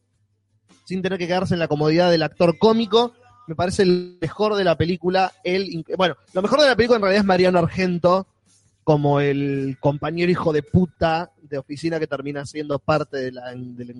sin 0.84 1.00
tener 1.00 1.18
que 1.18 1.26
quedarse 1.26 1.54
en 1.54 1.60
la 1.60 1.68
comodidad 1.68 2.10
del 2.10 2.22
actor 2.22 2.58
cómico, 2.58 3.14
me 3.46 3.54
parece 3.54 3.84
el 3.84 4.18
mejor 4.20 4.56
de 4.56 4.64
la 4.64 4.76
película. 4.76 5.32
Él, 5.42 5.86
bueno, 5.96 6.16
lo 6.34 6.42
mejor 6.42 6.60
de 6.60 6.66
la 6.66 6.76
película 6.76 6.96
en 6.96 7.02
realidad 7.02 7.20
es 7.22 7.26
Mariano 7.26 7.60
Argento, 7.60 8.26
como 8.82 9.20
el 9.20 9.78
compañero 9.80 10.30
hijo 10.30 10.52
de 10.52 10.62
puta 10.62 11.30
de 11.54 11.58
oficina 11.60 11.98
que 11.98 12.06
termina 12.06 12.44
siendo 12.46 12.78
parte 12.78 13.16
de 13.16 13.32
la- 13.32 13.50
del, 13.52 13.94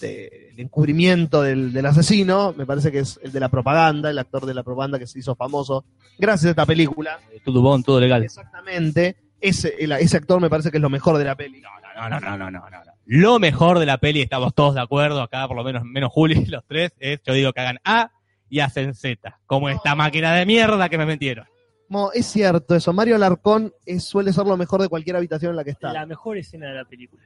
del 0.00 0.54
encubrimiento 0.58 1.42
del, 1.42 1.72
del 1.72 1.86
asesino. 1.86 2.54
Me 2.56 2.66
parece 2.66 2.92
que 2.92 3.00
es 3.00 3.18
el 3.22 3.32
de 3.32 3.40
la 3.40 3.48
propaganda, 3.48 4.10
el 4.10 4.18
actor 4.18 4.46
de 4.46 4.54
la 4.54 4.62
propaganda 4.62 4.98
que 4.98 5.06
se 5.06 5.18
hizo 5.18 5.34
famoso 5.34 5.84
gracias 6.18 6.46
a 6.46 6.50
esta 6.50 6.66
película. 6.66 7.18
Todo 7.44 7.62
bon, 7.62 7.82
todo 7.82 8.00
legal. 8.00 8.22
Exactamente. 8.24 9.16
Ese, 9.40 9.74
el- 9.78 9.92
ese 9.92 10.16
actor 10.16 10.40
me 10.40 10.50
parece 10.50 10.70
que 10.70 10.76
es 10.78 10.82
lo 10.82 10.90
mejor 10.90 11.18
de 11.18 11.24
la 11.24 11.34
peli. 11.34 11.60
No, 11.60 11.70
no, 12.08 12.20
no, 12.20 12.20
no, 12.20 12.36
no, 12.36 12.50
no, 12.50 12.70
no. 12.70 12.92
Lo 13.08 13.38
mejor 13.38 13.78
de 13.78 13.86
la 13.86 13.98
peli, 13.98 14.20
estamos 14.20 14.52
todos 14.54 14.74
de 14.74 14.80
acuerdo, 14.80 15.22
acá 15.22 15.46
por 15.46 15.56
lo 15.56 15.62
menos 15.64 15.84
menos 15.84 16.10
Juli, 16.12 16.44
los 16.46 16.64
tres, 16.66 16.92
es 16.98 17.20
yo 17.24 17.32
digo 17.32 17.52
que 17.52 17.60
hagan 17.60 17.78
A 17.84 18.10
y 18.50 18.60
hacen 18.60 18.94
Z, 18.94 19.38
como 19.46 19.68
esta 19.68 19.94
máquina 19.94 20.34
de 20.34 20.44
mierda 20.46 20.88
que 20.88 20.98
me 20.98 21.06
metieron. 21.06 21.46
Mo, 21.88 22.10
es 22.12 22.26
cierto 22.26 22.74
eso. 22.74 22.92
Mario 22.92 23.16
Alarcón 23.16 23.72
es- 23.84 24.04
suele 24.04 24.32
ser 24.32 24.46
lo 24.46 24.56
mejor 24.56 24.82
de 24.82 24.88
cualquier 24.88 25.16
habitación 25.16 25.50
en 25.50 25.56
la 25.56 25.64
que 25.64 25.70
está. 25.70 25.92
La 25.92 26.06
mejor 26.06 26.36
escena 26.38 26.68
de 26.68 26.74
la 26.74 26.84
película. 26.84 27.22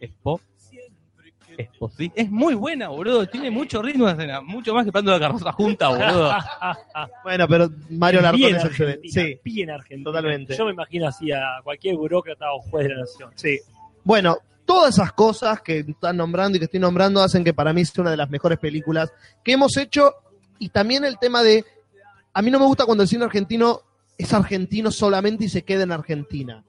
Es 0.00 0.10
po- 0.22 0.40
Es 1.58 1.68
posible. 1.78 2.14
Es 2.16 2.30
muy 2.30 2.54
buena, 2.54 2.88
boludo. 2.88 3.26
Tiene 3.28 3.50
mucho 3.50 3.82
ritmo 3.82 4.06
de 4.06 4.12
escena. 4.12 4.40
Mucho 4.40 4.72
más 4.72 4.86
que 4.86 4.92
Plando 4.92 5.10
la 5.12 5.20
carroza 5.20 5.52
junta, 5.52 5.88
boludo. 5.88 6.32
Bueno, 7.24 7.46
pero 7.48 7.68
Mario 7.90 8.20
Alarcón 8.20 8.54
es 8.56 8.64
excelente. 8.64 9.08
Sí, 9.08 9.38
bien 9.44 9.68
totalmente. 10.02 10.56
Yo 10.56 10.64
me 10.64 10.72
imagino 10.72 11.06
así 11.08 11.30
a 11.30 11.60
cualquier 11.62 11.96
burócrata 11.96 12.46
o 12.54 12.60
juez 12.62 12.88
de 12.88 12.94
la 12.94 13.00
nación. 13.00 13.30
sí. 13.34 13.58
Bueno, 14.04 14.38
todas 14.64 14.94
esas 14.94 15.12
cosas 15.12 15.60
que 15.60 15.80
están 15.80 16.16
nombrando 16.16 16.56
y 16.56 16.58
que 16.58 16.64
estoy 16.64 16.80
nombrando 16.80 17.20
hacen 17.22 17.44
que 17.44 17.52
para 17.54 17.72
mí 17.72 17.84
sea 17.84 18.00
una 18.02 18.10
de 18.12 18.16
las 18.16 18.30
mejores 18.30 18.58
películas 18.58 19.12
que 19.44 19.52
hemos 19.52 19.76
hecho. 19.76 20.12
Y 20.58 20.70
también 20.70 21.04
el 21.04 21.18
tema 21.18 21.42
de. 21.42 21.64
A 22.34 22.42
mí 22.42 22.50
no 22.50 22.58
me 22.58 22.66
gusta 22.66 22.86
cuando 22.86 23.02
el 23.02 23.08
cine 23.08 23.24
argentino 23.24 23.82
es 24.16 24.32
argentino 24.32 24.90
solamente 24.90 25.44
y 25.44 25.48
se 25.48 25.62
queda 25.62 25.82
en 25.82 25.92
Argentina. 25.92 26.64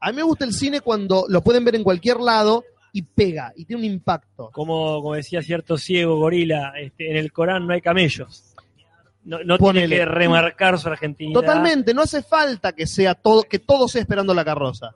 A 0.00 0.10
mí 0.10 0.16
me 0.16 0.22
gusta 0.22 0.44
el 0.44 0.52
cine 0.52 0.80
cuando 0.80 1.24
lo 1.28 1.42
pueden 1.42 1.64
ver 1.64 1.74
en 1.74 1.84
cualquier 1.84 2.20
lado 2.20 2.64
y 2.92 3.02
pega 3.02 3.52
y 3.56 3.64
tiene 3.64 3.86
un 3.86 3.92
impacto. 3.92 4.50
Como, 4.52 5.02
como 5.02 5.14
decía 5.14 5.42
cierto 5.42 5.78
ciego 5.78 6.16
gorila, 6.16 6.72
este, 6.78 7.10
en 7.10 7.16
el 7.16 7.32
Corán 7.32 7.66
no 7.66 7.74
hay 7.74 7.80
camellos. 7.80 8.54
No, 9.24 9.42
no 9.42 9.58
tiene 9.58 9.88
que 9.88 10.04
remarcar 10.04 10.78
su 10.78 10.88
argentinidad. 10.88 11.40
Totalmente, 11.40 11.92
no 11.92 12.02
hace 12.02 12.22
falta 12.22 12.72
que 12.72 12.86
sea 12.86 13.14
todo, 13.14 13.42
que 13.42 13.58
todo 13.58 13.88
sea 13.88 14.02
esperando 14.02 14.32
la 14.32 14.44
carroza. 14.44 14.94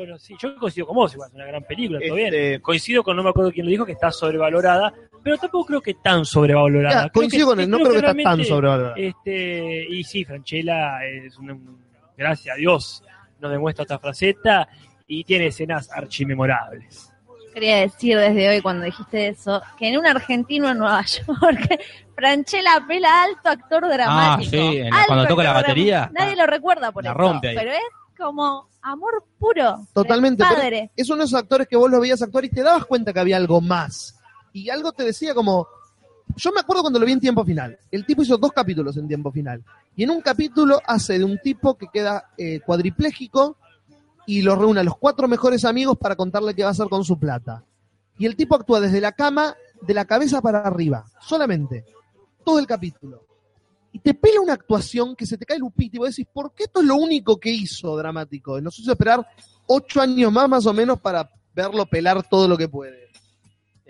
Bueno, 0.00 0.18
sí, 0.18 0.34
yo 0.40 0.56
coincido 0.56 0.86
con 0.86 0.96
vos, 0.96 1.12
igual, 1.12 1.28
es 1.28 1.34
una 1.34 1.44
gran 1.44 1.62
película, 1.62 2.00
todo 2.00 2.16
Este- 2.16 2.40
bien. 2.48 2.60
Coincido 2.62 3.02
con, 3.02 3.14
no 3.16 3.22
me 3.22 3.28
acuerdo 3.28 3.52
quién 3.52 3.66
lo 3.66 3.70
dijo, 3.70 3.84
que 3.84 3.92
está 3.92 4.10
sobrevalorada, 4.10 4.94
pero 5.22 5.36
tampoco 5.36 5.66
creo 5.66 5.80
que 5.82 5.92
tan 5.92 6.24
sobrevalorada. 6.24 7.02
Ya, 7.04 7.08
coincido 7.10 7.48
con 7.48 7.60
él, 7.60 7.68
no 7.68 7.76
creo 7.80 7.90
que 7.90 7.98
está 7.98 8.14
tan 8.14 8.42
sobrevalorada. 8.42 8.94
Este, 8.96 9.86
y 9.90 10.02
sí, 10.04 10.24
Franchella 10.24 11.04
es 11.04 11.36
un, 11.36 11.78
gracias 12.16 12.54
a 12.54 12.58
Dios, 12.58 13.04
nos 13.40 13.50
demuestra 13.50 13.82
esta 13.82 13.98
fraseta 13.98 14.68
y 15.06 15.22
tiene 15.24 15.48
escenas 15.48 15.90
archimemorables. 15.92 17.12
Quería 17.52 17.80
decir 17.80 18.16
desde 18.16 18.48
hoy, 18.48 18.62
cuando 18.62 18.86
dijiste 18.86 19.28
eso, 19.28 19.60
que 19.78 19.88
en 19.88 19.98
un 19.98 20.06
argentino 20.06 20.70
en 20.70 20.78
Nueva 20.78 21.04
York, 21.28 21.78
Franchella 22.14 22.76
apela 22.76 23.08
a 23.10 23.24
alto 23.24 23.50
actor 23.50 23.86
dramático. 23.86 24.56
Ah, 24.56 24.72
sí, 24.72 24.80
cuando 25.06 25.26
toca 25.26 25.42
la 25.42 25.52
batería. 25.52 26.10
Nadie 26.18 26.32
ah, 26.32 26.36
lo 26.36 26.46
recuerda 26.46 26.90
por 26.90 27.04
la 27.04 27.10
eso. 27.10 27.18
rompe 27.18 27.48
ahí. 27.48 27.56
Pero 27.56 27.72
es 27.72 27.80
como 28.20 28.68
amor 28.82 29.24
puro. 29.38 29.86
Totalmente. 29.92 30.44
Padre. 30.44 30.90
es 30.94 31.08
uno 31.08 31.18
de 31.18 31.24
esos 31.24 31.38
actores 31.38 31.66
que 31.66 31.76
vos 31.76 31.90
lo 31.90 32.00
veías 32.00 32.22
actuar 32.22 32.44
y 32.44 32.50
te 32.50 32.62
dabas 32.62 32.86
cuenta 32.86 33.12
que 33.12 33.20
había 33.20 33.36
algo 33.36 33.60
más. 33.60 34.18
Y 34.52 34.70
algo 34.70 34.92
te 34.92 35.04
decía 35.04 35.34
como. 35.34 35.66
Yo 36.36 36.52
me 36.52 36.60
acuerdo 36.60 36.82
cuando 36.82 37.00
lo 37.00 37.06
vi 37.06 37.12
en 37.12 37.20
tiempo 37.20 37.44
final. 37.44 37.76
El 37.90 38.06
tipo 38.06 38.22
hizo 38.22 38.38
dos 38.38 38.52
capítulos 38.52 38.96
en 38.96 39.08
tiempo 39.08 39.32
final. 39.32 39.64
Y 39.96 40.04
en 40.04 40.10
un 40.10 40.20
capítulo 40.20 40.80
hace 40.86 41.18
de 41.18 41.24
un 41.24 41.38
tipo 41.38 41.76
que 41.76 41.88
queda 41.92 42.30
eh, 42.38 42.60
cuadripléjico 42.64 43.56
y 44.26 44.42
lo 44.42 44.54
reúne 44.54 44.80
a 44.80 44.84
los 44.84 44.96
cuatro 44.96 45.26
mejores 45.26 45.64
amigos 45.64 45.98
para 45.98 46.14
contarle 46.14 46.54
qué 46.54 46.62
va 46.62 46.68
a 46.68 46.72
hacer 46.72 46.88
con 46.88 47.04
su 47.04 47.18
plata. 47.18 47.64
Y 48.16 48.26
el 48.26 48.36
tipo 48.36 48.54
actúa 48.54 48.78
desde 48.78 49.00
la 49.00 49.10
cama, 49.10 49.56
de 49.82 49.92
la 49.92 50.04
cabeza 50.04 50.40
para 50.40 50.60
arriba, 50.60 51.04
solamente. 51.20 51.84
Todo 52.44 52.60
el 52.60 52.66
capítulo. 52.66 53.24
Y 53.92 53.98
te 53.98 54.14
pela 54.14 54.40
una 54.40 54.52
actuación 54.52 55.16
que 55.16 55.26
se 55.26 55.36
te 55.36 55.44
cae 55.44 55.56
el 55.56 55.64
upito 55.64 55.96
y 55.96 55.98
vos 55.98 56.10
decís, 56.10 56.26
¿por 56.32 56.54
qué 56.54 56.64
esto 56.64 56.80
es 56.80 56.86
lo 56.86 56.94
único 56.96 57.38
que 57.40 57.50
hizo 57.50 57.96
dramático? 57.96 58.60
Nos 58.60 58.78
hizo 58.78 58.92
esperar 58.92 59.26
ocho 59.66 60.00
años 60.00 60.30
más, 60.32 60.48
más 60.48 60.66
o 60.66 60.72
menos, 60.72 61.00
para 61.00 61.28
verlo 61.54 61.84
pelar 61.86 62.22
todo 62.28 62.46
lo 62.46 62.56
que 62.56 62.68
puede. 62.68 63.08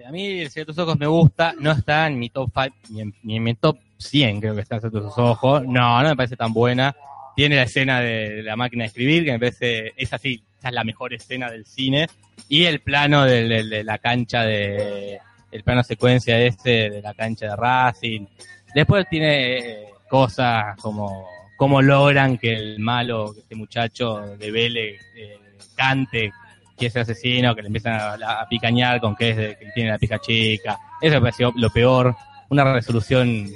A 0.06 0.10
mí 0.10 0.40
el 0.40 0.51
tus 0.66 0.78
ojos 0.78 0.98
me 0.98 1.06
gusta, 1.06 1.55
no 1.60 1.70
está 1.72 2.06
en 2.06 2.18
mi 2.18 2.31
top 2.31 2.51
5, 2.55 2.77
ni 2.89 3.01
en, 3.02 3.14
ni 3.22 3.36
en 3.36 3.43
mi 3.43 3.55
top 3.55 3.78
100 3.98 4.40
creo 4.40 4.55
que 4.55 4.62
está 4.62 4.81
tus 4.81 5.18
ojos. 5.18 5.62
No, 5.66 6.02
no 6.02 6.09
me 6.09 6.16
parece 6.16 6.36
tan 6.36 6.52
buena. 6.55 6.97
Tiene 7.36 7.56
la 7.56 7.62
escena 7.64 8.01
de 8.01 8.43
la 8.43 8.56
máquina 8.56 8.85
de 8.85 8.89
escribir, 8.89 9.24
que 9.24 9.32
me 9.32 9.39
parece, 9.39 9.93
es 9.97 10.12
así, 10.12 10.43
esa 10.59 10.68
es 10.68 10.74
la 10.74 10.85
mejor 10.85 11.12
escena 11.12 11.51
del 11.51 11.66
cine. 11.66 12.06
Y 12.48 12.64
el 12.64 12.81
plano 12.81 13.24
de- 13.24 13.64
de 13.64 13.85
la 13.85 13.98
cancha 13.98 14.43
de, 14.43 15.18
el 15.52 15.62
plano 15.62 15.82
secuencia 15.82 16.40
este 16.40 16.89
de 16.90 17.02
la 17.02 17.12
cancha 17.12 17.47
de 17.47 17.56
Racing. 17.56 18.27
Después 18.74 19.09
tiene 19.09 19.86
cosas 20.09 20.76
como 20.80 21.26
cómo 21.56 21.82
logran 21.82 22.38
que 22.38 22.55
el 22.55 22.78
malo, 22.78 23.34
que 23.34 23.40
este 23.40 23.55
muchacho 23.55 24.20
de 24.38 24.51
Vélez 24.51 25.01
eh, 25.14 25.38
cante 25.76 26.32
que 26.80 26.86
es 26.86 26.97
asesino, 26.97 27.55
que 27.55 27.60
le 27.60 27.66
empiezan 27.66 28.22
a, 28.22 28.47
picañar 28.48 28.98
con 29.01 29.14
que 29.14 29.30
es 29.30 29.36
de, 29.36 29.59
que 29.59 29.66
tiene 29.74 29.90
la 29.90 29.98
pica 29.98 30.18
chica. 30.18 30.78
Eso 31.01 31.16
me 31.16 31.20
pareció 31.20 31.52
lo 31.55 31.68
peor. 31.68 32.16
Una 32.48 32.72
resolución. 32.72 33.48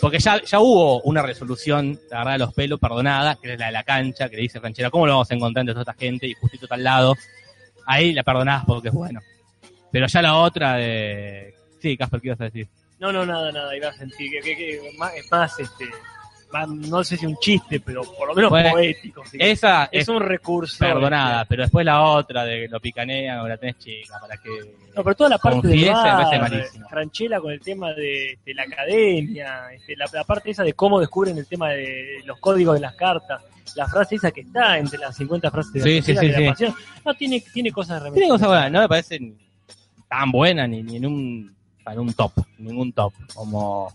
Porque 0.00 0.18
ya, 0.18 0.42
ya 0.42 0.58
hubo 0.58 1.00
una 1.02 1.22
resolución, 1.22 1.98
la 2.10 2.18
verdad, 2.18 2.32
de 2.32 2.38
los 2.38 2.52
pelos, 2.52 2.80
perdonada, 2.80 3.36
que 3.36 3.52
es 3.52 3.58
la 3.58 3.66
de 3.66 3.72
la 3.72 3.84
cancha, 3.84 4.28
que 4.28 4.36
le 4.36 4.42
dice 4.42 4.58
Franchera, 4.58 4.90
¿cómo 4.90 5.06
lo 5.06 5.12
vamos 5.12 5.30
a 5.30 5.34
encontrar 5.34 5.62
entre 5.62 5.74
toda 5.74 5.92
esta 5.92 5.94
gente? 5.94 6.26
Y 6.26 6.34
justito 6.34 6.64
está 6.64 6.74
al 6.74 6.82
lado. 6.82 7.14
Ahí 7.86 8.12
la 8.12 8.24
perdonás 8.24 8.64
porque 8.66 8.88
es 8.88 8.94
bueno. 8.94 9.20
Pero 9.92 10.08
ya 10.08 10.20
la 10.20 10.34
otra 10.34 10.74
de. 10.74 11.54
Sí, 11.80 11.96
Casper, 11.96 12.20
¿qué 12.20 12.26
ibas 12.26 12.40
a 12.40 12.44
decir? 12.44 12.66
No, 13.04 13.12
no, 13.12 13.26
nada, 13.26 13.52
nada, 13.52 13.76
iba 13.76 13.88
a 13.88 13.92
sentir 13.92 14.30
que, 14.30 14.40
que- 14.40 14.56
que 14.56 14.90
más, 14.98 15.14
es 15.14 15.30
más, 15.30 15.58
este, 15.60 15.84
más, 16.52 16.68
no 16.68 17.02
sé 17.04 17.16
si 17.16 17.26
un 17.26 17.36
chiste, 17.38 17.80
pero 17.80 18.02
por 18.16 18.28
lo 18.28 18.34
menos 18.34 18.50
poético. 18.50 19.22
Esa 19.32 19.84
es 19.90 20.02
es 20.02 20.08
un 20.08 20.20
recurso. 20.22 20.78
perdonada, 20.78 21.42
este, 21.42 21.48
pero 21.48 21.62
después 21.64 21.84
la 21.84 22.00
otra 22.02 22.44
de 22.44 22.60
que 22.62 22.68
lo 22.68 22.80
picanean 22.80 23.40
o 23.40 23.48
la 23.48 23.56
tenés 23.56 23.78
chica, 23.78 24.18
para 24.20 24.36
que. 24.36 24.48
No, 24.94 25.02
pero 25.02 25.14
toda 25.16 25.30
la 25.30 25.38
parte 25.38 25.66
de. 25.68 25.92
Franchella 26.88 27.40
con 27.40 27.50
el 27.52 27.60
tema 27.60 27.92
de, 27.92 28.38
de 28.44 28.54
la 28.54 28.62
academia, 28.62 29.72
este, 29.72 29.96
la, 29.96 30.06
la 30.12 30.24
parte 30.24 30.50
esa 30.52 30.62
de 30.62 30.72
cómo 30.74 31.00
descubren 31.00 31.36
el 31.36 31.46
tema 31.46 31.70
de 31.70 32.20
los 32.24 32.38
códigos 32.38 32.74
de 32.74 32.80
las 32.80 32.94
cartas, 32.94 33.42
la 33.74 33.88
frase 33.88 34.14
esa 34.14 34.30
que 34.30 34.42
está 34.42 34.78
entre 34.78 34.98
las 34.98 35.16
50 35.16 35.50
frases 35.50 35.72
de 35.72 35.82
Sí, 35.82 36.02
sí, 36.02 36.12
la 36.14 36.20
sí. 36.20 36.46
apasiona. 36.46 36.74
No, 37.04 37.14
tiene, 37.14 37.40
tiene 37.52 37.72
cosas 37.72 38.00
realmente. 38.00 38.20
Tiene 38.20 38.32
cosas 38.32 38.48
buenas, 38.48 38.70
no 38.72 38.80
me 38.80 38.88
parecen 38.88 39.38
tan 40.08 40.30
buenas 40.30 40.68
ni, 40.68 40.82
ni 40.84 40.96
en 40.98 41.06
un 41.06 41.56
en 41.92 41.98
un 42.00 42.12
top, 42.14 42.32
ningún 42.58 42.92
top, 42.92 43.12
como 43.34 43.92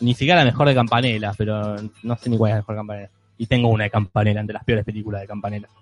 ni 0.00 0.14
siquiera 0.14 0.40
la 0.40 0.44
mejor 0.46 0.68
de 0.68 0.74
Campanella, 0.74 1.32
pero 1.36 1.76
no 2.02 2.16
sé 2.16 2.30
ni 2.30 2.36
cuál 2.38 2.50
es 2.50 2.54
la 2.54 2.60
mejor 2.60 2.74
de 2.74 2.78
Campanella. 2.78 3.10
Y 3.38 3.46
tengo 3.46 3.68
una 3.68 3.84
de 3.84 3.90
Campanella, 3.90 4.40
entre 4.40 4.54
las 4.54 4.64
peores 4.64 4.84
películas 4.84 5.20
de 5.22 5.26
Campanella. 5.26 5.68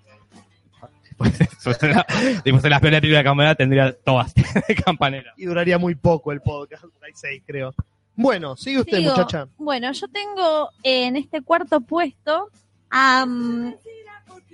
La- 1.19 2.05
si 2.43 2.51
fuese 2.51 2.69
las 2.69 2.81
peores 2.81 2.99
películas 2.99 3.19
de 3.19 3.23
Campanella, 3.23 3.55
tendría 3.55 3.93
todas 3.93 4.33
de 4.67 4.75
Campanella. 4.75 5.31
Y 5.37 5.45
duraría 5.45 5.77
muy 5.77 5.95
poco 5.95 6.31
el 6.31 6.41
podcast. 6.41 6.83
Hay 7.03 7.11
seis, 7.13 7.41
creo. 7.45 7.73
Bueno, 8.15 8.55
sigue 8.55 8.79
usted, 8.81 8.97
Sigo. 8.97 9.11
muchacha. 9.11 9.47
Bueno, 9.57 9.91
yo 9.91 10.07
tengo 10.07 10.69
en 10.83 11.15
este 11.15 11.41
cuarto 11.41 11.81
puesto 11.81 12.49
a 12.89 13.25
mm, 13.25 13.75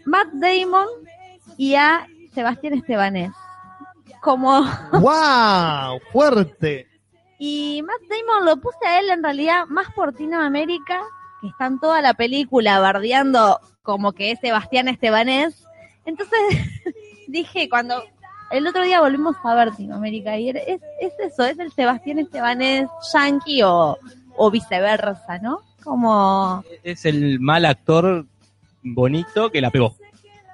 Matt 0.06 0.28
Damon 0.34 0.88
y 1.58 1.76
a 1.76 2.06
Sebastián 2.34 2.74
Estebanés. 2.74 3.32
Como 4.22 4.62
¡Wow! 4.92 6.00
¡Fuerte! 6.12 6.88
Y 7.38 7.82
Matt 7.84 8.02
Damon 8.10 8.46
lo 8.46 8.58
puse 8.58 8.86
a 8.86 9.00
él 9.00 9.10
en 9.10 9.24
realidad 9.24 9.66
más 9.68 9.88
por 9.94 10.14
Tina 10.14 10.46
América, 10.46 11.02
que 11.42 11.48
está 11.48 11.68
en 11.68 11.80
toda 11.80 12.02
la 12.02 12.14
película 12.14 12.80
bardeando 12.80 13.60
como 13.82 14.12
que 14.12 14.32
es 14.32 14.40
Sebastián 14.40 14.90
Estebanés. 14.90 15.66
Entonces 16.06 16.38
dije, 17.28 17.70
cuando 17.70 18.04
el 18.52 18.68
otro 18.68 18.84
día 18.84 19.00
volvimos 19.00 19.38
a 19.44 19.56
ver 19.56 19.76
Tina 19.76 19.96
América, 19.96 20.38
y 20.38 20.50
es, 20.50 20.82
es 21.00 21.14
eso, 21.20 21.46
es 21.46 21.58
el 21.60 21.72
Sebastián 21.72 22.20
Estebanés 22.20 22.90
yankee 23.14 23.62
o, 23.64 23.98
o 24.36 24.52
viceversa, 24.52 25.38
¿no? 25.42 25.62
Como... 25.84 26.64
Es 26.84 27.06
el 27.06 27.40
mal 27.40 27.66
actor 27.66 28.26
bonito 28.84 29.50
que 29.50 29.62
la 29.62 29.72
pegó. 29.72 29.96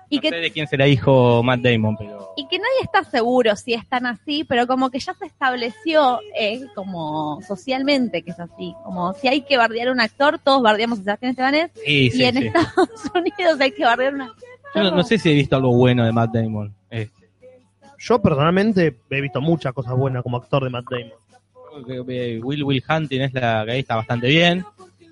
Y 0.10 0.18
no 0.18 0.22
que 0.22 0.30
sé 0.30 0.36
de 0.36 0.52
quién 0.52 0.68
se 0.68 0.78
la 0.78 0.86
dijo 0.86 1.42
Matt 1.44 1.62
Damon, 1.62 1.96
pero 1.98 2.34
y 2.38 2.48
que 2.48 2.58
nadie 2.60 2.82
está 2.84 3.04
seguro 3.04 3.56
si 3.56 3.74
es 3.74 3.88
tan 3.88 4.06
así, 4.06 4.44
pero 4.44 4.68
como 4.68 4.90
que 4.92 5.00
ya 5.00 5.14
se 5.14 5.26
estableció 5.26 6.20
eh, 6.38 6.62
como 6.76 7.42
socialmente 7.42 8.22
que 8.24 8.32
es 8.32 8.40
así, 8.40 8.76
como 8.84 9.14
si 9.14 9.28
hay 9.30 9.42
que 9.42 9.58
bardear 9.58 9.88
a 9.88 9.92
un 9.94 10.02
actor, 10.02 10.38
todos 10.44 10.62
bardeamos 10.62 11.00
a 11.00 11.04
Sebastián 11.04 11.32
Estebanés, 11.32 11.72
Sí, 11.86 12.12
sí, 12.12 12.22
y 12.22 12.24
en 12.26 12.36
sí. 12.38 12.48
Estados 12.48 12.90
Unidos 13.16 13.60
hay 13.60 13.72
que 13.72 13.84
bardear 13.86 14.14
a 14.14 14.16
un 14.16 14.22
actor. 14.24 14.50
Yo 14.76 14.84
no, 14.84 14.92
no 14.92 15.04
sé 15.04 15.18
si 15.18 15.30
he 15.32 15.34
visto 15.34 15.56
algo 15.56 15.74
bueno 15.76 16.04
de 16.06 16.12
Matt 16.12 16.32
Damon. 16.34 16.74
Eh, 16.92 17.10
Yo 17.98 18.22
personalmente 18.22 18.98
he 19.10 19.22
visto 19.22 19.40
muchas 19.40 19.72
cosas 19.74 19.96
buenas 19.96 20.22
como 20.22 20.36
actor 20.38 20.64
de 20.66 20.70
Matt 20.70 20.86
Damon. 20.92 21.86
creo 21.86 22.06
que 22.06 22.40
Will 22.44 22.64
Will 22.64 22.84
Hunting 22.88 23.22
es 23.22 23.34
la 23.34 23.64
que 23.66 23.72
ahí 23.72 23.80
está 23.80 23.96
bastante 23.96 24.28
bien. 24.28 24.66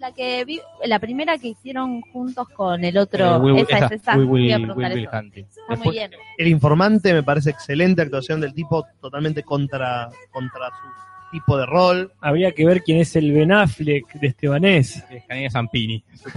La 0.04 0.12
que 0.12 0.44
vi, 0.44 0.60
la 0.84 1.00
primera 1.00 1.38
que 1.38 1.48
hicieron 1.48 2.02
juntos 2.02 2.50
con 2.50 2.84
el 2.84 2.98
Eh, 2.98 3.00
otro, 3.00 3.38
Will- 3.40 3.60
esa, 3.60 3.78
esa, 3.78 3.86
es 3.86 4.02
esa, 4.02 4.18
muy 4.18 4.42
bien. 4.42 4.70
El 6.38 6.48
informante 6.50 7.14
me 7.14 7.24
parece 7.24 7.52
excelente 7.52 8.02
actuación 8.02 8.42
del 8.42 8.54
tipo, 8.54 8.86
totalmente 9.00 9.44
contra, 9.44 10.10
contra 10.30 10.68
su 10.72 11.13
tipo 11.34 11.58
de 11.58 11.66
rol. 11.66 12.12
Habría 12.22 12.54
que 12.54 12.66
ver 12.66 12.82
quién 12.84 13.00
es 13.00 13.14
el 13.18 13.34
Ben 13.34 13.52
Affleck 13.52 14.14
de 14.14 14.28
Estebanés. 14.28 15.04
es 15.10 15.26
Canina 15.26 15.50
Zampini. 15.50 16.02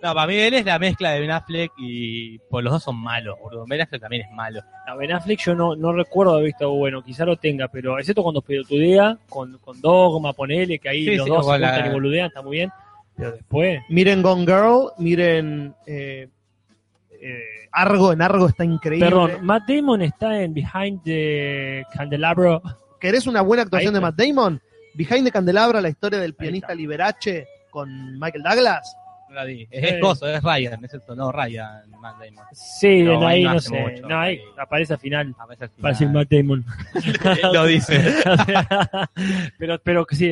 No, 0.00 0.14
para 0.14 0.28
mí 0.28 0.36
él 0.36 0.54
es 0.54 0.64
la 0.64 0.78
mezcla 0.78 1.10
de 1.10 1.20
Ben 1.20 1.30
Affleck 1.32 1.72
y 1.76 2.38
pues 2.38 2.62
los 2.64 2.72
dos 2.72 2.84
son 2.84 2.96
malos, 2.96 3.36
boludo. 3.42 3.64
Ben 3.66 3.80
Affleck 3.80 4.00
también 4.00 4.22
es 4.26 4.30
malo. 4.32 4.60
A 4.86 4.94
Ben 4.94 5.10
Affleck 5.12 5.40
yo 5.40 5.54
no, 5.56 5.74
no 5.74 5.92
recuerdo 5.92 6.34
haber 6.34 6.46
visto 6.46 6.64
algo 6.66 6.76
bueno, 6.76 7.02
quizá 7.02 7.24
lo 7.24 7.36
tenga, 7.36 7.66
pero 7.66 7.98
excepto 7.98 8.22
cuando 8.22 8.40
pelotudea, 8.40 9.18
con, 9.28 9.58
con 9.58 9.80
Dogma, 9.80 10.32
ponele, 10.32 10.78
que 10.78 10.88
ahí 10.88 11.04
Sí, 11.04 11.16
los 11.16 11.24
sí, 11.26 11.30
dos 11.32 11.46
se 11.46 11.58
la- 11.58 11.86
y 11.88 11.90
boludean, 11.90 12.28
está 12.28 12.42
muy 12.42 12.58
bien. 12.58 12.70
Pero 13.16 13.32
después, 13.32 13.80
Miren 13.88 14.22
Gone 14.22 14.42
Girl, 14.46 14.90
miren 14.98 15.74
eh, 15.84 16.28
eh, 17.20 17.38
Argo, 17.72 18.12
en 18.12 18.22
Argo 18.22 18.46
está 18.46 18.64
increíble. 18.64 19.04
Perdón, 19.06 19.32
Matt 19.42 19.64
Damon 19.68 20.02
está 20.02 20.40
en 20.40 20.54
Behind 20.54 21.02
the 21.02 21.82
Candelabro. 21.92 22.62
¿Querés 23.00 23.26
una 23.26 23.42
buena 23.42 23.62
actuación 23.64 23.94
de. 23.94 24.00
Matt 24.00 24.16
Damon? 24.16 24.60
Behind 24.94 25.24
the 25.24 25.30
Candelabra, 25.32 25.80
la 25.80 25.88
historia 25.90 26.18
del 26.18 26.34
pianista 26.34 26.74
Liberace 26.74 27.46
con 27.70 28.18
Michael 28.18 28.42
Douglas. 28.42 28.96
No 29.28 29.34
la 29.34 29.44
vi. 29.44 29.68
Es, 29.70 29.92
es 29.92 30.00
coso, 30.00 30.26
es 30.26 30.42
Ryan, 30.42 30.82
es 30.86 30.94
esto, 30.94 31.14
no 31.14 31.30
Ryan, 31.30 31.82
Matt 32.00 32.16
Damon. 32.18 32.44
Sí, 32.52 33.02
no, 33.02 33.26
ahí 33.28 33.44
no 33.44 33.54
no 33.54 33.60
sé. 33.60 33.78
mucho, 33.78 34.08
no, 34.08 34.18
ahí 34.18 34.40
aparece 34.56 34.94
al 34.94 34.98
final. 34.98 35.34
Aparece 35.38 35.64
al 35.64 35.70
Parece. 35.70 36.06
Matt 36.06 36.28
Damon. 36.30 36.64
Él 36.94 37.38
lo 37.52 37.66
dice. 37.66 38.02
pero, 39.58 39.78
pero 39.82 40.06
que 40.06 40.16
sí, 40.16 40.26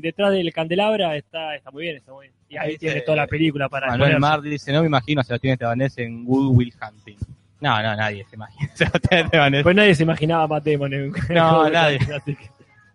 detrás 0.00 0.32
del 0.32 0.52
candelabra 0.52 1.16
está, 1.16 1.54
está 1.54 1.70
muy 1.70 1.84
bien, 1.84 1.96
está 1.96 2.12
muy 2.12 2.26
bien. 2.26 2.34
Y 2.48 2.56
ahí 2.56 2.70
Ahí 2.70 2.78
tiene 2.78 2.96
se- 2.96 3.00
toda 3.02 3.16
la 3.18 3.26
película 3.28 3.68
para 3.68 3.86
Manuel. 3.86 4.18
Mar 4.18 4.42
dice, 4.42 4.72
no 4.72 4.80
me 4.80 4.86
imagino 4.88 5.20
a 5.20 5.24
Sebastián 5.24 5.52
Estebanés 5.52 5.96
en 5.98 6.24
Good 6.24 6.56
Will 6.56 6.74
Hunting. 6.82 7.16
No, 7.60 7.82
no, 7.82 7.96
nadie 7.96 8.24
se 8.28 8.36
imagina. 8.36 8.70
Pues 9.62 9.76
nadie 9.76 9.94
se 9.94 10.02
imaginaba 10.02 10.44
a 10.44 10.46
Matt 10.48 10.64
Damon 10.64 10.92
en 10.94 11.12
No, 11.30 11.68
nadie. 11.70 11.98
Así 12.14 12.34
que- 12.36 12.50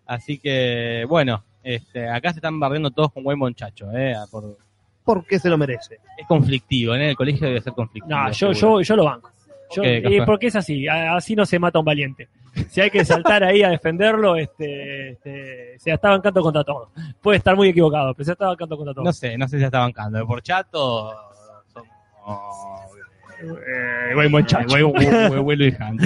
Así 0.06 0.38
que, 0.38 1.04
bueno, 1.08 1.42
este, 1.64 2.08
acá 2.08 2.30
se 2.32 2.38
están 2.38 2.60
barriendo 2.60 2.90
todos 2.92 3.12
con 3.12 3.24
buen 3.24 3.38
muchacho, 3.38 3.86
eh, 3.92 4.14
por- 4.30 4.56
Porque 5.04 5.38
se 5.40 5.48
lo 5.48 5.58
merece. 5.58 5.98
es 6.16 6.26
conflictivo, 6.28 6.94
¿eh? 6.94 6.96
en 6.98 7.02
el 7.10 7.16
colegio 7.16 7.46
debe 7.48 7.60
ser 7.60 7.72
conflictivo. 7.72 8.16
No, 8.16 8.28
yo, 8.30 8.54
seguro. 8.54 8.80
yo, 8.80 8.82
yo 8.82 8.96
lo 8.96 9.04
banco. 9.04 9.30
Yo- 9.74 9.82
Ok, 9.82 9.86
eh, 9.88 10.22
porque 10.24 10.46
es 10.46 10.54
así, 10.54 10.86
así 10.86 11.34
no 11.34 11.44
se 11.44 11.58
mata 11.58 11.80
un 11.80 11.84
valiente. 11.84 12.28
Si 12.70 12.80
hay 12.80 12.88
que 12.88 13.04
saltar 13.04 13.42
ahí 13.42 13.64
a 13.64 13.68
defenderlo, 13.70 14.36
este, 14.36 15.10
este, 15.10 15.76
se 15.78 15.90
está 15.90 16.10
bancando 16.10 16.40
contra 16.40 16.62
todo. 16.62 16.90
Puede 17.20 17.38
estar 17.38 17.56
muy 17.56 17.68
equivocado, 17.70 18.14
pero 18.14 18.24
se 18.24 18.32
está 18.32 18.46
bancando 18.46 18.76
contra 18.76 18.94
todo. 18.94 19.04
No 19.04 19.12
sé, 19.12 19.36
no 19.36 19.48
sé 19.48 19.56
si 19.56 19.60
ya 19.62 19.66
está 19.66 19.80
bancando. 19.80 20.24
Por 20.24 20.40
chato, 20.40 21.12
somos... 21.74 22.95
Eh, 23.40 24.14
buen 24.14 24.30
muchacho. 24.30 24.66
Buen- 24.68 24.92
buen- 24.92 25.44
buen 25.44 25.98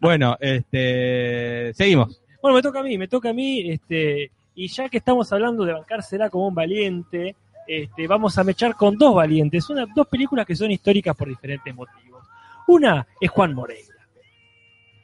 bueno, 0.00 0.36
este, 0.40 1.72
seguimos. 1.74 2.20
Bueno, 2.42 2.56
me 2.56 2.62
toca 2.62 2.80
a 2.80 2.82
mí, 2.82 2.96
me 2.98 3.08
toca 3.08 3.30
a 3.30 3.32
mí, 3.32 3.70
este, 3.70 4.30
y 4.54 4.68
ya 4.68 4.88
que 4.88 4.98
estamos 4.98 5.32
hablando 5.32 5.64
de 5.64 5.72
bancársela 5.72 6.30
como 6.30 6.48
un 6.48 6.54
valiente, 6.54 7.34
este, 7.66 8.06
vamos 8.06 8.38
a 8.38 8.44
mechar 8.44 8.74
con 8.76 8.96
dos 8.96 9.14
valientes, 9.14 9.68
una, 9.70 9.86
dos 9.94 10.06
películas 10.06 10.46
que 10.46 10.54
son 10.54 10.70
históricas 10.70 11.16
por 11.16 11.28
diferentes 11.28 11.74
motivos. 11.74 12.24
Una 12.68 13.06
es 13.20 13.30
Juan 13.30 13.54
Moreira. 13.54 13.94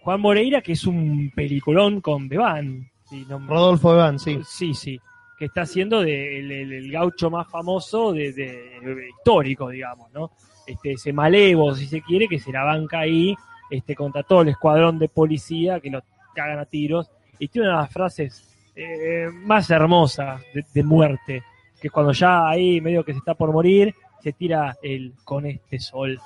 Juan 0.00 0.20
Moreira, 0.20 0.60
que 0.60 0.72
es 0.72 0.84
un 0.84 1.30
peliculón 1.34 2.00
con 2.00 2.28
Bebán. 2.28 2.88
si 3.08 3.24
no- 3.26 3.38
Rodolfo 3.46 3.92
Eván, 3.92 4.18
sí. 4.18 4.38
Sí, 4.46 4.72
sí. 4.74 5.00
Que 5.38 5.44
está 5.46 5.62
haciendo 5.62 6.00
de- 6.02 6.38
el, 6.38 6.50
el- 6.50 6.72
el 6.72 6.92
gaucho 6.92 7.28
más 7.30 7.46
famoso 7.50 8.12
de, 8.12 8.32
de- 8.32 8.80
de- 8.80 9.08
histórico, 9.18 9.68
digamos, 9.68 10.10
¿no? 10.12 10.30
Este, 10.72 10.92
ese 10.92 11.12
malevo, 11.12 11.74
si 11.74 11.86
se 11.86 12.00
quiere, 12.00 12.28
que 12.28 12.38
se 12.38 12.50
la 12.50 12.64
banca 12.64 13.00
ahí, 13.00 13.36
este, 13.70 13.94
contra 13.94 14.22
todo 14.22 14.42
el 14.42 14.48
escuadrón 14.48 14.98
de 14.98 15.08
policía 15.08 15.80
que 15.80 15.90
lo 15.90 16.02
cagan 16.34 16.58
a 16.58 16.64
tiros. 16.64 17.10
Y 17.38 17.48
tiene 17.48 17.68
una 17.68 17.76
de 17.76 17.82
las 17.82 17.92
frases 17.92 18.56
eh, 18.74 19.28
más 19.32 19.68
hermosas 19.70 20.40
de, 20.72 20.82
muerte, 20.82 21.42
que 21.80 21.88
es 21.88 21.92
cuando 21.92 22.12
ya 22.12 22.48
ahí 22.48 22.80
medio 22.80 23.04
que 23.04 23.12
se 23.12 23.18
está 23.18 23.34
por 23.34 23.52
morir, 23.52 23.94
se 24.22 24.32
tira 24.32 24.76
el 24.82 25.12
con 25.24 25.44
este 25.44 25.78
sol 25.78 26.18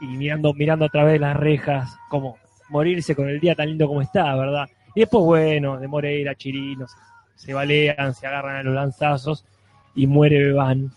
y 0.00 0.06
mirando, 0.06 0.54
mirando 0.54 0.86
a 0.86 0.88
través 0.88 1.14
de 1.14 1.18
las 1.18 1.36
rejas, 1.36 1.94
como 2.08 2.38
morirse 2.70 3.14
con 3.14 3.28
el 3.28 3.40
día 3.40 3.54
tan 3.54 3.68
lindo 3.68 3.86
como 3.86 4.00
está, 4.00 4.34
¿verdad? 4.34 4.68
Y 4.94 5.00
después, 5.00 5.24
bueno, 5.24 5.78
de 5.78 5.88
Moreira, 5.88 6.34
Chirinos, 6.34 6.90
se 7.34 7.52
balean, 7.52 8.14
se 8.14 8.26
agarran 8.26 8.56
a 8.56 8.62
los 8.62 8.74
lanzazos 8.74 9.44
y 9.94 10.06
muere 10.06 10.42
Bebán. 10.42 10.90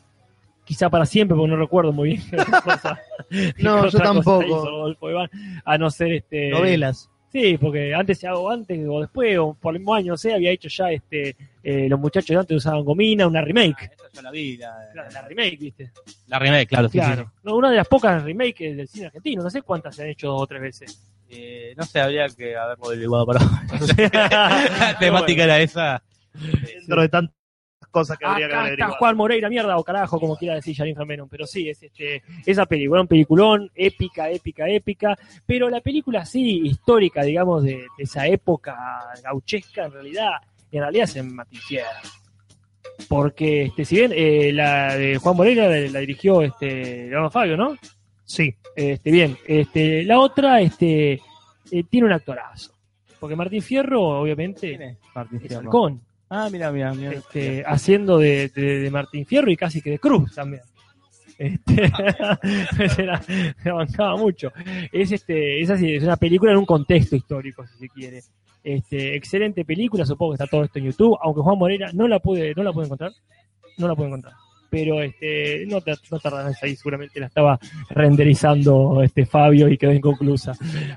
Quizá 0.71 0.89
para 0.89 1.05
siempre, 1.05 1.35
porque 1.35 1.51
no 1.51 1.57
recuerdo 1.57 1.91
muy 1.91 2.11
bien 2.11 2.21
cosa- 2.63 2.97
No, 3.59 3.89
yo 3.89 3.99
tampoco. 3.99 4.87
a 5.65 5.77
no 5.77 5.89
ser 5.91 6.13
este 6.13 6.49
Novelas. 6.49 7.09
Sí, 7.29 7.57
porque 7.57 7.93
antes 7.93 8.23
o 8.23 8.49
antes 8.49 8.79
o 8.89 9.01
después 9.01 9.37
o 9.37 9.53
por 9.53 9.73
el 9.75 9.81
mismo 9.81 9.93
año, 9.95 10.13
no 10.13 10.17
sé, 10.17 10.33
había 10.33 10.49
hecho 10.51 10.69
ya 10.69 10.89
este 10.91 11.35
eh, 11.61 11.89
los 11.89 11.99
muchachos 11.99 12.29
de 12.29 12.37
antes 12.37 12.55
usaban 12.55 12.85
gomina, 12.85 13.27
una 13.27 13.41
remake. 13.41 13.83
Esa 13.91 14.09
yo 14.13 14.21
la 14.21 14.31
vi, 14.31 14.55
la, 14.55 14.73
La, 14.95 15.09
la 15.09 15.21
remake, 15.27 15.57
¿viste? 15.59 15.91
la 16.27 16.39
remake, 16.39 16.67
claro, 16.69 16.87
sí, 16.87 16.97
claro. 16.99 17.23
sí. 17.35 17.39
No, 17.43 17.55
una 17.57 17.69
de 17.69 17.75
las 17.75 17.87
pocas 17.89 18.23
remakes 18.23 18.77
del 18.77 18.87
cine 18.87 19.07
argentino, 19.07 19.43
no 19.43 19.49
sé 19.49 19.61
cuántas 19.63 19.93
se 19.97 20.03
han 20.03 20.09
hecho 20.09 20.27
dos 20.27 20.41
o 20.43 20.47
tres 20.47 20.61
veces. 20.61 21.01
Eh, 21.29 21.73
no 21.75 21.83
sé, 21.83 21.99
habría 21.99 22.27
que 22.29 22.55
haberlo 22.55 22.85
averiguado 22.85 23.25
para 23.25 23.39
La 24.13 24.97
temática 24.99 25.43
era 25.43 25.59
esa. 25.59 26.01
Dentro 26.33 27.01
de 27.01 27.09
tantas 27.09 27.35
cosas 27.91 28.17
que 28.17 28.25
habría 28.25 28.47
que 28.47 28.53
Acá 28.53 28.61
haber 28.61 28.79
está. 28.79 28.89
Juan 28.91 29.17
Moreira, 29.17 29.49
mierda 29.49 29.77
o 29.77 29.83
carajo, 29.83 30.19
como 30.19 30.35
quiera 30.35 30.55
decir 30.55 30.75
Jarín 30.75 30.95
Fermenon, 30.95 31.29
pero 31.29 31.45
sí, 31.45 31.69
es 31.69 31.83
este, 31.83 32.23
esa 32.45 32.65
película, 32.65 33.01
un 33.01 33.07
peliculón, 33.07 33.69
épica, 33.75 34.29
épica, 34.29 34.67
épica, 34.67 35.17
pero 35.45 35.69
la 35.69 35.81
película 35.81 36.25
sí, 36.25 36.61
histórica, 36.63 37.21
digamos, 37.21 37.63
de, 37.63 37.85
de 37.97 38.03
esa 38.03 38.25
época 38.25 38.75
gauchesca, 39.23 39.85
en 39.85 39.91
realidad, 39.91 40.31
en 40.71 40.81
realidad 40.81 41.03
es 41.03 41.15
en 41.17 41.35
Martín 41.35 41.59
Fierro. 41.59 41.87
Porque, 43.07 43.63
este, 43.63 43.85
si 43.85 43.95
bien 43.95 44.11
eh, 44.15 44.51
la 44.53 44.95
de 44.95 45.17
Juan 45.17 45.35
Moreira 45.35 45.67
la, 45.67 45.79
la 45.89 45.99
dirigió 45.99 46.41
este, 46.41 47.07
Leonardo 47.07 47.31
Fabio, 47.31 47.57
¿no? 47.57 47.75
Sí. 48.23 48.55
Este, 48.75 49.11
bien, 49.11 49.37
este, 49.45 50.03
la 50.03 50.19
otra 50.19 50.61
este, 50.61 51.21
eh, 51.71 51.83
tiene 51.89 52.07
un 52.07 52.13
actorazo. 52.13 52.71
Porque 53.19 53.35
Martín 53.35 53.61
Fierro, 53.61 54.21
obviamente, 54.21 54.97
Martín 55.13 55.37
es 55.37 55.47
Fierro? 55.47 55.59
halcón 55.59 56.01
Ah, 56.33 56.47
mira, 56.49 56.71
mira, 56.71 56.93
mira. 56.93 57.11
este, 57.11 57.61
haciendo 57.67 58.17
de, 58.17 58.47
de- 58.55 58.79
de 58.79 58.89
Martín 58.89 59.25
Fierro 59.25 59.51
y 59.51 59.57
casi 59.57 59.81
que 59.81 59.89
de 59.91 59.99
Cruz 59.99 60.33
también. 60.33 60.61
Este, 61.37 61.91
se, 62.95 63.03
la, 63.03 63.21
bancaba 63.65 64.15
mucho. 64.15 64.49
Es, 64.93 65.11
este, 65.11 65.59
es, 65.61 65.69
así, 65.69 65.93
es 65.95 66.03
una 66.03 66.15
película 66.15 66.53
en 66.53 66.59
un 66.59 66.65
contexto 66.65 67.17
histórico, 67.17 67.67
si 67.67 67.79
se 67.79 67.89
quiere. 67.89 68.21
Este, 68.63 69.15
excelente 69.15 69.65
película, 69.65 70.05
supongo 70.05 70.31
que 70.31 70.35
está 70.43 70.47
todo 70.47 70.63
esto 70.63 70.79
en 70.79 70.85
YouTube, 70.85 71.17
aunque 71.21 71.41
Juan 71.41 71.57
Moreira 71.57 71.89
no 71.93 72.07
la 72.07 72.19
pude, 72.19 72.53
no 72.55 72.63
la 72.63 72.71
pude 72.71 72.85
encontrar. 72.85 73.11
No 73.77 73.87
la 73.89 73.95
pude 73.95 74.07
encontrar. 74.07 74.33
Pero 74.71 75.01
este, 75.01 75.65
no, 75.67 75.79
no 76.09 76.19
tardarás 76.19 76.63
ahí, 76.63 76.77
seguramente 76.77 77.19
la 77.19 77.27
estaba 77.27 77.59
renderizando 77.89 79.03
este 79.03 79.25
Fabio 79.25 79.67
y 79.67 79.77
quedó 79.77 79.91
inconclusa. 79.91 80.53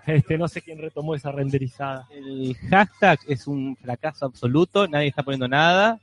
Este, 0.06 0.38
no 0.38 0.46
sé 0.46 0.62
quién 0.62 0.78
retomó 0.78 1.16
esa 1.16 1.32
renderizada. 1.32 2.06
El 2.12 2.56
hashtag 2.70 3.18
es 3.26 3.48
un 3.48 3.76
fracaso 3.76 4.26
absoluto, 4.26 4.86
nadie 4.86 5.08
está 5.08 5.24
poniendo 5.24 5.48
nada. 5.48 5.98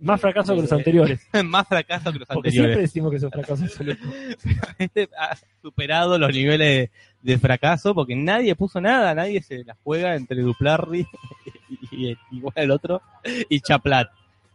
Más 0.00 0.18
fracaso 0.18 0.54
que 0.54 0.62
los 0.62 0.72
anteriores. 0.72 1.20
Más 1.44 1.68
fracaso 1.68 2.10
que 2.10 2.20
los 2.20 2.28
Porque 2.28 2.50
siempre 2.50 2.72
anteriores. 2.72 2.90
decimos 2.90 3.10
que 3.10 3.16
es 3.18 3.22
un 3.22 3.30
fracaso 3.30 3.64
absoluto. 3.64 4.02
Este 4.78 5.08
ha 5.18 5.36
superado 5.60 6.18
los 6.18 6.32
niveles 6.32 6.90
de 7.20 7.38
fracaso 7.38 7.94
porque 7.94 8.16
nadie 8.16 8.54
puso 8.54 8.80
nada, 8.80 9.14
nadie 9.14 9.42
se 9.42 9.62
la 9.62 9.76
juega 9.84 10.16
entre 10.16 10.40
Duplarri 10.40 11.06
y, 11.92 12.08
y 12.12 12.18
igual 12.32 12.54
el 12.56 12.70
otro 12.70 13.02
y 13.50 13.60
Chaplat. 13.60 14.08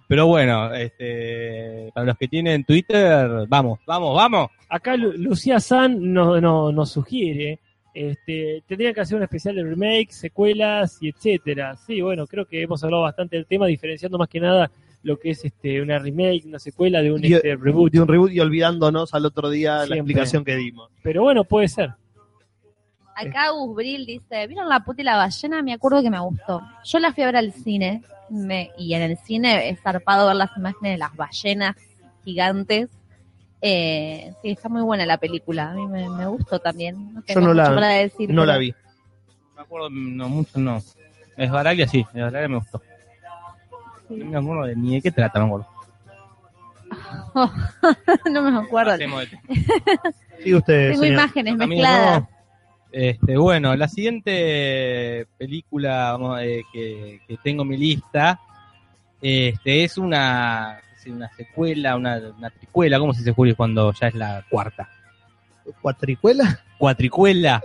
Pero 0.09 0.25
bueno, 0.25 0.73
este, 0.73 1.91
para 1.93 2.07
los 2.07 2.17
que 2.17 2.27
tienen 2.27 2.63
Twitter, 2.63 3.45
vamos, 3.47 3.79
vamos, 3.85 4.15
vamos. 4.15 4.49
Acá 4.67 4.97
Lu- 4.97 5.13
Lucía 5.13 5.59
San 5.59 6.11
nos, 6.11 6.41
no- 6.41 6.71
nos 6.71 6.91
sugiere, 6.91 7.59
este, 7.93 8.63
tendrían 8.67 8.93
que 8.95 9.01
hacer 9.01 9.17
un 9.17 9.23
especial 9.23 9.55
de 9.55 9.63
remake, 9.63 10.11
secuelas 10.11 10.97
y 11.01 11.09
etcétera. 11.09 11.75
Sí, 11.85 12.01
bueno, 12.01 12.25
creo 12.25 12.45
que 12.45 12.63
hemos 12.63 12.83
hablado 12.83 13.03
bastante 13.03 13.35
del 13.35 13.45
tema, 13.45 13.67
diferenciando 13.67 14.17
más 14.17 14.27
que 14.29 14.39
nada 14.39 14.71
lo 15.03 15.17
que 15.19 15.29
es 15.29 15.45
este 15.45 15.79
una 15.81 15.97
remake, 15.99 16.43
una 16.45 16.59
secuela 16.59 17.01
de 17.03 17.11
un 17.13 17.23
Y- 17.23 17.33
este, 17.35 17.55
reboot. 17.55 17.91
De 17.93 18.01
un 18.01 18.07
reboot 18.07 18.31
y 18.31 18.39
olvidándonos 18.39 19.13
al 19.13 19.25
otro 19.27 19.49
día 19.51 19.85
la 19.85 19.95
explicación 19.95 20.43
que 20.43 20.55
dimos. 20.55 20.89
Pero 21.03 21.21
bueno, 21.21 21.43
puede 21.43 21.67
ser. 21.67 21.91
Acá 23.27 23.49
Gus 23.51 23.75
Bril 23.75 24.05
dice, 24.05 24.47
¿vieron 24.47 24.69
la 24.69 24.79
puta 24.81 25.01
y 25.01 25.05
la 25.05 25.17
ballena? 25.17 25.61
Me 25.61 25.73
acuerdo 25.73 26.01
que 26.01 26.09
me 26.09 26.19
gustó. 26.19 26.61
Yo 26.83 26.99
la 26.99 27.11
fui 27.13 27.23
a 27.23 27.27
ver 27.27 27.35
al 27.37 27.51
cine 27.53 28.01
me- 28.29 28.71
y 28.77 28.93
en 28.93 29.01
el 29.01 29.17
cine 29.17 29.69
es 29.69 29.81
zarpado 29.81 30.27
ver 30.27 30.35
las 30.35 30.55
imágenes 30.55 30.93
de 30.93 30.97
las 30.97 31.15
ballenas 31.15 31.75
gigantes. 32.23 32.89
Eh, 33.61 34.33
sí, 34.41 34.51
está 34.51 34.69
muy 34.69 34.81
buena 34.83 35.05
la 35.05 35.17
película. 35.17 35.71
A 35.71 35.73
mí 35.73 35.85
me, 35.87 36.07
me 36.09 36.25
gustó 36.27 36.59
también. 36.59 37.13
No 37.13 37.23
Yo 37.27 37.35
no 37.35 37.41
mucho 37.47 37.53
la, 37.55 37.75
para 37.75 37.87
decir, 37.89 38.29
no 38.29 38.41
pero- 38.43 38.45
la 38.45 38.57
vi. 38.57 38.73
Me 39.55 39.61
acuerdo, 39.63 39.89
no, 39.89 40.29
mucho 40.29 40.59
no. 40.59 40.81
Es 41.35 41.51
Baraglia, 41.51 41.87
sí, 41.87 41.99
es 42.13 42.21
Baraglia 42.21 42.47
me 42.47 42.57
gustó. 42.59 42.81
No 44.09 44.25
me 44.25 44.37
acuerdo 44.37 44.63
de 44.65 44.75
ni 44.75 44.95
de 44.95 45.01
qué 45.01 45.11
trata, 45.11 45.39
me 45.39 45.45
acuerdo. 45.47 45.67
no 48.31 48.41
me 48.41 48.57
acuerdo. 48.59 48.93
Sigue 50.43 50.55
usted, 50.55 50.89
Tengo 50.91 51.03
señor. 51.03 51.19
imágenes 51.19 51.55
mezcladas. 51.55 52.21
¿no? 52.21 52.29
Este, 52.91 53.37
bueno, 53.37 53.75
la 53.75 53.87
siguiente 53.87 55.27
película 55.37 56.13
vamos, 56.13 56.41
eh, 56.41 56.63
que, 56.73 57.21
que 57.27 57.37
tengo 57.43 57.61
en 57.63 57.69
mi 57.69 57.77
lista 57.77 58.39
este, 59.21 59.83
es 59.83 59.97
una, 59.97 60.79
secuela, 61.37 61.95
una, 61.95 62.17
una 62.37 62.49
tricuela, 62.49 62.97
¿cómo 62.99 63.13
se 63.13 63.19
dice 63.19 63.31
Julio 63.33 63.55
cuando 63.55 63.93
ya 63.93 64.07
es 64.07 64.15
la 64.15 64.43
cuarta? 64.49 64.89
¿Cuatricuela? 65.81 66.63
Cuatricuela, 66.79 67.61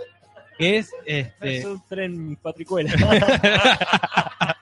que 0.59 0.76
es, 0.78 0.90
este, 1.06 1.59
Es 1.59 1.64
un 1.64 1.82
tren 1.88 2.34
cuatricuela. 2.42 2.90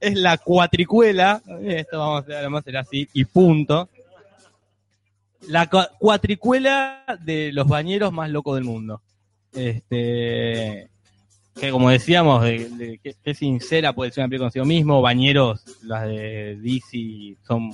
es 0.00 0.14
la 0.14 0.36
cuatricuela, 0.36 1.40
esto 1.62 1.98
vamos 1.98 2.24
a, 2.28 2.42
vamos 2.42 2.58
a 2.58 2.60
hacer 2.60 2.76
así, 2.76 3.08
y 3.14 3.24
punto. 3.24 3.88
la 5.48 5.70
cua- 5.70 5.88
cuatricuela 5.98 7.04
de 7.20 7.50
los 7.52 7.66
bañeros 7.66 8.12
más 8.12 8.28
locos 8.28 8.56
del 8.56 8.64
mundo. 8.64 9.00
Este, 9.52 10.88
que 11.54 11.70
como 11.70 11.90
decíamos, 11.90 12.42
de, 12.44 13.00
que, 13.02 13.34
sincera 13.34 13.92
puede 13.92 14.10
ser 14.10 14.22
una 14.22 14.28
película 14.28 14.46
consigo 14.46 14.64
mismo. 14.64 15.02
Bañeros, 15.02 15.64
las 15.82 16.06
de 16.06 16.56
DC, 16.60 17.36
son, 17.46 17.70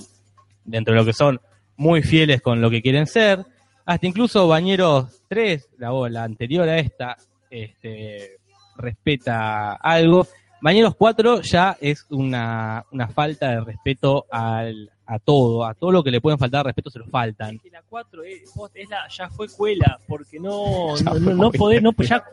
dentro 0.63 0.93
de 0.93 0.99
lo 0.99 1.05
que 1.05 1.13
son, 1.13 1.39
muy 1.75 2.01
fieles 2.01 2.41
con 2.41 2.61
lo 2.61 2.69
que 2.69 2.81
quieren 2.81 3.05
ser. 3.05 3.45
Hasta 3.85 4.07
incluso 4.07 4.47
Bañeros 4.47 5.23
3, 5.29 5.69
la, 5.77 5.91
la 6.09 6.23
anterior 6.23 6.67
a 6.67 6.79
esta, 6.79 7.15
este, 7.49 8.37
respeta 8.75 9.73
algo. 9.73 10.27
Bañeros 10.61 10.95
4 10.95 11.41
ya 11.41 11.77
es 11.79 12.05
una, 12.09 12.83
una 12.91 13.07
falta 13.07 13.51
de 13.51 13.61
respeto 13.61 14.25
al, 14.31 14.91
a 15.07 15.19
todo, 15.19 15.65
a 15.65 15.73
todo 15.73 15.91
lo 15.91 16.03
que 16.03 16.11
le 16.11 16.19
pueden 16.21 16.37
faltar 16.37 16.65
respeto 16.65 16.89
se 16.89 16.99
lo 16.99 17.05
faltan. 17.07 17.57
Que 17.59 17.69
la 17.69 17.81
4 17.89 18.23
es, 18.23 18.51
post- 18.53 18.75
es 18.75 18.89
la, 18.89 19.07
ya 19.09 19.29
fue 19.29 19.47
cuela, 19.47 19.99
porque 20.07 20.39
no, 20.39 20.95
Ya 21.03 21.13
no, 21.13 21.51
podés, 21.51 21.81
no, 21.81 21.91
ya, 21.97 22.23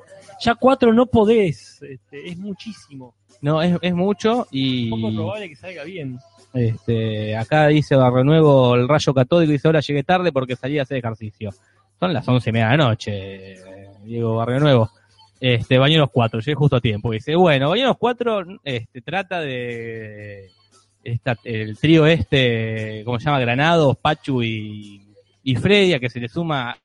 ya 0.40 0.54
4 0.56 0.92
no 0.92 1.06
podés, 1.06 1.80
este, 1.82 2.28
es 2.28 2.36
muchísimo. 2.36 3.14
No, 3.40 3.62
es, 3.62 3.76
es 3.82 3.94
mucho 3.94 4.46
y 4.50 4.90
Poco 4.90 5.14
probable 5.14 5.48
que 5.48 5.56
salga 5.56 5.84
bien. 5.84 6.18
este, 6.52 7.36
acá 7.36 7.68
dice 7.68 7.94
Barrio 7.94 8.24
Nuevo, 8.24 8.74
el 8.74 8.88
rayo 8.88 9.12
catódico, 9.14 9.52
dice 9.52 9.68
ahora 9.68 9.80
llegué 9.80 10.02
tarde 10.02 10.32
porque 10.32 10.56
salí 10.56 10.78
a 10.78 10.82
hacer 10.82 10.98
ejercicio. 10.98 11.50
Son 12.00 12.12
las 12.12 12.26
once 12.26 12.50
y 12.50 12.52
media 12.52 12.70
de 12.70 12.76
la 12.76 12.84
noche, 12.88 13.54
Diego 14.04 14.36
Barrio 14.36 14.60
Nuevo. 14.60 14.90
Este, 15.40 15.78
Bañeros 15.78 16.08
4, 16.10 16.40
llegué 16.40 16.54
justo 16.54 16.76
a 16.76 16.80
tiempo. 16.80 17.10
Dice, 17.12 17.36
bueno, 17.36 17.68
Bañeros 17.70 17.96
4 17.98 18.44
este, 18.64 19.00
trata 19.02 19.40
de 19.40 20.50
esta, 21.04 21.36
el 21.44 21.76
trío 21.78 22.06
este, 22.06 23.02
¿cómo 23.04 23.18
se 23.18 23.26
llama? 23.26 23.40
Granados, 23.40 23.96
Pachu 23.98 24.42
y, 24.42 25.02
y 25.42 25.56
Freddy, 25.56 25.92
a 25.92 26.00
que 26.00 26.10
se 26.10 26.20
le 26.20 26.28
suma 26.28 26.76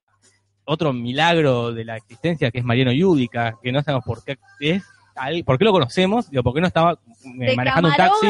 otro 0.66 0.94
milagro 0.94 1.74
de 1.74 1.84
la 1.86 1.98
existencia 1.98 2.52
que 2.52 2.60
es 2.60 2.64
Mariano 2.66 2.92
Yudica, 2.92 3.56
que 3.62 3.72
no 3.72 3.82
sabemos 3.82 4.06
por 4.06 4.24
qué 4.24 4.38
es, 4.60 4.84
por 5.44 5.58
qué 5.58 5.66
lo 5.66 5.72
conocemos, 5.72 6.30
digo, 6.30 6.44
por 6.44 6.54
qué 6.54 6.62
no 6.62 6.68
estaba 6.68 6.94
eh, 6.94 7.46
De 7.50 7.56
manejando 7.56 7.90
un 7.90 7.96
taxi. 7.96 8.28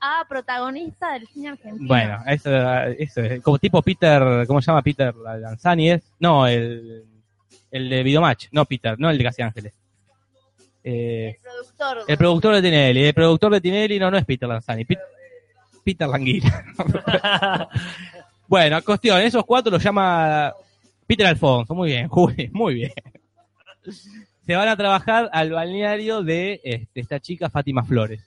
a 0.00 0.24
protagonista 0.28 1.12
del 1.12 1.26
cine 1.26 1.50
argentino. 1.50 1.86
Bueno, 1.86 2.18
eso, 2.26 2.50
eso 2.98 3.20
es 3.20 3.42
como 3.42 3.58
tipo 3.58 3.82
Peter, 3.82 4.46
¿cómo 4.46 4.62
se 4.62 4.68
llama 4.68 4.82
Peter 4.82 5.14
Lanzani? 5.14 5.90
Es? 5.90 6.12
No, 6.18 6.46
el, 6.46 7.04
el 7.70 7.88
de 7.90 8.02
Videomatch, 8.02 8.46
no 8.52 8.64
Peter, 8.64 8.98
no 8.98 9.10
el 9.10 9.18
de 9.18 9.24
Casi 9.24 9.42
Ángeles. 9.42 9.74
Eh, 10.88 11.36
productor. 11.42 12.04
el 12.06 12.16
productor 12.16 12.54
de 12.54 12.62
Tinelli, 12.62 13.04
el 13.06 13.14
productor 13.14 13.52
de 13.54 13.60
Tinelli 13.60 13.98
no, 13.98 14.08
no 14.08 14.18
es 14.18 14.24
Peter 14.24 14.48
Lanzani, 14.48 14.84
Pit- 14.84 15.00
Peter 15.84 16.06
Languila. 16.08 16.64
bueno, 18.46 18.80
cuestión, 18.82 19.20
esos 19.20 19.44
cuatro 19.44 19.72
los 19.72 19.82
llama 19.82 20.52
Peter 21.06 21.26
Alfonso, 21.26 21.74
muy 21.74 21.88
bien, 21.88 22.06
Juli, 22.08 22.48
muy 22.52 22.74
bien. 22.74 22.92
Se 24.46 24.54
van 24.54 24.68
a 24.68 24.76
trabajar 24.76 25.28
al 25.32 25.50
balneario 25.50 26.22
de 26.22 26.60
este, 26.62 27.00
esta 27.00 27.18
chica 27.20 27.50
Fátima 27.50 27.84
Flores. 27.84 28.22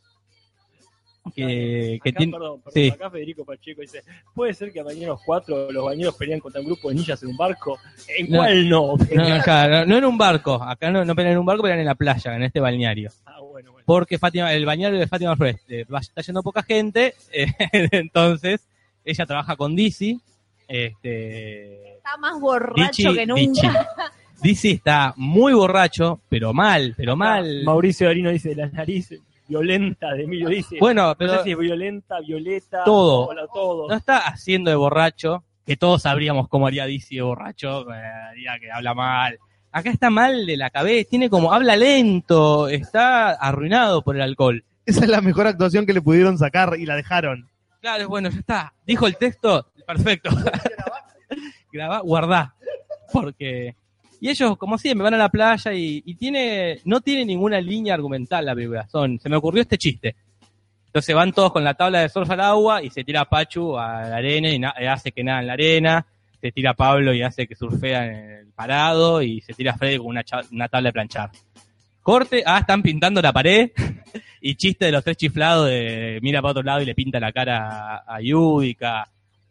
Que, 1.32 2.00
que 2.04 2.10
Acá, 2.10 2.18
tiene, 2.18 2.32
perdón, 2.34 2.62
perdón, 2.62 2.74
sí. 2.74 2.90
acá 2.90 3.10
Federico 3.10 3.46
Pacheco 3.46 3.82
dice, 3.82 4.04
¿puede 4.34 4.54
ser 4.54 4.72
que 4.72 4.80
a 4.80 4.84
Bañeros 4.84 5.20
4 5.26 5.72
los 5.72 5.86
bañeros 5.86 6.16
pelean 6.16 6.40
contra 6.40 6.62
un 6.62 6.68
grupo 6.68 6.90
de 6.90 6.96
ninjas 6.96 7.22
en 7.24 7.30
un 7.30 7.38
barco? 7.38 7.78
¿En 8.18 8.30
No. 8.30 8.38
cuál 8.38 8.70
no? 8.70 8.96
No, 9.16 9.34
acá, 9.36 9.68
no, 9.68 9.86
no 9.86 9.98
en 9.98 10.06
un 10.06 10.18
barco, 10.18 10.56
acá 10.64 10.92
no, 10.92 11.04
no 11.06 11.16
pelean 11.16 11.34
en 11.34 11.40
un 11.40 11.46
barco, 11.46 11.64
pelean 11.64 11.80
en 11.80 11.86
la 11.86 11.96
playa, 11.96 12.36
en 12.36 12.44
este 12.44 12.60
balneario. 12.60 13.10
Ah, 13.26 13.40
bueno, 13.42 13.72
bueno. 13.72 13.86
Porque 13.86 14.18
Fátima, 14.18 14.54
el 14.54 14.66
balneario 14.66 15.00
de 15.00 15.08
Fátima 15.08 15.36
Flores 15.36 15.58
eh, 15.70 15.86
está 16.02 16.22
yendo 16.22 16.42
poca 16.44 16.64
gente, 16.64 17.14
eh, 17.32 17.48
entonces 17.92 18.62
ella 19.06 19.26
trabaja 19.26 19.56
con 19.56 19.76
Dizzy. 19.76 20.20
Este, 20.68 21.96
Está 21.98 22.18
más 22.18 22.40
borracho 22.40 23.14
que 23.14 23.26
nunca. 23.26 23.88
Dizzy 24.42 24.72
está 24.72 25.14
muy 25.18 25.54
borracho, 25.54 26.22
pero 26.30 26.54
mal, 26.54 26.94
pero 26.96 27.16
mal. 27.16 27.64
Mauricio 27.66 28.08
Darino 28.08 28.30
dice, 28.30 28.56
la 28.56 28.68
nariz 28.68 29.12
violenta 29.50 30.14
de 30.14 30.24
Emilio 30.24 30.48
dice, 30.48 30.78
Bueno, 30.80 31.16
pero- 31.18 31.32
no 31.34 31.38
sé 31.40 31.44
si 31.44 31.52
es 31.52 31.58
violenta, 31.58 32.20
violeta, 32.22 32.84
Todo. 32.86 33.28
hola, 33.28 33.48
todo. 33.54 33.88
No 33.90 33.96
está 33.96 34.20
haciendo 34.20 34.70
de 34.70 34.76
borracho, 34.78 35.44
que 35.66 35.76
todos 35.76 36.04
sabríamos 36.04 36.48
cómo 36.48 36.68
haría 36.68 36.86
Dizzy 36.86 37.16
de 37.18 37.22
borracho, 37.24 37.92
eh, 37.94 37.98
haría 38.30 38.58
que 38.60 38.72
habla 38.72 38.94
mal. 38.94 39.38
Acá 39.72 39.90
está 39.92 40.10
mal 40.10 40.46
de 40.46 40.56
la 40.58 40.70
cabeza, 40.70 41.10
tiene 41.10 41.30
como, 41.30 41.52
habla 41.54 41.76
lento, 41.76 42.68
está 42.70 43.32
arruinado 43.32 44.02
por 44.04 44.16
el 44.16 44.22
alcohol. 44.22 44.64
Esa 44.86 45.04
es 45.04 45.10
la 45.10 45.22
mejor 45.22 45.46
actuación 45.48 45.86
que 45.86 45.94
le 45.94 46.02
pudieron 46.02 46.38
sacar 46.38 46.76
y 46.80 46.86
la 46.86 46.96
dejaron. 46.96 47.50
Claro, 47.82 48.08
bueno, 48.10 48.30
ya 48.30 48.40
está. 48.40 48.74
Dijo 48.86 49.06
el 49.08 49.18
texto, 49.18 49.68
perfecto. 49.86 50.30
Grabá, 51.72 52.00
guardá. 52.00 52.56
Porque. 53.12 53.76
Y 54.22 54.30
ellos, 54.30 54.58
como 54.58 54.78
siempre, 54.78 55.04
van 55.04 55.14
a 55.14 55.18
la 55.18 55.30
playa 55.30 55.74
y, 55.74 56.04
y 56.06 56.16
tiene, 56.16 56.80
no 56.86 57.02
tiene 57.02 57.26
ninguna 57.26 57.62
línea 57.62 57.94
argumental 57.94 58.46
la 58.46 58.56
película. 58.56 58.88
Son, 58.90 59.20
se 59.20 59.30
me 59.30 59.38
ocurrió 59.38 59.62
este 59.62 59.78
chiste. 59.78 60.16
Entonces 60.90 61.16
van 61.16 61.32
todos 61.34 61.54
con 61.54 61.64
la 61.64 61.76
tabla 61.76 62.00
de 62.00 62.10
surf 62.10 62.32
al 62.32 62.42
agua 62.42 62.82
y 62.82 62.90
se 62.90 63.04
tira 63.04 63.24
Pachu 63.26 63.78
a 63.78 64.10
la 64.10 64.16
arena 64.18 64.50
y 64.52 64.86
hace 64.86 65.12
que 65.12 65.24
nada 65.24 65.40
en 65.42 65.48
la 65.48 65.54
arena. 65.54 66.06
Se 66.42 66.52
tira 66.52 66.74
Pablo 66.74 67.14
y 67.14 67.22
hace 67.22 67.46
que 67.46 67.56
surfea 67.56 68.08
en 68.08 68.32
el 68.32 68.48
parado 68.54 69.22
y 69.22 69.40
se 69.42 69.54
tira 69.54 69.78
Freddy 69.78 69.98
con 69.98 70.08
una, 70.08 70.24
una 70.52 70.68
tabla 70.68 70.90
de 70.90 70.94
planchar. 70.94 71.30
Corte, 72.02 72.42
ah, 72.44 72.58
están 72.58 72.82
pintando 72.82 73.22
la 73.22 73.32
pared. 73.32 73.70
y 74.42 74.56
chiste 74.56 74.86
de 74.86 74.92
los 74.92 75.04
tres 75.04 75.18
chiflados 75.18 75.68
de 75.68 76.18
mira 76.24 76.42
para 76.42 76.52
otro 76.54 76.64
lado 76.64 76.82
y 76.82 76.86
le 76.86 76.96
pinta 76.96 77.20
la 77.20 77.32
cara 77.32 77.98
a, 77.98 78.16
a 78.16 78.20
Yudica. 78.20 79.08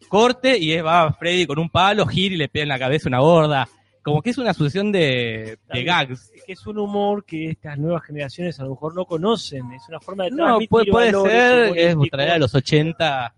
Corte 0.09 0.59
y 0.59 0.73
es, 0.73 0.85
va 0.85 1.12
Freddy 1.12 1.47
con 1.47 1.61
un 1.61 1.70
palo, 1.70 2.05
gira 2.05 2.35
y 2.35 2.39
le 2.39 2.49
pega 2.49 2.65
en 2.65 2.69
la 2.70 2.81
cabeza 2.81 3.09
una 3.09 3.20
gorda. 3.20 3.69
Como 4.09 4.23
que 4.23 4.31
es 4.31 4.39
una 4.39 4.55
sucesión 4.55 4.91
de, 4.93 5.59
de 5.73 5.85
gags. 5.85 6.31
Es 6.35 6.45
que 6.45 6.53
es 6.53 6.67
un 6.67 6.79
humor 6.79 7.25
que 7.25 7.51
estas 7.51 7.79
nuevas 7.79 8.03
generaciones 8.05 8.59
a 8.61 8.65
lo 8.65 8.71
mejor 8.71 8.95
no 8.95 9.05
conocen. 9.05 9.71
Es 9.73 9.83
una 9.89 10.01
forma 10.01 10.25
de 10.25 10.31
No, 10.31 10.59
puede, 10.69 11.13
ser, 11.13 11.79
es 11.79 11.97
traer 12.11 12.31
a 12.33 12.39
los 12.39 12.55
80. 12.55 13.35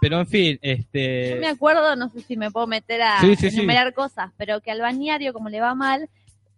Pero 0.00 0.20
en 0.20 0.26
fin, 0.28 0.58
Yo 0.62 0.68
me 0.68 0.72
este. 0.72 1.46
acuerdo, 1.46 1.96
no 1.96 2.08
sé 2.08 2.20
si 2.20 2.36
me 2.36 2.50
puedo 2.50 2.66
meter 2.68 3.02
a 3.02 3.20
Sí, 3.20 3.34
sí, 3.34 3.50
sí. 3.50 3.56
enumerar 3.58 3.92
cosas, 3.94 4.30
pero 4.36 4.60
que 4.60 4.70
al 4.70 4.80
bañario, 4.80 5.32
como 5.32 5.48
le 5.48 5.60
va 5.60 5.74
mal, 5.74 6.08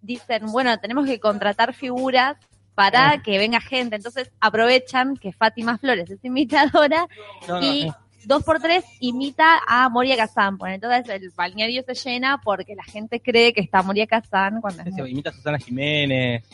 dicen, 0.02 0.46
bueno, 0.52 0.78
tenemos 0.78 1.06
que 1.06 1.18
contratar 1.20 1.72
figuras 1.72 2.36
para 2.74 3.12
Ah. 3.12 3.22
que 3.22 3.38
venga 3.38 3.60
gente. 3.60 3.96
Entonces 3.96 4.30
aprovechan 4.40 5.16
que 5.16 5.32
Fátima 5.32 5.78
Flores 5.78 6.10
es 6.10 6.22
imitadora 6.24 7.06
No, 7.48 7.60
no, 7.60 7.66
y 7.66 7.86
no. 7.86 7.96
Dos 8.30 8.44
por 8.44 8.60
tres 8.60 8.84
imita 9.00 9.60
a 9.66 9.88
Moria 9.88 10.16
Kazan. 10.16 10.56
Pues 10.56 10.74
entonces 10.74 11.06
el 11.08 11.30
balneario 11.36 11.82
se 11.82 11.94
llena 11.94 12.40
porque 12.42 12.76
la 12.76 12.84
gente 12.84 13.20
cree 13.20 13.52
que 13.52 13.60
está 13.60 13.82
Moria 13.82 14.06
Kazan 14.06 14.60
cuando 14.60 14.84
es 14.84 14.94
Se 14.94 15.10
imita 15.10 15.30
a 15.30 15.32
Susana 15.32 15.58
Jiménez. 15.58 16.44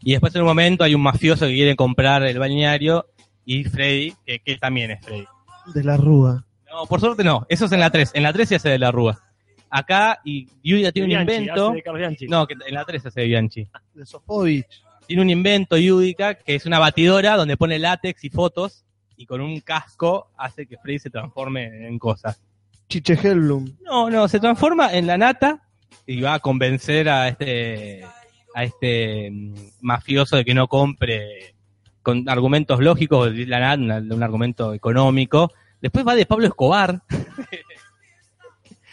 Y 0.00 0.12
después 0.12 0.34
en 0.34 0.42
un 0.42 0.46
momento 0.46 0.84
hay 0.84 0.94
un 0.94 1.02
mafioso 1.02 1.46
que 1.46 1.54
quiere 1.54 1.74
comprar 1.74 2.22
el 2.22 2.38
balneario. 2.38 3.06
Y 3.44 3.64
Freddy, 3.64 4.14
que, 4.24 4.38
que 4.38 4.56
también 4.56 4.92
es 4.92 5.04
Freddy. 5.04 5.26
De 5.74 5.82
la 5.82 5.96
Rúa. 5.96 6.46
No, 6.70 6.86
por 6.86 7.00
suerte 7.00 7.24
no. 7.24 7.44
Eso 7.48 7.64
es 7.66 7.72
en 7.72 7.80
la 7.80 7.90
3. 7.90 8.12
En 8.14 8.22
la 8.22 8.32
3 8.32 8.48
se 8.48 8.54
hace 8.56 8.68
de 8.68 8.78
la 8.78 8.92
Rúa. 8.92 9.20
Acá, 9.68 10.20
y 10.24 10.46
Yudia 10.62 10.92
tiene 10.92 11.16
un 11.16 11.20
invento. 11.20 11.70
hace 11.70 12.26
de. 12.26 12.28
No, 12.28 12.46
que 12.46 12.54
en 12.64 12.74
la 12.74 12.84
3 12.84 13.02
se 13.02 13.08
hace 13.08 13.22
de 13.22 13.26
Bianchi. 13.26 13.68
De 13.92 14.06
Sofovich. 14.06 14.84
Tiene 15.08 15.20
un 15.20 15.30
invento 15.30 15.76
Yudica 15.76 16.34
que 16.34 16.54
es 16.54 16.64
una 16.64 16.78
batidora 16.78 17.36
donde 17.36 17.56
pone 17.56 17.80
látex 17.80 18.22
y 18.22 18.30
fotos. 18.30 18.84
Y 19.16 19.26
con 19.26 19.40
un 19.40 19.60
casco 19.60 20.30
hace 20.36 20.66
que 20.66 20.76
Freddy 20.78 20.98
se 20.98 21.10
transforme 21.10 21.86
en 21.86 21.98
cosas. 21.98 22.40
Chiche 22.88 23.14
Hellblum. 23.14 23.76
No, 23.82 24.10
no, 24.10 24.28
se 24.28 24.40
transforma 24.40 24.92
en 24.92 25.06
la 25.06 25.16
nata 25.16 25.62
y 26.06 26.20
va 26.20 26.34
a 26.34 26.40
convencer 26.40 27.08
a 27.08 27.28
este 27.28 28.04
a 28.54 28.64
este 28.64 29.30
mm, 29.30 29.54
mafioso 29.80 30.36
de 30.36 30.44
que 30.44 30.54
no 30.54 30.68
compre 30.68 31.54
con 32.02 32.28
argumentos 32.28 32.80
lógicos, 32.80 33.32
la 33.34 33.76
nata, 33.76 34.14
un 34.14 34.22
argumento 34.22 34.74
económico. 34.74 35.50
Después 35.80 36.06
va 36.06 36.14
de 36.14 36.26
Pablo 36.26 36.46
Escobar. 36.46 37.02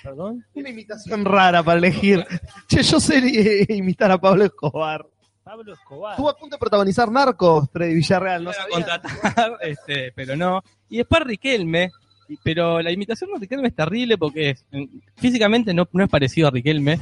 Perdón. 0.04 0.46
Una 0.56 0.70
imitación 0.70 1.26
rara 1.26 1.62
para 1.62 1.78
elegir. 1.78 2.26
Che, 2.68 2.82
yo 2.82 3.00
sé 3.00 3.20
eh, 3.20 3.66
imitar 3.70 4.12
a 4.12 4.20
Pablo 4.20 4.46
Escobar. 4.46 5.06
Pablo 5.44 5.74
Escobar. 5.74 6.14
Estuvo 6.14 6.30
a 6.30 6.36
punto 6.38 6.56
de 6.56 6.60
protagonizar 6.60 7.12
Narcos, 7.12 7.68
Freddy 7.72 7.96
Villarreal, 7.96 8.44
¿no 8.44 8.54
sabía? 8.54 8.76
contratar, 8.76 9.58
este, 9.62 10.12
pero 10.16 10.36
no. 10.36 10.62
Y 10.90 10.98
después 10.98 11.24
Riquelme, 11.24 11.92
y- 12.30 12.38
pero 12.44 12.82
la 12.82 12.92
imitación 12.92 13.32
de 13.34 13.40
Riquelme 13.40 13.70
es 13.70 13.76
terrible 13.76 14.18
porque 14.18 14.52
es- 14.52 14.66
físicamente 15.16 15.74
no, 15.74 15.88
no 15.94 16.04
es 16.04 16.10
parecido 16.10 16.48
a 16.48 16.52
Riquelme. 16.52 17.00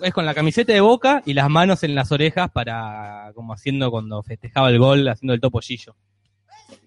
Es 0.00 0.12
con 0.12 0.24
la 0.26 0.34
camiseta 0.34 0.72
de 0.72 0.80
boca 0.80 1.22
y 1.26 1.32
las 1.34 1.48
manos 1.48 1.82
en 1.84 1.94
las 1.94 2.10
orejas 2.10 2.50
para, 2.50 3.30
como 3.34 3.52
haciendo 3.52 3.90
cuando 3.90 4.22
festejaba 4.22 4.68
el 4.70 4.78
gol, 4.78 5.06
haciendo 5.08 5.32
el 5.34 5.40
topollillo. 5.40 5.94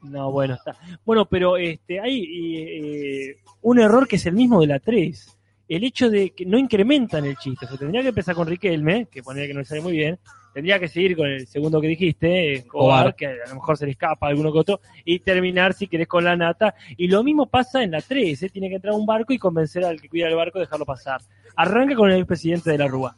No, 0.02 0.32
bueno, 0.32 0.56
está. 0.56 0.76
Bueno, 1.06 1.26
pero 1.26 1.56
este 1.58 2.00
hay 2.00 2.24
eh, 2.24 3.36
un 3.62 3.80
error 3.80 4.08
que 4.08 4.18
es 4.18 4.26
el 4.26 4.34
mismo 4.34 4.60
de 4.62 4.68
la 4.68 4.80
3. 4.80 5.38
el 5.70 5.84
hecho 5.84 6.10
de 6.10 6.32
que 6.32 6.46
no 6.46 6.58
incrementan 6.58 7.26
el 7.26 7.38
chiste. 7.38 7.66
O 7.66 7.70
sea, 7.70 7.78
tendría 7.78 8.02
que 8.02 8.10
empezar 8.10 8.36
con 8.36 8.48
Riquelme, 8.48 9.08
que 9.10 9.24
ponía 9.24 9.48
que 9.48 9.54
no 9.54 9.60
le 9.62 9.66
sale 9.66 9.82
muy 9.82 9.94
bien. 9.94 10.20
Tendría 10.56 10.80
que 10.80 10.88
seguir 10.88 11.18
con 11.18 11.28
el 11.28 11.46
segundo 11.48 11.82
que 11.82 11.88
dijiste, 11.90 12.28
eh, 12.30 12.54
Escobar, 12.60 13.10
Escobar. 13.10 13.16
que 13.16 13.26
a 13.28 13.50
lo 13.50 13.56
mejor 13.56 13.78
se 13.78 13.86
le 13.86 13.92
escapa 13.92 14.28
alguno 14.28 14.54
que 14.54 14.60
otro, 14.60 14.80
y 15.04 15.20
terminar, 15.20 15.74
si 15.74 15.86
querés, 15.88 16.08
con 16.08 16.24
la 16.24 16.38
nata. 16.38 16.74
Y 16.96 17.10
lo 17.10 17.26
mismo 17.26 17.46
pasa 17.48 17.84
en 17.84 17.92
la 17.92 18.00
3, 18.00 18.42
¿eh? 18.44 18.50
tiene 18.50 18.70
que 18.70 18.76
entrar 18.76 18.94
a 18.94 18.98
un 18.98 19.06
barco 19.06 19.34
y 19.34 19.38
convencer 19.38 19.84
al 19.84 20.00
que 20.00 20.08
cuida 20.08 20.30
el 20.30 20.36
barco 20.36 20.58
de 20.58 20.64
dejarlo 20.66 20.86
pasar. 20.86 21.20
Arranca 21.58 21.94
con 21.96 22.10
el 22.10 22.20
expresidente 22.20 22.72
de 22.72 22.78
la 22.78 22.88
Rúa. 22.88 23.14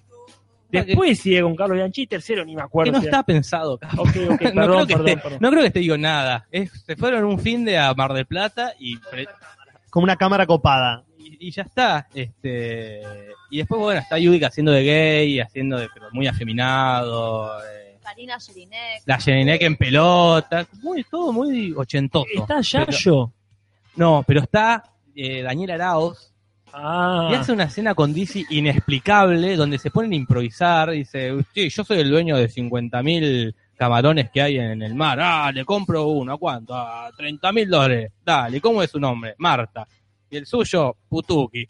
Después 0.72 1.19
sigue 1.19 1.41
con 1.43 1.55
Carlos 1.55 1.77
Bianchi, 1.77 2.07
tercero, 2.07 2.43
ni 2.43 2.55
me 2.55 2.64
acuerdo. 2.64 2.91
Que 2.91 2.95
no 2.97 3.01
si 3.01 3.05
está 3.07 3.18
era- 3.18 3.23
pensado, 3.26 3.77
capo. 3.77 4.01
Ok, 4.01 4.09
ok, 4.31 4.41
no, 4.53 4.64
creo 4.65 4.88
que 4.88 4.93
perdón, 4.95 5.07
esté, 5.07 5.22
perdón. 5.22 5.38
no 5.39 5.49
creo 5.49 5.61
que 5.61 5.68
esté 5.68 5.80
digo 5.80 5.97
nada. 5.97 6.47
Es- 6.51 6.72
se 6.85 6.95
fueron 6.97 7.23
un 7.23 7.39
fin 7.39 7.64
de 7.64 7.77
a 7.77 7.93
Mar 7.93 8.14
del 8.14 8.26
Plata 8.26 8.73
y, 8.80 8.97
Como 9.91 10.03
una 10.03 10.15
cámara 10.18 10.45
copada. 10.45 11.03
Y, 11.28 11.48
y 11.48 11.52
ya 11.52 11.64
está. 11.64 12.08
Este, 12.14 13.02
y 13.49 13.58
después, 13.58 13.80
bueno, 13.82 13.99
está 14.02 14.18
Yudica 14.18 14.48
haciendo 14.48 14.72
de 14.72 14.84
gay, 14.84 15.40
haciendo 15.40 15.78
de 15.78 15.88
pero 15.94 16.08
muy 16.12 16.28
afeminado. 16.28 17.52
eh, 17.64 17.98
Karina 18.04 18.40
Jelinek. 18.40 19.02
la 19.06 19.20
Jelinek 19.20 19.62
en 19.62 19.76
pelota. 19.76 20.66
Muy, 20.82 21.04
todo 21.04 21.34
muy 21.34 21.74
ochentoso. 21.76 22.26
Está 22.34 22.62
Yayo. 22.62 23.32
No, 23.95 24.24
pero 24.26 24.41
está 24.41 24.84
eh, 25.16 25.41
Daniel 25.41 25.72
Arauz. 25.72 26.32
Ah. 26.74 27.30
Y 27.32 27.36
hace 27.36 27.52
una 27.54 27.64
escena 27.64 27.95
con 27.95 28.14
Dizzy 28.14 28.45
inexplicable 28.52 29.56
donde 29.56 29.78
se 29.80 29.90
ponen 29.91 30.12
a 30.14 30.16
improvisar. 30.16 30.91
Dice, 30.91 31.34
sí, 31.54 31.70
yo 31.70 31.84
soy 31.84 31.99
el 31.99 32.10
dueño 32.10 32.38
de 32.38 32.49
50.000 32.49 33.56
camarones 33.76 34.30
que 34.32 34.41
hay 34.41 34.58
en 34.58 34.82
el 34.82 34.94
mar. 34.95 35.20
Ah, 35.22 35.52
le 35.52 35.66
compro 35.66 36.08
uno. 36.08 36.34
¿A 36.34 36.38
cuánto? 36.38 36.76
A 36.76 37.10
30 37.18 37.52
mil 37.52 37.70
dólares. 37.70 38.12
Dale, 38.24 38.62
¿cómo 38.62 38.84
es 38.84 38.91
su 38.91 38.99
nombre? 38.99 39.34
Marta. 39.40 39.88
Y 40.30 40.38
el 40.38 40.45
suyo, 40.45 40.95
Putuki. 41.10 41.68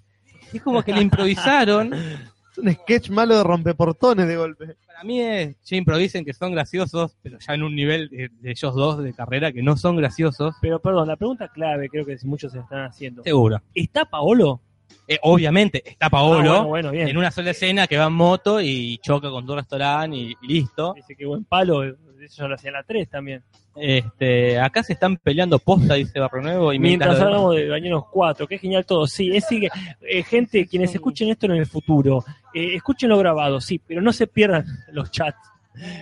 Y 0.53 0.57
es 0.57 0.63
como 0.63 0.81
que 0.83 0.93
le 0.93 1.01
improvisaron. 1.01 1.93
Es 1.93 2.57
un 2.57 2.73
sketch 2.73 3.09
malo 3.09 3.37
de 3.37 3.43
rompeportones 3.43 4.27
de 4.27 4.35
golpe. 4.37 4.75
Para 4.85 5.03
mí 5.03 5.21
es, 5.21 5.55
improvisen 5.71 6.25
que 6.25 6.33
son 6.33 6.51
graciosos, 6.51 7.15
pero 7.21 7.37
ya 7.39 7.53
en 7.53 7.63
un 7.63 7.75
nivel 7.75 8.09
de, 8.09 8.29
de 8.31 8.51
ellos 8.51 8.73
dos 8.73 9.03
de 9.03 9.13
carrera 9.13 9.51
que 9.51 9.61
no 9.61 9.77
son 9.77 9.95
graciosos. 9.97 10.55
Pero 10.61 10.79
perdón, 10.79 11.07
la 11.07 11.15
pregunta 11.15 11.47
clave 11.49 11.87
creo 11.89 12.05
que 12.05 12.17
muchos 12.23 12.51
se 12.51 12.59
están 12.59 12.85
haciendo. 12.85 13.23
Seguro. 13.23 13.61
¿Está 13.75 14.05
Paolo? 14.05 14.61
Eh, 15.07 15.19
obviamente 15.21 15.83
está 15.89 16.09
Paolo 16.09 16.39
Ah, 16.39 16.61
bueno, 16.63 16.67
bueno, 16.67 16.91
bien. 16.91 17.07
en 17.07 17.17
una 17.17 17.31
sola 17.31 17.51
escena 17.51 17.87
que 17.87 17.97
va 17.97 18.07
en 18.07 18.13
moto 18.13 18.59
y 18.59 18.97
choca 18.97 19.29
con 19.29 19.45
tu 19.45 19.55
restaurante 19.55 20.17
y, 20.17 20.35
y 20.41 20.47
listo. 20.47 20.93
Dice 20.95 21.15
que 21.15 21.25
buen 21.25 21.45
palo, 21.45 21.83
eso 22.21 22.47
lo 22.47 22.55
hacía 22.55 22.69
en 22.69 22.73
la 22.75 22.83
3 22.83 23.09
también. 23.09 23.43
Este, 23.75 24.59
acá 24.59 24.83
se 24.83 24.93
están 24.93 25.17
peleando 25.17 25.59
posta, 25.59 25.95
dice 25.95 26.19
Barrio 26.19 26.41
Nuevo. 26.41 26.73
Y 26.73 26.79
Mientras 26.79 27.09
mientras 27.09 27.27
hablamos 27.27 27.55
de 27.55 27.69
Bañeros 27.69 28.05
4, 28.11 28.47
que 28.47 28.57
genial 28.57 28.85
todo. 28.85 29.07
Sí, 29.07 29.35
es 29.35 29.45
que, 29.47 29.69
eh, 30.01 30.23
gente, 30.23 30.65
quienes 30.67 30.93
escuchen 30.93 31.29
esto 31.29 31.45
en 31.45 31.53
el 31.53 31.65
futuro, 31.65 32.23
eh, 32.53 32.75
escúchenlo 32.75 33.17
grabado, 33.17 33.61
sí, 33.61 33.79
pero 33.85 34.01
no 34.01 34.11
se 34.11 34.27
pierdan 34.27 34.65
los 34.91 35.11
chats. 35.11 35.37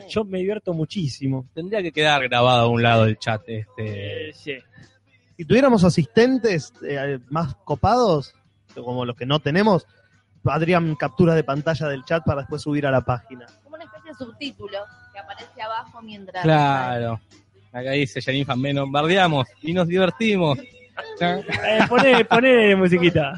Yo 0.10 0.24
me 0.24 0.40
divierto 0.40 0.74
muchísimo. 0.74 1.46
tendría 1.54 1.82
que 1.82 1.92
quedar 1.92 2.24
grabado 2.24 2.66
a 2.66 2.70
un 2.70 2.82
lado 2.82 3.06
el 3.06 3.18
chat. 3.18 3.42
Este, 3.48 4.30
Eh, 4.30 4.34
sí. 4.34 4.54
Si 5.38 5.44
tuviéramos 5.44 5.84
asistentes 5.84 6.74
eh, 6.88 7.20
más 7.30 7.56
copados, 7.56 8.34
como 8.74 9.04
los 9.04 9.18
que 9.18 9.26
no 9.26 9.40
tenemos, 9.40 9.86
harían 10.46 10.96
capturas 10.96 11.36
de 11.36 11.44
pantalla 11.44 11.88
del 11.88 12.06
chat 12.06 12.24
para 12.24 12.42
después 12.42 12.62
subir 12.62 12.86
a 12.86 12.92
la 12.92 13.02
página. 13.02 13.46
Subtítulo 14.18 14.80
que 15.14 15.20
aparece 15.20 15.62
abajo 15.62 16.02
mientras. 16.02 16.44
claro. 16.44 17.20
Acá 17.72 17.92
dice 17.92 18.22
Janine 18.22 18.46
Van 18.46 18.62
Menon, 18.62 18.90
bardeamos 18.90 19.48
y 19.62 19.74
nos 19.74 19.88
divertimos. 19.88 20.58
Eh, 21.20 21.80
poné, 21.90 22.24
poné 22.24 22.74
musiquita. 22.74 23.34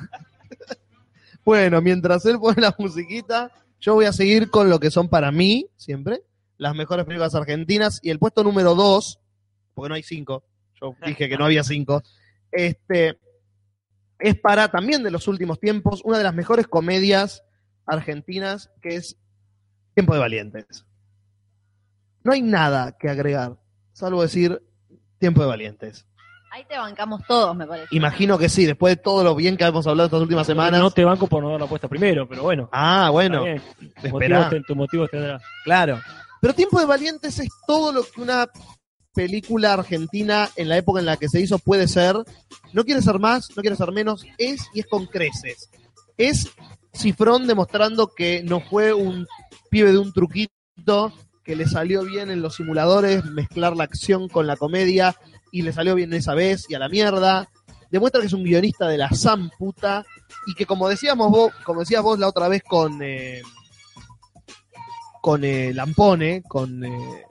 Bueno, 1.43 1.81
mientras 1.81 2.23
él 2.25 2.37
pone 2.39 2.61
la 2.61 2.75
musiquita, 2.77 3.49
yo 3.79 3.95
voy 3.95 4.05
a 4.05 4.11
seguir 4.11 4.51
con 4.51 4.69
lo 4.69 4.79
que 4.79 4.91
son 4.91 5.09
para 5.09 5.31
mí, 5.31 5.65
siempre, 5.75 6.21
las 6.57 6.75
mejores 6.75 7.05
películas 7.05 7.33
argentinas. 7.33 7.99
Y 8.03 8.09
el 8.09 8.19
puesto 8.19 8.43
número 8.43 8.75
dos, 8.75 9.19
porque 9.73 9.89
no 9.89 9.95
hay 9.95 10.03
cinco, 10.03 10.43
yo 10.79 10.95
dije 11.05 11.27
que 11.29 11.37
no 11.37 11.45
había 11.45 11.63
cinco, 11.63 12.03
este, 12.51 13.17
es 14.19 14.39
para 14.39 14.69
también 14.69 15.03
de 15.03 15.11
los 15.11 15.27
últimos 15.27 15.59
tiempos, 15.59 16.01
una 16.03 16.17
de 16.17 16.25
las 16.25 16.35
mejores 16.35 16.67
comedias 16.67 17.43
argentinas, 17.85 18.69
que 18.81 18.97
es 18.97 19.17
Tiempo 19.97 20.13
de 20.13 20.19
Valientes. 20.19 20.85
No 22.23 22.31
hay 22.31 22.43
nada 22.43 22.95
que 22.99 23.09
agregar, 23.09 23.57
salvo 23.93 24.21
decir 24.21 24.61
Tiempo 25.17 25.41
de 25.41 25.47
Valientes. 25.47 26.05
Ahí 26.51 26.63
te 26.69 26.77
bancamos 26.77 27.21
todos, 27.27 27.55
me 27.55 27.65
parece. 27.65 27.87
Imagino 27.95 28.37
que 28.37 28.47
sí, 28.47 28.67
después 28.67 28.95
de 28.95 29.01
todo 29.01 29.23
lo 29.23 29.33
bien 29.33 29.57
que 29.57 29.63
hemos 29.63 29.87
hablado 29.87 30.05
estas 30.05 30.21
últimas 30.21 30.45
semanas. 30.45 30.79
No 30.81 30.91
te 30.91 31.03
banco 31.03 31.25
por 31.25 31.41
no 31.41 31.49
dar 31.49 31.59
la 31.61 31.65
apuesta 31.65 31.87
primero, 31.87 32.29
pero 32.29 32.43
bueno. 32.43 32.69
Ah, 32.71 33.09
bueno, 33.11 33.43
esperá. 33.47 34.11
Motivos 34.11 34.49
ten- 34.51 34.63
tus 34.65 34.77
motivos 34.77 35.09
tendrás. 35.09 35.41
Claro. 35.63 35.99
Pero 36.41 36.53
Tiempo 36.53 36.79
de 36.79 36.85
Valientes 36.85 37.39
es 37.39 37.49
todo 37.65 37.91
lo 37.91 38.03
que 38.03 38.21
una 38.21 38.47
película 39.15 39.73
argentina 39.73 40.47
en 40.57 40.69
la 40.69 40.77
época 40.77 40.99
en 40.99 41.07
la 41.07 41.17
que 41.17 41.27
se 41.27 41.41
hizo 41.41 41.57
puede 41.57 41.87
ser. 41.87 42.15
No 42.71 42.85
quiere 42.85 43.01
ser 43.01 43.17
más, 43.17 43.49
no 43.55 43.63
quiere 43.63 43.75
ser 43.75 43.91
menos, 43.91 44.27
es 44.37 44.61
y 44.75 44.81
es 44.81 44.85
con 44.85 45.07
creces. 45.07 45.71
Es 46.17 46.51
Cifrón 46.93 47.47
demostrando 47.47 48.07
que 48.15 48.43
no 48.43 48.59
fue 48.61 48.93
un 48.93 49.27
pibe 49.69 49.91
de 49.91 49.97
un 49.97 50.13
truquito, 50.13 51.13
que 51.43 51.55
le 51.55 51.67
salió 51.67 52.03
bien 52.03 52.29
en 52.29 52.41
los 52.41 52.55
simuladores 52.55 53.23
mezclar 53.25 53.75
la 53.75 53.85
acción 53.85 54.27
con 54.27 54.47
la 54.47 54.57
comedia 54.57 55.15
y 55.51 55.61
le 55.61 55.71
salió 55.71 55.95
bien 55.95 56.13
esa 56.13 56.33
vez 56.33 56.65
y 56.69 56.75
a 56.75 56.79
la 56.79 56.89
mierda. 56.89 57.49
Demuestra 57.89 58.19
que 58.19 58.27
es 58.27 58.33
un 58.33 58.43
guionista 58.43 58.87
de 58.87 58.97
la 58.97 59.09
Sam 59.11 59.49
puta 59.57 60.05
y 60.45 60.53
que 60.55 60.65
como 60.65 60.89
decíamos 60.89 61.31
vos, 61.31 61.53
como 61.63 61.81
decías 61.81 62.03
vos 62.03 62.19
la 62.19 62.27
otra 62.27 62.49
vez 62.49 62.63
con 62.63 63.01
eh, 63.01 63.41
con 65.21 65.43
eh, 65.43 65.73
Lampone, 65.73 66.43
con 66.43 66.83
eh, 66.83 67.25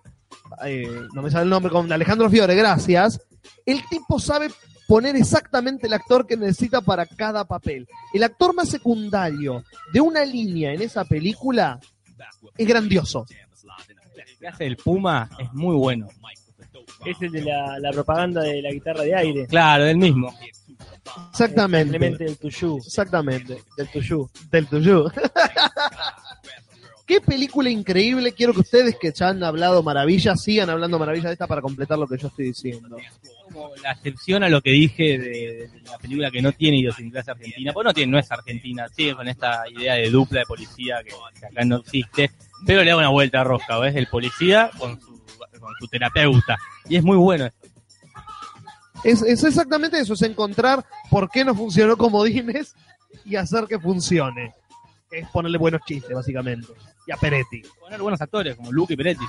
eh, 0.64 1.00
no 1.14 1.22
me 1.22 1.30
sale 1.30 1.44
el 1.44 1.50
nombre, 1.50 1.70
con 1.70 1.90
Alejandro 1.90 2.30
Fiore, 2.30 2.54
gracias. 2.54 3.20
El 3.64 3.86
tipo 3.88 4.18
sabe 4.18 4.50
poner 4.86 5.16
exactamente 5.16 5.86
el 5.86 5.92
actor 5.92 6.26
que 6.26 6.36
necesita 6.36 6.80
para 6.80 7.06
cada 7.06 7.44
papel. 7.44 7.88
El 8.12 8.22
actor 8.22 8.54
más 8.54 8.68
secundario 8.68 9.64
de 9.92 10.00
una 10.00 10.24
línea 10.24 10.72
en 10.72 10.82
esa 10.82 11.04
película 11.04 11.80
es 12.56 12.66
grandioso. 12.66 13.26
El 13.28 14.38
que 14.38 14.48
hace 14.48 14.66
el 14.66 14.76
Puma 14.76 15.28
es 15.38 15.52
muy 15.52 15.74
bueno. 15.76 16.08
Es 17.04 17.20
el 17.20 17.32
de 17.32 17.42
la, 17.42 17.78
la 17.78 17.90
propaganda 17.90 18.42
de 18.42 18.62
la 18.62 18.70
guitarra 18.70 19.02
de 19.02 19.14
aire. 19.14 19.46
Claro, 19.46 19.86
el 19.86 19.96
mismo. 19.96 20.34
Exactamente. 21.30 21.92
Simplemente 21.92 22.24
el 22.24 22.38
tuyú. 22.38 22.78
Exactamente. 22.78 23.62
Del 23.76 23.88
tuyú. 23.88 24.30
Del 24.50 24.66
tuyú. 24.66 25.10
Qué 27.06 27.20
película 27.20 27.70
increíble. 27.70 28.32
Quiero 28.32 28.52
que 28.52 28.60
ustedes 28.60 28.96
que 29.00 29.12
ya 29.12 29.28
han 29.28 29.44
hablado 29.44 29.80
maravillas, 29.84 30.42
sigan 30.42 30.68
hablando 30.70 30.98
maravillas 30.98 31.26
de 31.26 31.32
esta 31.34 31.46
para 31.46 31.62
completar 31.62 31.96
lo 31.98 32.08
que 32.08 32.18
yo 32.18 32.26
estoy 32.26 32.46
diciendo. 32.46 32.96
Como 33.44 33.70
la 33.76 33.92
excepción 33.92 34.42
a 34.42 34.48
lo 34.48 34.60
que 34.60 34.70
dije 34.70 35.16
de, 35.16 35.18
de 35.18 35.70
la 35.84 35.98
película 35.98 36.32
que 36.32 36.42
no 36.42 36.50
tiene 36.50 36.80
idiosincrasia 36.80 37.34
argentina, 37.34 37.72
pues 37.72 37.84
no 37.84 37.94
tiene, 37.94 38.10
no 38.10 38.18
es 38.18 38.30
argentina, 38.32 38.88
sigue 38.88 39.14
con 39.14 39.28
esta 39.28 39.62
idea 39.70 39.94
de 39.94 40.10
dupla 40.10 40.40
de 40.40 40.46
policía 40.46 40.96
que, 41.04 41.12
que 41.38 41.46
acá 41.46 41.64
no 41.64 41.76
existe, 41.76 42.32
pero 42.66 42.82
le 42.82 42.90
da 42.90 42.96
una 42.96 43.10
vuelta 43.10 43.40
a 43.40 43.44
rosca, 43.44 43.78
¿ves? 43.78 43.94
El 43.94 44.08
policía 44.08 44.70
con 44.76 45.00
su, 45.00 45.22
con 45.60 45.72
su 45.78 45.86
terapeuta. 45.86 46.56
Y 46.88 46.96
es 46.96 47.04
muy 47.04 47.16
bueno. 47.16 47.48
Es, 49.04 49.22
es 49.22 49.44
exactamente 49.44 50.00
eso, 50.00 50.14
es 50.14 50.22
encontrar 50.22 50.84
por 51.08 51.30
qué 51.30 51.44
no 51.44 51.54
funcionó 51.54 51.96
Comodines 51.96 52.74
y 53.24 53.36
hacer 53.36 53.66
que 53.66 53.78
funcione. 53.78 54.52
Es 55.10 55.28
ponerle 55.28 55.58
buenos 55.58 55.80
chistes, 55.86 56.14
básicamente. 56.14 56.68
Y 57.06 57.12
a 57.12 57.16
Peretti. 57.16 57.62
Poner 57.80 58.00
buenos 58.00 58.20
actores 58.20 58.56
como 58.56 58.72
Luke 58.72 58.94
y 58.94 58.96
Peretti. 58.96 59.24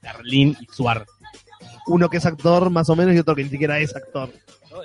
Darlene 0.00 0.56
y 0.60 0.66
Suar. 0.72 1.06
Uno 1.86 2.08
que 2.08 2.16
es 2.16 2.26
actor 2.26 2.70
más 2.70 2.88
o 2.88 2.96
menos 2.96 3.14
y 3.14 3.18
otro 3.18 3.34
que 3.34 3.44
ni 3.44 3.50
siquiera 3.50 3.78
es 3.78 3.94
actor. 3.94 4.30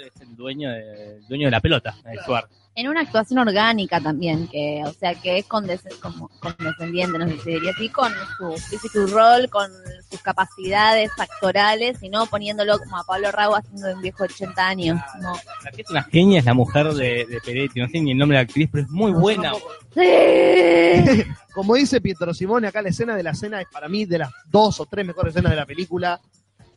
Es 0.06 0.22
el 0.22 0.35
dueño 0.35 0.69
de, 0.69 1.15
el 1.18 1.27
dueño 1.27 1.47
de 1.47 1.51
la 1.51 1.61
pelota, 1.61 1.95
de 2.03 2.18
Suar. 2.23 2.47
En 2.80 2.88
una 2.88 3.01
actuación 3.01 3.39
orgánica 3.39 3.99
también, 3.99 4.47
que, 4.47 4.81
o 4.85 4.93
sea, 4.93 5.14
que 5.14 5.39
es 5.39 5.45
condes- 5.49 5.81
como 6.01 6.30
condescendiente, 6.39 7.18
no 7.19 7.27
sé 7.27 7.38
si 7.41 7.49
diría 7.56 7.72
así, 7.72 7.89
con 7.89 8.10
su 8.38 8.53
physical 8.69 9.11
role, 9.11 9.49
con 9.49 9.69
sus 10.10 10.22
capacidades 10.22 11.11
actorales, 11.18 12.01
y 12.01 12.07
no 12.07 12.26
poniéndolo 12.27 12.80
como 12.80 12.97
a 12.97 13.03
Pablo 13.03 13.34
Rago 13.34 13.57
haciendo 13.57 13.85
de 13.85 13.95
un 13.95 14.01
viejo 14.01 14.19
de 14.23 14.34
80 14.34 14.65
años. 14.65 15.01
No. 15.22 15.34
La 15.65 15.72
que 15.72 15.81
es 15.81 15.89
una 15.89 16.03
genia 16.03 16.39
es 16.39 16.45
la 16.45 16.53
mujer 16.53 16.93
de, 16.93 17.26
de 17.26 17.41
Peretti, 17.43 17.81
no 17.81 17.88
sé 17.89 17.99
ni 17.99 18.11
el 18.11 18.18
nombre 18.18 18.38
de 18.38 18.43
la 18.45 18.47
actriz, 18.47 18.69
pero 18.72 18.85
es 18.85 18.89
muy 18.89 19.11
buena. 19.11 19.51
¡Sí! 19.93 21.26
Como 21.53 21.76
dice 21.76 21.99
Pietro 21.99 22.34
Simone, 22.34 22.69
acá 22.69 22.81
la 22.81 22.89
escena 22.89 23.14
de 23.14 23.23
la 23.23 23.34
cena 23.34 23.60
es 23.60 23.68
para 23.69 23.89
mí 23.89 24.06
de 24.06 24.19
las 24.19 24.31
dos 24.49 24.80
o 24.80 24.85
tres 24.85 25.06
mejores 25.06 25.35
escenas 25.35 25.51
de 25.51 25.57
la 25.57 25.65
película. 25.65 26.22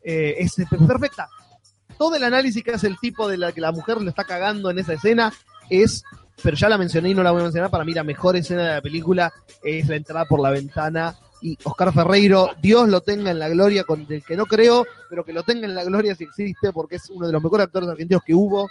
Eh, 0.03 0.35
es 0.39 0.57
perfecta. 0.69 1.29
Todo 1.97 2.16
el 2.16 2.24
análisis 2.24 2.65
que 2.65 2.73
hace 2.73 2.89
el 2.89 2.99
tipo 2.99 3.29
de 3.29 3.37
la 3.37 3.53
que 3.53 3.61
la 3.61 3.70
mujer 3.70 4.01
le 4.01 4.09
está 4.11 4.24
cagando 4.24 4.69
en 4.70 4.81
esa 4.81 4.95
escena 4.95 5.33
es, 5.73 6.05
pero 6.43 6.57
ya 6.57 6.69
la 6.69 6.78
mencioné 6.78 7.11
y 7.11 7.15
no 7.15 7.23
la 7.23 7.31
voy 7.31 7.40
a 7.40 7.44
mencionar, 7.44 7.70
para 7.70 7.85
mí 7.85 7.93
la 7.93 8.05
mejor 8.05 8.36
escena 8.36 8.62
de 8.62 8.74
la 8.74 8.82
película 8.82 9.32
es 9.62 9.89
la 9.89 9.97
entrada 9.97 10.24
por 10.27 10.40
la 10.40 10.51
ventana 10.51 11.16
y 11.43 11.59
Oscar 11.65 11.93
Ferreiro, 11.93 12.51
Dios 12.62 12.89
lo 12.89 13.01
tenga 13.01 13.31
en 13.31 13.39
la 13.39 13.49
gloria, 13.49 13.85
con 13.85 14.07
el 14.09 14.23
que 14.23 14.36
no 14.36 14.47
creo, 14.47 14.86
pero 15.11 15.24
que 15.24 15.32
lo 15.32 15.43
tenga 15.43 15.66
en 15.66 15.74
la 15.74 15.85
gloria 15.85 16.15
si 16.15 16.24
existe, 16.24 16.73
porque 16.73 16.97
es 16.97 17.11
uno 17.11 17.27
de 17.27 17.32
los 17.32 17.43
mejores 17.43 17.66
actores 17.66 17.89
argentinos 17.89 18.23
que 18.24 18.35
hubo. 18.35 18.70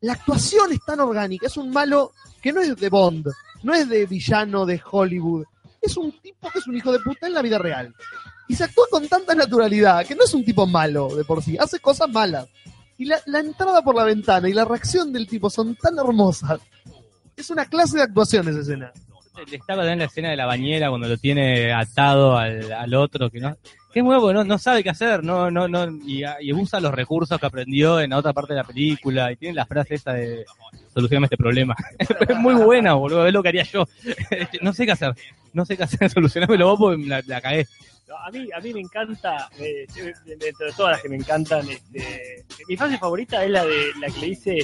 La 0.00 0.12
actuación 0.12 0.72
es 0.72 0.78
tan 0.86 1.00
orgánica, 1.00 1.46
es 1.46 1.56
un 1.56 1.70
malo 1.70 2.12
que 2.40 2.52
no 2.52 2.60
es 2.60 2.76
de 2.76 2.88
Bond, 2.88 3.28
no 3.64 3.74
es 3.74 3.88
de 3.88 4.06
villano 4.06 4.64
de 4.64 4.80
Hollywood, 4.88 5.44
es 5.82 5.96
un 5.96 6.12
tipo 6.20 6.48
que 6.50 6.60
es 6.60 6.66
un 6.66 6.76
hijo 6.76 6.92
de 6.92 7.00
puta 7.00 7.26
en 7.26 7.34
la 7.34 7.42
vida 7.42 7.58
real. 7.58 7.92
Y 8.48 8.54
se 8.54 8.64
actúa 8.64 8.86
con 8.88 9.08
tanta 9.08 9.34
naturalidad, 9.34 10.06
que 10.06 10.14
no 10.14 10.24
es 10.24 10.32
un 10.32 10.44
tipo 10.44 10.66
malo 10.66 11.08
de 11.16 11.24
por 11.24 11.42
sí, 11.42 11.58
hace 11.58 11.80
cosas 11.80 12.08
malas. 12.08 12.46
Y 12.98 13.04
la, 13.04 13.20
la 13.26 13.40
entrada 13.40 13.82
por 13.82 13.94
la 13.94 14.04
ventana 14.04 14.48
y 14.48 14.52
la 14.52 14.64
reacción 14.64 15.12
del 15.12 15.26
tipo 15.26 15.50
son 15.50 15.76
tan 15.76 15.98
hermosas. 15.98 16.60
Es 17.36 17.50
una 17.50 17.66
clase 17.66 17.98
de 17.98 18.04
actuación 18.04 18.48
esa 18.48 18.60
escena. 18.60 18.92
Destaca 19.50 19.76
también 19.76 19.98
la 19.98 20.06
escena 20.06 20.30
de 20.30 20.36
la 20.36 20.46
bañera 20.46 20.88
cuando 20.88 21.08
lo 21.08 21.18
tiene 21.18 21.72
atado 21.72 22.38
al, 22.38 22.72
al 22.72 22.94
otro, 22.94 23.28
que 23.28 23.38
no, 23.38 23.54
es 23.98 24.04
nuevo, 24.04 24.30
no, 24.30 24.44
no 24.44 24.58
sabe 24.58 24.82
qué 24.82 24.90
hacer, 24.90 25.24
no, 25.24 25.50
no, 25.50 25.68
no, 25.68 25.86
y, 26.06 26.22
usa 26.52 26.80
los 26.80 26.92
recursos 26.92 27.40
que 27.40 27.46
aprendió 27.46 27.98
en 27.98 28.10
la 28.10 28.18
otra 28.18 28.34
parte 28.34 28.52
de 28.52 28.58
la 28.58 28.64
película, 28.64 29.32
y 29.32 29.36
tiene 29.36 29.54
la 29.54 29.64
frase 29.64 29.94
esta 29.94 30.12
de 30.12 30.44
solucioname 30.92 31.26
este 31.26 31.38
problema. 31.38 31.74
es 31.98 32.36
muy 32.36 32.54
buena, 32.54 32.92
boludo, 32.92 33.26
es 33.26 33.32
lo 33.32 33.42
que 33.42 33.48
haría 33.48 33.62
yo. 33.62 33.86
no 34.60 34.74
sé 34.74 34.84
qué 34.84 34.92
hacer, 34.92 35.14
no 35.54 35.64
sé 35.64 35.78
qué 35.78 35.84
hacer, 35.84 36.10
solucionámelo 36.10 36.66
vos 36.68 36.78
porque 36.78 37.06
la, 37.06 37.22
la 37.26 37.40
cagué. 37.40 37.66
A 38.24 38.30
mí, 38.30 38.48
a 38.54 38.60
mí 38.60 38.72
me 38.72 38.80
encanta, 38.80 39.48
eh, 39.58 39.84
de- 39.94 40.36
dentro 40.36 40.66
de 40.66 40.72
todas 40.76 40.92
las 40.92 41.02
que 41.02 41.08
me 41.08 41.16
encantan, 41.16 41.68
este, 41.68 42.44
mi 42.68 42.76
frase 42.76 42.98
favorita 42.98 43.44
es 43.44 43.50
la 43.50 43.64
de 43.64 43.90
la 44.00 44.06
que 44.08 44.20
le 44.20 44.26
dice 44.28 44.58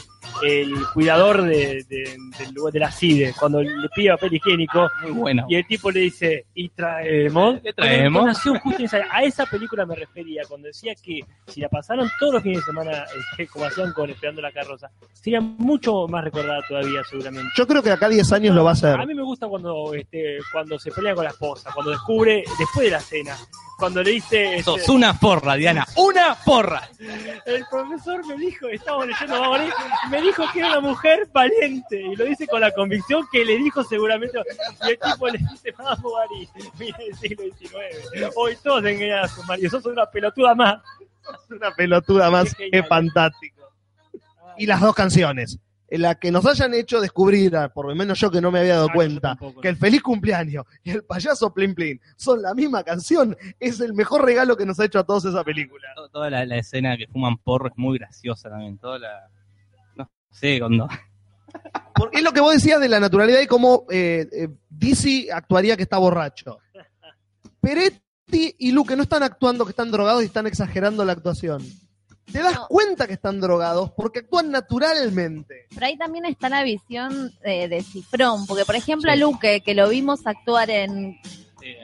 el 0.44 0.72
cuidador 0.94 1.42
de, 1.42 1.84
de, 1.88 2.16
del 2.38 2.54
lugar 2.54 2.72
de 2.72 2.78
la 2.78 2.92
CIDE, 2.92 3.34
cuando 3.38 3.60
le 3.60 3.88
pide 3.94 4.10
papel 4.10 4.34
higiénico, 4.34 4.88
Muy 5.02 5.10
buena. 5.10 5.44
y 5.48 5.56
el 5.56 5.66
tipo 5.66 5.90
le 5.90 6.00
dice, 6.00 6.46
y 6.54 6.68
traemos. 6.68 7.60
¿Qué 7.62 7.72
traemos? 7.72 8.38
Y 8.64 8.68
necesaria. 8.70 9.08
A 9.10 9.24
esa 9.24 9.44
película 9.46 9.84
me 9.86 9.96
refería, 9.96 10.42
cuando 10.48 10.68
decía 10.68 10.94
que 10.94 11.20
si 11.48 11.60
la 11.60 11.68
pasaron 11.68 12.08
todos 12.20 12.34
los 12.34 12.42
fines 12.44 12.58
de 12.58 12.64
semana, 12.64 13.04
este, 13.32 13.48
como 13.48 13.64
hacían 13.64 13.92
con 13.92 14.08
Esperando 14.08 14.40
la 14.40 14.52
Carroza, 14.52 14.88
sería 15.12 15.40
mucho 15.40 16.06
más 16.06 16.22
recordada 16.22 16.60
todavía, 16.68 17.02
seguramente. 17.10 17.48
Yo 17.56 17.66
creo 17.66 17.82
que 17.82 17.90
acá 17.90 18.08
10 18.08 18.32
años 18.32 18.54
lo 18.54 18.62
va 18.62 18.70
a 18.70 18.74
hacer. 18.74 19.00
A 19.00 19.04
mí 19.04 19.14
me 19.14 19.22
gusta 19.22 19.48
cuando 19.48 19.94
este, 19.94 20.38
cuando 20.52 20.78
se 20.78 20.92
pelea 20.92 21.14
con 21.14 21.24
la 21.24 21.30
esposa, 21.30 21.70
cuando 21.74 21.90
descubre, 21.90 22.44
después 22.58 22.86
de 22.86 22.90
la 22.92 23.00
cena, 23.00 23.31
cuando 23.78 24.02
le 24.02 24.12
dice... 24.12 24.58
este, 24.58 24.62
Sos 24.62 24.88
una 24.88 25.18
porra, 25.18 25.54
Diana, 25.54 25.84
una 25.96 26.36
porra. 26.44 26.88
el 27.46 27.64
profesor 27.68 28.24
me 28.26 28.36
dijo, 28.36 28.68
estábamos 28.68 29.08
leyendo 29.08 29.40
Vamos 29.40 29.46
a 29.46 29.58
morir, 29.58 29.74
me 30.10 30.22
dijo 30.22 30.44
que 30.52 30.58
era 30.60 30.68
una 30.68 30.80
mujer 30.80 31.28
valiente, 31.32 32.00
y 32.00 32.14
lo 32.14 32.24
dice 32.24 32.46
con 32.46 32.60
la 32.60 32.70
convicción 32.70 33.26
que 33.32 33.44
le 33.44 33.56
dijo 33.56 33.82
seguramente, 33.82 34.38
y 34.86 34.90
el 34.90 34.98
tipo 34.98 35.28
le 35.28 35.38
dice, 35.38 35.72
vamos 35.76 35.98
a 35.98 36.02
morir, 36.02 36.48
mira 36.78 36.98
el 36.98 37.16
siglo 37.16 37.44
XIX, 37.58 38.32
hoy 38.36 38.56
todos 38.62 38.84
engañan 38.84 39.24
a 39.24 39.28
su 39.28 39.42
marido, 39.44 39.70
sos 39.70 39.86
una 39.86 40.06
pelotuda 40.06 40.54
más. 40.54 40.80
Es 41.22 41.50
una 41.50 41.70
pelotuda 41.74 42.30
más 42.30 42.54
Qué 42.54 42.64
que 42.64 42.64
genial. 42.76 42.88
fantástico. 42.88 43.62
Y 44.58 44.66
las 44.66 44.80
dos 44.80 44.94
canciones. 44.94 45.58
En 45.94 46.00
la 46.00 46.14
que 46.14 46.30
nos 46.30 46.46
hayan 46.46 46.72
hecho 46.72 47.02
descubrir, 47.02 47.54
a- 47.54 47.68
por 47.68 47.86
lo 47.86 47.94
menos 47.94 48.18
yo 48.18 48.30
que 48.30 48.40
no 48.40 48.50
me 48.50 48.60
había 48.60 48.76
dado 48.76 48.88
Ah, 48.88 48.94
cuenta, 48.94 49.20
tampoco. 49.36 49.60
que 49.60 49.68
el 49.68 49.76
feliz 49.76 50.00
cumpleaños 50.02 50.64
y 50.82 50.90
el 50.90 51.04
payaso 51.04 51.52
Plin 51.52 51.74
Plin 51.74 52.00
son 52.16 52.40
la 52.40 52.54
misma 52.54 52.82
canción, 52.82 53.36
es 53.60 53.78
el 53.80 53.92
mejor 53.92 54.24
regalo 54.24 54.56
que 54.56 54.64
nos 54.64 54.80
ha 54.80 54.86
hecho 54.86 54.98
a 55.00 55.04
todos 55.04 55.26
esa 55.26 55.44
película. 55.44 55.88
To- 55.94 56.08
Toda 56.08 56.30
la, 56.30 56.46
la 56.46 56.56
escena 56.56 56.96
que 56.96 57.06
fuman 57.08 57.36
porro 57.36 57.68
es 57.68 57.74
muy 57.76 57.98
graciosa 57.98 58.48
también, 58.48 58.78
toda 58.78 58.98
la... 58.98 59.28
No 59.96 60.10
sé, 60.30 60.58
cuando... 60.60 60.88
Porque 61.94 62.16
es 62.18 62.24
lo 62.24 62.32
que 62.32 62.40
vos 62.40 62.54
decías 62.54 62.80
de 62.80 62.88
la 62.88 62.98
naturalidad 62.98 63.40
y 63.42 63.46
cómo 63.46 63.84
eh, 63.90 64.26
eh, 64.32 64.48
DC 64.70 65.28
actuaría 65.30 65.76
que 65.76 65.82
está 65.82 65.98
borracho. 65.98 66.58
Peretti 67.60 68.54
y 68.58 68.72
Luque 68.72 68.96
no 68.96 69.02
están 69.02 69.22
actuando 69.22 69.64
que 69.64 69.70
están 69.70 69.90
drogados 69.90 70.22
y 70.22 70.26
están 70.26 70.46
exagerando 70.46 71.04
la 71.04 71.12
actuación. 71.12 71.62
Te 72.32 72.38
das 72.40 72.54
No. 72.54 72.66
cuenta 72.68 73.06
que 73.06 73.12
están 73.14 73.40
drogados 73.40 73.90
porque 73.92 74.20
actúan 74.20 74.50
naturalmente. 74.50 75.66
Pero 75.74 75.86
ahí 75.86 75.96
también 75.96 76.24
está 76.26 76.48
la 76.48 76.62
visión 76.62 77.32
de, 77.44 77.68
de 77.68 77.82
Cifrón, 77.82 78.46
porque 78.46 78.64
por 78.64 78.74
ejemplo 78.76 79.10
a 79.10 79.14
Sí. 79.14 79.20
Luque, 79.20 79.60
que 79.60 79.74
lo 79.74 79.88
vimos 79.88 80.26
actuar 80.26 80.70
en, 80.70 81.18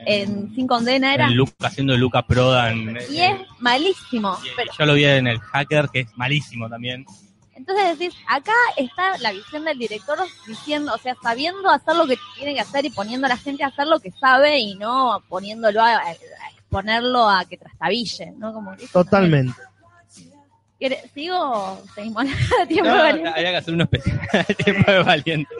en 0.05 0.53
Sin 0.55 0.67
Condena, 0.67 1.13
era, 1.13 1.29
Luca, 1.29 1.53
haciendo 1.67 1.95
Luca 1.95 2.23
Prodan. 2.25 2.97
y 3.09 3.21
es 3.21 3.35
malísimo. 3.59 4.37
Y- 4.43 4.49
Pero, 4.55 4.71
Yo 4.77 4.85
lo 4.85 4.93
vi 4.95 5.05
en 5.05 5.27
el 5.27 5.39
Hacker, 5.39 5.89
que 5.93 5.99
es 6.01 6.07
malísimo 6.17 6.67
también. 6.69 7.05
entonces 7.55 7.99
decís, 7.99 8.15
acá 8.27 8.53
está 8.77 9.17
la 9.19 9.31
visión 9.31 9.65
del 9.65 9.77
director 9.77 10.17
diciendo, 10.47 10.93
o 10.93 10.97
sea, 10.97 11.15
sabiendo 11.21 11.69
hacer 11.69 11.95
lo 11.95 12.07
que 12.07 12.17
tiene 12.35 12.53
que 12.55 12.61
hacer 12.61 12.85
y 12.85 12.89
poniendo 12.89 13.27
a 13.27 13.29
la 13.29 13.37
gente 13.37 13.63
a 13.63 13.67
hacer 13.67 13.85
lo 13.87 13.99
que 13.99 14.11
sabe 14.11 14.59
y 14.59 14.75
no 14.75 15.21
poniéndolo 15.29 15.81
a, 15.81 15.97
a 15.97 16.11
exponerlo 16.57 17.27
a 17.29 17.45
que 17.45 17.57
trastabille, 17.57 18.31
¿no? 18.37 18.53
Como 18.53 18.75
Totalmente. 18.91 19.51
también- 19.53 19.53
¿Quiere- 19.53 19.68
¿Sigo? 21.13 21.81
¿Seguimos 21.93 22.25
a 22.61 22.65
tiempo 22.65 22.89
No, 22.89 22.95
de 22.97 23.01
valiente? 23.03 23.29
habría 23.29 23.51
que 23.51 23.57
hacer 23.57 23.73
uno 23.73 23.83
especial 23.83 24.45
tiempo 24.65 24.91
de 24.91 25.03
valiente. 25.03 25.55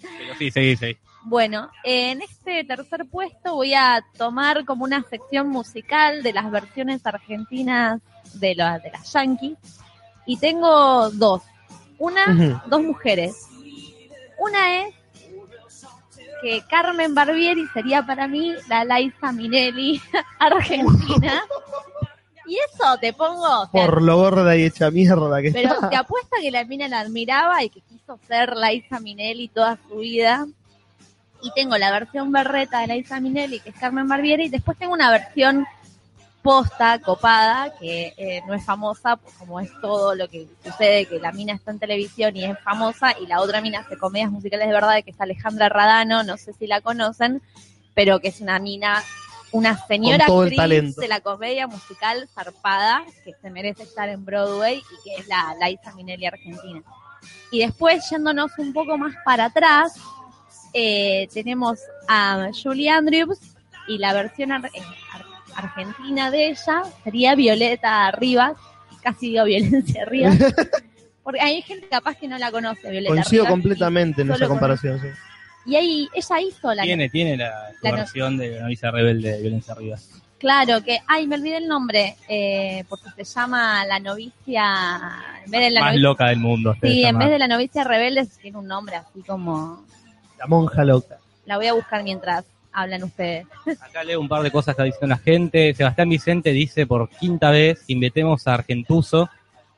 Pero 0.00 0.34
sí, 0.38 0.50
seguí, 0.50 0.76
seguí. 0.76 0.98
Bueno, 1.24 1.70
en 1.84 2.20
este 2.22 2.64
tercer 2.64 3.06
puesto 3.06 3.54
voy 3.54 3.74
a 3.74 4.04
tomar 4.18 4.64
como 4.64 4.82
una 4.84 5.02
sección 5.04 5.48
musical 5.48 6.22
de 6.24 6.32
las 6.32 6.50
versiones 6.50 7.06
argentinas 7.06 8.00
de, 8.34 8.56
la- 8.56 8.80
de 8.80 8.90
las 8.90 9.12
Yankees. 9.12 9.56
Y 10.26 10.36
tengo 10.38 11.10
dos. 11.10 11.42
Una, 11.98 12.60
dos 12.66 12.82
mujeres. 12.82 13.46
Una 14.38 14.82
es 14.82 14.94
que 16.42 16.60
Carmen 16.68 17.14
Barbieri 17.14 17.66
sería 17.68 18.04
para 18.04 18.26
mí 18.26 18.52
la 18.68 18.84
Laisa 18.84 19.30
Minelli 19.30 20.02
argentina. 20.40 21.44
Y 22.46 22.56
eso 22.56 22.98
te 23.00 23.12
pongo, 23.12 23.62
o 23.62 23.68
sea, 23.70 23.86
Por 23.86 24.02
lo 24.02 24.16
gorda 24.16 24.56
y 24.56 24.64
hecha 24.64 24.90
mierda 24.90 25.40
que 25.40 25.52
pero 25.52 25.74
está. 25.74 25.90
te 25.90 25.96
apuesta 25.96 26.36
que 26.40 26.50
la 26.50 26.64
mina 26.64 26.88
la 26.88 27.00
admiraba 27.00 27.62
y 27.62 27.70
que 27.70 27.80
quiso 27.80 28.18
ser 28.26 28.56
Laisa 28.56 29.00
Minelli 29.00 29.48
toda 29.48 29.78
su 29.88 29.96
vida. 29.96 30.46
Y 31.42 31.52
tengo 31.54 31.76
la 31.76 31.90
versión 31.90 32.30
berreta 32.30 32.80
de 32.80 32.86
Laisa 32.86 33.20
Minelli, 33.20 33.60
que 33.60 33.70
es 33.70 33.76
Carmen 33.76 34.08
Barbieri, 34.08 34.44
y 34.44 34.48
después 34.48 34.78
tengo 34.78 34.92
una 34.92 35.10
versión 35.10 35.66
posta, 36.42 36.98
copada, 36.98 37.72
que 37.78 38.12
eh, 38.16 38.42
no 38.46 38.54
es 38.54 38.64
famosa, 38.64 39.16
pues, 39.16 39.34
como 39.36 39.60
es 39.60 39.70
todo 39.80 40.14
lo 40.14 40.28
que 40.28 40.48
sucede, 40.64 41.06
que 41.06 41.20
la 41.20 41.32
mina 41.32 41.54
está 41.54 41.70
en 41.70 41.78
televisión 41.78 42.36
y 42.36 42.44
es 42.44 42.58
famosa, 42.60 43.14
y 43.20 43.26
la 43.26 43.40
otra 43.40 43.60
mina 43.60 43.80
hace 43.80 43.96
comedias 43.96 44.30
musicales 44.30 44.66
de 44.66 44.74
verdad, 44.74 45.02
que 45.04 45.12
es 45.12 45.20
Alejandra 45.20 45.68
Radano, 45.68 46.22
no 46.24 46.36
sé 46.36 46.52
si 46.52 46.66
la 46.66 46.80
conocen, 46.80 47.42
pero 47.94 48.18
que 48.20 48.28
es 48.28 48.40
una 48.40 48.58
mina, 48.58 49.02
una 49.52 49.76
señora 49.86 50.26
todo 50.26 50.44
el 50.44 50.58
actriz 50.58 50.96
de 50.96 51.08
la 51.08 51.20
comedia 51.20 51.66
musical 51.66 52.28
zarpada, 52.34 53.04
que 53.24 53.32
se 53.40 53.50
merece 53.50 53.82
estar 53.84 54.08
en 54.08 54.24
Broadway 54.24 54.78
y 54.78 55.04
que 55.04 55.16
es 55.16 55.28
la 55.28 55.54
Liza 55.66 55.92
Minelli 55.94 56.26
argentina. 56.26 56.82
Y 57.50 57.60
después, 57.60 58.08
yéndonos 58.10 58.50
un 58.58 58.72
poco 58.72 58.96
más 58.98 59.14
para 59.24 59.46
atrás, 59.46 59.94
eh, 60.72 61.28
tenemos 61.32 61.78
a 62.08 62.48
Julie 62.60 62.88
Andrews 62.90 63.38
y 63.88 63.98
la 63.98 64.14
versión 64.14 64.52
ar- 64.52 64.66
eh, 64.66 64.82
ar- 65.12 65.26
argentina 65.64 66.30
de 66.30 66.48
ella 66.48 66.82
sería 67.04 67.34
Violeta 67.34 68.10
Rivas, 68.12 68.54
casi 69.02 69.30
digo 69.30 69.44
violencia 69.44 70.04
Rivas, 70.06 70.38
porque 71.22 71.40
hay 71.42 71.60
gente 71.62 71.88
capaz 71.88 72.14
que 72.16 72.26
no 72.26 72.38
la 72.38 72.50
conoce, 72.50 72.90
Violeta 72.90 73.12
Coincido 73.12 73.42
Rivas, 73.44 73.50
completamente 73.52 74.22
en 74.22 74.30
esa 74.30 74.38
con- 74.40 74.48
comparación. 74.48 74.98
sí. 75.00 75.08
Y 75.64 75.76
ahí 75.76 76.08
ella 76.14 76.40
hizo 76.40 76.74
la 76.74 76.82
Tiene, 76.82 77.08
tiene 77.08 77.36
la, 77.36 77.70
La 77.82 77.90
no- 77.90 77.96
versión 77.96 78.36
de 78.36 78.50
la 78.56 78.62
novicia 78.62 78.90
rebelde 78.90 79.32
de 79.32 79.40
Violencia 79.42 79.74
Rivas. 79.74 80.08
Claro, 80.38 80.82
que, 80.82 80.98
ay, 81.06 81.28
me 81.28 81.36
olvidé 81.36 81.58
el 81.58 81.68
nombre, 81.68 82.16
eh, 82.28 82.82
porque 82.88 83.10
se 83.16 83.24
llama 83.24 83.84
la 83.86 84.00
novicia, 84.00 84.64
en 85.44 85.50
vez 85.52 85.60
de 85.60 85.70
la 85.70 85.80
Más 85.80 85.90
novicia, 85.92 86.02
loca 86.08 86.26
del 86.28 86.38
mundo. 86.40 86.74
se 86.80 86.88
sí, 86.88 87.00
en 87.04 87.12
llama. 87.12 87.18
vez 87.20 87.30
de 87.30 87.38
la 87.38 87.46
novicia 87.48 87.84
rebelde 87.84 88.26
tiene 88.40 88.58
un 88.58 88.66
nombre 88.66 88.96
así 88.96 89.22
como, 89.22 89.84
La 90.38 90.46
monja 90.48 90.84
loca. 90.84 91.18
la 91.46 91.56
voy 91.58 91.68
a 91.68 91.74
buscar 91.74 92.02
mientras 92.02 92.44
hablan 92.72 93.04
ustedes. 93.04 93.46
Acá 93.82 94.02
leo 94.02 94.20
un 94.20 94.28
par 94.28 94.42
de 94.42 94.50
cosas 94.50 94.74
que 94.74 94.82
diciendo 94.82 95.14
la 95.14 95.18
gente. 95.18 95.74
Sebastián 95.74 96.08
Vicente 96.08 96.50
dice 96.50 96.86
por 96.88 97.08
quinta 97.08 97.50
vez, 97.50 97.84
invitemos 97.86 98.48
a 98.48 98.54
Argentuso 98.54 99.30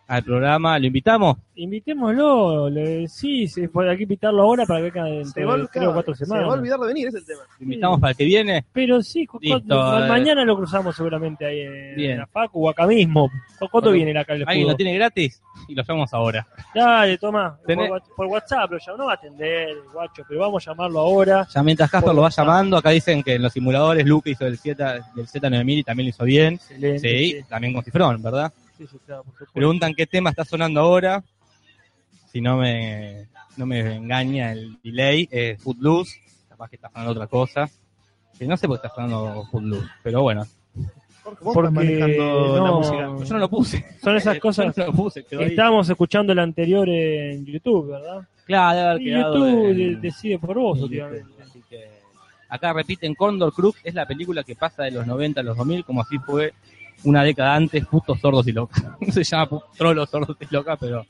al 0.06 0.22
programa. 0.22 0.78
¿Lo 0.78 0.86
invitamos? 0.86 1.36
Invitémoslo, 1.56 2.68
le, 2.68 3.06
sí, 3.09 3.47
sí, 3.47 3.68
puede 3.68 3.93
aquí 3.93 4.02
invitarlo 4.02 4.43
ahora 4.43 4.66
para 4.66 4.81
que 4.81 4.90
venga 4.90 5.05
Se 5.24 5.40
dentro 5.40 5.86
de 5.86 5.93
cuatro 5.93 6.14
se 6.14 6.24
semanas. 6.24 6.48
va 6.48 6.52
a 6.55 6.56
olvidar 6.56 6.81
de 6.81 6.86
venir, 6.89 7.09
ese 7.09 7.18
es 7.18 7.22
el 7.22 7.26
tema. 7.28 7.43
¿Lo 7.59 7.62
invitamos 7.64 8.01
para 8.01 8.10
el 8.10 8.16
que 8.16 8.24
viene? 8.24 8.64
Pero 8.72 9.02
sí, 9.02 9.26
Listo, 9.40 10.05
eh. 10.05 10.09
mañana 10.09 10.44
lo 10.44 10.56
cruzamos 10.56 10.97
seguramente 10.97 11.47
ahí 11.47 11.60
en 11.60 11.97
Bien. 11.97 12.18
la 12.18 12.26
Facu 12.26 12.66
o 12.66 12.70
acá 12.70 12.86
mismo. 12.86 13.28
¿Cu- 13.59 13.68
¿Cuánto 13.70 13.90
Bueno, 13.90 13.93
viene 13.93 14.12
la 14.14 14.20
acá 14.22 14.35
el 14.35 14.44
¿Alguien 14.48 14.66
lo 14.68 14.74
tiene 14.76 14.94
gratis? 14.94 15.40
Y 15.68 15.74
lo 15.74 15.82
llamamos 15.85 16.12
ahora. 16.12 16.47
Dale, 16.74 17.18
toma, 17.18 17.56
por, 17.64 18.02
por 18.16 18.26
WhatsApp, 18.26 18.70
lo 18.72 18.78
llamo, 18.78 18.98
no 18.98 19.05
va 19.06 19.12
a 19.12 19.14
atender, 19.14 19.68
guacho, 19.93 20.22
pero 20.28 20.40
vamos 20.40 20.66
a 20.66 20.70
llamarlo 20.72 20.98
ahora. 20.98 21.47
Ya 21.55 21.62
mientras 21.62 21.90
Casper 21.90 22.14
lo 22.14 22.22
va 22.22 22.31
llamando, 22.31 22.76
acá 22.76 22.90
dicen 22.90 23.22
que 23.22 23.35
en 23.35 23.43
los 23.43 23.52
simuladores 23.52 24.05
Luke 24.05 24.28
hizo 24.31 24.44
el 24.47 24.59
Z, 24.59 24.93
del 25.14 25.26
Z9000 25.28 25.78
y 25.78 25.85
también 25.85 26.06
lo 26.06 26.10
hizo 26.10 26.24
bien. 26.24 26.55
Excelente. 26.55 26.98
Sí, 26.98 27.31
sí, 27.31 27.44
también 27.48 27.72
con 27.74 27.85
Cifrón, 27.85 28.20
¿verdad? 28.22 28.52
Sí, 28.76 28.86
sí, 28.86 28.98
claro, 29.06 29.22
por 29.24 29.32
supuesto. 29.32 29.52
Preguntan 29.55 29.94
qué 29.94 30.06
tema 30.06 30.30
está 30.30 30.44
sonando 30.44 30.80
ahora. 30.80 31.22
Si 32.32 32.40
no 32.40 32.56
me, 32.56 33.26
no 33.56 33.66
me 33.66 33.94
engaña 33.96 34.52
el 34.52 34.76
delay, 34.82 35.28
es 35.30 35.62
Footloose. 35.62 36.18
Capaz 36.48 36.68
que 36.70 36.76
está 36.76 36.88
sonando 36.90 37.12
otra 37.12 37.26
cosa. 37.26 37.68
Que 38.38 38.46
no 38.46 38.56
sé 38.56 38.66
por 38.66 38.80
qué 38.80 38.86
está 38.86 38.94
sonando 38.96 39.44
Footloose, 39.51 39.86
pero 40.02 40.22
bueno. 40.22 40.44
Vos 41.40 41.56
estás 41.56 41.72
manejando 41.72 42.64
la 42.64 42.72
música. 42.72 43.24
Yo 43.24 43.34
no 43.34 43.38
lo 43.38 43.48
puse. 43.48 43.84
Son 44.02 44.16
esas 44.16 44.38
cosas. 44.40 44.76
No 44.76 44.86
lo 44.86 44.92
puse. 44.92 45.24
Estábamos 45.30 45.88
escuchando 45.88 46.32
el 46.32 46.38
anterior 46.38 46.88
en 46.88 47.46
YouTube, 47.46 47.92
¿verdad? 47.92 48.28
Claro, 48.44 48.76
debe 48.76 48.88
haber 48.90 49.01
Y 49.02 49.05
quedado 49.06 49.34
YouTube 49.48 49.70
en- 49.94 50.01
decide 50.02 50.38
por 50.38 50.59
vos 50.59 50.76
en 50.78 50.84
últimamente. 50.84 51.22
YouTube. 51.30 51.42
Así 51.48 51.62
que 51.70 51.88
acá 52.51 52.72
repiten 52.74 53.14
Condor 53.14 53.52
Cruz 53.55 53.76
es 53.82 53.94
la 53.94 54.05
película 54.06 54.42
que 54.44 54.55
pasa 54.55 54.82
de 54.82 54.90
los 54.90 55.06
90 55.06 55.40
a 55.40 55.44
los 55.44 55.56
2000 55.56 55.84
como 55.84 56.02
así 56.02 56.18
fue 56.18 56.52
una 57.05 57.22
década 57.22 57.55
antes 57.55 57.86
putos 57.86 58.20
sordos 58.20 58.47
y 58.48 58.52
locas. 58.52 58.82
No 59.01 59.12
se 59.12 59.24
llama 59.24 59.48
trolos 59.76 60.10
sordos 60.10 60.36
y 60.40 60.47
locas 60.52 60.78
pero 60.81 61.06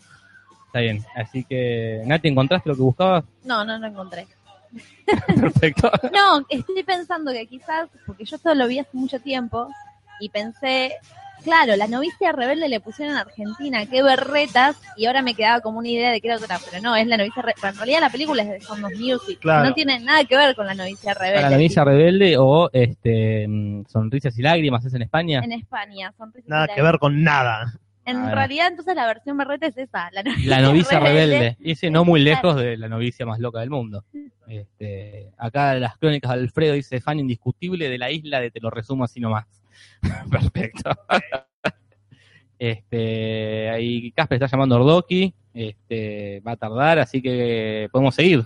está 0.66 0.80
bien. 0.80 1.04
Así 1.16 1.44
que 1.44 2.02
Nati 2.06 2.28
encontraste 2.28 2.68
lo 2.68 2.76
que 2.76 2.82
buscabas 2.82 3.24
No, 3.44 3.64
no 3.64 3.78
lo 3.78 3.86
encontré. 3.86 4.26
perfecto. 5.26 5.90
No, 6.12 6.44
estoy 6.48 6.82
pensando 6.82 7.30
que 7.32 7.46
quizás, 7.46 7.88
porque 8.06 8.24
yo 8.24 8.36
esto 8.36 8.54
lo 8.54 8.66
vi 8.66 8.80
hace 8.80 8.90
mucho 8.96 9.20
tiempo, 9.20 9.68
y 10.20 10.28
pensé, 10.28 10.94
claro, 11.44 11.76
la 11.76 11.86
novicia 11.86 12.32
rebelde 12.32 12.68
le 12.68 12.80
pusieron 12.80 13.14
en 13.14 13.20
Argentina, 13.20 13.86
qué 13.86 14.02
berretas, 14.02 14.76
y 14.96 15.06
ahora 15.06 15.22
me 15.22 15.34
quedaba 15.34 15.60
como 15.60 15.78
una 15.78 15.88
idea 15.88 16.10
de 16.10 16.20
que 16.20 16.26
era 16.28 16.36
otra, 16.38 16.58
pero 16.68 16.82
no, 16.82 16.96
es 16.96 17.06
la 17.06 17.16
novicia 17.16 17.42
rebelde. 17.42 17.68
En 17.68 17.76
realidad 17.76 18.00
la 18.00 18.10
película 18.10 18.42
es 18.42 18.48
de 18.50 18.60
Sound 18.62 18.84
of 18.84 18.92
Music, 18.98 19.38
Claro. 19.40 19.68
no 19.68 19.74
tiene 19.74 20.00
nada 20.00 20.24
que 20.24 20.36
ver 20.36 20.56
con 20.56 20.66
la 20.66 20.74
novicia 20.74 21.14
rebelde. 21.14 21.42
la 21.42 21.50
novicia 21.50 21.84
rebelde 21.84 22.36
o 22.38 22.68
este 22.72 23.46
mm, 23.46 23.84
sonrisas 23.86 24.36
y 24.38 24.42
lágrimas 24.42 24.84
es 24.84 24.94
en 24.94 25.02
España 25.02 25.40
En 25.44 25.52
España, 25.52 26.12
sonrisas 26.18 26.48
y 26.48 26.50
Nada 26.50 26.66
que 26.66 26.70
lágrimas. 26.72 26.92
ver 26.92 26.98
con 26.98 27.22
nada. 27.22 27.72
En 28.06 28.16
Ah. 28.18 28.34
realidad, 28.34 28.66
entonces 28.68 28.94
la 28.96 29.06
versión 29.06 29.36
berreta 29.38 29.66
es 29.66 29.78
esa, 29.78 30.10
la 30.12 30.22
novicia, 30.22 30.50
la 30.50 30.60
novicia 30.60 31.00
rebelde 31.00 31.56
y 31.60 31.70
ese 31.72 31.90
no 31.90 32.04
muy 32.04 32.20
lejos 32.20 32.56
de 32.56 32.76
la 32.76 32.88
novicia 32.88 33.24
más 33.24 33.38
loca 33.38 33.60
del 33.60 33.70
mundo 33.70 34.04
este, 34.46 35.30
acá 35.38 35.74
las 35.74 35.96
crónicas 35.96 36.32
de 36.34 36.40
Alfredo 36.40 36.74
dice 36.74 37.00
fan 37.00 37.18
indiscutible 37.18 37.88
de 37.88 37.96
la 37.98 38.10
isla 38.10 38.40
de 38.40 38.50
te 38.50 38.60
lo 38.60 38.68
resumo 38.70 39.04
así 39.04 39.20
nomás 39.20 39.46
perfecto 40.30 40.90
este 42.58 43.68
ahí 43.70 44.12
Casper 44.12 44.36
está 44.42 44.46
llamando 44.46 44.76
a 44.76 44.80
Ordoki 44.80 45.34
este 45.52 46.40
va 46.46 46.52
a 46.52 46.56
tardar 46.56 46.98
así 47.00 47.20
que 47.20 47.88
podemos 47.90 48.14
seguir 48.14 48.44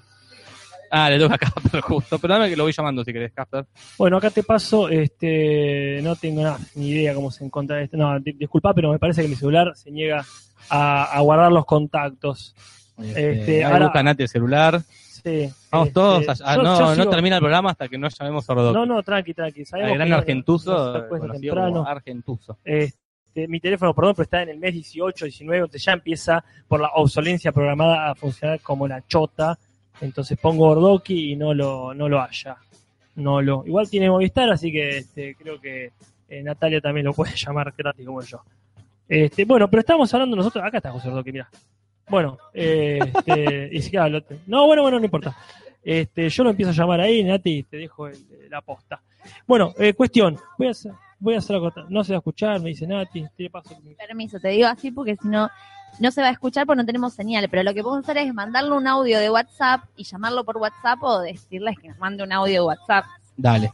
ah 0.91 1.11
le 1.11 1.19
toca 1.19 1.35
a 1.35 1.39
Casper 1.39 1.81
justo 1.83 2.19
pero 2.19 2.35
dame 2.35 2.49
que 2.49 2.57
lo 2.57 2.65
voy 2.65 2.73
llamando 2.73 3.05
si 3.05 3.13
querés 3.13 3.33
Casper 3.33 3.67
Bueno, 3.99 4.17
acá 4.17 4.31
te 4.31 4.43
paso, 4.43 4.89
este, 4.89 6.01
no 6.03 6.17
tengo 6.17 6.43
nada, 6.43 6.59
ni 6.75 6.89
idea 6.91 7.15
cómo 7.15 7.31
se 7.31 7.45
encuentra 7.45 7.81
esto. 7.83 7.97
No, 7.97 8.19
di- 8.21 8.33
disculpa, 8.33 8.73
pero 8.75 8.91
me 8.91 8.99
parece 8.99 9.23
que 9.23 9.29
mi 9.29 9.35
celular 9.37 9.73
se 9.77 9.91
niega 9.91 10.25
a, 10.71 11.05
a 11.05 11.21
guardar 11.21 11.53
los 11.53 11.67
contactos. 11.67 12.55
este, 13.03 13.33
Este, 13.41 13.65
ahora- 13.65 13.87
busca 13.87 14.03
Nati 14.03 14.23
el 14.23 14.29
celular 14.29 14.81
Sí. 15.29 15.55
vamos 15.71 15.89
este, 15.89 15.95
todos 15.95 16.29
a- 16.41 16.53
a- 16.53 16.57
yo- 16.57 16.63
no, 16.63 16.79
yo 16.79 16.87
no 16.97 17.03
sigo- 17.05 17.11
termina 17.11 17.37
el 17.37 17.41
programa 17.43 17.71
hasta 17.71 17.89
que 17.89 17.99
no 17.99 18.09
llamemos 18.09 18.49
a 18.49 18.53
Ordoki 18.53 18.75
No, 18.75 18.87
no, 18.87 19.03
tranqui, 19.03 19.35
tranqui. 19.35 19.65
Sabemos 19.65 19.93
al 19.93 19.99
gran 19.99 20.13
argentuso 20.13 20.93
temprano. 21.31 21.85
argentuso 21.87 22.59
Este, 22.65 23.47
mi 23.49 23.61
teléfono, 23.61 23.95
perdón, 23.95 24.15
pero 24.17 24.25
está 24.25 24.43
en 24.43 24.49
el 24.51 24.59
mes 24.59 24.73
18, 24.75 25.25
19, 25.27 25.61
donde 25.63 25.79
ya 25.79 25.93
empieza 25.93 26.43
por 26.67 26.81
la 26.81 26.89
obsolencia 26.95 27.53
programada 27.53 28.11
a 28.11 28.15
funcionar 28.15 28.61
como 28.61 28.89
la 28.89 29.07
chota. 29.07 29.59
Entonces 30.01 30.39
pongo 30.41 30.69
Ordoki 30.69 31.33
y 31.33 31.37
no 31.37 31.53
lo, 31.55 31.93
no 31.95 32.09
lo 32.09 32.21
haya. 32.23 32.57
No 33.17 33.43
lo, 33.43 33.65
igual 33.67 33.91
tiene 33.91 34.09
Movistar, 34.09 34.49
así 34.51 34.71
que 34.71 34.99
este, 34.99 35.35
creo 35.35 35.61
que 35.61 35.91
eh, 36.29 36.43
Natalia 36.43 36.81
también 36.81 37.05
lo 37.07 37.13
puede 37.13 37.33
llamar 37.37 37.75
gratis 37.77 38.07
como 38.07 38.23
yo. 38.23 38.41
Este, 39.09 39.45
bueno, 39.45 39.69
pero 39.69 39.81
estamos 39.81 40.13
hablando 40.15 40.37
nosotros. 40.37 40.65
Acá 40.65 40.77
está 40.77 40.93
José 40.93 41.09
Ordoki, 41.09 41.33
mira. 41.33 41.49
Bueno, 42.09 42.39
eh, 42.55 43.12
este, 43.14 43.68
y 43.72 43.82
si 43.82 43.90
queda 43.90 44.09
lo- 44.09 44.22
no, 44.47 44.66
bueno, 44.66 44.82
bueno, 44.82 44.98
no 44.98 45.05
importa. 45.05 45.36
Este, 45.82 46.28
yo 46.28 46.44
lo 46.44 46.51
empiezo 46.51 46.70
a 46.70 46.74
llamar 46.74 47.01
ahí, 47.01 47.22
Nati, 47.24 47.62
te 47.64 47.76
dejo 47.78 48.09
el- 48.09 48.48
la 48.51 48.60
posta. 48.62 49.01
Bueno, 49.47 49.72
eh, 49.78 49.94
cuestión, 49.94 50.39
voy 50.59 50.68
a 50.68 50.70
hacer, 50.70 50.93
voy 51.18 51.35
a 51.35 51.39
hacer 51.39 51.56
la 51.56 51.60
cosa. 51.70 51.86
No 51.89 52.02
se 52.05 52.12
va 52.12 52.16
a 52.16 52.20
escuchar, 52.20 52.60
me 52.60 52.70
dice 52.70 52.86
Nati, 52.86 53.24
te 53.36 53.51
paso. 53.51 53.76
Permiso, 53.97 54.39
te 54.40 54.48
digo 54.48 54.68
así 54.68 54.90
porque 54.90 55.16
si 55.16 55.28
no, 55.28 55.48
no 56.01 56.10
se 56.10 56.20
va 56.20 56.28
a 56.28 56.32
escuchar 56.32 56.66
porque 56.66 56.78
no 56.82 56.86
tenemos 56.86 57.12
señal. 57.14 57.48
Pero 57.51 57.62
lo 57.62 57.72
que 57.74 57.82
podemos 57.82 58.05
hacer 58.09 58.18
es 58.26 58.35
mandarle 58.35 58.72
un 58.72 58.86
audio 58.86 59.18
de 59.18 59.30
WhatsApp 59.30 59.85
y 59.97 60.05
llamarlo 60.05 60.44
por 60.44 60.56
WhatsApp 60.59 60.98
o 61.02 61.20
decirles 61.20 61.76
que 61.80 61.89
nos 61.89 61.98
mande 61.98 62.22
un 62.22 62.32
audio 62.32 62.55
de 62.55 62.60
WhatsApp. 62.66 63.05
dale 63.36 63.72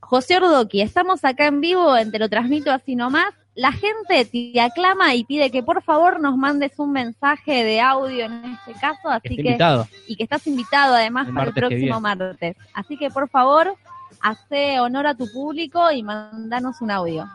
José 0.00 0.36
Ordoqui, 0.36 0.82
estamos 0.82 1.24
acá 1.24 1.48
en 1.48 1.60
vivo, 1.60 1.92
te 2.12 2.18
lo 2.20 2.28
transmito 2.28 2.70
así 2.70 2.94
nomás. 2.94 3.34
La 3.56 3.72
gente 3.72 4.26
te 4.26 4.60
aclama 4.60 5.14
y 5.14 5.24
pide 5.24 5.50
que 5.50 5.62
por 5.62 5.82
favor 5.82 6.20
nos 6.20 6.36
mandes 6.36 6.78
un 6.78 6.92
mensaje 6.92 7.64
de 7.64 7.80
audio 7.80 8.26
en 8.26 8.44
este 8.44 8.78
caso, 8.78 9.08
así 9.08 9.34
que 9.34 9.48
invitado. 9.48 9.88
y 10.06 10.14
que 10.14 10.24
estás 10.24 10.46
invitado 10.46 10.94
además 10.94 11.28
El 11.28 11.34
para 11.34 11.46
el 11.46 11.54
que 11.54 11.60
próximo 11.60 11.98
martes. 11.98 12.54
Así 12.74 12.98
que 12.98 13.08
por 13.10 13.30
favor, 13.30 13.74
hace 14.20 14.78
honor 14.78 15.06
a 15.06 15.14
tu 15.14 15.32
público 15.32 15.90
y 15.90 16.02
mandanos 16.02 16.82
un 16.82 16.90
audio. 16.90 17.26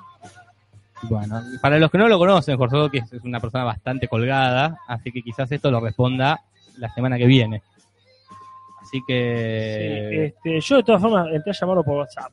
Bueno, 1.09 1.41
para 1.59 1.79
los 1.79 1.89
que 1.89 1.97
no 1.97 2.07
lo 2.07 2.19
conocen, 2.19 2.55
Jorge 2.55 2.99
es 2.99 3.13
es 3.13 3.23
una 3.23 3.39
persona 3.39 3.63
bastante 3.63 4.07
colgada, 4.07 4.77
así 4.87 5.11
que 5.11 5.23
quizás 5.23 5.51
esto 5.51 5.71
lo 5.71 5.79
responda 5.79 6.41
la 6.77 6.93
semana 6.93 7.17
que 7.17 7.25
viene. 7.25 7.63
Así 8.79 9.01
que... 9.07 10.35
Sí, 10.43 10.49
este, 10.51 10.61
yo 10.61 10.75
de 10.77 10.83
todas 10.83 11.01
formas 11.01 11.27
entré 11.31 11.51
a 11.51 11.55
llamarlo 11.59 11.83
por 11.83 11.97
WhatsApp. 11.97 12.31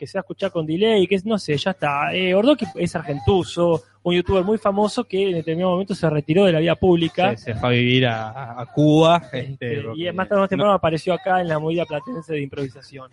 Que 0.00 0.06
se 0.06 0.16
va 0.16 0.20
a 0.20 0.22
escuchar 0.22 0.50
con 0.50 0.64
delay, 0.64 1.06
que 1.06 1.14
es, 1.16 1.26
no 1.26 1.38
sé, 1.38 1.54
ya 1.58 1.72
está. 1.72 2.14
Eh, 2.14 2.34
Ordoki 2.34 2.64
es 2.76 2.96
argentuso, 2.96 3.82
un 4.02 4.14
youtuber 4.14 4.42
muy 4.42 4.56
famoso 4.56 5.04
que 5.04 5.28
en 5.28 5.32
determinado 5.34 5.72
momento 5.72 5.94
se 5.94 6.08
retiró 6.08 6.46
de 6.46 6.52
la 6.52 6.58
vida 6.60 6.74
pública. 6.74 7.36
se, 7.36 7.52
se 7.52 7.54
fue 7.54 7.68
a 7.68 7.72
vivir 7.72 8.06
a, 8.06 8.58
a 8.62 8.64
Cuba. 8.72 9.22
este, 9.30 9.82
porque- 9.82 10.00
y 10.08 10.12
más 10.12 10.26
tarde 10.26 10.40
más 10.40 10.48
temprano 10.48 10.72
apareció 10.72 11.12
acá 11.12 11.42
en 11.42 11.48
la 11.48 11.58
movida 11.58 11.84
platense 11.84 12.32
de 12.32 12.40
improvisación. 12.40 13.10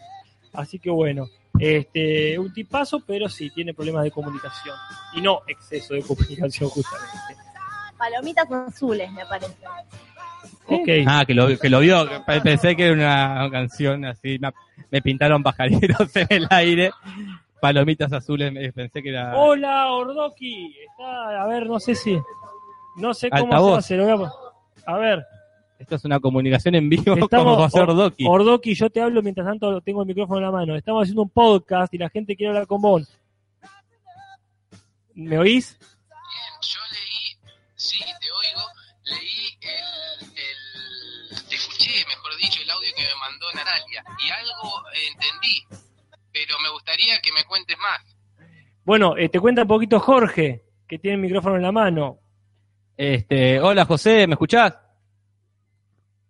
Así 0.53 0.80
que 0.80 0.89
bueno, 0.89 1.27
este, 1.59 2.39
un 2.39 2.53
tipazo, 2.53 3.01
pero 3.05 3.27
sí, 3.27 3.49
tiene 3.53 3.73
problemas 3.73 4.05
de 4.05 4.11
comunicación. 4.11 4.76
Y 5.14 5.19
no 5.22 5.41
exceso 5.45 5.93
de 5.93 6.01
comunicación, 6.03 6.69
justamente. 6.73 7.35
Palomitas 7.97 8.49
azules, 8.49 9.11
me 9.11 9.26
parece. 9.26 9.57
Ok. 10.68 10.90
Ah, 11.07 11.24
que 11.26 11.34
lo, 11.34 11.57
que 11.57 11.69
lo 11.69 11.80
vio. 11.80 12.06
Pensé 12.44 12.76
que 12.76 12.88
era 12.88 12.94
una 12.94 13.49
canción 13.52 14.06
así. 14.06 14.40
Me, 14.91 15.02
pintaron 15.02 15.41
pajaritos 15.44 16.14
en 16.15 16.28
el 16.30 16.48
aire. 16.49 16.91
Palomitas 17.61 18.11
azules. 18.14 18.74
Pensé 18.74 19.02
que 19.02 19.10
era. 19.10 19.36
Hola, 19.38 19.91
Ordoki. 19.91 20.76
Está, 20.91 21.41
a 21.44 21.48
ver, 21.48 21.68
no 21.68 21.80
sé 21.80 21.95
si. 21.95 22.18
No 22.98 23.14
sé 23.14 23.30
cómo 23.30 23.44
Altavoz. 23.45 23.86
se 23.86 23.95
hace. 23.95 23.98
lo 23.98 24.18
voy 24.18 24.28
a- 24.86 24.91
A 24.94 24.98
ver. 24.98 25.26
Esto 25.80 25.95
es 25.95 26.06
una 26.06 26.19
comunicación 26.19 26.74
en 26.74 26.90
vivo 26.90 27.03
con 27.14 27.19
Estamos, 27.24 27.56
José 27.57 27.80
Or- 27.82 27.90
Ordoki. 27.91 28.26
Ordoki, 28.28 28.74
yo 28.74 28.90
te 28.90 28.99
hablo 28.99 29.22
mientras 29.22 29.45
tanto 29.45 29.80
tengo 29.82 30.02
el 30.02 30.07
micrófono 30.07 30.40
en 30.40 30.45
la 30.45 30.52
mano. 30.52 30.76
Estamos 30.76 31.03
haciendo 31.03 31.22
un 31.22 31.30
podcast 31.30 31.94
y 31.94 31.99
la 31.99 32.10
gente 32.10 32.36
quiere 32.36 32.49
hablar 32.49 32.65
con 32.68 32.82
vos. 32.82 33.07
¿Me 35.14 35.38
oís? 35.38 35.78
Y 43.53 44.30
algo 44.30 44.84
eh, 44.94 45.07
entendí, 45.11 45.64
pero 46.32 46.60
me 46.60 46.69
gustaría 46.69 47.19
que 47.22 47.32
me 47.32 47.44
cuentes 47.45 47.78
más. 47.78 48.02
Bueno, 48.84 49.18
eh, 49.18 49.30
te 49.30 49.40
cuenta 49.40 49.64
un 49.64 49.68
poquito 49.68 49.99
Jorge, 49.99 50.64
que 50.88 50.99
tiene 50.99 51.15
el 51.15 51.22
micrófono 51.22 51.56
en 51.56 51.61
la 51.61 51.72
mano. 51.72 52.19
Este, 52.95 53.60
hola 53.60 53.86
José, 53.86 54.28
¿me 54.28 54.34
escuchás? 54.34 54.74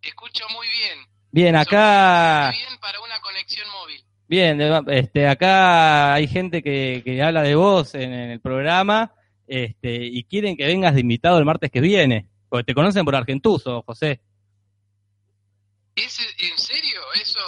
Escucho 0.02 0.46
muy 0.54 0.68
bien, 0.68 1.00
Bien, 1.32 1.56
acá. 1.56 2.52
bien 2.52 2.80
para 2.80 3.00
una 3.02 3.20
conexión 3.22 3.68
móvil. 3.72 4.04
Bien, 4.28 4.60
este, 4.88 5.28
acá 5.28 6.14
hay 6.14 6.28
gente 6.28 6.62
que, 6.62 7.02
que 7.06 7.22
habla 7.22 7.44
de 7.44 7.56
vos 7.56 7.96
en, 7.96 8.14
en 8.14 8.32
el 8.32 8.42
programa 8.42 9.14
este, 9.48 9.96
y 10.06 10.24
quieren 10.26 10.58
que 10.58 10.66
vengas 10.66 10.94
de 10.94 11.02
invitado 11.02 11.38
el 11.40 11.46
martes 11.46 11.72
que 11.72 11.80
viene. 11.82 12.28
Porque 12.50 12.66
te 12.66 12.74
conocen 12.74 13.06
por 13.06 13.16
Argentuso, 13.16 13.84
José. 13.86 14.22
¿Es 15.98 16.20
en 16.38 16.58
serio? 16.60 17.02
¿Eso 17.20 17.40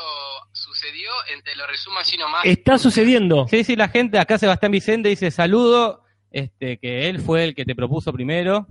sucedió? 0.54 1.12
En 1.32 1.44
Te 1.44 1.56
lo 1.56 1.68
resumo 1.68 2.00
así 2.00 2.18
nomás. 2.18 2.44
Está 2.44 2.80
sucediendo. 2.80 3.48
Sí, 3.48 3.64
sí, 3.64 3.76
la 3.76 3.90
gente, 3.90 4.18
acá 4.18 4.40
Sebastián 4.40 4.72
Vicente 4.72 5.10
dice 5.10 5.30
saludo, 5.30 6.04
este, 6.32 6.80
que 6.80 7.10
él 7.10 7.22
fue 7.22 7.44
el 7.44 7.56
que 7.56 7.64
te 7.64 7.76
propuso 7.76 8.12
primero. 8.12 8.66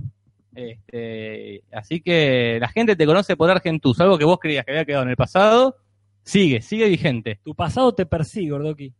Este, 0.52 1.62
así 1.72 2.00
que 2.00 2.58
la 2.60 2.68
gente 2.68 2.96
te 2.96 3.06
conoce 3.06 3.36
por 3.36 3.52
Argentuso, 3.52 4.02
algo 4.02 4.18
que 4.18 4.24
vos 4.24 4.40
creías 4.40 4.64
que 4.64 4.72
había 4.72 4.84
quedado 4.84 5.04
en 5.04 5.10
el 5.10 5.16
pasado, 5.16 5.76
sigue, 6.24 6.60
sigue 6.60 6.88
vigente. 6.88 7.38
Tu 7.44 7.54
pasado 7.54 7.94
te 7.94 8.04
persigue, 8.04 8.50
Ordoki. 8.50 8.92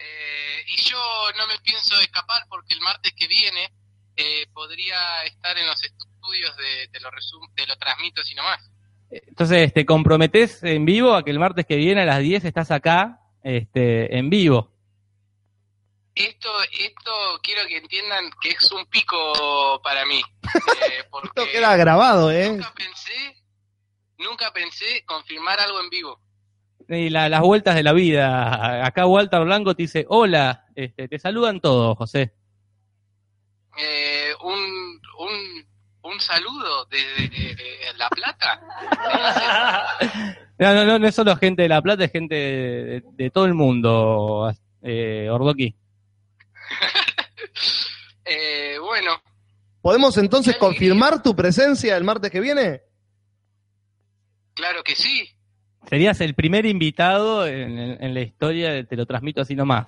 Eh, 0.00 0.64
y 0.66 0.82
yo 0.82 0.98
no 1.38 1.46
me 1.46 1.58
pienso 1.62 1.94
escapar 2.00 2.42
porque 2.48 2.74
el 2.74 2.80
martes 2.80 3.12
que 3.12 3.28
viene 3.28 3.70
eh, 4.16 4.46
podría 4.52 5.22
estar 5.26 5.56
en 5.56 5.66
los 5.68 5.80
estudios 5.84 6.56
de 6.56 6.88
Te 6.88 6.98
lo, 6.98 7.12
resumo, 7.12 7.46
te 7.54 7.64
lo 7.68 7.76
transmito 7.76 8.22
así 8.22 8.34
nomás. 8.34 8.68
Entonces, 9.10 9.72
te 9.74 9.84
comprometés 9.84 10.62
en 10.62 10.84
vivo 10.84 11.14
a 11.14 11.24
que 11.24 11.30
el 11.32 11.38
martes 11.38 11.66
que 11.66 11.76
viene 11.76 12.02
a 12.02 12.06
las 12.06 12.20
10 12.20 12.44
estás 12.44 12.70
acá, 12.70 13.20
este, 13.42 14.16
en 14.16 14.30
vivo. 14.30 14.70
Esto, 16.14 16.48
esto 16.78 17.10
quiero 17.42 17.62
que 17.66 17.78
entiendan 17.78 18.30
que 18.40 18.50
es 18.50 18.70
un 18.72 18.84
pico 18.86 19.80
para 19.82 20.04
mí. 20.06 20.18
eh, 20.42 21.04
porque 21.10 21.28
Esto 21.28 21.44
queda 21.50 21.76
grabado, 21.76 22.30
¿eh? 22.30 22.50
Nunca 22.50 22.72
pensé, 22.74 23.36
nunca 24.18 24.52
pensé 24.52 25.04
confirmar 25.06 25.58
algo 25.60 25.80
en 25.80 25.88
vivo. 25.90 26.20
Y 26.88 27.08
la- 27.10 27.28
las 27.28 27.40
vueltas 27.40 27.74
de 27.76 27.82
la 27.84 27.92
vida. 27.92 28.84
Acá 28.84 29.06
Walter 29.06 29.44
Blanco 29.44 29.74
te 29.74 29.84
dice, 29.84 30.04
hola, 30.08 30.66
este, 30.74 31.08
te 31.08 31.18
saludan 31.18 31.60
todos, 31.60 31.96
José. 31.96 32.32
Eh, 33.78 34.32
un, 34.42 35.00
un, 35.18 35.66
un 36.02 36.20
saludo 36.20 36.84
desde 36.86 37.28
de- 37.28 37.54
de 37.54 37.92
La 37.96 38.08
Plata. 38.08 38.60
No, 40.60 40.74
no, 40.74 40.84
no, 40.84 40.98
no 40.98 41.08
es 41.08 41.14
solo 41.14 41.34
gente 41.36 41.62
de 41.62 41.68
La 41.70 41.80
Plata, 41.80 42.04
es 42.04 42.12
gente 42.12 42.34
de, 42.34 43.02
de 43.12 43.30
todo 43.30 43.46
el 43.46 43.54
mundo, 43.54 44.52
eh, 44.82 45.28
Ordoqui. 45.30 45.74
Eh, 48.24 48.76
bueno, 48.78 49.20
¿Podemos 49.82 50.16
entonces 50.18 50.56
confirmar 50.56 51.22
tu 51.22 51.34
presencia 51.34 51.96
el 51.96 52.04
martes 52.04 52.30
que 52.30 52.38
viene? 52.40 52.82
claro 54.54 54.84
que 54.84 54.94
sí. 54.94 55.28
Serías 55.88 56.20
el 56.20 56.34
primer 56.34 56.66
invitado 56.66 57.46
en, 57.46 57.78
en- 57.78 58.04
en 58.04 58.14
la 58.14 58.20
historia 58.20 58.70
de 58.72 58.84
Te 58.84 58.94
lo 58.96 59.06
transmito 59.06 59.40
así 59.40 59.54
nomás. 59.56 59.86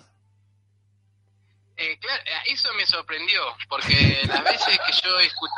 Eh, 1.76 1.98
claro, 2.00 2.22
eh, 2.24 2.52
eso 2.52 2.70
me 2.74 2.86
sorprendió, 2.86 3.40
porque 3.68 4.22
las 4.26 4.42
veces 4.44 4.78
que 4.86 4.92
yo 5.08 5.20
he, 5.20 5.24
escu- 5.26 5.48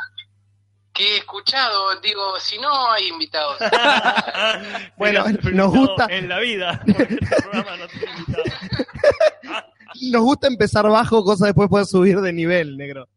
que 0.95 1.15
he 1.15 1.17
escuchado, 1.17 1.99
digo, 1.99 2.39
si 2.39 2.57
no 2.57 2.91
hay 2.91 3.09
invitados. 3.09 3.57
Bueno, 4.97 5.25
nos 5.51 5.71
gusta, 5.71 6.07
En 6.09 6.29
la 6.29 6.39
vida. 6.39 6.81
nos 10.11 10.21
gusta 10.21 10.47
empezar 10.47 10.87
bajo, 10.87 11.21
cosa 11.23 11.47
después 11.47 11.67
poder 11.69 11.85
subir 11.85 12.21
de 12.21 12.31
nivel, 12.31 12.77
negro. 12.77 13.09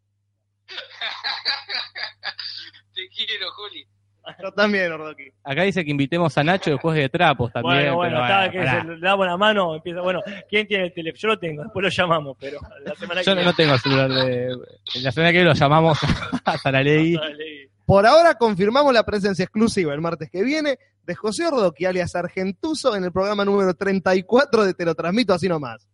Te 2.94 3.08
quiero, 3.10 3.52
Juli. 3.52 3.86
Yo 4.42 4.52
también, 4.52 4.92
Ordoqui. 4.92 5.30
Acá 5.44 5.62
dice 5.62 5.84
que 5.84 5.90
invitemos 5.90 6.36
a 6.36 6.44
Nacho 6.44 6.70
después 6.70 6.96
de 6.96 7.08
Trapos 7.08 7.52
también. 7.52 7.94
Bueno, 7.94 7.96
bueno, 7.96 8.16
pero 8.16 8.22
está, 8.22 8.50
que 8.50 8.66
se 8.66 8.96
le 8.96 9.00
damos 9.00 9.26
la 9.26 9.36
mano, 9.36 9.74
empieza, 9.74 10.00
bueno, 10.00 10.20
¿quién 10.48 10.66
tiene 10.66 10.86
el 10.86 10.92
teléfono? 10.92 11.20
Yo 11.20 11.28
lo 11.28 11.38
tengo, 11.38 11.62
después 11.62 11.82
lo 11.82 11.88
llamamos, 11.88 12.36
pero 12.38 12.60
la 12.84 12.94
semana 12.94 13.22
Yo 13.22 13.34
que 13.34 13.40
no, 13.40 13.46
no 13.46 13.54
tengo 13.54 13.78
celular 13.78 14.10
de... 14.10 14.56
La 15.02 15.12
semana 15.12 15.32
que 15.32 15.38
viene 15.38 15.50
lo 15.50 15.54
llamamos 15.54 15.98
a 16.44 16.58
Saralegui. 16.58 17.16
Dale. 17.16 17.70
Por 17.88 18.06
ahora 18.06 18.34
confirmamos 18.34 18.92
la 18.92 19.02
presencia 19.02 19.44
exclusiva 19.44 19.94
el 19.94 20.02
martes 20.02 20.30
que 20.30 20.42
viene 20.42 20.78
de 21.04 21.14
José 21.14 21.46
Ordoqui, 21.46 21.86
alias 21.86 22.14
Argentuso, 22.14 22.94
en 22.94 23.04
el 23.04 23.12
programa 23.12 23.46
número 23.46 23.72
34 23.72 24.64
de 24.64 24.74
Te 24.74 24.84
lo 24.84 24.94
transmito 24.94 25.32
así 25.32 25.48
nomás. 25.48 25.88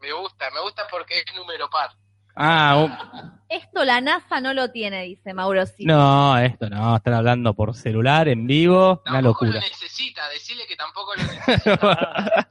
Me 0.00 0.12
gusta, 0.12 0.50
me 0.50 0.60
gusta 0.60 0.82
porque 0.90 1.14
es 1.20 1.24
número 1.36 1.70
par. 1.70 1.90
Ah, 2.34 2.76
un- 2.78 3.40
Esto 3.48 3.84
la 3.84 4.00
NASA 4.00 4.40
no 4.40 4.54
lo 4.54 4.70
tiene, 4.70 5.02
dice 5.04 5.34
Mauro 5.34 5.66
Silva. 5.66 5.92
no, 5.94 6.38
esto 6.38 6.70
no, 6.70 6.96
están 6.96 7.14
hablando 7.14 7.52
por 7.54 7.74
celular, 7.74 8.28
en 8.28 8.46
vivo, 8.46 9.02
una 9.06 9.20
locura. 9.20 9.50
lo 9.52 9.60
necesita, 9.60 10.26
decirle 10.30 10.66
que 10.66 10.74
tampoco 10.76 11.14
lo 11.14 11.22
necesita. 11.46 12.48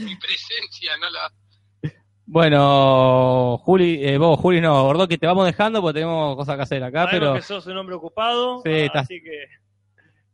Mi 0.00 0.16
presencia 0.16 0.96
no 0.98 1.10
la... 1.10 1.32
Bueno, 2.24 3.58
Juli, 3.58 4.04
eh, 4.06 4.16
vos, 4.16 4.38
Juli, 4.40 4.60
no, 4.60 4.84
Ordoqui, 4.86 5.18
te 5.18 5.26
vamos 5.26 5.44
dejando 5.44 5.80
porque 5.82 6.00
tenemos 6.00 6.34
cosas 6.36 6.56
que 6.56 6.62
hacer 6.62 6.82
acá, 6.82 7.04
Sabemos 7.04 7.20
pero... 7.20 7.34
que 7.34 7.42
sos 7.42 7.66
un 7.66 7.76
hombre 7.76 7.94
ocupado, 7.96 8.62
Sí, 8.64 8.70
estás- 8.70 9.02
así 9.04 9.20
que 9.22 9.46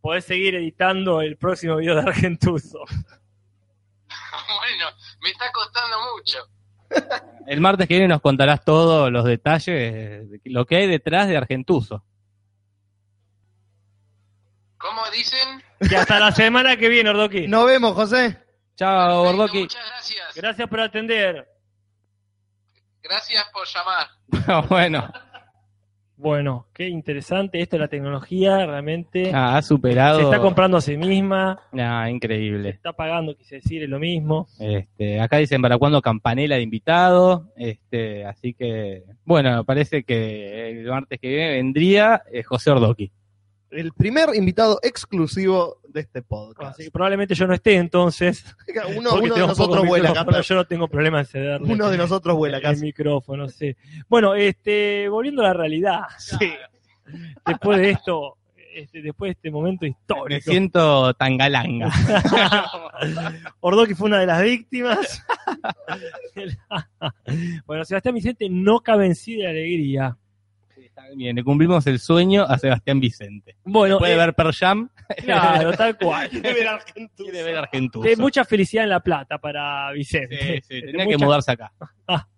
podés 0.00 0.24
seguir 0.24 0.54
editando 0.54 1.20
el 1.22 1.36
próximo 1.36 1.76
video 1.76 1.94
de 1.96 2.02
Argentuso. 2.02 2.80
Bueno, 4.48 4.86
me 5.22 5.30
está 5.30 5.50
costando 5.52 5.96
mucho. 6.14 6.38
El 7.46 7.60
martes 7.60 7.88
que 7.88 7.94
viene 7.94 8.08
nos 8.08 8.20
contarás 8.20 8.64
todos 8.64 9.10
los 9.10 9.24
detalles, 9.24 10.28
de 10.30 10.40
lo 10.44 10.66
que 10.66 10.76
hay 10.76 10.86
detrás 10.86 11.28
de 11.28 11.36
Argentuso. 11.36 12.04
¿Cómo 14.76 15.02
dicen? 15.10 15.62
Y 15.80 15.94
hasta 15.94 16.20
la 16.20 16.30
semana 16.32 16.76
que 16.76 16.88
viene, 16.88 17.10
Ordoqui. 17.10 17.48
Nos 17.48 17.66
vemos, 17.66 17.94
José. 17.94 18.38
Chao, 18.76 19.22
Ordoqui. 19.22 19.62
Muchas 19.62 19.86
gracias. 19.86 20.34
Gracias 20.34 20.68
por 20.68 20.80
atender. 20.80 21.48
Gracias 23.02 23.44
por 23.52 23.66
llamar. 23.66 24.08
bueno, 24.68 25.10
Bueno, 26.20 26.66
qué 26.74 26.88
interesante 26.88 27.60
esto 27.60 27.76
de 27.76 27.80
la 27.82 27.88
tecnología, 27.88 28.66
realmente 28.66 29.30
ah, 29.32 29.56
ha 29.56 29.62
superado... 29.62 30.18
se 30.18 30.24
está 30.24 30.40
comprando 30.40 30.76
a 30.76 30.80
sí 30.80 30.96
misma, 30.96 31.60
Ah, 31.72 32.10
increíble. 32.10 32.70
está 32.70 32.92
pagando, 32.92 33.36
quise 33.36 33.56
decir, 33.56 33.84
es 33.84 33.88
lo 33.88 34.00
mismo. 34.00 34.48
Este, 34.58 35.20
acá 35.20 35.36
dicen 35.36 35.62
para 35.62 35.78
cuándo 35.78 36.02
campanela 36.02 36.56
de 36.56 36.62
invitado, 36.62 37.52
este, 37.54 38.24
así 38.24 38.52
que, 38.52 39.04
bueno, 39.24 39.62
parece 39.64 40.02
que 40.02 40.70
el 40.70 40.86
martes 40.86 41.20
que 41.20 41.28
viene 41.28 41.52
vendría 41.52 42.22
eh, 42.32 42.42
José 42.42 42.72
Ordoqui. 42.72 43.12
El 43.70 43.92
primer 43.92 44.34
invitado 44.34 44.78
exclusivo 44.82 45.78
de 45.88 46.00
este 46.00 46.22
podcast. 46.22 46.72
Así 46.72 46.84
que 46.84 46.90
probablemente 46.90 47.34
yo 47.34 47.46
no 47.46 47.54
esté 47.54 47.76
entonces. 47.76 48.44
Uno, 48.96 49.20
de 49.20 49.40
nosotros 49.40 49.86
vuela, 49.86 50.08
micrófono, 50.08 50.32
Casper. 50.32 50.44
Yo 50.44 50.54
no 50.54 50.64
tengo 50.66 50.88
problema 50.88 51.20
en 51.20 51.26
cederle. 51.26 51.72
Uno 51.72 51.90
de 51.90 51.98
nosotros 51.98 52.36
vuela, 52.36 52.56
el 52.58 52.62
casi. 52.62 52.82
micrófono, 52.82 53.48
sí. 53.48 53.76
Bueno, 54.08 54.34
este, 54.34 55.08
volviendo 55.08 55.42
a 55.42 55.48
la 55.48 55.52
realidad. 55.52 56.00
Sí. 56.18 56.52
Después 57.44 57.78
de 57.78 57.90
esto, 57.90 58.36
este, 58.74 59.02
después 59.02 59.28
de 59.28 59.32
este 59.32 59.50
momento 59.50 59.84
Me 59.84 59.90
histórico. 59.90 60.50
siento 60.50 61.12
tan 61.14 61.36
galanga. 61.36 61.90
Ordoqui 63.60 63.94
fue 63.94 64.08
una 64.08 64.20
de 64.20 64.26
las 64.26 64.42
víctimas. 64.42 65.22
bueno, 67.66 67.84
Sebastián 67.84 68.14
Vicente 68.14 68.48
no 68.48 68.80
cabe 68.80 69.06
en 69.06 69.14
sí 69.14 69.36
de 69.36 69.48
alegría. 69.48 70.16
Bien, 71.14 71.34
le 71.34 71.44
cumplimos 71.44 71.86
el 71.86 71.98
sueño 71.98 72.44
a 72.44 72.58
Sebastián 72.58 73.00
Vicente. 73.00 73.56
Bueno, 73.64 73.98
Puede 73.98 74.14
eh, 74.14 74.16
ver 74.16 74.34
Per 74.34 74.52
Jam, 74.52 74.88
claro, 75.24 75.72
tal 75.72 75.96
cual. 75.96 76.28
quiere 76.30 76.52
ver 77.42 77.56
Argentuso. 77.56 78.06
De 78.08 78.16
mucha 78.16 78.44
felicidad 78.44 78.84
en 78.84 78.90
La 78.90 79.00
Plata 79.00 79.38
para 79.38 79.90
Vicente. 79.92 80.38
Sí, 80.38 80.60
sí, 80.62 80.80
tenía 80.82 81.06
que 81.06 81.14
mucha- 81.14 81.24
mudarse 81.24 81.52
acá. 81.52 81.72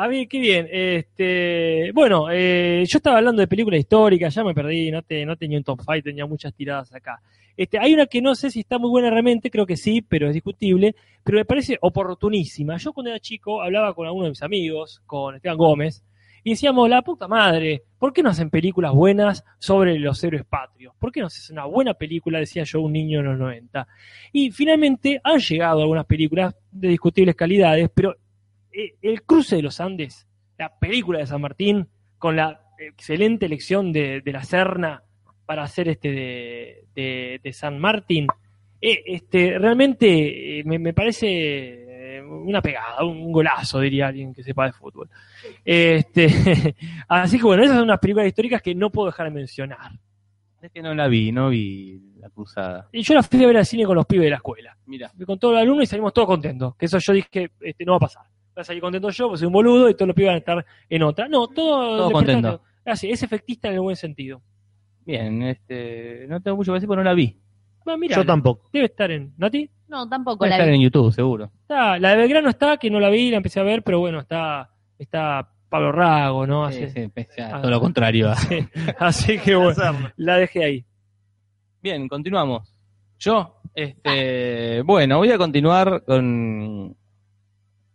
A 0.00 0.06
mí, 0.06 0.28
qué 0.28 0.38
bien. 0.38 0.68
Este, 0.70 1.90
bueno, 1.92 2.28
eh, 2.30 2.84
yo 2.86 2.98
estaba 2.98 3.18
hablando 3.18 3.40
de 3.40 3.48
películas 3.48 3.80
históricas, 3.80 4.32
ya 4.32 4.44
me 4.44 4.54
perdí, 4.54 4.92
no, 4.92 5.02
te, 5.02 5.26
no 5.26 5.34
tenía 5.36 5.58
un 5.58 5.64
top 5.64 5.80
five, 5.84 6.02
tenía 6.02 6.24
muchas 6.24 6.54
tiradas 6.54 6.94
acá. 6.94 7.20
Este, 7.56 7.80
hay 7.80 7.94
una 7.94 8.06
que 8.06 8.22
no 8.22 8.36
sé 8.36 8.52
si 8.52 8.60
está 8.60 8.78
muy 8.78 8.90
buena 8.90 9.10
realmente, 9.10 9.50
creo 9.50 9.66
que 9.66 9.76
sí, 9.76 10.00
pero 10.00 10.28
es 10.28 10.34
discutible, 10.34 10.94
pero 11.24 11.38
me 11.38 11.44
parece 11.44 11.76
oportunísima. 11.80 12.76
Yo 12.76 12.92
cuando 12.92 13.10
era 13.10 13.18
chico 13.18 13.60
hablaba 13.60 13.92
con 13.92 14.06
alguno 14.06 14.26
de 14.26 14.30
mis 14.30 14.42
amigos, 14.44 15.02
con 15.04 15.34
Esteban 15.34 15.58
Gómez, 15.58 16.04
y 16.48 16.52
decíamos, 16.52 16.88
la 16.88 17.02
puta 17.02 17.28
madre, 17.28 17.82
¿por 17.98 18.12
qué 18.14 18.22
no 18.22 18.30
hacen 18.30 18.48
películas 18.48 18.92
buenas 18.94 19.44
sobre 19.58 19.98
los 19.98 20.24
héroes 20.24 20.44
patrios? 20.46 20.94
¿Por 20.98 21.12
qué 21.12 21.20
no 21.20 21.28
se 21.28 21.40
hace 21.40 21.52
una 21.52 21.66
buena 21.66 21.92
película, 21.92 22.38
decía 22.38 22.62
yo, 22.64 22.80
un 22.80 22.92
niño 22.94 23.20
en 23.20 23.26
los 23.26 23.38
90? 23.38 23.86
Y 24.32 24.50
finalmente 24.50 25.20
han 25.22 25.40
llegado 25.40 25.82
algunas 25.82 26.06
películas 26.06 26.54
de 26.70 26.88
discutibles 26.88 27.34
calidades, 27.34 27.90
pero 27.92 28.16
eh, 28.72 28.94
el 29.02 29.22
cruce 29.24 29.56
de 29.56 29.62
los 29.62 29.78
Andes, 29.78 30.26
la 30.56 30.78
película 30.78 31.18
de 31.18 31.26
San 31.26 31.40
Martín, 31.42 31.86
con 32.16 32.34
la 32.36 32.62
excelente 32.78 33.44
elección 33.44 33.92
de, 33.92 34.22
de 34.22 34.32
la 34.32 34.42
Serna 34.42 35.02
para 35.44 35.64
hacer 35.64 35.88
este 35.88 36.10
de, 36.94 37.40
de- 37.42 37.52
San 37.52 37.78
Martín, 37.78 38.26
eh, 38.80 39.02
este, 39.06 39.58
realmente 39.58 40.60
eh, 40.60 40.64
me, 40.64 40.94
parece 40.94 41.87
una 42.30 42.60
pegada, 42.62 43.04
un 43.04 43.32
golazo, 43.32 43.80
diría 43.80 44.08
alguien 44.08 44.32
que 44.34 44.42
sepa 44.42 44.66
de 44.66 44.72
fútbol. 44.72 45.08
Este, 45.64 46.26
así 47.08 47.38
que 47.38 47.44
bueno, 47.44 47.62
esas 47.62 47.76
son 47.76 47.84
unas 47.84 47.98
películas 47.98 48.28
históricas 48.28 48.62
que 48.62 48.74
no 48.74 48.90
puedo 48.90 49.06
dejar 49.06 49.26
de 49.26 49.32
mencionar. 49.32 49.92
Es 50.60 50.72
que 50.72 50.82
no 50.82 50.92
la 50.94 51.06
vi, 51.06 51.30
no 51.30 51.50
vi 51.50 52.00
la 52.18 52.30
cruzada. 52.30 52.88
Y 52.92 53.02
yo 53.02 53.14
la 53.14 53.22
fui 53.22 53.42
a 53.44 53.46
ver 53.46 53.56
al 53.58 53.66
cine 53.66 53.84
con 53.84 53.94
los 53.94 54.06
pibes 54.06 54.24
de 54.24 54.30
la 54.30 54.36
escuela. 54.36 54.76
Mira, 54.86 55.10
con 55.24 55.38
todos 55.38 55.54
los 55.54 55.62
alumnos 55.62 55.84
y 55.84 55.86
salimos 55.86 56.12
todos 56.12 56.26
contentos. 56.26 56.74
Que 56.76 56.86
eso 56.86 56.98
yo 56.98 57.12
dije, 57.12 57.50
este, 57.60 57.84
no 57.84 57.92
va 57.92 57.96
a 57.98 58.00
pasar. 58.00 58.22
Voy 58.54 58.62
a 58.62 58.64
salir 58.64 58.82
contento 58.82 59.08
yo, 59.10 59.26
porque 59.28 59.38
soy 59.38 59.46
un 59.46 59.52
boludo 59.52 59.88
y 59.88 59.94
todos 59.94 60.08
los 60.08 60.16
pibes 60.16 60.28
van 60.30 60.34
a 60.34 60.38
estar 60.38 60.66
en 60.90 61.02
otra. 61.04 61.28
No, 61.28 61.46
todo 61.46 61.96
Todo 61.96 62.08
le 62.08 62.12
contento. 62.12 62.48
prestaron- 62.60 62.68
Así, 62.84 63.10
es 63.10 63.22
efectista 63.22 63.68
en 63.68 63.74
el 63.74 63.80
buen 63.80 63.96
sentido. 63.96 64.40
bien, 65.04 65.42
este, 65.42 66.26
no 66.28 66.40
tengo 66.40 66.56
mucho 66.56 66.72
que 66.72 66.76
decir 66.76 66.88
porque 66.88 66.98
no 66.98 67.04
la 67.04 67.14
vi. 67.14 67.36
Va, 67.86 67.96
mira, 67.96 68.16
Yo 68.16 68.24
tampoco. 68.24 68.68
Debe 68.72 68.86
estar 68.86 69.10
en. 69.10 69.34
¿Nati? 69.36 69.68
No, 69.88 70.08
tampoco 70.08 70.44
Debe 70.44 70.50
la 70.50 70.56
estar 70.56 70.68
vi. 70.70 70.76
en 70.76 70.82
YouTube, 70.82 71.12
seguro. 71.12 71.50
Está, 71.62 71.98
la 71.98 72.10
de 72.10 72.16
Belgrano 72.16 72.48
está, 72.50 72.76
que 72.76 72.90
no 72.90 73.00
la 73.00 73.08
vi, 73.10 73.30
la 73.30 73.38
empecé 73.38 73.60
a 73.60 73.62
ver, 73.62 73.82
pero 73.82 74.00
bueno, 74.00 74.20
está, 74.20 74.70
está 74.98 75.50
Pablo 75.68 75.92
Rago, 75.92 76.46
¿no? 76.46 76.70
Sí, 76.70 76.84
Así, 76.84 77.02
sí, 77.02 77.08
pese 77.08 77.42
a 77.42 77.56
Ah. 77.56 77.60
todo 77.62 77.70
lo 77.70 77.80
contrario. 77.80 78.34
sí. 78.36 78.58
Así 78.98 79.38
que 79.38 79.54
bueno, 79.54 80.10
la 80.16 80.36
dejé 80.36 80.64
ahí. 80.64 80.84
Bien, 81.82 82.08
continuamos. 82.08 82.74
Yo, 83.18 83.60
este, 83.74 84.82
bueno, 84.82 85.18
voy 85.18 85.30
a 85.32 85.38
continuar 85.38 86.04
con 86.04 86.96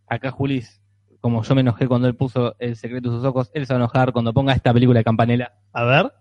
acá 0.08 0.32
Julis, 0.32 0.82
como 1.22 1.44
yo 1.44 1.56
me 1.56 1.62
enojé 1.62 1.88
cuando 1.88 2.08
él 2.08 2.16
puso 2.16 2.56
El 2.60 2.76
secreto 2.76 3.10
de 3.10 3.18
sus 3.18 3.26
ojos, 3.26 3.50
él 3.54 3.66
se 3.66 3.74
va 3.74 3.78
a 3.78 3.82
enojar 3.84 4.12
cuando 4.14 4.34
ponga 4.34 4.54
esta 4.54 4.74
película 4.74 5.00
de 5.00 5.04
Campanella, 5.04 5.54
A 5.72 5.84
ver. 5.86 6.12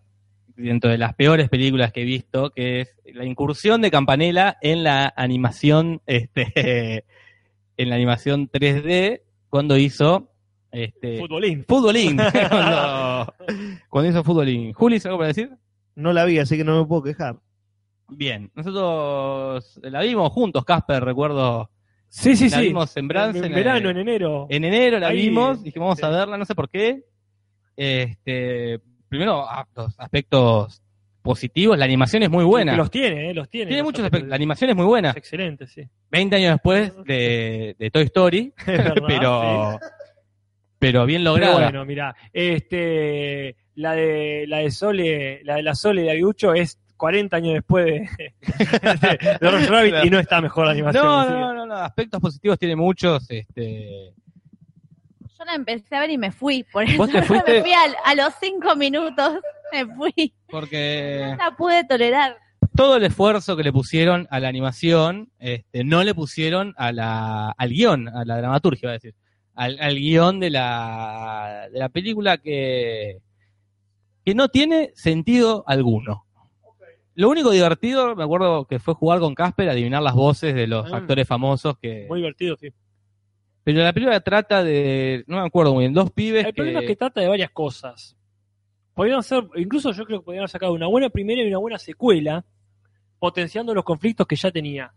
Dentro 0.63 0.91
de 0.91 0.99
las 0.99 1.15
peores 1.15 1.49
películas 1.49 1.93
que 1.93 2.03
he 2.03 2.05
visto, 2.05 2.51
que 2.51 2.81
es 2.81 2.97
la 3.05 3.25
incursión 3.25 3.81
de 3.83 3.91
Campanella 3.91 4.57
en 4.61 4.85
la 4.85 5.13
animación, 5.17 6.01
este, 6.07 7.05
en 7.77 7.89
la 7.89 7.95
animación 7.95 8.51
3D, 8.51 9.23
cuando 9.49 9.77
hizo 9.77 10.33
este, 10.73 11.19
Futbolín. 11.19 11.65
Futbolín. 11.69 12.17
cuando, 12.49 13.35
cuando 13.89 14.11
hizo 14.11 14.25
Futbolín. 14.25 14.73
Julis, 14.73 15.05
¿algo 15.05 15.19
para 15.19 15.29
decir? 15.29 15.51
No 15.95 16.13
la 16.13 16.25
vi, 16.25 16.39
así 16.39 16.57
que 16.57 16.65
no 16.65 16.81
me 16.81 16.87
puedo 16.87 17.03
quejar. 17.03 17.37
Bien, 18.09 18.51
nosotros 18.55 19.79
la 19.83 20.01
vimos 20.01 20.33
juntos, 20.33 20.65
Casper, 20.65 21.05
recuerdo. 21.05 21.71
Sí, 22.09 22.37
sí, 22.37 22.49
la 22.51 22.59
sí. 22.59 22.69
vimos 22.69 22.97
en 22.97 23.09
Bransen. 23.09 23.45
En 23.45 23.55
verano, 23.55 23.91
en 23.91 23.97
enero. 23.99 24.47
En 24.51 24.65
enero 24.65 24.99
la 24.99 25.09
Ahí, 25.09 25.29
vimos, 25.29 25.63
dijimos 25.63 25.87
vamos 25.87 25.99
sí. 25.99 26.05
a 26.05 26.09
verla, 26.11 26.37
no 26.37 26.45
sé 26.45 26.55
por 26.55 26.69
qué. 26.69 27.05
Este, 27.77 28.81
primero, 29.13 29.47
aspectos 29.99 30.81
positivos, 31.21 31.77
la 31.77 31.85
animación 31.85 32.23
es 32.23 32.31
muy 32.31 32.45
buena. 32.47 32.75
Los 32.75 32.91
tiene, 32.91 33.29
eh, 33.29 33.35
los 33.35 33.47
tiene. 33.51 33.67
Tiene 33.67 33.83
los 33.83 33.89
muchos 33.89 34.05
aspectos. 34.07 34.31
la 34.31 34.37
animación 34.37 34.71
es 34.71 34.77
muy 34.77 34.87
buena. 34.87 35.11
Excelente, 35.15 35.67
sí. 35.67 35.87
20 36.11 36.37
años 36.37 36.53
después 36.53 36.93
de, 37.05 37.77
de 37.79 37.91
Toy 37.91 38.05
Story, 38.05 38.55
Es 38.59 38.67
verdad, 38.67 38.95
pero, 39.07 39.79
pero 40.79 41.05
bien 41.05 41.21
Pero 41.21 41.31
lograda. 41.35 41.65
bueno, 41.65 41.85
mira, 41.85 42.17
este, 42.33 43.55
la 43.75 43.93
de 43.93 44.47
la 44.49 44.59
de 44.61 44.71
Sole, 44.71 45.45
la 45.45 45.57
de 45.57 45.63
la 45.63 45.75
Sole 45.75 46.03
de 46.05 46.11
Aguiucho 46.13 46.55
es 46.55 46.79
40 46.97 47.37
años 47.37 47.53
después 47.53 47.85
de, 47.85 48.09
de, 48.41 49.37
de 49.39 49.51
Roger 49.51 49.71
Rabbit 49.71 49.95
y 50.05 50.09
no 50.11 50.19
está 50.21 50.41
mejor 50.41 50.65
la 50.65 50.73
animación. 50.73 51.05
No, 51.05 51.29
no, 51.29 51.53
no, 51.53 51.67
no, 51.67 51.75
aspectos 51.75 52.19
positivos 52.19 52.59
tiene 52.59 52.77
muchos. 52.77 53.31
Este, 53.31 54.15
Yo 55.43 55.47
la 55.47 55.55
empecé 55.56 55.97
a 55.97 56.01
ver 56.01 56.10
y 56.10 56.19
me 56.19 56.31
fui. 56.31 56.62
Por 56.64 56.85
eso 56.85 56.97
¿Vos 56.98 57.10
te 57.10 57.20
fuiste? 57.23 57.52
me 57.55 57.60
fui 57.62 57.73
al- 57.73 57.97
a, 58.05 58.14
los 58.14 58.32
cinco 58.40 58.77
minutos. 58.77 59.40
Me 59.73 59.86
fui. 59.86 60.32
porque 60.48 61.27
No 61.31 61.36
la 61.36 61.56
pude 61.56 61.82
tolerar. 61.85 62.36
todo 62.77 62.97
el 62.97 63.05
esfuerzo 63.05 63.56
que 63.56 63.64
le 63.64 63.73
pusieron 63.73 64.28
a 64.31 64.39
la 64.39 64.48
animación, 64.48 65.31
este, 65.39 65.82
no 65.82 66.05
le 66.05 66.14
pusieron 66.14 66.74
a 66.77 66.93
la, 66.93 67.51
al 67.56 67.70
guion, 67.70 68.09
a 68.09 68.24
la 68.24 68.36
dramaturgia, 68.39 68.86
iba 68.86 68.90
a 68.90 68.94
decir, 68.94 69.14
al, 69.55 69.78
al 69.81 69.97
guion 69.97 70.39
de 70.40 70.51
la, 70.51 71.69
de 71.73 71.78
la 71.78 71.89
película 71.89 72.39
que, 72.39 73.19
que 74.24 74.35
no 74.35 74.48
tiene 74.48 74.93
sentido 74.94 75.64
alguno. 75.66 76.24
Lo 77.14 77.28
único 77.28 77.51
divertido, 77.51 78.14
me 78.16 78.24
acuerdo 78.24 78.64
que 78.66 78.78
fue 78.78 78.94
jugar 78.94 79.20
con 79.20 79.35
Casper, 79.35 79.69
adivinar 79.69 80.02
las 80.02 80.14
voces 80.14 80.55
de 80.55 80.66
los 80.66 80.90
Ah. 80.93 80.98
actores 80.98 81.27
famosos 81.27 81.77
que... 81.78 82.06
Muy 82.09 82.20
divertido, 82.20 82.56
sí. 82.56 82.69
Pero 83.65 83.83
la 83.83 83.93
película 83.93 84.21
trata 84.21 84.65
de, 84.65 85.25
no 85.27 85.41
me 85.41 85.47
acuerdo 85.47 85.75
muy 85.75 85.83
bien, 85.83 85.95
dos 85.95 86.11
pibes 86.11 86.45
El 86.45 86.53
que... 86.53 86.57
problema 86.57 86.81
es 86.81 86.87
que 86.87 86.97
trata 86.97 87.21
de 87.21 87.29
varias 87.29 87.51
cosas. 87.51 88.17
Podrían 88.95 89.23
ser, 89.23 89.45
incluso 89.57 89.93
yo 89.93 90.05
creo 90.05 90.21
que 90.21 90.25
podrían 90.25 90.43
haber 90.43 90.51
sacado 90.51 90.73
una 90.73 90.87
buena 90.87 91.09
primera 91.09 91.43
y 91.43 91.47
una 91.47 91.59
buena 91.59 91.79
secuela, 91.79 92.45
potenciando 93.19 93.73
los 93.73 93.85
conflictos 93.85 94.27
que 94.27 94.37
ya 94.37 94.51
tenía. 94.51 94.93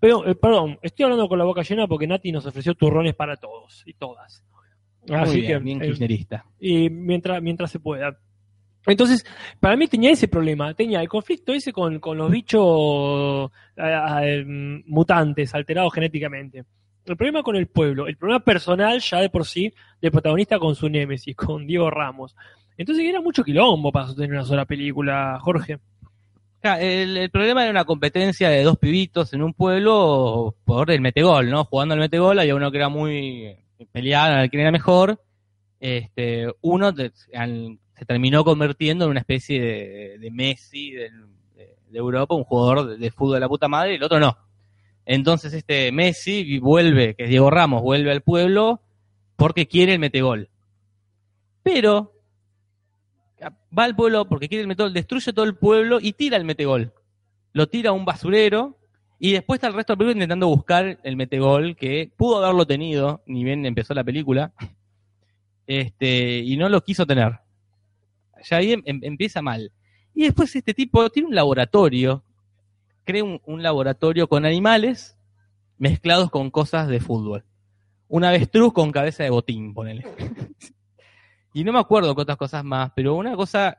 Pero, 0.00 0.26
eh, 0.26 0.34
perdón, 0.36 0.78
estoy 0.80 1.04
hablando 1.04 1.28
con 1.28 1.38
la 1.38 1.44
boca 1.44 1.62
llena 1.62 1.88
porque 1.88 2.06
Nati 2.06 2.30
nos 2.30 2.46
ofreció 2.46 2.74
turrones 2.74 3.14
para 3.14 3.36
todos 3.36 3.82
y 3.84 3.94
todas. 3.94 4.44
Muy 5.08 5.16
Así 5.16 5.40
bien, 5.40 5.58
que, 5.58 5.64
bien 5.64 5.82
eh, 5.82 5.86
kirchnerista. 5.86 6.44
y 6.60 6.88
mientras, 6.88 7.42
mientras 7.42 7.70
se 7.70 7.80
pueda. 7.80 8.16
Entonces, 8.86 9.26
para 9.58 9.76
mí 9.76 9.88
tenía 9.88 10.12
ese 10.12 10.28
problema, 10.28 10.72
tenía 10.72 11.00
el 11.00 11.08
conflicto 11.08 11.52
ese 11.52 11.72
con, 11.72 11.98
con 11.98 12.16
los 12.16 12.30
bichos 12.30 13.50
eh, 13.76 14.44
mutantes, 14.86 15.54
alterados 15.54 15.92
genéticamente. 15.92 16.64
El 17.12 17.16
problema 17.16 17.42
con 17.42 17.56
el 17.56 17.66
pueblo, 17.66 18.06
el 18.06 18.16
problema 18.16 18.40
personal 18.40 19.00
ya 19.00 19.18
de 19.18 19.30
por 19.30 19.46
sí 19.46 19.72
del 20.00 20.10
protagonista 20.10 20.58
con 20.58 20.74
su 20.74 20.88
némesis, 20.88 21.36
con 21.36 21.66
Diego 21.66 21.90
Ramos. 21.90 22.34
Entonces 22.76 23.04
era 23.04 23.20
mucho 23.20 23.42
quilombo 23.42 23.90
para 23.90 24.06
sostener 24.06 24.32
una 24.32 24.44
sola 24.44 24.64
película, 24.64 25.38
Jorge. 25.40 25.78
El, 26.62 27.16
el 27.16 27.30
problema 27.30 27.62
era 27.62 27.70
una 27.70 27.84
competencia 27.84 28.50
de 28.50 28.62
dos 28.62 28.78
pibitos 28.78 29.32
en 29.32 29.42
un 29.42 29.54
pueblo 29.54 30.56
por 30.64 30.90
el 30.90 31.00
metegol, 31.00 31.50
¿no? 31.50 31.64
Jugando 31.64 31.94
al 31.94 32.00
metegol, 32.00 32.38
había 32.38 32.54
uno 32.54 32.70
que 32.70 32.78
era 32.78 32.88
muy 32.88 33.56
peleado, 33.92 34.36
al 34.36 34.50
quién 34.50 34.62
era 34.62 34.72
mejor. 34.72 35.20
Este, 35.80 36.52
uno 36.60 36.92
se 36.94 38.04
terminó 38.06 38.44
convirtiendo 38.44 39.04
en 39.04 39.12
una 39.12 39.20
especie 39.20 40.18
de, 40.18 40.30
Messi 40.32 40.90
de, 40.90 41.10
de 41.56 41.98
Europa, 41.98 42.34
un 42.34 42.44
jugador 42.44 42.98
de 42.98 43.10
fútbol 43.10 43.34
de 43.34 43.40
la 43.40 43.48
puta 43.48 43.68
madre, 43.68 43.92
y 43.92 43.96
el 43.96 44.02
otro 44.02 44.18
no. 44.18 44.36
Entonces 45.10 45.54
este 45.54 45.90
Messi 45.90 46.58
vuelve, 46.58 47.14
que 47.14 47.24
es 47.24 47.30
Diego 47.30 47.48
Ramos, 47.48 47.80
vuelve 47.80 48.12
al 48.12 48.20
pueblo 48.20 48.82
porque 49.36 49.66
quiere 49.66 49.94
el 49.94 49.98
metegol. 49.98 50.50
Pero 51.62 52.12
va 53.76 53.84
al 53.84 53.96
pueblo 53.96 54.28
porque 54.28 54.50
quiere 54.50 54.60
el 54.60 54.68
metegol, 54.68 54.92
destruye 54.92 55.32
todo 55.32 55.46
el 55.46 55.56
pueblo 55.56 55.98
y 55.98 56.12
tira 56.12 56.36
el 56.36 56.44
metegol. 56.44 56.92
Lo 57.54 57.68
tira 57.68 57.88
a 57.88 57.94
un 57.94 58.04
basurero 58.04 58.76
y 59.18 59.32
después 59.32 59.56
está 59.56 59.68
el 59.68 59.74
resto 59.74 59.94
del 59.94 59.96
pueblo 59.96 60.12
intentando 60.12 60.46
buscar 60.46 61.00
el 61.02 61.16
metegol 61.16 61.74
que 61.74 62.12
pudo 62.14 62.44
haberlo 62.44 62.66
tenido, 62.66 63.22
ni 63.24 63.44
bien 63.44 63.64
empezó 63.64 63.94
la 63.94 64.04
película, 64.04 64.52
este, 65.66 66.40
y 66.40 66.54
no 66.58 66.68
lo 66.68 66.82
quiso 66.82 67.06
tener. 67.06 67.32
Ya 68.44 68.58
ahí 68.58 68.72
em- 68.74 68.82
em- 68.84 69.00
empieza 69.02 69.40
mal. 69.40 69.72
Y 70.14 70.24
después 70.24 70.54
este 70.54 70.74
tipo 70.74 71.08
tiene 71.08 71.28
un 71.28 71.34
laboratorio, 71.34 72.24
crea 73.08 73.24
un, 73.24 73.40
un 73.46 73.62
laboratorio 73.62 74.28
con 74.28 74.44
animales 74.44 75.16
mezclados 75.78 76.30
con 76.30 76.50
cosas 76.50 76.88
de 76.88 77.00
fútbol. 77.00 77.42
Un 78.06 78.22
avestruz 78.24 78.74
con 78.74 78.92
cabeza 78.92 79.24
de 79.24 79.30
botín, 79.30 79.72
ponele. 79.72 80.04
y 81.54 81.64
no 81.64 81.72
me 81.72 81.78
acuerdo 81.78 82.14
qué 82.14 82.20
otras 82.20 82.36
cosas 82.36 82.62
más, 82.64 82.92
pero 82.94 83.14
una 83.14 83.34
cosa 83.34 83.78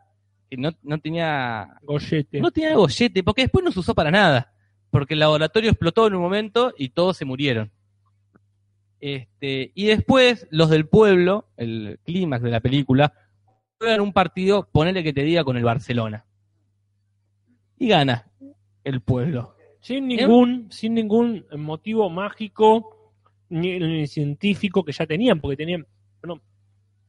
que 0.50 0.58
no, 0.58 0.72
no 0.82 0.98
tenía 0.98 1.78
Gollete. 1.84 2.42
no 2.42 2.50
tenía 2.50 2.74
gollete, 2.74 3.24
porque 3.24 3.44
después 3.44 3.64
no 3.64 3.72
se 3.72 3.80
usó 3.80 3.94
para 3.94 4.10
nada. 4.10 4.52
Porque 4.90 5.14
el 5.14 5.20
laboratorio 5.20 5.70
explotó 5.70 6.08
en 6.08 6.16
un 6.16 6.24
momento 6.24 6.74
y 6.76 6.90
todos 6.90 7.16
se 7.16 7.26
murieron. 7.26 7.72
Este, 9.00 9.72
y 9.76 9.86
después, 9.86 10.48
los 10.50 10.72
del 10.72 10.88
pueblo, 10.88 11.52
el 11.56 12.00
clímax 12.04 12.42
de 12.42 12.50
la 12.50 12.62
película, 12.62 13.14
juegan 13.78 14.02
un 14.02 14.12
partido, 14.12 14.68
ponele 14.72 15.04
que 15.04 15.14
te 15.14 15.22
diga, 15.22 15.44
con 15.44 15.56
el 15.56 15.64
Barcelona. 15.64 16.26
Y 17.78 17.90
gana 17.90 18.29
el 18.90 19.02
pueblo. 19.02 19.56
Sin 19.80 20.08
ningún, 20.08 20.68
sin 20.72 20.94
ningún 20.94 21.46
motivo 21.58 22.10
mágico 22.10 23.14
ni, 23.50 23.80
ni 23.80 24.08
científico 24.08 24.84
que 24.84 24.92
ya 24.92 25.06
tenían, 25.06 25.40
porque 25.40 25.56
tenían, 25.58 25.86
perdón, 26.20 26.42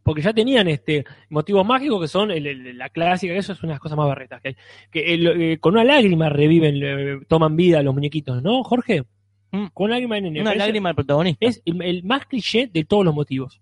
porque 0.02 0.22
ya 0.22 0.32
tenían 0.32 0.66
este 0.68 1.04
motivos 1.28 1.66
mágicos 1.66 2.00
que 2.00 2.08
son 2.08 2.30
el- 2.30 2.46
el- 2.46 2.78
la 2.78 2.88
clásica, 2.88 3.32
que 3.34 3.38
eso 3.40 3.52
es 3.52 3.62
una 3.62 3.72
de 3.72 3.74
las 3.74 3.80
cosas 3.80 3.98
más 3.98 4.06
barretas 4.06 4.40
que 4.40 4.48
hay. 4.48 4.56
Que 4.90 5.14
el- 5.14 5.26
eh, 5.42 5.58
con 5.58 5.74
una 5.74 5.84
lágrima 5.84 6.28
reviven, 6.28 6.76
eh, 6.82 7.20
toman 7.28 7.56
vida 7.56 7.82
los 7.82 7.92
muñequitos, 7.92 8.42
¿no, 8.42 8.62
Jorge? 8.64 9.02
Mm. 9.52 9.66
Con 9.74 9.86
una 9.86 9.94
lágrima 9.96 10.18
en 10.18 10.26
el 10.26 10.40
Una 10.42 10.54
lágrima 10.54 10.88
al 10.90 10.94
protagonista. 10.94 11.44
Es 11.44 11.60
el, 11.64 11.82
el 11.82 12.04
más 12.04 12.24
cliché 12.26 12.70
de 12.72 12.84
todos 12.84 13.04
los 13.04 13.14
motivos. 13.14 13.60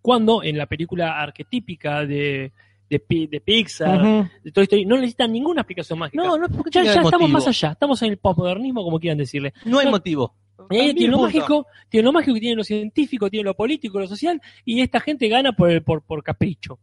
Cuando 0.00 0.42
en 0.44 0.56
la 0.56 0.66
película 0.66 1.20
arquetípica 1.20 2.06
de, 2.06 2.52
de, 2.90 3.02
de 3.30 3.40
Pixar, 3.40 4.02
Ujú. 4.02 4.28
de 4.44 4.52
Toy 4.52 4.64
Story, 4.64 4.84
no 4.86 4.96
necesitan 4.96 5.32
ninguna 5.32 5.60
explicación 5.62 5.98
mágica. 5.98 6.22
No, 6.22 6.38
no, 6.38 6.48
porque 6.48 6.70
ya, 6.70 6.82
estamos 6.94 7.30
más 7.30 7.46
allá, 7.46 7.72
estamos 7.72 8.02
en 8.02 8.10
el 8.10 8.16
posmodernismo, 8.18 8.82
como 8.82 8.98
quieran 8.98 9.18
decirle. 9.18 9.52
No 9.64 9.78
hay 9.78 9.86
No, 9.86 9.92
motivo. 9.92 10.34
eh, 10.70 10.94
tiene 10.94 11.10
lo 11.12 11.18
mágico, 11.22 11.66
tiene 11.88 12.04
lo 12.04 12.12
mágico 12.12 12.34
que 12.34 12.40
tiene 12.40 12.56
lo 12.56 12.64
científico, 12.64 13.30
tiene 13.30 13.44
lo 13.44 13.54
político, 13.54 13.98
lo 14.00 14.06
social, 14.08 14.40
y 14.64 14.80
esta 14.80 15.00
gente 15.00 15.28
gana 15.28 15.52
por, 15.52 15.70
el- 15.70 15.82
por, 15.82 16.02
por 16.02 16.22
capricho. 16.22 16.78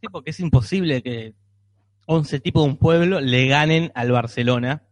Sí, 0.00 0.08
porque 0.10 0.30
es 0.30 0.40
imposible 0.40 1.02
que 1.02 1.34
11 2.06 2.40
tipos 2.40 2.64
de 2.64 2.70
un 2.70 2.76
pueblo 2.76 3.20
le 3.20 3.46
ganen 3.46 3.90
al 3.94 4.10
Barcelona 4.12 4.82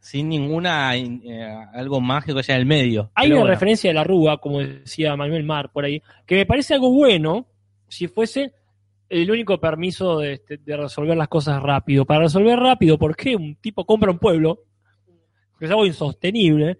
sin 0.00 0.28
ninguna 0.30 0.96
eh, 0.96 1.54
algo 1.74 2.00
mágico 2.00 2.40
ya 2.40 2.54
en 2.54 2.60
el 2.60 2.66
medio. 2.66 3.10
Hay 3.14 3.26
Pero 3.28 3.36
una 3.36 3.42
bueno. 3.42 3.54
referencia 3.54 3.90
de 3.90 3.94
la 3.94 4.02
Rúa, 4.04 4.40
como 4.40 4.60
decía 4.60 5.14
Manuel 5.14 5.44
Mar 5.44 5.70
por 5.72 5.84
ahí, 5.84 6.02
que 6.26 6.36
me 6.36 6.46
parece 6.46 6.72
algo 6.74 6.90
bueno 6.90 7.46
si 7.86 8.08
fuese 8.08 8.54
el 9.10 9.30
único 9.30 9.60
permiso 9.60 10.18
de, 10.20 10.34
este, 10.34 10.56
de 10.56 10.76
resolver 10.76 11.16
las 11.16 11.28
cosas 11.28 11.62
rápido. 11.62 12.04
Para 12.06 12.20
resolver 12.20 12.58
rápido, 12.58 12.96
¿por 12.96 13.14
qué 13.16 13.36
un 13.36 13.56
tipo 13.56 13.84
compra 13.84 14.10
un 14.10 14.18
pueblo? 14.18 14.62
Que 15.58 15.66
es 15.66 15.70
algo 15.70 15.84
insostenible. 15.84 16.78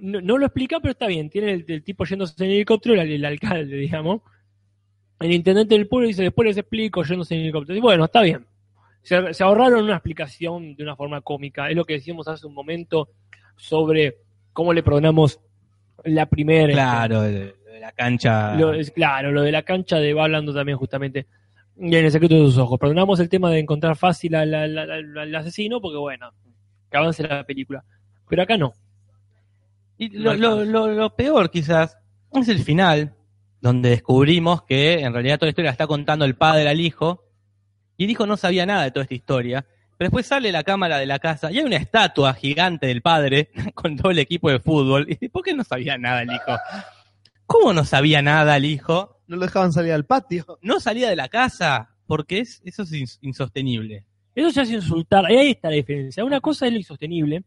No, 0.00 0.20
no 0.20 0.36
lo 0.38 0.46
explica, 0.46 0.80
pero 0.80 0.92
está 0.92 1.06
bien. 1.06 1.30
Tiene 1.30 1.52
el, 1.52 1.64
el 1.68 1.82
tipo 1.84 2.04
yéndose 2.04 2.34
en 2.44 2.50
helicóptero, 2.50 3.00
el, 3.00 3.10
el 3.12 3.24
alcalde, 3.24 3.76
digamos. 3.76 4.20
El 5.20 5.32
intendente 5.32 5.76
del 5.76 5.86
pueblo 5.86 6.08
dice, 6.08 6.22
después 6.24 6.46
les 6.48 6.56
explico 6.58 7.04
yéndose 7.04 7.34
en 7.36 7.42
helicóptero. 7.42 7.78
Y 7.78 7.80
bueno, 7.80 8.04
está 8.06 8.20
bien. 8.22 8.44
Se, 9.02 9.32
se 9.32 9.44
ahorraron 9.44 9.84
una 9.84 9.94
explicación 9.94 10.74
de 10.74 10.82
una 10.82 10.96
forma 10.96 11.20
cómica. 11.20 11.70
Es 11.70 11.76
lo 11.76 11.84
que 11.84 11.94
decíamos 11.94 12.26
hace 12.28 12.46
un 12.46 12.54
momento 12.54 13.10
sobre 13.56 14.16
cómo 14.52 14.72
le 14.72 14.82
programamos 14.82 15.40
la 16.04 16.26
primera. 16.26 16.72
Claro, 16.72 17.20
de, 17.22 17.54
de 17.54 17.80
la 17.80 17.92
cancha. 17.92 18.56
Lo- 18.56 18.74
es- 18.74 18.90
claro, 18.90 19.30
lo 19.30 19.42
de 19.42 19.52
la 19.52 19.62
cancha 19.62 19.98
de 19.98 20.12
va 20.12 20.24
hablando 20.24 20.52
también 20.52 20.76
justamente. 20.76 21.26
Y 21.78 21.96
en 21.96 22.04
el 22.04 22.10
secreto 22.12 22.34
de 22.34 22.40
sus 22.46 22.58
ojos. 22.58 22.78
Perdonamos 22.78 23.18
el 23.20 23.28
tema 23.28 23.50
de 23.50 23.58
encontrar 23.58 23.96
fácil 23.96 24.34
al, 24.34 24.54
al- 24.54 24.78
al- 24.78 25.18
al 25.18 25.34
asesino 25.34 25.80
porque, 25.80 25.98
bueno, 25.98 26.30
que 26.90 26.96
avance 26.96 27.22
la 27.22 27.44
película. 27.44 27.84
Pero 28.28 28.42
acá 28.42 28.56
no. 28.56 28.72
Y 29.98 30.08
lo, 30.10 30.34
lo- 30.34 30.64
lo- 30.64 30.88
lo 30.88 31.14
peor 31.16 31.50
quizás 31.50 31.96
es 32.32 32.48
el 32.48 32.58
final, 32.60 33.14
donde 33.60 33.90
descubrimos 33.90 34.62
que 34.64 35.00
en 35.00 35.12
realidad 35.12 35.38
toda 35.38 35.46
la 35.46 35.50
historia 35.50 35.68
la 35.68 35.72
está 35.72 35.86
contando 35.86 36.24
el 36.24 36.34
padre 36.34 36.68
al 36.68 36.80
hijo, 36.80 37.24
y 37.96 38.04
el 38.04 38.10
hijo 38.10 38.26
no 38.26 38.36
sabía 38.36 38.66
nada 38.66 38.84
de 38.84 38.90
toda 38.90 39.02
esta 39.04 39.14
historia, 39.14 39.64
pero 39.98 40.08
después 40.08 40.26
sale 40.26 40.50
la 40.50 40.64
cámara 40.64 40.98
de 40.98 41.06
la 41.06 41.18
casa 41.20 41.52
y 41.52 41.58
hay 41.58 41.64
una 41.64 41.76
estatua 41.76 42.34
gigante 42.34 42.86
del 42.86 43.02
padre 43.02 43.50
con 43.74 43.96
todo 43.96 44.10
el 44.10 44.18
equipo 44.18 44.50
de 44.50 44.58
fútbol, 44.60 45.06
y 45.08 45.28
¿por 45.28 45.42
qué 45.42 45.54
no 45.54 45.62
sabía 45.62 45.96
nada 45.98 46.22
el 46.22 46.32
hijo? 46.32 46.56
¿Cómo 47.46 47.72
no 47.72 47.84
sabía 47.84 48.22
nada 48.22 48.56
el 48.56 48.64
hijo? 48.64 49.20
No 49.32 49.38
lo 49.38 49.46
dejaban 49.46 49.72
salir 49.72 49.92
al 49.92 50.04
patio. 50.04 50.44
No 50.62 50.78
salía 50.80 51.08
de 51.08 51.16
la 51.16 51.28
casa, 51.28 51.88
porque 52.06 52.38
es, 52.40 52.60
eso 52.64 52.82
es 52.82 52.92
ins- 52.92 53.18
insostenible. 53.22 54.04
Eso 54.34 54.50
ya 54.50 54.62
es 54.62 54.70
insultar. 54.70 55.26
Ahí 55.26 55.50
está 55.50 55.68
la 55.70 55.76
diferencia. 55.76 56.24
Una 56.24 56.40
cosa 56.40 56.66
es 56.66 56.72
lo 56.72 56.78
insostenible, 56.78 57.42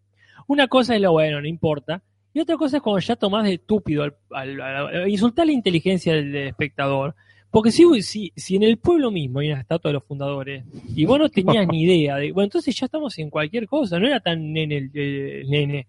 una 0.47 0.67
cosa 0.67 0.95
es 0.95 1.01
lo 1.01 1.11
bueno, 1.13 1.41
no 1.41 1.47
importa. 1.47 2.01
Y 2.33 2.39
otra 2.41 2.57
cosa 2.57 2.77
es 2.77 2.83
cuando 2.83 2.99
ya 2.99 3.15
tomás 3.15 3.45
de 3.45 3.53
estúpido 3.53 4.03
al, 4.03 4.15
al- 4.31 4.61
al- 4.61 4.95
al- 5.03 5.09
insultar 5.09 5.45
la 5.45 5.53
inteligencia 5.53 6.13
del, 6.13 6.31
del 6.31 6.47
espectador. 6.47 7.15
Porque 7.51 7.71
si, 7.71 7.85
si, 8.01 8.33
si 8.35 8.55
en 8.57 8.63
el 8.63 8.77
pueblo 8.77 9.11
mismo 9.11 9.39
hay 9.39 9.51
una 9.51 9.61
estatua 9.61 9.89
de 9.89 9.93
los 9.93 10.03
fundadores 10.03 10.65
y 10.93 11.05
vos 11.05 11.17
no 11.19 11.29
tenías 11.29 11.65
ni 11.67 11.83
idea 11.83 12.17
de. 12.17 12.31
Bueno, 12.33 12.45
entonces 12.45 12.75
ya 12.75 12.85
estamos 12.87 13.17
en 13.19 13.29
cualquier 13.29 13.65
cosa, 13.67 13.97
no 13.99 14.07
era 14.07 14.19
tan 14.19 14.51
nene 14.51 14.77
el, 14.77 14.91
el 14.93 15.49
nene. 15.49 15.87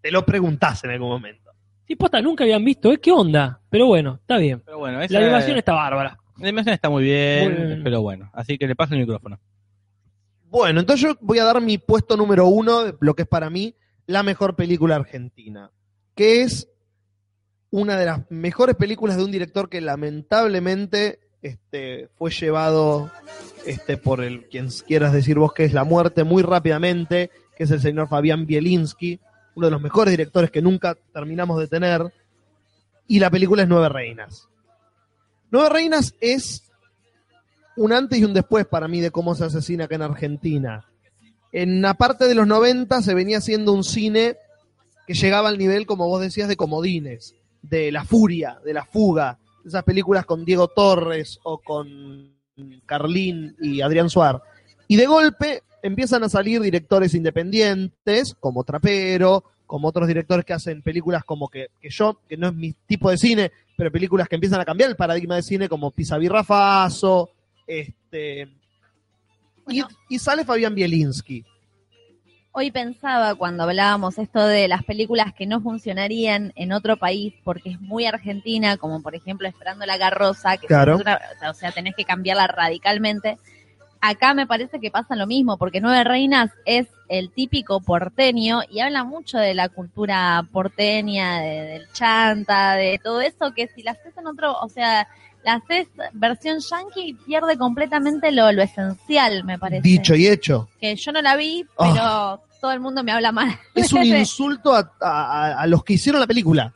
Te 0.00 0.10
lo 0.10 0.24
preguntás 0.24 0.82
en 0.84 0.90
algún 0.90 1.08
momento. 1.10 1.47
Sí, 1.88 1.96
posta, 1.96 2.20
nunca 2.20 2.44
habían 2.44 2.62
visto, 2.62 2.92
¿eh? 2.92 2.98
¿Qué 3.00 3.10
onda? 3.10 3.62
Pero 3.70 3.86
bueno, 3.86 4.18
está 4.20 4.36
bien. 4.36 4.60
Pero 4.62 4.78
bueno, 4.78 5.00
La 5.08 5.18
animación 5.20 5.56
está 5.56 5.72
bárbara. 5.72 6.18
La 6.36 6.46
animación 6.48 6.74
está 6.74 6.90
muy 6.90 7.02
bien, 7.02 7.54
Muy 7.54 7.66
bien. 7.66 7.80
pero 7.82 8.02
bueno. 8.02 8.30
Así 8.34 8.58
que 8.58 8.66
le 8.66 8.76
paso 8.76 8.92
el 8.92 9.00
micrófono. 9.00 9.40
Bueno, 10.50 10.80
entonces 10.80 11.08
yo 11.08 11.16
voy 11.22 11.38
a 11.38 11.44
dar 11.44 11.60
mi 11.62 11.78
puesto 11.78 12.14
número 12.16 12.46
uno, 12.46 12.94
lo 13.00 13.14
que 13.14 13.22
es 13.22 13.28
para 13.28 13.48
mí 13.48 13.74
la 14.06 14.22
mejor 14.22 14.54
película 14.54 14.96
argentina, 14.96 15.70
que 16.14 16.42
es 16.42 16.68
una 17.70 17.96
de 17.98 18.06
las 18.06 18.30
mejores 18.30 18.76
películas 18.76 19.16
de 19.16 19.24
un 19.24 19.30
director 19.30 19.68
que 19.70 19.80
lamentablemente 19.80 21.20
este, 21.42 22.08
fue 22.16 22.30
llevado 22.30 23.10
este, 23.66 23.96
por 23.96 24.22
el 24.22 24.46
quien 24.48 24.68
quieras 24.86 25.12
decir 25.12 25.38
vos 25.38 25.52
que 25.52 25.64
es 25.64 25.72
la 25.72 25.84
muerte 25.84 26.24
muy 26.24 26.42
rápidamente, 26.42 27.30
que 27.56 27.64
es 27.64 27.70
el 27.70 27.80
señor 27.80 28.08
Fabián 28.08 28.46
Bielinski, 28.46 29.20
uno 29.58 29.66
de 29.66 29.72
los 29.72 29.82
mejores 29.82 30.12
directores 30.12 30.52
que 30.52 30.62
nunca 30.62 30.96
terminamos 31.12 31.58
de 31.58 31.66
tener, 31.66 32.14
y 33.08 33.18
la 33.18 33.28
película 33.28 33.62
es 33.62 33.68
Nueve 33.68 33.88
Reinas. 33.88 34.48
Nueve 35.50 35.68
Reinas 35.68 36.14
es 36.20 36.70
un 37.76 37.92
antes 37.92 38.20
y 38.20 38.24
un 38.24 38.34
después 38.34 38.66
para 38.66 38.86
mí 38.86 39.00
de 39.00 39.10
cómo 39.10 39.34
se 39.34 39.44
asesina 39.44 39.84
acá 39.84 39.96
en 39.96 40.02
Argentina. 40.02 40.86
En 41.50 41.82
la 41.82 41.94
parte 41.94 42.26
de 42.26 42.36
los 42.36 42.46
90 42.46 43.02
se 43.02 43.14
venía 43.14 43.38
haciendo 43.38 43.72
un 43.72 43.82
cine 43.82 44.36
que 45.08 45.14
llegaba 45.14 45.48
al 45.48 45.58
nivel, 45.58 45.86
como 45.86 46.06
vos 46.06 46.20
decías, 46.20 46.46
de 46.46 46.56
comodines, 46.56 47.34
de 47.60 47.90
la 47.90 48.04
furia, 48.04 48.60
de 48.64 48.74
la 48.74 48.84
fuga, 48.84 49.40
esas 49.66 49.82
películas 49.82 50.24
con 50.24 50.44
Diego 50.44 50.68
Torres 50.68 51.40
o 51.42 51.58
con 51.58 52.32
Carlín 52.86 53.56
y 53.60 53.80
Adrián 53.80 54.08
Suar. 54.08 54.40
Y 54.86 54.94
de 54.94 55.06
golpe 55.06 55.64
empiezan 55.82 56.24
a 56.24 56.28
salir 56.28 56.60
directores 56.60 57.14
independientes, 57.14 58.34
como 58.40 58.64
Trapero, 58.64 59.44
como 59.66 59.88
otros 59.88 60.08
directores 60.08 60.44
que 60.44 60.54
hacen 60.54 60.82
películas 60.82 61.24
como 61.24 61.48
que, 61.48 61.68
que 61.80 61.90
yo, 61.90 62.20
que 62.28 62.36
no 62.36 62.48
es 62.48 62.54
mi 62.54 62.72
tipo 62.86 63.10
de 63.10 63.18
cine, 63.18 63.52
pero 63.76 63.92
películas 63.92 64.28
que 64.28 64.36
empiezan 64.36 64.60
a 64.60 64.64
cambiar 64.64 64.90
el 64.90 64.96
paradigma 64.96 65.36
de 65.36 65.42
cine, 65.42 65.68
como 65.68 65.90
Pisa 65.90 66.16
Faso, 66.44 67.30
este, 67.66 68.48
y, 69.68 69.82
y 70.08 70.18
sale 70.18 70.44
Fabián 70.44 70.74
Bielinski. 70.74 71.44
Hoy 72.52 72.70
pensaba 72.72 73.34
cuando 73.34 73.62
hablábamos 73.64 74.18
esto 74.18 74.40
de 74.44 74.66
las 74.66 74.82
películas 74.82 75.32
que 75.34 75.46
no 75.46 75.60
funcionarían 75.60 76.52
en 76.56 76.72
otro 76.72 76.96
país 76.96 77.34
porque 77.44 77.70
es 77.70 77.80
muy 77.80 78.06
argentina, 78.06 78.78
como 78.78 79.00
por 79.02 79.14
ejemplo 79.14 79.46
Esperando 79.46 79.84
la 79.86 79.98
carroza, 79.98 80.56
que 80.56 80.66
Claro. 80.66 80.96
es 80.96 81.02
una- 81.02 81.20
o 81.50 81.54
sea, 81.54 81.70
tenés 81.72 81.94
que 81.94 82.04
cambiarla 82.04 82.46
radicalmente. 82.48 83.36
Acá 84.00 84.32
me 84.34 84.46
parece 84.46 84.78
que 84.80 84.90
pasa 84.90 85.16
lo 85.16 85.26
mismo, 85.26 85.56
porque 85.56 85.80
Nueve 85.80 86.04
Reinas 86.04 86.50
es 86.64 86.86
el 87.08 87.30
típico 87.30 87.80
porteño 87.80 88.60
y 88.70 88.80
habla 88.80 89.02
mucho 89.04 89.38
de 89.38 89.54
la 89.54 89.68
cultura 89.68 90.44
porteña, 90.52 91.40
de- 91.40 91.62
del 91.62 91.92
chanta, 91.92 92.74
de 92.74 93.00
todo 93.02 93.20
eso, 93.20 93.52
que 93.54 93.68
si 93.74 93.82
la 93.82 93.92
haces 93.92 94.16
en 94.16 94.26
otro, 94.26 94.52
o 94.60 94.68
sea, 94.68 95.08
la 95.44 95.54
haces 95.54 95.88
versión 96.12 96.58
yankee 96.60 97.14
pierde 97.26 97.56
completamente 97.56 98.30
lo, 98.30 98.52
lo 98.52 98.62
esencial, 98.62 99.42
me 99.44 99.58
parece. 99.58 99.82
Dicho 99.82 100.14
y 100.14 100.26
hecho. 100.28 100.68
Que 100.80 100.94
yo 100.96 101.10
no 101.12 101.20
la 101.22 101.36
vi, 101.36 101.64
Ah. 101.78 102.38
pero 102.42 102.58
todo 102.60 102.72
el 102.72 102.80
mundo 102.80 103.02
me 103.02 103.12
habla 103.12 103.32
mal. 103.32 103.58
Es 103.74 103.92
un 103.92 104.02
insulto 104.04 104.74
a, 104.74 104.92
a- 105.00 105.60
a 105.62 105.66
los 105.66 105.82
que 105.82 105.94
hicieron 105.94 106.20
la 106.20 106.26
película. 106.26 106.72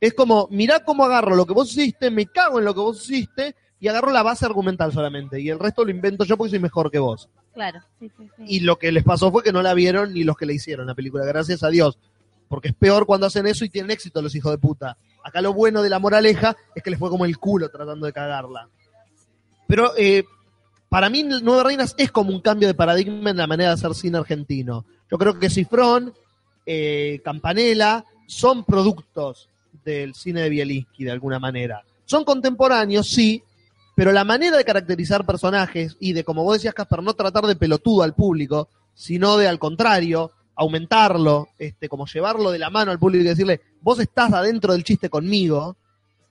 Es 0.00 0.14
como, 0.14 0.48
mirá 0.50 0.80
cómo 0.84 1.04
agarro 1.04 1.34
lo 1.34 1.44
que 1.46 1.52
vos 1.54 1.70
hiciste, 1.76 2.10
me 2.10 2.26
cago 2.26 2.58
en 2.58 2.64
lo 2.64 2.74
que 2.74 2.80
vos 2.80 3.02
hiciste 3.10 3.54
y 3.80 3.88
agarro 3.88 4.10
la 4.10 4.22
base 4.22 4.44
argumental 4.44 4.92
solamente. 4.92 5.40
Y 5.40 5.50
el 5.50 5.58
resto 5.58 5.84
lo 5.84 5.90
invento 5.90 6.24
yo 6.24 6.36
porque 6.36 6.50
soy 6.50 6.58
mejor 6.58 6.90
que 6.90 6.98
vos. 6.98 7.28
Claro, 7.54 7.80
sí, 7.98 8.10
sí, 8.16 8.28
sí. 8.36 8.42
Y 8.46 8.60
lo 8.60 8.76
que 8.76 8.92
les 8.92 9.04
pasó 9.04 9.30
fue 9.30 9.42
que 9.42 9.52
no 9.52 9.62
la 9.62 9.74
vieron 9.74 10.12
ni 10.12 10.24
los 10.24 10.36
que 10.36 10.46
la 10.46 10.52
hicieron 10.52 10.86
la 10.86 10.94
película, 10.94 11.24
gracias 11.24 11.62
a 11.62 11.68
Dios. 11.68 11.98
Porque 12.48 12.68
es 12.68 12.74
peor 12.74 13.06
cuando 13.06 13.26
hacen 13.26 13.46
eso 13.46 13.64
y 13.64 13.68
tienen 13.68 13.90
éxito 13.90 14.22
los 14.22 14.34
hijos 14.34 14.52
de 14.52 14.58
puta. 14.58 14.96
Acá 15.22 15.42
lo 15.42 15.52
bueno 15.52 15.82
de 15.82 15.90
la 15.90 15.98
moraleja 15.98 16.56
es 16.74 16.82
que 16.82 16.90
les 16.90 16.98
fue 16.98 17.10
como 17.10 17.24
el 17.24 17.38
culo 17.38 17.68
tratando 17.68 18.06
de 18.06 18.12
cagarla. 18.12 18.68
Pero 19.66 19.92
eh, 19.96 20.24
para 20.88 21.10
mí 21.10 21.22
Nueve 21.22 21.62
Reinas 21.64 21.94
es 21.98 22.10
como 22.10 22.30
un 22.30 22.40
cambio 22.40 22.66
de 22.66 22.74
paradigma 22.74 23.30
en 23.30 23.36
la 23.36 23.46
manera 23.46 23.70
de 23.70 23.74
hacer 23.74 23.94
cine 23.94 24.18
argentino. 24.18 24.86
Yo 25.10 25.18
creo 25.18 25.38
que 25.38 25.50
Cifrón, 25.50 26.14
eh, 26.64 27.20
Campanella 27.22 28.04
son 28.26 28.64
productos 28.64 29.48
del 29.84 30.14
cine 30.14 30.42
de 30.42 30.48
Bielinski 30.48 31.04
de 31.04 31.10
alguna 31.10 31.38
manera. 31.38 31.84
Son 32.04 32.24
contemporáneos, 32.24 33.06
sí, 33.06 33.42
pero 33.98 34.12
la 34.12 34.22
manera 34.22 34.56
de 34.56 34.64
caracterizar 34.64 35.26
personajes 35.26 35.96
y 35.98 36.12
de, 36.12 36.22
como 36.22 36.44
vos 36.44 36.58
decías, 36.58 36.72
Casper, 36.72 37.02
no 37.02 37.14
tratar 37.14 37.46
de 37.46 37.56
pelotudo 37.56 38.04
al 38.04 38.14
público, 38.14 38.68
sino 38.94 39.36
de 39.36 39.48
al 39.48 39.58
contrario, 39.58 40.30
aumentarlo, 40.54 41.48
este, 41.58 41.88
como 41.88 42.06
llevarlo 42.06 42.52
de 42.52 42.60
la 42.60 42.70
mano 42.70 42.92
al 42.92 43.00
público 43.00 43.24
y 43.24 43.26
decirle, 43.26 43.60
vos 43.80 43.98
estás 43.98 44.32
adentro 44.32 44.72
del 44.72 44.84
chiste 44.84 45.10
conmigo, 45.10 45.76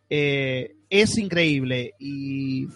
eh, 0.09 0.77
es 0.89 1.17
increíble. 1.17 1.93
Y, 1.99 2.69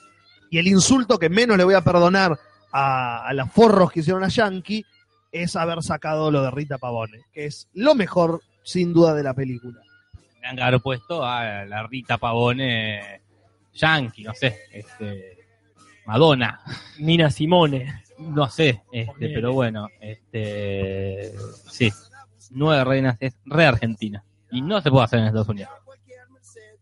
y 0.50 0.58
el 0.58 0.68
insulto 0.68 1.18
que 1.18 1.30
menos 1.30 1.56
le 1.56 1.64
voy 1.64 1.76
a 1.76 1.86
perdonar 1.86 2.38
a, 2.74 3.26
a 3.26 3.34
los 3.34 3.50
forros 3.50 3.94
que 3.94 4.02
hicieron 4.02 4.26
a 4.26 4.28
Yankee 4.28 4.84
es 5.32 5.56
haber 5.56 5.84
sacado 5.84 6.32
lo 6.32 6.44
de 6.44 6.52
Rita 6.52 6.78
Pavone, 6.78 7.22
que 7.32 7.46
es 7.46 7.70
lo 7.76 7.96
mejor, 7.96 8.42
sin 8.66 8.92
duda, 8.92 9.14
de 9.14 9.24
la 9.24 9.34
película. 9.34 9.80
Han 10.44 10.58
que 10.58 10.62
haber 10.64 10.82
puesto 10.82 11.24
a 11.24 11.64
la 11.64 11.88
Rita 11.88 12.18
Pavone 12.18 13.21
Yankee, 13.74 14.24
no 14.24 14.34
sé, 14.34 14.60
este, 14.72 15.38
Madonna. 16.06 16.60
Nina 17.00 17.30
Simone. 17.30 18.04
No 18.18 18.48
sé, 18.50 18.84
este, 18.92 19.30
pero 19.30 19.52
bueno, 19.52 19.88
este, 20.00 21.34
sí, 21.68 21.92
Nueve 22.52 22.84
Reinas 22.84 23.18
es 23.20 23.34
re 23.46 23.66
argentina 23.66 24.24
y 24.52 24.62
no 24.62 24.80
se 24.80 24.92
puede 24.92 25.06
hacer 25.06 25.20
en 25.20 25.26
Estados 25.26 25.50
Unidos. 25.50 25.72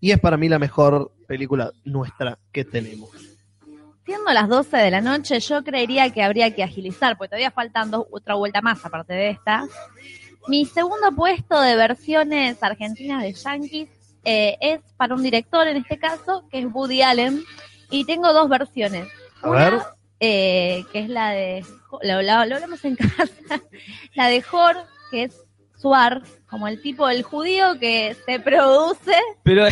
Y 0.01 0.11
es 0.11 0.19
para 0.19 0.35
mí 0.35 0.49
la 0.49 0.59
mejor 0.59 1.13
película 1.27 1.71
nuestra 1.85 2.37
que 2.51 2.65
tenemos. 2.65 3.09
Siendo 4.05 4.31
las 4.33 4.49
12 4.49 4.77
de 4.77 4.91
la 4.91 5.01
noche, 5.01 5.39
yo 5.39 5.63
creería 5.63 6.09
que 6.09 6.23
habría 6.23 6.53
que 6.53 6.63
agilizar, 6.63 7.17
porque 7.17 7.29
todavía 7.29 7.51
faltan 7.51 7.91
dos, 7.91 8.07
otra 8.11 8.35
vuelta 8.35 8.61
más 8.61 8.83
aparte 8.83 9.13
de 9.13 9.29
esta. 9.29 9.65
Mi 10.47 10.65
segundo 10.65 11.15
puesto 11.15 11.61
de 11.61 11.75
versiones 11.75 12.61
argentinas 12.63 13.21
de 13.21 13.33
Yankees 13.33 13.89
eh, 14.25 14.57
es 14.61 14.79
para 14.97 15.15
un 15.15 15.23
director, 15.23 15.67
en 15.67 15.77
este 15.77 15.97
caso, 15.97 16.43
que 16.51 16.59
es 16.59 16.65
Woody 16.71 17.01
Allen. 17.01 17.43
Y 17.89 18.05
tengo 18.05 18.31
dos 18.33 18.47
versiones. 18.49 19.07
A 19.41 19.49
ver. 19.49 19.79
eh, 20.19 20.83
que 20.91 20.99
es 20.99 21.09
la 21.09 21.31
de, 21.31 21.65
lo, 22.03 22.21
lo- 22.21 22.21
lo 22.21 22.31
hablamos 22.55 22.83
en 22.85 22.95
casa, 22.95 23.61
la 24.13 24.27
de 24.27 24.43
Hor, 24.51 24.75
que 25.11 25.23
es 25.23 25.35
Suar, 25.77 26.21
como 26.49 26.67
el 26.67 26.81
tipo 26.81 27.07
del 27.07 27.23
judío 27.23 27.79
que 27.79 28.15
se 28.25 28.39
produce, 28.41 29.15
Pero 29.43 29.65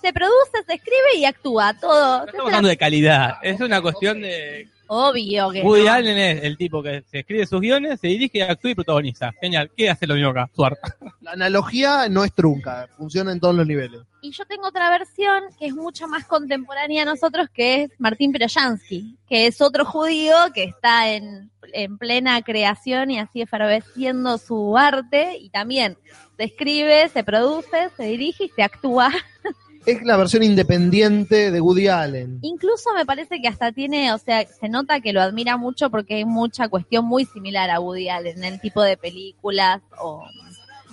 se 0.00 0.12
produce, 0.12 0.62
se 0.66 0.74
escribe 0.74 1.16
y 1.16 1.24
actúa 1.24 1.74
todo. 1.74 2.24
estamos 2.26 2.46
hablando 2.46 2.68
de 2.68 2.76
calidad, 2.76 3.34
es 3.42 3.60
una 3.60 3.82
cuestión 3.82 4.20
de... 4.22 4.68
Obvio 4.88 5.50
que 5.50 5.62
Woody 5.62 5.84
no. 5.84 5.92
Allen 5.92 6.18
es 6.18 6.44
el 6.44 6.56
tipo 6.56 6.82
que 6.82 7.02
se 7.10 7.20
escribe 7.20 7.46
sus 7.46 7.60
guiones, 7.60 8.00
se 8.00 8.08
dirige, 8.08 8.42
actúa 8.42 8.70
y 8.70 8.74
protagoniza. 8.74 9.32
Genial, 9.40 9.70
¿qué 9.76 9.90
hace 9.90 10.06
lo 10.06 10.14
mismo 10.14 10.30
acá? 10.30 10.48
Suar. 10.54 10.78
La 11.20 11.32
analogía 11.32 12.08
no 12.08 12.24
es 12.24 12.32
trunca, 12.32 12.88
funciona 12.96 13.32
en 13.32 13.40
todos 13.40 13.54
los 13.54 13.66
niveles. 13.66 14.02
Y 14.22 14.30
yo 14.30 14.44
tengo 14.46 14.68
otra 14.68 14.90
versión 14.90 15.44
que 15.58 15.66
es 15.66 15.74
mucho 15.74 16.08
más 16.08 16.24
contemporánea 16.24 17.02
a 17.02 17.06
nosotros, 17.06 17.48
que 17.52 17.82
es 17.82 17.90
Martín 17.98 18.32
Peroyansky, 18.32 19.16
que 19.28 19.46
es 19.46 19.60
otro 19.60 19.84
judío 19.84 20.34
que 20.54 20.64
está 20.64 21.12
en, 21.12 21.50
en 21.72 21.98
plena 21.98 22.42
creación 22.42 23.10
y 23.10 23.18
así 23.18 23.42
efervesciendo 23.42 24.38
su 24.38 24.76
arte 24.76 25.36
y 25.38 25.50
también 25.50 25.96
se 26.36 26.44
escribe, 26.44 27.08
se 27.08 27.24
produce, 27.24 27.90
se 27.96 28.04
dirige 28.04 28.44
y 28.44 28.48
se 28.48 28.62
actúa. 28.62 29.10
Es 29.86 30.02
la 30.02 30.16
versión 30.16 30.42
independiente 30.42 31.52
de 31.52 31.60
Woody 31.60 31.86
Allen. 31.86 32.40
Incluso 32.42 32.92
me 32.92 33.06
parece 33.06 33.40
que 33.40 33.46
hasta 33.46 33.70
tiene, 33.70 34.12
o 34.12 34.18
sea, 34.18 34.44
se 34.44 34.68
nota 34.68 35.00
que 35.00 35.12
lo 35.12 35.22
admira 35.22 35.56
mucho 35.56 35.90
porque 35.90 36.16
hay 36.16 36.24
mucha 36.24 36.68
cuestión 36.68 37.04
muy 37.04 37.24
similar 37.24 37.70
a 37.70 37.78
Woody 37.78 38.08
Allen, 38.08 38.42
el 38.42 38.60
tipo 38.60 38.82
de 38.82 38.96
películas 38.96 39.80
o... 40.00 40.24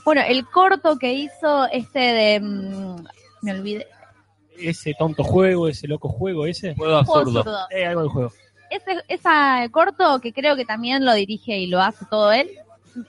Bueno, 0.06 0.22
el 0.28 0.46
corto 0.46 0.98
que 1.00 1.14
hizo 1.14 1.66
este 1.72 2.00
de... 2.00 2.40
mm, 2.40 3.04
me 3.42 3.52
olvidé. 3.52 3.88
Ese 4.60 4.94
tonto 4.94 5.24
juego, 5.24 5.68
ese 5.68 5.88
loco 5.88 6.08
juego, 6.10 6.46
ese. 6.46 6.76
Juego 6.76 7.04
Juego 7.04 7.30
absurdo. 7.30 7.56
Eh, 7.72 7.86
algo 7.86 8.02
del 8.02 8.10
juego. 8.10 8.32
Ese, 8.70 9.04
ese 9.08 9.70
corto 9.72 10.20
que 10.20 10.34
creo 10.34 10.56
que 10.56 10.66
también 10.66 11.04
lo 11.04 11.14
dirige 11.14 11.58
y 11.58 11.68
lo 11.68 11.82
hace 11.82 12.06
todo 12.10 12.32
él, 12.32 12.50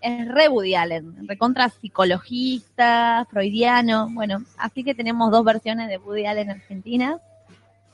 es 0.00 0.28
re 0.28 0.48
Woody 0.48 0.74
Allen, 0.74 1.26
recontra 1.28 1.68
psicologista, 1.68 3.26
freudiano, 3.30 4.08
bueno, 4.10 4.42
así 4.58 4.84
que 4.84 4.94
tenemos 4.94 5.30
dos 5.30 5.44
versiones 5.44 5.88
de 5.88 5.98
Woody 5.98 6.26
Allen 6.26 6.50
argentinas. 6.50 7.20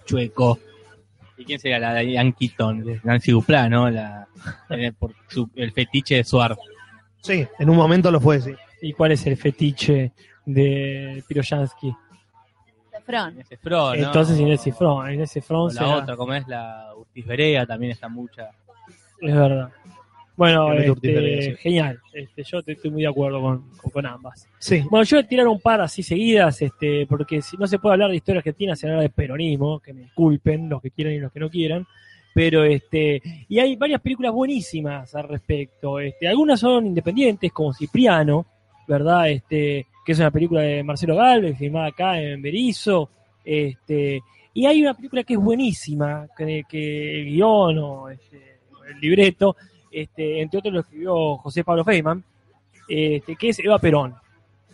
Chueco. 0.07 0.59
¿Y 1.37 1.45
quién 1.45 1.59
sería 1.59 1.79
la 1.79 1.95
de 1.95 2.05
Diane 2.05 2.35
Keaton? 2.39 2.85
De 2.85 3.01
Nancy 3.03 3.33
Duplá, 3.33 3.69
¿no? 3.69 3.89
La, 3.89 4.29
eh, 4.71 4.93
por 4.93 5.15
su- 5.29 5.49
el 5.57 5.73
fetiche 5.73 6.17
de 6.17 6.25
Suar. 6.25 6.57
Sí, 7.23 7.47
en 7.59 7.71
un 7.71 7.77
momento 7.77 8.11
lo 8.11 8.21
fue, 8.21 8.41
sí. 8.41 8.53
¿Y 8.83 8.93
cuál 8.93 9.13
es 9.13 9.27
el 9.27 9.37
fetiche 9.37 10.13
de 10.45 11.23
Piroyansky? 11.27 11.95
Ese 13.39 13.57
Fro, 13.57 13.89
¿no? 13.89 13.95
Entonces 13.95 14.39
Inés 14.39 14.63
Cifrón. 14.63 15.13
Inés 15.13 15.33
Cifrón 15.33 15.63
O 15.63 15.67
la 15.69 15.73
será- 15.73 15.97
otra, 15.97 16.17
como 16.17 16.33
es 16.35 16.47
la 16.47 16.93
Urtiz 16.97 17.27
Berea, 17.27 17.67
también 17.67 17.91
está 17.93 18.09
mucha. 18.09 18.51
Es 19.21 19.35
verdad. 19.35 19.71
Bueno, 20.41 20.73
este, 20.73 21.55
genial. 21.57 22.01
Este, 22.15 22.43
yo 22.45 22.63
te- 22.63 22.73
estoy 22.73 22.91
muy 22.91 23.03
de 23.03 23.09
acuerdo 23.09 23.43
con, 23.43 23.69
con, 23.77 23.91
con 23.91 24.07
ambas. 24.07 24.49
Sí. 24.59 24.83
Bueno, 24.91 25.05
yo 25.05 25.19
voy 25.19 25.25
a 25.25 25.29
tirar 25.29 25.47
un 25.47 25.61
par 25.61 25.83
así 25.83 26.03
seguidas, 26.03 26.63
este, 26.63 27.07
porque 27.07 27.43
si 27.43 27.59
no 27.59 27.67
se 27.67 27.79
puede 27.79 27.93
hablar 27.93 28.09
de 28.09 28.17
historia 28.17 28.39
argentina, 28.39 28.75
se 28.75 28.89
habla 28.89 29.03
de 29.03 29.11
peronismo, 29.11 29.81
que 29.81 29.93
me 29.93 30.01
disculpen 30.01 30.71
los 30.71 30.81
que 30.81 30.93
quieran 30.93 31.13
y 31.13 31.19
los 31.19 31.31
que 31.31 31.41
no 31.41 31.51
quieran. 31.51 31.87
Pero 32.33 32.65
este, 32.65 33.21
y 33.51 33.59
hay 33.59 33.77
varias 33.77 34.01
películas 34.01 34.33
buenísimas 34.33 35.15
al 35.15 35.29
respecto. 35.29 36.01
Este, 36.01 36.27
algunas 36.27 36.59
son 36.59 36.87
independientes, 36.87 37.53
como 37.53 37.75
Cipriano, 37.75 38.47
¿verdad? 38.89 39.29
Este, 39.29 39.89
que 40.07 40.13
es 40.13 40.19
una 40.21 40.31
película 40.31 40.63
de 40.63 40.83
Marcelo 40.83 41.17
Galvez, 41.17 41.59
filmada 41.59 41.89
acá 41.89 42.19
en 42.19 42.41
Berizo. 42.41 43.11
Este, 43.45 44.23
y 44.55 44.65
hay 44.65 44.81
una 44.81 44.95
película 44.95 45.23
que 45.23 45.35
es 45.35 45.39
buenísima, 45.39 46.27
que, 46.35 46.63
que 46.67 47.21
el 47.21 47.27
guion 47.27 47.77
o 47.79 48.09
este, 48.09 48.61
el 48.89 49.01
libreto, 49.03 49.55
este, 49.91 50.41
entre 50.41 50.59
otros 50.59 50.75
lo 50.75 50.81
escribió 50.81 51.37
José 51.39 51.65
Pablo 51.65 51.85
Feynman, 51.85 52.23
este, 52.89 53.37
que 53.37 53.51
es 53.51 53.59
Eva 53.59 53.79
Perón, 53.79 54.15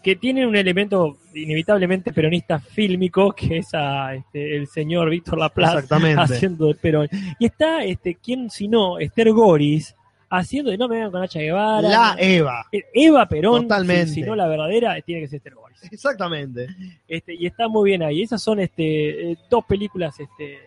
que 0.02 0.16
tiene 0.16 0.46
un 0.46 0.56
elemento 0.56 1.18
inevitablemente 1.34 2.12
peronista 2.12 2.58
fílmico, 2.58 3.32
que 3.32 3.58
es 3.58 3.74
a, 3.74 4.14
este, 4.14 4.56
el 4.56 4.68
señor 4.68 5.10
Víctor 5.10 5.38
Laplace 5.38 5.86
haciendo 6.16 6.68
de 6.68 6.74
Perón. 6.74 7.08
Y 7.38 7.46
está, 7.46 7.84
este, 7.84 8.14
¿quién 8.14 8.50
si 8.50 8.68
no? 8.68 8.98
Esther 8.98 9.32
Goris, 9.32 9.94
haciendo 10.30 10.70
de 10.70 10.78
No 10.78 10.88
me 10.88 10.96
vengan 10.96 11.10
con 11.10 11.22
Hacha 11.22 11.40
Guevara. 11.40 11.88
La 11.88 12.16
Eva. 12.18 12.66
Eh, 12.72 12.84
Eva 12.94 13.26
Perón, 13.26 13.62
Totalmente. 13.62 14.06
si, 14.06 14.14
si 14.14 14.22
no 14.22 14.34
la 14.34 14.46
verdadera, 14.46 15.00
tiene 15.02 15.22
que 15.22 15.28
ser 15.28 15.38
Esther 15.38 15.54
Goris. 15.54 15.82
Exactamente. 15.92 16.68
Este, 17.06 17.34
y 17.34 17.46
está 17.46 17.68
muy 17.68 17.90
bien 17.90 18.02
ahí. 18.02 18.22
Esas 18.22 18.42
son 18.42 18.60
este, 18.60 19.32
eh, 19.32 19.38
dos 19.50 19.64
películas 19.64 20.18
este, 20.18 20.58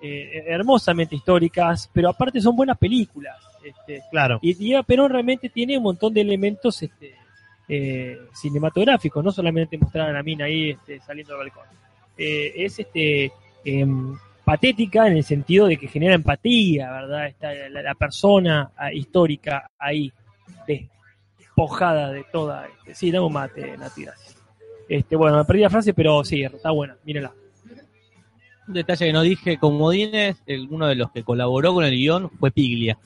eh, 0.00 0.44
hermosamente 0.48 1.16
históricas, 1.16 1.90
pero 1.92 2.10
aparte 2.10 2.40
son 2.40 2.56
buenas 2.56 2.78
películas. 2.78 3.36
Este, 3.64 4.02
Claro. 4.10 4.38
y, 4.42 4.72
Eva 4.72 4.82
Perón 4.82 5.10
realmente 5.10 5.48
tiene 5.48 5.76
un 5.76 5.84
montón 5.84 6.12
de 6.14 6.20
elementos 6.20 6.82
este, 6.82 7.14
eh, 7.68 8.18
cinematográficos, 8.34 9.24
no 9.24 9.30
solamente 9.30 9.78
mostrar 9.78 10.10
a 10.10 10.12
la 10.12 10.22
mina 10.22 10.46
ahí 10.46 10.70
este, 10.70 11.00
saliendo 11.00 11.32
del 11.38 11.48
balcón. 11.48 11.64
Eh, 12.18 12.52
es 12.56 12.78
este 12.78 13.32
em, 13.64 14.16
patética 14.44 15.06
en 15.06 15.16
el 15.16 15.24
sentido 15.24 15.66
de 15.66 15.76
que 15.76 15.88
genera 15.88 16.14
empatía, 16.14 16.90
¿verdad? 16.90 17.26
Está 17.28 17.52
la, 17.68 17.82
la 17.82 17.94
persona 17.94 18.70
ah, 18.76 18.92
histórica 18.92 19.70
ahí, 19.78 20.12
despojada 21.38 22.10
de 22.12 22.24
toda. 22.32 22.66
Este, 22.66 22.94
sí, 22.94 23.10
dame 23.10 23.26
un 23.26 23.32
mate, 23.32 23.76
Nati. 23.76 24.06
Este, 24.88 25.16
bueno, 25.16 25.38
me 25.38 25.44
perdí 25.44 25.62
la 25.62 25.70
frase, 25.70 25.94
pero 25.94 26.24
sí, 26.24 26.42
está 26.42 26.70
buena, 26.70 26.96
mírenla. 27.04 27.32
Un 28.68 28.74
detalle 28.74 29.06
que 29.06 29.12
no 29.12 29.22
dije, 29.22 29.58
Comodines, 29.58 30.36
el- 30.46 30.68
uno 30.70 30.86
de 30.86 30.94
los 30.94 31.10
que 31.10 31.24
colaboró 31.24 31.74
con 31.74 31.84
el 31.84 31.92
guion 31.96 32.30
fue 32.38 32.50
Piglia. 32.50 32.98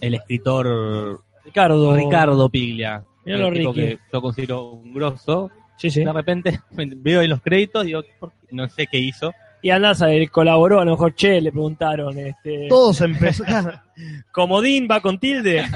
El 0.00 0.14
escritor 0.14 1.22
Ricardo. 1.44 1.96
Ricardo 1.96 2.48
Piglia. 2.48 3.04
Míralo, 3.24 3.48
el 3.48 3.54
tipo 3.54 3.72
que 3.72 3.98
yo 4.12 4.22
considero 4.22 4.70
un 4.70 4.92
grosso. 4.94 5.50
Sí, 5.76 5.90
sí. 5.90 6.04
De 6.04 6.12
repente 6.12 6.60
veo 6.70 7.20
ahí 7.20 7.28
los 7.28 7.40
créditos 7.40 7.84
y 7.84 7.88
digo, 7.88 8.02
¿por 8.18 8.30
qué? 8.30 8.36
no 8.50 8.68
sé 8.68 8.86
qué 8.86 8.98
hizo. 8.98 9.32
Y 9.62 9.70
andás 9.70 10.02
a 10.02 10.06
ver, 10.06 10.30
colaboró, 10.30 10.80
a 10.80 10.84
lo 10.84 10.92
mejor, 10.92 11.14
che, 11.14 11.40
le 11.40 11.50
preguntaron. 11.50 12.16
Este, 12.18 12.68
Todos 12.68 13.00
empezaron. 13.00 13.80
Comodín 14.32 14.86
va 14.90 15.00
con 15.00 15.18
tilde. 15.18 15.66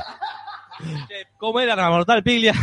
¿Cómo 1.38 1.60
era 1.60 1.76
la 1.76 1.90
mortal 1.90 2.22
Piglia? 2.22 2.54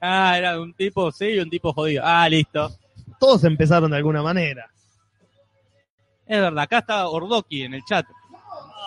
ah, 0.00 0.36
era 0.38 0.60
un 0.60 0.72
tipo 0.74 1.10
sí 1.12 1.26
y 1.26 1.38
un 1.38 1.50
tipo 1.50 1.72
jodido. 1.72 2.02
Ah, 2.04 2.28
listo. 2.28 2.70
Todos 3.18 3.44
empezaron 3.44 3.90
de 3.90 3.96
alguna 3.96 4.22
manera. 4.22 4.70
Es 6.26 6.40
verdad, 6.40 6.62
acá 6.62 6.78
está 6.78 7.08
Ordoki 7.08 7.62
en 7.64 7.74
el 7.74 7.82
chat. 7.84 8.06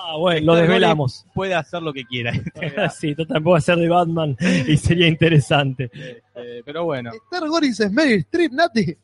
Ah, 0.05 0.17
bueno, 0.17 0.47
lo 0.47 0.55
desvelamos. 0.55 1.25
Puede 1.33 1.55
hacer 1.55 1.81
lo 1.81 1.93
que 1.93 2.03
quiera. 2.03 2.33
sí, 2.99 3.15
total, 3.15 3.41
puedo 3.41 3.55
hacer 3.55 3.77
de 3.77 3.87
Batman 3.87 4.35
y 4.67 4.75
sería 4.77 5.07
interesante. 5.07 5.89
Eh, 6.35 6.61
pero 6.65 6.83
bueno. 6.85 7.11
Esther 7.13 7.47
Goris 7.47 7.79
es 7.79 7.91
Meryl 7.91 8.19
Streep, 8.19 8.51
Nati. 8.51 8.97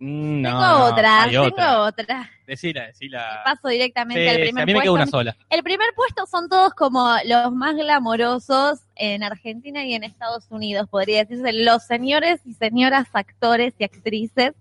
Mm, 0.00 0.42
No, 0.42 0.48
Tengo 0.48 0.60
no, 0.60 0.84
otra, 0.86 1.26
tengo 1.30 1.42
otra. 1.44 1.82
otra. 1.82 2.30
Decila, 2.46 2.86
decila. 2.88 3.42
Paso 3.44 3.68
directamente 3.68 4.22
Sí, 4.24 4.28
al 4.28 4.40
primer 4.42 4.62
a 4.62 4.66
mí 4.66 4.72
me 4.72 4.78
puesto. 4.80 4.82
queda 4.82 5.02
una 5.02 5.06
sola. 5.06 5.36
El 5.50 5.62
primer 5.62 5.88
puesto 5.94 6.26
son 6.26 6.48
todos 6.48 6.74
como 6.74 7.14
los 7.24 7.52
más 7.52 7.76
glamorosos 7.76 8.80
en 8.96 9.22
Argentina 9.22 9.84
y 9.84 9.94
en 9.94 10.02
Estados 10.04 10.46
Unidos, 10.50 10.88
podría 10.90 11.24
decirse, 11.24 11.52
los 11.52 11.84
señores 11.84 12.40
y 12.44 12.54
señoras 12.54 13.06
actores 13.12 13.72
y 13.78 13.84
actrices. 13.84 14.52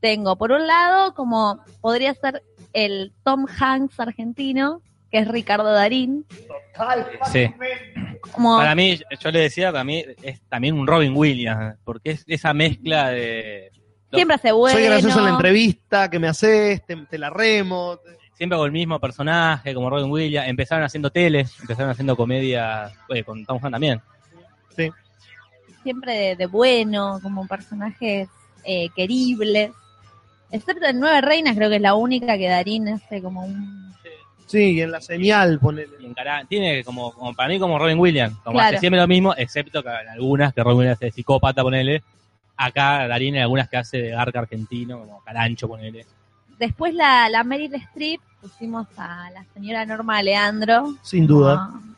Tengo, 0.00 0.36
por 0.36 0.52
un 0.52 0.66
lado, 0.66 1.12
como 1.14 1.58
podría 1.80 2.14
ser 2.14 2.44
el 2.72 3.12
Tom 3.24 3.46
Hanks 3.58 3.98
argentino, 3.98 4.80
que 5.10 5.18
es 5.18 5.28
Ricardo 5.28 5.72
Darín. 5.72 6.24
Sí. 7.32 7.50
Como, 8.32 8.58
Para 8.58 8.74
mí, 8.74 8.98
yo 9.20 9.30
le 9.30 9.40
decía, 9.40 9.70
para 9.72 9.84
mí 9.84 10.04
es 10.22 10.40
también 10.48 10.78
un 10.78 10.86
Robin 10.86 11.12
Williams, 11.16 11.76
porque 11.84 12.10
es 12.10 12.24
esa 12.26 12.52
mezcla 12.52 13.08
de... 13.08 13.70
siempre 14.12 14.34
hace 14.34 14.52
bueno. 14.52 14.76
Soy 14.78 14.86
gracioso 14.86 15.18
en 15.20 15.24
la 15.24 15.30
entrevista 15.30 16.10
que 16.10 16.18
me 16.18 16.28
haces, 16.28 16.84
te, 16.84 16.96
te 17.06 17.18
la 17.18 17.30
remo. 17.30 17.96
te- 17.96 18.18
Siempre 18.34 18.54
hago 18.54 18.66
el 18.66 18.72
mismo 18.72 19.00
personaje, 19.00 19.74
como 19.74 19.90
Robin 19.90 20.10
Williams. 20.10 20.48
Empezaron 20.48 20.84
haciendo 20.84 21.10
teles, 21.10 21.58
empezaron 21.60 21.90
haciendo 21.90 22.16
comedia 22.16 22.92
oye, 23.08 23.24
con 23.24 23.44
Tom 23.44 23.58
Hanks 23.60 23.72
también. 23.72 24.00
siempre 25.82 26.12
de, 26.14 26.36
de 26.36 26.46
bueno, 26.46 27.18
como 27.22 27.46
personajes 27.48 28.28
eh, 28.64 28.88
queribles. 28.94 29.72
Excepto 30.50 30.86
en 30.86 31.00
Nueve 31.00 31.20
Reinas, 31.20 31.56
creo 31.56 31.68
que 31.68 31.76
es 31.76 31.82
la 31.82 31.94
única 31.94 32.38
que 32.38 32.48
Darín 32.48 32.88
hace 32.88 33.20
como 33.20 33.44
un... 33.44 33.92
Sí, 34.48 34.72
y 34.72 34.80
en 34.80 34.90
la 34.90 35.00
señal, 35.00 35.60
ponele. 35.60 35.88
Y 36.00 36.46
tiene 36.48 36.82
como, 36.82 37.12
como 37.12 37.34
para 37.34 37.48
mí 37.50 37.58
como 37.60 37.78
Robin 37.78 37.98
Williams, 37.98 38.36
como 38.42 38.54
Claro. 38.54 38.68
hace 38.70 38.78
siempre 38.80 39.00
lo 39.00 39.06
mismo, 39.06 39.34
excepto 39.36 39.82
que 39.82 39.90
en 39.90 40.08
algunas 40.08 40.52
que 40.54 40.62
Robin 40.64 40.78
Williams 40.78 40.96
hace 40.96 41.04
de 41.06 41.12
psicópata, 41.12 41.62
ponele. 41.62 42.02
Acá 42.56 43.06
Darín 43.06 43.36
en 43.36 43.42
algunas 43.42 43.68
que 43.68 43.76
hace 43.76 43.98
de 43.98 44.08
garca 44.10 44.40
argentino, 44.40 44.98
como 44.98 45.22
Carancho, 45.22 45.68
ponele. 45.68 46.04
Después 46.58 46.92
la, 46.94 47.28
la 47.28 47.44
Meryl 47.44 47.72
Streep, 47.74 48.20
pusimos 48.40 48.86
a 48.96 49.30
la 49.30 49.44
señora 49.54 49.84
Norma 49.86 50.22
Leandro. 50.22 50.94
Sin 51.02 51.26
duda. 51.26 51.70
como 51.72 51.94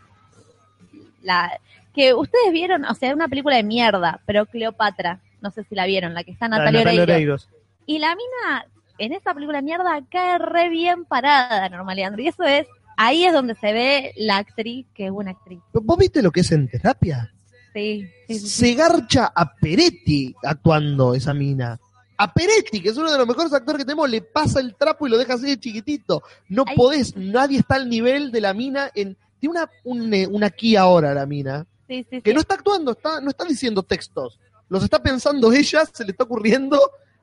La, 1.22 1.50
que 1.94 2.12
ustedes 2.14 2.52
vieron, 2.52 2.84
o 2.84 2.94
sea, 2.94 3.10
es 3.10 3.14
una 3.14 3.28
película 3.28 3.56
de 3.56 3.62
mierda, 3.62 4.20
pero 4.26 4.44
Cleopatra, 4.46 5.20
no 5.40 5.50
sé 5.50 5.64
si 5.64 5.74
la 5.74 5.86
vieron, 5.86 6.14
la 6.14 6.24
que 6.24 6.32
está 6.32 6.48
Natalia 6.48 6.80
Natalia 6.80 7.02
Oreiro. 7.02 7.14
Oreiros. 7.14 7.48
Y 7.86 7.98
la 7.98 8.14
mina, 8.14 8.66
en 9.00 9.12
esa 9.12 9.34
película 9.34 9.58
de 9.58 9.62
mierda, 9.64 10.00
cae 10.10 10.38
re 10.38 10.68
bien 10.68 11.04
parada, 11.04 11.68
Norma 11.68 11.94
Leandro. 11.94 12.22
Y 12.22 12.28
eso 12.28 12.44
es, 12.44 12.66
ahí 12.96 13.24
es 13.24 13.32
donde 13.32 13.54
se 13.56 13.72
ve 13.72 14.12
la 14.16 14.36
actriz 14.36 14.86
que 14.94 15.06
es 15.06 15.10
buena 15.10 15.32
actriz. 15.32 15.58
¿Vos 15.72 15.98
viste 15.98 16.22
lo 16.22 16.30
que 16.30 16.40
es 16.40 16.52
en 16.52 16.68
terapia? 16.68 17.32
Sí, 17.72 18.06
sí, 18.28 18.34
sí, 18.34 18.40
sí. 18.40 18.48
Se 18.48 18.74
garcha 18.74 19.32
a 19.34 19.54
Peretti 19.54 20.34
actuando 20.42 21.14
esa 21.14 21.32
mina. 21.34 21.78
A 22.18 22.32
Peretti, 22.32 22.82
que 22.82 22.90
es 22.90 22.96
uno 22.98 23.10
de 23.10 23.16
los 23.16 23.26
mejores 23.26 23.52
actores 23.52 23.78
que 23.78 23.84
tenemos, 23.86 24.10
le 24.10 24.20
pasa 24.20 24.60
el 24.60 24.74
trapo 24.74 25.06
y 25.06 25.10
lo 25.10 25.16
deja 25.16 25.34
así 25.34 25.46
de 25.46 25.58
chiquitito. 25.58 26.22
No 26.48 26.64
Ay. 26.66 26.76
podés, 26.76 27.16
nadie 27.16 27.58
está 27.60 27.76
al 27.76 27.88
nivel 27.88 28.30
de 28.30 28.40
la 28.42 28.52
mina 28.54 28.90
en. 28.94 29.16
Tiene 29.38 29.52
una, 29.58 29.70
un, 29.84 30.12
eh, 30.12 30.26
una 30.26 30.48
aquí 30.48 30.76
ahora 30.76 31.14
la 31.14 31.24
mina, 31.24 31.66
Sí, 31.88 32.04
sí, 32.10 32.20
que 32.20 32.30
sí. 32.30 32.34
no 32.34 32.40
está 32.40 32.54
actuando, 32.54 32.92
está, 32.92 33.22
no 33.22 33.30
está 33.30 33.44
diciendo 33.46 33.82
textos. 33.82 34.38
Los 34.68 34.84
está 34.84 35.02
pensando 35.02 35.50
ella, 35.50 35.86
se 35.86 36.04
le 36.04 36.10
está 36.12 36.24
ocurriendo. 36.24 36.78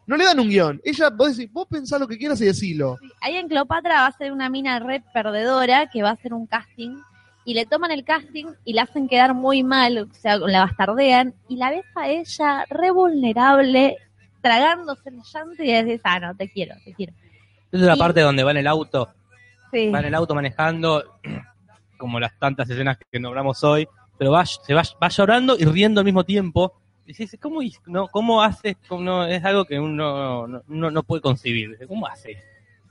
No 0.07 0.15
le 0.17 0.23
dan 0.25 0.39
un 0.39 0.49
guion. 0.49 0.81
Ella, 0.83 1.09
vos 1.09 1.35
decís, 1.37 1.51
vos 1.53 1.67
pensás 1.69 1.99
lo 1.99 2.07
que 2.07 2.17
quieras 2.17 2.39
y 2.41 2.45
decilo. 2.45 2.97
Ahí 3.21 3.35
en 3.35 3.47
Cleopatra 3.47 4.01
va 4.01 4.07
a 4.07 4.11
ser 4.17 4.31
una 4.31 4.49
mina 4.49 4.79
re 4.79 5.03
perdedora 5.13 5.87
que 5.89 6.01
va 6.01 6.09
a 6.09 6.13
hacer 6.13 6.33
un 6.33 6.47
casting 6.47 6.97
y 7.45 7.53
le 7.53 7.65
toman 7.65 7.91
el 7.91 8.03
casting 8.05 8.45
y 8.65 8.73
la 8.73 8.83
hacen 8.83 9.07
quedar 9.07 9.33
muy 9.33 9.63
mal, 9.63 9.97
o 9.97 10.13
sea, 10.13 10.37
la 10.37 10.61
bastardean 10.65 11.33
y 11.49 11.57
la 11.57 11.69
ves 11.71 11.85
a 11.95 12.07
ella 12.09 12.65
re 12.69 12.91
vulnerable, 12.91 13.97
tragándose 14.41 15.09
el 15.09 15.21
llanto 15.21 15.63
y 15.63 15.71
decís, 15.71 16.01
ah, 16.03 16.19
no, 16.19 16.35
te 16.35 16.49
quiero, 16.49 16.75
te 16.83 16.93
quiero. 16.93 17.13
Esa 17.71 17.81
es 17.83 17.87
la 17.87 17.95
Y- 17.95 17.99
parte 17.99 18.21
donde 18.21 18.43
va 18.43 18.51
en 18.51 18.57
el 18.57 18.67
auto, 18.67 19.09
Sí. 19.71 19.89
va 19.89 19.99
en 19.99 20.05
el 20.05 20.15
auto 20.15 20.33
manejando, 20.35 21.03
como 21.97 22.19
las 22.19 22.37
tantas 22.39 22.69
escenas 22.69 22.97
que 23.11 23.19
nombramos 23.19 23.63
hoy, 23.63 23.87
pero 24.17 24.31
va, 24.31 24.45
se 24.45 24.73
va, 24.73 24.83
va 25.01 25.09
llorando 25.09 25.57
y 25.57 25.65
riendo 25.65 25.99
al 26.01 26.05
mismo 26.05 26.23
tiempo. 26.23 26.73
Y 27.07 27.13
dices, 27.13 27.39
¿cómo, 27.41 27.61
no, 27.85 28.07
cómo 28.09 28.41
hace? 28.43 28.75
Cómo 28.87 29.01
no, 29.01 29.25
es 29.25 29.43
algo 29.45 29.63
que 29.63 29.79
uno 29.79 30.45
no, 30.45 30.61
no, 30.67 30.91
no 30.91 31.03
puede 31.03 31.21
concebir. 31.21 31.79
¿Cómo 31.87 32.05
hace? 32.05 32.37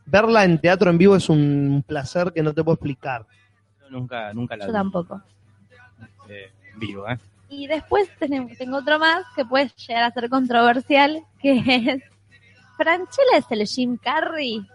Verla 0.06 0.44
en 0.44 0.59
teatro 0.59 0.90
en 0.90 0.97
vivo 0.97 1.16
es 1.16 1.28
un 1.28 1.84
placer 1.86 2.32
que 2.32 2.43
no 2.43 2.55
te 2.55 2.64
puedo 2.64 2.74
explicar. 2.76 3.26
Yo 3.82 3.90
nunca, 3.90 4.32
nunca 4.32 4.56
la 4.56 4.64
Yo 4.64 4.72
vi 4.72 4.76
tampoco. 4.78 5.20
eh, 6.30 6.51
en 6.72 6.78
vivo, 6.80 7.06
¿eh? 7.09 7.18
Y 7.51 7.66
después 7.66 8.09
tenemos, 8.18 8.56
tengo 8.56 8.78
otro 8.78 8.98
más 8.98 9.24
que 9.36 9.44
puede 9.44 9.70
llegar 9.86 10.05
a 10.05 10.10
ser 10.12 10.28
controversial, 10.30 11.22
que 11.40 11.59
es, 11.59 12.02
¿Franchella 12.76 13.36
es 13.38 13.44
el 13.51 13.66
Jim 13.66 13.97
Carrey? 13.98 14.66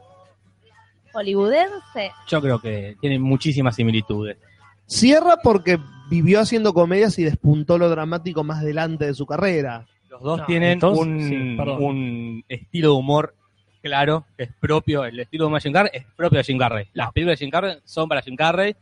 hollywoodense. 1.13 2.11
Yo 2.27 2.41
creo 2.41 2.59
que 2.59 2.95
tiene 3.01 3.19
muchísimas 3.19 3.75
similitudes. 3.75 4.37
Cierra 4.85 5.37
porque 5.43 5.77
vivió 6.11 6.41
haciendo 6.41 6.73
comedias 6.73 7.17
y 7.17 7.23
despuntó 7.23 7.77
lo 7.79 7.89
dramático 7.89 8.43
más 8.43 8.61
delante 8.61 9.05
de 9.05 9.13
su 9.15 9.25
carrera. 9.25 9.87
Los 10.09 10.21
dos 10.21 10.39
No, 10.41 10.45
tienen 10.45 10.71
entonces- 10.73 11.05
un, 11.07 11.19
sí, 11.21 11.55
perdón. 11.57 11.83
un 11.83 12.43
estilo 12.49 12.89
de 12.89 12.95
humor 12.95 13.35
claro, 13.81 14.25
que 14.37 14.43
es 14.43 14.49
propio, 14.59 15.05
el 15.05 15.19
estilo 15.19 15.45
de 15.45 15.47
humor 15.47 15.59
de 15.61 15.63
Jim 15.63 15.73
Carrey 15.73 15.91
es 15.93 16.05
propio 16.15 16.37
de 16.37 16.43
Jim 16.43 16.57
Carrey. 16.57 16.85
Las 16.93 17.11
películas 17.13 17.39
de 17.39 17.45
Jim 17.45 17.49
Carrey 17.51 17.77
son 17.85 18.09
para 18.09 18.21
Jim 18.21 18.35
Carrey, 18.35 18.75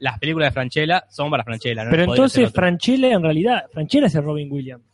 las 0.00 0.18
películas 0.18 0.48
de 0.48 0.52
Franchella 0.52 1.04
son 1.08 1.30
para 1.30 1.44
Franchella. 1.44 1.84
¿no? 1.84 1.90
Pero 1.90 2.02
entonces. 2.04 2.52
Franchella 2.52 3.12
en 3.12 3.22
realidad, 3.22 3.62
Franchella 3.72 4.08
es 4.08 4.14
el 4.16 4.24
Robin 4.24 4.50
Williams. 4.52 4.84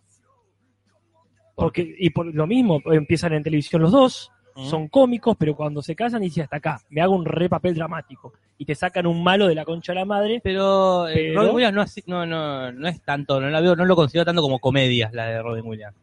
Porque, 1.56 1.94
y 1.98 2.10
por 2.10 2.26
lo 2.32 2.46
mismo, 2.46 2.80
empiezan 2.86 3.32
en 3.32 3.42
televisión 3.42 3.82
los 3.82 3.90
dos, 3.92 4.30
Mm. 4.54 4.64
son 4.66 4.88
cómicos, 4.88 5.36
pero 5.38 5.54
cuando 5.56 5.82
se 5.82 5.94
casan 5.96 6.20
dicen 6.22 6.44
hasta 6.44 6.56
acá, 6.56 6.80
me 6.90 7.00
hago 7.00 7.14
un 7.16 7.24
re 7.24 7.48
papel 7.48 7.74
dramático. 7.74 8.32
Y 8.60 8.64
te 8.64 8.74
sacan 8.74 9.06
un 9.06 9.22
malo 9.22 9.46
de 9.46 9.54
la 9.54 9.64
concha 9.64 9.92
de 9.92 10.00
la 10.00 10.04
madre. 10.04 10.40
Pero, 10.42 11.06
eh, 11.08 11.14
Pero- 11.14 11.40
Robin 11.42 11.54
Williams 11.54 11.74
no, 11.74 11.82
es- 11.82 12.08
no, 12.08 12.26
no, 12.26 12.72
no 12.72 12.88
es 12.88 13.00
tanto, 13.02 13.40
no 13.40 13.48
la 13.48 13.60
veo, 13.60 13.76
no 13.76 13.84
lo 13.84 13.94
considero 13.96 14.24
tanto 14.24 14.42
como 14.42 14.58
comedias 14.58 15.12
la 15.12 15.26
de 15.26 15.40
Robin 15.42 15.64
Williams. 15.64 15.94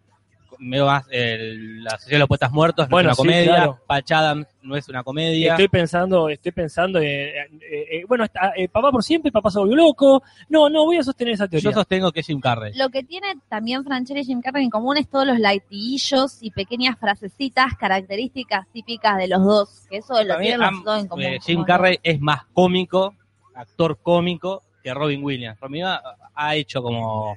Veo 0.60 0.86
más 0.86 1.06
el- 1.10 1.84
la 1.84 1.91
Sociedad 1.91 2.11
de 2.15 2.19
los 2.19 2.27
Poetas 2.27 2.52
Muertos, 2.52 2.88
no 2.90 2.91
Bueno, 2.95 3.11
es 3.11 3.19
una 3.19 3.23
sí, 3.23 3.30
comedia, 3.36 3.56
claro. 3.56 3.80
Patch 3.88 4.11
Adams 4.11 4.48
no 4.61 4.76
es 4.76 4.90
una 4.90 5.03
comedia. 5.03 5.52
Estoy 5.52 5.68
pensando, 5.68 6.30
estoy 6.30 6.52
pensando, 6.52 6.99
eh, 6.99 7.38
eh, 7.40 7.48
eh, 7.91 8.03
bueno, 8.07 8.23
está, 8.23 8.53
eh, 8.56 8.68
papá 8.68 8.91
por 8.91 9.03
siempre, 9.03 9.32
papá 9.32 9.52
se 9.52 9.60
volvió 9.60 9.76
loco. 9.76 10.23
No, 10.49 10.69
no, 10.69 10.86
voy 10.86 10.98
a 10.98 11.03
sostener 11.03 11.34
esa 11.36 11.48
teoría. 11.48 11.69
Yo 11.69 11.73
sostengo 11.73 12.11
que 12.11 12.22
es 12.22 12.26
Jim 12.27 12.40
Carrey. 12.40 12.73
Lo 12.76 12.90
que 12.90 13.03
tiene 13.03 13.27
también 13.49 13.84
Franchella 13.84 14.22
y 14.22 14.26
Jim 14.26 14.41
Carrey 14.41 14.64
en 14.64 14.69
común 14.69 14.98
es 14.98 15.07
todos 15.10 15.26
los 15.27 15.40
latillos 15.40 16.38
y 16.41 16.52
pequeñas 16.52 16.98
frasecitas 16.99 17.73
características 17.80 18.68
típicas 18.72 19.18
de 19.18 19.27
los 19.27 19.44
dos, 19.44 19.84
que 19.90 19.98
eso 19.98 20.23
lo 20.23 20.38
tienen 20.40 20.60
los 20.60 20.84
dos 20.84 21.02
en 21.02 21.07
común. 21.07 21.23
eh, 21.26 21.40
Jim. 21.41 21.64
Carrey 21.64 21.99
es 22.03 22.19
más 22.19 22.45
cómico, 22.53 23.14
actor 23.53 23.98
cómico, 24.02 24.61
que 24.84 24.94
Robin 24.94 25.23
Williams. 25.23 25.60
Robin 25.60 25.84
Williams 25.84 26.02
ha 26.36 26.56
hecho 26.56 26.82
como... 26.82 27.36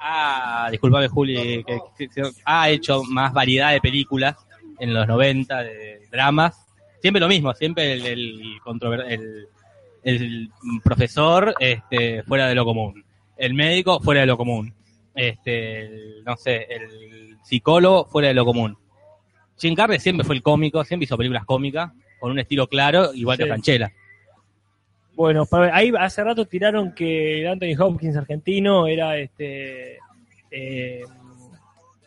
Ha, 0.00 0.68
disculpame 0.70 1.08
Juli, 1.08 1.64
que- 1.64 1.78
que- 1.96 2.08
que- 2.08 2.22
ha 2.44 2.68
hecho 2.70 3.02
más 3.04 3.32
variedad 3.32 3.72
de 3.72 3.80
películas 3.80 4.36
en 4.78 4.94
los 4.94 5.06
90, 5.06 5.62
de 5.62 6.06
dramas. 6.10 6.64
Siempre 7.00 7.20
lo 7.20 7.28
mismo, 7.28 7.52
siempre 7.54 7.92
el, 7.94 8.06
el, 8.06 8.40
el, 9.08 9.48
el 10.04 10.50
profesor 10.82 11.54
este, 11.60 12.22
fuera 12.24 12.46
de 12.48 12.54
lo 12.54 12.64
común, 12.64 13.04
el 13.36 13.54
médico 13.54 14.00
fuera 14.00 14.20
de 14.22 14.26
lo 14.26 14.36
común, 14.36 14.72
este, 15.14 15.80
el- 15.86 16.24
no 16.24 16.36
sé, 16.36 16.66
el 16.70 17.36
psicólogo 17.44 18.04
fuera 18.06 18.28
de 18.28 18.34
lo 18.34 18.44
común. 18.44 18.76
Jim 19.58 19.74
Carrey 19.74 19.98
siempre 19.98 20.24
fue 20.24 20.36
el 20.36 20.42
cómico, 20.42 20.84
siempre 20.84 21.04
hizo 21.04 21.16
películas 21.16 21.44
cómicas, 21.44 21.90
con 22.20 22.30
un 22.30 22.38
estilo 22.38 22.66
claro, 22.68 23.12
igual 23.14 23.36
que. 23.38 23.46
Franchella. 23.46 23.92
Bueno, 25.18 25.48
ahí 25.72 25.92
hace 25.98 26.22
rato 26.22 26.44
tiraron 26.46 26.94
que 26.94 27.46
Anthony 27.48 27.74
Hopkins 27.76 28.16
argentino 28.16 28.86
era 28.86 29.16
este 29.18 29.94
eh, 30.48 31.02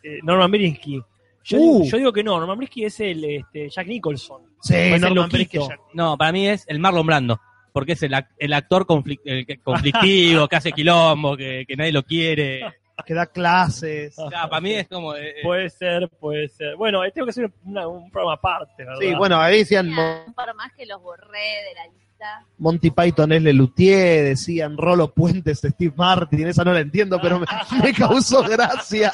eh, 0.02 0.20
Norman 0.24 0.50
Brinsky. 0.50 1.02
Yo, 1.44 1.58
Uh. 1.58 1.62
digo, 1.80 1.84
yo 1.92 1.98
digo 1.98 2.14
que 2.14 2.24
no, 2.24 2.40
Norman 2.40 2.58
Brinsky 2.58 2.86
es 2.86 3.00
el 3.02 3.24
este, 3.26 3.70
Jack 3.70 3.88
Nicholson. 3.88 4.44
Sí, 4.62 4.76
Norman 4.98 5.30
Jack- 5.30 5.80
No, 5.94 6.18
para 6.18 6.32
mí 6.32 6.48
es 6.48 6.64
el 6.70 6.80
Marlon 6.80 7.06
Brando, 7.06 7.40
porque 7.74 7.92
es 7.94 8.04
el, 8.04 8.14
ac- 8.14 8.30
el 8.38 8.54
actor 8.54 8.86
conflic- 8.86 9.20
el 9.26 9.46
que- 9.46 9.58
conflictivo, 9.58 10.48
que 10.48 10.56
hace 10.56 10.72
quilombo, 10.72 11.36
que, 11.36 11.66
que 11.68 11.76
nadie 11.76 11.92
lo 11.92 12.04
quiere. 12.04 12.62
que 13.06 13.14
da 13.14 13.26
clases. 13.26 14.18
O 14.20 14.30
sea, 14.30 14.48
para 14.48 14.62
mí 14.62 14.72
es 14.74 14.88
como... 14.88 15.16
eh, 15.16 15.36
Puede 15.44 15.70
ser, 15.70 16.08
puede 16.20 16.48
ser. 16.48 16.76
Bueno, 16.78 17.02
tengo 17.12 17.26
que 17.26 17.32
hacer 17.32 17.52
una- 17.66 17.88
un 17.90 18.10
programa 18.10 18.36
aparte, 18.36 18.86
¿verdad? 18.86 19.00
Sí, 19.02 19.14
bueno, 19.16 19.38
ahí 19.42 19.58
decían 19.60 19.90
Un 19.90 20.34
par 20.34 20.54
más 20.56 20.72
que 20.74 20.86
los 20.86 21.02
borré 21.02 21.40
de 21.40 21.74
la 21.76 21.84
lista. 21.88 22.11
Monty 22.58 22.92
Python 22.92 23.32
es 23.32 23.42
Lelutier, 23.42 24.24
decían 24.26 24.78
Rolo 24.78 25.14
Puentes, 25.14 25.60
Steve 25.60 25.94
Martin, 25.96 26.48
esa 26.48 26.64
no 26.64 26.74
la 26.74 26.80
entiendo, 26.82 27.20
pero 27.22 27.40
me, 27.40 27.46
me 27.84 27.94
causó 27.94 28.44
gracia. 28.44 29.12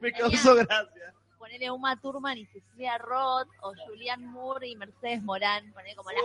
me 0.00 0.12
causó 0.12 0.54
gracia. 0.54 0.90
Ponele 1.38 1.70
Uma 1.70 1.98
Thurman 2.00 2.38
y 2.38 2.46
Cecilia 2.46 2.98
Roth, 2.98 3.48
o 3.62 3.72
Julianne 3.86 4.26
Moore 4.26 4.68
y 4.68 4.76
Mercedes 4.76 5.22
Morán. 5.22 5.72
Ponele 5.72 5.94
como 5.94 6.10
las, 6.10 6.22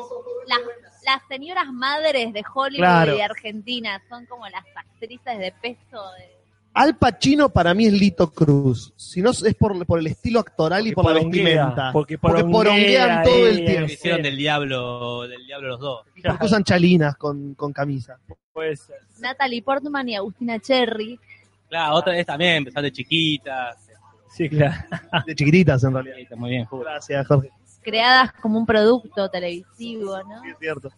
las, 0.47 0.59
las 1.05 1.21
señoras 1.29 1.67
madres 1.71 2.33
de 2.33 2.43
Hollywood 2.53 2.77
Claro. 2.79 3.13
y 3.13 3.17
de 3.17 3.23
Argentina. 3.23 4.01
Son 4.09 4.25
como 4.25 4.47
las 4.49 4.65
actrices 4.75 5.37
de 5.37 5.53
peso. 5.61 6.11
De... 6.17 6.40
Al 6.73 6.95
Pacino 6.95 7.49
para 7.49 7.73
mí 7.73 7.85
es 7.85 7.93
Lito 7.93 8.31
Cruz. 8.31 8.93
Si 8.95 9.21
no 9.21 9.31
es 9.31 9.55
por, 9.55 9.85
por 9.85 9.99
el 9.99 10.07
estilo 10.07 10.39
actoral 10.39 10.87
y 10.87 10.93
por 10.93 11.05
la 11.05 11.13
vestimenta. 11.13 11.91
porque 11.91 12.17
Porque 12.17 12.43
poronguea 12.43 13.23
poronguean 13.23 13.23
todo 13.23 13.47
el 13.47 13.65
tiempo. 13.65 13.87
que 13.87 13.93
hicieron 13.93 14.21
del 14.21 14.37
diablo, 14.37 15.27
del 15.27 15.45
diablo 15.45 15.67
los 15.67 15.79
dos. 15.79 16.05
Y 16.15 16.21
porque 16.21 16.45
usan 16.45 16.63
chalinas 16.63 17.15
con, 17.17 17.55
con 17.55 17.73
camisa. 17.73 18.17
Puede 18.53 18.77
ser. 18.77 18.97
Natalie 19.19 19.61
Portman 19.61 20.07
y 20.09 20.15
Agustina 20.15 20.59
Cherry. 20.59 21.19
Claro, 21.67 21.95
otra 21.95 22.13
vez 22.13 22.25
también, 22.25 22.55
empezar 22.57 22.83
de 22.83 22.91
chiquitas. 22.91 23.77
Sí, 24.29 24.47
claro. 24.47 24.75
De 25.25 25.35
chiquititas 25.35 25.83
en 25.83 25.93
realidad. 25.93 26.15
Muy 26.37 26.51
bien, 26.51 26.65
Julio. 26.65 26.85
Gracias, 26.85 27.27
Jorge. 27.27 27.51
creadas 27.81 28.31
como 28.33 28.57
un 28.57 28.65
producto 28.65 29.29
televisivo, 29.29 30.17
¿no? 30.23 30.43
Es 30.45 30.57
cierto. 30.57 30.89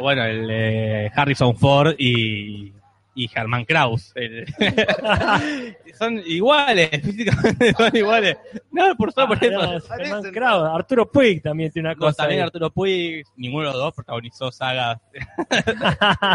Bueno, 0.00 0.24
el 0.24 0.48
eh, 0.50 1.10
Harrison 1.14 1.56
Ford 1.56 1.94
y, 1.98 2.72
y 3.18 3.28
Herman 3.34 3.64
Kraus. 3.64 4.12
el- 4.14 4.46
son 5.98 6.22
iguales, 6.26 6.88
físicamente 7.02 7.72
son 7.74 7.96
iguales. 7.96 8.36
No, 8.70 8.94
por 8.96 9.12
solo 9.12 9.28
por 9.28 9.44
eso. 9.44 9.60
Ah, 9.60 9.96
Germán 9.96 10.22
Kraus, 10.32 10.68
Arturo 10.72 11.10
Puig 11.10 11.42
también 11.42 11.70
tiene 11.72 11.88
una 11.88 11.94
Los- 11.96 12.04
cosa. 12.12 12.22
también 12.22 12.40
ahí. 12.42 12.46
Arturo 12.46 12.70
Puig, 12.70 13.24
ninguno 13.36 13.66
de 13.66 13.72
los 13.72 13.82
dos 13.82 13.94
protagonizó 13.94 14.52
sagas 14.52 14.98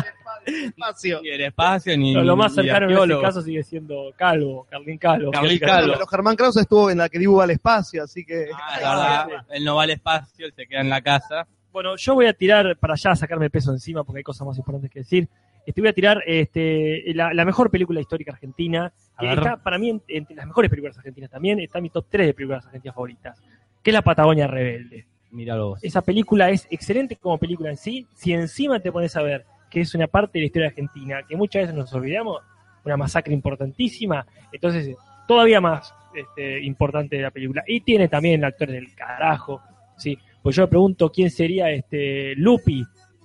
Espacio. 0.45 1.21
ni 1.21 1.29
del 1.29 1.41
espacio 1.41 1.97
ni 1.97 2.13
Lo, 2.13 2.23
lo 2.23 2.35
más 2.35 2.53
cercano 2.53 2.89
en 2.89 3.11
este 3.11 3.21
caso 3.21 3.41
sigue 3.41 3.63
siendo 3.63 4.11
Calvo, 4.17 4.67
Carlín 4.69 4.97
Calvo. 4.97 5.31
Carlín 5.31 5.59
Calvo. 5.59 5.93
Pero 5.93 6.07
Germán 6.07 6.35
Krause 6.35 6.57
estuvo 6.57 6.89
en 6.89 6.97
la 6.97 7.07
que 7.09 7.25
va 7.25 7.43
al 7.45 7.51
espacio, 7.51 8.03
así 8.03 8.25
que. 8.25 8.47
Ah, 8.53 8.79
la 8.81 8.89
verdad, 9.25 9.45
él 9.51 9.63
no 9.63 9.75
va 9.75 9.83
al 9.83 9.91
espacio, 9.91 10.45
él 10.45 10.53
se 10.55 10.67
queda 10.67 10.81
en 10.81 10.89
la 10.89 11.01
casa. 11.01 11.47
Bueno, 11.71 11.95
yo 11.95 12.13
voy 12.13 12.25
a 12.27 12.33
tirar 12.33 12.77
para 12.77 12.93
allá, 12.93 13.15
sacarme 13.15 13.49
peso 13.49 13.71
encima, 13.71 14.03
porque 14.03 14.17
hay 14.19 14.23
cosas 14.23 14.45
más 14.45 14.57
importantes 14.57 14.91
que 14.91 14.99
decir. 14.99 15.27
Este, 15.65 15.81
voy 15.81 15.89
a 15.89 15.93
tirar 15.93 16.21
este, 16.25 17.03
la, 17.13 17.33
la 17.33 17.45
mejor 17.45 17.69
película 17.71 17.99
histórica 18.01 18.31
argentina, 18.33 18.91
que 19.19 19.25
está 19.41 19.57
para 19.63 19.77
mí 19.77 19.89
en- 19.89 20.01
entre 20.07 20.35
las 20.35 20.45
mejores 20.45 20.69
películas 20.69 20.97
argentinas 20.97 21.29
también, 21.29 21.59
está 21.59 21.79
mi 21.81 21.89
top 21.89 22.05
3 22.09 22.27
de 22.27 22.33
películas 22.33 22.65
argentinas 22.65 22.95
favoritas, 22.95 23.41
que 23.81 23.89
es 23.89 23.93
La 23.93 24.01
Patagonia 24.01 24.47
Rebelde. 24.47 25.05
Míralo. 25.31 25.75
Esa 25.81 26.01
película 26.01 26.49
es 26.49 26.67
excelente 26.69 27.15
como 27.15 27.37
película 27.37 27.69
en 27.69 27.77
sí, 27.77 28.05
si 28.13 28.33
encima 28.33 28.79
te 28.79 28.91
pones 28.91 29.15
a 29.15 29.21
ver 29.23 29.45
que 29.69 29.81
es 29.81 29.95
una 29.95 30.05
parte 30.07 30.33
de 30.37 30.41
la 30.41 30.45
historia 30.45 30.67
argentina, 30.67 31.21
que 31.27 31.35
muchas 31.35 31.63
veces 31.63 31.75
nos 31.75 31.91
olvidamos, 31.93 32.41
una 32.85 32.97
masacre 32.97 33.33
importantísima, 33.33 34.25
entonces 34.51 34.95
todavía 35.27 35.59
más 35.61 35.95
este, 36.13 36.61
importante 36.63 37.15
de 37.15 37.21
la 37.23 37.31
película. 37.31 37.63
Y 37.65 37.81
tiene 37.81 38.07
también 38.07 38.43
actores 38.45 38.75
del 38.75 38.93
carajo, 38.93 39.61
¿sí? 39.97 40.17
Pues 40.43 40.55
yo 40.55 40.63
me 40.63 40.67
pregunto 40.67 41.09
quién 41.11 41.31
sería 41.31 41.71
este 41.71 42.35
Lupi. 42.35 42.83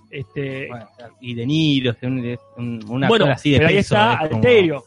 Este, 0.09 0.67
Bueno, 0.67 0.87
y 1.21 1.35
De 1.35 1.45
Niro, 1.45 1.91
es 1.91 1.97
un, 2.03 2.25
es 2.25 2.39
un, 2.57 2.83
un 2.89 3.03
actor 3.03 3.19
bueno, 3.19 3.25
así 3.33 3.51
de 3.51 3.57
pero 3.57 3.69
ahí 3.69 3.75
peso, 3.75 3.95
está 3.95 4.13
es 4.13 4.19
como- 4.29 4.35
Alterio. 4.35 4.83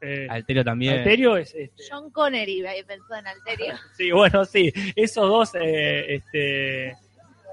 Eh, 0.00 0.26
Alterio 0.28 0.64
también. 0.64 0.98
Alterio 0.98 1.36
es, 1.36 1.54
este, 1.54 1.84
John 1.88 2.10
Connery, 2.10 2.66
ahí 2.66 2.82
pensó 2.82 3.14
en 3.14 3.26
Alterio. 3.26 3.74
sí, 3.96 4.10
bueno, 4.10 4.44
sí, 4.44 4.72
esos 4.96 5.28
dos, 5.28 5.50
eh, 5.60 6.14
este, 6.16 6.96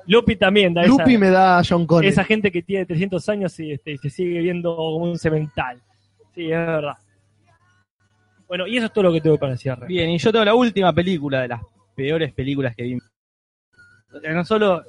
Lupi 0.07 0.35
también 0.35 0.73
da 0.73 0.83
Lupi 0.85 1.11
esa, 1.11 1.19
me 1.19 1.29
da 1.29 1.59
a 1.59 1.63
John 1.67 1.85
Connery. 1.85 2.07
esa 2.07 2.23
gente 2.23 2.51
que 2.51 2.63
tiene 2.63 2.85
300 2.85 3.29
años 3.29 3.59
y 3.59 3.73
este, 3.73 3.97
se 3.97 4.09
sigue 4.09 4.39
viendo 4.39 4.75
como 4.75 4.95
un 4.97 5.19
cemental. 5.19 5.79
Sí, 6.33 6.45
es 6.45 6.49
verdad. 6.57 6.93
Bueno, 8.47 8.65
y 8.65 8.77
eso 8.77 8.87
es 8.87 8.93
todo 8.93 9.03
lo 9.03 9.13
que 9.13 9.21
tengo 9.21 9.37
para 9.37 9.51
decir. 9.51 9.75
Bien, 9.87 10.09
y 10.09 10.17
yo 10.17 10.31
tengo 10.31 10.43
la 10.45 10.55
última 10.55 10.91
película 10.91 11.41
de 11.41 11.49
las 11.49 11.61
peores 11.95 12.33
películas 12.33 12.75
que 12.75 12.83
vi. 12.83 12.97
No 14.33 14.43
solo 14.43 14.83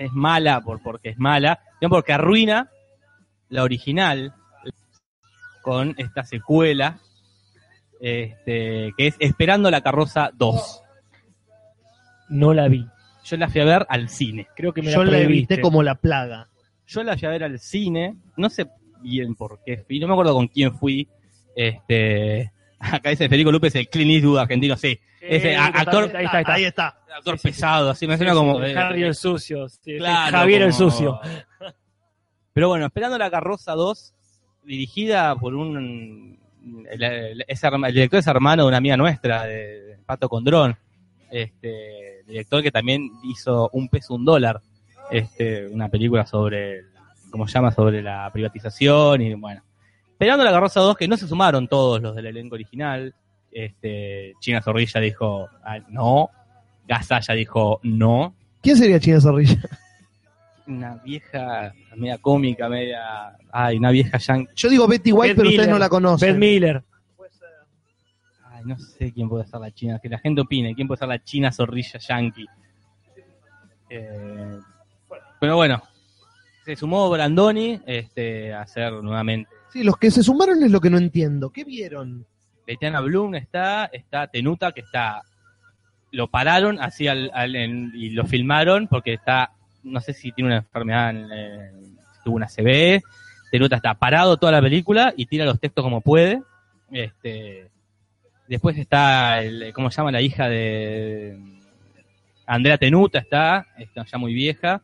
es 0.00 0.12
mala 0.12 0.60
por 0.62 0.82
porque 0.82 1.10
es 1.10 1.18
mala, 1.18 1.60
sino 1.78 1.90
porque 1.90 2.12
arruina 2.12 2.70
la 3.48 3.62
original 3.62 4.34
con 5.62 5.94
esta 5.98 6.24
secuela 6.24 7.00
este, 8.00 8.94
que 8.96 9.06
es 9.08 9.16
Esperando 9.18 9.70
la 9.70 9.82
carroza 9.82 10.30
2. 10.34 10.82
No 12.30 12.54
la 12.54 12.68
vi. 12.68 12.86
Yo 13.24 13.36
la 13.36 13.48
fui 13.48 13.60
a 13.60 13.64
ver 13.64 13.86
al 13.88 14.08
cine. 14.08 14.48
Creo 14.56 14.72
que 14.72 14.82
me 14.82 14.90
Yo 14.90 15.04
la 15.04 15.12
la 15.12 15.18
evité 15.18 15.60
como 15.60 15.82
la 15.82 15.96
plaga. 15.96 16.48
Yo 16.86 17.02
la 17.04 17.16
fui 17.16 17.28
a 17.28 17.30
ver 17.30 17.44
al 17.44 17.58
cine, 17.60 18.16
no 18.36 18.48
sé 18.48 18.66
bien 19.02 19.34
por 19.34 19.60
qué 19.64 19.78
fui, 19.78 20.00
no 20.00 20.06
me 20.06 20.14
acuerdo 20.14 20.34
con 20.34 20.48
quién 20.48 20.74
fui. 20.74 21.08
Este, 21.54 22.52
acá 22.96 23.10
dice 23.10 23.28
Federico 23.28 23.52
López, 23.52 23.74
el 23.76 23.88
Clint 23.88 24.10
Eastwood 24.10 24.38
argentino, 24.38 24.76
sí. 24.76 24.98
Ese 25.20 25.54
actor, 25.54 26.10
Ahí 26.16 26.24
está, 26.24 26.38
ahí 26.38 26.42
está. 26.42 26.52
Ahí 26.54 26.64
está. 26.64 26.86
actor 27.16 27.38
pesado, 27.38 27.90
así 27.90 28.06
me 28.06 28.16
suena 28.16 28.32
como. 28.34 28.58
Harry 28.58 29.02
el 29.02 29.14
sucio. 29.14 29.66
Claro, 29.98 30.36
Javier 30.38 30.62
el 30.62 30.72
sucio. 30.72 31.20
Pero 32.52 32.68
bueno, 32.68 32.86
esperando 32.86 33.16
la 33.18 33.30
carroza 33.30 33.72
2, 33.74 34.14
dirigida 34.64 35.36
por 35.36 35.54
un. 35.54 36.38
El, 36.90 37.02
el- 37.02 37.92
director 37.92 38.18
es 38.18 38.26
hermano 38.26 38.62
de 38.64 38.68
una 38.68 38.78
amiga 38.78 38.96
nuestra, 38.96 39.44
de, 39.44 39.80
de 39.82 39.98
Pato 40.04 40.28
Condrón. 40.28 40.76
este 41.30 42.22
director 42.26 42.62
que 42.62 42.70
también 42.70 43.10
hizo 43.24 43.70
Un 43.72 43.88
peso, 43.88 44.14
un 44.14 44.24
dólar, 44.24 44.60
este, 45.10 45.66
una 45.68 45.88
película 45.88 46.26
sobre, 46.26 46.84
¿cómo 47.30 47.46
se 47.46 47.54
llama? 47.54 47.72
Sobre 47.72 48.02
la 48.02 48.28
privatización 48.32 49.20
y 49.22 49.34
bueno. 49.34 49.62
Esperando 50.20 50.44
la 50.44 50.52
carroza 50.52 50.80
2, 50.80 50.98
que 50.98 51.08
no 51.08 51.16
se 51.16 51.26
sumaron 51.26 51.66
todos 51.66 52.02
los 52.02 52.14
del 52.14 52.26
elenco 52.26 52.54
original. 52.54 53.14
Este, 53.50 54.34
China 54.38 54.60
Zorrilla 54.60 55.00
dijo 55.00 55.48
ah, 55.64 55.78
no, 55.88 56.28
Gazaya 56.86 57.32
dijo 57.32 57.80
no. 57.84 58.34
¿Quién 58.62 58.76
sería 58.76 59.00
China 59.00 59.18
Zorrilla? 59.18 59.62
Una 60.66 60.96
vieja, 60.96 61.72
media 61.96 62.18
cómica, 62.18 62.68
media. 62.68 63.34
Ay, 63.50 63.78
una 63.78 63.90
vieja 63.90 64.18
yankee. 64.18 64.52
Yo 64.54 64.68
digo 64.68 64.86
Betty 64.86 65.10
White, 65.10 65.28
Beth 65.28 65.36
pero 65.38 65.48
ustedes 65.48 65.68
no 65.70 65.78
la 65.78 65.88
conocen. 65.88 66.28
Beth 66.28 66.38
Miller. 66.38 66.84
Ay, 68.44 68.62
no 68.66 68.78
sé 68.78 69.14
quién 69.14 69.26
puede 69.26 69.46
ser 69.46 69.58
la 69.58 69.70
china. 69.70 70.00
Que 70.02 70.10
la 70.10 70.18
gente 70.18 70.42
opine. 70.42 70.74
¿Quién 70.74 70.86
puede 70.86 70.98
ser 70.98 71.08
la 71.08 71.24
china 71.24 71.50
zorrilla 71.50 71.98
yankee? 71.98 72.46
Eh, 73.88 74.58
pero 75.40 75.56
bueno. 75.56 75.82
Se 76.66 76.76
sumó 76.76 77.08
Brandoni 77.08 77.80
este, 77.86 78.52
a 78.52 78.60
hacer 78.60 78.92
nuevamente. 78.92 79.59
Sí, 79.72 79.82
los 79.84 79.96
que 79.96 80.10
se 80.10 80.22
sumaron 80.22 80.62
es 80.62 80.70
lo 80.70 80.80
que 80.80 80.90
no 80.90 80.98
entiendo. 80.98 81.50
¿Qué 81.50 81.64
vieron? 81.64 82.26
Betiana 82.66 83.00
Bloom 83.00 83.34
está, 83.36 83.86
está 83.86 84.26
Tenuta, 84.26 84.72
que 84.72 84.80
está. 84.80 85.22
Lo 86.12 86.28
pararon 86.28 86.80
así 86.80 87.06
al, 87.08 87.30
al- 87.34 87.54
en- 87.56 87.92
y 87.94 88.10
lo 88.10 88.24
filmaron 88.26 88.88
porque 88.88 89.14
está. 89.14 89.52
No 89.82 90.00
sé 90.00 90.12
si 90.12 90.32
tiene 90.32 90.48
una 90.48 90.56
enfermedad, 90.58 91.10
en- 91.10 91.32
en- 91.32 91.96
tuvo 92.24 92.36
una 92.36 92.48
CB. 92.48 93.00
Tenuta 93.50 93.76
está 93.76 93.94
parado 93.94 94.36
toda 94.36 94.52
la 94.52 94.60
película 94.60 95.12
y 95.16 95.26
tira 95.26 95.44
los 95.44 95.58
textos 95.60 95.82
como 95.84 96.00
puede. 96.00 96.42
Este, 96.90 97.68
después 98.48 98.76
está, 98.76 99.42
el, 99.42 99.72
¿cómo 99.72 99.90
se 99.90 99.98
llama? 99.98 100.12
La 100.12 100.20
hija 100.20 100.48
de 100.48 101.38
Andrea 102.46 102.78
Tenuta 102.78 103.18
está, 103.20 103.66
está 103.78 104.04
ya 104.04 104.18
muy 104.18 104.34
vieja. 104.34 104.82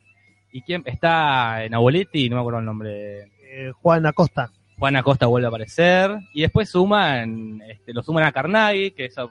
¿Y 0.53 0.63
quién? 0.63 0.83
Está 0.87 1.65
en 1.65 1.75
Abueletti, 1.75 2.29
no 2.29 2.37
me 2.37 2.41
acuerdo 2.41 2.61
el 2.61 2.65
nombre. 2.65 3.31
Eh, 3.43 3.73
Juan 3.83 4.07
Acosta. 4.07 4.51
Juan 4.79 4.97
Acosta 4.97 5.27
vuelve 5.27 5.47
a 5.47 5.49
aparecer. 5.49 6.11
Y 6.33 6.43
después 6.43 6.69
suman, 6.69 7.63
este, 7.69 7.93
lo 7.93 8.03
suman 8.03 8.25
a 8.25 8.33
Carnaghi, 8.33 8.91
que 8.93 9.07
eso 9.07 9.31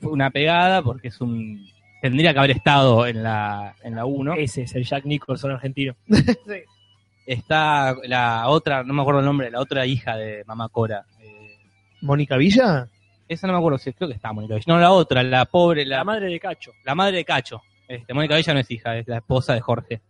fue 0.00 0.12
una 0.12 0.30
pegada 0.30 0.82
porque 0.82 1.08
es 1.08 1.20
un. 1.20 1.66
Tendría 2.00 2.32
que 2.32 2.38
haber 2.40 2.50
estado 2.50 3.06
en 3.06 3.22
la, 3.22 3.76
en 3.82 3.94
la 3.94 4.04
1. 4.04 4.34
Ese 4.34 4.62
es 4.62 4.74
el 4.74 4.84
Jack 4.84 5.04
Nicholson 5.04 5.52
argentino. 5.52 5.94
Está 7.26 7.94
la 8.04 8.48
otra, 8.48 8.82
no 8.82 8.92
me 8.94 9.02
acuerdo 9.02 9.20
el 9.20 9.26
nombre, 9.26 9.50
la 9.50 9.60
otra 9.60 9.86
hija 9.86 10.16
de 10.16 10.42
Mamá 10.44 10.68
Cora. 10.68 11.04
Eh, 11.20 11.56
¿Mónica 12.00 12.36
Villa? 12.36 12.88
esa 13.28 13.46
no 13.46 13.54
me 13.54 13.60
acuerdo, 13.60 13.78
si 13.78 13.92
creo 13.92 14.08
que 14.08 14.16
está 14.16 14.32
Mónica 14.32 14.54
Villa. 14.56 14.64
No, 14.66 14.78
la 14.78 14.90
otra, 14.90 15.22
la 15.22 15.44
pobre, 15.46 15.86
la, 15.86 15.98
La 15.98 16.04
madre 16.04 16.26
de 16.26 16.40
Cacho. 16.40 16.72
la 16.84 16.94
madre 16.96 17.18
de 17.18 17.24
Cacho. 17.24 17.62
Este, 17.86 18.12
Mónica 18.12 18.36
Villa 18.36 18.54
no 18.54 18.60
es 18.60 18.70
hija, 18.70 18.98
es 18.98 19.06
la 19.06 19.18
esposa 19.18 19.54
de 19.54 19.60
Jorge. 19.60 20.00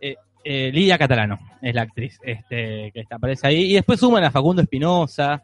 Eh, 0.00 0.16
eh, 0.44 0.70
Lidia 0.72 0.98
Catalano 0.98 1.38
es 1.60 1.74
la 1.74 1.82
actriz 1.82 2.18
este, 2.22 2.90
que 2.92 3.00
está, 3.00 3.16
aparece 3.16 3.46
ahí. 3.46 3.70
Y 3.70 3.74
después 3.74 4.00
suman 4.00 4.24
a 4.24 4.30
Facundo 4.30 4.62
Espinosa, 4.62 5.42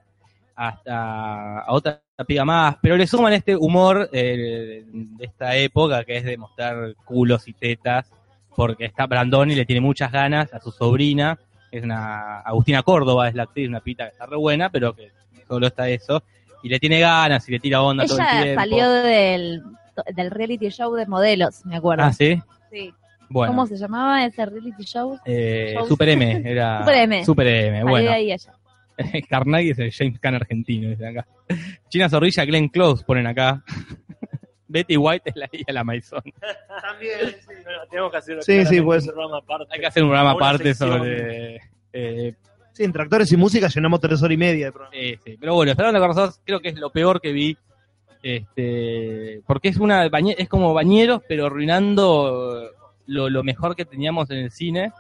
hasta 0.55 1.61
a 1.61 1.73
otra 1.73 2.03
piga 2.27 2.45
más, 2.45 2.77
pero 2.83 2.97
le 2.97 3.07
suman 3.07 3.33
este 3.33 3.55
humor 3.55 4.11
eh, 4.13 4.83
de 4.93 5.25
esta 5.25 5.55
época 5.55 6.05
que 6.05 6.17
es 6.17 6.25
de 6.25 6.37
mostrar 6.37 6.95
culos 7.05 7.47
y 7.47 7.53
tetas, 7.53 8.11
porque 8.57 8.87
está 8.87 9.07
Brandoni 9.07 9.55
le 9.55 9.65
tiene 9.65 9.81
muchas 9.81 10.11
ganas 10.11 10.53
a 10.53 10.59
su 10.59 10.73
sobrina, 10.73 11.39
que 11.71 11.79
es 11.79 11.85
una 11.85 12.41
Agustina 12.41 12.83
Córdoba, 12.83 13.29
es 13.29 13.37
la 13.37 13.45
actriz, 13.45 13.69
una 13.69 13.81
pita 13.81 14.07
que 14.07 14.11
está 14.11 14.27
re 14.27 14.37
buena, 14.37 14.69
pero 14.69 14.95
que 14.97 15.13
solo 15.47 15.69
está 15.69 15.89
eso, 15.89 16.25
y 16.65 16.69
le 16.69 16.81
tiene 16.81 16.99
ganas 16.99 17.49
y 17.49 17.53
le 17.53 17.61
tira 17.61 17.81
onda 17.81 18.05
todo 18.05 18.19
el 18.19 18.25
Ella 18.25 18.43
tiempo. 18.43 18.61
salió 18.61 18.91
del, 18.91 19.63
del 20.17 20.31
reality 20.33 20.71
show 20.71 20.93
de 20.95 21.07
modelos, 21.07 21.65
me 21.67 21.77
acuerdo. 21.77 22.03
Ah, 22.03 22.13
sí. 22.13 22.43
Sí. 22.73 22.93
Bueno. 23.31 23.53
¿Cómo 23.53 23.67
se 23.67 23.77
llamaba 23.77 24.25
ese 24.25 24.45
reality 24.47 24.85
show? 24.85 25.19
Eh. 25.25 25.75
Super 25.87 26.09
M, 26.11 26.43
era. 26.45 26.79
Super 26.85 26.95
M. 26.97 27.25
Super 27.25 27.47
M, 27.47 27.83
bueno. 27.85 28.11
ahí 28.11 28.33
ella. 28.33 28.53
Carnaghi 29.29 29.71
es 29.71 29.79
el 29.79 29.93
James 29.93 30.19
Caan 30.19 30.35
argentino, 30.37 30.89
dice 30.91 31.07
acá. 31.07 31.27
China 31.89 32.09
Zorrilla, 32.09 32.45
Glenn 32.45 32.69
Close 32.69 33.05
ponen 33.05 33.27
acá. 33.27 33.63
Betty 34.71 34.97
White 34.99 35.31
es 35.31 35.37
la 35.37 35.49
hija 35.51 35.65
de 35.67 35.73
la 35.73 35.85
Maison. 35.85 36.23
También. 36.83 37.37
tenemos 37.91 38.11
que 38.11 38.17
hacer 38.19 38.43
Sí, 38.43 38.67
sí, 38.67 38.83
pues. 38.83 39.05
un 39.07 39.13
programa 39.15 39.39
aparte. 39.39 39.67
Hay 39.73 39.81
que 39.81 39.87
hacer 39.87 40.03
un 40.03 40.11
programa 40.11 40.33
aparte 40.33 40.75
sobre. 40.75 41.61
Eh, 41.93 42.35
Sí, 42.73 42.85
entre 42.85 43.03
actores 43.03 43.33
y 43.33 43.37
música 43.37 43.67
llenamos 43.67 43.99
tres 43.99 44.23
horas 44.23 44.35
y 44.35 44.37
media 44.37 44.67
de 44.67 44.73
programa. 44.73 44.95
eh, 44.97 45.19
sí. 45.25 45.37
Pero 45.41 45.55
bueno, 45.55 45.73
Esperando 45.73 45.99
la 45.99 46.07
Carroza 46.07 46.33
creo 46.45 46.61
que 46.61 46.69
es 46.69 46.77
lo 46.79 46.91
peor 46.91 47.21
que 47.21 47.33
vi. 47.33 47.57
Este, 48.23 49.41
porque 49.47 49.69
es 49.69 49.79
una 49.79 50.07
es 50.37 50.49
como 50.49 50.75
bañeros, 50.75 51.23
pero 51.27 51.47
arruinando 51.47 52.71
lo, 53.09 53.29
lo 53.29 53.43
mejor 53.43 53.75
que 53.75 53.85
teníamos 53.85 54.31
en 54.31 54.39
el 54.39 54.51
cine. 54.53 54.93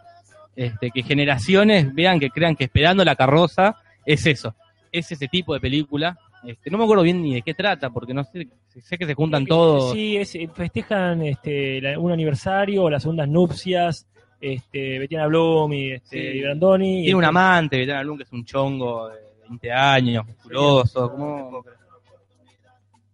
Este, 0.56 0.90
que 0.90 1.04
generaciones 1.04 1.94
vean 1.94 2.18
que 2.18 2.30
crean 2.30 2.56
que 2.56 2.64
esperando 2.64 3.04
la 3.04 3.14
carroza 3.14 3.76
es 4.04 4.26
eso, 4.26 4.56
es 4.90 5.12
ese 5.12 5.28
tipo 5.28 5.54
de 5.54 5.60
película. 5.60 6.18
Este, 6.42 6.68
no 6.68 6.78
me 6.78 6.82
acuerdo 6.84 7.04
bien 7.04 7.22
ni 7.22 7.34
de 7.34 7.42
qué 7.42 7.54
trata, 7.54 7.90
porque 7.90 8.12
no 8.12 8.24
sé, 8.24 8.48
sé 8.80 8.98
que 8.98 9.06
se 9.06 9.14
juntan 9.14 9.46
todos. 9.46 9.92
Sí, 9.92 10.16
es- 10.16 10.34
eh, 10.34 10.48
festejan 10.52 11.22
este, 11.22 11.80
la- 11.80 11.96
un 11.98 12.10
aniversario 12.10 12.82
o 12.84 12.90
las 12.90 13.02
segundas 13.02 13.28
nupcias. 13.28 14.08
Este, 14.40 14.98
Betiana 14.98 15.26
Blum 15.28 15.72
y, 15.72 15.92
este, 15.92 16.32
Sí. 16.32 16.38
y 16.38 16.42
Brandoni. 16.42 17.02
Tiene 17.02 17.14
un 17.18 17.24
amante, 17.24 17.76
Betana 17.76 18.02
Blum, 18.02 18.16
que 18.16 18.24
es 18.24 18.32
un 18.32 18.44
chongo 18.44 19.08
de 19.10 19.16
20 19.48 19.70
años, 19.72 20.26
musculoso, 20.26 21.10
como... 21.12 21.64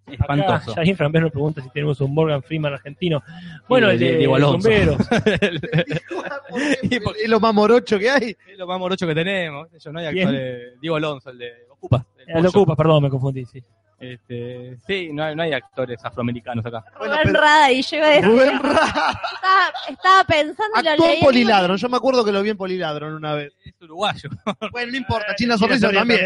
Espantoso. 0.07 0.73
Acá, 0.73 0.75
Janine 0.77 0.97
Framber 0.97 1.23
nos 1.23 1.33
pregunta 1.33 1.63
si 1.63 1.71
tenemos 1.71 2.01
un 2.01 2.15
Morgan 2.15 2.43
Freeman 2.43 2.75
argentino. 2.75 3.23
Bueno, 3.69 3.91
el 3.91 3.99
de, 3.99 4.17
Diego 4.19 4.37
Alonso. 4.37 4.69
Bomberos. 4.69 4.97
Es 7.23 7.29
lo 7.29 7.41
más 7.41 7.55
morocho 7.55 7.99
que 7.99 8.11
hay. 8.11 8.37
Es 8.51 8.59
lo 8.59 8.67
más 8.67 8.79
morocho 8.79 9.07
que 9.07 9.15
tenemos. 9.15 9.69
Yo, 9.83 9.93
no 9.93 10.01
hay 10.01 10.07
actores. 10.07 10.81
Diego 10.81 10.97
Alonso, 10.97 11.31
el 11.31 11.39
de 11.39 11.53
Ocupas. 11.71 12.03
el 12.19 12.29
Eh, 12.29 12.33
lo 12.35 12.37
pollo. 12.37 12.49
ocupa, 12.63 12.77
perdón, 12.77 13.03
me 13.05 13.11
confundí. 13.11 13.45
Sí. 13.47 13.63
Este, 13.99 14.77
sí, 14.87 15.11
no 15.13 15.25
hay, 15.25 15.35
no 15.35 15.43
hay 15.45 15.53
actores 15.55 16.05
afroamericanos 16.05 16.67
acá. 16.67 16.85
Bueno, 16.99 17.15
Rubén 17.15 17.27
pero- 17.29 17.41
Rada, 17.41 17.73
y 17.73 17.81
yo 17.83 17.97
iba 17.97 18.07
a 18.07 18.11
decir, 18.11 18.27
Rubén 18.27 18.61
Ra- 18.63 19.21
estaba, 19.35 19.73
estaba 19.89 20.25
pensando 20.25 20.83
lo 20.83 20.91
actuó 20.91 21.07
en 21.09 21.21
Poliladron. 21.21 21.77
Yo 21.79 21.89
me 21.89 21.97
acuerdo 21.97 22.25
que 22.25 22.33
lo 22.33 22.43
vi 22.43 22.51
en 22.51 22.57
Poliladron 22.59 23.15
una 23.15 23.35
vez. 23.35 23.55
Es 23.65 23.73
uruguayo. 23.81 24.29
Bueno, 24.73 24.93
no 24.93 24.99
importa, 24.99 25.35
China 25.37 25.57
Sorrisa 25.57 25.91
también. 25.91 26.21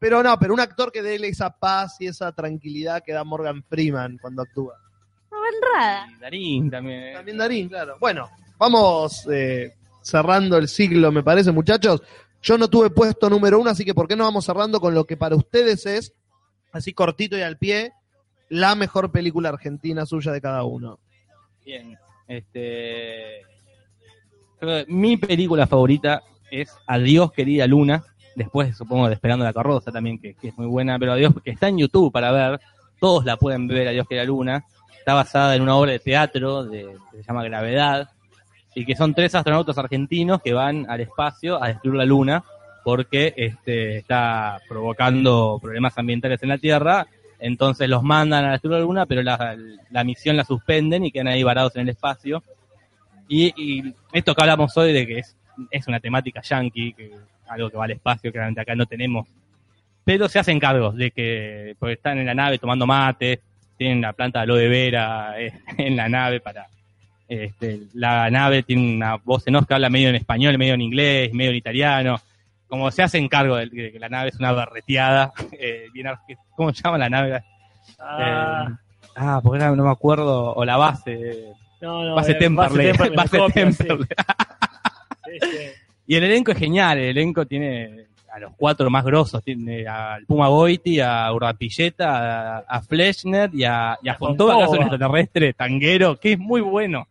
Pero 0.00 0.22
no, 0.22 0.38
pero 0.38 0.54
un 0.54 0.60
actor 0.60 0.90
que 0.90 1.02
dé 1.02 1.16
esa 1.28 1.50
paz 1.50 2.00
y 2.00 2.06
esa 2.06 2.32
tranquilidad 2.32 3.04
que 3.04 3.12
da 3.12 3.22
Morgan 3.22 3.62
Freeman 3.62 4.18
cuando 4.18 4.42
actúa. 4.42 4.74
Rada. 5.30 6.06
Y 6.10 6.18
Darín 6.18 6.70
también. 6.70 7.14
También 7.14 7.36
Darín, 7.36 7.68
claro. 7.68 7.96
Bueno, 8.00 8.30
vamos 8.56 9.28
eh, 9.30 9.74
cerrando 10.00 10.56
el 10.56 10.68
siglo, 10.68 11.12
me 11.12 11.22
parece, 11.22 11.52
muchachos. 11.52 12.02
Yo 12.42 12.56
no 12.56 12.68
tuve 12.68 12.88
puesto 12.88 13.28
número 13.28 13.60
uno, 13.60 13.68
así 13.68 13.84
que 13.84 13.92
¿por 13.92 14.08
qué 14.08 14.16
no 14.16 14.24
vamos 14.24 14.46
cerrando 14.46 14.80
con 14.80 14.94
lo 14.94 15.04
que 15.04 15.18
para 15.18 15.36
ustedes 15.36 15.84
es, 15.84 16.14
así 16.72 16.94
cortito 16.94 17.36
y 17.36 17.42
al 17.42 17.58
pie, 17.58 17.92
la 18.48 18.74
mejor 18.74 19.12
película 19.12 19.50
argentina 19.50 20.06
suya 20.06 20.32
de 20.32 20.40
cada 20.40 20.64
uno? 20.64 20.98
Bien. 21.62 21.98
Este. 22.26 23.42
mi 24.88 25.18
película 25.18 25.66
favorita 25.66 26.22
es 26.50 26.74
Adiós, 26.86 27.32
querida 27.32 27.66
Luna. 27.66 28.04
Después, 28.40 28.74
supongo, 28.74 29.06
de 29.06 29.12
Esperando 29.12 29.44
la 29.44 29.52
Carroza 29.52 29.92
también, 29.92 30.18
que, 30.18 30.32
que 30.32 30.48
es 30.48 30.56
muy 30.56 30.66
buena. 30.66 30.98
Pero 30.98 31.12
Adiós, 31.12 31.34
que 31.44 31.50
está 31.50 31.68
en 31.68 31.76
YouTube 31.76 32.10
para 32.10 32.32
ver. 32.32 32.58
Todos 32.98 33.22
la 33.26 33.36
pueden 33.36 33.68
ver, 33.68 33.88
Adiós, 33.88 34.08
querida 34.08 34.24
Luna. 34.24 34.64
Está 34.98 35.12
basada 35.12 35.54
en 35.56 35.60
una 35.60 35.76
obra 35.76 35.92
de 35.92 35.98
teatro 35.98 36.64
de, 36.64 36.88
que 37.10 37.18
se 37.18 37.22
llama 37.22 37.44
Gravedad. 37.44 38.08
Y 38.74 38.86
que 38.86 38.96
son 38.96 39.12
tres 39.12 39.34
astronautas 39.34 39.76
argentinos 39.76 40.40
que 40.40 40.54
van 40.54 40.88
al 40.88 41.02
espacio 41.02 41.62
a 41.62 41.68
destruir 41.68 41.98
la 41.98 42.06
Luna 42.06 42.42
porque 42.82 43.34
este, 43.36 43.98
está 43.98 44.58
provocando 44.66 45.58
problemas 45.60 45.98
ambientales 45.98 46.42
en 46.42 46.48
la 46.48 46.56
Tierra. 46.56 47.06
Entonces 47.40 47.90
los 47.90 48.02
mandan 48.02 48.46
a 48.46 48.52
destruir 48.52 48.78
la 48.78 48.84
Luna, 48.84 49.04
pero 49.04 49.22
la, 49.22 49.54
la 49.90 50.02
misión 50.02 50.34
la 50.38 50.44
suspenden 50.44 51.04
y 51.04 51.12
quedan 51.12 51.28
ahí 51.28 51.42
varados 51.42 51.76
en 51.76 51.82
el 51.82 51.90
espacio. 51.90 52.42
Y, 53.28 53.52
y 53.54 53.94
esto 54.14 54.34
que 54.34 54.42
hablamos 54.42 54.74
hoy 54.78 54.94
de 54.94 55.06
que 55.06 55.18
es, 55.18 55.36
es 55.70 55.86
una 55.88 56.00
temática 56.00 56.40
yankee, 56.40 56.94
que 56.94 57.12
algo 57.50 57.70
que 57.70 57.76
va 57.76 57.84
al 57.84 57.90
espacio, 57.90 58.32
que 58.32 58.38
realmente 58.38 58.60
acá 58.60 58.74
no 58.74 58.86
tenemos. 58.86 59.28
Pero 60.04 60.28
se 60.28 60.38
hacen 60.38 60.58
cargos 60.58 60.96
de 60.96 61.10
que, 61.10 61.76
porque 61.78 61.94
están 61.94 62.18
en 62.18 62.26
la 62.26 62.34
nave 62.34 62.58
tomando 62.58 62.86
mate, 62.86 63.40
tienen 63.76 64.00
la 64.00 64.12
planta 64.12 64.40
de 64.40 64.42
aloe 64.44 64.68
vera 64.68 65.40
eh, 65.40 65.52
en 65.78 65.96
la 65.96 66.08
nave 66.08 66.40
para... 66.40 66.66
Este, 67.28 67.82
la 67.94 68.28
nave 68.28 68.64
tiene 68.64 68.96
una 68.96 69.14
voz 69.14 69.46
en 69.46 69.54
off 69.54 69.64
que 69.64 69.74
habla 69.74 69.88
medio 69.88 70.08
en 70.08 70.16
español, 70.16 70.58
medio 70.58 70.74
en 70.74 70.80
inglés, 70.80 71.32
medio 71.32 71.52
en 71.52 71.56
italiano. 71.56 72.20
Como 72.66 72.90
se 72.90 73.04
hacen 73.04 73.28
cargo 73.28 73.54
de 73.54 73.70
que 73.70 73.98
la 74.00 74.08
nave 74.08 74.30
es 74.30 74.36
una 74.36 74.50
barreteada. 74.50 75.32
eh, 75.52 75.86
bien 75.92 76.08
¿Cómo 76.56 76.74
se 76.74 76.82
llama 76.82 76.98
la 76.98 77.08
nave? 77.08 77.40
Ah, 78.00 78.66
Eh, 78.68 78.74
ah, 79.14 79.40
porque 79.42 79.60
no 79.60 79.76
me 79.76 79.90
acuerdo. 79.90 80.54
O 80.54 80.64
la 80.64 80.76
base. 80.76 81.52
no, 81.80 82.02
no, 82.02 82.14
base 82.16 82.32
eh, 82.32 82.34
Temperley. 82.34 82.92
Temperley, 82.92 83.16
Base. 83.16 83.52
Temperley. 83.52 84.08
Y 86.10 86.16
el 86.16 86.24
elenco 86.24 86.50
es 86.50 86.58
genial. 86.58 86.98
El 86.98 87.16
elenco 87.16 87.46
tiene 87.46 88.06
a 88.32 88.40
los 88.40 88.52
cuatro 88.56 88.90
más 88.90 89.04
grosos, 89.04 89.44
tiene 89.44 89.86
al 89.86 90.26
Puma 90.26 90.48
Goiti, 90.48 90.98
a 90.98 91.32
Urdapilleta, 91.32 92.56
a, 92.56 92.58
a 92.66 92.82
Fleschner 92.82 93.48
y 93.54 93.62
a, 93.62 93.96
y 94.02 94.08
a 94.08 94.16
Fontova, 94.16 94.56
que 94.56 94.62
hace 94.64 94.76
un 94.76 94.82
extraterrestre 94.82 95.52
tanguero, 95.52 96.18
que 96.18 96.32
es 96.32 96.38
muy 96.40 96.62
bueno. 96.62 97.06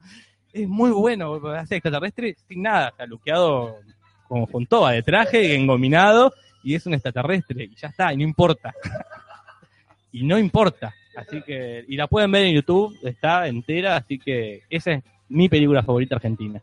Es 0.52 0.68
muy 0.68 0.92
bueno, 0.92 1.40
hace 1.48 1.78
extraterrestre 1.78 2.36
sin 2.46 2.64
nada, 2.64 2.90
está 2.90 3.06
luqueado 3.06 3.78
como 4.28 4.46
Fontova, 4.48 4.92
de 4.92 5.02
traje, 5.02 5.56
engominado, 5.56 6.34
y 6.62 6.76
es 6.76 6.86
un 6.86 6.94
extraterrestre, 6.94 7.70
y 7.72 7.76
ya 7.76 7.88
está, 7.88 8.12
y 8.12 8.18
no 8.18 8.24
importa. 8.24 8.74
y 10.12 10.26
no 10.26 10.38
importa. 10.38 10.94
Así 11.16 11.42
que, 11.44 11.86
y 11.88 11.96
la 11.96 12.08
pueden 12.08 12.34
ver 12.34 12.48
en 12.48 12.56
YouTube, 12.56 13.00
está 13.02 13.48
entera, 13.48 13.96
así 13.96 14.20
que 14.20 14.64
esa 14.70 14.92
es 14.92 15.04
mi 15.30 15.48
película 15.48 15.84
favorita 15.84 16.16
argentina. 16.16 16.62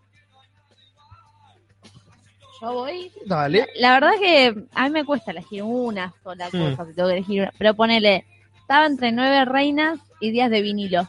Yo 2.60 2.72
voy. 2.72 3.10
Dale. 3.26 3.66
La 3.76 3.92
verdad 3.94 4.14
es 4.14 4.20
que 4.20 4.64
a 4.74 4.84
mí 4.84 4.90
me 4.90 5.04
cuesta 5.04 5.30
elegir 5.30 5.62
una 5.62 6.12
sola 6.22 6.48
Hmm. 6.52 6.70
cosa, 6.76 6.86
si 6.86 6.94
tengo 6.94 7.08
que 7.08 7.14
elegir 7.16 7.42
una. 7.42 7.52
Pero 7.58 7.74
ponele, 7.74 8.24
estaba 8.60 8.86
entre 8.86 9.12
Nueve 9.12 9.44
Reinas 9.44 9.98
y 10.20 10.30
Días 10.30 10.50
de 10.50 10.62
Vinilo. 10.62 11.06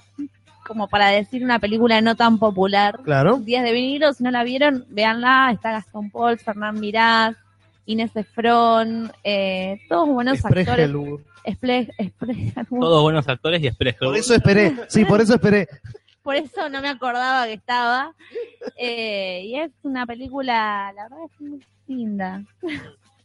Como 0.66 0.90
para 0.90 1.08
decir 1.10 1.44
una 1.46 1.60
película 1.60 2.02
no 2.02 2.16
tan 2.16 2.40
popular. 2.40 3.00
Claro. 3.04 3.38
Días 3.38 3.64
de 3.64 3.72
Vinilo, 3.72 4.12
si 4.14 4.24
no 4.24 4.32
la 4.32 4.44
vieron, 4.44 4.86
véanla. 4.90 5.52
Está 5.54 5.72
Gastón 5.72 6.10
Paul, 6.12 6.38
Fernán 6.38 6.80
Mirás, 6.80 7.36
Inés 7.86 8.14
Efron, 8.16 9.10
eh, 9.24 9.80
todos 9.88 10.10
buenos 10.10 10.44
actores. 10.44 10.90
Esple-. 11.46 11.94
Todos 12.70 13.02
buenos 13.02 13.30
actores 13.30 13.62
y 13.64 13.68
Expreso. 13.68 14.00
Por 14.02 14.18
eso 14.18 14.36
esperé. 14.36 14.76
Sí, 14.90 15.06
por 15.06 15.22
eso 15.22 15.36
esperé. 15.36 15.70
Por 16.28 16.36
eso 16.36 16.68
no 16.68 16.82
me 16.82 16.90
acordaba 16.90 17.46
que 17.46 17.54
estaba. 17.54 18.14
Eh, 18.76 19.44
y 19.46 19.56
es 19.56 19.72
una 19.84 20.06
película, 20.06 20.92
la 20.94 21.04
verdad 21.04 21.20
es 21.24 21.40
muy 21.40 21.66
linda. 21.88 22.44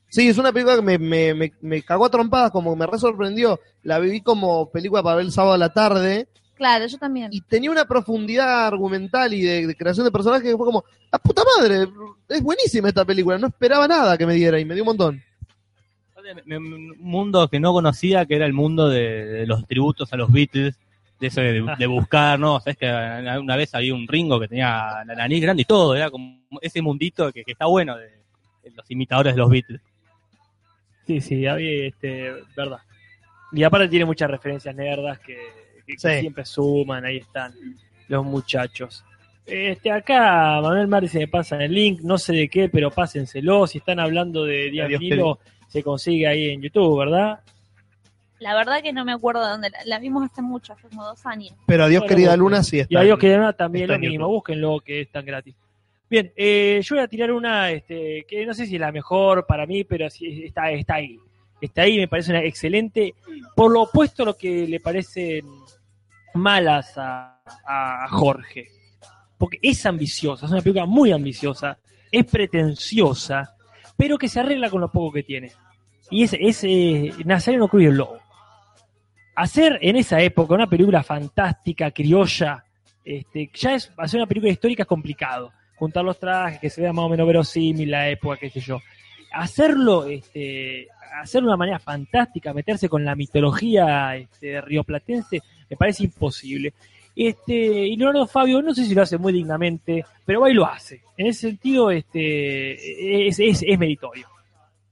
Sí, 0.09 0.29
es 0.29 0.39
una 0.39 0.53
película 0.53 0.77
que 0.77 0.83
me, 0.83 0.99
me, 0.99 1.35
me, 1.35 1.53
me 1.63 1.83
cagó 1.83 2.05
a 2.05 2.11
trompadas, 2.11 2.53
como 2.53 2.77
me 2.77 2.87
re 2.87 3.01
sorprendió. 3.01 3.59
La 3.83 3.99
viví 3.99 4.21
como 4.21 4.71
película 4.71 5.03
para 5.03 5.17
ver 5.17 5.25
el 5.25 5.33
sábado 5.33 5.55
a 5.55 5.59
la 5.59 5.73
tarde. 5.73 6.29
Claro, 6.55 6.87
yo 6.87 6.97
también. 6.97 7.31
Y 7.33 7.41
tenía 7.41 7.73
una 7.73 7.87
profundidad 7.87 8.69
argumental 8.69 9.35
y 9.35 9.43
de, 9.43 9.67
de 9.67 9.75
creación 9.75 10.05
de 10.05 10.13
personajes 10.13 10.49
que 10.49 10.57
fue 10.57 10.67
como, 10.67 10.85
¡la 11.11 11.19
puta 11.19 11.43
madre! 11.59 11.89
Es 12.29 12.41
buenísima 12.41 12.87
esta 12.87 13.05
película. 13.05 13.37
No 13.37 13.49
esperaba 13.49 13.89
nada 13.89 14.17
que 14.17 14.27
me 14.27 14.35
diera 14.35 14.61
y 14.61 14.65
me 14.65 14.75
dio 14.75 14.85
un 14.85 14.91
montón. 14.91 15.23
Un 16.47 16.95
mundo 17.01 17.49
que 17.49 17.59
no 17.59 17.73
conocía, 17.73 18.27
que 18.27 18.37
era 18.37 18.47
el 18.47 18.53
mundo 18.53 18.89
de, 18.89 19.25
de 19.25 19.47
los 19.49 19.67
tributos 19.67 20.13
a 20.13 20.17
los 20.17 20.31
Beatles, 20.31 20.79
de 21.23 21.29
eso 21.29 21.41
de, 21.41 21.65
de 21.79 21.87
buscar, 21.87 22.39
¿no? 22.39 22.59
Sabes 22.61 22.77
que 22.77 22.87
una 23.41 23.57
vez 23.57 23.75
había 23.75 23.95
un 23.95 24.07
Ringo 24.09 24.41
que 24.41 24.49
tenía 24.49 25.03
la 25.07 25.15
nariz 25.15 25.41
grande 25.41 25.63
y 25.63 25.65
todo, 25.65 25.95
era 25.95 26.11
como 26.11 26.41
ese 26.61 26.83
mundito 26.83 27.33
que, 27.33 27.45
que 27.45 27.53
está 27.53 27.67
bueno 27.67 27.97
de, 27.97 28.07
de 28.65 28.71
los 28.75 28.91
imitadores 28.91 29.35
de 29.35 29.39
los 29.39 29.49
Beatles. 29.49 29.81
Sí, 31.07 31.21
sí, 31.21 31.47
había, 31.47 31.87
este, 31.89 32.33
verdad. 32.57 32.79
Y 33.53 33.63
aparte 33.65 33.89
tiene 33.89 34.05
muchas 34.05 34.31
referencias 34.31 34.75
nerdas 34.75 35.19
que, 35.21 35.37
que- 35.87 35.93
que 35.93 35.99
Sí. 35.99 36.21
siempre 36.21 36.45
suman, 36.45 37.05
ahí 37.05 37.19
están 37.19 37.53
los 38.09 38.25
muchachos. 38.25 39.05
Este, 39.45 39.91
acá 39.91 40.61
Manuel 40.63 40.87
Mari 40.89 41.09
se 41.09 41.19
me 41.19 41.29
pasa 41.29 41.57
en 41.57 41.63
el 41.63 41.73
link, 41.75 42.01
no 42.03 42.19
sé 42.19 42.33
de 42.35 42.49
qué, 42.49 42.69
pero 42.69 42.91
pásenselo. 42.91 43.67
Si 43.67 43.79
están 43.79 43.99
hablando 44.01 44.45
de 44.45 44.71
Vinilo, 44.71 45.39
se 45.69 45.83
consigue 45.83 46.27
ahí 46.27 46.51
en 46.51 46.63
YouTube, 46.63 46.99
¿verdad? 46.99 47.41
La 48.43 48.55
verdad 48.55 48.83
que 48.83 48.93
no 48.93 49.05
me 49.05 49.13
acuerdo 49.13 49.45
de 49.45 49.51
dónde 49.51 49.71
la, 49.71 49.79
la 49.87 49.99
vimos 49.99 50.31
hace 50.31 50.43
mucho, 50.43 50.73
hace 50.73 50.89
como 50.89 51.05
dos 51.05 51.25
años. 51.25 51.55
Pero 51.67 51.85
adiós, 51.85 52.01
Bueno, 52.01 52.09
querida. 52.17 52.37
Luna, 52.37 52.63
sí 52.63 52.81
está. 52.81 52.93
Y 52.93 52.97
adiós, 52.97 53.19
querida 53.19 53.39
Luna, 53.39 53.53
también 53.53 53.85
está 53.85 53.95
lo 53.95 54.01
mismo. 54.01 54.29
Búsquenlo, 54.29 54.81
que 54.81 55.03
es 55.03 55.11
tan 55.11 55.25
gratis. 55.25 55.55
Bien, 56.11 56.33
eh, 56.37 56.81
yo 56.83 56.97
voy 56.97 57.05
a 57.05 57.09
tirar 57.09 57.33
una 57.33 57.71
este, 57.71 58.25
que 58.29 58.45
no 58.45 58.53
sé 58.53 58.67
si 58.67 58.75
es 58.75 58.81
la 58.81 58.93
mejor 58.93 59.47
para 59.47 59.65
mí, 59.65 59.85
pero 59.85 60.11
sí 60.11 60.43
está, 60.45 60.71
está 60.71 60.97
ahí. 60.97 61.19
Está 61.61 61.83
ahí, 61.83 61.97
me 61.97 62.09
parece 62.09 62.33
una 62.33 62.43
excelente. 62.43 63.15
Por 63.55 63.71
lo 63.71 63.83
opuesto 63.83 64.25
a 64.25 64.27
lo 64.27 64.37
que 64.37 64.67
le 64.67 64.81
parecen 64.81 65.47
malas 66.35 66.99
a, 66.99 67.41
a 67.65 68.09
Jorge. 68.11 68.67
Porque 69.39 69.59
es 69.63 69.87
ambiciosa, 69.87 70.47
es 70.47 70.53
una 70.53 70.61
película 70.61 70.87
muy 70.87 71.13
ambiciosa, 71.13 71.79
es 72.11 72.27
pretenciosa, 72.27 73.57
pero 73.97 74.19
que 74.19 74.29
se 74.29 74.41
arregla 74.41 74.71
con 74.71 74.81
lo 74.81 74.91
poco 74.91 75.13
que 75.13 75.23
tiene. 75.23 75.53
Y 76.11 76.25
es, 76.25 76.37
es 76.39 76.65
eh, 76.65 77.11
Nazareno 77.25 77.69
Cruz 77.69 77.85
y 77.85 77.87
el 77.87 77.97
Lobo. 77.97 78.19
Hacer 79.35 79.79
en 79.81 79.97
esa 79.97 80.21
época 80.21 80.55
una 80.55 80.67
película 80.67 81.03
fantástica, 81.03 81.91
criolla, 81.91 82.65
este, 83.05 83.51
ya 83.55 83.75
es 83.75 83.91
hacer 83.97 84.19
una 84.19 84.27
película 84.27 84.53
histórica 84.53 84.83
es 84.83 84.89
complicado. 84.89 85.53
Juntar 85.77 86.05
los 86.05 86.19
trajes, 86.19 86.61
que 86.61 86.71
se 86.71 86.81
vea 86.81 86.93
más 86.93 87.07
o 87.07 87.09
menos 87.09 87.27
verosímil 87.27 87.91
la 87.91 88.09
época, 88.09 88.37
qué 88.37 88.51
sé 88.51 88.61
yo. 88.61 88.81
Hacerlo, 89.33 90.07
este, 90.07 90.87
hacerlo 91.21 91.49
de 91.49 91.53
una 91.53 91.57
manera 91.57 91.79
fantástica, 91.79 92.53
meterse 92.53 92.89
con 92.89 93.05
la 93.05 93.17
mitología 93.17 94.17
este, 94.17 94.61
rioplatense, 94.61 95.41
me 95.69 95.77
parece 95.77 96.05
imposible. 96.05 96.73
Este, 97.17 97.55
y 97.55 97.97
Leonardo 97.97 98.27
Fabio, 98.27 98.63
no 98.63 98.75
sé 98.75 98.85
si 98.85 98.95
lo 98.95 99.03
hace 99.03 99.19
muy 99.19 99.33
dignamente, 99.33 100.05
pero 100.25 100.47
y 100.47 100.55
lo 100.55 100.67
hace. 100.67 101.03
En 101.17 101.27
ese 101.27 101.49
sentido, 101.49 101.91
este, 101.91 103.27
es, 103.29 103.79
meritorio. 103.79 104.29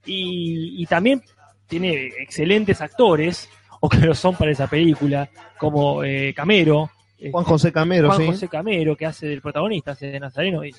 Y 0.04 0.84
también 0.86 1.22
tiene 1.68 2.06
excelentes 2.18 2.80
actores, 2.80 3.48
o 3.80 3.88
que 3.88 3.98
lo 3.98 4.14
son 4.14 4.36
para 4.36 4.50
esa 4.50 4.66
película, 4.68 5.28
como 5.58 6.04
eh, 6.04 6.32
Camero. 6.34 6.90
este, 7.18 7.30
Juan 7.32 7.44
José 7.44 7.72
Camero, 7.72 8.08
Juan 8.08 8.20
sí. 8.20 8.26
José 8.26 8.48
Camero, 8.48 8.96
que 8.96 9.06
hace 9.06 9.26
del 9.26 9.40
protagonista, 9.40 9.92
hace 9.92 10.06
de 10.10 10.20
Nazareno 10.20 10.64
y, 10.64 10.68
y- 10.70 10.72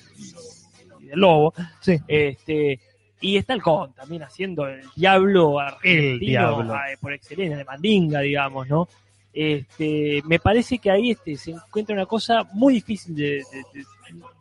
y 1.00 1.06
del 1.06 1.18
Lobo. 1.20 1.52
Sí. 1.80 1.98
Este, 2.06 2.80
y 3.20 3.36
está 3.36 3.54
el 3.54 3.62
Con 3.62 3.92
también 3.92 4.22
haciendo 4.24 4.66
el 4.66 4.82
diablo 4.96 5.58
argentino 5.60 6.18
diablo. 6.18 6.74
ah, 6.74 6.84
por 7.00 7.12
excelencia, 7.12 7.56
de 7.56 7.64
Mandinga, 7.64 8.20
digamos, 8.20 8.68
¿no? 8.68 8.88
Este, 9.32 10.22
me 10.26 10.38
parece 10.38 10.78
que 10.78 10.90
ahí 10.90 11.12
este, 11.12 11.36
se 11.36 11.52
encuentra 11.52 11.94
una 11.94 12.06
cosa 12.06 12.44
muy 12.52 12.74
difícil 12.74 13.14
de, 13.14 13.22
de- 13.22 13.64
de- 13.74 13.84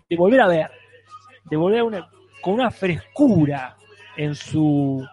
de 0.10 0.16
volver 0.18 0.42
a 0.42 0.48
ver, 0.48 0.72
de 1.50 1.56
volver 1.58 1.80
a 1.80 1.84
una, 1.86 2.10
con 2.42 2.56
una 2.56 2.70
frescura 2.72 3.78
en 4.18 4.36
su 4.36 5.08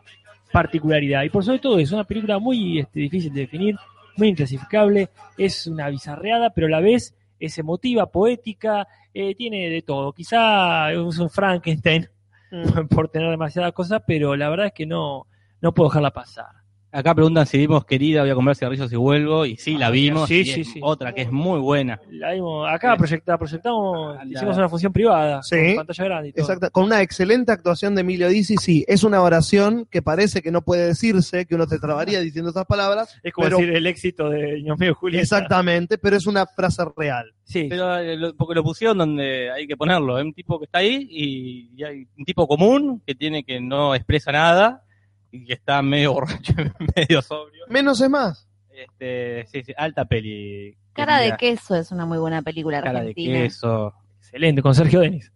particularidad. 0.53 1.23
Y 1.25 1.31
por 1.31 1.45
sobre 1.45 1.59
todo 1.59 1.79
es 1.79 1.93
una 1.93 2.05
película 2.05 2.39
muy 2.39 2.81
este, 2.81 3.01
difícil 3.01 3.33
de 3.33 3.43
definir, 3.43 3.77
muy 4.17 4.29
inclasificable, 4.29 5.11
es 5.37 5.67
una 5.67 5.89
bizarreada, 5.89 6.51
pero 6.51 6.67
a 6.67 6.71
la 6.71 6.81
vez 6.81 7.15
es 7.39 7.59
emotiva, 7.59 8.07
poética, 8.07 8.89
eh, 9.15 9.35
tiene 9.35 9.71
de 9.71 9.83
todo. 9.83 10.13
Quizá 10.13 10.93
es 10.93 11.19
un 11.19 11.31
Frankenstein 11.31 12.09
por 12.91 13.09
tener 13.09 13.31
demasiadas 13.31 13.73
cosas, 13.73 14.03
pero 14.07 14.37
la 14.37 14.49
verdad 14.49 14.67
es 14.67 14.73
que 14.73 14.87
no, 14.87 15.27
no 15.61 15.73
puedo 15.73 15.91
dejarla 15.91 16.13
pasar. 16.13 16.58
Acá 16.91 17.15
preguntan 17.15 17.45
si 17.47 17.59
vimos 17.59 17.85
Querida, 17.85 18.23
voy 18.23 18.31
a 18.31 18.35
comer 18.35 18.57
cigarrillos 18.57 18.91
y 18.91 18.97
vuelvo, 18.97 19.45
y 19.45 19.59
sí, 19.59 19.77
la 19.77 19.91
vimos. 19.91 20.27
Sí, 20.27 20.41
y 20.41 20.45
sí, 20.47 20.61
es 20.63 20.73
sí. 20.73 20.81
Otra 20.83 21.13
que 21.13 21.21
es 21.23 21.31
muy 21.31 21.61
buena. 21.61 22.01
La 22.11 22.33
vimos, 22.33 22.67
acá 22.67 22.97
proyecta- 22.97 23.37
proyectamos, 23.37 24.17
La- 24.17 24.25
hicimos 24.25 24.57
una 24.57 24.71
función 24.71 24.91
privada, 24.91 25.43
Sí. 25.43 25.57
con 25.75 25.77
pantalla 25.87 26.05
grande 26.05 26.29
y 26.31 26.33
todo. 26.33 26.45
Exacto, 26.45 26.71
con 26.71 26.85
una 26.85 27.03
excelente 27.03 27.53
actuación 27.53 27.95
de 27.95 28.01
Emilio 28.01 28.29
Dizzi, 28.29 28.57
sí, 28.57 28.85
es 28.89 29.05
una 29.05 29.21
oración 29.21 29.87
que 29.91 30.01
parece 30.01 30.41
que 30.41 30.51
no 30.51 30.63
puede 30.63 30.87
decirse, 30.87 31.45
que 31.45 31.55
uno 31.57 31.67
se 31.67 31.79
trabaría 31.79 32.21
diciendo 32.21 32.51
esas 32.51 32.65
palabras, 32.65 33.19
Es 33.23 33.35
como 33.35 33.45
pero- 33.47 33.59
decir 33.59 33.75
el 33.77 33.87
éxito 33.87 34.31
de 34.31 34.55
Dios 34.55 34.79
mío, 34.79 34.95
Julieta. 34.95 35.23
exactamente, 35.23 35.99
pero 35.99 36.17
es 36.17 36.27
una 36.27 36.47
frase 36.47 36.83
real. 36.97 37.35
Sí, 37.45 37.67
Pero 37.69 37.99
eh, 37.99 38.17
lo- 38.17 38.35
porque 38.35 38.55
lo 38.55 38.63
pusieron 38.63 38.97
donde 38.97 39.51
hay 39.51 39.67
que 39.67 39.77
ponerlo. 39.77 40.19
Es 40.19 40.25
un 40.25 40.33
tipo 40.35 40.59
que 40.59 40.65
está 40.67 40.79
ahí 40.79 41.07
y, 41.11 41.71
y 41.77 41.85
hay 41.85 42.07
un 42.17 42.25
tipo 42.25 42.47
común 42.47 43.03
que 43.07 43.15
tiene 43.15 43.43
que 43.45 43.59
no 43.61 43.95
expresa 43.95 44.33
nada 44.33 44.83
y 45.31 45.45
que 45.45 45.55
está 45.55 45.81
medio 45.83 46.13
borracho, 46.15 46.53
medio 46.97 47.23
sobrio. 47.23 47.65
Menos 47.69 48.01
es 48.01 48.11
más. 48.11 48.49
Este, 48.71 49.45
sí, 49.47 49.63
sí, 49.65 49.73
alta 49.77 50.05
peli. 50.05 50.77
Cara 50.93 51.19
de 51.19 51.37
queso 51.37 51.75
es 51.77 51.91
una 51.93 52.07
muy 52.07 52.19
buena 52.19 52.43
película 52.43 52.81
Cara 52.83 53.03
de 53.03 53.15
queso. 53.15 53.95
excelente, 54.21 54.63
con 54.63 54.75
Sergio 54.75 55.01
Denis. 55.01 55.33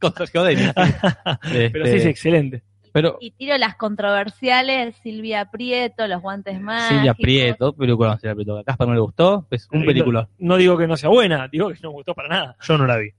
Con 0.00 0.12
Sergio 0.16 0.42
Denis. 0.44 0.72
Pero 0.74 1.40
sí, 1.42 1.64
Este, 1.74 1.96
es 1.96 2.06
excelente. 2.06 2.62
Pero 2.92 3.16
Y 3.20 3.32
tiro 3.32 3.58
las 3.58 3.74
controversiales, 3.76 4.94
Silvia 5.02 5.50
Prieto, 5.50 6.06
Los 6.06 6.22
Guantes 6.22 6.60
Mágicos. 6.60 6.88
Silvia 6.96 7.14
Prieto, 7.14 7.72
película 7.74 8.10
con 8.10 8.20
Silvia 8.20 8.34
Prieto. 8.34 8.58
A 8.58 8.64
Casper 8.64 8.86
no 8.88 8.94
le 8.94 9.00
gustó, 9.00 9.46
es 9.50 9.68
un 9.72 9.82
Eh, 9.82 9.86
película. 9.86 10.28
No 10.38 10.56
digo 10.56 10.78
que 10.78 10.86
no 10.86 10.96
sea 10.96 11.08
buena, 11.10 11.48
digo 11.48 11.70
que 11.70 11.80
no 11.82 11.88
me 11.90 11.94
gustó 11.96 12.14
para 12.14 12.28
nada. 12.28 12.56
Yo 12.62 12.78
no 12.78 12.86
la 12.86 12.96
vi. 12.98 13.10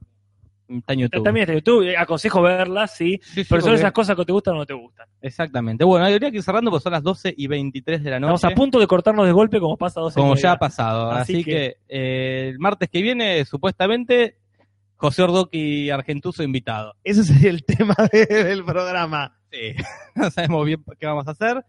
Está 0.68 0.94
en 0.94 1.00
YouTube. 1.00 1.24
También 1.24 1.42
está 1.44 1.54
en 1.54 1.60
YouTube, 1.60 1.84
eh, 1.88 1.98
aconsejo 1.98 2.42
verla, 2.42 2.88
sí, 2.88 3.20
Sí, 3.22 3.44
sí, 3.44 3.46
pero 3.50 3.62
son 3.62 3.70
porque- 3.72 3.82
esas 3.82 3.92
cosas 3.92 4.16
que 4.16 4.26
te 4.26 4.32
gustan 4.32 4.56
o 4.56 4.58
no 4.58 4.66
te 4.66 4.74
gustan. 4.74 5.08
Exactamente. 5.22 5.84
Bueno, 5.84 6.06
habría 6.06 6.32
que 6.32 6.38
ir 6.38 6.44
cerrando 6.44 6.72
porque 6.72 6.84
son 6.84 6.92
las 6.94 7.04
12 7.04 7.34
y 7.38 7.48
23 7.48 8.04
de 8.04 8.10
la 8.10 8.20
noche. 8.20 8.34
Estamos 8.36 8.54
a 8.54 8.56
punto 8.56 8.80
de 8.80 8.88
cortarnos 8.88 9.26
de 9.26 9.32
golpe 9.32 9.60
como 9.60 9.78
pasa 9.78 10.02
dos 10.02 10.14
como 10.16 10.36
ya 10.36 10.54
ha 10.54 10.58
pasado. 10.58 11.12
Así 11.12 11.34
Así, 11.36 11.44
que- 11.44 11.52
que, 11.52 11.78
eh, 11.88 12.50
el 12.50 12.60
martes 12.60 12.90
que 12.90 13.02
viene, 13.02 13.46
supuestamente, 13.46 14.38
José 14.98 15.24
Ordoqui 15.24 15.90
Argentuso 15.90 16.42
invitado. 16.42 16.96
Ese 17.04 17.24
sería 17.24 17.50
el 17.52 17.64
tema 17.88 17.96
de- 18.12 18.26
del 18.26 18.64
programa. 18.64 19.38
Sí. 19.52 19.76
no 20.16 20.32
sabemos 20.32 20.66
bien 20.66 20.84
qué 21.00 21.06
vamos 21.06 21.28
a 21.28 21.32
hacer. 21.32 21.64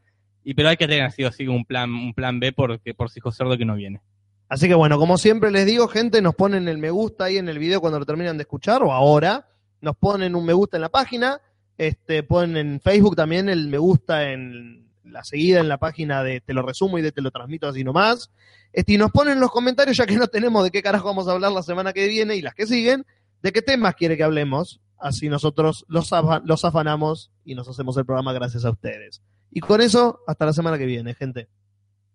Y 0.44 0.55
pero 0.55 0.68
hay 0.68 0.76
que 0.76 0.86
tener 0.86 1.05
así 1.05 1.25
o 1.25 1.28
así 1.28 1.47
un 1.49 1.65
plan, 1.65 1.92
un 1.92 2.15
plan 2.15 2.39
B 2.41 2.52
porque 2.52 2.94
por 2.94 3.10
si 3.10 3.20
José 3.20 3.42
Ordoqui 3.42 3.65
no 3.65 3.75
viene. 3.75 4.00
Así 4.49 4.68
que 4.68 4.75
bueno, 4.75 4.99
como 4.99 5.18
siempre 5.18 5.50
les 5.50 5.66
digo, 5.66 5.89
gente, 5.89 6.23
nos 6.23 6.34
ponen 6.34 6.68
el 6.68 6.78
me 6.78 6.91
gusta 6.91 7.25
ahí 7.25 7.36
en 7.36 7.49
el 7.49 7.58
video 7.58 7.81
cuando 7.81 7.99
lo 7.99 8.07
terminan 8.07 8.36
de 8.36 8.42
escuchar, 8.42 8.83
o 8.83 8.92
ahora, 8.92 9.49
nos 9.81 9.97
ponen 9.97 10.34
un 10.34 10.44
me 10.44 10.52
gusta 10.52 10.76
en 10.76 10.83
la 10.83 10.89
página, 10.89 11.41
Este, 11.78 12.23
ponen 12.23 12.57
en 12.57 12.81
Facebook 12.81 13.16
también 13.16 13.49
el 13.49 13.68
me 13.68 13.78
gusta 13.78 14.31
en 14.31 14.86
la 15.05 15.25
seguida 15.25 15.60
en 15.60 15.68
la 15.68 15.78
página 15.78 16.23
de 16.23 16.41
Te 16.41 16.55
lo 16.55 16.62
resumo 16.62 16.99
y 16.99 17.02
de 17.02 17.12
Te 17.12 17.20
lo 17.20 17.31
transmito 17.31 17.68
así 17.68 17.84
nomás. 17.84 18.31
Este, 18.73 18.92
y 18.94 18.99
nos 18.99 19.10
ponen 19.10 19.34
en 19.34 19.41
los 19.41 19.50
comentarios, 19.50 19.97
ya 19.97 20.07
que 20.07 20.16
no 20.16 20.28
tenemos 20.28 20.65
de 20.65 20.70
qué 20.70 20.83
carajo 20.83 21.07
vamos 21.07 21.28
a 21.28 21.33
hablar 21.33 21.52
la 21.52 21.62
semana 21.62 21.92
que 21.92 22.07
viene 22.07 22.36
y 22.36 22.42
las 22.42 22.55
que 22.55 22.66
siguen, 22.66 23.05
de 23.42 23.52
qué 23.52 23.62
temas 23.62 23.94
quiere 23.94 24.16
que 24.16 24.25
hablemos. 24.25 24.81
Así 24.99 25.28
nosotros 25.28 25.84
los, 25.89 26.10
los 26.44 26.65
afanamos 26.65 27.31
y 27.44 27.55
nos 27.55 27.68
hacemos 27.68 27.97
el 27.99 28.07
programa 28.07 28.33
gracias 28.33 28.65
a 28.65 28.70
ustedes. 28.70 29.23
Y 29.50 29.60
con 29.60 29.81
eso, 29.81 30.20
hasta 30.26 30.47
la 30.47 30.52
semana 30.52 30.78
que 30.78 30.86
viene, 30.86 31.15
gente. 31.15 31.49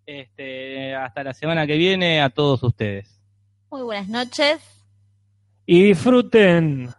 Este, 0.06 0.96
hasta 0.96 1.24
la 1.24 1.34
semana 1.34 1.68
que 1.68 1.78
viene 1.78 2.22
a 2.22 2.30
todos 2.30 2.64
ustedes. 2.64 3.22
Muy 3.70 3.84
buenas 3.84 4.10
noches. 4.10 4.60
Y 5.66 5.84
disfruten. 5.84 6.90